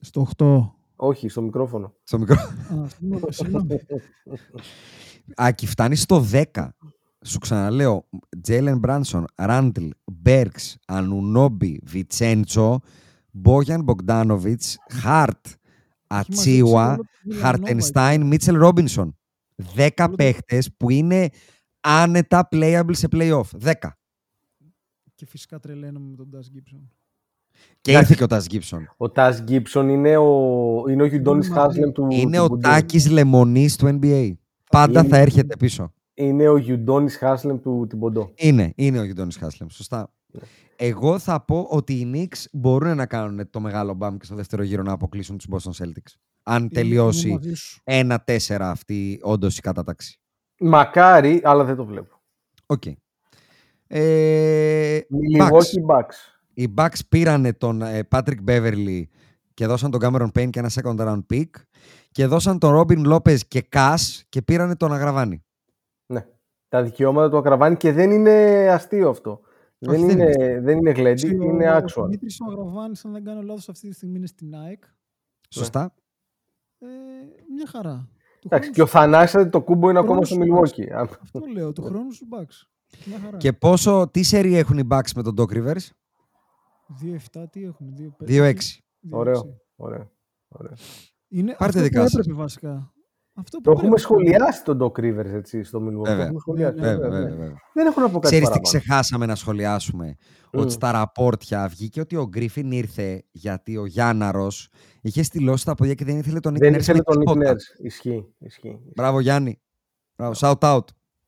Στο 0.00 0.20
8. 0.36 0.70
Όχι, 0.96 1.28
στο 1.28 1.42
μικρόφωνο. 1.42 1.94
στο 2.02 2.18
μικρό. 2.18 2.34
Α, 2.36 2.88
συγγνώμη, 2.88 3.22
συγγνώμη. 3.28 3.76
Άκη, 5.36 5.66
φτάνεις 5.66 6.02
στο 6.02 6.20
10. 6.32 6.42
Σου 7.24 7.38
ξαναλέω, 7.38 8.08
Τζέιλεν 8.40 8.78
Μπράνσον, 8.78 9.24
Ράντλ, 9.34 9.88
Μπέρξ, 10.04 10.76
Ανουνόμπι, 10.86 11.80
Βιτσέντσο, 11.84 12.80
Μπόγιαν 13.30 13.82
Μπογκδάνοβιτς, 13.82 14.76
Χαρτ, 14.90 15.46
Ατσίουα, 16.06 16.82
μαζέψει 16.82 17.00
όλο 17.00 17.02
το 17.02 17.08
Villanova 17.36 17.40
Χαρτενστάιν, 17.40 18.26
Μίτσελ 18.26 18.56
Ρόμπινσον. 18.56 19.16
10 19.74 20.04
Όλο 20.04 20.08
το- 20.10 20.14
παίχτες 20.16 20.70
που 20.76 20.90
είναι 20.90 21.28
άνετα 21.80 22.48
playable 22.50 22.90
σε 22.96 23.08
playoff. 23.12 23.44
10. 23.58 23.72
Και 25.14 25.26
φυσικά 25.26 25.58
τρελαίνομαι 25.58 26.08
με 26.10 26.16
τον 26.16 26.28
Ντάς 26.28 26.48
Γκίψον. 26.50 26.90
Και 27.80 27.90
Εντάξει. 27.90 27.98
ήρθε 28.12 28.14
και 28.14 28.22
ο 28.22 28.36
Τας 28.36 28.46
Γκίψον. 28.46 28.94
Ο 28.96 29.10
Τας 29.10 29.42
Γκίψον 29.42 29.88
είναι 29.88 30.16
ο, 30.16 30.84
είναι 30.88 31.02
ο 31.02 31.06
Γιουντόνις 31.06 31.46
Είναι 31.46 31.54
Χάσλεμ 31.56 31.92
του 31.92 32.06
Είναι 32.10 32.36
του 32.36 32.42
ο 32.44 32.46
Μπουντού. 32.46 32.60
Τάκης 32.68 33.10
Λεμονής 33.10 33.76
του 33.76 33.86
NBA. 34.02 34.32
Πάντα 34.70 35.00
Είναι- 35.00 35.08
θα 35.08 35.16
έρχεται 35.16 35.56
πίσω. 35.56 35.92
Είναι 36.18 36.48
ο 36.48 36.56
Γιουντόνις 36.56 37.16
Χάσλεμ 37.16 37.60
του 37.60 37.86
Τιμποντό. 37.88 38.32
Είναι, 38.34 38.72
είναι 38.76 38.98
ο 38.98 39.04
Γιουντόνης 39.04 39.36
Χάσλεμ. 39.36 39.68
Σωστά. 39.68 40.12
Ναι. 40.26 40.40
Εγώ 40.76 41.18
θα 41.18 41.40
πω 41.44 41.66
ότι 41.70 41.92
οι 41.92 42.10
Knicks 42.14 42.44
μπορούν 42.52 42.96
να 42.96 43.06
κάνουν 43.06 43.50
το 43.50 43.60
μεγάλο 43.60 43.94
μπαμ 43.94 44.16
και 44.16 44.24
στο 44.24 44.34
δεύτερο 44.34 44.62
γύρο 44.62 44.82
να 44.82 44.92
αποκλείσουν 44.92 45.38
τους 45.38 45.46
Boston 45.50 45.84
Celtics. 45.84 46.14
Αν 46.42 46.62
Είμαι 46.62 46.68
τελειώσει 46.68 47.30
μαζί 47.30 47.54
σου. 47.54 47.80
1-4 47.84 48.16
αυτή 48.60 49.18
όντως 49.22 49.58
η 49.58 49.60
κατάταξη. 49.60 50.20
Μακάρι, 50.58 51.40
αλλά 51.44 51.64
δεν 51.64 51.76
το 51.76 51.84
βλέπω. 51.84 52.20
Οκ. 52.66 52.82
Ε, 53.86 54.98
Bucks. 55.38 55.42
Milwaukee 55.42 55.96
Bucks. 55.96 56.16
Οι 56.54 56.74
Bucks 56.76 56.98
πήρανε 57.08 57.52
τον 57.52 57.82
ε, 57.82 58.08
Patrick 58.10 58.44
Beverley 58.48 59.02
και 59.54 59.66
δώσαν 59.66 59.90
τον 59.90 60.00
Cameron 60.02 60.28
Payne 60.38 60.50
και 60.50 60.58
ένα 60.58 60.70
second 60.72 60.96
round 60.96 61.22
pick 61.32 61.50
και 62.10 62.26
δώσαν 62.26 62.58
τον 62.58 62.80
Robin 62.80 63.12
Lopez 63.12 63.38
και 63.48 63.68
Cass 63.72 64.20
και 64.28 64.42
πήρανε 64.42 64.76
τον 64.76 64.92
Αγραβάνη. 64.92 65.44
Ναι. 66.68 66.78
Τα 66.78 66.82
δικαιώματα 66.82 67.30
του 67.30 67.36
Ακραβάνη 67.36 67.76
και 67.76 67.92
δεν 67.92 68.10
είναι 68.10 68.32
αστείο 68.70 69.08
αυτό. 69.08 69.40
Όχι, 69.88 69.96
δεν, 69.96 70.06
δεν 70.06 70.10
είναι, 70.18 70.30
είναι 70.44 70.60
δεν 70.60 70.78
είναι 70.78 70.90
γλέντι, 70.90 71.26
Ο- 71.38 71.42
είναι 71.42 71.70
Ο 71.70 71.76
actual. 71.76 72.02
Δημήτρης 72.04 72.40
ο 72.40 72.50
Αγραβάνης, 72.50 73.04
αν 73.04 73.12
δεν 73.12 73.24
κάνω 73.24 73.42
λάθος, 73.42 73.68
αυτή 73.68 73.88
τη 73.88 73.94
στιγμή 73.94 74.16
είναι 74.16 74.26
στην 74.26 74.54
ΑΕΚ. 74.54 74.82
Σωστά. 75.50 75.94
Ε, 76.78 76.86
μια 77.54 77.66
χαρά. 77.66 78.08
Του 78.40 78.48
Εντάξει, 78.50 78.72
χρόνου 78.72 78.74
και 78.74 78.82
ο 78.82 78.86
Θανάσης 78.86 79.48
το 79.50 79.62
κούμπο 79.62 79.90
είναι 79.90 79.98
ακόμα 79.98 80.24
χρόνου 80.24 80.26
στο 80.26 80.34
σου 80.34 80.42
Milwaukee. 80.42 81.08
σου- 81.08 81.18
Αυτό 81.22 81.40
λέω, 81.52 81.72
του 81.72 81.82
χρόνου 81.82 82.12
σου 82.12 82.26
Bucks. 82.30 82.68
Μια 83.06 83.18
χαρά. 83.18 83.36
Και 83.36 83.52
πόσο, 83.52 84.08
τι 84.10 84.22
σερί 84.22 84.56
έχουν 84.56 84.78
οι 84.78 84.86
Bucks 84.90 85.10
με 85.16 85.22
τον 85.22 85.34
Doc 85.38 85.48
Rivers? 85.52 85.86
2-7, 87.02 87.46
τι 87.50 87.64
έχουν, 87.64 87.94
2-5. 87.96 88.24
2-6. 88.26 88.80
Ωραίο. 89.10 89.60
Ωραία. 89.76 90.10
Ωραία. 90.48 90.72
Είναι 91.28 91.50
Πάρτε 91.58 91.64
αυτό 91.78 91.82
δικά 91.82 92.02
που 92.02 92.08
σας. 92.08 92.18
έπρεπε 92.20 92.38
βασικά. 92.38 92.92
Αυτό 93.38 93.56
που 93.56 93.62
Το 93.62 93.70
έχουμε 93.70 93.86
πρέπει. 93.86 94.00
σχολιάσει 94.00 94.64
τον 94.64 94.78
Doc 94.82 95.00
Rivers 95.00 95.32
έτσι, 95.34 95.62
στο 95.62 95.78
Milwaukee. 95.78 95.92
Το 95.94 96.00
Βέβαια. 96.02 96.24
έχουμε 96.24 96.38
σχολιάσει. 96.40 96.80
Ναι, 96.80 96.86
ναι, 96.86 96.92
Βέβαια, 96.94 97.08
βέβαια, 97.10 97.20
βέβαια, 97.20 97.34
ναι. 97.36 97.42
βέβαια. 97.44 97.60
Δεν 97.74 97.86
έχω 97.86 98.00
να 98.00 98.06
πω 98.10 98.12
κάτι 98.18 98.26
Ξέρεις 98.26 98.48
τι 98.48 98.52
παραπάνω. 98.58 98.78
ξεχάσαμε 98.78 99.26
να 99.26 99.34
σχολιάσουμε; 99.34 100.16
Μμ. 100.52 100.60
Ότι 100.60 100.72
στα 100.72 100.90
ραπόρτια 100.92 101.68
βγήκε 101.68 102.00
ότι 102.00 102.16
ο 102.16 102.26
Γκρίφιν 102.28 102.70
ήρθε 102.72 103.22
γιατί 103.30 103.76
ο 103.76 103.86
Γιάνναρος 103.86 104.68
είχε 105.00 105.22
στυλώσει 105.22 105.64
τα 105.64 105.74
πόδια 105.74 105.94
και 105.94 106.04
δεν 106.04 106.18
ήθελε 106.18 106.40
τον 106.40 106.54
Nick 106.54 106.58
Δεν 106.58 106.74
Nurse 106.74 106.78
ήθελε 106.78 106.98
με 106.98 107.04
τον 107.04 107.16
Nick 107.22 107.26
τίποτα. 107.32 107.52
Nurse. 107.52 107.84
Ισχύει. 107.84 108.26
ισχύει. 108.38 108.78
Μπράβο 108.94 109.20
Γιάννη. 109.20 109.60
Μπράβο, 110.16 110.34
shout 110.36 110.58
out. 110.58 110.80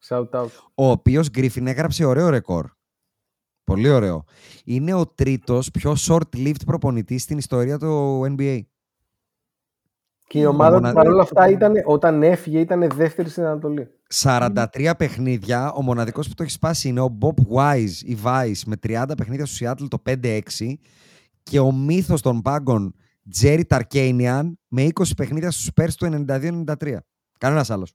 Shout 0.09 0.31
out. 0.31 0.49
Ο 0.75 0.91
οποίος 0.91 1.31
Γκρίφιν 1.31 1.67
έγραψε 1.67 2.05
ωραίο 2.05 2.29
ρεκόρ. 2.29 2.67
Πολύ 3.65 3.89
ωραίο. 3.89 4.25
Είναι 4.65 4.95
ο 4.95 5.07
τρίτος 5.07 5.71
πιο 5.71 5.95
short-lived 5.99 6.65
προπονητής 6.67 7.23
στην 7.23 7.39
ιστορία 7.39 7.79
του 7.79 8.23
NBA. 8.37 8.61
Και 10.29 10.39
η 10.39 10.45
ομάδα 10.45 10.69
του 10.69 10.75
μοναδικό 10.77 11.03
παρόλα 11.03 11.23
αυτά 11.23 11.35
πράγμα. 11.35 11.57
ήταν, 11.57 11.73
όταν 11.85 12.23
έφυγε 12.23 12.61
ήταν 12.61 12.89
δεύτερη 12.95 13.29
στην 13.29 13.45
Ανατολή. 13.45 13.89
43 14.15 14.93
παιχνίδια. 14.99 15.73
Ο 15.73 15.83
μοναδικός 15.83 16.29
που 16.29 16.35
το 16.35 16.43
έχει 16.43 16.53
σπάσει 16.53 16.89
είναι 16.89 17.01
ο 17.01 17.19
Bob 17.21 17.57
Wise 17.57 18.03
ή 18.05 18.19
Vice 18.25 18.61
με 18.67 18.77
30 18.87 19.05
παιχνίδια 19.17 19.47
στο 19.47 19.67
Seattle 19.67 19.89
το 19.89 20.03
5-6 20.07 20.41
και 21.43 21.59
ο 21.59 21.73
μύθος 21.73 22.23
των 22.23 22.43
πάγκων 22.43 22.95
Jerry 23.41 23.63
Tarkanian 23.69 24.53
με 24.69 24.87
20 24.95 25.03
παιχνίδια 25.17 25.51
στους 25.51 25.71
Spurs 25.75 25.91
το 25.97 26.25
92-93. 26.29 26.97
Κανένας 27.39 27.71
άλλος. 27.71 27.95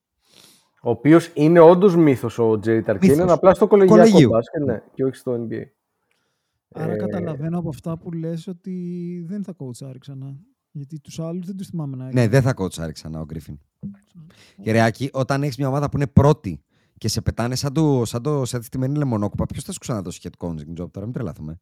Ο 0.82 0.90
οποίος 0.90 1.32
είναι 1.34 1.60
όντως 1.60 1.96
μύθος 1.96 2.40
ο 2.40 2.60
Τζέρι 2.60 2.82
Ταρκίνεν, 2.82 3.16
Μύθος. 3.16 3.32
απλά 3.32 3.54
στο 3.54 3.68
κολεγιακό 3.68 4.02
Κολεγίου. 4.02 4.30
μπάσκετ 4.30 4.62
ναι, 4.64 4.82
και 4.94 5.04
όχι 5.04 5.16
στο 5.16 5.34
NBA. 5.34 5.64
Άρα 6.76 6.94
Ε, 6.94 6.96
καταλαβαίνω 6.96 7.60
από 7.60 7.70
αυτά 7.70 7.98
που 7.98 8.12
λες 8.12 8.48
ότι 8.48 8.74
δεν 9.28 9.44
θα 9.44 9.52
κόουτσάρει 9.52 10.00
ξανά. 10.00 10.36
Γιατί 10.76 11.00
τους 11.00 11.20
άλλους 11.20 11.45
δεν 11.45 11.58
τους 11.58 11.68
θυμάμαι 11.68 11.95
να 11.95 12.04
Ναι, 12.04 12.10
έκανε. 12.10 12.28
δεν 12.28 12.41
θα 12.41 12.54
κότσαρει 12.54 12.91
ξανά 12.91 13.20
ο 13.20 13.24
Γκρίφιν. 13.26 13.60
Γερεάκη, 14.58 15.10
όταν 15.14 15.44
έχεις 15.44 15.58
μια 15.58 15.68
ομάδα 15.68 15.90
που 15.90 15.98
είναι 15.98 16.08
πρώτη 16.08 16.62
και 16.98 17.08
σε 17.08 17.22
πετάνε 17.22 17.56
σαν 17.56 17.74
το, 17.74 18.06
σαν 18.06 18.22
το 18.22 18.45
σε 18.45 18.62
στημένη 18.62 18.98
λεμονόκουπα, 18.98 19.45
ποιος 19.45 19.64
θα 19.64 19.72
σου 19.72 19.80
ξαναδώσει 19.80 20.20
head 20.24 20.48
coaching 20.48 20.82
job 20.82 20.91
τώρα, 20.91 21.06
μην 21.06 21.12
τρελαθούμε. 21.14 21.60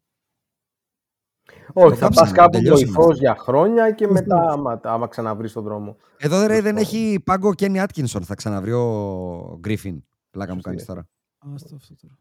Όχι, 1.72 1.88
Το 1.88 1.94
θα 1.94 2.00
κάψαμε, 2.00 2.26
πας 2.28 2.32
κάπου 2.32 2.50
τελειώσαμε 2.50 2.92
βοηθός 2.92 3.04
αυτό. 3.10 3.18
για 3.20 3.36
χρόνια 3.36 3.90
και 3.90 4.06
Βεβαίως. 4.06 4.26
μετά, 4.26 4.50
άμα, 4.50 4.80
άμα 4.84 5.06
ξαναβρεις 5.08 5.52
τον 5.52 5.62
δρόμο. 5.62 5.96
Εδώ 6.18 6.46
ρε, 6.46 6.60
δεν 6.60 6.78
Σωστό. 6.78 6.96
έχει 6.96 7.20
πάγκο 7.24 7.48
ο 7.48 7.52
Κένι 7.52 7.80
Άτκινσον, 7.80 8.22
θα 8.24 8.34
ξαναβρει 8.34 8.72
ο 8.72 9.56
Γκρίφιν. 9.60 10.04
Πλάκα 10.30 10.54
μου 10.54 10.60
Σωστή. 10.64 10.68
κάνεις 10.68 10.84
τώρα. 10.84 11.08
Άστο 11.54 11.74
αυτό 11.76 11.94
τώρα. 12.00 12.14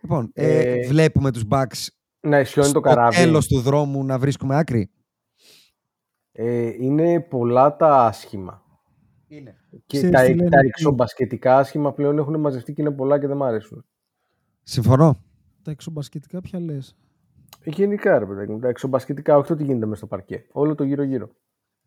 Λοιπόν, 0.00 0.30
ε, 0.34 0.58
Ε, 0.80 0.86
βλέπουμε 0.88 1.30
τους 1.32 1.42
Bucks 1.50 1.86
Να 2.20 2.40
ισιώνει 2.40 2.72
το 2.72 2.78
στο 2.78 2.80
καράβι. 2.80 3.16
τέλος 3.16 3.46
του 3.46 3.60
δρόμου 3.60 4.04
να 4.04 4.18
βρίσκουμε 4.18 4.56
άκρη. 4.56 4.90
Ε, 6.36 6.72
είναι 6.78 7.20
πολλά 7.20 7.76
τα 7.76 8.04
άσχημα. 8.06 8.62
Είναι. 9.28 9.56
Και 9.86 9.96
Ξέρεις 9.98 10.16
τα, 10.16 10.24
τι 10.24 10.34
λένε 10.34 10.50
τα 10.50 10.58
εκεί; 10.58 10.66
εξωμπασκετικά 10.66 11.58
άσχημα 11.58 11.92
πλέον 11.92 12.18
έχουν 12.18 12.40
μαζευτεί 12.40 12.72
και 12.72 12.82
είναι 12.82 12.90
πολλά 12.90 13.18
και 13.18 13.26
δεν 13.26 13.36
μ' 13.36 13.42
αρέσουν. 13.42 13.84
Συμφωνώ. 14.62 15.16
Τα 15.62 15.70
εξωμπασκετικά 15.70 16.40
ποια 16.40 16.60
λες. 16.60 16.96
Ε, 17.64 17.70
Γενικά 17.70 18.18
ρε 18.18 18.26
παιδάκι 18.26 18.52
μου, 18.52 18.58
τα 18.58 18.68
εξωμπασκετικά, 18.68 19.36
όχι 19.36 19.48
το 19.48 19.54
τι 19.54 19.64
γίνεται 19.64 19.86
μέσα 19.86 19.96
στο 19.96 20.06
παρκέ. 20.06 20.46
Όλο 20.52 20.74
το 20.74 20.84
γύρω-γύρω. 20.84 21.30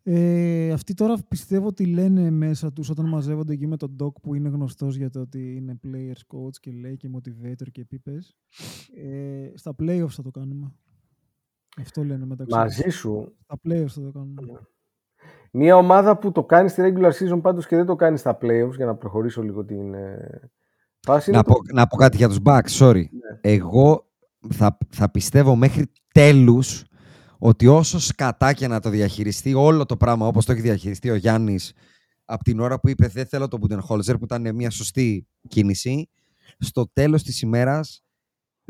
Ε, 0.02 0.72
αυτοί 0.72 0.94
τώρα 0.94 1.16
πιστεύω 1.28 1.66
ότι 1.66 1.86
λένε 1.86 2.30
μέσα 2.30 2.72
τους 2.72 2.90
όταν 2.90 3.08
μαζεύονται 3.08 3.52
εκεί 3.52 3.66
με 3.66 3.76
τον 3.76 3.96
Doc 4.02 4.12
που 4.22 4.34
είναι 4.34 4.48
γνωστός 4.48 4.96
για 4.96 5.10
το 5.10 5.20
ότι 5.20 5.56
είναι 5.56 5.80
players 5.84 6.36
coach 6.36 6.56
και 6.60 6.70
λέει 6.70 6.96
και 6.96 7.10
motivator 7.14 7.70
και 7.72 7.80
επίπες. 7.80 8.36
Ε, 8.94 9.50
στα 9.54 9.74
playoffs 9.78 10.08
θα 10.08 10.22
το 10.22 10.30
κάνουμε. 10.30 10.72
Αυτό 11.80 12.04
λένε 12.04 12.26
μεταξύ 12.26 12.44
τους. 12.52 12.56
Μαζί 12.58 12.88
σου, 12.90 13.36
Στα 13.44 13.58
playoffs 13.68 13.86
θα 13.88 14.00
το 14.00 14.10
κάνουμε. 14.12 14.60
μια 15.52 15.76
ομάδα 15.76 16.18
που 16.18 16.32
το 16.32 16.44
κάνει 16.44 16.68
στη 16.68 16.82
regular 16.84 17.10
season 17.12 17.40
πάντως 17.42 17.66
και 17.66 17.76
δεν 17.76 17.86
το 17.86 17.96
κάνει 17.96 18.16
στα 18.18 18.38
playoffs, 18.40 18.74
για 18.76 18.86
να 18.86 18.94
προχωρήσω 18.96 19.42
λίγο 19.42 19.64
την 19.64 19.94
ε, 19.94 20.50
φάση. 21.06 21.30
Να 21.30 21.36
είναι 21.36 21.46
πω, 21.46 21.54
το- 21.54 21.74
να 21.74 21.86
πω 21.86 21.96
κάτι 21.96 22.16
για 22.16 22.28
τους 22.28 22.38
Bucks, 22.44 22.68
sorry. 22.78 23.02
Εγώ 23.40 24.06
θα, 24.50 24.78
θα 24.90 25.10
πιστεύω 25.10 25.56
μέχρι 25.56 25.92
τέλους 26.14 26.84
ότι 27.38 27.66
όσο 27.66 27.98
σκατά 27.98 28.52
και 28.52 28.68
να 28.68 28.80
το 28.80 28.90
διαχειριστεί 28.90 29.54
όλο 29.54 29.86
το 29.86 29.96
πράγμα 29.96 30.26
όπως 30.26 30.44
το 30.44 30.52
έχει 30.52 30.60
διαχειριστεί 30.60 31.10
ο 31.10 31.14
Γιάννης 31.14 31.72
από 32.24 32.44
την 32.44 32.60
ώρα 32.60 32.80
που 32.80 32.88
είπε 32.88 33.06
δεν 33.06 33.26
θέλω 33.26 33.48
τον 33.48 33.60
Budenholzer 33.62 34.14
που 34.18 34.24
ήταν 34.24 34.54
μια 34.54 34.70
σωστή 34.70 35.26
κίνηση 35.48 36.08
στο 36.58 36.90
τέλος 36.92 37.22
της 37.22 37.40
ημέρας 37.42 38.04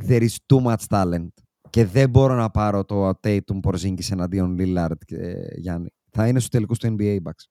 there 0.08 0.20
is 0.28 0.34
too 0.52 0.62
much 0.64 0.74
talent 0.88 1.28
και 1.70 1.84
δεν 1.84 2.10
μπορώ 2.10 2.34
να 2.34 2.50
πάρω 2.50 2.84
το 2.84 3.08
Tatum 3.22 3.60
Porzingis 3.62 4.10
εναντίον 4.10 4.56
Lillard 4.60 4.98
και 5.04 5.16
Γιάννη. 5.56 5.88
Θα 6.10 6.28
είναι 6.28 6.38
στους 6.38 6.50
τελικούς 6.50 6.78
του 6.78 6.86
NBA 6.86 7.02
οι 7.02 7.22
Bucks. 7.24 7.44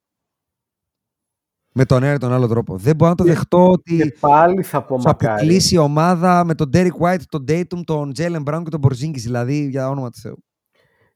Με 1.74 1.86
τον 1.86 2.04
ένα 2.04 2.14
ή 2.14 2.18
τον 2.18 2.32
άλλο 2.34 2.48
τρόπο. 2.48 2.78
Δεν 2.78 2.96
μπορώ 2.96 3.10
να 3.12 3.16
το 3.18 3.24
Και- 3.24 3.30
δεχτώ 3.30 3.72
ότι 3.72 3.96
Και 3.98 4.16
πάλι 4.20 4.64
θα 4.64 4.84
πω 4.84 5.00
σου 5.00 5.08
μακάρι. 5.08 5.34
αποκλείσει 5.34 5.76
η 5.76 5.78
ομάδα 5.78 6.44
με 6.46 6.56
τον 6.56 6.70
Derek 6.74 6.98
White, 7.02 7.22
τον 7.30 7.46
Dayton, 7.48 7.82
τον 7.86 8.12
Jalen 8.18 8.44
Brown 8.44 8.62
και 8.64 8.70
τον 8.70 8.82
Porzingis, 8.84 9.20
δηλαδή 9.20 9.68
για 9.70 9.90
όνομα 9.90 10.10
του 10.10 10.20
Θεού. 10.20 10.44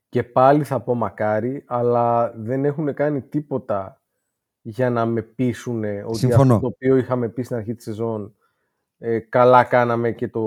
Και 0.09 0.23
πάλι 0.23 0.63
θα 0.63 0.81
πω 0.81 0.93
μακάρι, 0.95 1.63
αλλά 1.67 2.33
δεν 2.37 2.65
έχουν 2.65 2.93
κάνει 2.93 3.21
τίποτα 3.21 4.01
για 4.61 4.89
να 4.89 5.05
με 5.05 5.21
πείσουν 5.21 5.83
ότι 6.05 6.17
Συμφωνώ. 6.17 6.53
αυτό 6.55 6.67
το 6.67 6.73
οποίο 6.75 6.95
είχαμε 6.97 7.29
πει 7.29 7.41
στην 7.43 7.55
αρχή 7.55 7.75
της 7.75 7.83
σεζόν 7.83 8.35
ε, 8.97 9.19
καλά 9.19 9.63
κάναμε 9.63 10.11
και 10.11 10.27
το, 10.27 10.41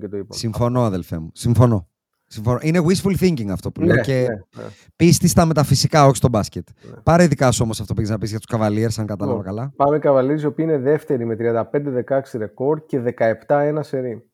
και 0.00 0.08
το 0.08 0.16
είπαμε. 0.16 0.34
Συμφωνώ, 0.34 0.82
αδελφέ 0.84 1.18
μου. 1.18 1.30
Συμφωνώ. 1.34 1.88
Συμφωνώ. 2.28 2.58
Είναι 2.62 2.80
wishful 2.82 3.16
thinking 3.20 3.48
αυτό 3.48 3.70
που 3.70 3.80
λέω 3.80 3.94
Ναι, 3.94 4.00
και 4.00 4.12
ναι, 4.12 4.62
ναι. 4.62 4.68
πίστη 4.96 5.28
στα 5.28 5.44
μεταφυσικά, 5.46 6.06
όχι 6.06 6.16
στο 6.16 6.28
μπάσκετ. 6.28 6.68
Ναι. 6.90 6.96
Πάρε 7.02 7.22
ειδικά 7.24 7.50
σου 7.50 7.60
όμως 7.64 7.80
αυτό 7.80 7.94
που 7.94 8.00
έχεις 8.00 8.12
να 8.12 8.18
πεις 8.18 8.30
για 8.30 8.38
τους 8.38 8.56
Cavaliers, 8.56 8.94
αν 8.98 9.06
κατάλαβα 9.06 9.36
Λοιπόν, 9.38 9.42
καλά. 9.54 9.72
Πάμε 9.76 9.98
Καβαλίδης, 9.98 10.42
οι 10.42 10.46
οποίοι 10.46 10.64
είναι 10.68 10.78
δεύτεροι 10.78 11.24
με 11.26 11.34
35-16 11.34 12.20
ρεκόρ 12.38 12.86
και 12.86 13.02
17-1 13.48 13.78
σερί. 13.80 14.30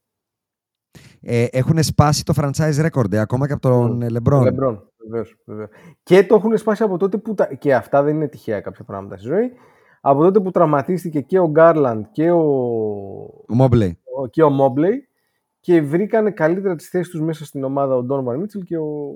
Ε, 1.20 1.44
έχουν 1.51 1.82
σπάσει 1.82 2.24
το 2.24 2.32
franchise 2.36 2.86
record, 2.90 3.12
ε, 3.12 3.19
ακόμα 3.19 3.47
και 3.47 3.52
από 3.52 3.62
τον 3.62 3.93
Μμ. 3.93 4.02
ε, 4.02 4.06
LeBron. 4.06 4.43
Λεμπρόν, 4.43 4.89
βεβαίως, 5.09 5.36
βεβαίως. 5.47 5.69
Και 6.02 6.24
το 6.24 6.35
έχουν 6.35 6.56
σπάσει 6.59 6.82
από 6.82 6.97
τότε 6.97 7.16
που. 7.19 7.35
Τα... 7.35 7.55
Και 7.55 7.74
αυτά 7.74 8.02
δεν 8.02 8.14
είναι 8.14 8.28
τυχαία 8.28 8.60
κάποια 8.60 8.85
πράγματα 8.85 9.16
στη 9.16 9.27
ζωή. 9.27 9.52
Από 10.01 10.23
τότε 10.23 10.40
που 10.40 10.51
τραυματίστηκε 10.51 11.20
και 11.20 11.39
ο 11.39 11.48
Γκάρλαντ 11.51 12.05
και 12.12 12.31
ο, 12.31 12.40
Ο 12.40 13.56
Mobley. 13.59 13.90
ο- 14.23 14.27
και 14.27 14.43
ο 14.43 14.51
Μόμπλεϊ 14.51 15.09
και 15.62 15.80
βρήκανε 15.82 16.30
καλύτερα 16.30 16.76
τις 16.76 16.89
θέσεις 16.89 17.09
τους 17.09 17.20
μέσα 17.20 17.44
στην 17.44 17.64
ομάδα 17.64 17.94
ο 17.97 18.02
Ντόνοβαν 18.02 18.40
Μίτσελ 18.40 18.62
και 18.62 18.76
ο. 18.78 19.14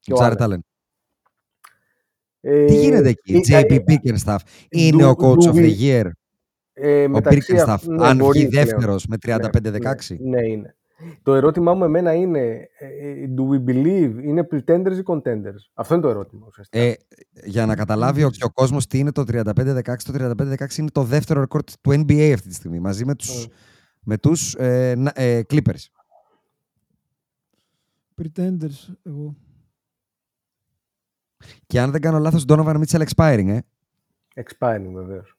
και 0.00 0.12
ο 0.12 0.16
Jared 0.20 0.36
Allen. 0.36 0.48
Allen. 0.48 0.58
Ε, 2.40 2.64
Τι 2.64 2.74
γίνεται 2.74 3.08
εκεί, 3.08 3.34
ε, 3.52 3.60
JP 3.60 3.70
ε, 3.70 3.76
Bickerstaff. 3.86 4.36
Είναι 4.68 5.04
do- 5.04 5.14
ο 5.16 5.26
coach 5.26 5.44
do 5.44 5.50
of 5.50 5.54
the 5.54 5.62
we- 5.64 5.80
year; 5.80 6.10
ε, 6.72 7.04
Ο 7.04 7.08
μεταξύ 7.08 7.54
Bickerstaff, 7.56 7.64
αυτ- 7.68 7.86
ναι, 7.88 8.06
αν 8.06 8.16
μπορείς 8.16 8.40
βγει 8.40 8.50
πλέον. 8.50 8.66
δεύτερος 8.66 9.06
με 9.06 9.16
35-16. 9.26 10.16
Ναι, 10.20 10.40
ναι, 10.40 10.46
είναι. 10.48 10.76
Το 11.22 11.34
ερώτημά 11.34 11.74
μου 11.74 11.84
εμένα 11.84 12.14
είναι, 12.14 12.68
ε, 12.78 12.86
ε, 13.08 13.28
do 13.36 13.42
we 13.52 13.70
believe, 13.70 14.12
είναι 14.22 14.46
pretenders 14.50 14.96
ή 14.98 15.02
contenders; 15.06 15.62
Αυτό 15.74 15.94
είναι 15.94 16.02
το 16.02 16.08
ερώτημα 16.08 16.46
ουσιαστικά. 16.48 16.84
Ε, 16.84 16.96
για 17.44 17.66
να 17.66 17.74
καταλάβει 17.76 18.24
ο, 18.24 18.30
και 18.30 18.44
ο 18.44 18.50
κόσμος 18.50 18.86
τι 18.86 18.98
είναι 18.98 19.12
το 19.12 19.22
35-16, 19.22 20.02
το 20.04 20.12
35-16 20.12 20.78
είναι 20.78 20.90
το 20.92 21.02
δεύτερο 21.02 21.40
ρεκόρ 21.40 21.62
του 21.64 21.72
NBA 21.90 22.30
αυτή 22.34 22.48
τη 22.48 22.54
στιγμή, 22.54 22.78
μαζί 22.80 23.04
με 23.04 23.14
τους, 23.14 23.46
Mm. 23.46 23.50
Με 24.08 24.18
τους 24.18 24.54
ε, 24.54 24.94
να- 24.96 25.12
ε, 25.14 25.40
Clippers. 25.50 25.84
Pretenders, 28.22 28.94
εγώ. 29.02 29.36
Και 31.66 31.80
αν 31.80 31.90
δεν 31.90 32.00
κάνω 32.00 32.18
λάθος, 32.18 32.44
Donovan 32.48 32.82
Mitchell 32.84 33.06
expiring, 33.06 33.46
ε. 33.48 33.60
Expiring 34.42 34.90
βεβαίως. 34.92 35.36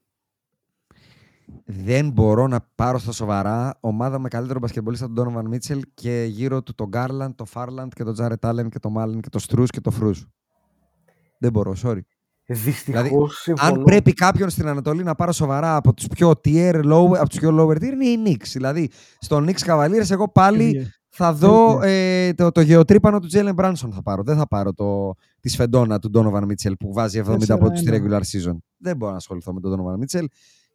Δεν 1.65 2.09
μπορώ 2.09 2.47
να 2.47 2.61
πάρω 2.75 2.97
στα 2.97 3.11
σοβαρά 3.11 3.77
ομάδα 3.79 4.19
με 4.19 4.27
καλύτερο 4.27 4.59
μπασκετμπολίστα 4.59 5.11
τον 5.13 5.33
Donovan 5.33 5.53
Mitchell 5.55 5.81
και 5.93 6.23
γύρω 6.29 6.63
του 6.63 6.75
τον 6.75 6.89
Garland, 6.93 7.29
τον 7.35 7.47
Farland 7.53 7.87
και 7.95 8.03
τον 8.03 8.15
Jared 8.19 8.39
Allen 8.39 8.67
και 8.69 8.79
τον 8.79 8.93
Malen 8.97 9.19
και 9.21 9.29
τον 9.29 9.41
Struz 9.41 9.65
και 9.67 9.81
τον 9.81 9.93
Fruz. 10.01 10.25
Δεν 11.37 11.51
μπορώ, 11.51 11.75
sorry. 11.83 11.99
Δυστυχώς 12.49 13.03
Δηλαδή, 13.03 13.27
συμφωνώ. 13.29 13.73
Αν 13.73 13.83
πρέπει 13.83 14.13
κάποιον 14.13 14.49
στην 14.49 14.67
Ανατολή 14.67 15.03
να 15.03 15.15
πάρω 15.15 15.31
σοβαρά 15.31 15.75
από 15.75 15.93
τους 15.93 16.07
πιο 16.07 16.31
tier, 16.43 16.75
low, 16.75 17.17
από 17.17 17.29
τους 17.29 17.39
πιο 17.39 17.57
lower 17.59 17.75
tier, 17.75 17.91
είναι 18.01 18.05
οι 18.05 18.21
Knicks. 18.25 18.47
Δηλαδή, 18.47 18.89
στον 19.19 19.47
Knicks 19.49 19.65
Cavaliers 19.65 20.09
εγώ 20.09 20.29
πάλι 20.29 20.63
Έφυγε. 20.63 20.91
θα 21.09 21.33
δω 21.33 21.81
ε, 21.83 22.33
το, 22.33 22.51
το 22.51 22.61
γεωτρύπανο 22.61 23.19
του 23.19 23.27
Jalen 23.31 23.55
Branson 23.55 23.89
θα 23.91 24.01
πάρω. 24.03 24.23
Δεν 24.23 24.37
θα 24.37 24.47
πάρω 24.47 24.73
το, 24.73 25.13
τη 25.39 25.49
σφεντόνα 25.49 25.99
του 25.99 26.11
Donovan 26.13 26.43
Mitchell 26.43 26.73
που 26.79 26.93
βάζει 26.93 27.21
70 27.25 27.37
πόντους 27.59 27.79
στη 27.79 27.89
4-1. 27.91 27.93
regular 27.93 28.19
season. 28.19 28.57
Δεν 28.77 28.97
μπορώ 28.97 29.11
να 29.11 29.17
ασχοληθώ 29.17 29.53
με 29.53 29.59
τον 29.59 29.79
Donovan 29.79 30.03
Mitchell. 30.03 30.25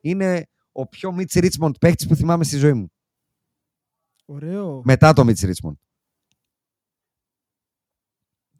Είναι 0.00 0.46
ο 0.72 0.86
πιο 0.86 1.14
Mitch 1.18 1.44
Richmond 1.44 1.72
παίκτης 1.80 2.06
που 2.06 2.14
θυμάμαι 2.14 2.44
στη 2.44 2.56
ζωή 2.56 2.72
μου. 2.72 2.92
Ωραίο. 4.24 4.82
Μετά 4.84 5.12
το 5.12 5.24
Mitch 5.26 5.44
Richmond. 5.44 5.76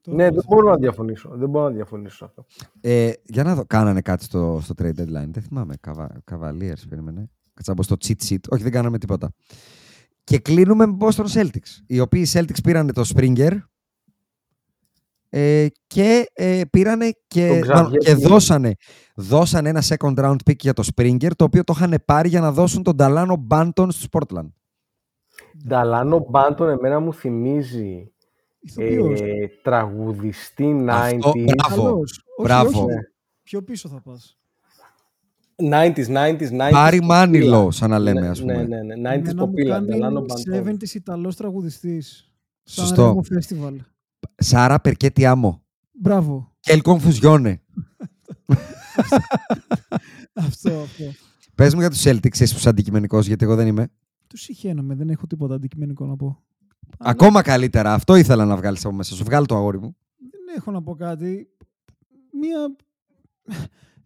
Το 0.03 0.11
Ναι, 0.15 0.23
έβαλες 0.23 0.35
δεν 0.35 0.45
μπορώ 0.49 0.63
να 0.67 0.71
αυτό. 0.71 0.83
διαφωνήσω. 0.83 1.31
Δεν 1.35 1.49
μπορώ 1.49 1.65
να 1.65 1.71
διαφωνήσω 1.75 2.17
σε 2.17 2.25
αυτό. 2.25 2.45
Ε, 2.81 3.13
για 3.25 3.43
να 3.45 3.55
δω, 3.55 3.65
κάνανε 3.67 4.01
κάτι 4.01 4.25
στο, 4.25 4.59
στο 4.63 4.75
trade 4.79 5.01
deadline. 5.01 5.29
Δεν 5.31 5.43
θυμάμαι. 5.43 5.75
Καβα, 5.81 6.23
Cavaliers, 6.31 6.83
περίμενε. 6.89 7.31
Κάτσα 7.55 7.71
να 7.71 7.75
μπω 7.75 7.83
στο 7.83 7.97
cheat 8.05 8.29
sheet. 8.29 8.39
Όχι, 8.49 8.63
δεν 8.63 8.73
κάναμε 8.73 8.99
τίποτα. 8.99 9.33
Και 10.25 10.39
κλείνουμε 10.39 10.87
με 10.87 10.97
Boston 11.01 11.25
Celtics. 11.27 11.71
Οι 11.87 12.01
οποίοι 12.01 12.27
Celtics 12.33 12.63
πήραν 12.63 12.93
το 12.93 13.11
Springer 13.15 13.59
ε, 15.29 15.67
και 15.87 16.25
ε, 16.33 16.61
πήρανε 16.71 17.11
και, 17.27 17.49
Τον 17.49 17.69
μάλλον, 17.75 17.93
Xavier 17.93 17.99
και 17.99 18.13
Tillman. 18.13 18.21
δώσανε, 18.29 18.75
δώσανε 19.17 19.69
ένα 19.69 19.83
second 19.85 20.15
round 20.15 20.37
pick 20.47 20.59
για 20.59 20.73
το 20.73 20.89
Springer, 20.95 21.31
το 21.37 21.45
οποίο 21.45 21.65
το 21.65 21.73
είχαν 21.77 21.95
πάρει 22.05 22.29
για 22.29 22.41
να 22.41 22.53
δώσουν 22.53 22.83
τον 22.83 22.97
Ταλάνο 22.97 23.37
Μπάντον 23.37 23.91
στους 23.91 24.07
Portland. 24.11 24.49
Νταλάνο 25.69 26.27
Μπάντον 26.31 26.69
εμένα 26.69 27.01
μου 27.01 27.15
θυμίζει 27.15 27.87
Ηθοποιός. 27.87 28.12
Ε, 28.77 29.47
τραγουδιστή 29.63 30.85
90s. 30.89 31.19
Αυτό, 31.19 31.33
μπράβο. 31.55 31.83
Καλός. 31.83 32.25
Όχι, 32.37 32.43
Μπράβο. 32.43 32.83
όχι. 32.85 32.95
Πιο 33.43 33.63
πίσω 33.63 33.89
θα 33.89 34.01
πας. 34.01 34.37
90s, 35.57 36.07
90s, 36.09 36.51
90s. 36.51 36.71
Πάρη 36.71 36.99
Popilla. 37.03 37.05
Μάνιλο, 37.07 37.71
σαν 37.71 37.91
να 37.91 37.99
λέμε, 37.99 38.21
Ναι, 38.21 38.29
ας 38.29 38.41
πούμε. 38.41 38.53
Ναι, 38.55 38.83
ναι, 38.83 38.95
ναι. 38.97 39.11
90s 39.11 39.15
Εμένα 39.15 39.47
μου 39.47 39.53
Popilla, 39.53 39.69
κάνει 39.69 39.87
Νταλάνο 39.87 40.21
Μπάντον. 40.21 40.77
70s 40.81 40.95
Ιταλός 40.95 41.37
τραγουδιστής. 41.37 42.33
Σαν 42.63 42.87
Σωστό. 42.87 43.21
Remo 43.21 43.37
Festival. 43.37 43.77
Σάρα 44.37 44.81
Περκέτι 44.81 45.27
Άμο. 45.27 45.63
Μπράβο. 45.93 46.53
Και 46.61 46.81
El 46.85 46.87
Confusione. 46.93 47.55
αυτό, 50.33 50.71
αυτό. 50.81 51.05
Πες 51.55 51.75
μου 51.75 51.81
για 51.81 51.91
τους 51.91 52.03
Celtics, 52.07 52.41
εσύ 52.41 52.53
που 52.53 52.59
είσαι 52.59 52.69
αντικειμενικός, 52.69 53.27
γιατί 53.27 53.45
εγώ 53.45 53.55
δεν 53.55 53.67
είμαι. 53.67 53.89
Τους 54.27 54.41
συχαίνομαι, 54.41 54.95
δεν 54.95 55.09
έχω 55.11 55.27
τίποτα 55.27 55.55
αντικειμενικό 55.55 56.07
να 56.07 56.17
πω. 56.17 56.43
Ακόμα 56.99 57.43
καλύτερα. 57.43 57.93
Αυτό 57.95 58.17
ήθελα 58.17 58.45
να 58.45 58.57
βγάλεις 58.57 58.85
από 58.85 58.95
μέσα 58.95 59.15
σου. 59.15 59.25
Βγάλει 59.25 59.47
το 59.47 59.57
αγόρι 59.57 59.79
μου. 59.79 59.97
Δεν 60.19 60.57
έχω 60.57 60.71
να 60.71 60.83
πω 60.83 60.95
κάτι. 60.95 61.49
Μία... 62.33 62.77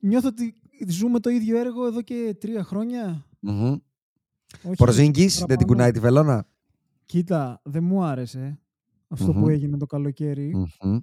Νιώθω 0.01 0.28
ότι 0.28 0.55
ζούμε 0.89 1.20
το 1.20 1.31
ίδιο 1.31 1.59
έργο 1.59 1.86
εδώ 1.86 2.03
και 2.03 2.36
τρία 2.40 2.65
χρόνια. 2.65 3.27
Μμμ. 3.40 3.77
Όχι 4.62 4.77
Πορζίνγκης, 4.77 5.24
δεν 5.39 5.47
την 5.47 5.47
παραπάνω. 5.47 5.66
κουνάει 5.73 5.90
τη 5.90 6.01
βελόνα; 6.01 6.47
Κοίτα, 7.05 7.61
δεν 7.65 7.85
μου 7.85 8.03
άρεσε 8.05 8.61
αυτό 9.09 9.32
Μμμ. 9.32 9.43
που 9.43 9.48
έγινε 9.48 9.77
το 9.77 9.86
καλοκαίρι. 9.86 10.69
Μμμ. 10.82 10.98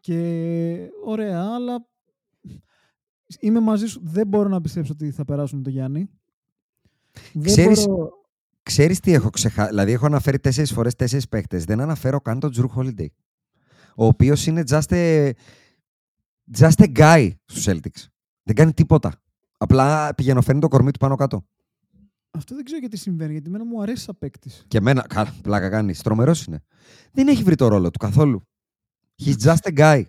Και 0.00 0.90
ωραία, 1.04 1.42
αλλά 1.54 1.86
είμαι 3.40 3.60
μαζί 3.60 3.86
σου. 3.86 4.00
Δεν 4.04 4.26
μπορώ 4.26 4.48
να 4.48 4.60
πιστέψω 4.60 4.92
ότι 4.92 5.10
θα 5.10 5.24
περάσουν 5.24 5.62
το 5.62 5.70
Γιάννη. 5.70 6.08
Δεν 7.32 7.42
Ξέρεις- 7.42 7.86
μπορώ... 7.86 8.10
Ξέρεις 8.66 9.00
τι 9.00 9.12
έχω 9.12 9.30
ξεχάσει. 9.30 9.68
Δηλαδή, 9.68 9.92
έχω 9.92 10.06
αναφέρει 10.06 10.38
τέσσερις 10.38 10.72
φορές 10.72 10.94
τέσσερις 10.94 11.28
παίχτες. 11.28 11.64
Δεν 11.64 11.80
αναφέρω 11.80 12.20
καν 12.20 12.40
τον 12.40 12.50
Τζρου 12.50 12.68
Holiday. 12.76 13.06
Ο 13.96 14.06
οποίος 14.06 14.46
είναι 14.46 14.62
just 14.68 14.88
a, 14.88 15.30
just 16.58 16.76
a 16.76 16.92
guy 16.96 17.30
στους 17.44 17.64
Celtics. 17.68 18.06
Δεν 18.42 18.54
κάνει 18.54 18.72
τίποτα. 18.72 19.20
Απλά 19.56 20.14
πηγαίνω, 20.14 20.42
φέρνει 20.42 20.60
το 20.60 20.68
κορμί 20.68 20.90
του 20.90 20.98
πάνω 20.98 21.14
κάτω. 21.16 21.46
Αυτό 22.30 22.54
δεν 22.54 22.64
ξέρω 22.64 22.80
γιατί 22.80 22.96
συμβαίνει, 22.96 23.32
γιατί 23.32 23.48
εμένα 23.48 23.64
μου 23.64 23.82
αρέσει 23.82 24.02
σαν 24.02 24.18
παίκτης. 24.18 24.64
Και 24.68 24.78
εμένα, 24.78 25.06
καλά, 25.08 25.34
πλάκα 25.42 25.68
κάνεις. 25.68 26.02
Τρομερός 26.02 26.44
είναι. 26.44 26.62
Δεν 27.12 27.28
έχει 27.28 27.42
βρει 27.42 27.54
το 27.54 27.68
ρόλο 27.68 27.90
του 27.90 27.98
καθόλου. 27.98 28.42
He's 29.24 29.36
just 29.42 29.72
a 29.72 29.76
guy. 29.76 30.02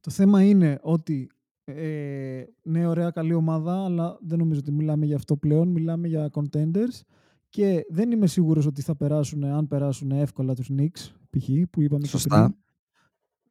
Το 0.00 0.10
θέμα 0.10 0.42
είναι 0.42 0.78
ότι 0.82 1.30
ε, 1.64 2.44
ναι, 2.62 2.86
ωραία, 2.86 3.10
καλή 3.10 3.34
ομάδα, 3.34 3.84
αλλά 3.84 4.18
δεν 4.20 4.38
νομίζω 4.38 4.60
ότι 4.60 4.72
μιλάμε 4.72 5.06
για 5.06 5.16
αυτό 5.16 5.36
πλέον. 5.36 5.68
Μιλάμε 5.68 6.08
για 6.08 6.30
contenders 6.32 7.00
και 7.48 7.84
δεν 7.88 8.10
είμαι 8.10 8.26
σίγουρος 8.26 8.66
ότι 8.66 8.82
θα 8.82 8.96
περάσουν, 8.96 9.44
αν 9.44 9.66
περάσουν 9.68 10.10
εύκολα 10.10 10.54
τους 10.54 10.70
Knicks, 10.78 11.10
π.χ. 11.30 11.48
που 11.70 11.82
είπαμε 11.82 12.02
και 12.02 12.08
Σωστά. 12.08 12.42
πριν. 12.44 12.56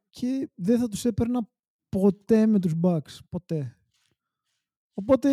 Και 0.09 0.49
δεν 0.55 0.79
θα 0.79 0.87
τους 0.87 1.05
έπαιρνα 1.05 1.47
ποτέ 1.89 2.45
με 2.45 2.59
τους 2.59 2.73
Bucks. 2.81 3.17
Ποτέ. 3.29 3.77
Οπότε, 4.93 5.29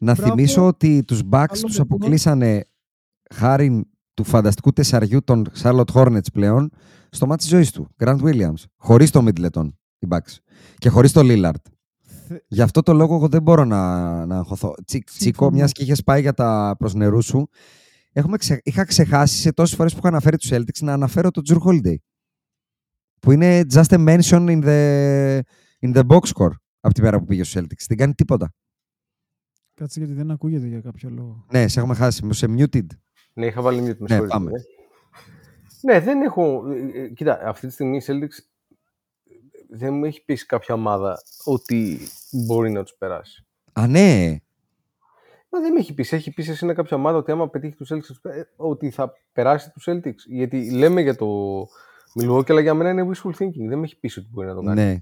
Να 0.00 0.14
Μπράβο. 0.14 0.30
θυμίσω 0.30 0.66
ότι 0.66 1.04
τους 1.04 1.20
Bucks 1.20 1.28
Καλό 1.30 1.62
τους 1.62 1.76
το 1.76 1.82
αποκλείσανε 1.82 2.64
χάρη 3.30 3.84
του 4.14 4.24
φανταστικού 4.24 4.72
τεσσαριού 4.72 5.22
των 5.24 5.46
Charlotte 5.62 5.92
Hornets 5.92 6.32
πλέον 6.32 6.70
στο 7.10 7.26
μάτι 7.26 7.40
της 7.40 7.48
ζωής 7.50 7.70
του, 7.72 7.88
Grant 7.98 8.20
Williams. 8.22 8.62
Χωρίς 8.76 9.10
το 9.10 9.24
Middleton, 9.26 9.68
οι 9.98 10.06
Bucks. 10.10 10.36
Και 10.76 10.88
χωρίς 10.88 11.12
το 11.12 11.20
Lillard. 11.24 11.52
θε- 12.26 12.42
Γι' 12.48 12.62
αυτό 12.62 12.82
το 12.82 12.92
λόγο 12.92 13.14
εγώ 13.14 13.28
δεν 13.28 13.42
μπορώ 13.42 13.64
να, 13.64 14.26
να 14.26 14.36
αγχωθώ. 14.36 14.74
Τσι, 14.84 14.98
τσίκο, 14.98 15.22
Συμφωνώ. 15.24 15.50
μιας 15.50 15.72
και 15.72 15.82
είχες 15.82 16.02
πάει 16.02 16.20
για 16.20 16.34
τα 16.34 16.74
προς 16.78 16.94
νερού 16.94 17.22
σου, 17.22 17.48
έχουμε 18.18 18.36
ξε... 18.36 18.60
είχα 18.64 18.84
ξεχάσει 18.84 19.38
σε 19.40 19.52
τόσες 19.52 19.76
φορές 19.76 19.92
που 19.92 19.98
είχα 19.98 20.08
αναφέρει 20.08 20.36
τους 20.36 20.48
Celtics 20.52 20.80
να 20.80 20.92
αναφέρω 20.92 21.30
τον 21.30 21.42
Τζουρ 21.42 21.58
Holiday. 21.64 21.94
Που 23.20 23.30
είναι 23.32 23.60
just 23.72 23.84
a 23.84 23.98
mention 24.08 24.48
in 24.48 24.64
the, 24.64 25.40
in 25.80 25.96
the 25.96 26.06
box 26.06 26.20
score 26.20 26.52
από 26.80 26.94
την 26.94 27.02
πέρα 27.02 27.18
που 27.18 27.24
πήγε 27.24 27.42
στους 27.44 27.62
Celtics. 27.62 27.84
Δεν 27.88 27.96
κάνει 27.96 28.14
τίποτα. 28.14 28.52
Κάτσε 29.74 29.98
γιατί 29.98 30.14
δεν 30.14 30.30
ακούγεται 30.30 30.66
για 30.66 30.80
κάποιο 30.80 31.10
λόγο. 31.10 31.46
Ναι, 31.52 31.68
σε 31.68 31.80
έχουμε 31.80 31.94
χάσει. 31.94 32.24
Μου 32.24 32.32
σε 32.32 32.46
muted. 32.48 32.86
Ναι, 33.32 33.46
είχα 33.46 33.62
βάλει 33.62 33.78
mute, 33.80 33.82
με 33.82 33.94
Ναι, 33.98 34.06
συγχωρείτε, 34.06 34.26
πάμε. 34.34 34.50
ναι. 34.50 34.58
Ναι, 35.92 36.00
δεν 36.00 36.22
έχω... 36.22 36.62
ε, 36.70 37.00
ε, 37.02 37.08
Κοίτα, 37.08 37.40
αυτή 37.44 37.66
τη 37.66 37.72
στιγμή 37.72 37.96
η 37.96 38.02
Celtics 38.06 38.44
δεν 39.70 39.94
μου 39.94 40.04
έχει 40.04 40.24
πείσει 40.24 40.46
κάποια 40.46 40.74
ομάδα 40.74 41.18
ότι 41.44 41.98
μπορεί 42.30 42.70
να 42.70 42.82
τους 42.82 42.94
περάσει. 42.98 43.46
Α, 43.72 43.86
ναι. 43.86 44.36
Μα 45.50 45.60
δεν 45.60 45.72
με 45.72 45.78
έχει 45.78 45.94
πείσει. 45.94 46.16
Έχει 46.16 46.30
πείσει 46.32 46.50
εσένα 46.50 46.74
κάποια 46.74 46.96
ομάδα 46.96 47.18
ότι 47.18 47.32
άμα 47.32 47.48
πετύχει 47.48 47.74
τους 47.74 47.90
Celtics 47.92 48.30
ε, 48.30 48.40
ότι 48.56 48.90
θα 48.90 49.12
περάσει 49.32 49.70
τους 49.72 49.86
Celtics. 49.90 50.22
Γιατί 50.26 50.70
λέμε 50.70 51.00
για 51.00 51.16
το 51.16 51.26
Milwaukee, 52.20 52.50
αλλά 52.50 52.60
για 52.60 52.74
μένα 52.74 52.90
είναι 52.90 53.10
wishful 53.10 53.30
thinking. 53.42 53.68
Δεν 53.68 53.78
με 53.78 53.84
έχει 53.84 53.98
πείσει 53.98 54.18
ότι 54.18 54.28
μπορεί 54.32 54.46
να 54.46 54.54
το 54.54 54.60
κάνει. 54.62 54.80
ναι. 54.80 54.96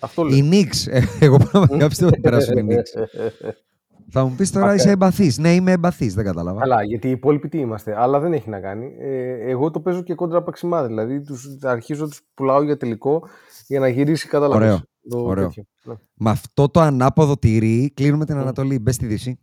Αυτό 0.00 0.22
λέω. 0.24 0.36
Οι 0.36 0.48
Knicks. 0.52 0.92
ε, 0.92 1.00
Εγώ 1.20 1.36
πραγματικά 1.50 1.88
πιστεύω 1.88 2.10
ότι 2.10 2.20
θα 2.20 2.28
περάσουν 2.30 2.56
οι 2.58 2.66
Knicks. 2.76 3.02
Θα 4.12 4.24
μου 4.24 4.34
πεις 4.34 4.50
τώρα 4.50 4.64
Μακάρι. 4.64 4.80
είσαι 4.80 4.90
εμπαθής. 4.90 5.38
Ναι, 5.38 5.54
είμαι 5.54 5.72
εμπαθής. 5.72 6.14
Δεν 6.14 6.24
κατάλαβα. 6.24 6.60
Καλά, 6.60 6.82
γιατί 6.82 7.08
οι 7.08 7.10
υπόλοιποι 7.10 7.48
τι 7.48 7.58
είμαστε. 7.58 8.00
Αλλά 8.00 8.20
δεν 8.20 8.32
έχει 8.32 8.48
να 8.48 8.60
κάνει. 8.60 8.94
Ε, 8.98 9.50
εγώ 9.50 9.70
το 9.70 9.80
παίζω 9.80 10.02
και 10.02 10.14
κόντρα 10.14 10.42
παξιμά. 10.42 10.86
Δηλαδή 10.86 11.20
τους, 11.20 11.58
αρχίζω 11.62 12.08
τους 12.08 12.22
πουλάω 12.34 12.62
για 12.62 12.76
τελικό 12.76 13.22
για 13.66 13.80
να 13.80 13.88
γυρίσει 13.88 14.28
κατά 14.28 14.46
Ωραίο. 14.48 14.80
Το 15.08 15.18
Ωραίο. 15.24 15.44
τέτοιο. 15.46 15.64
Ναι. 15.84 15.94
Με 16.14 16.30
αυτό 16.30 16.68
το 16.68 16.80
ανάποδο 16.80 17.36
τυρί 17.36 17.92
κλείνουμε 17.94 18.24
την 18.24 18.36
Ανατολή. 18.36 18.78
Μπες 18.78 18.94
στη 18.94 19.06
Δύση. 19.06 19.38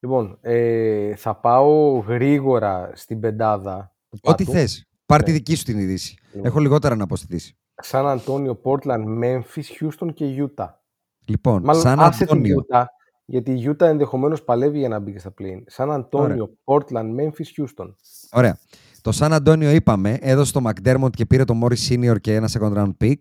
Λοιπόν, 0.00 0.38
ε, 0.40 1.14
θα 1.16 1.34
πάω 1.36 1.98
γρήγορα 1.98 2.90
στην 2.94 3.20
πεντάδα. 3.20 3.94
του 4.10 4.18
Ό,τι 4.22 4.44
πάτου. 4.44 4.58
θες. 4.58 4.84
Πάρ 5.06 5.22
τη 5.22 5.30
Ναι. 5.30 5.36
δική 5.36 5.54
σου 5.54 5.64
την 5.64 5.78
είδηση. 5.78 6.18
Λοιπόν. 6.32 6.46
Έχω 6.46 6.58
λιγότερα 6.58 6.96
να 6.96 7.06
πω 7.06 7.16
στη 7.16 7.26
Δύση. 7.28 7.56
Σαν 7.82 8.06
Αντώνιο, 8.08 8.54
Πόρτλαντ, 8.54 9.06
Μέμφυς, 9.06 9.68
Χιούστον 9.68 10.12
και 10.12 10.26
Γιούτα. 10.26 10.82
Λοιπόν, 11.24 11.62
Μάλλον 11.64 11.82
σαν 11.82 12.00
άσε 12.00 12.18
την 12.24 12.26
Αντώνιο. 12.34 12.52
Γιούτα, 12.52 12.90
γιατί 13.24 13.50
η 13.50 13.54
Γιούτα 13.54 13.86
ενδεχομένως 13.88 14.42
παλεύει 14.42 14.78
για 14.78 14.88
να 14.88 14.98
μπει 14.98 15.12
και 15.12 15.18
στα 15.18 15.34
play. 15.38 15.62
Σαν 15.66 15.90
Αντώνιο, 15.92 16.56
Πόρτλαντ, 16.64 17.12
Μέμφυς, 17.12 17.48
Χιούστον. 17.50 17.96
Ωραία. 18.32 18.58
Το 19.00 19.12
Σαν 19.12 19.32
Αντώνιο 19.32 19.70
είπαμε, 19.70 20.18
έδωσε 20.20 20.52
το 20.52 20.60
McDermott 20.70 21.10
και 21.10 21.26
πήρε 21.26 21.44
το 21.44 21.60
Morris 21.62 21.88
Senior 21.88 22.20
και 22.20 22.34
ένα 22.34 22.48
second 22.52 22.72
round 22.76 22.92
pick. 23.00 23.20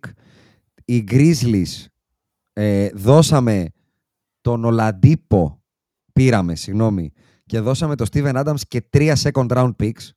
Οι 0.85 1.03
Grizzlies 1.11 1.85
ε, 2.53 2.89
δώσαμε 2.93 3.67
τον 4.41 4.65
Ολαντίπο, 4.65 5.61
πήραμε, 6.15 6.55
συγγνώμη, 6.55 7.11
και 7.45 7.59
δώσαμε 7.59 7.95
το 7.95 8.05
Steven 8.11 8.43
Adams 8.45 8.59
και 8.67 8.81
τρία 8.81 9.17
second 9.17 9.47
round 9.47 9.71
picks. 9.79 10.09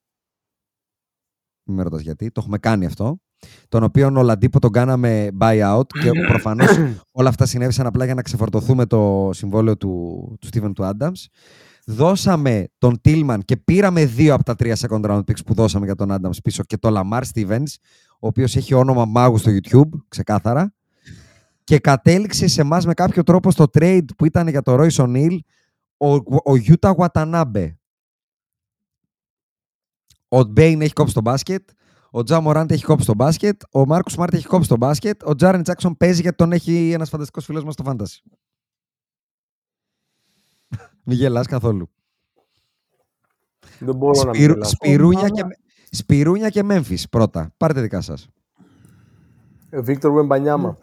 Μην 1.64 1.76
με 1.76 1.82
ρωτάς 1.82 2.00
γιατί, 2.00 2.30
το 2.30 2.40
έχουμε 2.40 2.58
κάνει 2.58 2.86
αυτό. 2.86 3.20
Τον 3.68 3.82
οποίο 3.82 4.12
ο 4.16 4.22
Λαντίπο 4.22 4.60
τον 4.60 4.70
κάναμε 4.70 5.28
buyout 5.40 5.86
και 6.02 6.10
προφανώς 6.28 6.78
όλα 7.10 7.28
αυτά 7.28 7.46
συνέβησαν 7.46 7.86
απλά 7.86 8.04
για 8.04 8.14
να 8.14 8.22
ξεφορτωθούμε 8.22 8.86
το 8.86 9.30
συμβόλαιο 9.32 9.76
του, 9.76 10.36
του 10.40 10.48
Steven 10.52 10.70
του 10.74 10.90
Adams. 10.92 11.26
Δώσαμε 11.86 12.68
τον 12.78 13.00
Tillman 13.04 13.38
και 13.44 13.56
πήραμε 13.56 14.04
δύο 14.04 14.34
από 14.34 14.44
τα 14.44 14.54
τρία 14.54 14.76
second 14.76 15.04
round 15.04 15.18
picks 15.18 15.44
που 15.46 15.54
δώσαμε 15.54 15.84
για 15.84 15.94
τον 15.94 16.08
Adams 16.10 16.42
πίσω 16.42 16.62
και 16.62 16.76
το 16.76 16.88
Lamar 16.92 17.22
Stevens, 17.34 17.74
ο 18.20 18.26
οποίος 18.26 18.56
έχει 18.56 18.74
όνομα 18.74 19.04
μάγου 19.04 19.38
στο 19.38 19.50
YouTube, 19.50 19.88
ξεκάθαρα. 20.08 20.74
Και 21.64 21.78
κατέληξε 21.78 22.46
σε 22.46 22.60
εμάς 22.60 22.86
με 22.86 22.94
κάποιο 22.94 23.22
τρόπο 23.22 23.50
στο 23.50 23.64
trade 23.78 24.04
που 24.16 24.24
ήταν 24.24 24.48
για 24.48 24.62
το 24.62 24.76
Royce 24.80 25.04
O'Neal 25.04 25.38
ο, 25.98 26.14
ο 26.52 26.52
Yuta 26.66 26.94
Watanabe. 26.96 27.72
Ο 30.28 30.42
Μπέιν 30.44 30.82
έχει 30.82 30.92
κόψει 30.92 31.14
το 31.14 31.20
μπάσκετ. 31.20 31.68
Ο 32.10 32.22
Τζα 32.22 32.40
Μοράντ 32.40 32.70
έχει 32.70 32.84
κόψει 32.84 33.06
το 33.06 33.14
μπάσκετ. 33.14 33.62
Ο 33.72 33.86
Μάρκους 33.86 34.10
Σμαρτ 34.18 34.34
έχει 34.34 34.46
κόψει 34.46 34.68
το 34.68 34.76
μπάσκετ. 34.76 35.22
Ο 35.24 35.34
Τζάρεν 35.34 35.62
Τζάξον 35.62 35.96
παίζει 35.96 36.20
γιατί 36.20 36.36
τον 36.36 36.52
έχει 36.52 36.90
ένας 36.92 37.08
φανταστικός 37.08 37.44
φίλος 37.44 37.64
μας 37.64 37.74
στο 37.74 37.84
Fantasy. 37.86 38.38
Μην 41.04 41.16
γελάς 41.16 41.46
καθόλου. 41.46 41.90
Δεν 43.78 43.96
μπορώ 43.96 44.18
να 44.22 44.24
μην 44.30 44.34
Σπυρου, 44.34 44.52
γελάω. 44.52 44.68
σπυρούνια, 44.70 45.18
Ομάδα- 45.32 45.48
και, 45.48 45.58
σπυρούνια 45.90 46.50
και 46.50 46.60
Memphis 46.64 47.02
πρώτα. 47.10 47.54
Πάρτε 47.56 47.80
δικά 47.80 48.00
σας. 48.00 48.28
Ε, 49.70 49.80
Βίκτορ 49.80 50.12
Βεμπανιάμα. 50.12 50.78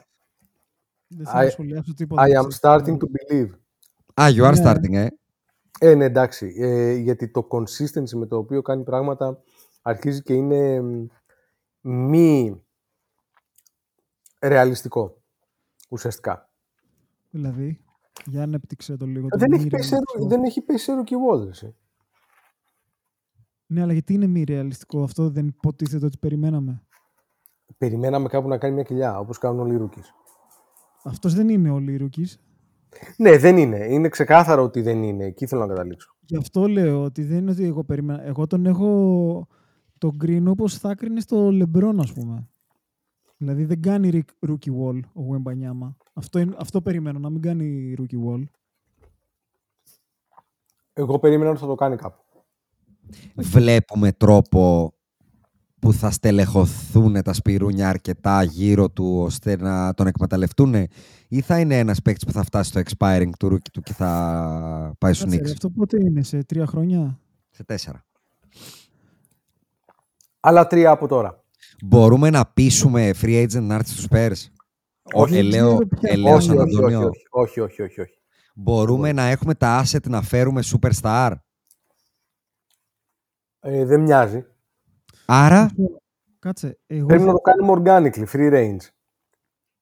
Δεν 1.08 1.26
θέλω 1.26 1.40
να 1.40 1.48
I- 1.48 1.52
σχολιάσω 1.52 1.94
τίποτα. 1.94 2.24
I 2.26 2.30
am 2.44 2.48
starting 2.60 2.98
to 2.98 3.06
believe. 3.06 3.50
Α, 4.22 4.26
you 4.28 4.44
are 4.52 4.54
Ναι. 4.58 4.72
starting, 4.72 4.94
ε. 4.94 5.08
Ε, 5.80 5.96
ναι, 5.96 6.06
εντάξει. 6.06 6.56
Ε, 6.58 6.94
γιατί 6.94 7.32
το 7.32 7.48
consistency 7.52 8.10
με 8.18 8.26
το 8.26 8.38
οποίο 8.38 8.62
κάνει 8.62 8.84
πράγματα 8.84 9.42
αρχίζει 9.82 10.22
και 10.22 10.34
είναι 10.34 10.82
μ, 10.82 11.08
μη 11.82 12.62
ρεαλιστικό. 14.42 15.22
Ουσιαστικά. 15.90 16.50
Δηλαδή, 17.30 17.80
για 18.26 18.44
ανέπτυξε 18.44 18.98
το 18.98 19.06
λίγο. 19.06 19.28
το 19.28 19.38
Δεν 19.38 19.48
μη 19.52 19.58
έχει, 19.58 19.68
πέσει, 19.68 19.84
σε- 19.88 19.90
ρεαλιστικό. 19.96 20.28
δεν 20.28 20.44
έχει 20.44 20.62
πέσει 20.62 20.84
σε 20.84 20.92
rookie 21.02 21.34
wall, 21.44 21.48
εσύ. 21.48 21.76
Ναι, 23.68 23.82
αλλά 23.82 23.94
γιατί 23.94 24.14
είναι 24.14 24.28
μη 24.28 24.44
ρεαλιστικό 24.44 25.04
αυτό, 25.04 25.30
δεν 25.30 25.48
υποτίθεται 25.48 26.06
ότι 26.06 26.18
περιμέναμε; 26.18 26.84
Περιμέναμε 27.78 28.28
κάπου 28.28 28.48
να 28.48 28.58
κάνει 28.58 28.74
μια 28.74 28.84
κοιλιά, 28.84 29.20
όπως 29.20 29.38
κάνουν 29.38 29.60
όλοι 29.60 29.76
οι 29.76 29.80
rookies. 29.90 30.06
Αυτός 31.04 31.34
δεν 31.34 31.50
είναι 31.50 31.70
όλοι 31.70 31.94
οι 31.94 32.10
rookies. 32.10 32.34
Ναι, 33.18 33.38
δεν 33.38 33.58
είναι. 33.58 33.86
Είναι 33.90 34.10
ξεκάθαρο 34.10 34.64
ότι 34.64 34.82
δεν 34.82 35.04
είναι. 35.04 35.26
Εκεί 35.26 35.46
θέλω 35.46 35.62
να 35.62 35.68
καταλήξω. 35.68 36.16
Γι' 36.20 36.38
αυτό 36.38 36.68
λέω 36.68 37.04
ότι 37.04 37.24
δεν 37.24 37.38
είναι 37.38 37.52
ότι 37.52 37.66
εγώ 37.66 37.84
περίμενα. 37.84 38.24
Εγώ 38.24 38.48
τον 38.48 38.66
έχω 38.66 39.48
τον 39.98 40.18
κρίνω 40.18 40.52
όπως 40.52 40.78
θα 40.78 40.96
κρίνει 40.96 41.22
στο 41.22 41.48
LeBron, 41.48 41.96
ας 42.00 42.14
πούμε. 42.14 42.50
Δηλαδή 43.38 43.66
δεν 43.66 43.82
κάνει 43.82 44.10
rec- 44.14 44.50
rookie 44.50 44.72
wall 44.82 45.00
ο 45.14 45.22
Wembanyama. 45.34 45.94
Αυτό, 46.14 46.40
είναι, 46.40 46.56
αυτό 46.60 46.82
περιμένω, 46.82 47.20
να 47.20 47.30
μην 47.30 47.42
κάνει 47.42 47.94
rookie 47.98 48.28
wall. 48.28 48.44
Εγώ 50.94 51.20
περίμενα 51.20 51.50
ότι 51.50 51.60
θα 51.60 51.68
το 51.68 51.76
κάνει 51.76 51.96
κάπου. 51.96 52.24
Βλέπουμε 53.36 54.12
τρόπο 54.12 54.94
που 55.80 55.94
θα 55.94 56.12
στελεχωθούν 56.12 57.22
τα 57.22 57.34
σπυρούνια 57.34 57.90
αρκετά 57.90 58.44
γύρω 58.44 58.90
του 58.90 59.20
ώστε 59.22 59.56
να 59.58 59.94
τον 59.94 60.08
εκμεταλλευτούν 60.08 60.74
ή 61.28 61.42
θα 61.42 61.60
είναι 61.60 61.78
ένας 61.80 62.02
παίκτης 62.02 62.26
που 62.26 62.32
θα 62.32 62.44
φτάσει 62.44 62.70
στο 62.70 62.82
expiring 62.86 63.30
του 63.40 63.48
rookie 63.54 63.70
του 63.74 63.82
και 63.82 63.94
θα 63.94 64.96
πάει 65.00 65.14
στους 65.14 65.24
Κάτσε, 65.32 65.38
ρε, 65.38 65.44
Knicks; 65.50 65.52
αυτό 65.52 65.70
πότε 65.70 65.98
είναι, 66.02 66.24
σε 66.24 66.44
τρία 66.44 66.66
χρόνια; 66.66 67.20
Σε 67.50 67.64
τέσσερα. 67.64 68.06
Άλλα 70.40 70.68
τρία 70.68 70.92
από 70.92 71.08
τώρα. 71.08 71.44
Μπορούμε 71.86 72.30
να 72.30 72.46
πείσουμε 72.46 73.12
free 73.22 73.44
agent 73.48 73.62
να 73.62 73.76
έρθει 73.76 73.90
στους 73.90 74.06
Spurs; 74.10 74.50
Ο, 75.16 75.22
Όχι, 75.22 75.38
ελέω, 75.38 75.68
ξέρω 75.74 75.88
ποια- 75.88 76.12
ελέω 76.12 76.36
όχι, 76.36 76.46
Σαν 76.46 76.58
όχι, 76.58 76.66
όχι, 76.68 76.78
Αντώνιο. 76.78 77.00
όχι, 77.08 77.26
όχι, 77.30 77.60
όχι, 77.60 77.82
όχι, 77.82 78.02
όχι. 78.02 78.20
Μπορούμε 78.56 79.12
να 79.12 79.24
έχουμε 79.24 79.56
τα 79.56 79.84
asset 79.86 80.08
να 80.10 80.22
φέρουμε 80.22 80.62
superstar; 80.66 81.32
Ε, 83.60 83.86
δεν 83.86 84.02
μοιάζει. 84.02 84.46
Άρα, 85.26 85.72
Κάτσε, 86.40 86.80
εγώ 86.88 87.06
Πρέπει 87.06 87.24
να 87.24 87.28
θα, 87.32 87.34
το 87.36 87.40
κάνουμε 87.42 87.74
organically, 87.86 88.26
free 88.32 88.54
range. 88.54 88.88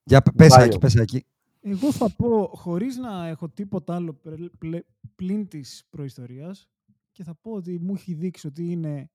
για 0.04 0.22
π- 0.22 0.36
πες 0.36 0.50
Βάλιο. 0.50 0.66
εκεί, 0.66 0.78
πες 0.78 0.96
εκεί. 0.96 1.26
εγώ 1.62 1.92
θα 1.92 2.10
πω, 2.18 2.52
χωρίς 2.54 2.98
να 2.98 3.28
έχω 3.28 3.50
τίποτα 3.50 3.96
άλλο 3.96 4.14
πρε- 4.14 4.50
πλε- 4.58 4.86
πλην 5.16 5.48
της 5.48 5.86
προϊστορίας 5.90 6.70
και 7.12 7.24
θα 7.24 7.36
πω 7.42 7.52
ότι 7.52 7.80
μου 7.82 7.94
έχει 7.94 8.14
δείξει 8.14 8.48
ότι 8.48 8.72
είναι 8.72 9.10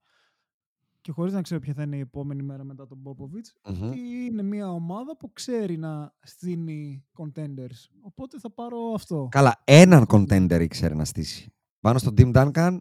και 1.00 1.12
χωρίς 1.12 1.32
να 1.32 1.42
ξέρω 1.42 1.60
ποια 1.60 1.74
θα 1.74 1.82
είναι 1.82 1.96
η 1.96 2.00
επόμενη 2.00 2.42
μέρα 2.42 2.64
μετά 2.64 2.86
τον 2.86 3.02
Popovich, 3.04 3.72
Μμμ. 3.74 3.82
ότι 3.88 3.98
είναι 3.98 4.42
μια 4.42 4.70
ομάδα 4.72 5.16
που 5.16 5.32
ξέρει 5.32 5.76
να 5.76 6.14
στείνει 6.22 7.04
contenders. 7.16 7.88
Οπότε 8.00 8.38
θα 8.38 8.50
πάρω 8.50 8.78
αυτό. 8.94 9.28
Καλά, 9.30 9.60
έναν 9.64 10.04
contender 10.08 10.58
ήξερε 10.60 10.94
να 10.94 11.04
στήσει. 11.04 11.52
Πάνω 11.80 11.98
στον 11.98 12.14
Tim 12.16 12.32
Duncan 12.34 12.78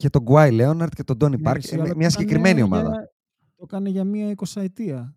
και 0.00 0.10
τον 0.10 0.24
Guy 0.28 0.50
Leonard 0.60 0.88
και 0.94 1.04
τον 1.04 1.16
Tony 1.20 1.40
Ναι, 1.40 1.50
Park. 1.50 1.56
εσύ, 1.56 1.74
Ε, 1.74 1.80
αλλά 1.80 1.82
μια 1.84 1.92
το 1.92 1.98
έκανε 1.98 2.10
συγκεκριμένη 2.10 2.62
ομάδα. 2.62 2.88
για- 2.90 3.12
Το 3.56 3.62
έκανε 3.64 3.88
για 3.88 4.04
μία 4.04 4.30
εικοσαετία. 4.30 5.16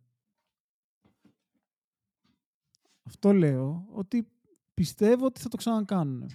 Αυτό 3.04 3.34
λέω, 3.34 3.86
ότι 3.90 4.28
πιστεύω 4.74 5.26
ότι 5.26 5.42
θα 5.42 5.50
το 5.50 5.58
ξανακάνουν. 5.58 6.30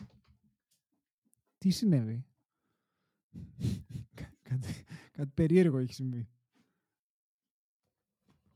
Τι 1.59 1.71
συνέβη; 1.71 2.25
Κα- 4.15 4.33
κάτι, 4.43 4.69
κάτι 5.13 5.31
περίεργο 5.35 5.79
έχει 5.79 5.93
συμβεί. 5.95 6.29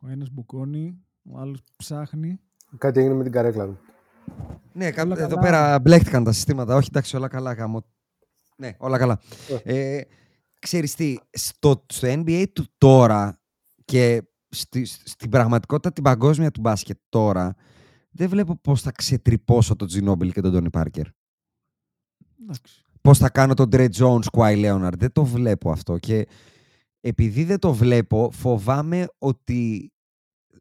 Ο 0.01 0.09
ένας 0.09 0.31
μπουκώνει, 0.31 1.05
ο 1.23 1.39
άλλος 1.39 1.63
ψάχνει. 1.77 2.41
Κάτι 2.79 3.01
έγινε 3.01 3.15
με 3.15 3.23
την 3.23 3.33
καρέκλα 3.33 3.67
του. 3.67 3.79
Ναι, 4.73 4.91
κα- 4.91 5.03
Όλα 5.03 5.19
εδώ 5.19 5.29
καλά. 5.29 5.41
πέρα 5.41 5.79
μπλέχτηκαν 5.81 6.25
τα 6.25 6.33
συστήματα. 6.33 6.75
Όχι, 6.77 6.89
εντάξει, 6.91 7.17
όλα 7.17 7.29
καλά. 7.29 7.53
Γαμώ. 7.53 7.85
Ναι, 8.63 8.75
όλα 8.79 8.99
καλά. 8.99 9.21
Ε. 9.65 9.97
Ε, 9.97 10.05
ξέρεις 10.59 10.95
τι, 10.95 11.17
στο, 11.31 11.85
στο 11.93 12.09
NBA 12.09 12.45
του 12.53 12.67
τώρα 12.79 13.41
και 13.85 14.23
στη, 14.49 14.85
στην 14.85 15.31
πραγματικότητα 15.31 15.93
την 15.93 16.03
παγκόσμια 16.03 16.51
του 16.51 16.61
μπάσκετ 16.61 16.99
τώρα, 17.09 17.55
δεν 18.11 18.29
βλέπω 18.29 18.57
πώς 18.57 18.83
θα 18.83 18.93
ξετρυπώσω 18.93 19.77
τον 19.77 19.89
Τζινόμπιλ 19.89 20.33
και 20.33 20.41
τον 20.41 20.53
Τόνι 20.53 20.71
Πάρκερ. 20.71 21.07
Εντάξει. 22.43 22.83
Πώς 23.01 23.19
θα 23.19 23.31
κάνω 23.31 23.55
τον 23.55 23.69
Ντρέ 23.69 23.87
Jones, 23.97 24.25
Κουάι 24.33 24.57
Λέοναρντ. 24.57 25.01
Δεν 25.01 25.13
το 25.13 25.25
βλέπω 25.25 25.71
αυτό. 25.71 25.99
Και 25.99 26.27
επειδή 27.01 27.45
δεν 27.45 27.59
το 27.59 27.73
βλέπω, 27.73 28.31
φοβάμαι 28.33 29.07
ότι 29.19 29.93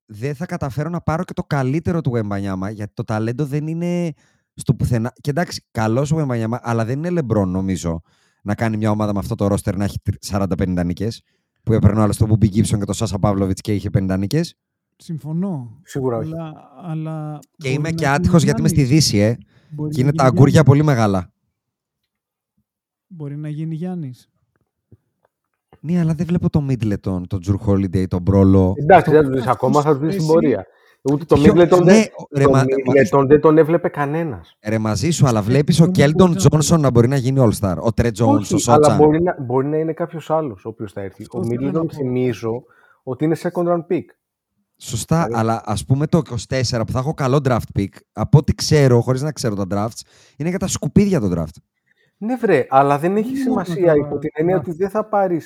δεν 0.06 0.36
θα 0.36 0.46
καταφέρω 0.46 0.90
να 0.90 1.02
πάρω 1.02 1.24
και 1.24 1.34
το 1.34 1.44
καλύτερο 1.44 2.02
του 2.02 2.12
Wembanyama, 2.14 2.74
γιατί 2.74 2.94
το 2.94 3.04
ταλέντο 3.04 3.46
δεν 3.46 3.68
είναι 3.68 4.14
στο 4.54 4.74
πουθενά. 4.74 5.14
Και 5.22 5.30
εντάξει, 5.30 5.66
καλός 5.72 6.12
ο 6.12 6.18
Wembanyama, 6.28 6.58
αλλά 6.62 6.86
δεν 6.86 6.98
είναι 6.98 7.10
λεμπρόν, 7.10 7.50
νομίζω, 7.50 8.02
να 8.42 8.56
κάνει 8.56 8.78
μια 8.78 8.92
ομάδα 8.92 9.14
με 9.14 9.20
αυτό 9.20 9.36
το 9.36 9.48
ρόστερ 9.48 9.76
να 9.78 9.84
έχει 9.84 9.98
40-50 10.28 10.84
νίκες. 10.86 11.24
Που 11.64 11.74
έπαιρνε 11.74 12.00
ο 12.00 12.04
άλλος 12.04 12.18
τον 12.18 12.28
Μπουμπι 12.28 12.48
Γκίψον 12.48 12.80
και 12.80 12.86
τον 12.86 12.96
Σάσα 12.96 13.20
Παύλοβιτς 13.20 13.62
και 13.62 13.74
είχε 13.74 13.90
50 13.90 14.18
νίκες. 14.18 14.56
Συμφωνώ. 14.98 15.80
Σίγουρα 15.84 16.18
όχι. 16.18 16.32
Αλλά, 16.34 16.54
αλλά 16.84 17.40
Και 17.42 17.48
μπορεί 17.58 17.74
είμαι 17.74 17.90
να 17.90 17.96
και 17.96 18.04
γίνει 18.04 18.16
άτυχος 18.16 18.44
γιατί 18.44 18.60
είμαι 18.60 18.70
στη 18.70 18.82
Γιάννης. 18.84 19.04
Δύση, 19.06 19.18
ε. 19.18 19.28
Μπορεί 19.28 19.38
Και 19.70 19.78
να 19.78 19.86
είναι 19.86 19.96
γίνει 19.96 20.12
τα 20.12 20.24
αγκούρια 20.24 20.48
Γιάννης. 20.50 20.70
πολύ 20.72 20.84
μεγάλα. 20.84 21.32
Μπορεί 23.08 23.36
να 23.38 23.50
γίνει 23.50 23.76
Γιάννης. 23.76 24.30
Ναι, 25.80 26.00
αλλά 26.00 26.14
δεν 26.14 26.26
βλέπω 26.26 26.50
το 26.50 26.66
Middleton, 26.70 27.22
τον 27.28 27.40
Τζουρ 27.40 27.60
Holiday, 27.66 28.08
τον 28.08 28.22
Μπρόλο. 28.22 28.74
Εντάξει, 28.78 29.12
δεν 29.12 29.22
τους 29.22 29.30
δεις 29.30 29.40
αυτός 29.40 29.54
ακόμα, 29.56 29.82
θα 29.82 29.90
τους 29.92 30.00
δεις 30.00 30.10
στην 30.14 30.24
εσύ- 30.24 30.34
πορεία. 30.34 30.66
Ούτε 31.02 31.26
το 31.26 31.36
Ποιο- 31.36 31.54
Middleton 31.54 31.84
ναι, 31.84 31.94
δεν, 31.94 32.04
ρε, 32.36 32.44
το 32.44 32.50
μα- 32.50 32.64
Middleton 32.64 33.26
δεν 33.28 33.42
τον 33.42 33.58
έβλεπε 33.58 33.88
κανένα. 33.90 34.46
Ρε 34.68 34.78
μαζί 34.78 35.12
σου, 35.12 35.28
αλλά 35.28 35.40
Ξέρεις, 35.40 35.48
βλέπει 35.58 35.72
αυτό 35.72 35.84
ο 35.84 35.86
που 35.86 35.92
Κέλντον 35.92 36.28
μπορείς 36.28 36.44
να 36.44 36.50
Τζόνσον 36.50 36.82
να 36.82 36.90
μπορεί 36.90 37.08
να 37.08 37.16
γίνει 37.16 37.40
All-Star. 37.50 37.76
Ο 37.80 37.94
Τρε 37.94 38.08
Jones, 38.08 38.26
ο 38.28 38.32
Όχι, 38.34 38.54
αλλά 38.54 38.60
Σότσαν. 38.60 38.98
μπορεί 38.98 39.22
να, 39.22 39.36
μπορεί 39.42 39.68
να 39.68 39.78
είναι 39.78 39.94
κάποιο 39.94 40.20
άλλο 40.36 40.58
ο 40.58 40.70
οποίο 40.70 40.88
θα 40.88 41.02
έρθει. 41.02 41.22
Αυτό 41.22 41.38
ο 41.40 41.44
θέλω 41.44 41.62
να 41.72 41.80
Middleton 41.80 41.88
πω. 41.88 41.94
θυμίζω 41.94 42.64
ότι 43.04 43.26
είναι 43.26 43.36
second 43.42 43.68
round 43.68 43.86
pick. 43.90 44.04
Σωστά, 44.78 45.16
Δηλαδή- 45.24 45.40
αλλά 45.42 45.62
α 45.66 45.76
πούμε 45.88 46.08
το 46.08 46.18
24 46.18 46.86
που 46.86 46.92
θα 46.92 47.00
έχω 47.00 47.14
καλό 47.14 47.40
draft 47.46 47.80
pick, 47.80 47.88
από 48.14 48.38
ό,τι 48.38 48.56
ξέρω, 48.56 49.02
χωρί 49.02 49.20
να 49.22 49.32
ξέρω 49.32 49.56
τα 49.56 49.66
drafts, 49.72 50.02
είναι 50.38 50.50
για 50.50 50.60
τα 50.60 50.68
σκουπίδια 50.68 51.20
το 51.20 51.32
draft. 51.36 51.56
Ναι, 52.18 52.36
βρε, 52.36 52.66
αλλά 52.70 52.98
δεν 53.00 53.16
έχει 53.18 53.34
Δεν 53.34 53.42
σημασία 53.42 53.82
μόνο 53.96 54.06
υπό 54.06 54.18
την 54.18 54.30
τα- 54.34 54.40
έννοια 54.42 54.56
τα- 54.56 54.62
ότι 54.68 54.72
δεν 54.78 54.90
θα 54.90 55.06
πάρει. 55.06 55.42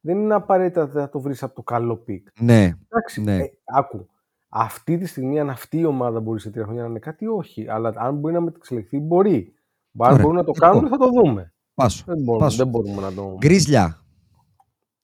Δεν 0.00 0.18
είναι 0.18 0.34
απαραίτητα 0.34 0.82
ότι 0.82 0.92
θα 0.92 1.08
το 1.08 1.20
βρει 1.20 1.34
από 1.40 1.54
το 1.54 1.62
καλό 1.62 2.04
pick. 2.08 2.22
Ναι, 2.40 2.72
Εντάξει, 2.88 3.20
Ναι. 3.22 3.36
ε, 3.36 3.50
άκου. 3.64 4.06
Αυτή 4.52 4.98
τη 4.98 5.06
στιγμή, 5.06 5.40
αν 5.40 5.50
αυτή 5.50 5.78
η 5.78 5.84
ομάδα 5.84 6.20
μπορεί 6.20 6.40
σε 6.40 6.50
τρία 6.50 6.64
χρόνια 6.64 6.82
να 6.82 6.88
είναι 6.88 6.98
κάτι, 6.98 7.26
όχι. 7.26 7.68
Αλλά 7.68 7.92
αν 7.96 8.14
μπορεί 8.16 8.34
να 8.34 8.40
μεταξελιχθεί, 8.40 8.98
μπορεί. 8.98 9.52
Αν 9.98 10.10
Ωραία. 10.12 10.22
μπορούν 10.22 10.36
να 10.36 10.44
το 10.44 10.52
Λοιπόν. 10.54 10.70
κάνουν, 10.70 10.88
θα 10.88 10.96
το 10.96 11.08
δούμε. 11.08 11.52
πάσο. 11.74 12.04
Δεν 12.06 12.18
μπορούμε, 12.22 12.44
πάσο. 12.44 12.56
δεν 12.56 12.68
μπορούμε 12.68 13.00
να 13.02 13.12
το. 13.12 13.36
Γκρίζλια, 13.38 14.02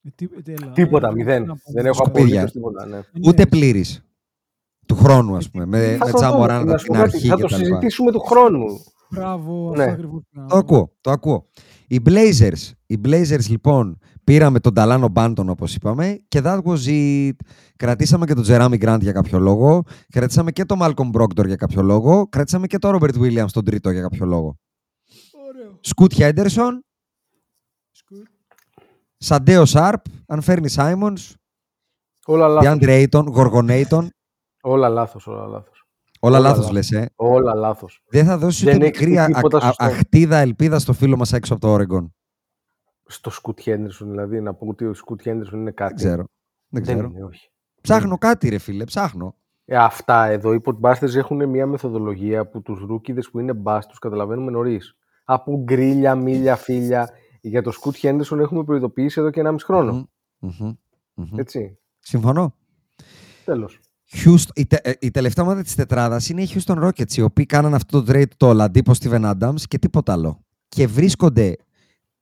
Ε, 0.02 0.08
τι- 0.14 0.28
ε, 0.38 0.42
τέλα, 0.42 0.72
Τίποτα, 0.72 1.08
ε, 1.08 1.12
μηδέν. 1.12 1.44
να 1.44 1.54
πω, 1.54 1.72
Δεν 1.72 1.86
έχω 1.86 1.94
Σκουπίδια. 1.94 2.24
απολύτως 2.26 2.52
τίποτα. 2.52 2.86
Ναι. 2.86 2.96
Ναι, 2.96 3.28
ούτε 3.28 3.46
πλήρης. 3.46 4.04
Του 4.86 4.96
χρόνου, 4.96 5.36
ας 5.36 5.50
πούμε. 5.50 5.64
Με, 5.66 5.78
Θα 5.78 5.90
με 5.92 5.98
το 5.98 6.04
δούμε, 6.06 6.12
Τζαμοράν 6.18 6.64
να 6.64 6.70
από 6.70 6.78
σου 6.78 6.84
την 6.84 6.94
πω 6.94 7.00
κάτι, 7.00 7.14
αρχή 7.16 7.28
Θα 7.28 7.34
και 7.36 7.42
το 7.42 7.48
τα 7.48 7.56
λοιπά. 7.56 7.66
συζητήσουμε 7.68 8.12
του 8.12 8.20
χρόνου. 8.20 8.64
Μπράβο, 9.10 9.72
Ναι. 9.76 9.82
αυτό 9.82 9.92
ακριβώς 9.92 10.22
πήγα 10.30 10.42
να 10.42 10.48
Το 10.48 10.54
πω. 10.54 10.58
ακούω, 10.60 10.92
το 11.00 11.10
ακούω. 11.10 11.46
Οι 11.88 12.00
Blazers, 12.06 12.70
οι 12.86 13.00
Blazers 13.04 13.48
λοιπόν 13.48 13.98
πήραμε 14.24 14.60
τον 14.60 14.74
Ταλάνο 14.74 15.08
Μπάντον 15.08 15.48
όπως 15.48 15.74
είπαμε 15.74 16.18
και 16.28 16.40
that 16.44 16.62
was 16.62 16.78
it. 16.86 17.30
Κρατήσαμε 17.76 18.26
και 18.26 18.34
τον 18.34 18.44
Jeremy 18.46 18.78
Grant 18.84 18.98
για 19.00 19.12
κάποιο 19.12 19.38
λόγο, 19.38 19.82
κρατήσαμε 20.12 20.52
και 20.52 20.64
τον 20.64 20.78
Malcolm 20.82 21.10
Brogdon 21.12 21.46
για 21.46 21.56
κάποιο 21.56 21.82
λόγο, 21.82 22.26
κρατήσαμε 22.28 22.66
και 22.66 22.78
τον 22.78 22.98
Robert 23.00 23.14
Williams 23.20 23.50
τον 23.52 23.64
τρίτο 23.64 23.90
για 23.90 24.02
κάποιο 24.02 24.26
λόγο. 24.26 24.56
Ωραίο. 25.48 25.78
Σκούτ 25.80 26.12
Henderson, 26.16 26.72
Σκουτ. 27.92 28.26
Σαντέο 29.16 29.64
Σάρπ, 29.64 30.00
αν 30.26 30.40
φέρνει 30.40 30.68
Simons, 30.76 31.32
Όλα 32.26 32.48
λάθος. 32.48 32.78
DeAndre 32.80 33.06
Ayton, 33.10 33.24
Gorgonaton. 33.34 34.06
Όλα 34.62 34.88
λάθος, 34.88 35.26
όλα 35.26 35.46
λάθος. 35.46 35.84
Όλα 36.20 36.36
Όλα 36.38 36.48
λάθος 36.48 36.58
λάθος. 36.58 36.72
λες, 36.72 36.90
ε. 36.90 37.10
Όλα 37.16 37.54
λάθος. 37.54 38.02
Δεν 38.08 38.24
θα 38.24 38.38
δώσει 38.38 38.64
Δεν 38.64 38.76
ούτε 38.76 38.86
έχεις 38.86 38.98
μικρή 39.00 39.14
πει 39.14 39.18
α- 39.20 39.26
τίποτα 39.26 39.56
α- 39.58 39.60
σωστό. 39.60 39.84
αχτίδα 39.84 40.36
ελπίδα 40.36 40.78
στο 40.78 40.92
φίλο 40.92 41.16
μας 41.16 41.32
έξω 41.32 41.54
από 41.54 41.62
το 41.66 41.74
Oregon. 41.74 42.06
Στο 43.06 43.30
Σκουτ 43.30 43.60
Χέντερσον, 43.60 44.10
δηλαδή, 44.10 44.40
να 44.40 44.54
πω 44.54 44.66
ότι 44.66 44.84
ο 44.86 44.94
Σκουτ 44.94 45.22
Χέντερσον 45.22 45.60
είναι 45.60 45.70
κάτι. 45.70 45.94
Δεν 45.94 46.04
ξέρω. 46.12 46.24
Δεν 46.68 46.82
Δεν 46.84 46.94
ξέρω. 46.94 47.08
είναι, 47.14 47.24
όχι. 47.24 47.50
Ψάχνω 47.80 48.18
κάτι 48.18 48.48
ρε 48.48 48.58
φίλε, 48.58 48.84
ψάχνω. 48.84 49.34
Ε, 49.64 49.76
αυτά 49.76 50.24
εδώ 50.26 50.52
οι 50.54 50.60
podbusters 50.64 51.14
έχουν 51.14 51.48
μια 51.48 51.66
μεθοδολογία 51.66 52.48
που 52.48 52.62
τους 52.62 52.80
ρούκιδες 52.80 53.30
που 53.30 53.38
είναι 53.38 53.52
μπας 53.52 53.86
τους 53.86 53.98
καταλαβαίνουμε 53.98 54.50
νωρίς. 54.50 54.96
Από 55.24 55.56
γκρίλια, 55.62 56.14
μίλια, 56.14 56.56
φίλια. 56.56 57.10
Για 57.40 57.62
το 57.62 57.70
Σκουτ 57.70 57.96
Χέντερσον 57.96 58.40
έχουμε 58.40 58.64
προειδοποιήσει 58.64 59.20
εδώ 59.20 59.30
και 59.30 59.40
1,5 59.44 59.56
χρόνο. 59.64 59.92
Μμμ, 59.92 60.50
μμμ, 60.58 60.74
μμμ. 61.14 61.38
Έτσι. 61.38 61.78
Συμφωνώ. 61.98 62.54
Τέλος. 63.44 63.80
Houston, 64.24 64.50
η, 64.54 64.66
τε- 64.66 64.86
ε, 64.86 64.92
η 65.00 65.10
τελευταία 65.10 65.44
ομάδα 65.44 65.62
της 65.62 65.74
τετράδας 65.74 66.28
είναι 66.28 66.42
οι 66.42 66.48
Houston 66.54 66.84
Rockets, 66.84 67.12
οι 67.16 67.22
οποίοι 67.22 67.46
κάναν 67.46 67.74
αυτό 67.74 68.02
το 68.02 68.12
trade 68.12 68.28
το 68.36 68.50
Oladipo 68.50 68.92
Steven 69.02 69.32
Adams 69.38 69.60
και 69.68 69.78
τίποτα 69.78 70.12
άλλο. 70.12 70.44
Και 70.68 70.86
βρίσκονται 70.86 71.56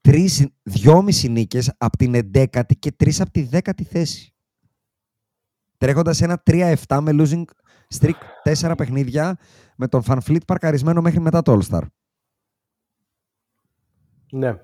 τρεις, 0.05 0.47
δυόμιση 0.63 1.29
νίκες 1.29 1.75
από 1.79 1.97
την 1.97 2.15
11η 2.15 2.77
και 2.79 2.93
τρεις 2.93 3.21
από 3.21 3.31
τη 3.31 3.49
10η 3.51 3.83
θέση. 3.83 4.35
Τρέχοντας 5.77 6.21
ένα 6.21 6.43
3-7 6.47 7.01
με 7.03 7.11
losing 7.15 7.45
streak 7.99 8.19
4 8.43 8.75
παιχνίδια 8.77 9.39
με 9.77 9.89
τον 9.89 10.03
Van 10.07 10.19
Fleet 10.27 10.47
παρκαρισμένο 10.47 11.01
μέχρι 11.01 11.21
μετά 11.21 11.43
το 11.43 11.59
All-Star. 11.59 11.83
Ναι. 14.33 14.55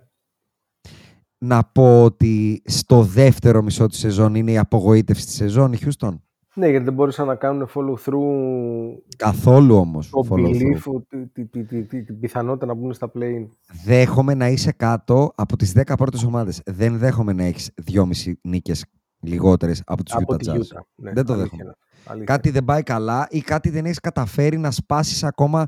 Να 1.39 1.65
πω 1.65 2.05
ότι 2.05 2.63
στο 2.65 3.03
δεύτερο 3.03 3.63
μισό 3.63 3.87
της 3.87 3.99
σεζόν 3.99 4.35
είναι 4.35 4.53
η 4.53 4.59
απογοήτευση 4.59 5.27
της 5.27 5.35
σεζόν 5.35 5.73
η 5.73 5.79
Houston. 5.81 6.21
Ναι, 6.55 6.69
γιατί 6.69 6.85
δεν 6.85 6.95
μπόρεσαν 6.95 7.27
να 7.27 7.35
κάνουν 7.35 7.69
follow 7.75 7.95
through 8.05 8.99
Καθόλου 9.17 9.77
όμως. 9.77 10.11
το 10.11 10.27
belief, 10.31 10.83
ότι- 10.85 11.27
τη- 11.33 11.45
τη- 11.47 11.65
τη- 11.65 11.83
τη- 11.85 12.05
την 12.05 12.21
πιθανότητα 12.21 12.67
να 12.67 12.75
μπουν 12.75 12.93
στα 12.93 13.11
play-in. 13.15 13.47
Δέχομαι 13.85 14.35
να 14.35 14.49
είσαι 14.49 14.73
κάτω 14.73 15.33
από 15.35 15.57
τις 15.57 15.73
10 15.73 15.95
πρώτες 15.97 16.25
ομάδες. 16.25 16.61
Δεν 16.65 16.99
δέχομαι 16.99 17.33
να 17.33 17.45
έχεις 17.45 17.71
2,5 17.85 18.39
νίκες 18.43 18.85
λιγότερες 19.21 19.83
από 19.87 20.03
τους 20.05 20.15
Από 20.15 20.35
Utah 20.35 20.39
τη 20.39 20.47
Jazz. 20.51 20.55
Utah. 20.55 20.81
Ναι, 20.95 21.13
δεν 21.13 21.25
το 21.27 21.33
αλήθεια 21.33 21.43
δέχομαι. 21.51 21.63
είναι. 21.63 21.75
Αλήθεια. 22.05 22.25
Κάτι 22.35 22.51
δεν 22.51 22.65
πάει 22.65 22.83
καλά 22.83 23.27
ή 23.31 23.41
κάτι 23.41 23.71
δεν 23.71 23.85
έχεις 23.85 24.01
καταφέρει 24.01 24.59
να 24.59 24.71
σπάσεις 24.71 25.25
ακόμα 25.25 25.67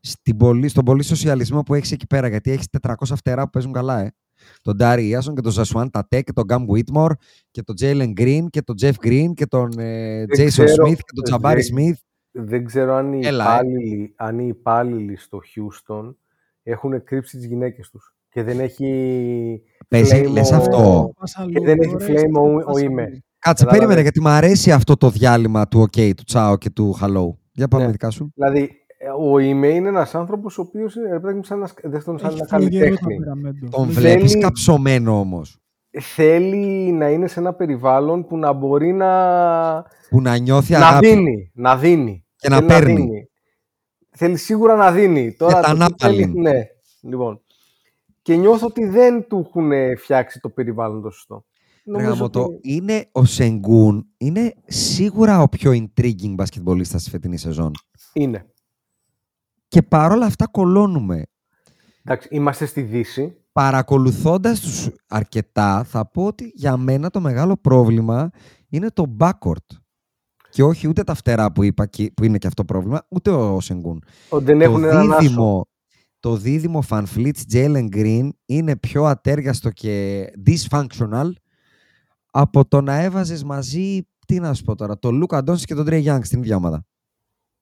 στην 0.00 0.36
πολύ, 0.36 0.68
στον 0.68 0.84
πολύ 0.84 1.02
σοσιαλισμό 1.02 1.62
που 1.62 1.74
έχεις 1.74 1.92
εκεί 1.92 2.06
πέρα. 2.06 2.28
Γιατί 2.28 2.50
έχεις 2.50 2.66
400 2.70 3.14
φτερά 3.16 3.42
που 3.44 3.50
παίζουν 3.50 3.72
καλά, 3.72 4.00
ε. 4.00 4.14
Τον 4.62 4.76
Ντάρι 4.76 5.08
Ιάσον 5.08 5.34
και 5.34 5.40
τον 5.40 5.52
Ζασουάν 5.52 5.90
Τατέ 5.90 6.20
και 6.22 6.32
τον 6.32 6.44
Γκάμ 6.44 6.64
Βίτμορ 6.66 7.12
και 7.50 7.62
τον 7.62 7.74
Τζέιλεν 7.74 8.12
Γκριν 8.12 8.48
και 8.48 8.62
τον 8.62 8.76
Τζεφ 8.76 8.96
Γκριν 8.98 9.34
και 9.34 9.46
τον 9.46 9.78
ε, 9.78 10.18
Δεν 10.18 10.28
Τζέισον 10.28 10.64
ξέρω, 10.64 10.84
Σμιθ 10.86 10.98
και 10.98 11.12
τον 11.14 11.24
Τζαμπάρι 11.24 11.54
δεν- 11.60 11.64
Σμιθ. 11.64 11.98
Δεν 12.36 12.64
ξέρω 12.64 12.94
αν 12.94 13.12
οι, 13.12 13.26
Έλα, 13.26 13.44
ε. 13.44 13.46
υπάλληλοι, 13.54 14.12
αν 14.16 14.38
οι 14.38 14.46
υπάλληλοι 14.48 15.16
στο 15.16 15.38
Houston 15.54 16.14
έχουν 16.62 17.04
κρύψει 17.04 17.36
τις 17.36 17.46
γυναίκες 17.46 17.90
τους 17.90 18.14
και 18.28 18.42
δεν 18.42 18.60
έχει 18.60 19.62
Παίζει, 19.88 20.22
flame 20.24 20.30
λες 20.32 20.50
ο- 20.50 20.56
αυτό. 20.56 21.12
Πας 21.18 21.32
και 21.34 21.40
αλλού, 21.42 21.64
δεν 21.64 21.78
έχει 21.80 21.94
ωραία, 21.94 22.08
flame 22.22 22.32
ο, 22.32 22.54
πας 22.64 22.64
ο 22.66 22.78
αλλού. 22.78 22.94
Ime. 22.94 23.06
Κάτσε, 23.38 23.64
Κατάλαβες; 23.64 23.64
περίμενε 23.78 24.00
γιατί 24.00 24.20
μου 24.20 24.28
αρέσει 24.28 24.72
αυτό 24.72 24.96
το 24.96 25.10
διάλειμμα 25.10 25.68
του 25.68 25.80
OK, 25.82 26.14
του 26.16 26.22
Τσάο 26.24 26.56
και 26.58 26.70
του 26.70 26.96
Hello. 27.00 27.36
Για 27.52 27.68
πάμε 27.68 27.82
Ναι. 27.82 27.86
με 27.88 27.92
δικά 27.92 28.10
σου. 28.10 28.30
Δηλαδή, 28.34 28.60
ε, 28.62 28.66
ε, 29.04 29.10
ο 29.30 29.38
Ιμέ 29.38 29.68
είναι 29.68 29.88
ένας 29.88 30.14
άνθρωπος 30.14 30.58
ο 30.58 30.60
οποίος 30.60 30.96
ε, 30.96 31.18
πρέπει 31.22 31.40
να 31.48 31.70
δεν 31.82 32.04
τον 32.04 32.18
σαν 32.18 32.30
ένας 32.30 32.48
καλλιτέχνη. 32.48 33.18
Τον 33.70 33.88
βλέπεις 33.88 34.38
καψωμένο 34.38 35.20
όμως. 35.20 35.58
Θέλει 36.00 36.92
να 36.92 37.10
είναι 37.10 37.26
σε 37.26 37.40
ένα 37.40 37.54
περιβάλλον 37.54 38.26
που 38.26 38.36
να 38.36 38.52
μπορεί 38.52 38.92
να. 38.92 39.12
που 40.10 40.20
να 40.20 40.36
νιώθει 40.36 40.72
να. 40.72 40.98
Δίνει, 40.98 41.50
να 41.54 41.76
δίνει. 41.76 42.24
Και 42.36 42.48
να 42.48 42.64
παίρνει. 42.64 43.08
Θέλει 44.10 44.36
σίγουρα 44.36 44.74
να 44.74 44.92
δίνει. 44.92 45.32
Τώρα 45.32 45.60
και 45.60 45.76
τα 45.76 45.88
θέλει, 45.98 46.26
ναι. 46.26 46.62
Λοιπόν. 47.00 47.40
Και 48.22 48.36
νιώθω 48.36 48.66
ότι 48.66 48.86
δεν 48.86 49.26
του 49.28 49.44
έχουν 49.46 49.70
φτιάξει 49.98 50.40
το 50.40 50.48
περιβάλλον 50.48 51.02
το 51.02 51.10
σωστό. 51.10 51.44
Νομίζω 51.84 52.24
ότι... 52.24 52.40
είναι 52.62 53.08
ο 53.12 53.24
Σενγκούν 53.24 54.06
είναι 54.16 54.54
σίγουρα 54.66 55.42
ο 55.42 55.48
πιο 55.48 55.70
intriguing 55.72 56.34
μπασκετμπολίστας 56.34 57.02
της 57.02 57.12
φετινής 57.12 57.40
σεζόν. 57.40 57.70
Είναι. 58.12 58.46
Και 59.68 59.82
παρόλα 59.82 60.26
αυτά 60.26 60.46
κολώνουμε. 60.46 61.22
Εντάξει, 62.04 62.28
είμαστε 62.30 62.66
στη 62.66 62.82
Δύση. 62.82 63.36
Παρακολουθώντας 63.52 64.60
τους 64.60 64.88
αρκετά, 65.08 65.84
θα 65.84 66.06
πω 66.10 66.24
ότι 66.26 66.50
για 66.54 66.76
μένα 66.76 67.10
το 67.10 67.20
μεγάλο 67.20 67.56
πρόβλημα 67.56 68.30
είναι 68.68 68.90
το 68.90 69.16
backcourt. 69.18 69.66
Και 70.50 70.62
όχι 70.62 70.88
ούτε 70.88 71.02
τα 71.04 71.14
φτερά 71.14 71.52
που 71.52 71.62
είπα, 71.62 71.86
και- 71.86 72.10
που 72.16 72.24
είναι 72.24 72.38
και 72.38 72.46
αυτό 72.46 72.64
πρόβλημα, 72.64 73.06
ούτε 73.08 73.30
ο 73.30 73.60
Σενγκούν. 73.60 74.04
Ότι 74.28 74.44
δεν 74.44 74.58
Το 74.58 74.64
έχουν 74.64 74.84
έναν 74.84 75.10
άσο. 75.12 75.18
δίδυμο, 75.20 75.66
το 76.20 76.36
δίδυμο 76.36 76.82
Fan 76.88 77.04
Fleets 77.16 77.40
Jalen 77.52 77.88
Green 77.94 78.28
είναι 78.46 78.76
πιο 78.76 79.04
ατέριαστο 79.04 79.70
και 79.70 80.24
dysfunctional 80.46 81.30
από 82.30 82.68
το 82.68 82.80
να 82.80 82.94
έβαζες 83.02 83.44
μαζί, 83.44 84.00
τι 84.26 84.38
να 84.40 84.54
σου 84.54 84.64
πω 84.64 84.74
τώρα, 84.74 84.98
τον 84.98 85.14
Λούκα 85.14 85.42
Ντόνσι 85.42 85.64
και 85.64 85.74
τον 85.74 85.84
Τρέι 85.84 86.04
Young 86.06 86.18
στην 86.22 86.38
ίδια 86.38 86.56
ομάδα. 86.56 86.84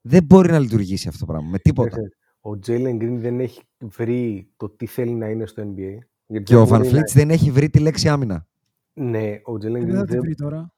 Δεν 0.02 0.24
μπορεί 0.24 0.50
να 0.50 0.58
λειτουργήσει 0.58 1.08
αυτό 1.08 1.26
το 1.26 1.32
πράγμα 1.32 1.48
με 1.50 1.58
τίποτα. 1.58 1.96
Ε, 2.00 2.48
Ο 2.48 2.58
Jalen 2.66 3.02
Green 3.02 3.16
δεν 3.18 3.40
έχει 3.40 3.60
βρει 3.78 4.48
το 4.56 4.68
τι 4.68 4.86
θέλει 4.86 5.14
να 5.14 5.28
είναι 5.28 5.46
στο 5.46 5.62
NBA. 5.62 5.98
Γιατί 6.26 6.44
Και 6.44 6.54
δεν 6.54 6.62
ο 6.62 6.66
Van 6.66 6.68
μπορεί 6.68 6.90
Fleet 6.90 7.12
δεν 7.12 7.30
έχει 7.30 7.50
βρει 7.50 7.70
τη 7.70 7.78
λέξη 7.78 8.08
άμυνα. 8.08 8.46
να... 8.92 9.04
Ναι, 9.04 9.40
ο 9.44 9.52
Jalen 9.52 9.60
Δεν 9.60 9.84
Green 9.84 9.94
θα 9.94 10.04
την 10.04 10.06
δεν, 10.06 10.20
βρει 10.20 10.34
τώρα. 10.34 10.74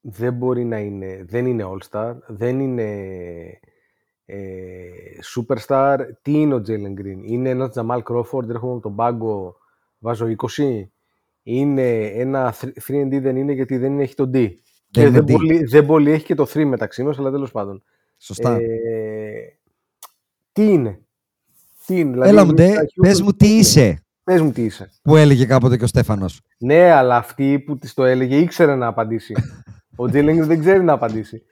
δεν 0.00 0.34
μπορεί 0.34 0.64
να 0.64 0.78
είναι... 0.78 1.24
Δεν 1.28 1.46
είναι 1.46 1.64
All-Star, 1.66 2.14
δεν 2.26 2.60
είναι 2.60 2.90
ε, 4.24 4.38
Superstar. 5.34 5.98
Τι 6.22 6.32
είναι 6.32 6.54
ο 6.54 6.62
Jalen 6.66 7.00
Green? 7.00 7.20
Είναι 7.22 7.48
ένας 7.48 7.70
Jamal 7.74 8.02
Crawford, 8.02 8.48
έρχομαι 8.48 8.72
από 8.72 8.80
τον 8.80 8.94
πάγκο, 8.94 9.56
βάζω 9.98 10.26
20. 10.56 10.82
Είναι 11.42 12.00
ένα 12.06 12.54
3D 12.88 13.18
δεν 13.20 13.36
είναι 13.36 13.52
γιατί 13.52 13.76
δεν 13.76 14.00
έχει 14.00 14.14
το 14.14 14.30
D. 14.34 14.48
Και 14.90 15.00
είναι 15.00 15.10
δεν 15.10 15.24
D. 15.24 15.32
πολύ, 15.32 15.64
δεν 15.64 15.86
πολύ 15.86 16.10
έχει 16.10 16.24
και 16.24 16.34
το 16.34 16.42
3 16.42 16.64
μεταξύ 16.64 17.02
μας, 17.02 17.18
αλλά 17.18 17.30
τέλος 17.30 17.50
πάντων. 17.50 17.82
Σωστά. 18.22 18.54
Ε, 18.54 19.58
τι 20.52 20.72
είναι; 20.72 21.00
Τι 21.86 21.98
είναι. 21.98 22.10
Δηλαδή, 22.12 22.28
Έλα 22.30 22.44
μου 22.44 22.50
εμείς 22.58 22.64
ντε, 22.64 22.72
στα 22.72 22.84
πες 23.00 23.18
Houston 23.18 23.22
μου 23.24 23.32
τι 23.32 23.48
είναι. 23.48 23.58
είσαι, 23.58 24.04
Πες 24.24 24.40
μου 24.40 24.52
τι 24.52 24.64
είσαι. 24.64 24.90
που 25.02 25.16
έλεγε 25.16 25.46
κάποτε 25.46 25.76
και 25.76 25.84
ο 25.84 25.86
Στέφανος. 25.86 26.40
Ναι, 26.58 26.90
αλλά 26.90 27.16
αυτή 27.16 27.60
που 27.60 27.78
της 27.78 27.94
το 27.94 28.04
έλεγε 28.04 28.36
ήξερε 28.36 28.74
να 28.74 28.86
απαντήσει. 28.86 29.34
Ο 29.96 30.08
Τζέλινγκ 30.08 30.42
δεν 30.42 30.60
ξέρει 30.60 30.84
να 30.84 30.92
απαντήσει. 30.92 31.42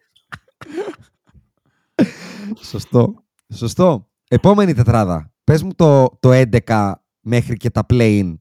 Σωστό. 2.63 3.25
Σωστό. 3.55 4.09
Επόμενη 4.29 4.75
τετράδα. 4.75 5.33
Πες 5.45 5.63
μου 5.63 5.75
το, 5.75 6.09
το 6.21 6.31
11 6.67 6.93
μέχρι 7.21 7.57
και 7.57 7.71
τα 7.71 7.87
play-in. 7.91 8.35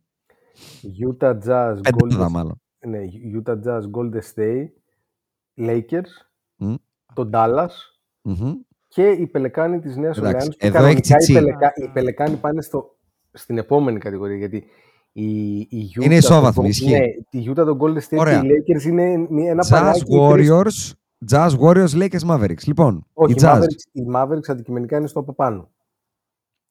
Utah 1.09 1.33
Jazz, 1.45 1.77
Πεντάδα 1.81 2.25
Golden, 2.27 2.29
μάλλον. 2.29 2.61
ναι, 2.87 2.99
Utah 3.43 3.55
Jazz, 3.63 3.81
Golden 3.81 4.21
State, 4.35 4.67
Lakers, 5.57 6.11
Μμ. 6.55 6.73
το 7.13 7.29
Dallas 7.33 7.67
Μμμ. 8.29 8.53
και 8.87 9.07
οι 9.07 9.27
Πελεκάνοι 9.27 9.79
της 9.79 9.95
Νέας 9.95 10.17
Εντάξει, 10.17 10.35
Ορλεάνης. 10.35 10.57
που 10.57 10.65
εδώ 10.65 10.73
κανονικά 10.75 10.91
έχει 10.99 11.01
τσιτσί. 11.01 11.31
Οι, 11.31 11.35
Πελεκα... 11.35 11.71
οι 11.75 11.87
Πελεκάνοι 11.87 12.35
πάνε 12.35 12.61
στο... 12.61 12.95
στην 13.31 13.57
επόμενη 13.57 13.99
κατηγορία 13.99 14.37
γιατί 14.37 14.63
η, 15.11 15.57
η 15.59 15.91
Utah, 15.95 16.03
Είναι 16.03 16.15
ισόβαθμοι, 16.15 16.63
το... 16.63 16.69
ισχύει. 16.69 16.89
Ναι, 16.89 17.05
η 17.41 17.49
Utah, 17.51 17.55
το 17.55 17.77
Golden 17.81 17.97
State 17.97 18.17
Ωραία. 18.17 18.41
και 18.41 18.47
οι 18.47 18.51
Lakers 18.77 18.83
είναι 18.83 19.17
μία- 19.29 19.51
ένα 19.51 19.63
Jazz 19.65 19.69
πανάκι. 19.69 19.99
οι 19.99 20.03
τρεις- 20.33 20.49
Warriors, 20.51 20.91
Jazz 21.31 21.49
Warriors, 21.59 21.89
Lakers 21.89 22.29
Mavericks. 22.29 22.63
Λοιπόν, 22.65 23.05
Όχι, 23.13 23.31
οι 23.31 23.35
οι 23.37 23.41
Jazz. 23.43 23.57
Mavericks, 23.59 23.83
οι 23.91 24.01
Mavericks 24.15 24.47
αντικειμενικά 24.47 24.97
είναι 24.97 25.07
στο 25.07 25.19
από 25.19 25.33
πάνω. 25.33 25.69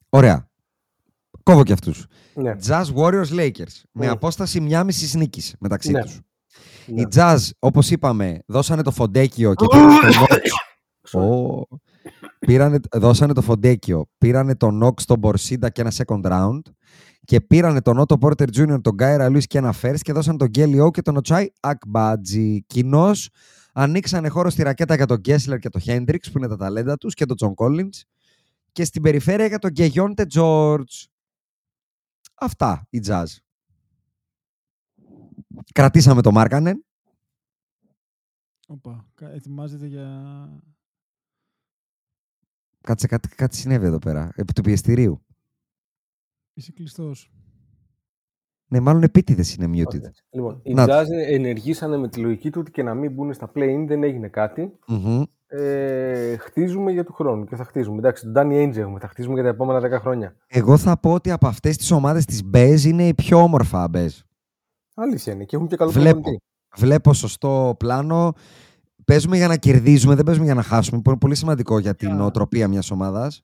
Ωραία. 0.09 0.49
Κόβω 1.43 1.63
και 1.63 1.73
αυτούς. 1.73 2.05
Ναι. 2.33 2.55
Jazz 2.67 2.85
Warriors 2.95 3.29
Lakers. 3.39 3.81
Με 3.91 4.05
Μμ. 4.05 4.09
απόσταση 4.09 4.59
μια 4.61 4.83
μισή 4.83 5.17
νίκης 5.17 5.55
μεταξύ 5.59 5.91
Ναι. 5.91 6.01
τους. 6.01 6.19
ναι. 6.85 7.01
Οι 7.01 7.07
Jazz, 7.15 7.37
όπως 7.59 7.91
είπαμε, 7.91 8.39
δώσανε 8.45 8.81
το 8.81 8.91
φοντέκιο 8.91 9.53
και 9.53 9.65
πήραν 9.71 9.89
το 9.89 10.07
Knox. 10.07 10.37
Ω. 11.13 11.67
Πήρανε, 12.39 12.79
δώσανε 12.91 13.33
το 13.33 13.41
φοντέκιο, 13.41 14.05
πήρανε 14.17 14.55
τον 14.55 14.83
Knox, 14.83 15.01
τον 15.05 15.19
Μπορσίντα 15.19 15.69
και 15.69 15.81
ένα 15.81 15.91
second 15.93 16.21
round 16.21 16.61
και 17.23 17.41
πήρανε 17.41 17.81
τον 17.81 18.05
Otto 18.07 18.19
Porter 18.19 18.47
Jr., 18.55 18.81
τον 18.81 18.93
Γκάιρα 18.93 19.29
Λουίς 19.29 19.47
και 19.47 19.57
ένα 19.57 19.73
first 19.81 19.99
και 20.01 20.13
δώσανε 20.13 20.37
τον 20.37 20.47
Γκέλι 20.47 20.79
Ο 20.79 20.91
και 20.91 21.01
τον 21.01 21.17
Οτσάι 21.17 21.47
Ακμπάτζι. 21.59 22.63
Κοινώς 22.67 23.29
ανοίξανε 23.73 24.27
χώρο 24.27 24.49
στη 24.49 24.63
ρακέτα 24.63 24.95
για 24.95 25.05
τον 25.05 25.17
Κέσλερ 25.17 25.59
και 25.59 25.69
τον 25.69 25.81
Χέντριξ 25.81 26.31
που 26.31 26.37
είναι 26.37 26.47
τα 26.47 26.57
ταλέντα 26.57 26.97
τους 26.97 27.13
και 27.13 27.25
τον 27.25 27.35
Τζον 27.35 27.53
Collins 27.57 28.01
και 28.71 28.83
στην 28.85 29.01
περιφέρεια 29.01 29.45
για 29.45 29.59
τον 29.59 29.71
Κιγιόντε 29.71 30.25
Τζορτζ. 30.25 31.03
Αυτά 32.35 32.87
οι 32.89 33.01
Jazz. 33.05 33.25
Κρατήσαμε 35.73 36.21
το 36.21 36.31
Μάρκανεν. 36.31 36.85
Οπα, 38.67 39.05
κα- 39.15 39.33
ετοιμάζεται 39.33 39.85
για... 39.85 40.31
Κάτσε 42.87 43.07
κάτι, 43.07 43.27
κάτι 43.27 43.55
συνέβη 43.55 43.85
εδώ 43.85 43.99
πέρα. 43.99 44.31
Επί 44.35 44.53
του 44.53 44.61
πιεστηρίου. 44.61 45.25
Είσαι 46.53 46.71
κλειστός. 46.71 47.31
Ναι, 48.67 48.79
μάλλον 48.79 49.03
επίτηδες 49.03 49.55
είναι 49.55 49.65
muted. 49.67 50.01
Όχι. 50.01 50.11
Λοιπόν, 50.29 50.59
οι 50.63 50.73
Να 50.73 50.87
το. 50.87 50.93
Jazz 50.93 51.05
ενεργήσανε 51.27 51.97
με 51.97 52.07
τη 52.07 52.19
λογική 52.19 52.49
του 52.49 52.59
ότι 52.61 52.71
και 52.71 52.83
να 52.83 52.93
μην 52.93 53.13
μπουν 53.13 53.33
στα 53.33 53.51
play-in 53.55 53.85
δεν 53.87 54.03
έγινε 54.03 54.27
κάτι. 54.27 54.73
Μμμ. 54.87 55.23
Ε, 55.47 56.37
χτίζουμε 56.37 56.91
για 56.91 57.03
του 57.03 57.13
χρόνου 57.13 57.45
και 57.45 57.55
θα 57.55 57.63
χτίζουμε. 57.63 57.97
Εντάξει, 57.97 58.31
τον 58.31 58.33
Danny 58.35 58.63
Ainge 58.63 58.75
έχουμε, 58.77 58.99
θα 58.99 59.07
χτίζουμε 59.07 59.33
για 59.33 59.43
τα 59.43 59.49
επόμενα 59.49 59.97
10 59.97 59.99
χρόνια. 60.01 60.35
Εγώ 60.47 60.77
θα 60.77 60.99
πω 60.99 61.13
ότι 61.13 61.31
από 61.31 61.47
αυτές 61.47 61.77
τις 61.77 61.91
ομάδες 61.91 62.25
της 62.25 62.43
Μπέζ 62.43 62.85
είναι 62.85 63.07
η 63.07 63.13
πιο 63.13 63.41
όμορφα 63.41 63.87
Μπέζ. 63.87 64.19
Αλήθεια 64.95 65.33
είναι 65.33 65.43
και 65.43 65.55
έχουν 65.55 65.67
και 65.67 65.75
καλό 65.75 65.91
Βλέπω. 65.91 66.13
προπονητή. 66.13 66.43
Βλέπω 66.77 67.13
σωστό 67.13 67.75
πλάνο. 67.79 68.33
Παίζουμε 69.11 69.37
για 69.37 69.47
να 69.47 69.57
κερδίζουμε, 69.57 70.15
δεν 70.15 70.25
παίζουμε 70.25 70.45
για 70.45 70.53
να 70.55 70.61
χάσουμε. 70.63 71.01
Που 71.01 71.09
είναι 71.09 71.19
πολύ 71.19 71.35
σημαντικό 71.35 71.79
για 71.79 71.95
την 71.95 72.09
Yeah. 72.11 72.15
νοοτροπία 72.17 72.67
μιας 72.67 72.91
ομάδας. 72.91 73.41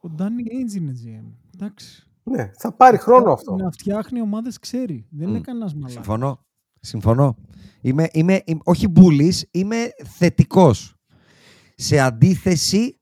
Ο 0.00 0.08
Ντάνι 0.08 0.42
Ainge 0.46 0.74
είναι 0.76 0.92
GM. 1.04 1.24
Εντάξει. 1.54 2.06
Ναι, 2.22 2.50
θα 2.58 2.72
πάρει 2.72 2.96
χρόνο 2.98 3.32
αυτό. 3.32 3.56
Να 3.56 3.70
φτιάχνει 3.70 4.20
ομάδες 4.20 4.58
ξέρει. 4.58 5.06
Δεν 5.10 5.28
είναι 5.28 5.38
Μμ. 5.38 5.42
κανένας 5.42 5.72
μαλάκας. 5.74 5.92
Συμφωνώ. 5.94 6.44
Συμφωνώ. 6.80 7.36
Είμαι, 7.80 8.08
είμαι, 8.12 8.40
είμαι 8.44 8.60
όχι 8.64 8.88
μπουλής, 8.88 9.46
είμαι 9.50 9.76
θετικός. 10.04 10.94
Σε 11.76 11.98
αντίθεση 11.98 12.98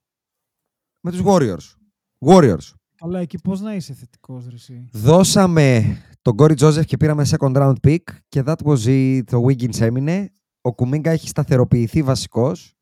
με 1.01 1.11
τους 1.11 1.21
Warriors. 1.25 1.77
Warriors. 2.27 2.73
Αλλά 3.01 3.19
εκεί 3.19 3.39
πώς 3.39 3.61
να 3.61 3.75
είσαι 3.75 3.93
θετικός, 3.95 4.47
ρε 4.49 4.55
εσύ; 4.55 4.85
Δώσαμε 4.93 5.97
τον 6.23 6.37
Κόρι 6.37 6.55
Τζόζεφ 6.55 6.85
και 6.85 6.97
πήραμε 6.97 7.27
second 7.39 7.57
round 7.57 7.75
pick 7.87 7.99
και 8.29 8.43
that 8.47 8.57
was 8.65 8.79
it. 8.87 9.23
Το 9.25 9.45
Wiggins 9.47 9.81
έμεινε. 9.81 10.33
Ο 10.69 10.73
Κουμίγκα 10.75 11.11
έχει 11.11 11.29
σταθεροποιηθεί 11.29 12.03
βασικός. 12.03 12.75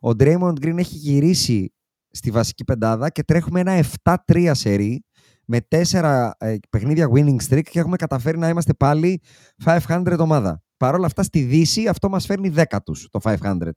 Ο 0.00 0.08
Draymond 0.08 0.54
Green 0.62 0.78
έχει 0.78 0.96
γυρίσει 0.96 1.74
στη 2.10 2.30
βασική 2.30 2.64
πεντάδα 2.64 3.10
και 3.10 3.22
τρέχουμε 3.22 3.60
ένα 3.60 3.84
7-3 4.26 4.50
σερί 4.54 5.04
με 5.44 5.60
τέσσερα 5.60 6.34
ε, 6.38 6.56
παιχνίδια 6.70 7.08
winning 7.14 7.36
streak 7.48 7.62
και 7.62 7.78
έχουμε 7.78 7.96
καταφέρει 7.96 8.38
να 8.38 8.48
είμαστε 8.48 8.72
πάλι 8.74 9.20
500 9.64 10.16
ομάδα. 10.18 10.62
Παρ' 10.76 10.94
όλα 10.94 11.06
αυτά 11.06 11.22
στη 11.22 11.40
Δύση 11.40 11.86
αυτό 11.88 12.08
μας 12.08 12.26
φέρνει 12.26 12.48
δέκατους 12.48 13.08
το 13.10 13.18
500. 13.22 13.36
Ναι. 13.54 13.70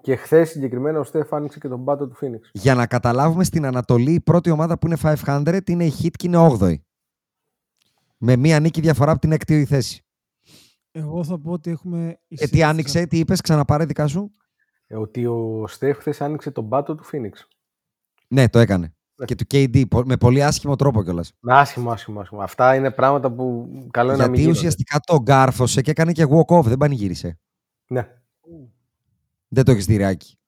Και 0.00 0.16
χθες 0.16 0.48
συγκεκριμένα 0.48 0.98
ο 0.98 1.04
Στεφ 1.04 1.32
άνοιξε 1.32 1.58
και 1.58 1.68
τον 1.68 1.84
πάτο 1.84 2.08
του 2.08 2.16
Phoenix. 2.20 2.40
Για 2.52 2.74
να 2.74 2.86
καταλάβουμε 2.86 3.44
στην 3.44 3.66
Ανατολή, 3.66 4.12
η 4.12 4.20
πρώτη 4.20 4.50
ομάδα 4.50 4.78
που 4.78 4.86
είναι 4.86 4.96
500 5.24 5.60
είναι 5.68 5.84
η 5.84 5.92
Heat 6.02 6.10
και 6.10 6.26
είναι 6.26 6.56
8η. 6.60 6.74
Με 8.18 8.36
μία 8.36 8.60
νίκη 8.60 8.80
διαφορά 8.80 9.10
από 9.10 9.20
την 9.20 9.32
έκτη 9.32 9.64
θέση. 9.64 10.03
Εγώ 10.96 11.24
θα 11.24 11.38
πω 11.38 11.52
ότι 11.52 11.70
έχουμε... 11.70 12.18
Και 12.28 12.48
τι 12.48 12.62
άνοιξε, 12.62 13.06
τι 13.06 13.18
είπες, 13.18 13.40
ξαναπάρε 13.40 13.84
δικά 13.84 14.06
σου. 14.06 14.34
Ε, 14.86 14.96
ότι 14.96 15.26
ο 15.26 15.64
Στεφ 15.68 15.98
χθες 15.98 16.20
άνοιξε 16.20 16.50
τον 16.50 16.68
πάτο 16.68 16.94
του 16.94 17.04
Phoenix. 17.12 17.32
Ναι, 18.28 18.48
το 18.48 18.58
έκανε. 18.58 18.94
Ναι. 19.14 19.24
Και 19.24 19.34
του 19.34 19.44
KD, 19.50 19.88
πο- 19.88 20.04
με 20.04 20.16
πολύ 20.16 20.42
άσχημο 20.44 20.76
τρόπο 20.76 21.02
κιόλας. 21.02 21.32
Με 21.40 21.54
άσχημο, 21.54 21.90
άσχημο, 21.90 22.20
άσχημο. 22.20 22.40
Αυτά 22.40 22.74
είναι 22.74 22.90
πράγματα 22.90 23.32
που 23.32 23.68
καλό 23.90 24.08
είναι 24.12 24.22
να 24.22 24.24
μην 24.24 24.34
Γιατί 24.34 24.40
γίνονται. 24.40 24.58
ουσιαστικά 24.58 25.00
το 25.00 25.20
γκάρφωσε 25.22 25.80
και 25.82 25.90
έκανε 25.90 26.12
και 26.12 26.26
walk-off, 26.28 26.62
δεν 26.64 26.78
πανηγύρισε. 26.78 27.38
Ναι. 27.86 28.08
Δεν 29.48 29.64
το 29.64 29.70
έχεις 29.72 29.86
δει, 29.86 29.96
Ρεάκη. 29.96 30.38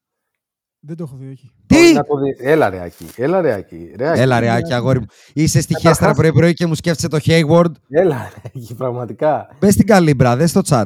Δεν 0.87 0.97
το 0.97 1.03
έχω 1.03 1.17
δει, 1.17 1.31
όχι. 1.31 1.51
Τι! 1.67 1.93
Να 1.93 2.03
το 2.05 2.17
δεις. 2.17 2.37
Έλα 2.41 2.69
ρε 2.71 2.81
Άκη. 2.83 3.07
Έλα 3.17 3.41
ρε 3.41 3.53
Άκη. 3.55 3.93
Ρε, 3.97 4.09
Άκη. 4.11 4.21
Έλα, 4.21 4.41
Ρεάκη, 4.41 4.73
αγόρι 4.75 4.99
μου. 4.99 5.07
Είσαι 5.35 5.61
στη 5.61 5.73
Καταρχάς- 5.73 5.99
χέστρα 5.99 6.15
πρωί-πρωί 6.15 6.55
και 6.55 6.67
μου 6.67 6.75
σκέφτεσαι 6.75 7.09
το 7.09 7.19
Hayward. 7.25 7.73
Έλα 7.89 8.29
ρε 8.35 8.41
Άκη, 8.47 8.75
πραγματικά. 8.75 9.49
Μπε 9.61 9.71
στην 9.71 9.87
καλύμπρα, 9.87 10.37
δες 10.37 10.51
στο 10.51 10.61
chat. 10.65 10.85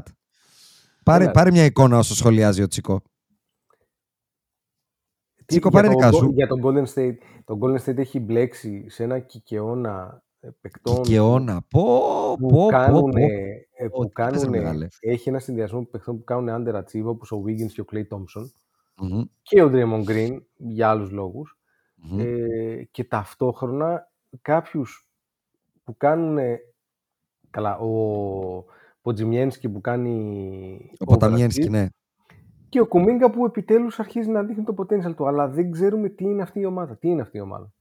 Πάρε, 1.04 1.22
Έλα. 1.24 1.32
πάρε 1.32 1.50
μια 1.50 1.64
εικόνα 1.64 1.98
όσο 1.98 2.14
σχολιάζει 2.14 2.62
ο 2.62 2.66
Τσίκο. 2.68 3.02
Τι- 5.36 5.44
Τσίκο, 5.44 5.68
για 5.68 5.80
πάρε 5.80 5.92
το 5.92 5.98
δικά 5.98 6.10
Go- 6.10 6.14
σου. 6.22 6.30
Για 6.34 6.46
τον 6.46 6.60
Golden 6.64 6.84
State. 6.94 7.16
Το 7.44 7.58
Golden 7.62 7.78
State 7.90 7.98
έχει 7.98 8.20
μπλέξει 8.20 8.84
σε 8.88 9.02
ένα 9.02 9.18
κικαιώνα 9.18 10.22
ε, 10.40 10.48
παικτών 10.60 11.02
Και 11.02 11.14
αιώνα. 11.16 11.62
Πω, 11.70 11.82
που 12.38 12.46
πω, 12.48 12.56
πω, 12.62 12.66
κάνουν, 12.70 13.10
πω. 13.10 13.18
ε, 13.18 13.88
Πω, 13.90 13.98
που 13.98 14.04
τι 14.04 14.12
πες, 14.12 14.24
ρε 14.30 14.32
κάνουν 14.32 14.48
μεγάλε. 14.48 14.86
έχει 15.00 15.28
ένα 15.28 15.38
συνδυασμό 15.38 15.82
παιχτών 15.84 16.16
που 16.18 16.24
κάνουν 16.24 16.48
underachieve 16.68 17.04
όπως 17.04 17.32
ο 17.32 17.42
Wiggins 17.46 17.70
και 17.72 17.80
ο 17.80 17.84
Clay 17.92 17.96
Thompson 18.16 18.44
Μμμ, 19.00 19.22
και 19.42 19.62
ο 19.62 19.70
Draymond 19.72 20.04
Green 20.04 20.38
για 20.56 20.90
άλλους 20.90 21.10
λόγους 21.10 21.58
μμμ. 21.94 22.18
ε, 22.20 22.88
και 22.90 23.04
ταυτόχρονα 23.04 24.10
κάποιους 24.42 25.08
που 25.84 25.96
κάνουν 25.96 26.38
καλά 27.50 27.78
ο 27.78 28.64
Ποτζιμιένσκι 29.00 29.68
που 29.68 29.80
κάνει 29.80 30.90
Ο 30.98 31.04
Ποταμιένσκι, 31.04 31.62
overachieve 31.62 31.70
ναι. 31.70 31.88
και 32.68 32.80
ο 32.80 32.86
Κουμίγκα 32.86 33.30
που 33.30 33.44
επιτέλους 33.44 33.98
αρχίζει 33.98 34.28
να 34.28 34.42
δείχνει 34.42 34.64
το 34.64 34.74
potential 34.76 35.14
του 35.16 35.26
αλλά 35.26 35.48
δεν 35.48 35.70
ξέρουμε 35.70 36.08
τι 36.08 36.24
είναι 36.24 36.42
αυτή 36.42 36.60
η 36.60 36.64
ομάδα 36.64 36.96
τι 36.96 37.08
είναι 37.08 37.22
αυτή 37.22 37.36
η 37.36 37.40
ομάδα 37.40 37.72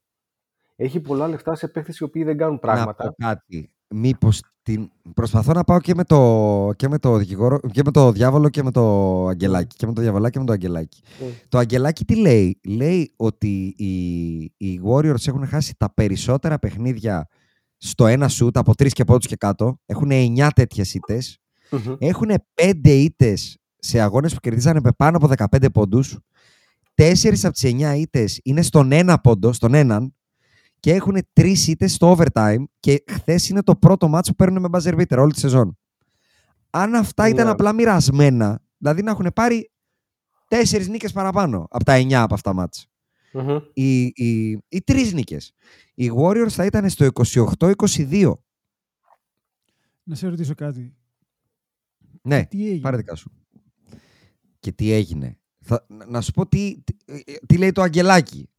έχει 0.76 1.00
πολλά 1.02 1.28
λεφτά 1.28 1.56
σε 1.56 1.68
παίχτες 1.68 1.98
οι 1.98 2.04
οποίοι 2.04 2.24
δεν 2.24 2.38
κάνουν 2.38 2.54
Να 2.54 2.60
πράγματα 2.60 3.04
πω 3.04 3.14
κάτι. 3.18 3.74
Μήπως 3.90 4.42
την... 4.62 4.90
Προσπαθώ 5.14 5.54
να 5.54 5.64
πάω 5.64 5.80
και 5.80 5.96
με, 5.96 6.04
το... 6.04 6.72
και 6.76 6.88
με 6.88 6.98
το 7.00 7.18
δικηγόρο 7.18 7.60
και 7.72 7.82
με 7.86 7.92
το 7.92 8.12
διάβολο 8.12 8.50
και 8.50 8.64
με 8.64 8.72
το 8.72 9.26
αγγελάκι. 9.28 9.76
Και 9.76 9.86
με 9.86 9.94
το 9.94 10.02
διαβολάκι 10.02 10.34
και 10.34 10.40
με 10.40 10.46
το 10.46 10.52
αγγελάκι. 10.52 11.02
Mm. 11.04 11.24
Το 11.50 11.58
αγγελάκι 11.58 12.06
τι 12.06 12.16
λέει; 12.16 12.60
Λέει 12.64 13.14
ότι 13.16 13.74
οι, 13.78 13.94
οι 14.58 14.82
Warriors 14.86 15.28
έχουν 15.28 15.48
χάσει 15.48 15.76
τα 15.78 15.94
περισσότερα 15.94 16.60
παιχνίδια 16.60 17.28
στο 17.78 18.08
ένα 18.08 18.30
shoot 18.30 18.50
από 18.54 18.76
τρεις 18.76 18.94
και 18.94 19.04
πόντους 19.04 19.28
και 19.28 19.36
κάτω. 19.36 19.80
Έχουν 19.86 20.10
9 20.12 20.50
τέτοιες 20.56 20.94
ήττες. 20.94 21.40
Μμμ. 21.72 21.96
Έχουν 22.00 22.30
5 22.54 22.74
ήττες 22.84 23.58
σε 23.80 24.00
αγώνες 24.00 24.34
που 24.34 24.40
κερδίζανε 24.40 24.80
με 24.84 24.92
πάνω 24.92 25.18
από 25.18 25.30
15 25.58 25.66
πόντους. 25.74 26.18
4 26.96 27.44
από 27.44 27.54
τις 27.54 27.64
9 27.64 27.96
ήττες 27.98 28.40
είναι 28.44 28.62
στον 28.62 28.92
ένα 28.92 29.20
πόντο, 29.20 29.54
στον 29.54 29.74
έναν. 29.74 30.14
Και 30.80 30.94
έχουν 30.94 31.18
3 31.34 31.54
ήττες 31.68 31.94
στο 31.94 32.18
overtime. 32.18 32.64
Και 32.80 33.04
χθες 33.08 33.50
είναι 33.50 33.64
το 33.64 33.76
πρώτο 33.76 34.08
μάτσο 34.08 34.32
που 34.32 34.36
παίρνουν 34.38 34.62
με 34.62 34.68
buzzer 34.72 35.00
beater 35.00 35.18
όλη 35.18 35.32
τη 35.34 35.40
σεζόν. 35.40 35.78
Αν 36.70 36.96
αυτά 36.96 37.28
ήταν 37.28 37.46
Ναι. 37.46 37.52
απλά 37.52 37.74
μοιρασμένα, 37.74 38.62
δηλαδή 38.78 39.02
να 39.04 39.12
έχουν 39.12 39.32
πάρει 39.36 39.72
4 40.48 40.88
νίκες 40.90 41.12
παραπάνω 41.12 41.68
από 41.70 41.84
τα 41.84 41.94
9 41.98 42.14
από 42.14 42.34
αυτά 42.34 42.54
μάτς. 42.54 42.88
Μμμ. 43.34 43.58
Οι, 43.74 44.02
οι, 44.04 44.50
οι 44.70 44.82
τρεις 44.84 45.14
νίκες. 45.14 45.54
Οι 45.94 46.12
Warriors 46.16 46.50
θα 46.50 46.66
ήταν 46.66 46.90
στο 46.90 47.08
28-22. 47.60 48.34
Να 50.04 50.16
σε 50.16 50.28
ρωτήσω 50.28 50.56
κάτι. 50.56 50.96
Ναι, 52.22 52.46
Τι 52.46 52.66
έγινε; 52.66 52.80
πάρε 52.80 52.98
δικά 52.98 53.16
σου. 53.16 53.32
Και 54.60 54.72
τι 54.72 54.92
έγινε. 54.92 55.38
Θα, 55.60 55.86
να- 55.90 56.06
να 56.06 56.22
σου 56.22 56.32
πω 56.32 56.48
τι, 56.48 56.82
τι, 56.84 56.96
ε, 57.06 57.34
τι 57.48 57.58
λέει 57.58 57.72
το 57.72 57.82
Αγγελάκι. 57.82 58.50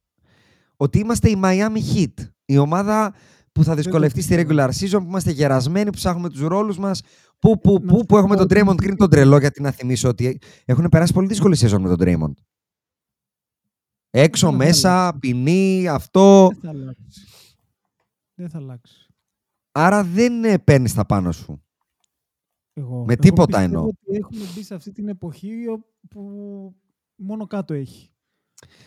Ότι 0.81 0.99
είμαστε 0.99 1.29
η 1.29 1.39
Miami 1.43 1.77
Heat. 1.93 2.13
Η 2.45 2.57
ομάδα 2.57 3.13
που 3.51 3.63
θα 3.63 3.75
δυσκολευτεί 3.75 4.21
στη 4.21 4.35
regular 4.47 4.69
season, 4.69 4.89
που 4.99 5.07
είμαστε 5.07 5.31
γερασμένοι, 5.31 5.85
που 5.85 5.95
ψάχνουμε 5.95 6.29
τους 6.29 6.39
ρόλους 6.41 6.77
μας, 6.77 7.01
που, 7.39 7.59
που, 7.59 7.73
Να 7.73 7.79
που, 7.79 7.97
σου 7.97 8.05
που 8.05 8.17
έχουμε 8.17 8.35
πω 8.35 8.47
τον 8.47 8.57
ότι- 8.57 8.85
Draymond 8.85 8.89
Green 8.91 8.95
τον 8.97 9.09
τρελό, 9.09 9.37
γιατί 9.37 9.61
να 9.61 9.71
θυμίσω 9.71 10.09
ότι 10.09 10.39
έχουν 10.65 10.89
περάσει 10.89 11.13
πολύ 11.13 11.27
δύσκολη 11.27 11.55
σεζόν 11.55 11.81
με 11.81 11.95
τον 11.95 11.97
Draymond. 11.99 12.33
Έξω, 14.09 14.47
Δεν 14.49 14.57
θα 14.59 14.65
μέσα, 14.65 14.99
αλλάξεις. 15.01 15.19
ποινή, 15.19 15.87
αυτό. 15.87 16.47
Δεν 16.51 16.59
θα 16.61 16.69
αλλάξεις. 16.69 17.25
Δεν 18.33 18.49
θα 18.49 18.57
αλλάξεις. 18.57 19.09
Άρα 19.71 20.03
δεν 20.03 20.43
ε, 20.43 20.57
παίρνεις 20.59 20.93
τα 20.93 21.05
πάνω 21.05 21.31
σου. 21.31 21.63
Εγώ. 22.73 23.05
Με 23.05 23.13
Εγώ 23.13 23.21
τίποτα 23.21 23.45
πιστεύω 23.45 23.65
εννοώ. 23.65 23.83
Ότι 23.83 24.17
έχουμε 24.17 24.43
μπει 24.55 24.63
σε 24.63 24.73
αυτή 24.75 24.91
την 24.91 25.07
εποχή 25.07 25.55
που 26.09 26.21
μόνο 27.15 27.47
κάτω 27.47 27.73
έχει. 27.73 28.11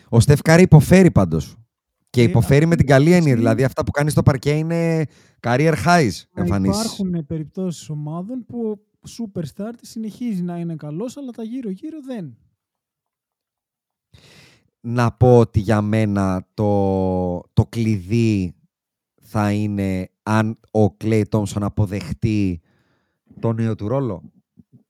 Ο 0.09 0.19
Στεφ 0.19 0.41
Κάρη 0.41 0.61
υποφέρει 0.63 1.11
πάντως. 1.11 1.55
Και 2.15 2.21
Ε, 2.21 2.23
υποφέρει 2.23 2.55
αυτή 2.55 2.65
με 2.67 2.75
την 2.75 2.85
τη 2.85 2.91
καλή 2.91 3.05
έννοια. 3.05 3.21
στιγμή- 3.21 3.37
Δηλαδή 3.39 3.63
αυτά 3.63 3.83
που 3.83 3.91
κάνει 3.91 4.09
στο 4.09 4.23
παρκέ 4.23 4.51
είναι 4.51 5.05
career 5.39 5.73
highs 5.85 6.11
Να 6.33 6.41
εμφανίσεις. 6.41 6.81
υπάρχουν 6.83 7.25
περιπτώσεις 7.25 7.89
ομάδων 7.89 8.45
που 8.45 8.79
ο 8.99 9.07
superstar 9.17 9.71
της 9.79 9.89
συνεχίζει 9.89 10.41
να 10.41 10.57
είναι 10.57 10.75
καλός, 10.75 11.17
αλλά 11.17 11.31
τα 11.31 11.43
γύρω-γύρω 11.43 11.97
δεν. 12.05 12.37
Να 14.81 15.11
πω 15.11 15.37
ότι 15.37 15.59
για 15.59 15.81
μένα 15.81 16.47
το, 16.53 16.69
το 17.53 17.65
κλειδί 17.69 18.55
θα 19.21 19.51
είναι 19.51 20.09
αν 20.23 20.59
ο 20.71 20.91
Κλέι 20.91 21.23
Τόμσον 21.25 21.63
αποδεχτεί 21.63 22.61
το 23.39 23.53
νέο 23.53 23.75
του 23.75 23.87
ρόλο. 23.87 24.31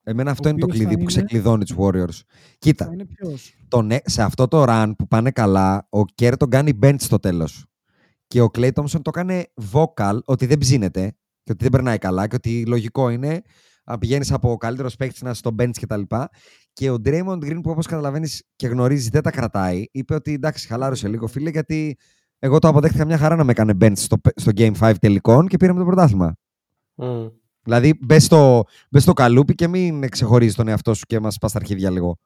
Εμένα 0.08 0.32
αυτό 0.32 0.50
είναι 0.50 0.60
το 0.60 0.66
οποίος 0.66 0.78
θα 0.82 0.84
κλειδί 0.84 1.04
που 1.04 1.10
είναι- 1.12 1.22
ξεκλειδώνει 1.22 1.64
τους 1.66 1.76
Warriors. 1.80 2.22
Κοίτα, 2.60 2.86
Θα 2.86 2.92
είναι 2.94 3.06
ποιος; 3.06 3.54
τον, 3.68 3.92
ε- 3.92 4.02
σε 4.06 4.22
αυτό 4.22 4.48
το 4.48 4.64
run 4.68 4.92
που 4.98 5.08
πάνε 5.08 5.32
καλά, 5.32 5.88
ο 5.90 6.06
Κέρ 6.06 6.38
τον 6.38 6.50
κάνει 6.50 6.80
bench 6.82 6.96
στο 7.00 7.20
τέλος. 7.20 7.66
Και 8.28 8.42
ο 8.42 8.50
Clay 8.54 8.72
Thompson 8.74 9.02
το 9.02 9.12
έκανε 9.16 9.46
vocal 9.72 10.20
ότι 10.26 10.46
δεν 10.46 10.58
ψήνεται 10.58 11.02
και 11.44 11.52
ότι 11.52 11.64
δεν 11.64 11.72
περνάει 11.72 11.98
καλά 11.98 12.28
και 12.28 12.36
ότι 12.36 12.66
λογικό 12.66 13.10
είναι 13.10 13.42
να 13.86 13.98
πηγαίνεις 13.98 14.32
από 14.32 14.52
ο 14.52 14.58
καλύτερος 14.58 14.96
παίκτης 14.96 15.22
να 15.22 15.30
είσαι 15.30 15.38
στο 15.40 15.56
bench 15.60 15.72
κτλ. 15.82 16.02
Και 16.74 16.90
ο 16.90 16.96
Draymond 17.06 17.38
Green, 17.38 17.60
που 17.64 17.70
όπως 17.70 17.86
καταλαβαίνεις 17.86 18.44
και 18.56 18.68
γνωρίζεις, 18.68 19.10
δεν 19.10 19.22
τα 19.22 19.32
κρατάει, 19.32 19.86
είπε 19.92 20.14
ότι 20.14 20.34
εντάξει, 20.34 20.68
χαλάρωσε 20.68 21.08
λίγο 21.08 21.28
φίλε, 21.28 21.50
γιατί 21.50 21.98
εγώ 22.40 22.60
το 22.60 22.68
αποδέχτηκα 22.68 23.06
μια 23.06 23.18
χαρά 23.18 23.36
να 23.36 23.44
με 23.44 23.52
έκανε 23.52 23.74
bench 23.82 23.98
στο, 23.98 24.18
στο 24.36 24.52
Game 24.56 24.74
5 24.80 24.94
τελικών 25.02 25.48
και 25.48 25.58
πήραμε 25.58 25.80
το 25.80 25.86
πρωτάθλημα. 25.86 26.36
Μμ. 26.96 27.26
Δηλαδή, 27.66 27.98
μπες 28.02 28.24
στο, 28.24 28.64
μπες 28.90 29.02
στο 29.04 29.14
καλούπι 29.14 29.56
και 29.56 29.68
μην 29.68 30.10
ξεχωρίζεις 30.10 30.56
τον 30.56 30.68
εαυτό 30.68 30.94
σου 30.94 31.06
και 31.06 31.20
μας 31.20 31.38
πας 31.38 31.50
στα 31.50 31.60
αρχίδια 31.60 31.90
λίγο. 31.90 32.18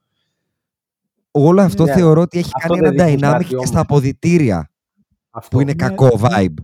Όλο 1.31 1.61
αυτό 1.61 1.83
Ναι, 1.83 1.93
θεωρώ 1.93 2.21
ότι 2.21 2.37
έχει 2.37 2.49
αυτό 2.55 2.73
κάνει 2.73 2.87
ένα 2.87 2.95
δεν 2.95 3.05
δείχνεις 3.05 3.21
dynamic 3.29 3.31
κάτι 3.31 3.45
και 3.45 3.55
όμως. 3.55 3.67
στα 3.67 3.79
αποδυτήρια 3.79 4.69
Αυτό. 5.29 5.55
που 5.55 5.61
είναι 5.61 5.71
Ναι, 5.71 5.87
κακό 5.87 6.05
ναι. 6.05 6.11
vibe. 6.21 6.63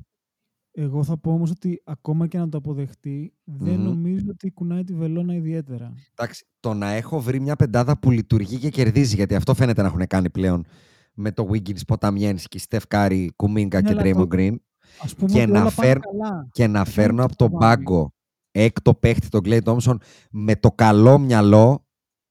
Εγώ 0.77 1.03
θα 1.03 1.17
πω 1.17 1.31
όμως 1.31 1.51
ότι 1.51 1.81
ακόμα 1.83 2.27
και 2.27 2.37
να 2.37 2.49
το 2.49 2.57
αποδεχτεί, 2.57 3.33
δεν 3.43 3.73
Μμμ. 3.79 3.83
νομίζω 3.83 4.25
ότι 4.29 4.51
κουνάει 4.51 4.83
τη 4.83 4.93
βελόνα 4.93 5.33
ιδιαίτερα. 5.33 5.93
Εντάξει, 6.15 6.45
το 6.59 6.73
να 6.73 6.89
έχω 6.91 7.19
βρει 7.21 7.39
μια 7.39 7.55
πεντάδα 7.55 7.97
που 7.99 8.11
λειτουργεί 8.11 8.57
και 8.57 8.69
κερδίζει, 8.69 9.15
γιατί 9.15 9.35
αυτό 9.35 9.53
φαίνεται 9.53 9.81
να 9.81 9.87
έχουν 9.87 10.07
κάνει 10.07 10.29
πλέον 10.29 10.65
με 11.13 11.31
το 11.31 11.47
Wiggins, 11.51 11.85
Ποτζιέμσκι, 11.87 12.59
Στεφ 12.59 12.87
Κάρι, 12.87 13.31
Κουμίνκα 13.35 13.81
Ναι, 13.81 13.87
και 13.87 13.93
αλλά 13.93 14.01
Draymond 14.03 14.27
το- 14.29 14.35
Green 14.37 14.55
Ας 15.03 15.15
πούμε 15.15 15.31
Και 15.31 15.41
ότι 15.41 15.51
να 15.51 15.59
όλα 15.61 15.71
πάνε 15.75 15.87
φέρ- 15.87 15.99
καλά. 15.99 16.47
και 16.51 16.67
να 16.67 16.79
Αυτό 16.79 16.93
φέρνω 16.93 17.13
είναι 17.13 17.23
από 17.23 17.35
το 17.35 17.49
τον 17.49 17.59
ταβάνι. 17.59 17.83
πάγκο 17.83 18.13
έκτο 18.57 18.93
παίχτη 18.93 19.29
τον 19.29 19.41
Klay 19.45 19.61
Thompson 19.63 19.95
με 20.31 20.55
το 20.55 20.71
καλό 20.71 21.17
μυαλό 21.17 21.85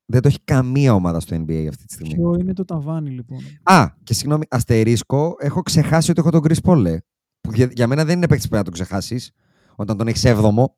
δεν 0.07 0.23
το 0.23 0.29
έχει 0.29 0.41
καμία 0.45 0.95
ομάδα 0.95 1.21
στο 1.21 1.37
NBA 1.37 1.67
αυτή 1.69 1.87
τη 1.87 1.93
στιγμή. 1.93 2.15
Ποιο 2.15 2.35
είναι 2.41 2.53
το 2.53 2.65
ταβάνι 2.65 3.11
λοιπόν; 3.11 3.39
Α, 3.63 3.87
και 4.03 4.15
συγγνώμη, 4.15 4.45
αστερίσκο, 4.51 5.35
έχω 5.39 5.63
ξεχάσει 5.63 6.11
ότι 6.11 6.21
έχω 6.21 6.31
τον 6.31 6.41
Chris 6.45 6.61
Paul. 6.71 6.85
ε, 6.87 6.99
Που 7.41 7.51
για, 7.55 7.69
για 7.73 7.87
μένα 7.87 8.05
δεν 8.05 8.17
είναι 8.17 8.27
παίκτης 8.29 8.45
που 8.45 8.51
πρέπει 8.51 8.69
να 8.69 8.77
τον 8.77 8.87
ξεχάσεις 8.87 9.33
όταν 9.77 9.97
τον 9.97 10.09
έχεις 10.09 10.25
έβδομο. 10.25 10.77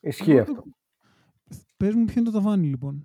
Ισχύει 0.00 0.38
αυτό. 0.38 0.62
Πες 1.76 1.94
μου 1.94 2.04
ποιο 2.04 2.20
είναι 2.20 2.30
το 2.30 2.36
ταβάνι 2.38 2.66
λοιπόν. 2.66 3.02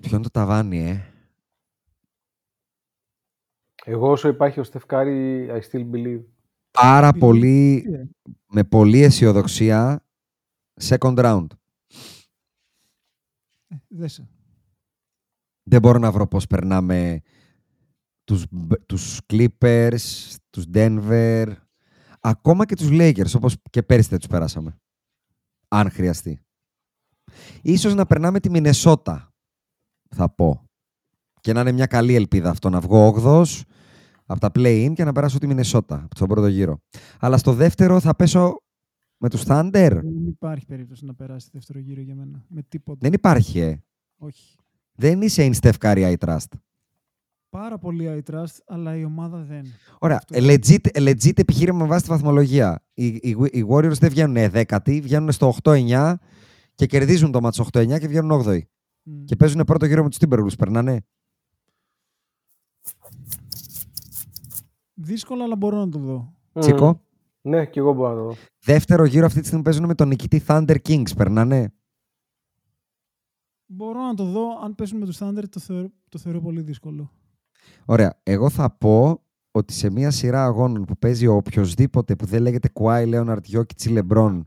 Ποιο 0.00 0.10
είναι 0.16 0.22
το 0.22 0.30
ταβάνι, 0.30 0.78
ε; 0.88 1.00
Εγώ 3.84 4.10
όσο 4.10 4.28
υπάρχει 4.28 4.60
ο 4.60 4.64
Στεφκάρη, 4.64 5.46
I 5.50 5.60
still 5.70 5.90
believe. 5.90 6.22
Πάρα 6.72 7.06
Επειδή- 7.08 7.20
πολύ, 7.24 7.82
Τι, 7.86 7.92
ε, 7.92 8.04
με 8.46 8.64
πολλή 8.64 9.02
αισιοδοξία, 9.02 10.04
second 10.80 11.18
round. 11.18 11.46
ε, 13.68 13.76
δέσε. 13.88 14.28
Δεν 15.70 15.80
μπορώ 15.80 15.98
να 15.98 16.12
βρω 16.12 16.26
πώς 16.26 16.46
περνάμε 16.46 17.20
τους, 18.24 18.44
Μπ- 18.50 18.86
τους 18.86 19.20
Clippers, 19.32 19.96
τους 20.50 20.64
Denver, 20.74 21.52
ακόμα 22.20 22.66
και 22.66 22.76
τους 22.76 22.88
Lakers, 22.90 23.34
όπως 23.36 23.56
και 23.70 23.82
πέρυσι 23.82 24.08
δεν 24.08 24.18
τους 24.18 24.28
περάσαμε. 24.28 24.76
Αν 25.68 25.90
χρειαστεί. 25.90 26.40
Ίσως 27.62 27.94
να 27.94 28.06
περνάμε 28.06 28.40
τη 28.40 28.50
Μινεσότα, 28.50 29.28
θα 30.08 30.30
πω. 30.34 30.64
Και 31.40 31.52
να 31.52 31.60
είναι 31.60 31.72
μια 31.72 31.86
καλή 31.86 32.14
ελπίδα 32.14 32.50
αυτό, 32.50 32.68
να 32.70 32.80
βγω 32.80 33.06
8 33.06 33.64
από 34.26 34.40
τα 34.40 34.50
play-in 34.54 34.92
και 34.94 35.04
να 35.04 35.12
περάσω 35.12 35.38
τη 35.38 35.46
Μινεσότα 35.46 36.08
στον 36.14 36.28
πρώτο 36.28 36.46
γύρο. 36.46 36.80
Αλλά 37.18 37.36
στο 37.36 37.52
δεύτερο 37.52 38.00
θα 38.00 38.16
πέσω 38.16 38.62
με 39.16 39.28
τους 39.28 39.42
Thunder. 39.46 39.70
Δεν 40.02 40.26
υπάρχει 40.26 40.66
περίπτωση 40.66 41.04
να 41.04 41.14
περάσει 41.14 41.48
δεύτερο 41.52 41.78
γύρο 41.78 42.00
για 42.00 42.14
μένα. 42.14 42.44
Με 42.48 42.62
τίποτα. 42.68 42.98
Δεν 43.02 43.12
υπάρχει, 43.12 43.58
ε. 43.60 43.82
Όχι. 44.16 44.56
Δεν 44.94 45.22
είσαι 45.22 45.50
in 45.50 45.60
Steph 45.60 45.78
Curry 45.78 46.14
I 46.14 46.26
trust. 46.26 46.46
Πάρα 47.50 47.78
πολύ 47.78 48.22
I 48.26 48.32
trust, 48.34 48.56
αλλά 48.66 48.96
η 48.96 49.04
ομάδα 49.04 49.38
δεν. 49.38 49.64
Ωραία. 49.98 50.16
Αυτό. 50.16 50.36
Ε, 50.36 50.40
Legit, 50.40 50.86
ε, 50.92 51.10
legit 51.10 51.38
επιχείρημα 51.38 51.78
με 51.78 51.86
βάση 51.86 52.02
τη 52.02 52.08
βαθμολογία. 52.08 52.84
Οι, 52.94 53.06
οι, 53.06 53.36
οι 53.52 53.66
Warriors 53.68 53.98
δεν 53.98 54.10
βγαίνουν 54.10 54.50
δέκατοι, 54.50 55.00
βγαίνουν 55.00 55.32
στο 55.32 55.54
8-9 55.62 56.14
και 56.74 56.86
κερδίζουν 56.86 57.32
το 57.32 57.40
μάτσο 57.40 57.66
8-9 57.72 57.98
και 57.98 58.08
βγαίνουν 58.08 58.42
8 58.46 58.58
Μμ. 59.02 59.24
Και 59.24 59.36
παίζουν 59.36 59.64
πρώτο 59.64 59.86
γύρο 59.86 60.02
με 60.02 60.08
τους 60.08 60.18
Timberwolves. 60.20 60.58
Περνάνε. 60.58 61.00
Δύσκολο, 65.02 65.44
αλλά 65.44 65.56
μπορώ 65.56 65.76
να 65.76 65.88
το 65.88 65.98
δω. 65.98 66.34
Τσίκο. 66.58 67.00
Ναι, 67.40 67.66
και 67.66 67.78
εγώ 67.78 67.92
μπορώ 67.92 68.08
να 68.08 68.14
το 68.14 68.22
δω. 68.22 68.34
Δεύτερο 68.64 69.04
γύρο 69.04 69.26
αυτή 69.26 69.40
τη 69.40 69.46
στιγμή 69.46 69.62
παίζουν 69.64 69.86
με 69.86 69.94
τον 69.94 70.08
νικητή 70.08 70.42
Thunder 70.46 70.76
Kings. 70.88 71.16
Περνάνε. 71.16 71.72
Μπορώ 73.66 74.00
να 74.00 74.14
το 74.14 74.24
δω. 74.24 74.58
Αν 74.62 74.74
πέσουν 74.74 74.98
με 74.98 75.04
τους 75.04 75.18
Thunder, 75.20 75.42
το 75.50 75.60
θεωρώ, 75.60 75.88
το 76.08 76.18
θεωρώ 76.18 76.40
πολύ 76.40 76.60
δύσκολο. 76.60 77.10
Ωραία. 77.84 78.20
Εγώ 78.22 78.50
θα 78.50 78.70
πω 78.70 79.22
ότι 79.50 79.72
σε 79.72 79.90
μια 79.90 80.10
σειρά 80.10 80.44
αγώνων 80.44 80.84
που 80.84 80.96
παίζει 80.98 81.26
ο 81.26 81.34
οποιοδήποτε 81.34 82.16
που 82.16 82.26
δεν 82.26 82.42
λέγεται 82.42 82.68
Κουάι, 82.68 83.06
Λέοναρντ, 83.06 83.44
Γιόκιτς 83.44 83.84
ή 83.84 83.88
Λεμπρόν 83.88 84.46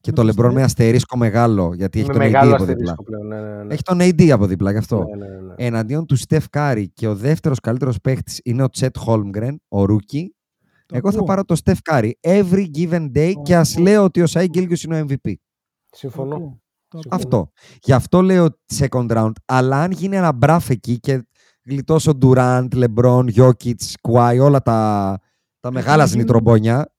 και 0.00 0.10
Με 0.10 0.16
το 0.16 0.20
το 0.20 0.22
Λεμπρόν 0.26 0.52
με 0.52 0.60
Steph. 0.60 0.64
αστερίσκο 0.64 1.16
μεγάλο, 1.16 1.72
γιατί 1.74 1.98
έχει 1.98 2.08
Με 2.08 2.14
τον 2.14 2.22
AD 2.22 2.24
μεγάλο 2.26 2.54
από 2.54 2.64
δίπλα. 2.64 2.90
αστερίσκο 2.92 3.02
πλέον. 3.02 3.26
Ναι, 3.26 3.40
ναι, 3.56 3.62
ναι. 3.64 3.72
Έχει 3.74 3.82
τον 3.82 3.98
AD 4.00 4.28
από 4.30 4.46
δίπλα 4.46 4.70
γι' 4.70 4.76
αυτό. 4.78 5.04
Ναι, 5.16 5.26
ναι, 5.26 5.34
ναι. 5.40 5.54
Εναντίον 5.56 6.06
του 6.06 6.16
Στεφ 6.16 6.48
Κάρι 6.50 6.88
και 6.90 7.08
ο 7.08 7.14
δεύτερος 7.14 7.60
καλύτερος 7.60 8.00
παίχτης 8.00 8.40
είναι 8.44 8.62
ο 8.62 8.68
Τσέτ 8.68 8.96
Χόλμγκρεν, 8.98 9.60
ο 9.68 9.84
rookie. 9.84 10.34
Το 10.86 10.96
Εγώ 10.96 11.08
θα 11.10 11.14
ακούω. 11.16 11.26
πάρω 11.26 11.44
το 11.44 11.54
Στεφ 11.54 11.82
Κάρι 11.82 12.18
every 12.20 12.66
given 12.76 13.10
day 13.16 13.32
Το 13.34 13.42
και 13.42 13.56
ας 13.56 13.72
ακούω. 13.72 13.84
λέω 13.84 14.04
ότι 14.04 14.22
ο 14.22 14.26
Σάι 14.26 14.46
Γκίλτζιους 14.48 14.76
είναι 14.84 15.00
ο 15.00 15.04
MVP. 15.08 15.32
Το 15.90 15.96
Συμφωνώ. 15.96 16.34
ακούω. 16.34 16.60
Το 16.88 16.98
ακούω. 16.98 17.10
Αυτό. 17.16 17.50
Γι' 17.82 17.92
αυτό 17.92 18.22
λέω 18.22 18.46
second 18.78 19.06
round. 19.10 19.32
Αλλά 19.44 19.82
αν 19.82 19.90
γίνει 19.90 20.16
ένα 20.16 20.32
μπραφ 20.32 20.70
εκεί 20.70 20.98
και 21.00 21.26
γλιτώσω 21.64 22.14
Ντουράντ, 22.14 22.74
Λεμπρόν, 22.74 23.28
Γιόκιτς, 23.28 23.96
Κουάι, 24.00 24.38
όλα 24.38 24.60
τα, 24.62 24.72
τα 25.12 25.20
Πρέπει 25.60 25.74
μεγάλα 25.74 25.96
να 25.96 26.04
γίνουν- 26.04 26.20
ζνητρομπόνια. 26.20 26.92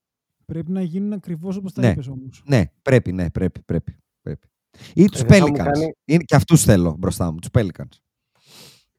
Πρέπει 0.52 0.72
να 0.72 0.82
γίνουν 0.82 1.14
ακριβώς 1.14 1.56
όπως 1.58 1.74
τα 1.74 1.82
Ναι. 1.82 1.90
είπες 1.90 2.08
όμως. 2.08 2.44
Ναι, 2.46 2.64
πρέπει, 2.82 3.12
ναι, 3.12 3.30
πρέπει, 3.30 3.60
πρέπει. 3.62 3.98
πρέπει. 4.22 4.48
Ή 4.94 5.06
τους 5.06 5.22
Ε, 5.22 5.24
δεν 5.26 5.40
θα 5.40 5.48
μου 5.48 5.54
Pelicans. 5.54 5.64
κάνει- 5.64 5.92
Είναι, 6.06 6.24
και 6.24 6.36
αυτούς 6.36 6.64
θέλω 6.64 6.96
μπροστά 7.00 7.32
μου, 7.32 7.40
τους 7.40 7.50
Pelicans. 7.54 7.98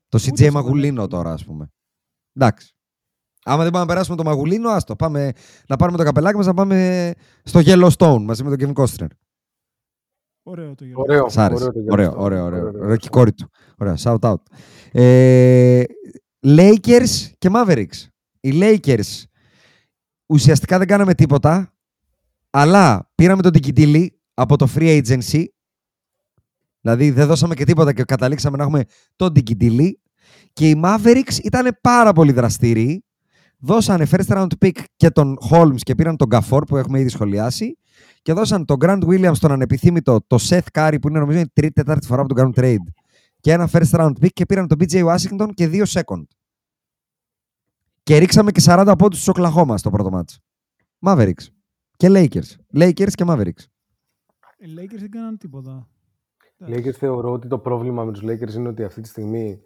Το 0.08 0.18
Ούτε 0.18 0.26
CJ 0.31 0.47
αυτό 0.47 0.52
Μαγουλίνο 0.52 1.00
δεν 1.00 1.08
τώρα, 1.10 1.32
ας 1.32 1.44
πούμε. 1.44 1.72
Εντάξει. 2.32 2.74
Άμα 3.44 3.62
δεν 3.62 3.72
πάμε 3.72 3.84
να 3.84 3.90
περάσουμε 3.92 4.16
το 4.16 4.22
Μαγουλίνο, 4.24 4.68
άστο. 4.70 4.97
Πάμε 4.97 5.32
να 5.68 5.76
πάρουμε 5.76 5.98
το 5.98 6.05
καπελάκι 6.05 6.36
μας 6.36 6.47
να 6.47 6.55
πάμε 6.55 7.12
στο 7.42 7.60
Yellowstone 7.64 8.22
μαζί 8.22 8.44
με 8.44 8.56
τον 8.56 8.74
Kevin 8.74 8.82
Costner. 8.84 9.06
Ωραίο 10.42 10.74
το 10.74 10.84
γεγονός. 10.84 11.08
Ωραίο. 11.08 11.28
Σ' 11.28 11.36
άρεσε. 11.39 11.64
ωραίο 11.64 11.82
το 11.84 11.92
Ωραίο, 11.92 12.05
γεγονός. 12.05 12.24
ωραίο, 12.24 12.44
ωραίο. 12.44 12.66
Ωραίο, 12.66 12.81
Ωραίο 12.82 12.97
και 12.97 13.06
η 13.06 13.10
κόρη 13.10 13.32
του. 13.32 13.48
Ωραία, 13.78 13.97
shout 13.98 14.18
out. 14.18 14.34
Ε, 14.92 15.82
Lakers 16.47 17.31
και 17.39 17.50
Mavericks. 17.52 18.06
Οι 18.40 18.50
Lakers 18.55 19.22
ουσιαστικά 20.26 20.78
δεν 20.78 20.86
κάναμε 20.86 21.15
τίποτα, 21.15 21.73
αλλά 22.51 23.10
πήραμε 23.15 23.42
τον 23.42 23.52
Τικιτήλη 23.52 24.20
από 24.34 24.57
το 24.57 24.68
free 24.75 25.02
agency. 25.02 25.44
Δηλαδή 26.81 27.10
δεν 27.10 27.26
δώσαμε 27.26 27.55
και 27.55 27.65
τίποτα 27.65 27.92
και 27.92 28.05
καταλήξαμε 28.05 28.57
να 28.57 28.62
έχουμε 28.62 28.84
τον 29.17 29.33
Τικιτήλη. 29.33 30.01
Και 30.52 30.68
οι 30.68 30.81
Mavericks 30.84 31.39
ήταν 31.42 31.78
πάρα 31.81 32.12
πολύ 32.12 32.33
δραστήριοι. 32.33 33.05
Δώσανε 33.59 34.07
first 34.10 34.36
round 34.36 34.47
pick 34.65 34.78
και 34.97 35.10
τον 35.10 35.39
Holmes 35.51 35.81
και 35.81 35.94
πήραν 35.94 36.17
τον 36.17 36.28
Gafford 36.31 36.67
που 36.67 36.76
έχουμε 36.76 37.01
ήδη 37.01 37.09
σχολιάσει. 37.09 37.78
Και 38.23 38.33
δώσαν 38.33 38.65
τον 38.65 38.76
Grant 38.81 39.02
Williams 39.07 39.36
τον 39.41 39.52
ανεπιθύμητο, 39.52 40.20
το 40.26 40.39
Seth 40.41 40.67
Curry 40.73 40.97
που 41.01 41.09
είναι 41.09 41.18
νομίζω 41.18 41.39
η 41.39 41.51
τρίτη 41.52 41.73
τέταρτη 41.73 42.07
φορά 42.07 42.23
που 42.23 42.28
τον 42.28 42.36
κάνουν 42.36 42.55
trade. 42.57 42.92
Και 43.41 43.52
ένα 43.52 43.68
first 43.73 43.91
round 43.91 44.12
pick 44.20 44.28
και 44.33 44.47
πήραν 44.47 44.67
τον 44.67 44.78
BJ 44.81 45.15
Washington 45.15 45.49
και 45.55 45.68
δύο 45.68 45.84
second. 45.89 46.23
Και 48.02 48.16
ρίξαμε 48.18 48.50
και 48.50 48.60
40 48.64 48.94
πόντους 48.98 49.18
στους 49.18 49.28
Οκλαχώμα 49.28 49.76
στο 49.78 49.90
πρώτο 49.90 50.10
μάτς. 50.10 50.39
Mavericks. 51.06 51.47
Και 51.97 52.08
Lakers. 52.10 52.78
Lakers 52.78 53.10
και 53.12 53.24
Mavericks. 53.26 53.64
Οι 54.58 54.66
Lakers 54.78 54.98
δεν 54.98 55.10
κάναν 55.10 55.39
τίποτα. 55.39 55.89
Lakers 56.66 56.90
θεωρώ 56.92 57.32
ότι 57.32 57.48
το 57.48 57.58
πρόβλημα 57.58 58.05
με 58.05 58.12
τους 58.12 58.22
Lakers 58.24 58.55
είναι 58.55 58.68
ότι 58.68 58.84
αυτή 58.84 59.00
τη 59.00 59.08
στιγμή 59.08 59.60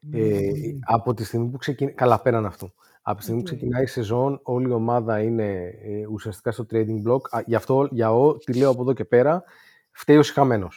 Ναι, 0.00 0.18
ε, 0.18 0.30
πολύ. 0.30 0.78
από 0.86 1.14
τη 1.14 1.24
στιγμή 1.24 1.48
που 1.48 1.56
ξεκινάει. 1.56 1.94
Καλά, 1.94 2.20
πέραν 2.20 2.46
αυτού. 2.46 2.72
Από 3.02 3.16
τη 3.18 3.22
στιγμή 3.22 3.42
που 3.42 3.48
Οκ. 3.50 3.56
ξεκινάει 3.56 3.82
η 3.82 3.86
σεζόν, 3.86 4.40
όλη 4.42 4.68
η 4.68 4.72
ομάδα 4.72 5.20
είναι 5.22 5.52
ε, 5.82 6.06
ουσιαστικά 6.06 6.50
στο 6.52 6.66
trading 6.70 7.02
block. 7.08 7.20
Α, 7.30 7.40
γι' 7.46 7.54
αυτό, 7.54 7.88
για 7.90 8.12
ό,τι 8.14 8.52
λέω 8.54 8.70
από 8.70 8.82
εδώ 8.82 8.92
και 8.92 9.04
πέρα, 9.04 9.42
φταίει 9.90 10.16
ο 10.16 10.22
Σιχαμένο. 10.22 10.68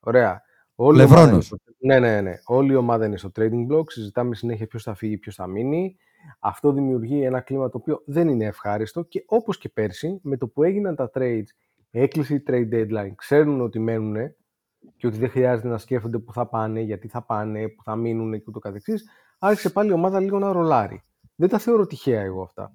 Ωραία. 0.00 0.42
Όλη 0.74 1.00
η 1.00 1.04
ομάδα 1.04 1.14
είναι 1.14 1.24
Λεμπρόνος. 1.24 1.46
στο- 1.46 1.56
ναι, 1.78 1.98
ναι, 1.98 2.20
ναι. 2.20 2.32
Όλη 2.44 2.72
η 2.72 2.76
ομάδα 2.76 3.06
είναι 3.06 3.16
στο 3.16 3.30
trading 3.36 3.66
block. 3.72 3.84
Συζητάμε 3.90 4.34
συνέχεια 4.34 4.66
ποιος 4.66 4.82
θα 4.82 4.94
φύγει, 4.94 5.18
ποιος 5.18 5.34
θα 5.34 5.46
μείνει. 5.46 5.96
Αυτό 6.40 6.72
δημιουργεί 6.72 7.22
ένα 7.22 7.40
κλίμα 7.40 7.68
το 7.68 7.78
οποίο 7.78 8.02
δεν 8.06 8.28
είναι 8.28 8.44
ευχάριστο 8.44 9.02
και 9.02 9.24
όπως 9.26 9.58
και 9.58 9.68
πέρσι, 9.68 10.20
με 10.22 10.36
το 10.36 10.48
που 10.48 10.62
έγιναν 10.62 10.96
τα 10.96 11.10
trades, 11.14 11.46
έκλεισε 11.90 12.34
η 12.34 12.42
trade 12.46 12.72
deadline, 12.72 13.12
ξέρουν 13.14 13.60
ότι 13.60 13.78
μένουν 13.78 14.16
και 14.96 15.06
ότι 15.06 15.18
δεν 15.18 15.30
χρειάζεται 15.30 15.68
να 15.68 15.78
σκέφτονται 15.78 16.18
που 16.18 16.32
θα 16.32 16.46
πάνε, 16.46 16.80
γιατί 16.80 17.08
θα 17.08 17.22
πάνε, 17.22 17.68
που 17.68 17.82
θα 17.82 17.96
μείνουν 17.96 18.32
και 18.32 18.44
ούτω 18.46 18.58
καθεξής, 18.58 19.08
άρχισε 19.38 19.70
πάλι 19.70 19.90
η 19.90 19.92
ομάδα 19.92 20.20
λίγο 20.20 20.38
να 20.38 20.52
ρολάρει. 20.52 21.02
Δεν 21.34 21.48
τα 21.48 21.58
θεωρώ 21.58 21.86
τυχαία 21.86 22.20
εγώ 22.20 22.42
αυτά. 22.42 22.72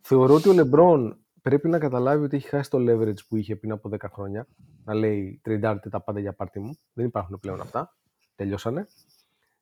Θεωρώ 0.00 0.34
ότι 0.34 0.48
ο 0.48 0.52
Λεμπρόν 0.52 1.24
πρέπει 1.42 1.68
να 1.68 1.78
καταλάβει 1.78 2.24
ότι 2.24 2.36
έχει 2.36 2.48
χάσει 2.48 2.70
το 2.70 2.78
leverage 2.80 3.26
που 3.28 3.36
είχε 3.36 3.56
πριν 3.56 3.72
από 3.72 3.88
10 3.92 3.96
χρόνια. 4.12 4.46
Να 4.84 4.94
λέει 4.94 5.40
τριντάρτε 5.42 5.88
τα 5.88 6.00
πάντα 6.00 6.20
για 6.20 6.32
πάρτι 6.32 6.60
μου. 6.60 6.78
Δεν 6.92 7.06
υπάρχουν 7.06 7.38
πλέον 7.38 7.60
αυτά. 7.60 7.96
Τελειώσανε. 8.34 8.86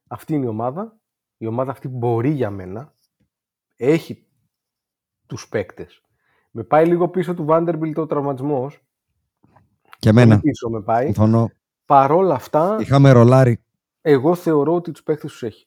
Αυτή 0.07 0.35
είναι 0.35 0.45
η 0.45 0.49
ομάδα. 0.49 0.99
Η 1.37 1.47
ομάδα 1.47 1.71
αυτή 1.71 1.89
μπορεί 1.89 2.31
για 2.31 2.51
μένα. 2.51 2.93
Έχει 3.81 4.27
τους 5.27 5.49
παίκτες. 5.49 6.03
Με 6.51 6.63
πάει 6.65 6.87
λίγο 6.87 7.09
πίσω 7.09 7.35
του 7.35 7.47
Vanderbilt 7.49 7.95
ο 7.97 8.07
τραυματισμός. 8.07 8.81
Και 9.99 10.11
Πολύ 10.11 10.21
εμένα. 10.23 10.41
πίσω 10.41 10.69
με 10.71 10.83
πάει. 10.83 11.05
Συμφωνώ. 11.05 11.51
Παρόλα 11.85 12.35
αυτά, 12.35 12.77
Είχαμε 12.81 13.11
ρολάρι. 13.11 13.63
εγώ 14.01 14.35
θεωρώ 14.35 14.75
ότι 14.75 14.93
τους 14.93 15.03
παίκτες 15.03 15.31
τους 15.31 15.43
έχει. 15.43 15.67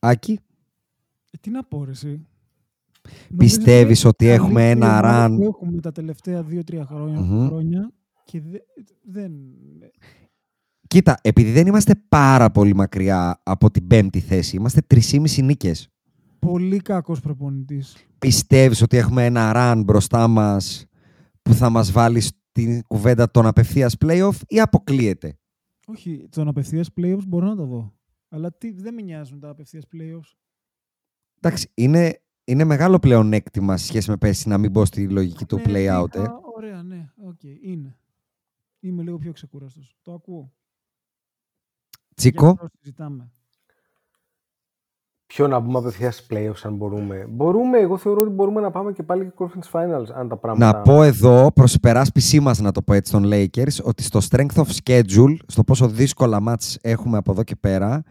Άκη. 0.00 0.40
Ε, 1.30 1.38
τι 1.40 1.50
να 1.50 1.64
πω, 1.64 1.84
ρε, 1.84 1.90
εσύ. 1.90 2.26
Πιστεύεις 3.36 3.82
Νομίζω 4.04 4.08
ότι 4.08 4.24
είναι 4.24 4.32
η 4.32 4.36
έχουμε 4.36 4.60
καλύτερη 4.60 4.80
ένα 4.80 4.98
ομάδα 4.98 5.26
run. 5.26 5.36
Που 5.36 5.44
έχουμε 5.44 5.80
τα 5.80 5.92
τελευταία 5.92 6.42
2-3 6.42 6.82
χρόνια, 6.86 7.20
Μμμ. 7.20 7.46
χρόνια 7.48 7.92
και 8.24 8.40
δε- 8.40 8.58
δεν... 9.02 9.32
Κοίτα, 10.88 11.18
επειδή 11.22 11.50
δεν 11.52 11.66
είμαστε 11.66 11.94
πάρα 12.08 12.50
πολύ 12.50 12.74
μακριά 12.74 13.40
από 13.42 13.70
την 13.70 13.86
πέμπτη 13.86 14.20
θέση, 14.20 14.56
είμαστε 14.56 14.80
3,5 14.86 15.42
νίκες. 15.42 15.88
Πολύ 16.38 16.78
κακός 16.80 17.20
προπονητής. 17.20 17.96
Πιστεύεις 18.18 18.82
ότι 18.82 18.96
έχουμε 18.96 19.24
ένα 19.24 19.52
run 19.54 19.82
μπροστά 19.84 20.28
μας 20.28 20.86
που 21.42 21.54
θα 21.54 21.70
μας 21.70 21.92
βάλει 21.92 22.20
στην 22.20 22.82
κουβέντα 22.86 23.30
των 23.30 23.46
απευθείας 23.46 23.96
playoff 24.04 24.36
ή 24.46 24.60
αποκλείεται; 24.60 25.38
Όχι, 25.86 26.28
τον 26.30 26.48
απευθείας 26.48 26.88
playoffs 27.00 27.26
μπορώ 27.26 27.46
να 27.46 27.56
το 27.56 27.64
δω. 27.66 27.94
Αλλά 28.28 28.52
τι, 28.52 28.70
δεν 28.72 28.94
με 28.94 29.02
νοιάζουν 29.02 29.40
τα 29.40 29.48
απευθείας 29.48 29.84
playoffs. 29.92 30.32
Εντάξει, 31.40 31.70
είναι, 31.74 32.20
είναι 32.44 32.64
μεγάλο 32.64 32.98
πλεονέκτημα 32.98 33.76
σε 33.76 33.86
σχέση 33.86 34.10
με 34.10 34.16
πέρσι 34.16 34.48
να 34.48 34.58
μην 34.58 34.70
μπω 34.70 34.84
στη 34.84 35.08
λογική 35.08 35.44
του 35.44 35.56
Ναι, 35.56 35.62
play 35.66 36.00
out. 36.02 36.06
είχα- 36.14 36.22
Ε. 36.22 36.28
Ωραία, 36.56 36.82
ναι, 36.82 37.08
οκ, 37.16 37.42
είναι. 37.60 37.96
Είμαι 38.80 39.02
λίγο 39.02 39.18
πιο 39.18 39.32
ξεκούραστος. 39.32 39.96
Το 40.02 40.12
ακούω. 40.12 40.52
Γι' 42.18 42.30
Τσίκο, 42.30 42.48
αυτό 42.48 42.68
συζητάμε; 42.80 43.30
Ποιο 45.26 45.48
να 45.48 45.58
μπούμε 45.58 45.78
απευθεία 45.78 46.10
στις 46.10 46.26
playoffs 46.30 46.60
αν 46.62 46.74
μπορούμε. 46.74 47.26
Μπορούμε, 47.28 47.78
εγώ 47.78 47.96
θεωρώ 47.96 48.20
ότι 48.20 48.30
μπορούμε 48.30 48.60
να 48.60 48.70
πάμε 48.70 48.92
και 48.92 49.02
πάλι 49.02 49.24
και 49.24 49.32
conference 49.38 49.70
finals 49.80 50.04
αν 50.14 50.28
τα 50.28 50.36
πράγματα... 50.36 50.76
να 50.76 50.82
πω 50.82 51.02
εδώ 51.02 51.52
προς 51.52 51.74
υπεράσπισή 51.74 52.40
μας 52.40 52.58
να 52.58 52.72
το 52.72 52.82
πω 52.82 52.92
έτσι 52.92 53.12
των 53.12 53.22
Lakers 53.26 53.82
ότι 53.82 54.02
στο 54.02 54.20
strength 54.30 54.54
of 54.54 54.64
schedule, 54.84 55.36
στο 55.46 55.64
πόσο 55.64 55.88
δύσκολα 55.88 56.40
ματς 56.40 56.78
έχουμε 56.80 57.16
από 57.16 57.32
εδώ 57.32 57.42
και 57.42 57.56
πέρα, 57.56 58.02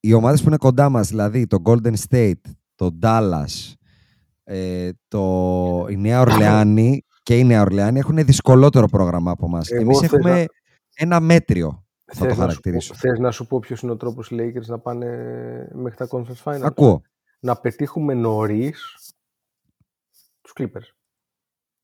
οι 0.00 0.12
ομάδες 0.12 0.40
που 0.42 0.48
είναι 0.48 0.56
κοντά 0.56 0.88
μας, 0.88 1.08
δηλαδή 1.08 1.46
το 1.46 1.62
Golden 1.64 1.94
State, 2.08 2.40
το 2.74 2.98
Dallas, 3.02 3.72
ε, 4.44 4.90
το, 5.08 5.86
η 5.90 5.96
Νέα 5.96 6.20
Ορλεάνη 6.20 7.02
και 7.22 7.38
η 7.38 7.44
Νέα 7.44 7.60
Ορλεάνη 7.60 7.98
έχουν 7.98 8.24
δυσκολότερο 8.24 8.86
πρόγραμμα 8.88 9.30
από 9.30 9.48
μας. 9.48 9.70
Εγώ 9.70 9.82
Εμείς 9.82 9.98
θες 9.98 10.12
έχουμε 10.12 10.30
να- 10.40 10.46
ένα 10.94 11.20
μέτριο, 11.20 11.86
θα 12.12 12.14
Θες 12.14 12.18
το 12.18 12.24
να, 12.24 12.30
σου 12.30 12.36
πω, 12.36 12.40
χαρακτηρίσω. 12.40 12.94
θες 12.94 13.18
να 13.18 13.30
σου 13.30 13.46
πω 13.46 13.58
ποιος 13.58 13.80
είναι 13.80 13.92
ο 13.92 13.96
τρόπος 13.96 14.30
οι 14.30 14.36
Lakers 14.38 14.66
να 14.66 14.78
πάνε 14.78 15.06
μέχρι 15.74 15.96
τα 15.96 16.08
conference 16.10 16.42
finals; 16.44 16.60
Ακούω. 16.62 17.02
Να 17.40 17.56
πετύχουμε 17.56 18.14
νωρίς 18.14 18.96
τους 20.40 20.52
Clippers. 20.58 20.92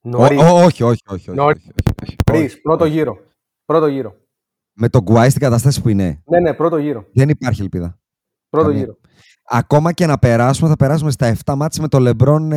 Νωρίς. 0.00 0.40
Ω- 0.40 0.44
ω- 0.44 0.62
όχι, 0.64 0.82
όχι, 0.82 0.82
όχι. 0.82 1.30
όχι, 1.30 1.30
Νωρίς. 1.30 1.60
όχι, 1.62 1.72
όχι, 1.78 1.94
όχι. 2.02 2.16
Νωρίς, 2.32 2.60
πρώτο 2.60 2.84
γύρο. 2.84 3.18
Πρώτο 3.64 3.86
γύρο. 3.86 4.16
Με 4.72 4.88
τον 4.88 5.02
Γκουάι 5.02 5.28
στην 5.28 5.40
κατάσταση 5.42 5.82
που 5.82 5.88
είναι. 5.88 6.22
Ναι, 6.26 6.40
ναι, 6.40 6.54
πρώτο 6.54 6.76
γύρο. 6.76 7.06
Δεν 7.14 7.28
υπάρχει 7.28 7.62
ελπίδα. 7.62 7.98
Πρώτο 8.48 8.66
Καμία. 8.66 8.80
γύρο. 8.82 8.96
Ακόμα 9.48 9.92
και 9.92 10.06
να 10.06 10.18
περάσουμε, 10.18 10.68
θα 10.68 10.76
περάσουμε 10.76 11.10
στα 11.10 11.26
7 11.44 11.54
μάτια 11.56 11.82
με 11.82 11.88
το 11.88 11.98
Λεμπρόν 11.98 12.52
ε, 12.52 12.56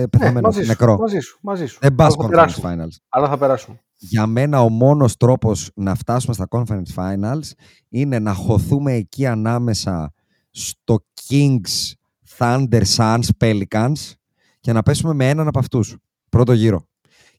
Ναι, 0.00 0.08
πεθαμένος, 0.08 0.42
μαζί 0.42 0.60
σου, 0.60 0.66
νεκρό. 0.66 0.96
μαζί 0.98 1.18
σου, 1.18 1.38
μαζί 1.42 1.66
σου. 1.66 1.78
Δεν 1.80 1.94
πας 1.94 2.06
Αλλά 2.14 2.22
θα 2.22 2.28
conference 2.28 2.30
περάσουμε. 2.30 2.84
finals. 2.84 2.96
Αλλά 3.08 3.28
θα 3.28 3.38
περάσουμε. 3.38 3.78
Για 3.96 4.26
μένα 4.26 4.60
ο 4.60 4.68
μόνος 4.68 5.16
τρόπος 5.16 5.70
να 5.74 5.94
φτάσουμε 5.94 6.34
στα 6.34 6.46
conference 6.50 6.94
finals 6.94 7.50
είναι 7.88 8.18
να 8.18 8.34
χωθούμε 8.34 8.92
εκεί 8.92 9.26
ανάμεσα 9.26 10.12
στο 10.50 11.04
Kings, 11.28 11.92
Thunder, 12.38 12.82
Suns, 12.96 13.24
Pelicans 13.38 14.12
και 14.60 14.72
να 14.72 14.82
πέσουμε 14.82 15.14
με 15.14 15.28
έναν 15.28 15.48
από 15.48 15.58
αυτούς. 15.58 15.96
Πρώτο 16.28 16.52
γύρο. 16.52 16.86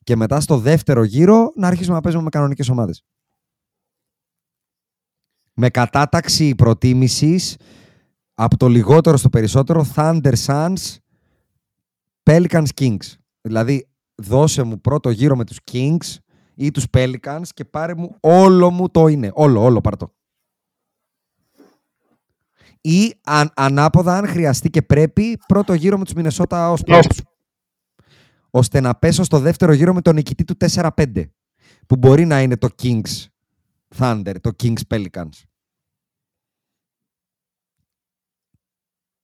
Και 0.04 0.16
μετά 0.16 0.40
στο 0.40 0.58
δεύτερο 0.58 1.04
γύρο 1.04 1.52
να 1.56 1.68
αρχίσουμε 1.68 1.96
να 1.96 2.02
παίζουμε 2.02 2.24
με 2.24 2.30
κανονικές 2.30 2.70
ομάδες. 2.70 3.04
Με 5.54 5.70
κατάταξη 5.70 6.56
προτίμησης 6.56 7.58
από 8.34 8.58
το 8.58 8.68
λιγότερο 8.68 9.18
στο 9.18 9.30
περισσότερο 9.30 9.86
Thunder, 9.96 10.34
Suns, 10.46 10.98
Pelicans, 12.24 12.68
Kings. 12.76 13.14
Δηλαδή 13.42 13.88
δώσε 14.16 14.64
μου 14.64 14.82
πρώτο 14.82 15.10
γύρο 15.10 15.36
με 15.36 15.46
τους 15.46 15.60
Kings 15.72 16.16
ή 16.56 16.72
τους 16.72 16.86
Pelicans 16.94 17.48
και 17.54 17.66
πάρε 17.66 17.96
μου 17.96 18.16
όλο 18.20 18.72
μου 18.72 18.90
το 18.90 19.08
είναι. 19.08 19.32
Όλο, 19.34 19.64
όλο 19.64 19.82
πάρ' 19.82 19.98
το. 19.98 20.14
Ή 22.82 23.14
αν, 23.24 23.52
ανάποδα, 23.56 24.18
αν 24.18 24.28
χρειαστεί 24.28 24.70
και 24.70 24.82
πρέπει, 24.82 25.38
πρώτο 25.48 25.74
γύρο 25.74 25.98
με 25.98 26.04
τους 26.04 26.14
Minnesota 26.16 26.70
ως 26.72 26.84
πρώτους. 26.84 27.22
Ώστε 28.50 28.80
να 28.80 28.96
πέσω 28.96 29.24
στο 29.24 29.40
δεύτερο 29.40 29.74
γύρο 29.74 29.94
με 29.94 30.02
τον 30.02 30.16
νικητή 30.16 30.44
του 30.44 30.58
4-5. 30.58 31.24
Που 31.88 31.96
μπορεί 31.96 32.26
να 32.26 32.42
είναι 32.42 32.58
το 32.58 32.70
Kings 32.82 33.26
Thunder, 33.98 34.36
το 34.42 34.52
Kings 34.64 34.82
Pelicans. 34.88 35.44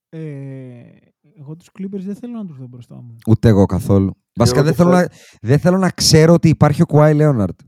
Ε, 0.08 0.84
εγώ 1.38 1.56
τους 1.56 1.68
Clippers 1.78 2.00
δεν 2.00 2.16
θέλω 2.16 2.32
να 2.32 2.46
τους 2.46 2.56
δω 2.56 2.66
μπροστά 2.66 2.94
μου. 2.94 3.16
Ούτε 3.26 3.48
εγώ 3.48 3.66
καθόλου. 3.66 4.21
Βασικά 4.34 4.62
δεν 4.62 4.70
το 4.74 4.76
θέλω, 4.82 4.90
θέλω. 4.96 5.02
να, 5.02 5.08
δεν 5.48 5.58
θέλω 5.58 5.78
να 5.78 5.90
ξέρω 5.90 6.32
ότι 6.32 6.48
υπάρχει 6.48 6.82
ο 6.82 6.86
Κουάι 6.86 7.14
Λέοναρντ. 7.14 7.58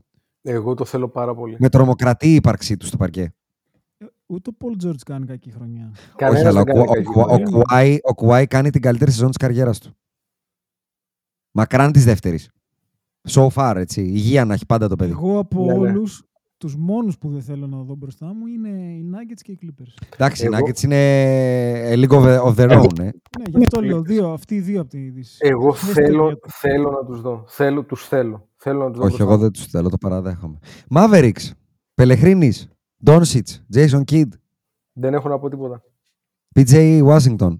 Εγώ 0.41 0.73
το 0.73 0.85
θέλω 0.85 1.09
πάρα 1.09 1.35
πολύ. 1.35 1.55
Με 1.59 1.69
τρομοκρατεί 1.69 2.27
η 2.27 2.35
ύπαρξή 2.35 2.77
του 2.77 2.85
στο 2.85 2.97
παρκέ. 2.97 3.33
Ε, 3.97 4.05
Ούτε 4.25 4.49
ο 4.49 4.53
Paul 4.65 4.85
George 4.85 4.95
κάνει 5.05 5.25
κακή 5.25 5.51
χρονιά. 5.51 5.91
Κανένας 6.15 6.39
Όχι, 6.41 6.49
αλλά 6.49 6.59
ο, 6.59 6.63
δεν 6.63 6.73
κάνει 6.75 6.85
Κουα- 6.85 6.91
ο, 6.91 6.95
κακή 6.95 7.05
Κουα- 7.11 7.25
ο, 7.25 7.35
χρονιά. 7.35 7.63
Κουάι, 7.67 7.97
ο 8.03 8.13
Κουάι 8.13 8.47
κάνει 8.47 8.69
την 8.69 8.81
καλύτερη 8.81 9.11
σεζόν 9.11 9.27
της 9.27 9.37
καριέρας 9.37 9.79
του. 9.79 9.97
Μακράν 11.51 11.91
της 11.91 12.03
δεύτερης. 12.05 12.49
So 13.29 13.47
far, 13.47 13.73
έτσι. 13.77 14.01
Υγεία 14.01 14.45
να 14.45 14.53
έχει 14.53 14.65
πάντα 14.65 14.87
το 14.87 14.95
παιδί. 14.95 15.11
Εγώ 15.11 15.39
από 15.39 15.65
Ναι, 15.65 15.73
ναι. 15.91 15.93
Όλους 16.63 16.73
τους 16.75 16.75
μόνους 16.85 17.17
που 17.17 17.29
δεν 17.29 17.41
θέλω 17.41 17.67
να 17.67 17.81
δω 17.83 17.95
μπροστά 17.95 18.25
μου 18.33 18.45
είναι 18.45 18.69
οι 18.69 19.05
Nuggets 19.13 19.39
και 19.41 19.51
οι 19.51 19.59
Clippers. 19.61 20.07
Εντάξει, 20.13 20.43
οι 20.43 20.45
Εγώ- 20.51 20.57
Nuggets 20.57 20.83
είναι 20.83 21.93
a 21.93 21.95
league 21.95 22.17
of, 22.17 22.41
of 22.47 22.55
their 22.55 22.79
own, 22.81 22.99
ε. 22.99 23.03
Ναι, 23.03 23.11
γι' 23.49 23.63
αυτό 23.65 23.81
λέω 23.81 24.01
δύο, 24.01 24.31
αυτοί 24.31 24.55
οι 24.55 24.59
δύο 24.59 24.81
από 24.81 24.89
τη 24.89 25.09
δύση. 25.09 25.37
Εγώ 25.39 25.71
Δεν 25.71 25.93
θέλω, 25.93 26.23
θέλω. 26.23 26.39
θέλω 26.47 26.91
να 26.91 27.05
τους 27.05 27.21
δω. 27.21 27.43
Θέλω, 27.47 27.83
τους 27.83 28.07
θέλω. 28.07 28.49
Θέλω 28.55 28.83
να 28.83 28.89
τους 28.89 28.97
δω. 28.99 29.05
Όχι, 29.05 29.15
μπροστά 29.15 29.23
εγώ 29.23 29.33
μου. 29.33 29.41
δεν 29.41 29.51
τους 29.51 29.65
θέλω, 29.65 29.89
το 29.89 29.97
παραδέχομαι. 29.97 30.57
Mavericks, 30.89 31.51
Πελεχρίνης, 31.93 32.67
Doncic, 33.05 33.41
Jason 33.75 34.01
Kidd, 34.11 34.27
Δεν 34.93 35.13
έχω 35.13 35.29
να 35.29 35.39
πω 35.39 35.49
τίποτα. 35.49 35.81
PJ 36.55 37.01
Washington, 37.07 37.55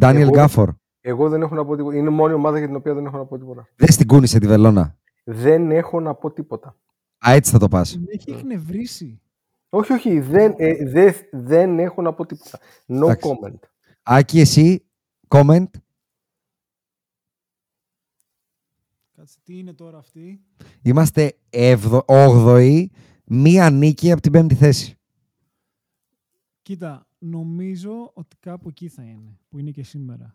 Daniel 0.00 0.14
Εγώ- 0.16 0.32
Gafford. 0.34 0.74
Εγώ 1.00 1.28
δεν 1.28 1.42
έχω 1.42 1.54
να 1.54 1.64
πω 1.64 1.76
τίποτα. 1.76 1.96
Είναι 1.96 2.10
η 2.10 2.12
μόνη 2.12 2.32
ομάδα 2.34 2.58
για 2.58 2.66
την 2.66 2.76
οποία 2.76 2.94
δεν 2.94 3.06
έχω 3.06 3.16
να 3.16 3.24
πω 3.24 3.38
τίποτα. 3.38 3.68
Δεν 3.76 3.88
στην 3.88 4.06
κούνησε 4.06 4.38
τη 4.38 4.46
βελόνα. 4.46 4.96
Δεν 5.24 5.70
έχω 5.70 6.00
να 6.00 6.14
πω 6.14 6.30
τίποτα. 6.30 6.76
Α, 7.26 7.32
έτσι 7.32 7.50
θα 7.50 7.58
το 7.58 7.68
πας. 7.68 7.96
Με 7.98 8.04
έχει 8.08 8.30
εκνευρίσει. 8.30 9.20
Όχι, 9.68 9.92
όχι. 9.92 10.20
Δεν, 10.20 10.54
ε, 10.56 10.84
δε- 10.90 11.12
δεν 11.32 11.78
έχω 11.78 12.02
να 12.02 12.12
πω 12.12 12.26
τίποτα. 12.26 12.58
No 12.86 12.94
Εντάξει. 13.02 13.28
comment. 13.42 13.58
Άκη, 14.02 14.40
εσύ, 14.40 14.84
comment. 15.28 15.66
Κάτσε, 19.16 19.36
τι 19.44 19.58
είναι 19.58 19.72
τώρα 19.72 19.98
αυτή; 19.98 20.40
Είμαστε 20.82 21.36
8η, 22.06 22.86
μία 23.24 23.70
νίκη 23.70 24.12
από 24.12 24.20
την 24.20 24.32
πέμπτη 24.32 24.54
θέση. 24.54 24.94
Κοίτα, 26.62 27.06
νομίζω 27.18 28.10
ότι 28.14 28.36
κάπου 28.40 28.68
εκεί 28.68 28.88
θα 28.88 29.02
είναι, 29.02 29.38
που 29.48 29.58
είναι 29.58 29.70
και 29.70 29.82
σήμερα. 29.82 30.34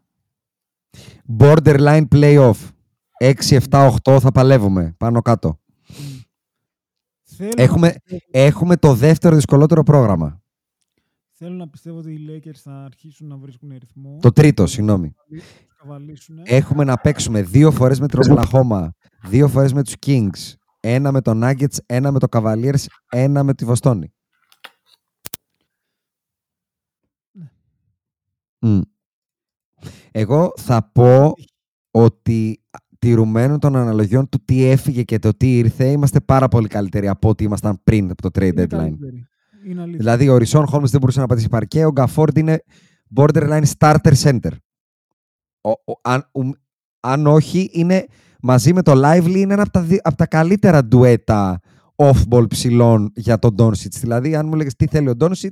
Borderline 1.40 2.08
playoff. 2.16 2.70
6, 3.20 3.34
7, 3.70 3.90
8 4.04 4.20
θα 4.22 4.32
παλεύουμε 4.32 4.94
πάνω 4.98 5.22
κάτω. 5.22 5.60
Θέλω, 7.36 7.52
Έχουμε, 7.56 7.88
να 7.88 7.94
πιστεύω, 7.94 8.22
έχουμε 8.32 8.78
το 8.78 8.94
δεύτερο 8.94 9.36
δυσκολότερο 9.36 9.84
πρόγραμμα. 9.84 10.42
θέλω 11.32 11.56
να 11.56 11.70
πιστεύω 11.70 11.98
ότι 11.98 12.12
οι 12.14 12.26
Lakers 12.30 12.56
θα 12.64 12.84
αρχίσουν 12.84 13.28
να 13.28 13.38
βρίσκουν 13.38 13.70
ρυθμό. 13.80 14.18
Το 14.22 14.32
τρίτο, 14.32 14.68
συγγνώμη. 14.68 15.14
Θα 15.68 15.76
καβαλήσουν. 15.78 16.40
Έχουμε 16.44 16.84
να 16.84 16.98
παίξουμε 16.98 17.42
δύο 17.42 17.72
φορές 17.72 18.00
με 18.00 18.08
την 18.08 18.20
Οκλαχώμα, 18.20 18.94
δύο 19.28 19.48
φορές 19.48 19.74
με 19.74 19.84
τους 19.84 19.94
Kings, 20.06 20.54
ένα 20.80 21.12
με 21.12 21.22
το 21.22 21.32
Nuggets, 21.44 21.78
ένα 21.86 22.12
με 22.12 22.20
το 22.20 22.28
Cavaliers, 22.32 22.86
ένα 23.10 23.44
με 23.44 23.54
τη 23.54 23.66
Βοστόνη. 23.66 24.14
Μμ. 28.60 28.80
Εγώ 30.12 30.52
θα 30.56 30.90
πω 30.94 31.34
ότι 31.92 32.64
τηρουμένων 33.06 33.59
των 33.59 33.75
αναλογιών 33.75 34.30
του 34.30 34.40
τι 34.45 34.64
έφυγε 34.64 35.03
και 35.03 35.19
το 35.19 35.32
τι 35.38 35.58
ήρθε, 35.58 35.85
είμαστε 35.92 36.19
πάρα 36.19 36.48
πολύ 36.48 36.67
καλύτεροι 36.67 37.08
από 37.08 37.30
ό,τι 37.30 37.43
ήμασταν 37.43 37.80
πριν 37.84 38.11
από 38.11 38.22
το 38.22 38.30
trade 38.40 38.43
Είναι 38.53 38.64
deadline. 38.64 38.67
καλύτερη. 38.67 39.27
Είναι 39.66 39.82
αλήθεια. 39.82 39.98
Δηλαδή, 39.98 40.30
ο 40.30 40.38
Ρισόν 40.38 40.66
Χόλμς 40.67 40.92
δεν 40.92 41.00
μπορούσε 41.00 41.19
να 41.19 41.25
πατήσει 41.25 41.50
παρκέ, 41.50 41.85
ο 41.85 41.92
Γκαφόρντ 41.92 42.38
είναι 42.38 42.64
borderline 43.16 43.64
starter 43.77 44.14
center. 44.24 44.51
Ο, 45.61 45.69
ο- 45.69 46.00
αν, 46.01 46.30
ου- 46.32 46.58
αν 47.00 47.27
όχι, 47.27 47.69
είναι 47.74 48.06
μαζί 48.42 48.74
με 48.74 48.82
το 48.82 48.92
Lively 48.95 49.35
είναι 49.35 49.53
ένα 49.53 49.61
από 49.61 49.72
τα, 49.72 49.82
δι- 49.82 50.00
από 50.03 50.16
τα 50.16 50.27
καλύτερα 50.27 50.85
ντουέτα 50.85 51.59
off-ball 51.95 52.45
ψηλών 52.50 53.11
για 53.16 53.40
τον 53.40 53.56
Doncic. 53.58 53.92
Δηλαδή, 54.00 54.35
αν 54.35 54.48
μου 54.48 54.56
λέγες 54.56 54.75
τι 54.75 54.88
θέλει 54.88 55.09
ο 55.09 55.14
Doncic, 55.19 55.50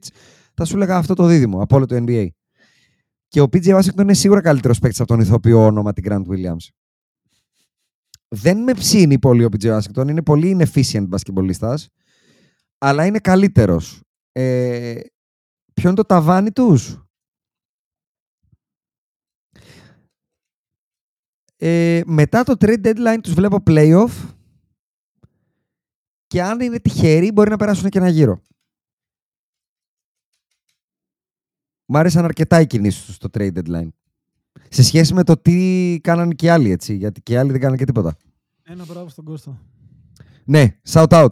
θα 0.53 0.65
σου 0.65 0.75
έλεγα 0.75 0.97
αυτό 0.97 1.13
το 1.13 1.25
δίδυμο 1.25 1.61
από 1.61 1.75
όλο 1.75 1.85
το 1.85 1.95
NBA. 2.07 2.27
Και 3.27 3.41
ο 3.41 3.47
PJ 3.53 3.77
Washington 3.77 4.01
είναι 4.01 4.13
σίγουρα 4.13 4.41
καλύτερος 4.41 4.79
παίκτης 4.79 4.99
από 4.99 5.07
τον 5.09 5.19
ηθοποιό 5.19 5.65
όνομα 5.65 5.93
την 5.93 6.03
Grant 6.07 6.21
Williams. 6.31 6.67
Δεν 8.35 8.63
με 8.63 8.73
ψήνει 8.73 9.19
πολύ 9.19 9.43
ο 9.43 9.49
PJ 9.51 9.79
Washington, 9.79 10.07
είναι 10.09 10.23
πολύ 10.23 10.57
inefficient 10.59 11.05
μπασκεμπολίστας, 11.07 11.89
αλλά 12.77 13.05
είναι 13.05 13.19
καλύτερος. 13.19 14.01
Ε, 14.31 14.99
ποιο 15.73 15.87
είναι 15.87 15.97
το 15.97 16.05
ταβάνι 16.05 16.51
τους; 16.51 17.03
Ε, 21.55 22.01
μετά 22.05 22.43
το 22.43 22.53
trade 22.59 22.85
deadline 22.85 23.17
τους 23.23 23.33
βλέπω 23.33 23.57
playoff 23.65 24.35
και 26.27 26.41
αν 26.41 26.59
είναι 26.59 26.79
τυχεροί 26.79 27.31
μπορεί 27.31 27.49
να 27.49 27.57
περάσουν 27.57 27.89
και 27.89 27.97
ένα 27.97 28.09
γύρο. 28.09 28.41
Μ' 31.85 31.97
άρεσαν 31.97 32.23
αρκετά 32.25 32.61
οι 32.61 32.67
κινήσεις 32.67 33.05
τους 33.05 33.15
στο 33.15 33.29
trade 33.33 33.57
deadline. 33.57 33.89
Σε 34.69 34.83
σχέση 34.83 35.13
με 35.13 35.23
το 35.23 35.37
τι 35.37 35.99
κάνανε 36.03 36.33
και 36.33 36.45
οι 36.45 36.49
άλλοι, 36.49 36.71
έτσι. 36.71 36.95
Γιατί 36.95 37.21
και 37.21 37.33
οι 37.33 37.35
άλλοι 37.35 37.51
δεν 37.51 37.59
κάνανε 37.59 37.77
και 37.77 37.85
τίποτα. 37.85 38.15
Ένα 38.63 38.85
μπράβο 38.85 39.09
στον 39.09 39.25
Κώστα. 39.25 39.61
Ναι, 40.45 40.77
shout 40.89 41.07
out. 41.07 41.27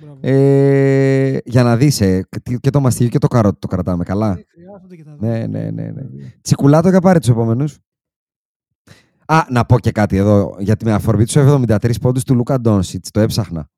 Μπράβο. 0.00 0.18
Ε, 0.20 1.38
για 1.44 1.62
να 1.62 1.76
δεις, 1.76 2.00
ε, 2.00 2.26
και- 2.42 2.56
και 2.56 2.70
το 2.70 2.80
μαστίγιο 2.80 3.10
και 3.10 3.18
το 3.18 3.28
καρότο 3.28 3.58
το 3.58 3.66
κρατάμε 3.66 4.04
καλά. 4.04 4.30
Ε, 4.38 4.44
Χρειάζονται 4.48 4.96
και 4.96 5.04
τα 5.04 5.16
δύο. 5.16 5.28
Ναι, 5.28 5.46
ναι, 5.46 5.70
ναι, 5.70 5.90
ναι. 5.90 6.02
Τσικουλάτο 6.40 6.88
για 6.88 7.00
πάρε 7.00 7.18
τους 7.18 7.28
επόμενους. 7.28 7.78
Α, 9.26 9.40
να 9.50 9.64
πω 9.64 9.78
και 9.78 9.92
κάτι 9.92 10.16
εδώ, 10.16 10.56
γιατί 10.58 10.84
με 10.84 10.92
αφορμή 10.92 11.24
τους 11.24 11.36
73 11.36 12.00
πόντους 12.00 12.22
του 12.24 12.34
Λούκα 12.34 12.60
Ντόνσιτς, 12.60 13.10
το 13.10 13.20
έψαχνα. 13.20 13.68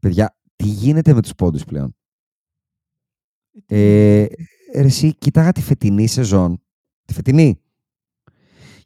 Παιδιά, 0.00 0.36
τι 0.56 0.64
γίνεται 0.66 1.14
με 1.14 1.22
τους 1.22 1.34
πόντους 1.34 1.64
πλέον; 1.64 1.96
Ε, 3.66 4.24
ρε, 4.74 4.86
εσύ, 4.86 5.14
κοίταγα 5.14 5.52
τη 5.52 5.60
φετινή 5.62 6.06
σεζόν, 6.06 6.61
τη 7.12 7.18
φετινή, 7.18 7.60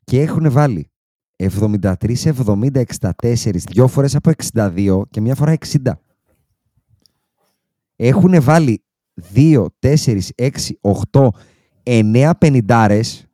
και 0.05 0.21
έχουν 0.21 0.51
βάλει 0.51 0.91
73, 1.37 1.93
70, 2.15 2.83
64, 3.21 3.57
δύο 3.69 3.89
φορές 3.89 4.15
από 4.15 4.31
62 4.53 5.03
και 5.11 5.21
μία 5.21 5.35
φορά 5.35 5.57
60. 5.67 5.93
Έχουν 7.97 8.43
βάλει 8.43 8.85
2, 9.35 9.67
4, 9.79 10.19
6, 10.37 10.51
8, 11.13 11.29
9 11.83 12.31
πενιντάρες 12.39 13.27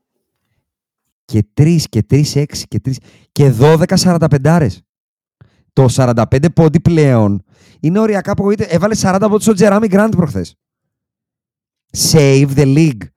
και 1.24 1.46
3 1.54 1.78
και 1.88 2.02
3, 2.10 2.22
6 2.34 2.44
και 2.68 2.80
3 2.84 2.92
και 3.32 3.54
12 3.58 3.84
45 3.96 4.68
Το 5.72 5.86
45 5.90 6.52
πόντι 6.54 6.80
πλέον 6.80 7.44
είναι 7.80 7.98
οριακά 7.98 8.34
που 8.34 8.50
έβαλε 8.56 8.94
40 8.98 9.18
πόντους 9.20 9.46
ο 9.46 9.52
Τζεράμι 9.52 9.86
Γκραντ 9.86 10.16
προχθές. 10.16 10.56
Save 11.96 12.48
the 12.54 12.76
league. 12.76 13.11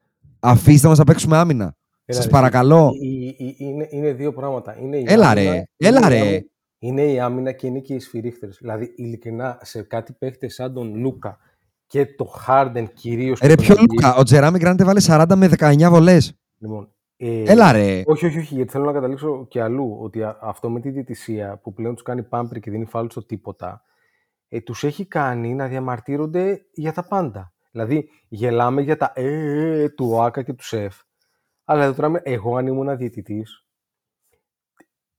Αφήστε 0.45 0.88
μας 0.88 0.98
να 0.98 1.03
παίξουμε 1.03 1.38
άμυνα. 1.38 1.75
Έλα, 2.06 2.17
Σας 2.17 2.25
ρε, 2.25 2.32
παρακαλώ. 2.32 2.91
η- 3.01 3.07
η- 3.27 3.35
η- 3.38 3.56
Είναι, 3.57 3.88
είναι 3.91 4.14
δύο 4.14 4.33
πράγματα. 4.33 4.77
Είναι 4.80 4.98
η 4.98 5.03
Έλα, 5.07 5.30
άμυνα- 5.30 5.51
ρε. 5.51 5.56
είναι 5.57 5.65
Έλα, 5.77 6.06
η 6.06 6.09
ρε. 6.09 6.19
άμυνα- 6.19 6.43
Είναι 6.80 7.01
η 7.03 7.19
άμυνα 7.19 7.51
και 7.51 7.67
είναι 7.67 7.80
και 7.80 7.93
οι 7.93 7.99
σφυρίχτερες. 7.99 8.57
Δηλαδή, 8.61 8.93
ειλικρινά, 8.95 9.59
σε 9.61 9.82
κάτι 9.82 10.14
παίχτες 10.14 10.53
σαν 10.53 10.74
τον 10.74 10.95
Λούκα 10.95 11.38
και 11.88 12.06
το 12.06 12.25
Χάρντεν 12.25 12.90
κυρίως... 12.93 13.40
Ρε, 13.43 13.56
ποιο 13.56 13.75
Λούκα; 13.80 14.15
Ο 14.15 14.24
Τζεράμι 14.24 14.57
Γκράντε 14.57 14.83
βάλε 14.83 15.01
40 15.06 15.25
με 15.35 15.49
19 15.59 15.90
βολές. 15.90 16.33
Λοιπόν, 16.57 16.90
ε, 17.17 17.43
Έλα, 17.51 17.72
ρε. 17.72 18.01
Όχι, 18.06 18.25
όχι, 18.25 18.38
όχι, 18.38 18.56
γιατί 18.56 18.72
θέλω 18.72 18.85
να 18.85 18.91
καταλήξω 18.91 19.45
και 19.49 19.61
αλλού. 19.61 19.98
Ότι 20.01 20.24
α- 20.24 20.38
αυτό 20.41 20.69
με 20.69 20.80
τη 20.80 20.90
διαιτησία 20.90 21.59
που 21.64 21.74
πλέον 21.74 21.93
τους 21.93 22.03
κάνει 22.03 22.24
πάμπρι 22.24 22.59
και 22.59 22.72
δίνει 22.72 22.85
φάουλ 22.85 23.07
στο 23.09 23.25
τίποτα, 23.25 23.82
ε, 24.49 24.61
τους 24.61 24.83
έχει 24.83 25.06
κάνει 25.06 25.53
να 25.53 25.67
διαμαρτύρονται 25.67 26.61
για 26.74 26.93
τα 26.93 27.03
πάντα. 27.07 27.53
Δηλαδή, 27.75 28.09
γελάμε 28.27 28.81
για 28.81 28.97
τα 28.97 29.11
ε, 29.15 29.23
ε, 29.25 29.81
ε, 29.81 29.89
του 29.89 30.09
ΟΑΚΑ 30.11 30.43
και 30.43 30.53
του 30.53 30.63
ΣΕΦ. 30.63 31.01
Αλλά 31.63 31.83
εδώ 31.83 31.93
τώρα, 31.93 32.09
με- 32.09 32.21
εγώ 32.23 32.57
αν 32.57 32.67
ήμουν 32.67 32.97
διαιτητής, 32.97 33.65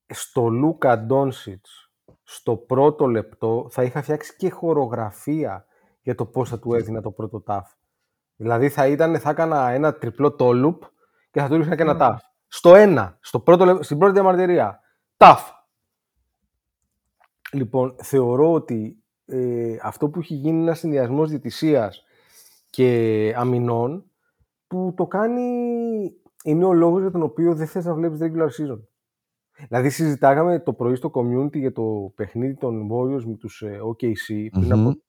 στο 0.06 0.48
Λούκα 0.48 0.98
Ντόνσιτς, 0.98 1.92
στο 2.22 2.56
πρώτο 2.56 3.06
λεπτό, 3.06 3.66
θα 3.70 3.82
είχα 3.82 4.02
φτιάξει 4.02 4.36
και 4.36 4.50
χορογραφία 4.50 5.66
για 6.02 6.14
το 6.14 6.26
πώς 6.26 6.48
θα 6.48 6.58
του 6.58 6.74
έδινα 6.74 7.00
το 7.00 7.10
πρώτο 7.10 7.40
τάφ. 7.40 7.72
Δηλαδή 8.36 8.68
θα 8.68 8.86
ήταν, 8.86 9.18
θα 9.18 9.30
έκανα 9.30 9.70
ένα 9.70 9.94
τριπλό 9.94 10.32
τόλουπ 10.32 10.82
και 11.30 11.40
θα 11.40 11.48
του 11.48 11.56
ρίχνα 11.56 11.76
και 11.76 11.82
ένα 11.82 11.96
τάφ. 11.96 12.22
Στο 12.48 12.74
ένα, 12.74 13.18
στο 13.20 13.40
πρώτο, 13.40 13.64
λε- 13.64 13.82
στην 13.82 13.98
πρώτη 13.98 14.12
διαμαρτυρία. 14.12 14.80
Τάφ. 15.16 15.50
Λοιπόν, 17.52 17.96
θεωρώ 18.02 18.52
ότι 18.52 19.02
ε, 19.26 19.76
αυτό 19.82 20.08
που 20.08 20.18
έχει 20.18 20.34
γίνει 20.34 20.56
είναι 20.56 20.66
ένας 20.66 20.78
συνδυασμός 20.78 21.28
διαιτησίας 21.30 22.05
και 22.76 23.32
αμυνών 23.36 24.10
που 24.66 24.94
το 24.96 25.06
κάνει. 25.06 25.42
είναι 26.44 26.64
ο 26.64 26.72
λόγος 26.72 27.00
για 27.00 27.10
τον 27.10 27.22
οποίο 27.22 27.54
δεν 27.54 27.66
θες 27.66 27.84
να 27.84 27.94
βλέπεις 27.94 28.18
regular 28.22 28.48
season. 28.48 28.80
Δηλαδή, 29.68 29.90
συζητάγαμε 29.90 30.60
το 30.60 30.72
πρωί 30.72 30.94
στο 30.94 31.10
community 31.14 31.58
για 31.58 31.72
το 31.72 32.12
παιχνίδι 32.14 32.54
των 32.56 32.88
Warriors 32.92 33.24
με 33.24 33.36
τους 33.36 33.62
OKC 33.66 34.48
πριν 34.50 34.78
Μμμ. 34.78 34.88
από 34.88 35.02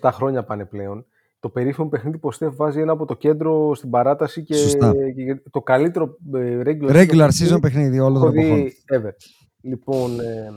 6-7 0.00 0.10
χρόνια 0.12 0.44
πάνε 0.44 0.64
πλέον. 0.66 1.06
Το 1.40 1.48
περίφημο 1.50 1.88
παιχνίδι 1.88 2.18
που 2.18 2.28
ο 2.28 2.32
Στεφ 2.32 2.54
βάζει 2.56 2.80
ένα 2.80 2.92
από 2.92 3.04
το 3.04 3.14
κέντρο 3.14 3.74
στην 3.74 3.90
παράταση 3.90 4.42
και, 4.44 4.54
Σωστά. 4.54 4.94
και 5.14 5.42
το 5.50 5.62
καλύτερο 5.62 6.16
ε, 6.34 6.60
regular, 6.64 6.90
Regular 6.90 7.28
παιχνίδι 7.28 7.54
season 7.54 7.60
παιχνίδι 7.60 7.98
όλων 8.00 8.16
έχω 8.16 8.24
των 8.24 8.36
εποχών. 8.38 8.56
δει 8.62 8.74
ever. 8.94 9.12
Λοιπόν, 9.60 10.20
ε, 10.20 10.50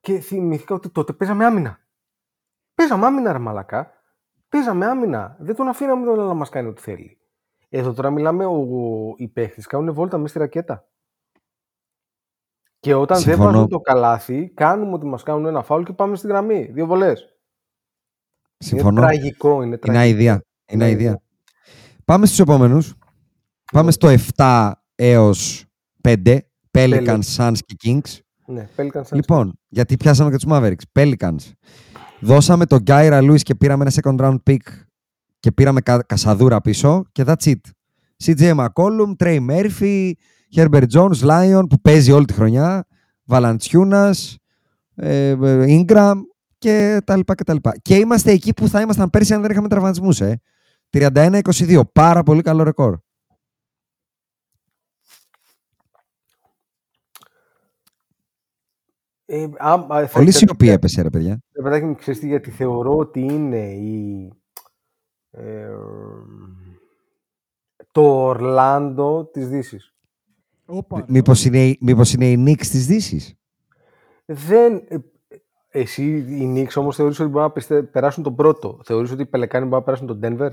και 0.00 0.18
θυμήθηκα 0.18 0.74
ότι 0.74 0.90
τότε 0.90 1.12
παίζαμε 1.12 1.44
άμυνα. 1.44 1.78
Παίζαμε 2.74 3.06
άμυνα, 3.06 3.32
ρε 3.32 3.38
μαλακά. 3.38 4.01
Παίζαμε 4.52 4.86
άμυνα. 4.86 5.36
Δεν 5.40 5.54
τον 5.54 5.68
αφήναμε 5.68 6.04
τον 6.06 6.26
να 6.26 6.34
μας 6.34 6.48
κάνει 6.48 6.68
ό,τι 6.68 6.80
θέλει. 6.80 7.18
Εδώ 7.68 7.92
τώρα 7.92 8.10
μιλάμε, 8.10 8.44
ο, 8.46 8.66
οι 9.16 9.28
παίχτες 9.28 9.66
κάνουν 9.66 9.94
βόλτα 9.94 10.16
μέσα 10.16 10.28
στη 10.28 10.38
ρακέτα. 10.38 10.88
Και 12.80 12.94
όταν 12.94 13.18
Συμφωνώ. 13.18 13.44
δεν 13.44 13.52
βάζουν 13.52 13.68
το 13.68 13.78
καλάθι, 13.80 14.48
κάνουμε 14.54 14.92
ότι 14.92 15.06
μας 15.06 15.22
κάνουν 15.22 15.46
ένα 15.46 15.62
φάουλ 15.62 15.82
και 15.82 15.92
πάμε 15.92 16.16
στη 16.16 16.26
γραμμή. 16.26 16.70
Δύο 16.72 16.86
βολές. 16.86 17.36
Συμφωνώ. 18.58 19.00
Είναι 19.00 19.00
τραγικό. 19.00 19.54
Είναι 19.54 19.64
Είναι 19.64 19.76
τραγικό. 19.78 20.04
αηδία. 20.04 20.32
Είναι 20.32 20.44
Είναι 20.66 20.84
αηδία. 20.84 21.22
Πάμε 22.04 22.26
στους 22.26 22.38
επόμενους. 22.38 22.94
Πάμε 23.72 23.90
στο 23.90 24.08
7 24.36 24.72
έως 24.94 25.64
5. 26.00 26.38
Pelicans, 26.78 27.20
Suns 27.36 27.56
και 27.66 27.76
Kings. 27.84 28.18
Ναι, 28.46 28.68
Pelicans 28.76 29.02
Suns. 29.02 29.12
Λοιπόν, 29.12 29.58
γιατί 29.68 29.96
πιάσαμε 29.96 30.30
και 30.30 30.36
τους 30.36 30.46
Mavericks. 30.52 31.00
Pelicans. 31.00 31.50
Δώσαμε 32.22 32.66
τον 32.66 32.78
Γκάιρα 32.78 33.18
Lewis 33.22 33.40
και 33.42 33.54
πήραμε 33.54 33.84
ένα 33.84 33.92
second 34.02 34.20
round 34.24 34.36
pick 34.50 34.56
και 35.40 35.52
πήραμε 35.52 35.80
κα, 35.80 36.02
κασαδούρα 36.02 36.60
πίσω 36.60 37.04
και 37.12 37.24
that's 37.26 37.44
it. 37.44 37.60
CJ 38.24 38.54
McCollum, 38.56 39.16
Trey 39.18 39.38
Murphy, 39.50 40.12
Herbert 40.56 40.86
Jones, 40.92 41.20
Lion 41.20 41.62
που 41.68 41.80
παίζει 41.80 42.12
όλη 42.12 42.24
τη 42.24 42.32
χρονιά, 42.32 42.86
Valanciunas, 43.28 44.12
ε, 44.94 45.28
ε, 45.28 45.64
Ingram 45.68 46.14
και 46.58 47.00
τα 47.04 47.16
λοιπά 47.16 47.34
και 47.34 47.44
τα 47.44 47.52
λοιπά. 47.52 47.72
Και 47.82 47.96
είμαστε 47.96 48.30
εκεί 48.32 48.52
που 48.54 48.68
θα 48.68 48.80
ήμασταν 48.80 49.10
πέρσι 49.10 49.34
αν 49.34 49.40
δεν 49.42 49.50
είχαμε 49.50 49.68
τραυματισμούς, 49.68 50.20
ε. 50.20 50.40
31-22. 50.90 51.80
Πάρα 51.92 52.22
πολύ 52.22 52.42
καλό 52.42 52.62
ρεκόρ. 52.62 52.98
Ε, 59.24 59.44
α, 59.58 59.72
α, 59.72 59.86
θα- 60.06 60.08
Πολύ 60.12 60.30
θα- 60.30 60.38
σιωπή 60.38 60.66
θα- 60.66 60.72
έπεσε, 60.72 61.02
ρε 61.02 61.10
παιδιά. 61.10 61.38
Ρε 61.62 61.68
παιδάκι 61.68 61.84
μου, 61.84 61.94
ξέρεις 61.94 62.20
τι, 62.20 62.26
γιατί 62.26 62.50
θεωρώ 62.50 62.96
ότι 62.96 63.20
είναι 63.20 63.72
η... 63.72 64.28
ε, 65.30 65.68
το 67.92 68.02
Ορλάντο 68.02 69.28
της 69.32 69.48
Δύσης. 69.48 69.94
Όπα, 70.66 70.98
ρε. 70.98 71.04
Μήπως 71.08 71.44
είναι, 71.44 71.66
η- 71.66 71.78
μήπως 71.80 72.12
είναι 72.12 72.30
η 72.30 72.44
Knicks 72.46 72.66
της 72.66 72.86
Δύσης; 72.86 73.34
Δεν... 74.24 74.82
ε, 74.88 74.96
εσύ 75.68 76.04
οι 76.16 76.46
Νίξ 76.46 76.76
όμως 76.76 76.96
θεωρείς 76.96 77.20
ότι 77.20 77.28
μπορούν 77.28 77.46
να 77.46 77.52
πιστε- 77.52 77.82
περάσουν 77.90 78.22
τον 78.22 78.34
πρώτο. 78.34 78.80
Θεωρείς 78.84 79.10
ότι 79.10 79.22
οι 79.22 79.26
Πελεκάνοι 79.26 79.64
μπορούν 79.66 79.78
να 79.78 79.84
περάσουν 79.84 80.06
τον 80.06 80.20
Denver. 80.22 80.50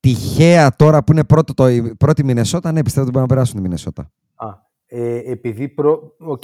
Τυχαία 0.00 0.76
τώρα 0.76 1.04
που 1.04 1.12
είναι 1.12 1.24
πρώτο 1.24 1.54
το, 1.54 1.68
η 1.68 1.94
πρώτη 1.96 2.24
Μινεσότα, 2.24 2.72
ναι, 2.72 2.82
πιστεύω 2.82 3.02
ότι 3.06 3.10
μπορούν 3.12 3.28
να 3.28 3.34
περάσουν 3.34 3.56
τη 3.56 3.62
Μινεσότα. 3.62 4.12
Α, 4.34 4.46
ε, 4.86 5.16
επειδή 5.30 5.68
προ... 5.68 6.14
Οκ. 6.18 6.42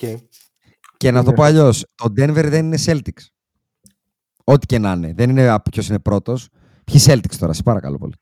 Και 0.97 1.11
να 1.11 1.23
το 1.23 1.27
Είναι 1.31 1.35
πω 1.37 1.43
σωστό. 1.45 1.59
αλλιώς, 1.61 1.87
το 1.95 2.05
Denver 2.17 2.49
δεν 2.49 2.65
είναι 2.65 2.79
Celtics. 2.85 3.27
Ό,τι 4.53 4.67
και 4.67 4.79
να 4.79 4.93
είναι. 4.93 5.13
Δεν 5.13 5.31
είναι 5.31 5.59
ποιος 5.71 5.89
είναι 5.89 5.99
πρώτος. 5.99 6.49
Ποιοι 6.85 7.01
Celtics 7.05 7.35
τώρα, 7.39 7.53
σε 7.53 7.63
παρακαλώ 7.63 7.99
πολύ. 7.99 8.15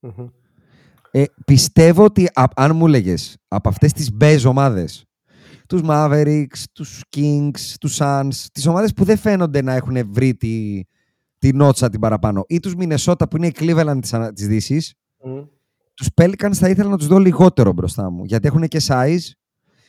Μμμ. 0.00 0.26
Ε, 1.10 1.24
πιστεύω 1.44 2.04
ότι 2.04 2.28
α- 2.34 2.44
αν 2.56 2.76
μου 2.76 2.86
έλεγε 2.86 3.14
από 3.48 3.68
αυτές 3.68 3.92
τις 3.92 4.12
μπέζ 4.12 4.44
ομάδες, 4.44 5.04
τους 5.66 5.80
Mavericks, 5.84 6.62
τους 6.72 7.02
Kings, 7.16 7.74
τους 7.80 7.96
Suns, 8.00 8.46
τις 8.52 8.66
ομάδες 8.66 8.92
που 8.92 9.04
δεν 9.04 9.16
φαίνονται 9.16 9.62
να 9.62 9.72
έχουν 9.72 10.12
βρει 10.12 10.34
τη, 10.34 10.80
τη 11.38 11.52
νότσα 11.52 11.88
την 11.88 12.00
παραπάνω, 12.00 12.44
ή 12.48 12.60
τους 12.60 12.74
Minnesota 12.78 13.30
που 13.30 13.36
είναι 13.36 13.46
η 13.46 13.54
Cleveland 13.58 13.98
της 14.34 14.46
Δύσης, 14.46 14.94
Μμ. 15.24 15.38
τους 15.94 16.08
Pelicans 16.14 16.54
θα 16.54 16.68
ήθελα 16.68 16.88
να 16.90 16.96
τους 16.96 17.06
δω 17.06 17.18
λιγότερο 17.18 17.72
μπροστά 17.72 18.10
μου. 18.10 18.24
Γιατί 18.24 18.46
έχουν 18.46 18.68
και 18.68 18.80
size, 18.86 19.30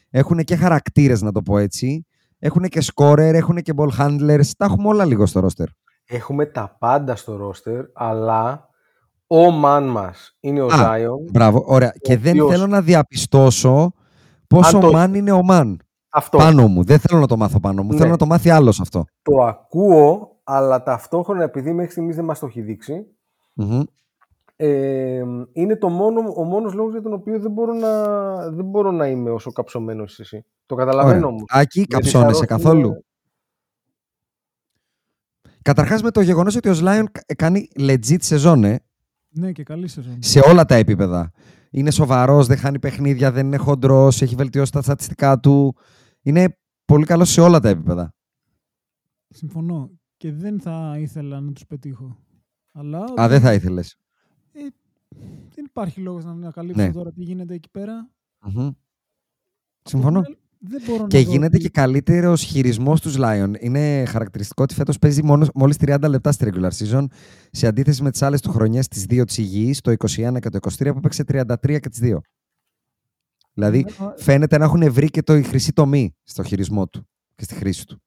έχουν 0.10 0.44
και 0.44 0.56
χαρακτήρες, 0.56 1.22
να 1.22 1.32
το 1.32 1.42
πω 1.42 1.58
έτσι. 1.58 2.06
Έχουν 2.46 2.64
και 2.64 2.82
scorer, 2.94 3.18
έχουν 3.34 3.56
και 3.56 3.74
ball 3.76 3.90
handlers. 4.00 4.48
Τα 4.58 4.66
έχουμε 4.66 4.88
όλα 4.88 5.06
λίγο 5.06 5.26
στο 5.26 5.42
roster. 5.48 5.66
Έχουμε 6.06 6.46
τα 6.46 6.76
πάντα 6.80 7.16
στο 7.16 7.36
ρόστερ, 7.36 7.82
αλλά 7.94 8.70
ο 9.28 9.62
man 9.64 9.86
μας 9.90 10.38
είναι 10.40 10.62
ο 10.62 10.66
Α, 10.66 10.70
Zion. 10.72 11.32
Μπράβο, 11.32 11.64
ωραία. 11.68 11.94
και 12.02 12.18
δεν 12.18 12.32
οποίος- 12.32 12.52
θέλω 12.52 12.68
να 12.68 12.82
διαπιστώσω 12.82 13.94
πόσο 14.48 14.78
Αν 14.78 14.82
το- 14.82 14.92
man 14.96 15.12
είναι 15.16 15.32
ο 15.32 15.42
man. 15.50 15.76
Αυτό. 16.10 16.38
Πάνω 16.38 16.68
μου. 16.68 16.84
Δεν 16.84 17.00
θέλω 17.00 17.20
να 17.20 17.28
το 17.28 17.38
μάθω 17.38 17.60
πάνω 17.60 17.84
μου. 17.84 17.92
Ναι. 17.92 17.98
Θέλω 17.98 18.10
να 18.10 18.18
το 18.18 18.26
μάθει 18.26 18.50
άλλος 18.50 18.80
αυτό. 18.80 19.06
Το 19.22 19.44
ακούω, 19.44 20.30
αλλά 20.44 20.84
ταυτόχρονα 20.84 21.44
επειδή 21.44 21.74
μέχρι 21.74 21.92
στιγμής 21.92 22.16
δεν 22.16 22.26
μας 22.26 22.40
το 22.40 22.46
έχει 22.46 22.62
δείξει, 22.62 23.06
Μμμ. 23.54 23.82
Ε, 24.56 25.24
είναι 25.52 25.76
το 25.78 25.90
μόνο, 25.90 26.34
ο 26.38 26.44
μόνος 26.44 26.74
λόγος 26.74 26.92
για 26.92 27.02
τον 27.02 27.14
οποίο 27.14 27.40
δεν 27.40 27.52
μπορώ 27.52 27.74
να, 27.74 28.02
δεν 28.50 28.66
μπορώ 28.66 28.92
να 28.92 29.08
είμαι 29.08 29.30
όσο 29.30 29.52
καψωμένος 29.52 30.12
είσαι 30.12 30.22
εσύ. 30.22 30.46
Το 30.66 30.76
καταλαβαίνω 30.76 31.16
Ωραία. 31.18 31.28
όμως. 31.28 31.44
Άκη, 31.48 31.78
Γιατί 31.80 31.94
καψώνεσαι 31.94 32.40
θα 32.40 32.46
καθόλου; 32.46 32.80
ρώχνουμε- 32.82 33.04
Καταρχάς 35.62 36.02
με 36.02 36.12
το 36.12 36.22
γεγονός 36.22 36.56
ότι 36.56 36.70
ο 36.70 36.74
Σλάιον 36.74 37.08
κάνει 37.36 37.68
legit 37.78 38.18
σεζόν, 38.22 38.64
ε, 38.64 38.80
Ναι, 39.30 39.52
και 39.52 39.64
καλή 39.64 39.88
σεζόν. 39.88 40.18
σε 40.20 40.40
όλα 40.40 40.66
τα 40.66 40.76
επίπεδα. 40.76 41.32
Είναι 41.72 41.92
σοβαρός, 41.92 42.48
δεν 42.48 42.58
χάνει 42.58 42.80
παιχνίδια, 42.80 43.32
δεν 43.32 43.46
είναι 43.46 43.58
χοντρός, 43.58 44.22
έχει 44.22 44.36
βελτιώσει 44.36 44.72
τα 44.72 44.82
στατιστικά 44.82 45.40
του. 45.40 45.76
Είναι 46.22 46.58
πολύ 46.86 47.06
καλός 47.06 47.30
σε 47.30 47.42
όλα 47.42 47.60
τα 47.60 47.70
επίπεδα. 47.70 48.14
Συμφωνώ. 49.28 49.92
Και 50.18 50.32
δεν 50.32 50.60
θα 50.62 50.96
ήθελα 51.00 51.40
να 51.42 51.52
τους 51.52 51.66
πετύχω. 51.66 52.18
Αλλά 52.72 53.04
Α, 53.22 53.28
δεν 53.28 53.42
θα 53.42 53.54
ήθελες. 53.54 53.98
Δεν 55.56 55.66
υπάρχει 55.66 56.00
λόγος 56.00 56.24
να 56.26 56.32
ανακαλύψω 56.32 56.82
Ναι. 56.82 56.92
τώρα 56.92 57.12
τι 57.12 57.24
γίνεται 57.24 57.54
εκεί 57.54 57.70
πέρα. 57.70 58.10
Μμμ. 58.46 58.70
Συμφωνώ. 59.84 60.22
Δεν 60.66 60.82
μπορώ 60.88 61.08
Και 61.08 61.18
να 61.18 61.24
δω 61.24 61.32
γίνεται 61.32 61.58
τι- 61.58 61.64
και 61.64 61.70
καλύτερος 61.70 62.42
χειρισμός 62.44 63.02
τους 63.02 63.16
Lion. 63.20 63.52
Είναι 63.60 64.06
χαρακτηριστικό 64.06 64.64
ότι 64.64 64.74
φέτος 64.74 65.00
παίζει 65.00 65.22
μόλις 65.54 65.78
30 65.78 66.08
λεπτά 66.10 66.32
στη 66.32 66.52
regular 66.54 66.70
season 66.72 67.06
σε 67.52 67.68
αντίθεση 67.68 68.04
με 68.04 68.12
τις 68.12 68.22
άλλες 68.22 68.42
του 68.42 68.52
χρονιέ, 68.52 68.82
τι 68.82 69.00
δύο 69.00 69.24
της 69.26 69.38
υγιής, 69.38 69.82
το 69.82 69.92
21 69.92 70.40
και 70.40 70.50
το 70.50 70.58
23, 70.62 70.94
που 70.94 71.00
παίξε 71.00 71.24
33 71.24 71.80
και 71.80 71.90
τις 71.90 72.00
δύο. 72.00 72.22
Δηλαδή 73.54 73.84
Ναι, 74.00 74.06
α, 74.06 74.14
φαίνεται 74.18 74.58
να 74.58 74.64
έχουν 74.66 74.92
βρει 74.92 75.10
και 75.10 75.22
το 75.24 75.36
η 75.36 75.44
χρυσή 75.44 75.74
τομή 75.74 76.16
στο 76.24 76.44
χειρισμό 76.44 76.88
του 76.88 77.08
και 77.36 77.44
στη 77.44 77.54
χρήση 77.54 77.86
του. 77.88 78.02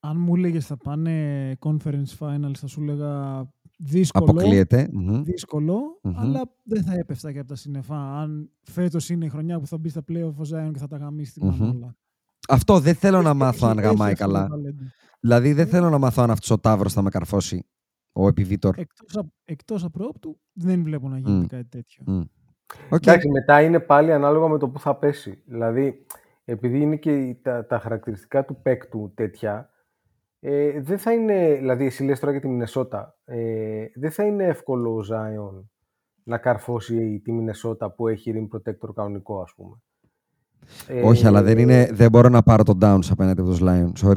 Αν 0.00 0.16
μου 0.20 0.34
έλεγες 0.34 0.66
θα 0.66 0.76
πάνε 0.76 1.56
conference 1.58 2.16
finals, 2.18 2.54
θα 2.56 2.66
σου 2.66 2.82
έλεγα 2.82 3.42
δύσκολο. 3.84 4.30
Αποκλείεται. 4.30 4.88
Μμμ. 4.92 5.22
Δύσκολο, 5.22 5.98
Μμμ. 6.02 6.18
αλλά 6.18 6.40
δεν 6.62 6.82
θα 6.82 6.94
έπεφτα 6.94 7.32
και 7.32 7.38
από 7.38 7.48
τα 7.48 7.54
σύννεφα. 7.56 7.96
Αν 8.20 8.50
φέτος 8.62 9.08
είναι 9.08 9.24
η 9.24 9.28
χρονιά 9.28 9.60
που 9.60 9.66
θα 9.66 9.78
μπει 9.78 9.88
στα 9.88 10.02
playoff 10.08 10.32
ο 10.36 10.42
Zion 10.52 10.70
και 10.72 10.78
θα 10.78 10.86
τα 10.88 10.96
γαμίσει 10.96 11.32
τη 11.32 11.44
Μμμ. 11.44 11.56
μανόλα. 11.58 11.96
Αυτό 12.48 12.80
δεν 12.80 12.94
θέλω 12.94 13.22
να 13.22 13.28
Έχει- 13.28 13.38
μάθω 13.38 13.66
αν 13.66 13.78
έχει 13.78 13.86
γαμάει 13.86 14.12
αυτό 14.12 14.26
το 14.26 14.32
καλά. 14.32 14.48
ταλέντο. 14.48 14.82
Δηλαδή 15.20 15.52
δεν 15.52 15.66
θέλω 15.66 15.90
να 15.90 15.98
μάθω 15.98 16.22
αν 16.22 16.30
αυτός 16.30 16.50
ο 16.50 16.58
Ταύρος 16.58 16.92
θα 16.92 17.02
με 17.02 17.10
καρφώσει. 17.10 17.66
ο 18.14 18.26
επιβίτορ. 18.28 18.78
Εκτός, 18.78 19.16
απ- 19.16 19.32
εκτός 19.44 19.84
απρόπτου 19.84 20.38
δεν 20.52 20.82
βλέπω 20.82 21.08
να 21.08 21.18
γίνεται 21.18 21.36
Μμ. 21.42 21.46
κάτι 21.46 21.64
τέτοιο. 21.68 22.02
Μμ. 22.06 22.20
Οκ. 22.90 23.06
Εντάξει, 23.06 23.28
μετά 23.28 23.62
είναι 23.62 23.80
πάλι 23.80 24.12
ανάλογα 24.12 24.48
με 24.48 24.58
το 24.58 24.68
που 24.68 24.78
θα 24.78 24.96
πέσει. 24.96 25.42
Δηλαδή, 25.46 26.06
επειδή 26.44 26.80
είναι 26.80 26.96
και 26.96 27.16
οι- 27.18 27.34
τα, 27.42 27.66
τα 27.66 27.78
χαρακτηριστικά 27.78 28.44
του 28.44 28.58
παίκτου 28.62 29.12
τέτοια, 29.14 29.70
ε, 30.44 30.80
δεν 30.80 30.98
θα 30.98 31.12
είναι, 31.12 31.54
δηλαδή 31.54 31.86
εσύ 31.86 32.04
λες 32.04 32.20
τώρα 32.20 32.32
για 32.32 32.40
τη 32.40 32.48
Μινεσότα, 32.48 33.16
ε, 33.24 33.84
δεν 33.94 34.10
θα 34.10 34.24
είναι 34.24 34.44
εύκολο 34.44 34.94
ο 34.94 35.02
Zion 35.02 35.70
να 36.24 36.38
καρφώσει 36.38 37.20
τη 37.24 37.32
Μινεσότα 37.32 37.90
που 37.90 38.08
έχει 38.08 38.32
rim 38.36 38.56
protector 38.56 38.94
κανονικό, 38.94 39.40
ας 39.40 39.52
πούμε; 39.56 39.76
Ε, 40.86 41.02
Όχι, 41.06 41.26
αλλά 41.26 41.42
δεν, 41.42 41.58
είναι, 41.58 41.88
δεν 41.92 42.10
μπορώ 42.10 42.28
να 42.28 42.42
πάρω 42.42 42.62
τον 42.62 42.78
Towns 42.82 43.06
απέναντι 43.10 43.40
από 43.40 43.50
τους 43.50 43.60
Lions. 43.62 43.92
Sorry. 44.02 44.16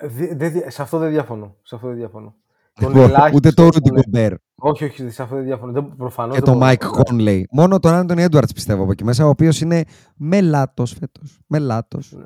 δε- 0.00 0.34
δε 0.34 0.48
δια- 0.48 0.70
σε 0.70 0.82
αυτό 0.82 0.98
δεν 0.98 1.10
διαφωνώ. 1.10 1.56
Σε 1.62 1.74
αυτό 1.74 1.86
δεν 1.88 1.96
διαφωνώ. 1.96 2.34
Δεν 2.74 2.84
Τον 2.88 2.92
μπορώ. 2.96 3.04
ελάχιστο 3.08 3.36
Ούτε 3.36 3.50
το 3.50 3.68
τον- 3.68 3.82
Rudy 3.82 4.16
Gobert 4.16 4.34
Όχι, 4.54 4.84
όχι, 4.84 5.10
σε 5.10 5.22
αυτό 5.22 5.34
δεν 5.34 5.44
διαφωνώ. 5.44 5.72
Δεν, 5.72 5.96
προφανώς 5.96 6.34
και 6.34 6.40
δεν 6.40 6.48
τον 6.50 6.58
μπορώ 6.58 6.66
να 6.70 6.72
Mike 6.74 6.78
το 6.78 7.02
κάνω. 7.02 7.22
Conley. 7.22 7.42
Μόνο 7.50 7.78
τον 7.78 7.92
Anthony 7.94 8.28
Edwards 8.30 8.50
πιστεύω 8.54 8.82
από 8.82 8.92
εκεί 8.92 9.04
μέσα, 9.04 9.26
ο 9.26 9.28
οποίος 9.28 9.60
είναι 9.60 9.84
μελάτος 10.16 10.92
φέτος. 10.98 11.38
Μελάτος. 11.46 12.12
Ναι. 12.16 12.24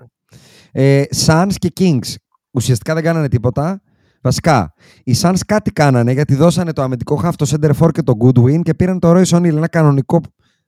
Ε, 0.73 1.05
Suns 1.27 1.53
και 1.59 1.73
Kings. 1.81 2.15
Ουσιαστικά 2.53 2.95
δεν 2.95 3.03
κάνανε 3.03 3.29
τίποτα. 3.29 3.83
Βασικά, 4.23 4.73
οι 5.05 5.15
Suns 5.21 5.39
κάτι 5.47 5.71
κάνανε 5.71 6.13
γιατί 6.13 6.35
δώσανε 6.35 6.73
το 6.73 6.83
αμυντικό 6.83 7.21
half, 7.25 7.33
το 7.37 7.51
center 7.51 7.71
for 7.79 7.91
και 7.93 8.03
το 8.03 8.13
Goodwin 8.21 8.63
και 8.63 8.75
πήραν 8.75 8.99
το 8.99 9.11
Royce 9.11 9.37
O'Neal, 9.37 9.45
ένα 9.45 9.69
κανονικό 9.69 10.21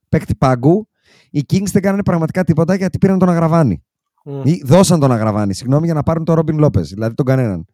παίκτη 0.09 0.35
πάγκου. 0.35 0.89
Οι 1.31 1.45
Kings 1.53 1.67
δεν 1.73 1.83
κάνανε 1.83 2.03
πραγματικά 2.03 2.45
τίποτα 2.45 2.75
γιατί 2.75 2.99
πήραν 2.99 3.19
τον 3.19 3.29
Αγραβάνη. 3.31 3.83
Μμ. 4.25 4.41
Ή 4.45 4.63
δώσαν 4.65 5.01
τον 5.01 5.13
Αγραβάνη, 5.13 5.55
συγγνώμη, 5.55 5.85
για 5.85 5.95
να 5.95 6.03
πάρουν 6.03 6.25
τον 6.25 6.35
Ρόμπιν 6.35 6.59
Λόπε, 6.59 6.81
δηλαδή 6.81 7.15
τον 7.15 7.27
κανέναν. 7.27 7.65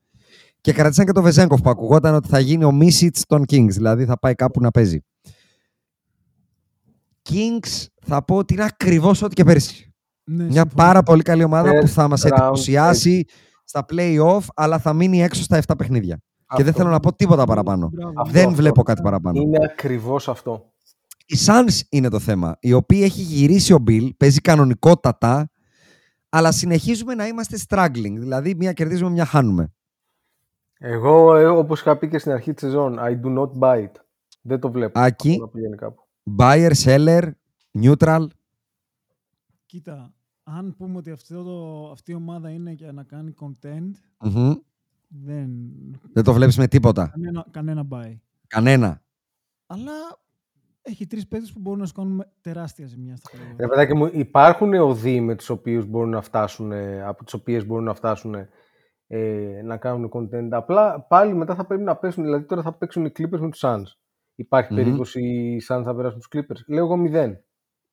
Και 0.61 0.73
κρατήσαν 0.73 1.07
και 1.07 1.13
τον 1.13 1.23
Βεζέγκοφ 1.23 1.61
που 1.61 1.71
ακουγόταν 1.71 2.15
ότι 2.15 2.29
θα 2.29 2.39
γίνει 2.39 2.65
ο 2.65 2.73
Μίσιτς 2.73 3.25
των 3.27 3.43
Kings, 3.51 3.69
δηλαδή 3.71 4.05
θα 4.05 4.19
πάει 4.19 4.35
κάπου 4.35 4.61
να 4.61 4.71
παίζει. 4.71 5.05
Kings 7.29 7.87
θα 8.07 8.25
πω 8.25 8.37
ότι 8.37 8.55
είναι 8.55 8.65
ακριβώς 8.65 9.23
ό,τι 9.23 9.35
και 9.35 9.45
πέρσι. 9.45 9.93
Ναι, 10.25 10.45
Μια 10.45 10.53
συμφωνώ. 10.53 10.73
πάρα 10.75 11.03
πολύ 11.03 11.23
καλή 11.23 11.45
ομάδα 11.45 11.71
που 11.79 11.87
First 11.87 11.91
θα 11.91 12.09
μας 12.09 12.23
round 12.25 12.31
εντυπωσιάσει 12.31 13.25
στα 13.71 13.85
play-off, 13.93 14.47
αλλά 14.55 14.79
θα 14.79 14.93
μείνει 14.93 15.23
έξω 15.23 15.43
στα 15.43 15.61
7 15.67 15.75
παιχνίδια. 15.79 16.17
Και 16.17 16.57
δεν 16.57 16.67
Αυτό. 16.67 16.79
θέλω 16.79 16.91
να 16.91 17.01
πω 17.01 17.15
τίποτα 17.15 17.45
παραπάνω. 17.45 17.91
Μπράβο. 17.93 18.21
Αυτό, 18.21 18.33
δεν 18.33 18.45
αυτό. 18.45 18.57
βλέπω 18.57 18.83
κάτι 18.83 19.03
παραπάνω. 19.03 19.41
Είναι 19.41 19.59
ακριβώς 19.65 20.29
αυτό. 20.29 20.73
Οι 21.27 21.37
Suns 21.47 21.81
είναι 21.89 22.09
το 22.09 22.19
θέμα, 22.19 22.57
οι 22.61 22.73
οποίοι 22.73 23.01
έχει 23.05 23.21
γυρίσει 23.23 23.73
ο 23.73 23.83
Bill, 23.87 24.09
παίζει 24.17 24.41
κανονικότατα, 24.41 25.51
αλλά 26.29 26.53
συνεχίζουμε 26.53 27.15
να 27.15 27.27
είμαστε 27.27 27.59
struggling. 27.69 28.15
Δηλαδή, 28.19 28.55
μία 28.55 28.73
κερδίζουμε, 28.73 29.11
μια 29.11 29.25
χάνουμε. 29.25 29.73
Εγώ, 30.79 31.37
ε, 31.37 31.47
όπως 31.47 31.81
είχα 31.81 31.97
πει 31.97 32.09
και 32.09 32.19
στην 32.19 32.33
αρχή 32.33 32.53
της 32.53 32.63
σεζόν, 32.63 32.99
I 33.01 33.27
do 33.27 33.39
not 33.39 33.51
buy 33.59 33.83
it. 33.85 33.93
Δεν 34.43 34.61
το 34.61 34.71
βλέπω. 34.71 35.01
Άκη. 35.01 35.31
αυτό 35.31 35.43
να 35.43 35.49
πηγαίνει 35.49 35.77
κάπου. 35.77 36.03
Buyer, 36.39 36.73
seller, 36.85 37.31
neutral. 37.83 38.27
Κοίτα, 39.67 40.15
αν 40.57 40.75
πούμε 40.77 40.97
ότι 40.97 41.11
αυτό 41.11 41.43
το, 41.43 41.91
αυτή 41.91 42.11
η 42.11 42.15
ομάδα 42.15 42.51
είναι 42.51 42.71
για 42.71 42.93
να 42.93 43.03
κάνει 43.03 43.35
content, 43.41 43.91
Μμμ. 44.21 44.53
δεν... 45.09 45.51
Δεν 46.13 46.25
το 46.25 46.33
βλέπεις 46.33 46.59
με 46.59 46.67
τίποτα. 46.69 47.11
Κανένα, 47.13 47.47
κανένα 47.51 47.87
buy. 47.91 48.17
Κανένα. 48.47 49.03
Αλλά 49.67 49.93
έχει 50.83 51.07
τρεις 51.07 51.29
παίκτες 51.29 51.53
που 51.53 51.61
μπορούν 51.61 51.79
να 51.79 51.87
σου 51.87 51.93
κάνουν 51.93 52.25
τεράστια 52.41 52.87
ζημιά 52.87 53.17
στα 53.17 53.31
play-off. 53.33 53.57
Ρε 53.59 53.69
παιδάκι 53.69 53.95
μου, 53.95 54.11
υπάρχουν 54.13 54.75
οδοί 54.75 55.21
με 55.21 55.35
τους 55.35 55.51
οποίους 55.51 55.87
μπορούν 55.87 56.11
να 56.11 56.23
φτάσουν, 56.23 56.73
ε, 56.73 57.03
από 57.03 57.25
τις 57.25 57.35
οποίες 57.35 57.67
μπορούν 57.67 57.85
να 57.85 57.95
φτάσουν 57.95 58.35
ε, 59.07 59.63
να 59.65 59.77
κάνουν 59.77 60.11
content. 60.13 60.49
Απλά 60.51 61.01
πάλι 61.01 61.35
μετά 61.35 61.55
θα 61.55 61.67
πρέπει 61.67 61.83
να 61.83 61.97
πέσουν, 61.97 62.25
δηλαδή 62.25 62.45
τώρα 62.45 62.63
θα 62.63 62.73
παίξουν 62.73 63.05
οι 63.05 63.13
Clippers 63.19 63.39
με 63.41 63.51
τους 63.51 63.61
Suns. 63.65 63.85
Υπάρχει 64.35 64.73
Μμμ. 64.73 64.79
περίπτωση 64.79 65.23
οι 65.23 65.63
Suns 65.69 65.83
θα 65.85 65.95
περάσουν 65.95 66.19
τους 66.19 66.29
Clippers. 66.35 66.65
Λέω 66.67 66.85
εγώ 66.85 66.97
μηδέν. 66.97 67.45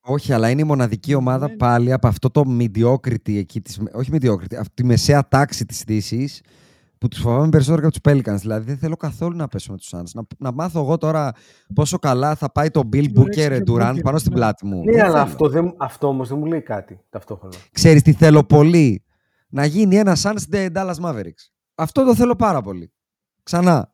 Όχι, 0.10 0.34
αλλά 0.34 0.50
είναι 0.50 0.62
η 0.62 0.64
μοναδική 0.64 1.14
ομάδα 1.14 1.48
Δεν- 1.48 1.56
πάλι 1.58 1.92
από 1.94 2.08
αυτό 2.08 2.30
το 2.30 2.44
mediocrity 2.60 3.36
εκεί, 3.38 3.62
της, 3.62 3.80
όχι 3.94 4.10
mediocrity, 4.14 4.56
από 4.56 4.70
τη 4.74 4.84
μεσαία 4.84 5.28
τάξη 5.28 5.66
της 5.66 5.84
δύσης 5.88 6.42
που 6.98 7.08
τους 7.08 7.20
φοβάμαι 7.20 7.50
περισσότερο 7.50 7.90
και 7.90 7.98
από 7.98 8.02
τους 8.02 8.14
Pelicans. 8.34 8.40
Δηλαδή 8.40 8.64
δεν 8.66 8.78
θέλω 8.78 8.96
καθόλου 8.96 9.36
να 9.36 9.48
πέσω 9.48 9.72
με 9.72 9.78
τους 9.78 9.90
Suns. 9.96 10.10
Να, 10.14 10.22
να 10.38 10.52
μάθω 10.52 10.80
εγώ 10.80 10.98
τώρα 10.98 11.32
πόσο 11.74 12.00
καλά 12.00 12.36
θα 12.36 12.52
πάει 12.52 12.70
το 12.70 12.80
Bill 12.94 13.06
Τι 13.12 13.20
ωραίο 13.20 13.24
Booker 13.26 13.32
και 13.64 13.64
Durant 13.68 13.96
Booker, 13.96 14.00
πάνω 14.04 14.18
στην 14.18 14.32
ναι. 14.32 14.38
πλάτη 14.38 14.66
μου. 14.66 14.84
Ναι, 14.84 14.92
Δεν 14.92 15.02
αλλά 15.02 15.12
θέλω. 15.12 15.24
αυτό, 15.24 15.50
δεν, 15.50 15.74
αυτό 15.78 16.08
όμως 16.08 16.30
δεν 16.30 16.38
μου 16.38 16.46
λέει 16.46 16.62
κάτι 16.62 17.00
ταυτόχρονα. 17.10 17.56
Ξέρεις 17.72 18.02
τι 18.02 18.14
θέλω 18.14 18.44
πολύ; 18.44 19.04
Να 19.50 19.66
γίνει 19.66 19.96
ένα 19.96 20.18
Suns 20.22 20.54
The 20.56 20.70
Dallas 20.74 20.96
Mavericks. 21.02 21.50
Αυτό 21.76 22.04
το 22.06 22.16
θέλω 22.16 22.36
πάρα 22.36 22.62
πολύ. 22.62 22.92
Ξανά. 23.44 23.94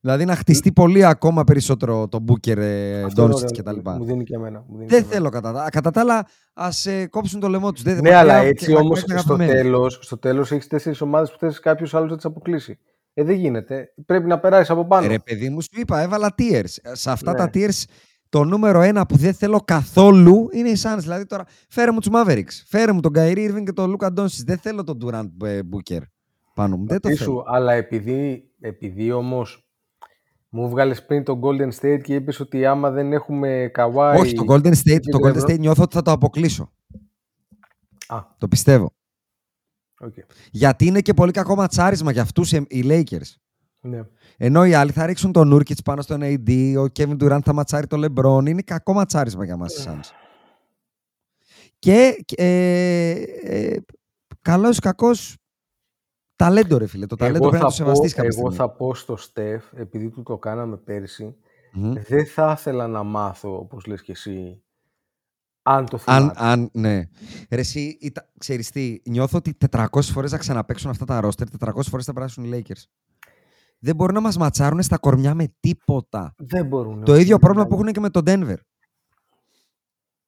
Δηλαδή 0.00 0.24
να 0.24 0.34
χτιστεί 0.36 0.72
πολύ 0.72 1.04
ακόμα 1.04 1.44
περισσότερο 1.44 2.08
το 2.08 2.24
Booker, 2.28 2.56
ε, 2.56 3.02
Αυτό 3.02 3.22
είναι 3.22 3.32
Doncic 3.32 3.36
ωραίο. 3.36 3.50
και 3.50 3.62
τα 3.62 3.72
λοιπά. 3.72 3.96
Μου 3.96 4.04
δίνει 4.04 4.24
και 4.24 4.34
εμένα. 4.34 4.64
Μου 4.68 4.76
δίνει 4.76 4.86
Δεν 4.88 4.88
και 4.88 4.94
εμένα. 5.04 5.12
θέλω 5.12 5.28
κατά 5.28 5.52
τα, 5.52 5.70
κατά 5.70 5.90
τα 5.90 6.00
άλλα. 6.00 6.26
Α 6.54 6.68
ε, 6.84 7.06
κόψουν 7.06 7.40
το 7.40 7.48
λαιμό 7.48 7.72
τους. 7.72 7.82
Ναι, 7.84 8.14
αλλά 8.14 8.34
έτσι 8.36 8.74
όμως 8.74 9.04
στο 9.16 9.36
τέλος, 9.36 9.98
στο 10.02 10.18
τέλος 10.18 10.52
έχεις 10.52 10.66
τέσσερις 10.66 11.00
ομάδες 11.00 11.30
που 11.30 11.36
θες 11.38 11.60
κάποιος 11.60 11.94
άλλος 11.94 12.10
να 12.10 12.16
τις 12.16 12.24
αποκλείσει. 12.24 12.78
Ε, 13.14 13.24
δεν 13.24 13.34
γίνεται. 13.36 13.88
Πρέπει 14.06 14.26
να 14.26 14.38
περάσεις 14.38 14.70
από 14.70 14.86
πάνω. 14.86 15.06
Ρε 15.06 15.18
παιδί 15.18 15.48
μου, 15.48 15.60
σου 15.60 15.68
είπα, 15.76 16.00
έβαλα 16.00 16.34
tiers. 16.38 16.74
Ε, 16.82 16.94
Σε 16.94 17.10
αυτά 17.10 17.30
Ναι. 17.32 17.38
τα 17.38 17.50
tiers, 17.54 17.82
το 18.28 18.44
νούμερο 18.44 18.80
ένα 18.80 19.06
που 19.06 19.16
δεν 19.16 19.34
θέλω 19.34 19.60
καθόλου 19.64 20.48
είναι 20.52 20.68
οι 20.68 20.76
Suns. 20.82 20.98
Δηλαδή 20.98 21.26
τώρα, 21.26 21.44
φέρε 21.68 21.90
μου 21.92 21.98
τους 22.00 22.10
Mavericks. 22.12 22.62
Φέρε 22.66 22.92
μου 22.92 23.00
τον 23.00 23.12
Kyrie 23.16 23.50
Irving 23.50 23.62
και 23.64 23.72
τον 23.72 23.96
Luka 23.98 24.06
Doncic. 24.06 24.42
Δεν 24.46 24.58
θέλω 24.58 24.84
τον 24.84 24.98
Durant 25.04 25.46
ε, 25.46 25.58
Booker 25.72 26.00
πάνω 26.54 26.76
μου. 26.76 26.86
Δεν 26.86 27.00
το 27.00 27.08
Πατήσου, 27.08 27.24
θέλω. 27.24 27.44
αλλά 27.46 27.72
επειδή, 27.72 28.50
επειδή 28.60 29.12
όμως 29.12 29.67
μου 30.48 30.68
βγάλες 30.68 31.04
πριν 31.06 31.24
το 31.24 31.40
Golden 31.42 31.70
State 31.80 32.00
και 32.02 32.14
είπες 32.14 32.40
ότι 32.40 32.66
άμα 32.66 32.90
δεν 32.90 33.12
έχουμε 33.12 33.70
Kawhi... 33.74 34.16
Όχι, 34.18 34.34
το 34.34 34.44
Golden 34.48 34.72
State, 34.74 35.00
και 35.00 35.10
το 35.10 35.18
τον 35.18 35.30
Golden 35.32 35.36
Lebron- 35.36 35.50
State 35.50 35.58
νιώθω 35.58 35.82
ότι 35.82 35.94
θα 35.94 36.02
το 36.02 36.10
αποκλείσω. 36.10 36.72
Α, 38.06 38.22
Το 38.38 38.48
πιστεύω. 38.48 38.92
οκ. 40.00 40.14
Γιατί 40.50 40.86
είναι 40.86 41.00
και 41.00 41.14
πολύ 41.14 41.32
κακό 41.32 41.54
ματσάρισμα 41.54 42.12
για 42.12 42.22
αυτούς 42.22 42.52
οι 42.52 42.66
Lakers. 42.84 43.34
Ναι. 43.80 44.00
Ενώ 44.36 44.64
οι 44.64 44.74
άλλοι 44.74 44.90
θα 44.90 45.06
ρίξουν 45.06 45.32
τον 45.32 45.48
Νούρκιτς 45.48 45.78
πάνω 45.84 46.02
στον 46.02 46.20
AD, 46.22 46.74
ο 46.78 46.84
Kevin 46.98 47.16
Durant 47.22 47.40
θα 47.44 47.52
ματσάρει 47.52 47.86
τον 47.86 48.04
LeBron. 48.04 48.48
Είναι 48.48 48.62
κακό 48.62 48.92
ματσάρισμα 48.92 49.44
για 49.44 49.56
μας 49.56 49.76
οι 49.76 49.84
Suns. 49.88 50.10
Και 51.78 52.24
ε, 52.36 53.10
ε, 53.42 53.76
καλός 54.42 54.76
ή 54.76 54.80
κακός 54.80 55.36
ταλέντο, 56.38 56.78
ρε 56.78 56.86
φίλε. 56.86 57.06
Το 57.06 57.16
ταλέντο 57.16 57.38
Εγώ 57.38 57.48
πρέπει 57.48 57.64
να 57.64 57.70
θα, 57.70 57.76
το 57.76 57.84
πω, 57.84 57.90
σεβαστείς 57.90 58.14
κάποια 58.14 58.30
εγώ 58.38 58.50
στιγμή. 58.50 58.56
θα 58.70 58.76
πω 58.76 58.94
στο 58.94 59.16
Στεφ, 59.16 59.64
επειδή 59.76 60.08
του 60.10 60.22
το 60.22 60.38
κάναμε 60.38 60.76
πέρσι, 60.76 61.36
Μμμ. 61.72 61.92
δεν 62.08 62.26
θα 62.26 62.54
ήθελα 62.58 62.86
να 62.86 63.02
μάθω, 63.02 63.58
όπως 63.58 63.86
λες 63.86 64.02
και 64.02 64.12
εσύ, 64.12 64.62
αν 65.62 65.86
το 65.86 65.98
Αν, 66.04 66.20
θυμάται. 66.20 66.38
αν, 66.44 66.70
ναι. 66.72 66.96
Ρε, 67.50 67.60
εσύ, 67.60 67.98
ήταν- 68.00 68.28
ξέρεις 68.38 68.70
τι, 68.70 68.96
νιώθω 69.04 69.38
ότι 69.38 69.54
400 69.70 69.86
φορές 70.12 70.30
θα 70.30 70.36
ξαναπαίξουν 70.38 70.90
αυτά 70.90 71.04
τα 71.04 71.20
roster, 71.22 71.44
400 71.58 71.82
φορές 71.90 72.04
θα 72.04 72.12
περάσουν 72.12 72.44
οι 72.44 72.50
Lakers. 72.68 72.82
Δεν 73.78 73.94
μπορούν 73.96 74.14
να 74.14 74.20
μας 74.20 74.36
ματσάρουν 74.36 74.82
στα 74.82 74.98
κορμιά 74.98 75.34
με 75.34 75.54
τίποτα. 75.60 76.34
Δεν 76.36 76.66
μπορούν. 76.66 77.04
Το 77.04 77.12
όχι, 77.12 77.20
ίδιο 77.20 77.36
δεν 77.38 77.38
πρόβλημα 77.38 77.66
που 77.68 77.76
κάνει. 77.76 77.80
έχουν 77.80 77.92
και 77.92 78.00
με 78.00 78.10
τον 78.10 78.22
Denver. 78.26 78.56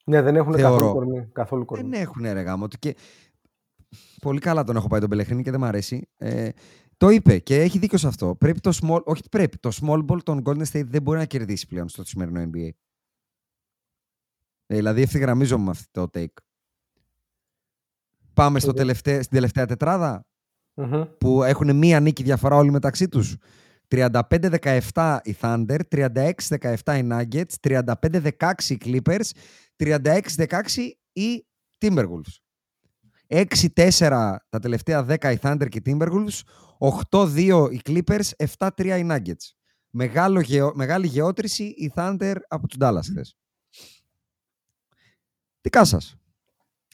Ναι, 0.05 0.23
δεν 0.23 0.37
έχουν 0.37 0.55
θεωρώ. 0.55 0.77
καθόλου 0.77 0.93
κορμί. 0.93 1.29
Καθόλου 1.33 1.65
κορμί. 1.65 1.89
Δεν 1.91 2.01
έχουν 2.01 2.23
ρε 2.23 2.41
γάμο 2.41 2.69
του 2.69 2.77
και 2.79 2.97
πολύ 4.23 4.41
καλά 4.41 4.65
τον 4.65 4.77
έχω 4.77 4.89
πάει 4.89 5.01
τον 5.01 5.09
Πελεχρίνη 5.09 5.43
και 5.43 5.51
δεν 5.51 5.61
μ' 5.61 5.65
αρέσει. 5.65 6.09
Ε, 6.17 6.49
το 6.97 7.09
είπε 7.09 7.39
και 7.39 7.61
έχει 7.61 7.79
δίκιο 7.79 7.99
σε 7.99 8.07
αυτό. 8.07 8.35
Πρέπει 8.37 8.61
το 8.61 8.79
small, 8.83 9.03
όχι 9.05 9.23
πρέπει, 9.31 9.59
το 9.59 9.71
small 9.83 10.07
ball 10.07 10.23
των 10.23 10.43
Golden 10.45 10.65
State 10.73 10.85
δεν 10.87 11.03
μπορεί 11.03 11.19
να 11.19 11.25
κερδίσει 11.25 11.67
πλέον 11.67 11.89
στο 11.89 12.05
σημερινό 12.05 12.41
NBA. 12.43 12.69
Ε, 14.67 14.77
δηλαδή 14.77 15.03
ευθυγραμμίζομαι 15.03 15.65
με 15.65 15.71
αυτό 15.71 16.09
το 16.09 16.21
take. 16.21 16.43
Πάμε 18.35 18.61
στο 18.61 18.71
Οκ. 18.71 18.77
τελευταί- 18.77 19.23
στην 19.23 19.35
τελευταία 19.35 19.67
τετράδα 19.67 20.27
Μμμ. 20.75 21.03
που 21.19 21.43
έχουν 21.43 21.77
μία 21.77 22.01
νίκη 22.01 22.23
διαφορά 22.23 22.57
όλοι 22.57 22.71
μεταξύ 22.71 23.09
τους. 23.09 23.37
35-17 23.89 25.21
οι 25.25 25.37
Thunder, 25.41 25.79
36-17 25.89 26.97
οι 26.99 27.09
Nuggets, 27.11 27.55
35-16 27.61 28.71
οι 28.75 28.79
Clippers, 28.85 29.31
36-16 29.77 30.99
οι 31.13 31.47
Timberwolves. 31.79 32.35
6-4 33.31 34.37
τα 34.49 34.59
τελευταία 34.61 35.05
10 35.09 35.33
οι 35.33 35.39
Thunder 35.43 35.67
και 35.69 35.79
οι 35.79 35.83
Timberwolves, 35.87 36.41
8-2 37.11 37.69
οι 37.71 37.81
Clippers, 37.85 38.47
7-3 38.59 38.99
οι 38.99 39.07
Nuggets. 39.11 39.55
Μεγάλο 39.91 40.41
γεω- 40.41 40.75
μεγάλη 40.75 41.07
γεώτρηση 41.07 41.63
οι 41.65 41.93
Thunder 41.95 42.35
από 42.49 42.67
τους 42.69 42.77
Dallas 42.81 43.03
χθες. 43.11 43.37
Δικά 45.61 45.85
σας. 45.85 46.15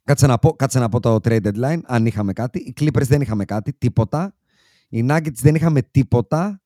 Κάτσε 0.05 0.27
να, 0.27 0.39
πω, 0.39 0.53
κάτσε 0.53 0.79
να 0.79 0.89
πω 0.89 1.01
το 1.01 1.15
trade 1.15 1.41
deadline, 1.43 1.81
αν 1.85 2.07
είχαμε 2.07 2.33
κάτι. 2.33 2.59
Οι 2.59 2.73
Clippers 2.81 3.07
δεν 3.07 3.21
είχαμε 3.21 3.45
κάτι, 3.45 3.73
τίποτα. 3.73 4.37
Οι 4.89 5.07
Nuggets 5.09 5.33
δεν 5.41 5.55
είχαμε 5.55 5.83
τίποτα. 5.83 6.63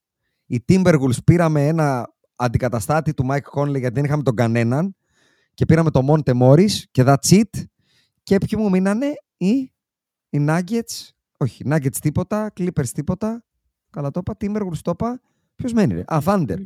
Οι 0.47 0.65
Timberwolves 0.69 1.25
πήραμε 1.25 1.67
ένα 1.67 2.15
αντικαταστάτη 2.37 3.15
του 3.15 3.27
Mike 3.31 3.61
Conley 3.61 3.79
γιατί 3.79 3.95
δεν 3.95 4.05
είχαμε 4.05 4.23
τον 4.23 4.35
κανέναν. 4.35 4.97
Και 5.55 5.65
πήραμε 5.67 5.91
το 5.91 6.01
Monte 6.09 6.41
Morris 6.43 6.73
και 6.91 7.05
that's 7.07 7.29
it. 7.31 7.65
Και 8.23 8.39
ποιοι 8.39 8.59
μου 8.63 8.71
μείνανε; 8.71 9.07
Οι, 9.41 9.73
οι 10.31 10.47
Nuggets. 10.49 11.09
Όχι, 11.39 11.65
Nuggets 11.67 11.97
τίποτα, 12.01 12.53
Clippers 12.57 12.89
τίποτα. 12.89 13.45
Καλά 13.91 14.11
το 14.11 14.21
είπα, 14.21 14.37
Timberwolves 14.41 14.79
το 14.83 14.91
είπα. 14.91 15.21
Ποιος 15.55 15.73
μένει, 15.73 15.95
ρε; 15.95 16.05
Α, 16.07 16.19
Thunder. 16.25 16.59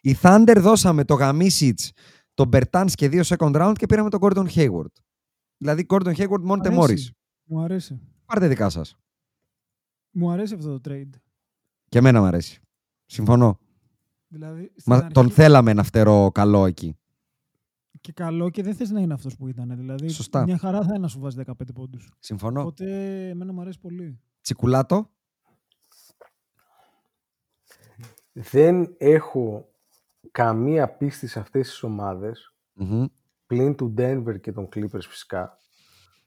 Η 0.00 0.16
Thunder 0.22 0.56
δώσαμε 0.58 1.04
το 1.04 1.14
Γαμίσιτς, 1.14 1.92
τον 2.34 2.48
Bertans 2.52 2.90
και 2.92 3.08
δύο 3.08 3.22
second 3.24 3.54
round 3.54 3.74
και 3.78 3.86
πήραμε 3.86 4.10
τον 4.10 4.20
Gordon 4.22 4.46
Hayward. 4.48 4.92
Δηλαδή, 5.56 5.86
Gordon 5.88 6.14
Hayward, 6.14 6.46
Monte 6.50 6.66
Αρέσει. 6.66 7.10
Morris. 7.10 7.16
Μου 7.44 7.60
αρέσει. 7.60 8.00
Πάρτε 8.26 8.48
δικά 8.48 8.68
σας. 8.68 8.96
Μου 10.10 10.30
αρέσει 10.30 10.54
αυτό 10.54 10.80
το 10.80 10.90
trade. 10.90 11.10
Και 11.88 11.98
εμένα 11.98 12.20
μου 12.20 12.26
αρέσει. 12.26 12.60
Συμφωνώ. 13.06 13.58
Δηλαδή, 14.26 14.72
στην 14.76 14.92
Μα, 14.92 14.96
αρχή 14.96 15.12
τον 15.12 15.30
θέλαμε 15.30 15.70
ένα 15.70 15.82
φτερό 15.82 16.30
καλό 16.34 16.66
εκεί. 16.66 16.98
Και 18.00 18.12
καλό 18.12 18.50
και 18.50 18.62
δεν 18.62 18.74
θες 18.74 18.90
να 18.90 19.00
είναι 19.00 19.14
αυτός 19.14 19.36
που 19.36 19.48
ήταν. 19.48 19.76
Δηλαδή, 19.76 20.08
Σωστά. 20.08 20.42
μια 20.44 20.58
χαρά 20.58 20.78
θα 20.80 20.86
είναι 20.88 20.98
να 20.98 21.08
σου 21.08 21.20
βάζει 21.20 21.36
15 21.46 21.52
πόντους. 21.74 22.12
Συμφωνώ. 22.18 22.60
Οπότε, 22.60 23.28
εμένα 23.28 23.52
μου 23.52 23.60
αρέσει 23.60 23.78
πολύ. 23.80 24.20
Τσικουλάτο. 24.40 25.10
Δεν 28.32 28.94
έχω 28.98 29.68
καμία 30.30 30.88
πίστη 30.96 31.26
σε 31.26 31.38
αυτές 31.40 31.68
τις 31.68 31.82
ομάδες, 31.82 32.54
Μμμ. 32.72 33.04
πλην 33.46 33.74
του 33.76 33.94
Denver 33.98 34.40
και 34.40 34.52
των 34.52 34.68
Clippers 34.74 35.00
φυσικά, 35.08 35.56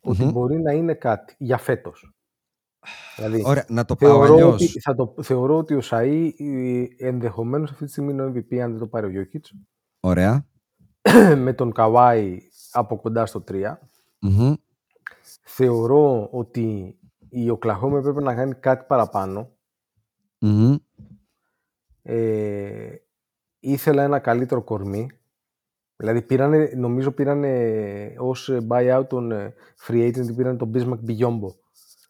ότι 0.02 0.24
Μμμ. 0.24 0.32
μπορεί 0.32 0.62
να 0.62 0.72
είναι 0.72 0.94
κάτι 0.94 1.36
για 1.38 1.58
φέτος. 1.58 2.14
Δηλαδή, 3.16 3.42
Ωραία, 3.46 3.66
να 3.70 3.86
το 3.86 3.96
πάω 3.96 4.10
θεωρώ 4.10 4.34
αλλιώς. 4.34 4.54
ότι, 4.54 4.80
θα 4.80 4.96
το, 4.96 5.16
θεωρώ 5.22 5.58
ότι 5.58 5.74
ο 5.76 5.80
Σαΐ 5.84 6.30
ε, 6.38 6.86
ενδεχομένως 6.98 7.72
αυτή 7.72 7.86
τη 7.86 7.92
στιγμή 7.92 8.12
είναι 8.12 8.24
ο 8.24 8.28
MVP 8.36 8.56
αν 8.58 8.70
δεν 8.72 8.80
το 8.80 8.88
πάρει 8.88 9.18
ο 9.18 9.22
Jokic, 9.22 9.40
Ωραία. 10.00 10.48
Με 11.36 11.54
τον 11.54 11.72
Kawhi 11.76 12.38
από 12.72 12.96
κοντά 12.96 13.26
στο 13.26 13.44
3. 13.48 13.78
Μμμ. 14.20 14.54
Θεωρώ 15.44 16.30
ότι 16.32 16.98
η 17.30 17.50
Οκλαχώμα 17.50 17.98
έπρεπε 17.98 18.22
να 18.22 18.36
κάνει 18.36 18.54
κάτι 18.54 18.86
παραπάνω. 18.88 19.50
Μμμ. 20.40 20.76
Ε, 22.02 22.96
ήθελα 23.60 24.04
ένα 24.04 24.20
καλύτερο 24.20 24.64
κορμί. 24.64 25.10
Δηλαδή 25.96 26.22
πήρανε, 26.22 26.72
νομίζω 26.76 27.12
πήρανε 27.12 28.14
ως 28.18 28.52
buyout 28.70 29.04
τον 29.10 29.32
ε, 29.32 29.54
free 29.88 30.08
agent 30.08 30.36
πήραν 30.36 30.58
τον 30.58 30.72
Bismack 30.74 31.10
Biyombo. 31.10 31.56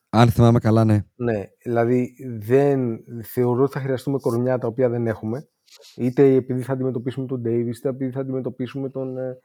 Αν 0.09 0.30
θυμάμαι 0.30 0.59
καλά, 0.59 0.83
ναι. 0.83 1.05
Ναι, 1.15 1.43
δηλαδή 1.63 2.15
δεν 2.39 3.03
θεωρώ 3.23 3.63
ότι 3.63 3.72
θα 3.72 3.80
χρειαστούμε 3.80 4.19
κορμιά 4.19 4.57
τα 4.57 4.67
οποία 4.67 4.89
δεν 4.89 5.07
έχουμε. 5.07 5.47
Είτε 5.95 6.33
επειδή 6.33 6.61
θα 6.61 6.74
αντιμετωπίσουμε 6.74 7.25
τον 7.25 7.42
Davis, 7.45 7.75
είτε 7.75 7.90
επειδή 7.90 8.11
θα 8.11 8.19
αντιμετωπίσουμε 8.19 8.90
τον 8.90 9.17
ε, 9.17 9.38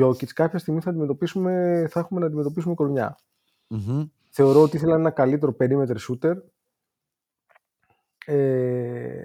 Jokic. 0.00 0.26
Κάποια 0.26 0.58
στιγμή 0.58 0.80
θα, 0.80 0.90
αντιμετωπίσουμε, 0.90 1.86
θα 1.90 2.00
έχουμε 2.00 2.20
να 2.20 2.26
αντιμετωπίσουμε 2.26 2.74
κορμιά. 2.74 3.18
Μμμ. 3.68 4.04
Θεωρώ 4.30 4.62
ότι 4.62 4.76
ήθελα 4.76 4.94
ένα 4.94 5.10
καλύτερο 5.10 5.56
perimeter 5.58 5.96
shooter. 5.96 6.34
Ε, 8.26 9.24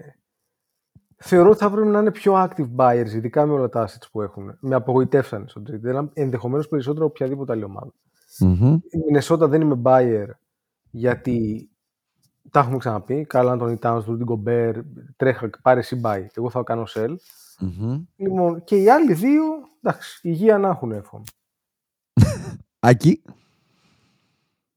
θεωρώ 1.16 1.50
ότι 1.50 1.60
θα 1.60 1.72
πρέπει 1.72 1.88
να 1.88 2.00
είναι 2.00 2.12
πιο 2.12 2.34
active 2.36 2.76
buyers, 2.76 3.12
ειδικά 3.14 3.46
με 3.46 3.54
όλα 3.54 3.70
τα 3.70 3.88
assets 3.88 4.08
που 4.12 4.22
έχουν. 4.22 4.58
Με 4.60 4.76
απογοητεύσανε 4.76 5.48
στο 5.48 5.62
trade. 5.68 6.08
Ενδεχομένως 6.14 6.68
περισσότερο 6.68 7.06
από 7.06 7.14
οποιαδήποτε 7.16 7.52
άλλη 7.52 7.64
ομάδα. 7.64 7.94
Μμμ. 8.40 8.74
Η 8.90 8.98
Μινεσότα 9.06 9.48
δεν 9.48 9.62
είμαι 9.62 9.82
buyer 9.84 10.28
γιατί 10.92 11.70
τα 12.52 12.60
έχουμε 12.60 12.78
ξαναπεί. 12.78 13.26
Καλά, 13.26 13.58
τον 13.58 13.78
Towns, 13.82 14.04
Rudy 14.06 14.24
Gobert, 14.26 14.82
τρέχα, 15.16 15.50
πάρε 15.62 15.80
εσύ 15.80 16.02
buy. 16.04 16.26
Εγώ 16.34 16.50
θα 16.50 16.64
κάνω 16.64 16.84
sell. 16.88 17.16
Μμμ. 17.60 18.04
Λοιπόν, 18.16 18.64
και 18.64 18.76
οι 18.76 18.90
άλλοι 18.90 19.14
δύο, 19.14 19.44
εντάξει, 19.82 20.20
υγεία 20.28 20.58
να 20.58 20.68
έχουν 20.68 20.92
εύχομαι. 20.92 21.24
Άκη. 22.80 23.22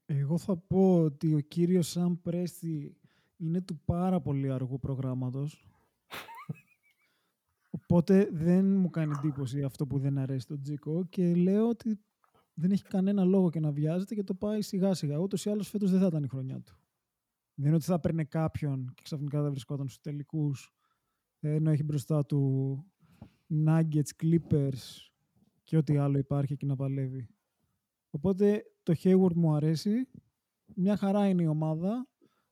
Εγώ 0.06 0.38
θα 0.38 0.56
πω 0.56 1.02
ότι 1.02 1.34
ο 1.34 1.38
κύριος 1.38 1.88
Σαν 1.88 2.20
Πρέστη 2.22 2.96
είναι 3.36 3.60
του 3.60 3.80
πάρα 3.84 4.20
πολύ 4.20 4.52
αργού 4.52 4.78
προγράμματος. 4.78 5.68
Οπότε 7.70 8.28
δεν 8.32 8.76
μου 8.76 8.90
κάνει 8.90 9.12
εντύπωση 9.18 9.62
αυτό 9.62 9.86
που 9.86 9.98
δεν 9.98 10.18
αρέσει 10.18 10.46
τον 10.46 10.62
Τζίκο 10.62 11.04
και 11.08 11.34
λέω 11.34 11.68
ότι 11.68 12.00
δεν 12.54 12.70
έχει 12.70 12.84
κανένα 12.84 13.24
λόγο 13.24 13.50
και 13.50 13.60
να 13.60 13.70
βιάζεται 13.70 14.14
και 14.14 14.22
το 14.22 14.34
πάει 14.34 14.62
σιγά 14.62 14.94
σιγά. 14.94 15.18
Ούτως 15.18 15.44
ή 15.44 15.50
άλλως 15.50 15.68
φέτος 15.68 15.90
δεν 15.90 16.00
θα 16.00 16.06
ήταν 16.06 16.22
η 16.24 16.28
χρονιά 16.28 16.60
του. 16.60 16.76
Δεν 17.62 17.70
είναι 17.70 17.80
ότι 17.80 17.90
θα 17.90 18.00
παίρνει 18.00 18.24
κάποιον 18.24 18.92
και 18.94 19.02
ξαφνικά 19.02 19.42
θα 19.42 19.50
βρισκόταν 19.50 19.88
στους 19.88 20.00
τελικούς 20.00 20.72
ενώ 21.40 21.70
έχει 21.70 21.82
μπροστά 21.82 22.26
του 22.26 22.84
Nuggets, 23.66 24.10
Clippers 24.22 25.10
και 25.62 25.76
ό,τι 25.76 25.96
άλλο 25.96 26.18
υπάρχει 26.18 26.52
εκεί 26.52 26.66
να 26.66 26.76
παλεύει. 26.76 27.28
Οπότε 28.10 28.64
το 28.82 28.94
Hayward 29.02 29.34
μου 29.34 29.54
αρέσει. 29.54 30.08
Μια 30.74 30.96
χαρά 30.96 31.28
είναι 31.28 31.42
η 31.42 31.46
ομάδα. 31.46 32.08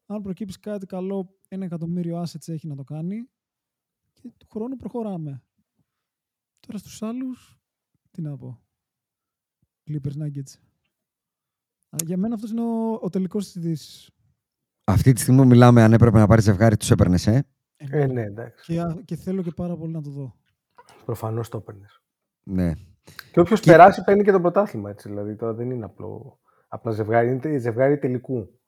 Αν 0.06 0.22
προκύψει 0.22 0.58
κάτι 0.58 0.86
καλό, 0.86 1.38
ένα 1.48 1.64
εκατομμύριο 1.64 2.22
assets 2.22 2.48
έχει 2.48 2.66
να 2.66 2.76
το 2.76 2.84
κάνει. 2.84 3.30
Και 4.12 4.32
του 4.36 4.46
χρόνου 4.50 4.76
προχωράμε. 4.76 5.42
Τώρα 6.60 6.78
στους 6.78 7.02
άλλους, 7.02 7.60
τι 8.10 8.22
να 8.22 8.36
πω. 8.36 8.60
Clippers 9.86 10.16
Nuggets. 10.22 10.58
Α, 11.90 11.96
Για 12.04 12.16
μένα 12.16 12.34
αυτός 12.34 12.50
είναι 12.50 12.62
ο, 12.62 12.92
ο 12.92 13.08
τελικός 13.08 13.52
της 13.52 13.62
Δύσης. 13.62 14.10
Αυτή 14.90 15.12
τη 15.12 15.20
στιγμή 15.20 15.40
που 15.40 15.46
μιλάμε, 15.46 15.82
αν 15.82 15.92
έπρεπε 15.92 16.18
να 16.18 16.26
πάρεις 16.26 16.44
ζευγάρι, 16.44 16.76
τους 16.76 16.90
έπαιρνες, 16.90 17.26
ε; 17.26 17.44
Ε, 17.76 18.06
ναι, 18.06 18.22
εντάξει. 18.22 18.72
Και, 18.72 18.80
α- 18.80 18.96
και 19.04 19.16
θέλω 19.16 19.42
και 19.42 19.50
πάρα 19.50 19.76
πολύ 19.76 19.92
να 19.92 20.02
το 20.02 20.10
δω. 20.10 20.34
Προφανώς 21.04 21.48
το 21.48 21.56
έπαιρνες. 21.56 22.00
Ναι. 22.42 22.72
Και 23.32 23.40
όποιος 23.40 23.60
περάσει 23.60 24.04
παίρνει 24.04 24.22
και 24.24 24.32
το 24.32 24.40
πρωτάθλημα. 24.40 24.90
Έτσι, 24.90 25.08
δηλαδή 25.08 25.36
τώρα 25.36 25.52
δεν 25.54 25.70
είναι 25.70 25.84
απλό, 25.84 26.40
απλά 26.68 26.92
ζευγάρι, 26.92 27.28
είναι 27.28 27.38
τε- 27.38 27.60
ζευγάρι 27.60 27.98
τελικού. 27.98 28.60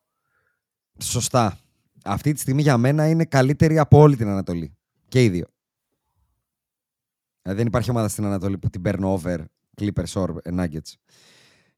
Σωστά. 0.98 1.58
Αυτή 2.04 2.32
τη 2.32 2.40
στιγμή 2.40 2.62
για 2.62 2.76
μένα 2.76 3.08
είναι 3.08 3.24
καλύτερη 3.24 3.78
από 3.78 3.98
όλη 3.98 4.16
την 4.16 4.28
Ανατολή. 4.28 4.76
Και 5.08 5.24
οι 5.24 5.28
δύο. 5.28 5.46
Δηλαδή 7.42 7.58
δεν 7.60 7.66
υπάρχει 7.66 7.90
ομάδα 7.90 8.08
στην 8.08 8.24
Ανατολή 8.24 8.58
που 8.58 8.70
την 8.70 8.82
παίρνω 8.82 9.12
over 9.12 9.38
Clippers 9.80 10.12
or 10.12 10.28
Nuggets. 10.44 10.92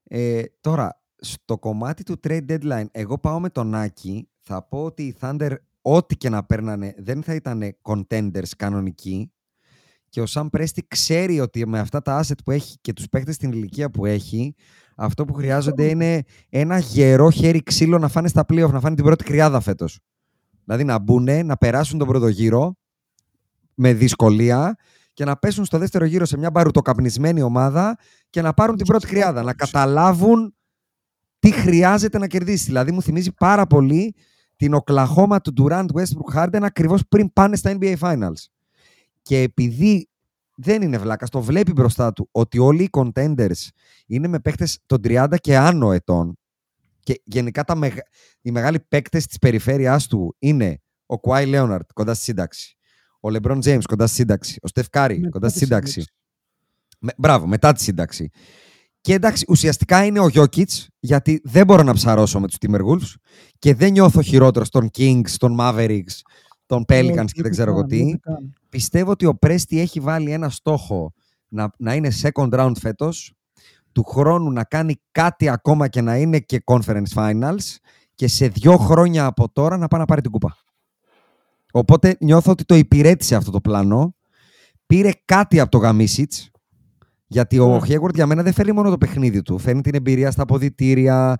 Ε, 0.03 0.43
τώρα, 0.61 1.01
στο 1.15 1.57
κομμάτι 1.57 2.03
του 2.03 2.19
trade 2.23 2.45
deadline, 2.49 2.85
εγώ 2.91 3.17
πάω 3.17 3.39
με 3.39 3.49
τον 3.49 3.75
Άκη. 3.75 4.29
Θα 4.47 4.63
πω 4.67 4.83
ότι 4.83 5.03
οι 5.03 5.15
Thunder, 5.19 5.51
ό,τι 5.81 6.17
και 6.17 6.29
να 6.29 6.43
παίρνανε, 6.43 6.93
δεν 6.97 7.23
θα 7.23 7.33
ήταν 7.33 7.75
contenders 7.81 8.49
κανονικοί. 8.57 9.31
Και 10.09 10.21
ο 10.21 10.25
Sam 10.29 10.47
Presti 10.49 10.79
ξέρει 10.87 11.39
ότι 11.39 11.67
με 11.67 11.79
αυτά 11.79 12.01
τα 12.01 12.23
asset 12.23 12.37
που 12.45 12.51
έχει 12.51 12.77
και 12.81 12.93
τους 12.93 13.09
παίχτες 13.09 13.35
στην 13.35 13.51
ηλικία 13.51 13.89
που 13.89 14.05
έχει, 14.05 14.55
αυτό 14.95 15.25
που 15.25 15.33
χρειάζονται 15.33 15.85
είναι 15.85 16.23
ένα 16.49 16.77
γερό 16.77 17.29
χέρι 17.29 17.63
ξύλο 17.63 17.97
να 17.97 18.07
φάνε 18.07 18.27
στα 18.27 18.45
playoff, 18.47 18.71
να 18.71 18.79
φάνε 18.79 18.95
την 18.95 19.03
πρώτη 19.03 19.23
κρυάδα 19.23 19.59
φέτος. 19.59 19.99
Δηλαδή 20.63 20.83
να 20.83 20.99
μπουν, 20.99 21.45
να 21.45 21.57
περάσουν 21.57 21.99
τον 21.99 22.07
πρώτο 22.07 22.27
γύρο 22.27 22.77
με 23.73 23.93
δυσκολία 23.93 24.75
και 25.13 25.25
να 25.25 25.37
πέσουν 25.37 25.65
στο 25.65 25.77
δεύτερο 25.77 26.05
γύρο 26.05 26.25
σε 26.25 26.37
μια 26.37 26.51
μπαρουτοκαπνισμένη 26.51 27.41
ομάδα 27.41 27.97
και 28.29 28.41
να 28.41 28.53
πάρουν 28.53 28.75
την 28.75 28.85
πρώτη 28.85 29.07
κρυάδα. 29.07 29.43
Να 29.43 29.53
καταλάβουν 29.53 30.55
τι 31.39 31.51
χρειάζεται 31.51 32.17
να 32.17 32.27
κερδίσει. 32.27 32.65
Δηλαδή 32.65 32.91
μου 32.91 33.01
θυμίζει 33.01 33.31
πάρα 33.31 33.67
πολύ 33.67 34.15
την 34.55 34.73
Οκλαχώμα 34.73 35.41
του 35.41 35.53
Durant 35.57 35.85
Westbrook 35.93 36.35
Harden 36.35 36.61
ακριβώς 36.61 37.01
πριν 37.07 37.33
πάνε 37.33 37.55
στα 37.55 37.77
NBA 37.79 37.95
Finals. 37.99 38.45
Και 39.21 39.41
επειδή 39.41 40.09
δεν 40.55 40.81
είναι 40.81 40.97
βλάκας, 40.97 41.29
το 41.29 41.41
βλέπει 41.41 41.71
μπροστά 41.71 42.13
του 42.13 42.29
ότι 42.31 42.59
όλοι 42.59 42.83
οι 42.83 42.89
contenders 42.91 43.67
είναι 44.05 44.27
με 44.27 44.39
παίχτες 44.39 44.79
των 44.85 44.99
30 45.03 45.35
και 45.41 45.57
άνω 45.57 45.91
ετών 45.91 46.37
και 47.05 47.21
γενικά 47.23 47.63
τα 47.63 47.75
μεγα... 47.75 48.03
οι 48.41 48.51
μεγάλοι 48.51 48.79
παίκτες 48.79 49.25
της 49.25 49.37
περιφέρειάς 49.37 50.07
του 50.07 50.35
είναι 50.39 50.81
ο 51.05 51.19
Κουάι 51.19 51.45
Λέοναρτ 51.45 51.89
κοντά 51.93 52.13
στη 52.13 52.23
σύνταξη, 52.23 52.77
ο 53.19 53.29
LeBron 53.29 53.59
James 53.63 53.81
κοντά 53.87 54.07
στη 54.07 54.15
σύνταξη, 54.15 54.57
ο 54.61 54.67
Στεφ 54.67 54.89
Κάρι 54.89 55.17
Μετά 55.17 55.29
κοντά 55.29 55.49
στη 55.49 55.59
τη 55.59 55.65
σύνταξη. 55.65 55.91
σύνταξη. 55.91 56.13
Με, 56.99 57.11
μπράβο, 57.17 57.47
μετά 57.47 57.73
τη 57.73 57.81
σύνταξη. 57.81 58.29
Και 59.01 59.13
εντάξει, 59.13 59.45
ουσιαστικά 59.47 60.05
είναι 60.05 60.19
ο 60.19 60.27
Γιόκιτς, 60.27 60.71
γιατί 60.99 61.41
δεν 61.43 61.65
μπορώ 61.65 61.83
να 61.83 61.93
ψαρώσω 61.93 62.39
με 62.39 62.47
τους 62.47 62.57
Timberwolves 62.59 63.13
και 63.65 63.73
δεν 63.73 63.91
νιώθω 63.91 64.21
χειρότερο 64.21 64.65
των 64.71 64.89
Kings, 64.97 65.29
των 65.37 65.57
Mavericks, 65.59 66.21
των 66.65 66.85
Pelicans 66.87 67.03
Όχι, 67.03 67.11
και 67.11 67.15
δεν 67.15 67.25
ούτε 67.39 67.49
ξέρω 67.49 67.71
εγώ 67.71 67.79
καν, 67.79 67.89
τι. 67.89 68.01
ούτε 68.01 68.17
καν. 68.21 68.53
Πιστεύω 68.69 69.11
ότι 69.11 69.25
ο 69.25 69.35
Πρέστι 69.35 69.79
έχει 69.79 69.99
βάλει 69.99 70.31
ένα 70.31 70.49
στόχο 70.49 71.13
να, 71.47 71.71
να 71.77 71.93
είναι 71.93 72.09
second 72.21 72.49
round 72.49 72.71
φέτος, 72.79 73.33
του 73.91 74.03
χρόνου 74.03 74.51
να 74.51 74.63
κάνει 74.63 74.95
κάτι 75.11 75.49
ακόμα 75.49 75.87
και 75.87 76.01
να 76.01 76.17
είναι 76.17 76.39
και 76.39 76.63
conference 76.65 77.13
finals 77.13 77.75
και 78.15 78.27
σε 78.27 78.47
δύο 78.47 78.77
χρόνια 78.77 79.25
από 79.25 79.49
τώρα 79.51 79.77
να 79.77 79.87
πάει 79.87 79.99
να 79.99 80.05
πάρει 80.05 80.21
την 80.21 80.31
κούπα. 80.31 80.57
Οπότε 81.71 82.17
νιώθω 82.19 82.51
ότι 82.51 82.65
το 82.65 82.75
υπηρέτησε 82.75 83.35
αυτό 83.35 83.51
το 83.51 83.61
πλάνο. 83.61 84.15
Πήρε 84.85 85.09
κάτι 85.25 85.59
από 85.59 85.71
το 85.71 85.77
Γαμίσιτς, 85.77 86.51
γιατί 87.27 87.59
ο 87.59 87.67
Ναι. 87.67 87.79
Hayward 87.81 88.13
για 88.13 88.25
μένα 88.25 88.43
δεν 88.43 88.53
φέρνει 88.53 88.71
μόνο 88.71 88.89
το 88.89 88.97
παιχνίδι 88.97 89.41
του. 89.41 89.57
Φέρνει 89.57 89.81
την 89.81 89.95
εμπειρία 89.95 90.31
στα 90.31 90.41
αποδητήρια, 90.41 91.37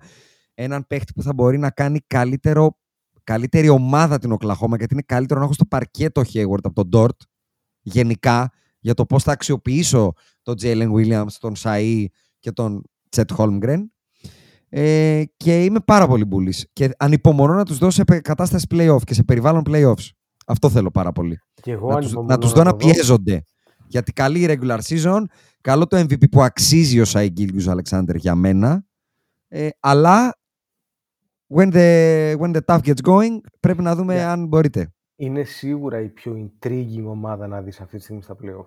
έναν 0.58 0.86
παίχτη 0.86 1.12
που 1.12 1.22
θα 1.22 1.32
μπορεί 1.34 1.58
να 1.58 1.70
κάνει 1.70 2.00
καλύτερο, 2.06 2.78
καλύτερη 3.24 3.68
ομάδα 3.68 4.18
την 4.18 4.32
Οκλαχώμα, 4.32 4.76
γιατί 4.76 4.94
είναι 4.94 5.02
καλύτερο 5.06 5.38
να 5.38 5.44
έχω 5.44 5.54
στο 5.54 5.64
παρκέτο 5.64 6.22
Hayward 6.32 6.62
από 6.62 6.84
τον 6.84 6.88
Dort, 6.92 7.18
γενικά, 7.82 8.50
για 8.78 8.94
το 8.94 9.06
πώς 9.06 9.22
θα 9.22 9.32
αξιοποιήσω 9.32 10.12
τον 10.42 10.54
Jalen 10.62 10.92
Williams, 10.92 11.32
τον 11.40 11.54
Σαΐ 11.58 12.04
και 12.38 12.52
τον 12.52 12.82
Chet 13.16 13.36
Holmgren. 13.36 13.78
Ε, 14.68 15.22
και 15.36 15.64
είμαι 15.64 15.80
πάρα 15.80 16.06
πολύ 16.06 16.28
bullish. 16.30 16.60
Και 16.72 16.90
ανυπομονώ 16.98 17.54
να 17.54 17.64
τους 17.64 17.78
δώσω 17.78 17.90
σε 17.96 18.04
πε- 18.04 18.20
κατάσταση 18.22 18.66
playoff 18.70 19.02
και 19.04 19.14
σε 19.14 19.22
περιβάλλον 19.22 19.62
playoffs. 19.68 20.08
Αυτό 20.46 20.70
θέλω 20.70 20.90
πάρα 20.90 21.12
πολύ. 21.12 21.40
Και 21.62 21.70
εγώ 21.70 21.88
να 21.88 21.96
τους, 21.96 22.04
ανυπομονώ 22.06 22.32
να 22.32 22.38
τους 22.38 22.52
δω 22.52 22.62
να 22.62 22.70
το 22.70 22.76
δω. 22.86 22.92
πιέζονται. 22.92 23.42
Γιατί 23.86 24.12
καλή 24.12 24.40
η 24.40 24.46
regular 24.48 24.78
season, 24.88 25.22
καλό 25.60 25.86
το 25.86 25.96
MVP 25.98 26.30
που 26.30 26.42
αξίζει 26.42 27.00
ο 27.00 27.04
Σάι 27.04 27.30
Γκίλγιους 27.30 27.68
Αλεξάνδρ 27.68 28.16
για 28.16 28.34
μένα. 28.34 28.84
Ε, 29.48 29.68
αλλά 29.80 30.38
when 31.54 31.70
the, 31.72 32.36
when 32.38 32.52
the 32.56 32.60
tough 32.66 32.80
gets 32.82 33.02
going 33.08 33.40
πρέπει 33.60 33.82
να 33.82 33.94
δούμε 33.94 34.14
Ναι. 34.14 34.22
αν 34.22 34.46
μπορείτε. 34.46 34.90
Είναι 35.16 35.42
σίγουρα 35.44 36.00
η 36.00 36.08
πιο 36.08 36.50
intriguing 36.50 37.04
ομάδα 37.06 37.46
να 37.46 37.62
δεις 37.62 37.80
αυτή 37.80 37.96
τη 37.96 38.02
στιγμή 38.02 38.22
στα 38.22 38.36
playoff. 38.42 38.66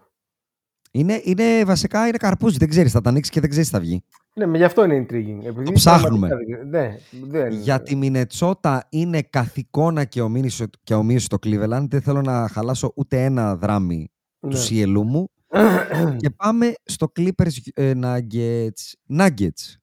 Είναι, 0.91 1.22
είναι 1.24 1.66
βασικά 1.66 2.08
είναι 2.08 2.17
καρπούζι, 2.17 2.58
δεν 2.58 2.69
ξέρεις, 2.69 2.91
θα 2.91 3.01
τα 3.01 3.09
ανοίξεις 3.09 3.33
και 3.33 3.40
δεν 3.40 3.49
ξέρεις 3.49 3.69
τι 3.69 3.74
θα 3.75 3.82
βγει. 3.82 4.03
Ναι, 4.35 4.45
με 4.45 4.58
γι' 4.58 4.64
αυτό 4.64 4.83
είναι 4.83 4.98
intriguing. 5.09 5.45
Επειδή 5.45 5.72
ψάχνουμε. 5.72 6.27
πραγματικά 6.27 6.64
δεν- 6.66 6.69
Ναι, 6.69 6.98
δεν... 7.27 7.51
Για 7.51 7.82
τη 7.82 7.95
Μινετσότα 7.95 8.88
είναι 8.90 9.22
καθηκόνα 9.22 10.06
και 10.06 10.22
ομοίωση, 10.22 10.66
και 10.83 10.93
ομοίωση 10.93 11.25
στο 11.25 11.38
Cleveland. 11.45 11.85
Δεν 11.90 12.01
θέλω 12.01 12.22
να 12.22 12.48
χαλάσω 12.48 12.91
ούτε 12.95 13.24
ένα 13.24 13.56
δράμι 13.56 14.11
Ναι. 14.40 14.49
του 14.49 14.58
CLU 14.69 15.03
μου. 15.06 15.30
και 16.22 16.30
πάμε 16.30 16.74
στο 16.83 17.11
Clippers 17.19 17.51
ε, 17.74 17.91
Nuggets. 18.03 19.17
Nuggets. 19.17 19.75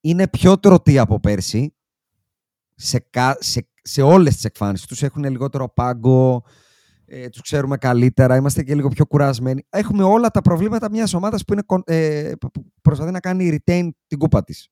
Είναι 0.00 0.28
πιο 0.28 0.58
τρωτή 0.58 0.98
από 0.98 1.20
πέρσι. 1.20 1.75
Σε, 2.78 2.98
κα- 3.10 3.36
σε, 3.40 3.68
σε 3.82 4.02
όλες 4.02 4.34
τις 4.34 4.44
εκφάνσεις 4.44 4.86
τους 4.86 5.02
έχουν 5.02 5.24
λιγότερο 5.24 5.68
πάγκο, 5.68 6.44
ε, 7.06 7.28
τους 7.28 7.40
ξέρουμε 7.40 7.76
καλύτερα, 7.76 8.36
είμαστε 8.36 8.62
και 8.62 8.74
λίγο 8.74 8.88
πιο 8.88 9.06
κουρασμένοι. 9.06 9.66
Έχουμε 9.68 10.02
όλα 10.02 10.28
τα 10.30 10.40
προβλήματα 10.40 10.90
μιας 10.90 11.14
ομάδας 11.14 11.44
που, 11.44 11.52
είναι, 11.52 11.62
κον- 11.66 11.82
ε, 11.86 12.32
που 12.40 12.50
που 12.50 12.64
προσπαθεί 12.82 13.10
να 13.10 13.20
κάνει 13.20 13.58
retain 13.66 13.88
την 14.06 14.18
κούπα 14.18 14.42
της. 14.44 14.68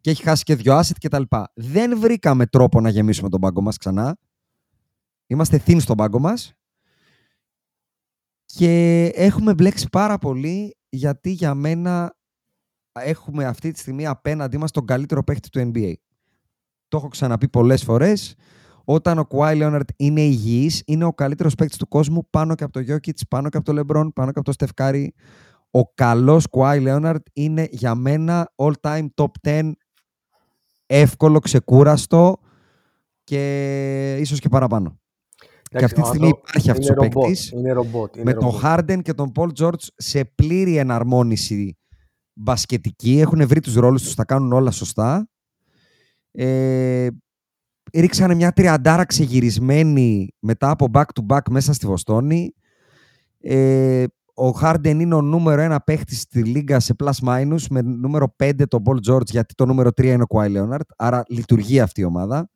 Και 0.00 0.10
έχει 0.10 0.22
χάσει 0.22 0.42
και 0.42 0.54
δυο 0.54 0.78
asset 0.78 0.96
και 0.98 1.08
τα 1.08 1.18
λοιπά. 1.18 1.52
Δεν 1.54 1.98
βρήκαμε 2.00 2.46
τρόπο 2.46 2.80
να 2.80 2.88
γεμίσουμε 2.88 3.28
τον 3.28 3.40
πάγκο 3.40 3.60
μας 3.60 3.76
ξανά. 3.76 4.16
Είμαστε 5.26 5.62
thin 5.66 5.80
στον 5.80 5.96
πάγκο 5.96 6.18
μας. 6.18 6.54
Και 8.44 9.04
έχουμε 9.14 9.54
μπλέξει 9.54 9.88
πάρα 9.88 10.18
πολύ 10.18 10.76
γιατί 10.88 11.30
για 11.30 11.54
μένα 11.54 12.16
έχουμε 12.92 13.44
αυτή 13.44 13.70
τη 13.70 13.78
στιγμή 13.78 14.06
απέναντί 14.06 14.56
μας 14.58 14.70
τον 14.70 14.86
καλύτερο 14.86 15.24
παίχτη 15.24 15.48
του 15.50 15.70
NBA. 15.74 15.92
Το 16.90 16.96
έχω 16.96 17.08
ξαναπεί 17.08 17.48
πολλές 17.48 17.82
φορές. 17.84 18.34
Όταν 18.84 19.18
ο 19.18 19.24
Κουάι 19.24 19.56
Λέοναρτ 19.56 19.88
είναι 19.96 20.20
υγιής, 20.20 20.82
είναι 20.86 21.04
ο 21.04 21.12
καλύτερος 21.12 21.54
παίκτης 21.54 21.76
του 21.78 21.88
κόσμου 21.88 22.26
πάνω 22.30 22.54
και 22.54 22.64
από 22.64 22.72
το 22.72 22.80
Γιώκητς, 22.80 23.28
πάνω 23.28 23.48
και 23.48 23.56
από 23.56 23.66
το 23.66 23.72
Λεμπρόν, 23.72 24.12
πάνω 24.12 24.32
και 24.32 24.38
από 24.38 24.46
το 24.46 24.52
Στεφκάρη. 24.52 25.14
Ο 25.70 25.84
καλός 25.94 26.46
Κουάι 26.46 26.80
Λέοναρτ 26.80 27.26
είναι 27.32 27.68
για 27.70 27.94
μένα 27.94 28.52
all 28.56 28.72
time 28.80 29.06
top 29.14 29.26
10 29.42 29.72
εύκολο, 30.86 31.38
ξεκούραστο 31.38 32.36
και 33.24 34.16
ίσως 34.20 34.40
και 34.40 34.48
παραπάνω. 34.48 34.98
και 35.70 35.84
αυτή 35.84 35.94
τη 35.94 36.00
ο 36.00 36.04
στιγμή 36.04 36.24
άνθρωπο- 36.26 36.48
υπάρχει 36.48 36.70
αυτός 36.70 36.86
είναι 36.88 36.96
ο 36.98 37.02
ρομπότ, 37.02 37.22
παίκτης 37.24 37.50
Είναι 37.50 37.72
ρομπότ. 37.72 38.14
είναι 38.16 38.24
με 38.24 38.32
τον 38.32 38.42
ρομπότ. 38.50 38.60
Harden 38.64 38.98
και 39.02 39.14
τον 39.14 39.32
Paul 39.34 39.48
George 39.58 39.86
σε 39.96 40.24
πλήρη 40.24 40.76
εναρμόνιση 40.76 41.78
μπασκετική. 42.32 43.18
Έχουν 43.20 43.46
βρει 43.46 43.60
τους 43.60 43.74
ρόλους 43.74 44.02
τους, 44.02 44.14
τα 44.14 44.24
κάνουν 44.24 44.52
όλα 44.52 44.70
σωστά. 44.70 45.28
Ε, 46.32 47.08
ρίξανε 47.92 48.34
μια 48.34 48.52
τριαντάρα 48.52 49.04
ξεγυρισμένη 49.04 50.28
μετά 50.38 50.70
από 50.70 50.86
back-to-back 50.92 51.40
μέσα 51.50 51.72
στη 51.72 51.86
Βοστόνη. 51.86 52.54
Ε, 53.40 54.04
ο 54.34 54.58
Harden 54.62 54.96
είναι 54.98 55.14
ο 55.14 55.22
νούμερο 55.22 55.60
ένα 55.60 55.80
παίχτης 55.80 56.20
στη 56.20 56.42
λίγα 56.42 56.80
σε 56.80 56.94
plus 57.04 57.28
minus 57.28 57.66
με 57.70 57.82
νούμερο 57.82 58.34
5 58.42 58.52
τον 58.68 58.82
Paul 58.86 59.10
George 59.10 59.26
γιατί 59.26 59.54
το 59.54 59.66
νούμερο 59.66 59.88
3 59.88 60.04
είναι 60.04 60.22
ο 60.22 60.36
Kawhi 60.36 60.56
Leonard. 60.56 60.86
Άρα 60.96 61.22
λειτουργεί 61.28 61.80
αυτή 61.80 62.00
η 62.00 62.04
ομάδα. 62.04 62.50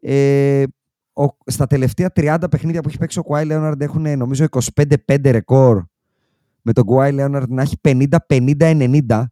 Ε, 0.00 0.64
ο, 1.12 1.24
στα 1.44 1.66
τελευταία 1.66 2.12
30 2.14 2.36
παιχνίδια 2.50 2.80
που 2.80 2.88
έχει 2.88 2.98
παίξει 2.98 3.18
ο 3.18 3.22
Kawhi 3.28 3.50
Leonard 3.50 3.80
έχουν 3.80 4.18
νομίζω 4.18 4.46
25-5 5.06 5.18
ρεκόρ 5.24 5.84
με 6.62 6.72
τον 6.72 6.84
Kawhi 6.88 7.20
Leonard 7.20 7.48
να 7.48 7.62
έχει 7.62 7.76
50-50-90. 8.28 9.24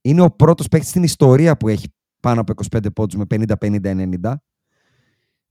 Είναι 0.00 0.22
ο 0.22 0.30
πρώτος 0.30 0.68
παίκτης 0.68 0.88
στην 0.88 1.02
ιστορία 1.02 1.56
που 1.56 1.68
έχει 1.68 1.88
πάνω 2.26 2.40
από 2.40 2.52
25 2.72 2.86
πόντους 2.94 3.16
με 3.16 3.24
50-50-90. 3.60 4.34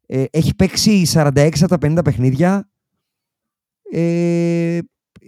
Ε, 0.06 0.24
έχει 0.30 0.56
παίξει 0.56 1.06
46 1.14 1.50
από 1.62 1.78
τα 1.78 1.78
50 1.82 2.04
παιχνίδια. 2.04 2.70
Ε, 3.92 4.80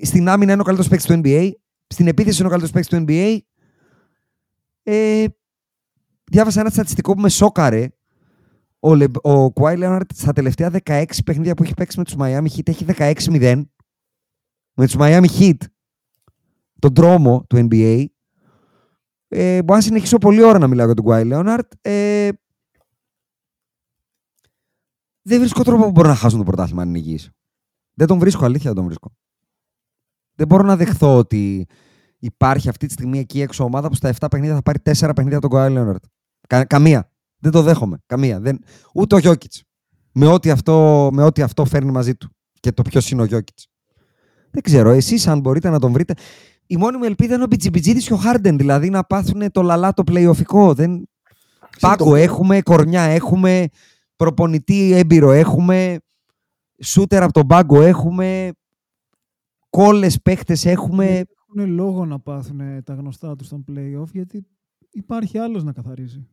στην 0.01 0.29
άμυνα 0.29 0.51
είναι 0.51 0.61
ο 0.61 0.63
καλύτερος 0.63 0.87
παίκτης 0.89 1.07
του 1.07 1.21
NBA. 1.23 1.51
Στην 1.87 2.07
επίθεση 2.07 2.37
είναι 2.37 2.47
ο 2.47 2.49
καλύτερος 2.49 2.71
παίκτης 2.73 2.97
του 2.97 3.05
NBA. 3.07 3.37
Ε, 4.83 5.25
διάβασα 6.31 6.59
ένα 6.59 6.69
στατιστικό 6.69 7.13
που 7.13 7.21
με 7.21 7.29
σόκαρε. 7.29 7.87
Ο, 8.79 8.95
Λε, 8.95 9.05
ο 9.05 9.45
Kawhi 9.53 9.83
Leonard 9.83 10.01
στα 10.13 10.33
τελευταία 10.33 10.71
16 10.83 11.05
παιχνίδια 11.25 11.53
που 11.53 11.63
έχει 11.63 11.73
παίξει 11.73 11.97
με 11.97 12.03
τους 12.03 12.15
Miami 12.17 12.47
Heat 12.55 12.67
έχει 12.67 12.85
16-0. 12.97 13.63
Με 14.73 14.85
τους 14.85 14.95
Miami 14.99 15.27
Heat. 15.39 15.57
Τον 16.79 16.93
τρόμο 16.93 17.45
του 17.49 17.67
NBA. 17.71 18.05
Ε, 19.27 19.63
μπορώ 19.63 19.79
να 19.79 19.81
συνεχίσω 19.81 20.17
πολλή 20.17 20.43
ώρα 20.43 20.59
να 20.59 20.67
μιλάω 20.67 20.85
για 20.85 20.95
τον 20.95 21.05
Kawhi 21.07 21.33
Leonard. 21.33 21.67
Ε, 21.81 22.29
δεν 25.21 25.39
βρίσκω 25.39 25.63
τρόπο 25.63 25.83
που 25.83 25.91
μπορούν 25.91 26.09
να 26.09 26.15
χάσουν 26.15 26.37
το 26.37 26.45
πρωτάθλημα 26.45 26.81
αν 26.81 26.87
είναι 26.87 26.97
υγιείς. 26.97 27.29
Δεν 27.93 28.07
τον 28.07 28.19
βρίσκω, 28.19 28.45
αλήθεια 28.45 28.65
δεν 28.65 28.75
τον 28.75 28.85
βρίσκω. 28.85 29.15
Δεν 30.33 30.47
μπορώ 30.47 30.63
να 30.63 30.75
δεχθώ 30.75 31.17
ότι 31.17 31.67
υπάρχει 32.17 32.69
αυτή 32.69 32.87
τη 32.87 32.93
στιγμή 32.93 33.19
εκεί 33.19 33.41
έξω 33.41 33.63
ομάδα 33.63 33.87
που 33.87 33.95
στα 33.95 34.13
7 34.19 34.27
παιχνίδια 34.31 34.55
θα 34.55 34.61
πάρει 34.61 34.79
4 34.83 35.11
παιχνίδια 35.15 35.37
από 35.37 35.47
τον 35.47 35.59
Kawhi 35.59 35.77
Leonard. 35.77 36.07
Κα, 36.47 36.65
καμία. 36.65 37.11
Δεν 37.37 37.51
το 37.51 37.61
δέχομαι. 37.61 37.97
Καμία. 38.05 38.39
Δεν... 38.39 38.59
Ούτε 38.93 39.15
ο 39.15 39.17
Γιώκητς. 39.17 39.63
Με 40.11 40.27
ό,τι 40.27 40.49
αυτό, 40.49 41.09
με 41.13 41.23
ό,τι 41.23 41.41
αυτό 41.41 41.65
φέρνει 41.65 41.91
μαζί 41.91 42.15
του. 42.15 42.29
Και 42.59 42.71
το 42.71 42.81
ποιος 42.81 43.11
είναι 43.11 43.21
ο 43.21 43.25
Γιώκητς. 43.25 43.67
Δεν 44.51 44.61
ξέρω. 44.61 44.89
Εσείς, 44.89 45.27
αν 45.27 45.39
μπορείτε 45.39 45.69
να 45.69 45.79
τον 45.79 45.91
βρείτε. 45.91 46.13
Η 46.67 46.77
μόνη 46.77 46.97
μου 46.97 47.03
ελπίδα 47.03 47.33
είναι 47.33 47.43
ο 47.43 47.47
Μπιτζιμπιτζίδη 47.47 48.03
και 48.03 48.13
ο 48.13 48.17
Χάρντεν. 48.17 48.57
Δηλαδή 48.57 48.89
να 48.89 49.03
πάθουν 49.03 49.51
το 49.51 49.61
λαλά 49.61 49.93
το 49.93 50.03
playoffικό. 50.11 50.73
Δεν... 50.75 51.09
Πάγκο 51.79 52.15
έχουμε, 52.15 52.61
κορμιά 52.61 53.01
έχουμε, 53.01 53.67
προπονητή 54.15 54.91
έμπειρο 54.91 55.31
έχουμε, 55.31 55.97
σούτερ 56.83 57.23
από 57.23 57.33
τον 57.33 57.47
πάγκο 57.47 57.81
έχουμε, 57.81 58.51
κόλλες 59.69 60.21
παίχτες 60.21 60.65
έχουμε. 60.65 61.05
Έχουν 61.05 61.73
λόγο 61.73 62.05
να 62.05 62.19
πάθουν 62.19 62.83
τα 62.83 62.93
γνωστά 62.93 63.35
τους 63.35 63.47
στον 63.47 63.63
playoff 63.71 64.11
γιατί 64.11 64.45
υπάρχει 64.91 65.37
άλλος 65.37 65.63
να 65.63 65.71
καθαρίζει. 65.71 66.27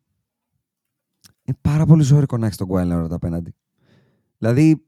Είναι 1.45 1.59
πάρα 1.61 1.87
πολύ 1.87 2.03
ζώρικο 2.03 2.37
να 2.37 2.47
έχεις 2.47 2.59
τον 2.59 2.69
Kawhi 2.71 2.93
Leonard 2.93 3.11
απέναντι. 3.11 3.55
Δηλαδή, 4.39 4.87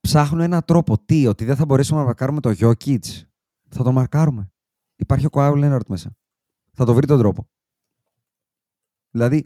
ψάχνουν 0.00 0.40
έναν 0.40 0.64
τρόπο. 0.64 0.98
Τι, 1.04 1.26
ότι 1.26 1.44
δεν 1.44 1.56
θα 1.56 1.64
μπορέσουμε 1.64 2.00
να 2.00 2.04
μαρκάρουμε 2.06 2.40
το 2.40 2.54
Jokic. 2.58 3.24
Θα 3.74 3.82
το 3.82 3.92
μαρκάρουμε. 3.92 4.52
Υπάρχει 4.96 5.26
ο 5.26 5.28
Kawhi 5.32 5.52
Leonard 5.52 5.86
μέσα. 5.88 6.16
Θα 6.72 6.84
το 6.84 6.94
βρει 6.94 7.06
τον 7.06 7.18
τρόπο. 7.18 7.48
Δηλαδή, 9.10 9.44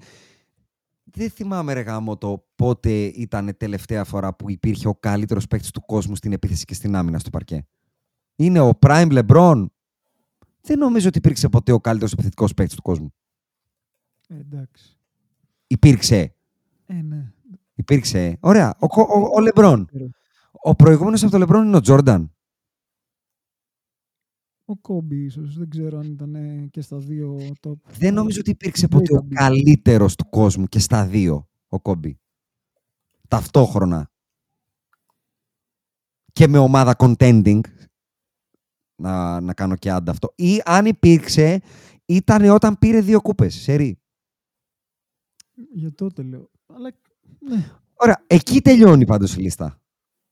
δεν 1.04 1.30
θυμάμαι 1.30 1.72
ρε 1.72 1.80
γάμο 1.80 2.16
το 2.16 2.46
πότε 2.54 3.04
ήταν 3.04 3.56
τελευταία 3.56 4.04
φορά 4.04 4.34
που 4.34 4.50
υπήρχε 4.50 4.88
ο 4.88 4.94
καλύτερος 4.94 5.46
παίκτης 5.46 5.70
του 5.70 5.80
κόσμου 5.80 6.16
στην 6.16 6.32
επίθεση 6.32 6.64
και 6.64 6.74
στην 6.74 6.94
άμυνα 6.94 7.18
στο 7.18 7.30
παρκέ. 7.30 7.66
Είναι 8.36 8.60
ο 8.60 8.78
Prime 8.80 9.22
LeBron. 9.22 9.66
Δεν 10.60 10.78
νομίζω 10.78 11.08
ότι 11.08 11.18
υπήρξε 11.18 11.48
ποτέ 11.48 11.72
ο 11.72 11.80
καλύτερος 11.80 12.12
επιθετικός 12.12 12.54
παίκτης 12.54 12.76
του 12.76 12.82
κόσμου. 12.82 13.14
Ε, 14.28 14.38
εντάξει. 14.38 14.98
Υπήρξε. 15.66 16.34
Ε, 16.86 16.94
ναι. 16.94 17.32
Υπήρξε. 17.74 18.36
Ωραία. 18.40 18.74
Ο, 18.78 18.86
Κο- 18.86 19.08
ο, 19.10 19.30
ο 19.34 19.40
Λεμπρόν. 19.40 19.88
Ο 20.52 20.74
προηγούμενος 20.74 21.22
από 21.22 21.30
το 21.30 21.38
Λεμπρόν 21.38 21.66
είναι 21.66 21.76
ο 21.76 21.80
Τζόρνταν. 21.80 22.32
Ο 24.70 24.76
Κόμπι 24.76 25.24
ίσως. 25.24 25.56
Δεν 25.58 25.68
ξέρω 25.68 25.98
αν 25.98 26.10
ήταν 26.10 26.34
ε, 26.34 26.66
και 26.70 26.80
στα 26.80 26.98
δύο 26.98 27.36
top. 27.66 27.72
Δεν 27.98 28.14
νομίζω 28.14 28.40
ότι 28.40 28.50
υπήρξε 28.50 28.88
ποτέ 28.88 29.16
ο 29.16 29.26
καλύτερος 29.34 30.14
του 30.16 30.28
κόσμου 30.28 30.66
και 30.66 30.78
στα 30.78 31.06
δύο 31.06 31.48
ο 31.68 31.80
Κόμπι. 31.80 32.18
Ταυτόχρονα. 33.28 34.10
Και 36.32 36.46
με 36.48 36.58
ομάδα 36.58 36.94
contending. 36.98 37.60
Να, 38.96 39.40
να 39.40 39.54
κάνω 39.54 39.76
και 39.76 39.90
άντα 39.90 40.10
αυτό. 40.10 40.32
Ή 40.36 40.60
αν 40.64 40.86
υπήρξε, 40.86 41.60
ήταν 42.04 42.44
όταν 42.50 42.78
πήρε 42.78 43.00
δύο 43.00 43.20
κούπες. 43.20 43.54
Σερί. 43.54 43.98
Για 45.72 45.94
τότε 45.94 46.22
λέω. 46.22 46.50
Αλλά 46.66 46.90
ναι. 47.38 47.70
Ωραία. 47.94 48.24
Εκεί 48.26 48.60
τελειώνει 48.60 49.04
πάντως 49.06 49.36
η 49.36 49.40
λίστα. 49.40 49.80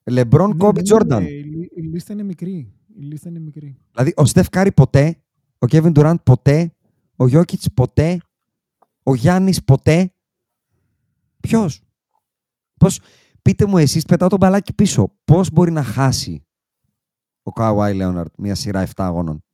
Λεμπρόν, 0.04 0.50
Ναι, 0.50 0.56
Κόμπι, 0.56 0.76
ναι, 0.76 0.82
Τζόρνταν. 0.82 1.22
ναι, 1.22 1.28
Η, 1.30 1.42
λι- 1.42 1.72
η 1.76 1.80
λίστα 1.82 2.12
είναι 2.12 2.22
μικρή. 2.22 2.72
Η 2.98 3.02
λίστα 3.02 3.28
είναι 3.28 3.38
μικρή. 3.38 3.78
Δηλαδή, 3.92 4.12
ο 4.16 4.24
Στεφ 4.24 4.48
Κάρη 4.48 4.72
ποτέ, 4.72 5.22
ο 5.58 5.66
Κέβιν 5.66 5.92
Ντουράντ 5.92 6.18
ποτέ, 6.22 6.74
ο 7.16 7.26
Γιώκητς 7.26 7.72
ποτέ, 7.74 8.20
ο 9.02 9.14
Γιάννης 9.14 9.64
ποτέ. 9.64 10.12
Ποιος; 11.40 11.82
Πώς, 12.76 13.00
πείτε 13.42 13.66
μου 13.66 13.78
εσείς, 13.78 14.04
πετάω 14.04 14.28
τον 14.28 14.38
μπαλάκι 14.38 14.74
πίσω. 14.74 15.12
Πώς 15.24 15.50
μπορεί 15.50 15.70
να 15.70 15.82
χάσει 15.82 16.46
ο 17.42 17.52
Καουάι 17.52 17.94
Λέοναρτ 17.94 18.34
μια 18.38 18.54
σειρά 18.54 18.86
7 18.86 18.90
αγώνων; 18.96 19.44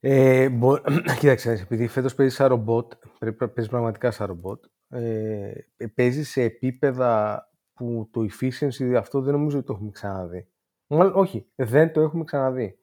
Ε, 0.00 0.48
μπο... 0.48 0.76
Κοίταξε, 1.18 1.52
επειδή 1.52 1.86
φέτος 1.86 2.14
παίζεις 2.14 2.34
σαν 2.34 2.48
ρομπότ, 2.48 2.92
πρέπει 3.18 3.36
να 3.40 3.48
παίζεις 3.48 3.72
πραγματικά 3.72 4.10
σαν 4.10 4.26
ρομπότ. 4.26 4.64
ε, 4.88 5.52
παίζεις 5.94 6.30
σε 6.30 6.42
επίπεδα 6.42 7.42
που 7.72 8.08
το 8.12 8.26
efficiency 8.30 8.94
αυτό 8.98 9.20
δεν 9.20 9.32
νομίζω 9.32 9.58
ότι 9.58 9.66
το 9.66 9.72
έχουμε 9.72 9.90
ξαναδεί. 9.90 10.48
Μάλλον, 10.94 11.12
όχι, 11.16 11.46
δεν 11.54 11.92
το 11.92 12.00
έχουμε 12.00 12.24
ξαναδεί. 12.24 12.78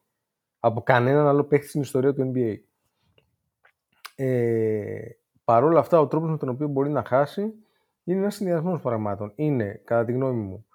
Από 0.60 0.82
κανέναν 0.82 1.26
άλλο 1.26 1.44
παίχτη 1.44 1.68
στην 1.68 1.80
ιστορία 1.80 2.14
του 2.14 2.32
NBA. 2.34 2.56
Ε, 4.16 5.06
Παρ' 5.44 5.64
όλα 5.64 5.80
αυτά, 5.80 6.00
ο 6.00 6.06
τρόπος 6.06 6.30
με 6.30 6.36
τον 6.36 6.48
οποίο 6.48 6.68
μπορεί 6.68 6.90
να 6.90 7.04
χάσει 7.04 7.54
είναι 8.04 8.18
ένας 8.18 8.34
συνδυασμός 8.34 8.80
πραγμάτων. 8.80 9.32
Είναι, 9.34 9.80
κατά 9.84 10.04
τη 10.04 10.12
γνώμη 10.12 10.42
μου, 10.42 10.66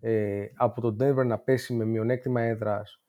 ε, 0.00 0.46
από 0.54 0.80
τον 0.80 0.96
Denver 1.00 1.26
να 1.26 1.38
πέσει 1.38 1.74
με 1.74 1.84
μειονέκτημα 1.84 2.40
έδρας 2.40 3.00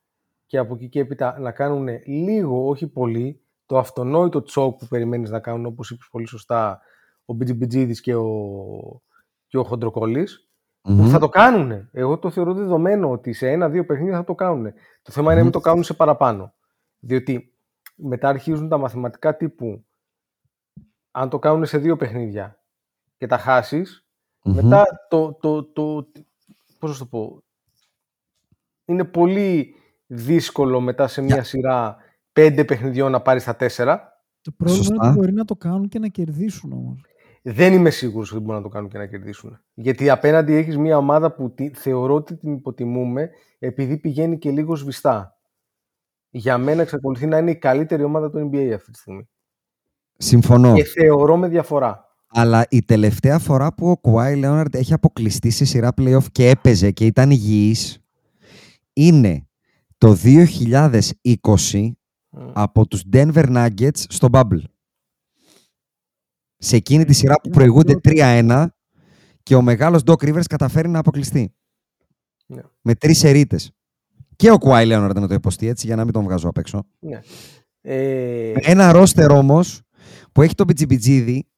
και 0.46 0.58
από 0.58 0.74
εκεί 0.74 0.88
και 0.88 1.00
έπειτα 1.00 1.38
να 1.38 1.52
κάνουν 1.52 1.88
λίγο, 2.06 2.68
όχι 2.68 2.88
πολύ, 2.88 3.40
το 3.66 3.78
αυτονόητο 3.78 4.42
τσόκ 4.42 4.78
που 4.78 4.86
περιμένεις 4.86 5.30
να 5.30 5.40
κάνουν, 5.40 5.66
όπως 5.66 5.90
είπες 5.90 6.08
πολύ 6.10 6.26
σωστά, 6.26 6.80
ο 7.24 7.34
Μπιτζιμπιτζίδης 7.34 8.00
και 8.00 8.14
ο, 8.14 9.02
και 9.46 9.58
ο 9.58 9.64
χοντροκολλης 9.64 10.45
που 10.86 11.08
θα 11.08 11.18
το 11.18 11.28
κάνουν. 11.28 11.88
Εγώ 11.92 12.18
το 12.18 12.30
θεωρώ 12.30 12.54
δεδομένο 12.54 13.10
ότι 13.10 13.32
σε 13.32 13.50
ένα-δύο 13.50 13.86
παιχνίδια 13.86 14.16
θα 14.16 14.24
το 14.24 14.34
κάνουν. 14.34 14.72
Το 15.02 15.12
θέμα 15.12 15.26
είναι 15.26 15.36
να 15.36 15.42
μην 15.42 15.52
το 15.52 15.60
κάνουν 15.60 15.82
σε 15.82 15.94
παραπάνω. 15.94 16.54
Διότι 16.98 17.54
μετά 17.96 18.28
αρχίζουν 18.28 18.68
τα 18.68 18.78
μαθηματικά 18.78 19.36
τύπου 19.36 19.84
αν 21.10 21.28
το 21.28 21.38
κάνουν 21.38 21.66
σε 21.66 21.78
δύο 21.78 21.96
παιχνίδια 21.96 22.62
και 23.16 23.26
τα 23.26 23.38
χασεις 23.38 24.06
μετά 24.42 24.84
το, 25.08 25.32
το, 25.32 25.64
το, 25.64 26.08
πώς 26.78 26.92
θα 26.92 26.98
το 26.98 27.06
πω, 27.06 27.42
είναι 28.84 29.04
πολύ 29.04 29.74
δύσκολο 30.06 30.80
μετά 30.80 31.06
σε 31.06 31.22
μια 31.22 31.42
σειρά 31.42 31.96
πέντε 32.32 32.64
παιχνιδιών 32.64 33.10
να 33.10 33.20
πάρεις 33.20 33.44
τα 33.44 33.56
τέσσερα. 33.56 34.22
Το 34.40 34.52
πρόβλημα 34.52 34.86
είναι 34.94 35.06
ότι 35.06 35.18
μπορεί 35.18 35.32
να 35.32 35.44
το 35.44 35.56
κάνουν 35.56 35.88
και 35.88 35.98
να 35.98 36.08
κερδίσουν 36.08 36.72
όμως. 36.72 37.00
Δεν 37.48 37.72
είμαι 37.72 37.90
σίγουρος 37.90 38.32
ότι 38.32 38.40
μπορούν 38.40 38.56
να 38.56 38.62
το 38.62 38.68
κάνουν 38.68 38.90
και 38.90 38.98
να 38.98 39.06
κερδίσουν. 39.06 39.60
Γιατί 39.74 40.10
απέναντι 40.10 40.54
έχεις 40.54 40.76
μια 40.76 40.96
ομάδα 40.96 41.32
που 41.32 41.54
θεωρώ 41.72 42.14
ότι 42.14 42.36
την 42.36 42.52
υποτιμούμε 42.52 43.30
επειδή 43.58 43.96
πηγαίνει 43.96 44.38
και 44.38 44.50
λίγο 44.50 44.74
σβηστά. 44.74 45.38
Για 46.30 46.58
μένα 46.58 46.82
εξακολουθεί 46.82 47.26
να 47.26 47.38
είναι 47.38 47.50
η 47.50 47.56
καλύτερη 47.56 48.02
ομάδα 48.02 48.30
του 48.30 48.50
NBA 48.50 48.70
αυτή 48.74 48.90
τη 48.90 48.98
στιγμή. 48.98 49.28
Συμφωνώ. 50.16 50.74
Και 50.74 50.84
θεωρώ 50.84 51.36
με 51.36 51.48
διαφορά. 51.48 52.04
Αλλά 52.28 52.66
η 52.70 52.82
τελευταία 52.82 53.38
φορά 53.38 53.74
που 53.74 53.90
ο 53.90 53.96
Κουάι 53.96 54.36
Λέοναρντ 54.36 54.74
έχει 54.74 54.92
αποκλειστεί 54.92 55.50
σε 55.50 55.64
σειρά 55.64 55.92
playoff 56.00 56.24
και 56.32 56.48
έπαιζε 56.48 56.90
και 56.90 57.06
ήταν 57.06 57.30
υγιής 57.30 57.98
είναι 58.92 59.46
το 59.98 60.16
2020 60.24 61.90
από 62.52 62.86
τους 62.86 63.02
Denver 63.12 63.56
Nuggets 63.56 63.98
στο 64.08 64.28
Bubble. 64.32 64.62
Σε 66.58 66.76
εκείνη 66.76 67.04
τη 67.04 67.12
σειρά 67.12 67.34
που 67.42 67.48
προηγούνται 67.48 68.00
3-1 68.04 68.66
και 69.42 69.54
ο 69.54 69.62
μεγάλος 69.62 70.02
Doc 70.06 70.14
Rivers 70.14 70.46
καταφέρει 70.48 70.88
να 70.88 70.98
αποκλειστεί. 70.98 71.54
Ναι. 72.46 72.62
Με 72.80 72.94
τρεις 72.94 73.24
ερείτες. 73.24 73.70
Και 74.36 74.50
ο 74.50 74.58
Κουάι 74.58 74.86
Λέοναρντ 74.86 75.18
να 75.18 75.28
το 75.28 75.34
υποστεί 75.34 75.66
έτσι 75.66 75.86
για 75.86 75.96
να 75.96 76.04
μην 76.04 76.12
τον 76.12 76.22
βγάζω 76.22 76.48
απ' 76.48 76.58
έξω. 76.58 76.84
Ναι. 76.98 77.20
Ε... 77.80 78.52
Ένα 78.54 78.92
ρόστερ 78.92 79.30
όμως 79.30 79.80
που 80.32 80.42
έχει 80.42 80.54
τον 80.54 80.66
Μπιτζιμπιτζίδη 80.66 81.48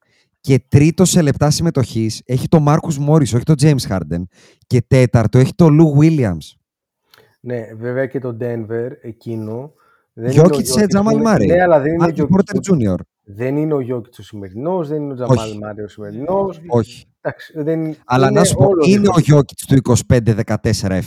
και 0.41 0.65
τρίτο 0.69 1.05
σε 1.05 1.23
λεπτά 1.23 1.51
συμμετοχής 1.51 2.23
έχει 2.25 2.49
τον 2.49 2.63
Μάρκου 2.63 2.93
Μόρι, 2.93 3.25
όχι 3.25 3.43
τον 3.43 3.55
James 3.61 3.89
Harden. 3.89 4.23
Και 4.67 4.83
τέταρτο 4.87 5.39
έχει 5.39 5.55
τον 5.55 5.75
Λου 5.75 5.97
Williams. 6.01 6.57
Ναι, 7.41 7.75
βέβαια 7.75 8.07
και 8.07 8.19
τον 8.19 8.39
Denver 8.41 8.91
εκείνο. 9.03 9.73
Γιώκητ 10.13 10.67
σε 10.67 10.87
Τζαμάλ 10.87 11.21
Μάρι. 11.21 11.47
Ναι, 11.47 11.63
αλλά 11.63 11.81
δεν 11.81 11.93
είναι 11.93 12.05
ο 12.05 12.09
Γιώκητ 12.09 12.65
Junior. 12.71 12.97
Δεν 13.31 13.57
είναι 13.57 13.75
ο 13.75 13.81
Γιώκητς 13.81 14.19
ο 14.19 14.23
σημερινός, 14.23 14.89
δεν 14.89 15.03
είναι 15.03 15.13
ο 15.13 15.15
Τζαμάλ 15.15 15.59
Μάρι 15.59 15.83
ο 15.83 15.89
σημερινός. 15.89 16.61
Όχι. 16.69 17.05
Εντάξει, 17.21 17.53
δεν... 17.63 17.97
Αλλά 18.05 18.31
να 18.31 18.45
σου 18.45 18.55
πω, 18.55 18.69
είναι 18.87 19.09
ο 19.09 19.21
Γιώκητς 19.21 19.67
του 19.67 19.97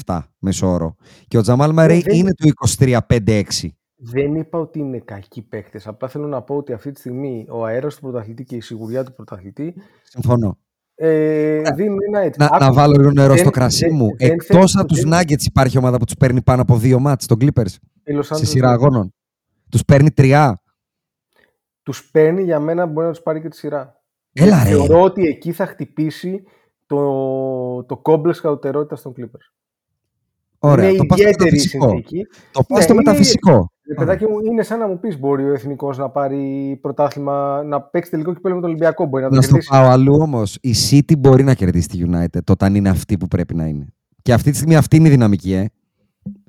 25-14-7 0.06 0.19
μεσόωρο. 0.40 0.95
Και 1.27 1.38
ο 1.38 1.41
Τζαμάλ 1.41 1.72
Μάρι 1.74 2.03
είναι 2.09 2.33
του 2.33 2.51
23-5-6. 2.80 3.41
Δεν 3.95 4.35
είπα 4.35 4.59
ότι 4.59 4.80
είναι 4.80 5.00
κακοί 5.00 5.41
παίχτε. 5.41 5.82
Απλά 5.85 6.08
θέλω 6.08 6.27
να 6.27 6.41
πω 6.41 6.56
ότι 6.56 6.74
αυτή 6.74 6.91
τη 6.91 7.00
στιγμή 7.00 7.45
ο 7.50 7.66
αέρας 7.66 7.95
του 7.95 8.01
πρωταθλητή 8.01 8.43
και 8.43 8.56
η 8.56 8.61
σιγουριά 8.61 9.03
του 9.03 9.14
πρωταθλητή. 9.14 9.74
Συμφωνώ. 10.03 10.58
Ε, 10.95 11.61
δίνουν 11.75 11.98
ένα 12.08 12.19
έτσι. 12.19 12.40
Να, 12.40 12.59
να 12.59 12.74
βάλω 12.74 12.95
λίγο 12.98 13.11
νερό 13.11 13.38
στο 13.38 13.50
κρασί 13.50 13.90
μου. 13.90 14.08
Εκτός 14.17 14.75
από 14.75 14.88
τους 14.88 15.03
Nuggets 15.06 15.43
υπάρχει 15.45 15.77
ομάδα 15.77 15.98
που 15.98 16.06
τους 16.06 16.16
παίρνει 16.16 16.41
πάνω 16.41 16.61
από 16.61 16.77
δύο 16.77 17.00
μάτς, 17.00 17.25
τον 17.25 17.38
Clippers. 17.41 17.75
Σε 18.19 18.45
σειρά 18.45 18.69
αγώνων. 18.69 19.14
Τους 19.69 19.85
παίρνει 19.85 20.11
τρία. 20.11 20.60
Τους 21.84 22.10
παίρνει 22.11 22.43
για 22.43 22.60
μένα 22.60 22.85
μπορεί 22.85 23.06
να 23.06 23.11
τους 23.11 23.22
πάρει 23.22 23.42
και 23.42 23.50
τη 23.50 23.56
σειρά. 23.56 24.01
Έλα, 24.34 24.64
ρε. 24.64 24.69
Θεωρώ 24.69 25.01
ότι 25.01 25.26
εκεί 25.27 25.51
θα 25.51 25.66
χτυπήσει 25.66 26.43
το, 26.85 27.84
το 27.84 27.98
κόμπλεξ 27.98 28.42
κατωτερότητα 28.42 29.01
των 29.01 29.14
Clippers. 29.18 29.61
Ωραία, 30.60 30.90
είναι 30.90 30.98
το 30.98 31.06
πας 31.06 31.24
μεταφυσικό. 31.24 31.90
συνθήκη. 31.90 32.27
Το 32.51 32.64
πας 32.68 32.84
στο 32.84 32.95
μεταφυσικό. 32.95 33.72
Ναι, 33.88 33.95
παιδάκι 33.95 34.26
μου, 34.26 34.40
είναι 34.40 34.64
σαν 34.64 34.80
να 34.80 34.88
μου 34.88 35.00
πεις: 35.00 35.19
Μπορεί 35.19 35.50
ο 35.50 35.53
εθνικός 35.53 35.98
να 35.98 36.10
πάρει 36.10 36.77
πρωτάθλημα, 36.82 37.64
να 37.64 37.82
παίξει 37.82 38.11
τελικό 38.11 38.34
κυπέλο 38.34 38.56
με 38.56 38.61
τον 38.61 38.69
Ολυμπιακό. 38.69 39.06
Μπορεί 39.06 39.24
να 39.24 39.30
το 39.30 39.35
να 39.35 39.42
κερδίσει. 39.42 39.66
στο 39.66 39.76
πάω 39.76 39.90
αλλού 39.90 40.18
όμως. 40.22 40.58
Η 40.61 40.74
City 40.90 41.18
μπορεί 41.18 41.43
να 41.43 41.53
κερδίσει 41.53 41.88
τη 41.88 42.03
United 42.08 42.43
όταν 42.50 42.76
είναι 42.76 42.90
αυτή 42.90 43.18
που 43.18 43.27
πρέπει 43.27 43.56
να 43.56 43.66
είναι. 43.66 43.85
Και 44.22 44.34
αυτή 44.34 44.50
τη 44.51 44.56
στιγμή 44.56 44.76
αυτή 44.76 44.95
είναι 44.95 45.08
η 45.08 45.11
δυναμική, 45.11 45.53
ε. 45.53 45.66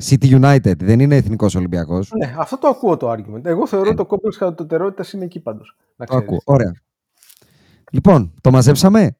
City 0.04 0.40
United, 0.42 0.76
δεν 0.78 1.00
είναι 1.00 1.16
εθνικός 1.16 1.54
Ολυμπιακός. 1.54 2.10
Ναι, 2.18 2.34
αυτό 2.38 2.58
το 2.58 2.68
ακούω 2.68 2.96
το 2.96 3.10
argument. 3.10 3.44
Εγώ 3.44 3.66
θεωρώ 3.66 3.86
ότι 3.86 3.96
το 3.96 4.06
κόμπλεξ 4.06 4.36
κατωτερότητας 4.36 5.12
είναι 5.12 5.24
εκεί 5.24 5.40
πάντως. 5.40 5.76
Το 5.96 6.16
ακούω. 6.16 6.40
Ωραία. 6.44 6.72
Λοιπόν, 7.92 8.34
το 8.40 8.50
μαζέψαμε; 8.50 9.16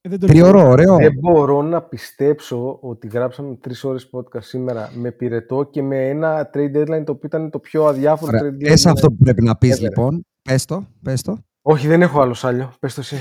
Ε, 0.00 0.08
δεν 0.08 0.18
το 0.20 0.26
Τριωρό, 0.26 0.68
ωραίο. 0.68 0.96
Δεν 0.96 1.12
μπορώ 1.20 1.62
να 1.62 1.82
πιστέψω 1.82 2.78
ότι 2.80 3.06
γράψαμε 3.08 3.54
τρεις 3.54 3.84
ώρες 3.84 4.10
podcast 4.12 4.42
σήμερα 4.42 4.90
με 4.94 5.10
πυρετό 5.10 5.68
και 5.70 5.82
με 5.82 6.08
ένα 6.08 6.50
trade 6.54 6.76
deadline 6.76 7.02
το 7.04 7.12
οποίο 7.12 7.20
ήταν 7.22 7.50
το 7.50 7.58
πιο 7.58 7.84
αδιάφορο 7.84 8.32
Ωραία. 8.38 8.50
trade 8.50 8.54
deadline. 8.54 8.68
Πες 8.68 8.86
αυτό 8.86 9.08
που 9.08 9.16
πρέπει 9.16 9.42
να 9.42 9.56
πεις 9.56 9.70
Έβρε. 9.70 9.82
λοιπόν. 9.88 10.26
Πες 10.42 10.64
το, 10.64 10.86
πες 11.02 11.22
το. 11.22 11.38
Όχι, 11.62 11.86
δεν 11.86 12.02
έχω 12.02 12.20
άλλο 12.20 12.34
σάλιο. 12.34 12.72
Πες 12.80 12.94
το 12.94 13.00
εσύ. 13.00 13.16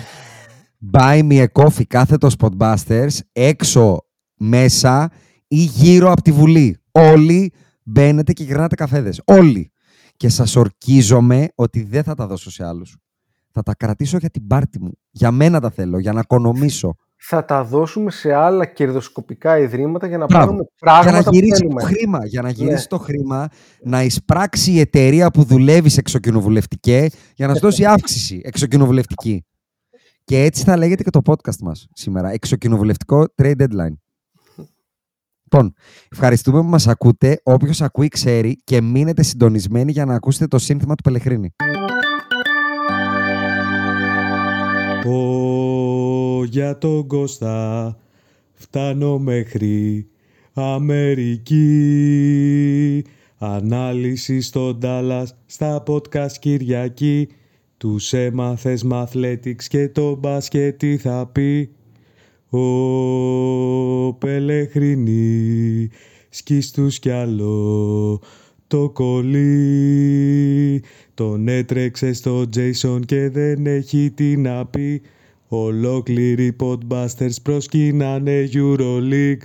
Buy 0.92 1.28
me 1.30 1.46
a 1.46 1.64
coffee 1.64 1.86
κάθετο 1.88 2.28
Spotbusters 2.40 3.18
έξω, 3.32 4.06
μέσα 4.36 5.12
ή 5.48 5.56
γύρω 5.64 6.12
από 6.12 6.22
τη 6.22 6.32
Βουλή. 6.32 6.78
Όλοι 6.92 7.52
μπαίνετε 7.84 8.34
και 8.34 8.44
γυρνάτε 8.44 8.76
καφέδες. 8.76 9.22
Όλοι. 9.26 9.72
Και 10.18 10.30
σας 10.30 10.56
ορκίζομαι 10.56 11.48
ότι 11.56 11.84
δεν 11.84 12.04
θα 12.04 12.14
τα 12.16 12.28
δώσω 12.28 12.52
σε 12.52 12.66
άλλους. 12.66 12.98
Θα 13.52 13.64
τα 13.64 13.76
κρατήσω 13.76 14.18
για 14.18 14.30
την 14.30 14.48
πάρτη 14.48 14.80
μου. 14.82 14.92
Για 15.12 15.32
μένα 15.32 15.60
τα 15.60 15.70
θέλω, 15.70 16.00
για 16.00 16.14
να 16.14 16.20
οικονομήσω. 16.20 16.96
Θα 17.20 17.46
τα 17.46 17.64
δώσουμε 17.64 18.12
σε 18.12 18.34
άλλα 18.34 18.66
κερδοσκοπικά 18.66 19.60
ιδρύματα 19.60 20.08
για 20.08 20.18
να 20.18 20.26
Μπράβο. 20.26 20.46
πάρουμε 20.46 20.64
πράγματα 20.80 21.10
για 21.10 21.18
να 21.20 21.24
που 21.24 21.34
γυρίσεις 21.34 21.58
θέλουμε. 21.58 21.82
το 21.82 21.86
χρήμα. 21.88 22.26
Για 22.26 22.42
να 22.42 22.50
γυρίσεις 22.50 22.82
Ναι. 22.82 22.88
το 22.88 22.98
χρήμα, 22.98 23.48
να 23.84 24.04
εισπράξει 24.04 24.72
η 24.72 24.80
εταιρεία 24.80 25.30
που 25.32 25.44
δουλεύει 25.44 25.90
σε 25.90 26.00
εξοκοινοβουλευτικέ 26.00 27.08
για 27.36 27.48
να 27.48 27.54
σου 27.54 27.60
δώσει 27.60 27.86
αύξηση 27.86 28.42
εξοκοινοβουλευτική. 28.44 29.46
Και 30.24 30.44
έτσι 30.44 30.64
θα 30.64 30.78
λέγεται 30.78 31.04
και 31.04 31.10
το 31.10 31.22
podcast 31.26 31.58
μας 31.62 31.88
σήμερα. 31.94 32.32
Εξοκοινοβουλευτικό 32.32 33.26
trade 33.36 33.56
deadline. 33.58 33.94
Λοιπόν, 35.52 35.74
ευχαριστούμε 36.12 36.60
που 36.62 36.68
μας 36.68 36.88
ακούτε. 36.88 37.40
Όποιος 37.44 37.82
ακούει 37.82 38.08
ξέρει 38.08 38.58
και 38.64 38.82
μείνετε 38.82 39.24
συντονισμένοι 39.24 39.92
για 39.92 40.06
να 40.06 40.14
ακούσετε 40.14 40.48
το 40.48 40.58
σύνθημα 40.58 40.96
του 40.96 41.04
Πελεχρίνη. 41.04 41.54
Πω 45.04 46.44
για 46.46 46.78
τον 46.78 47.08
Κώστα 47.08 47.98
φτάνω 48.54 49.18
μέχρι 49.18 50.08
Αμερική 50.54 51.66
Ανάλυση 53.38 54.42
στον 54.42 54.80
Dallas 54.82 55.26
στα 55.46 55.84
podcast 55.88 56.32
Κυριακή 56.40 57.28
Τους 57.78 58.14
έμαθες 58.14 58.84
με 58.84 59.08
athletics 59.08 59.64
και 59.64 59.90
το 59.90 60.16
μπάσκετ 60.16 60.78
τι 60.78 60.98
θα 60.98 61.30
πει 61.32 61.77
Ο 62.50 64.14
Πελεχρινή 64.14 65.90
σκίστους 66.30 67.00
κι 67.00 67.10
άλλο 67.10 68.22
το 68.68 68.90
κολλή. 68.90 70.84
Τον 71.14 71.48
έτρεξε 71.48 72.14
στο 72.14 72.46
Jason 72.56 73.00
και 73.06 73.30
δεν 73.30 73.66
έχει 73.66 74.12
τι 74.16 74.38
να 74.38 74.66
πει. 74.66 75.02
Ολόκληροι 75.48 76.56
podbusters 76.60 77.42
προσκύνανε 77.44 78.50
Euroleague 78.54 79.42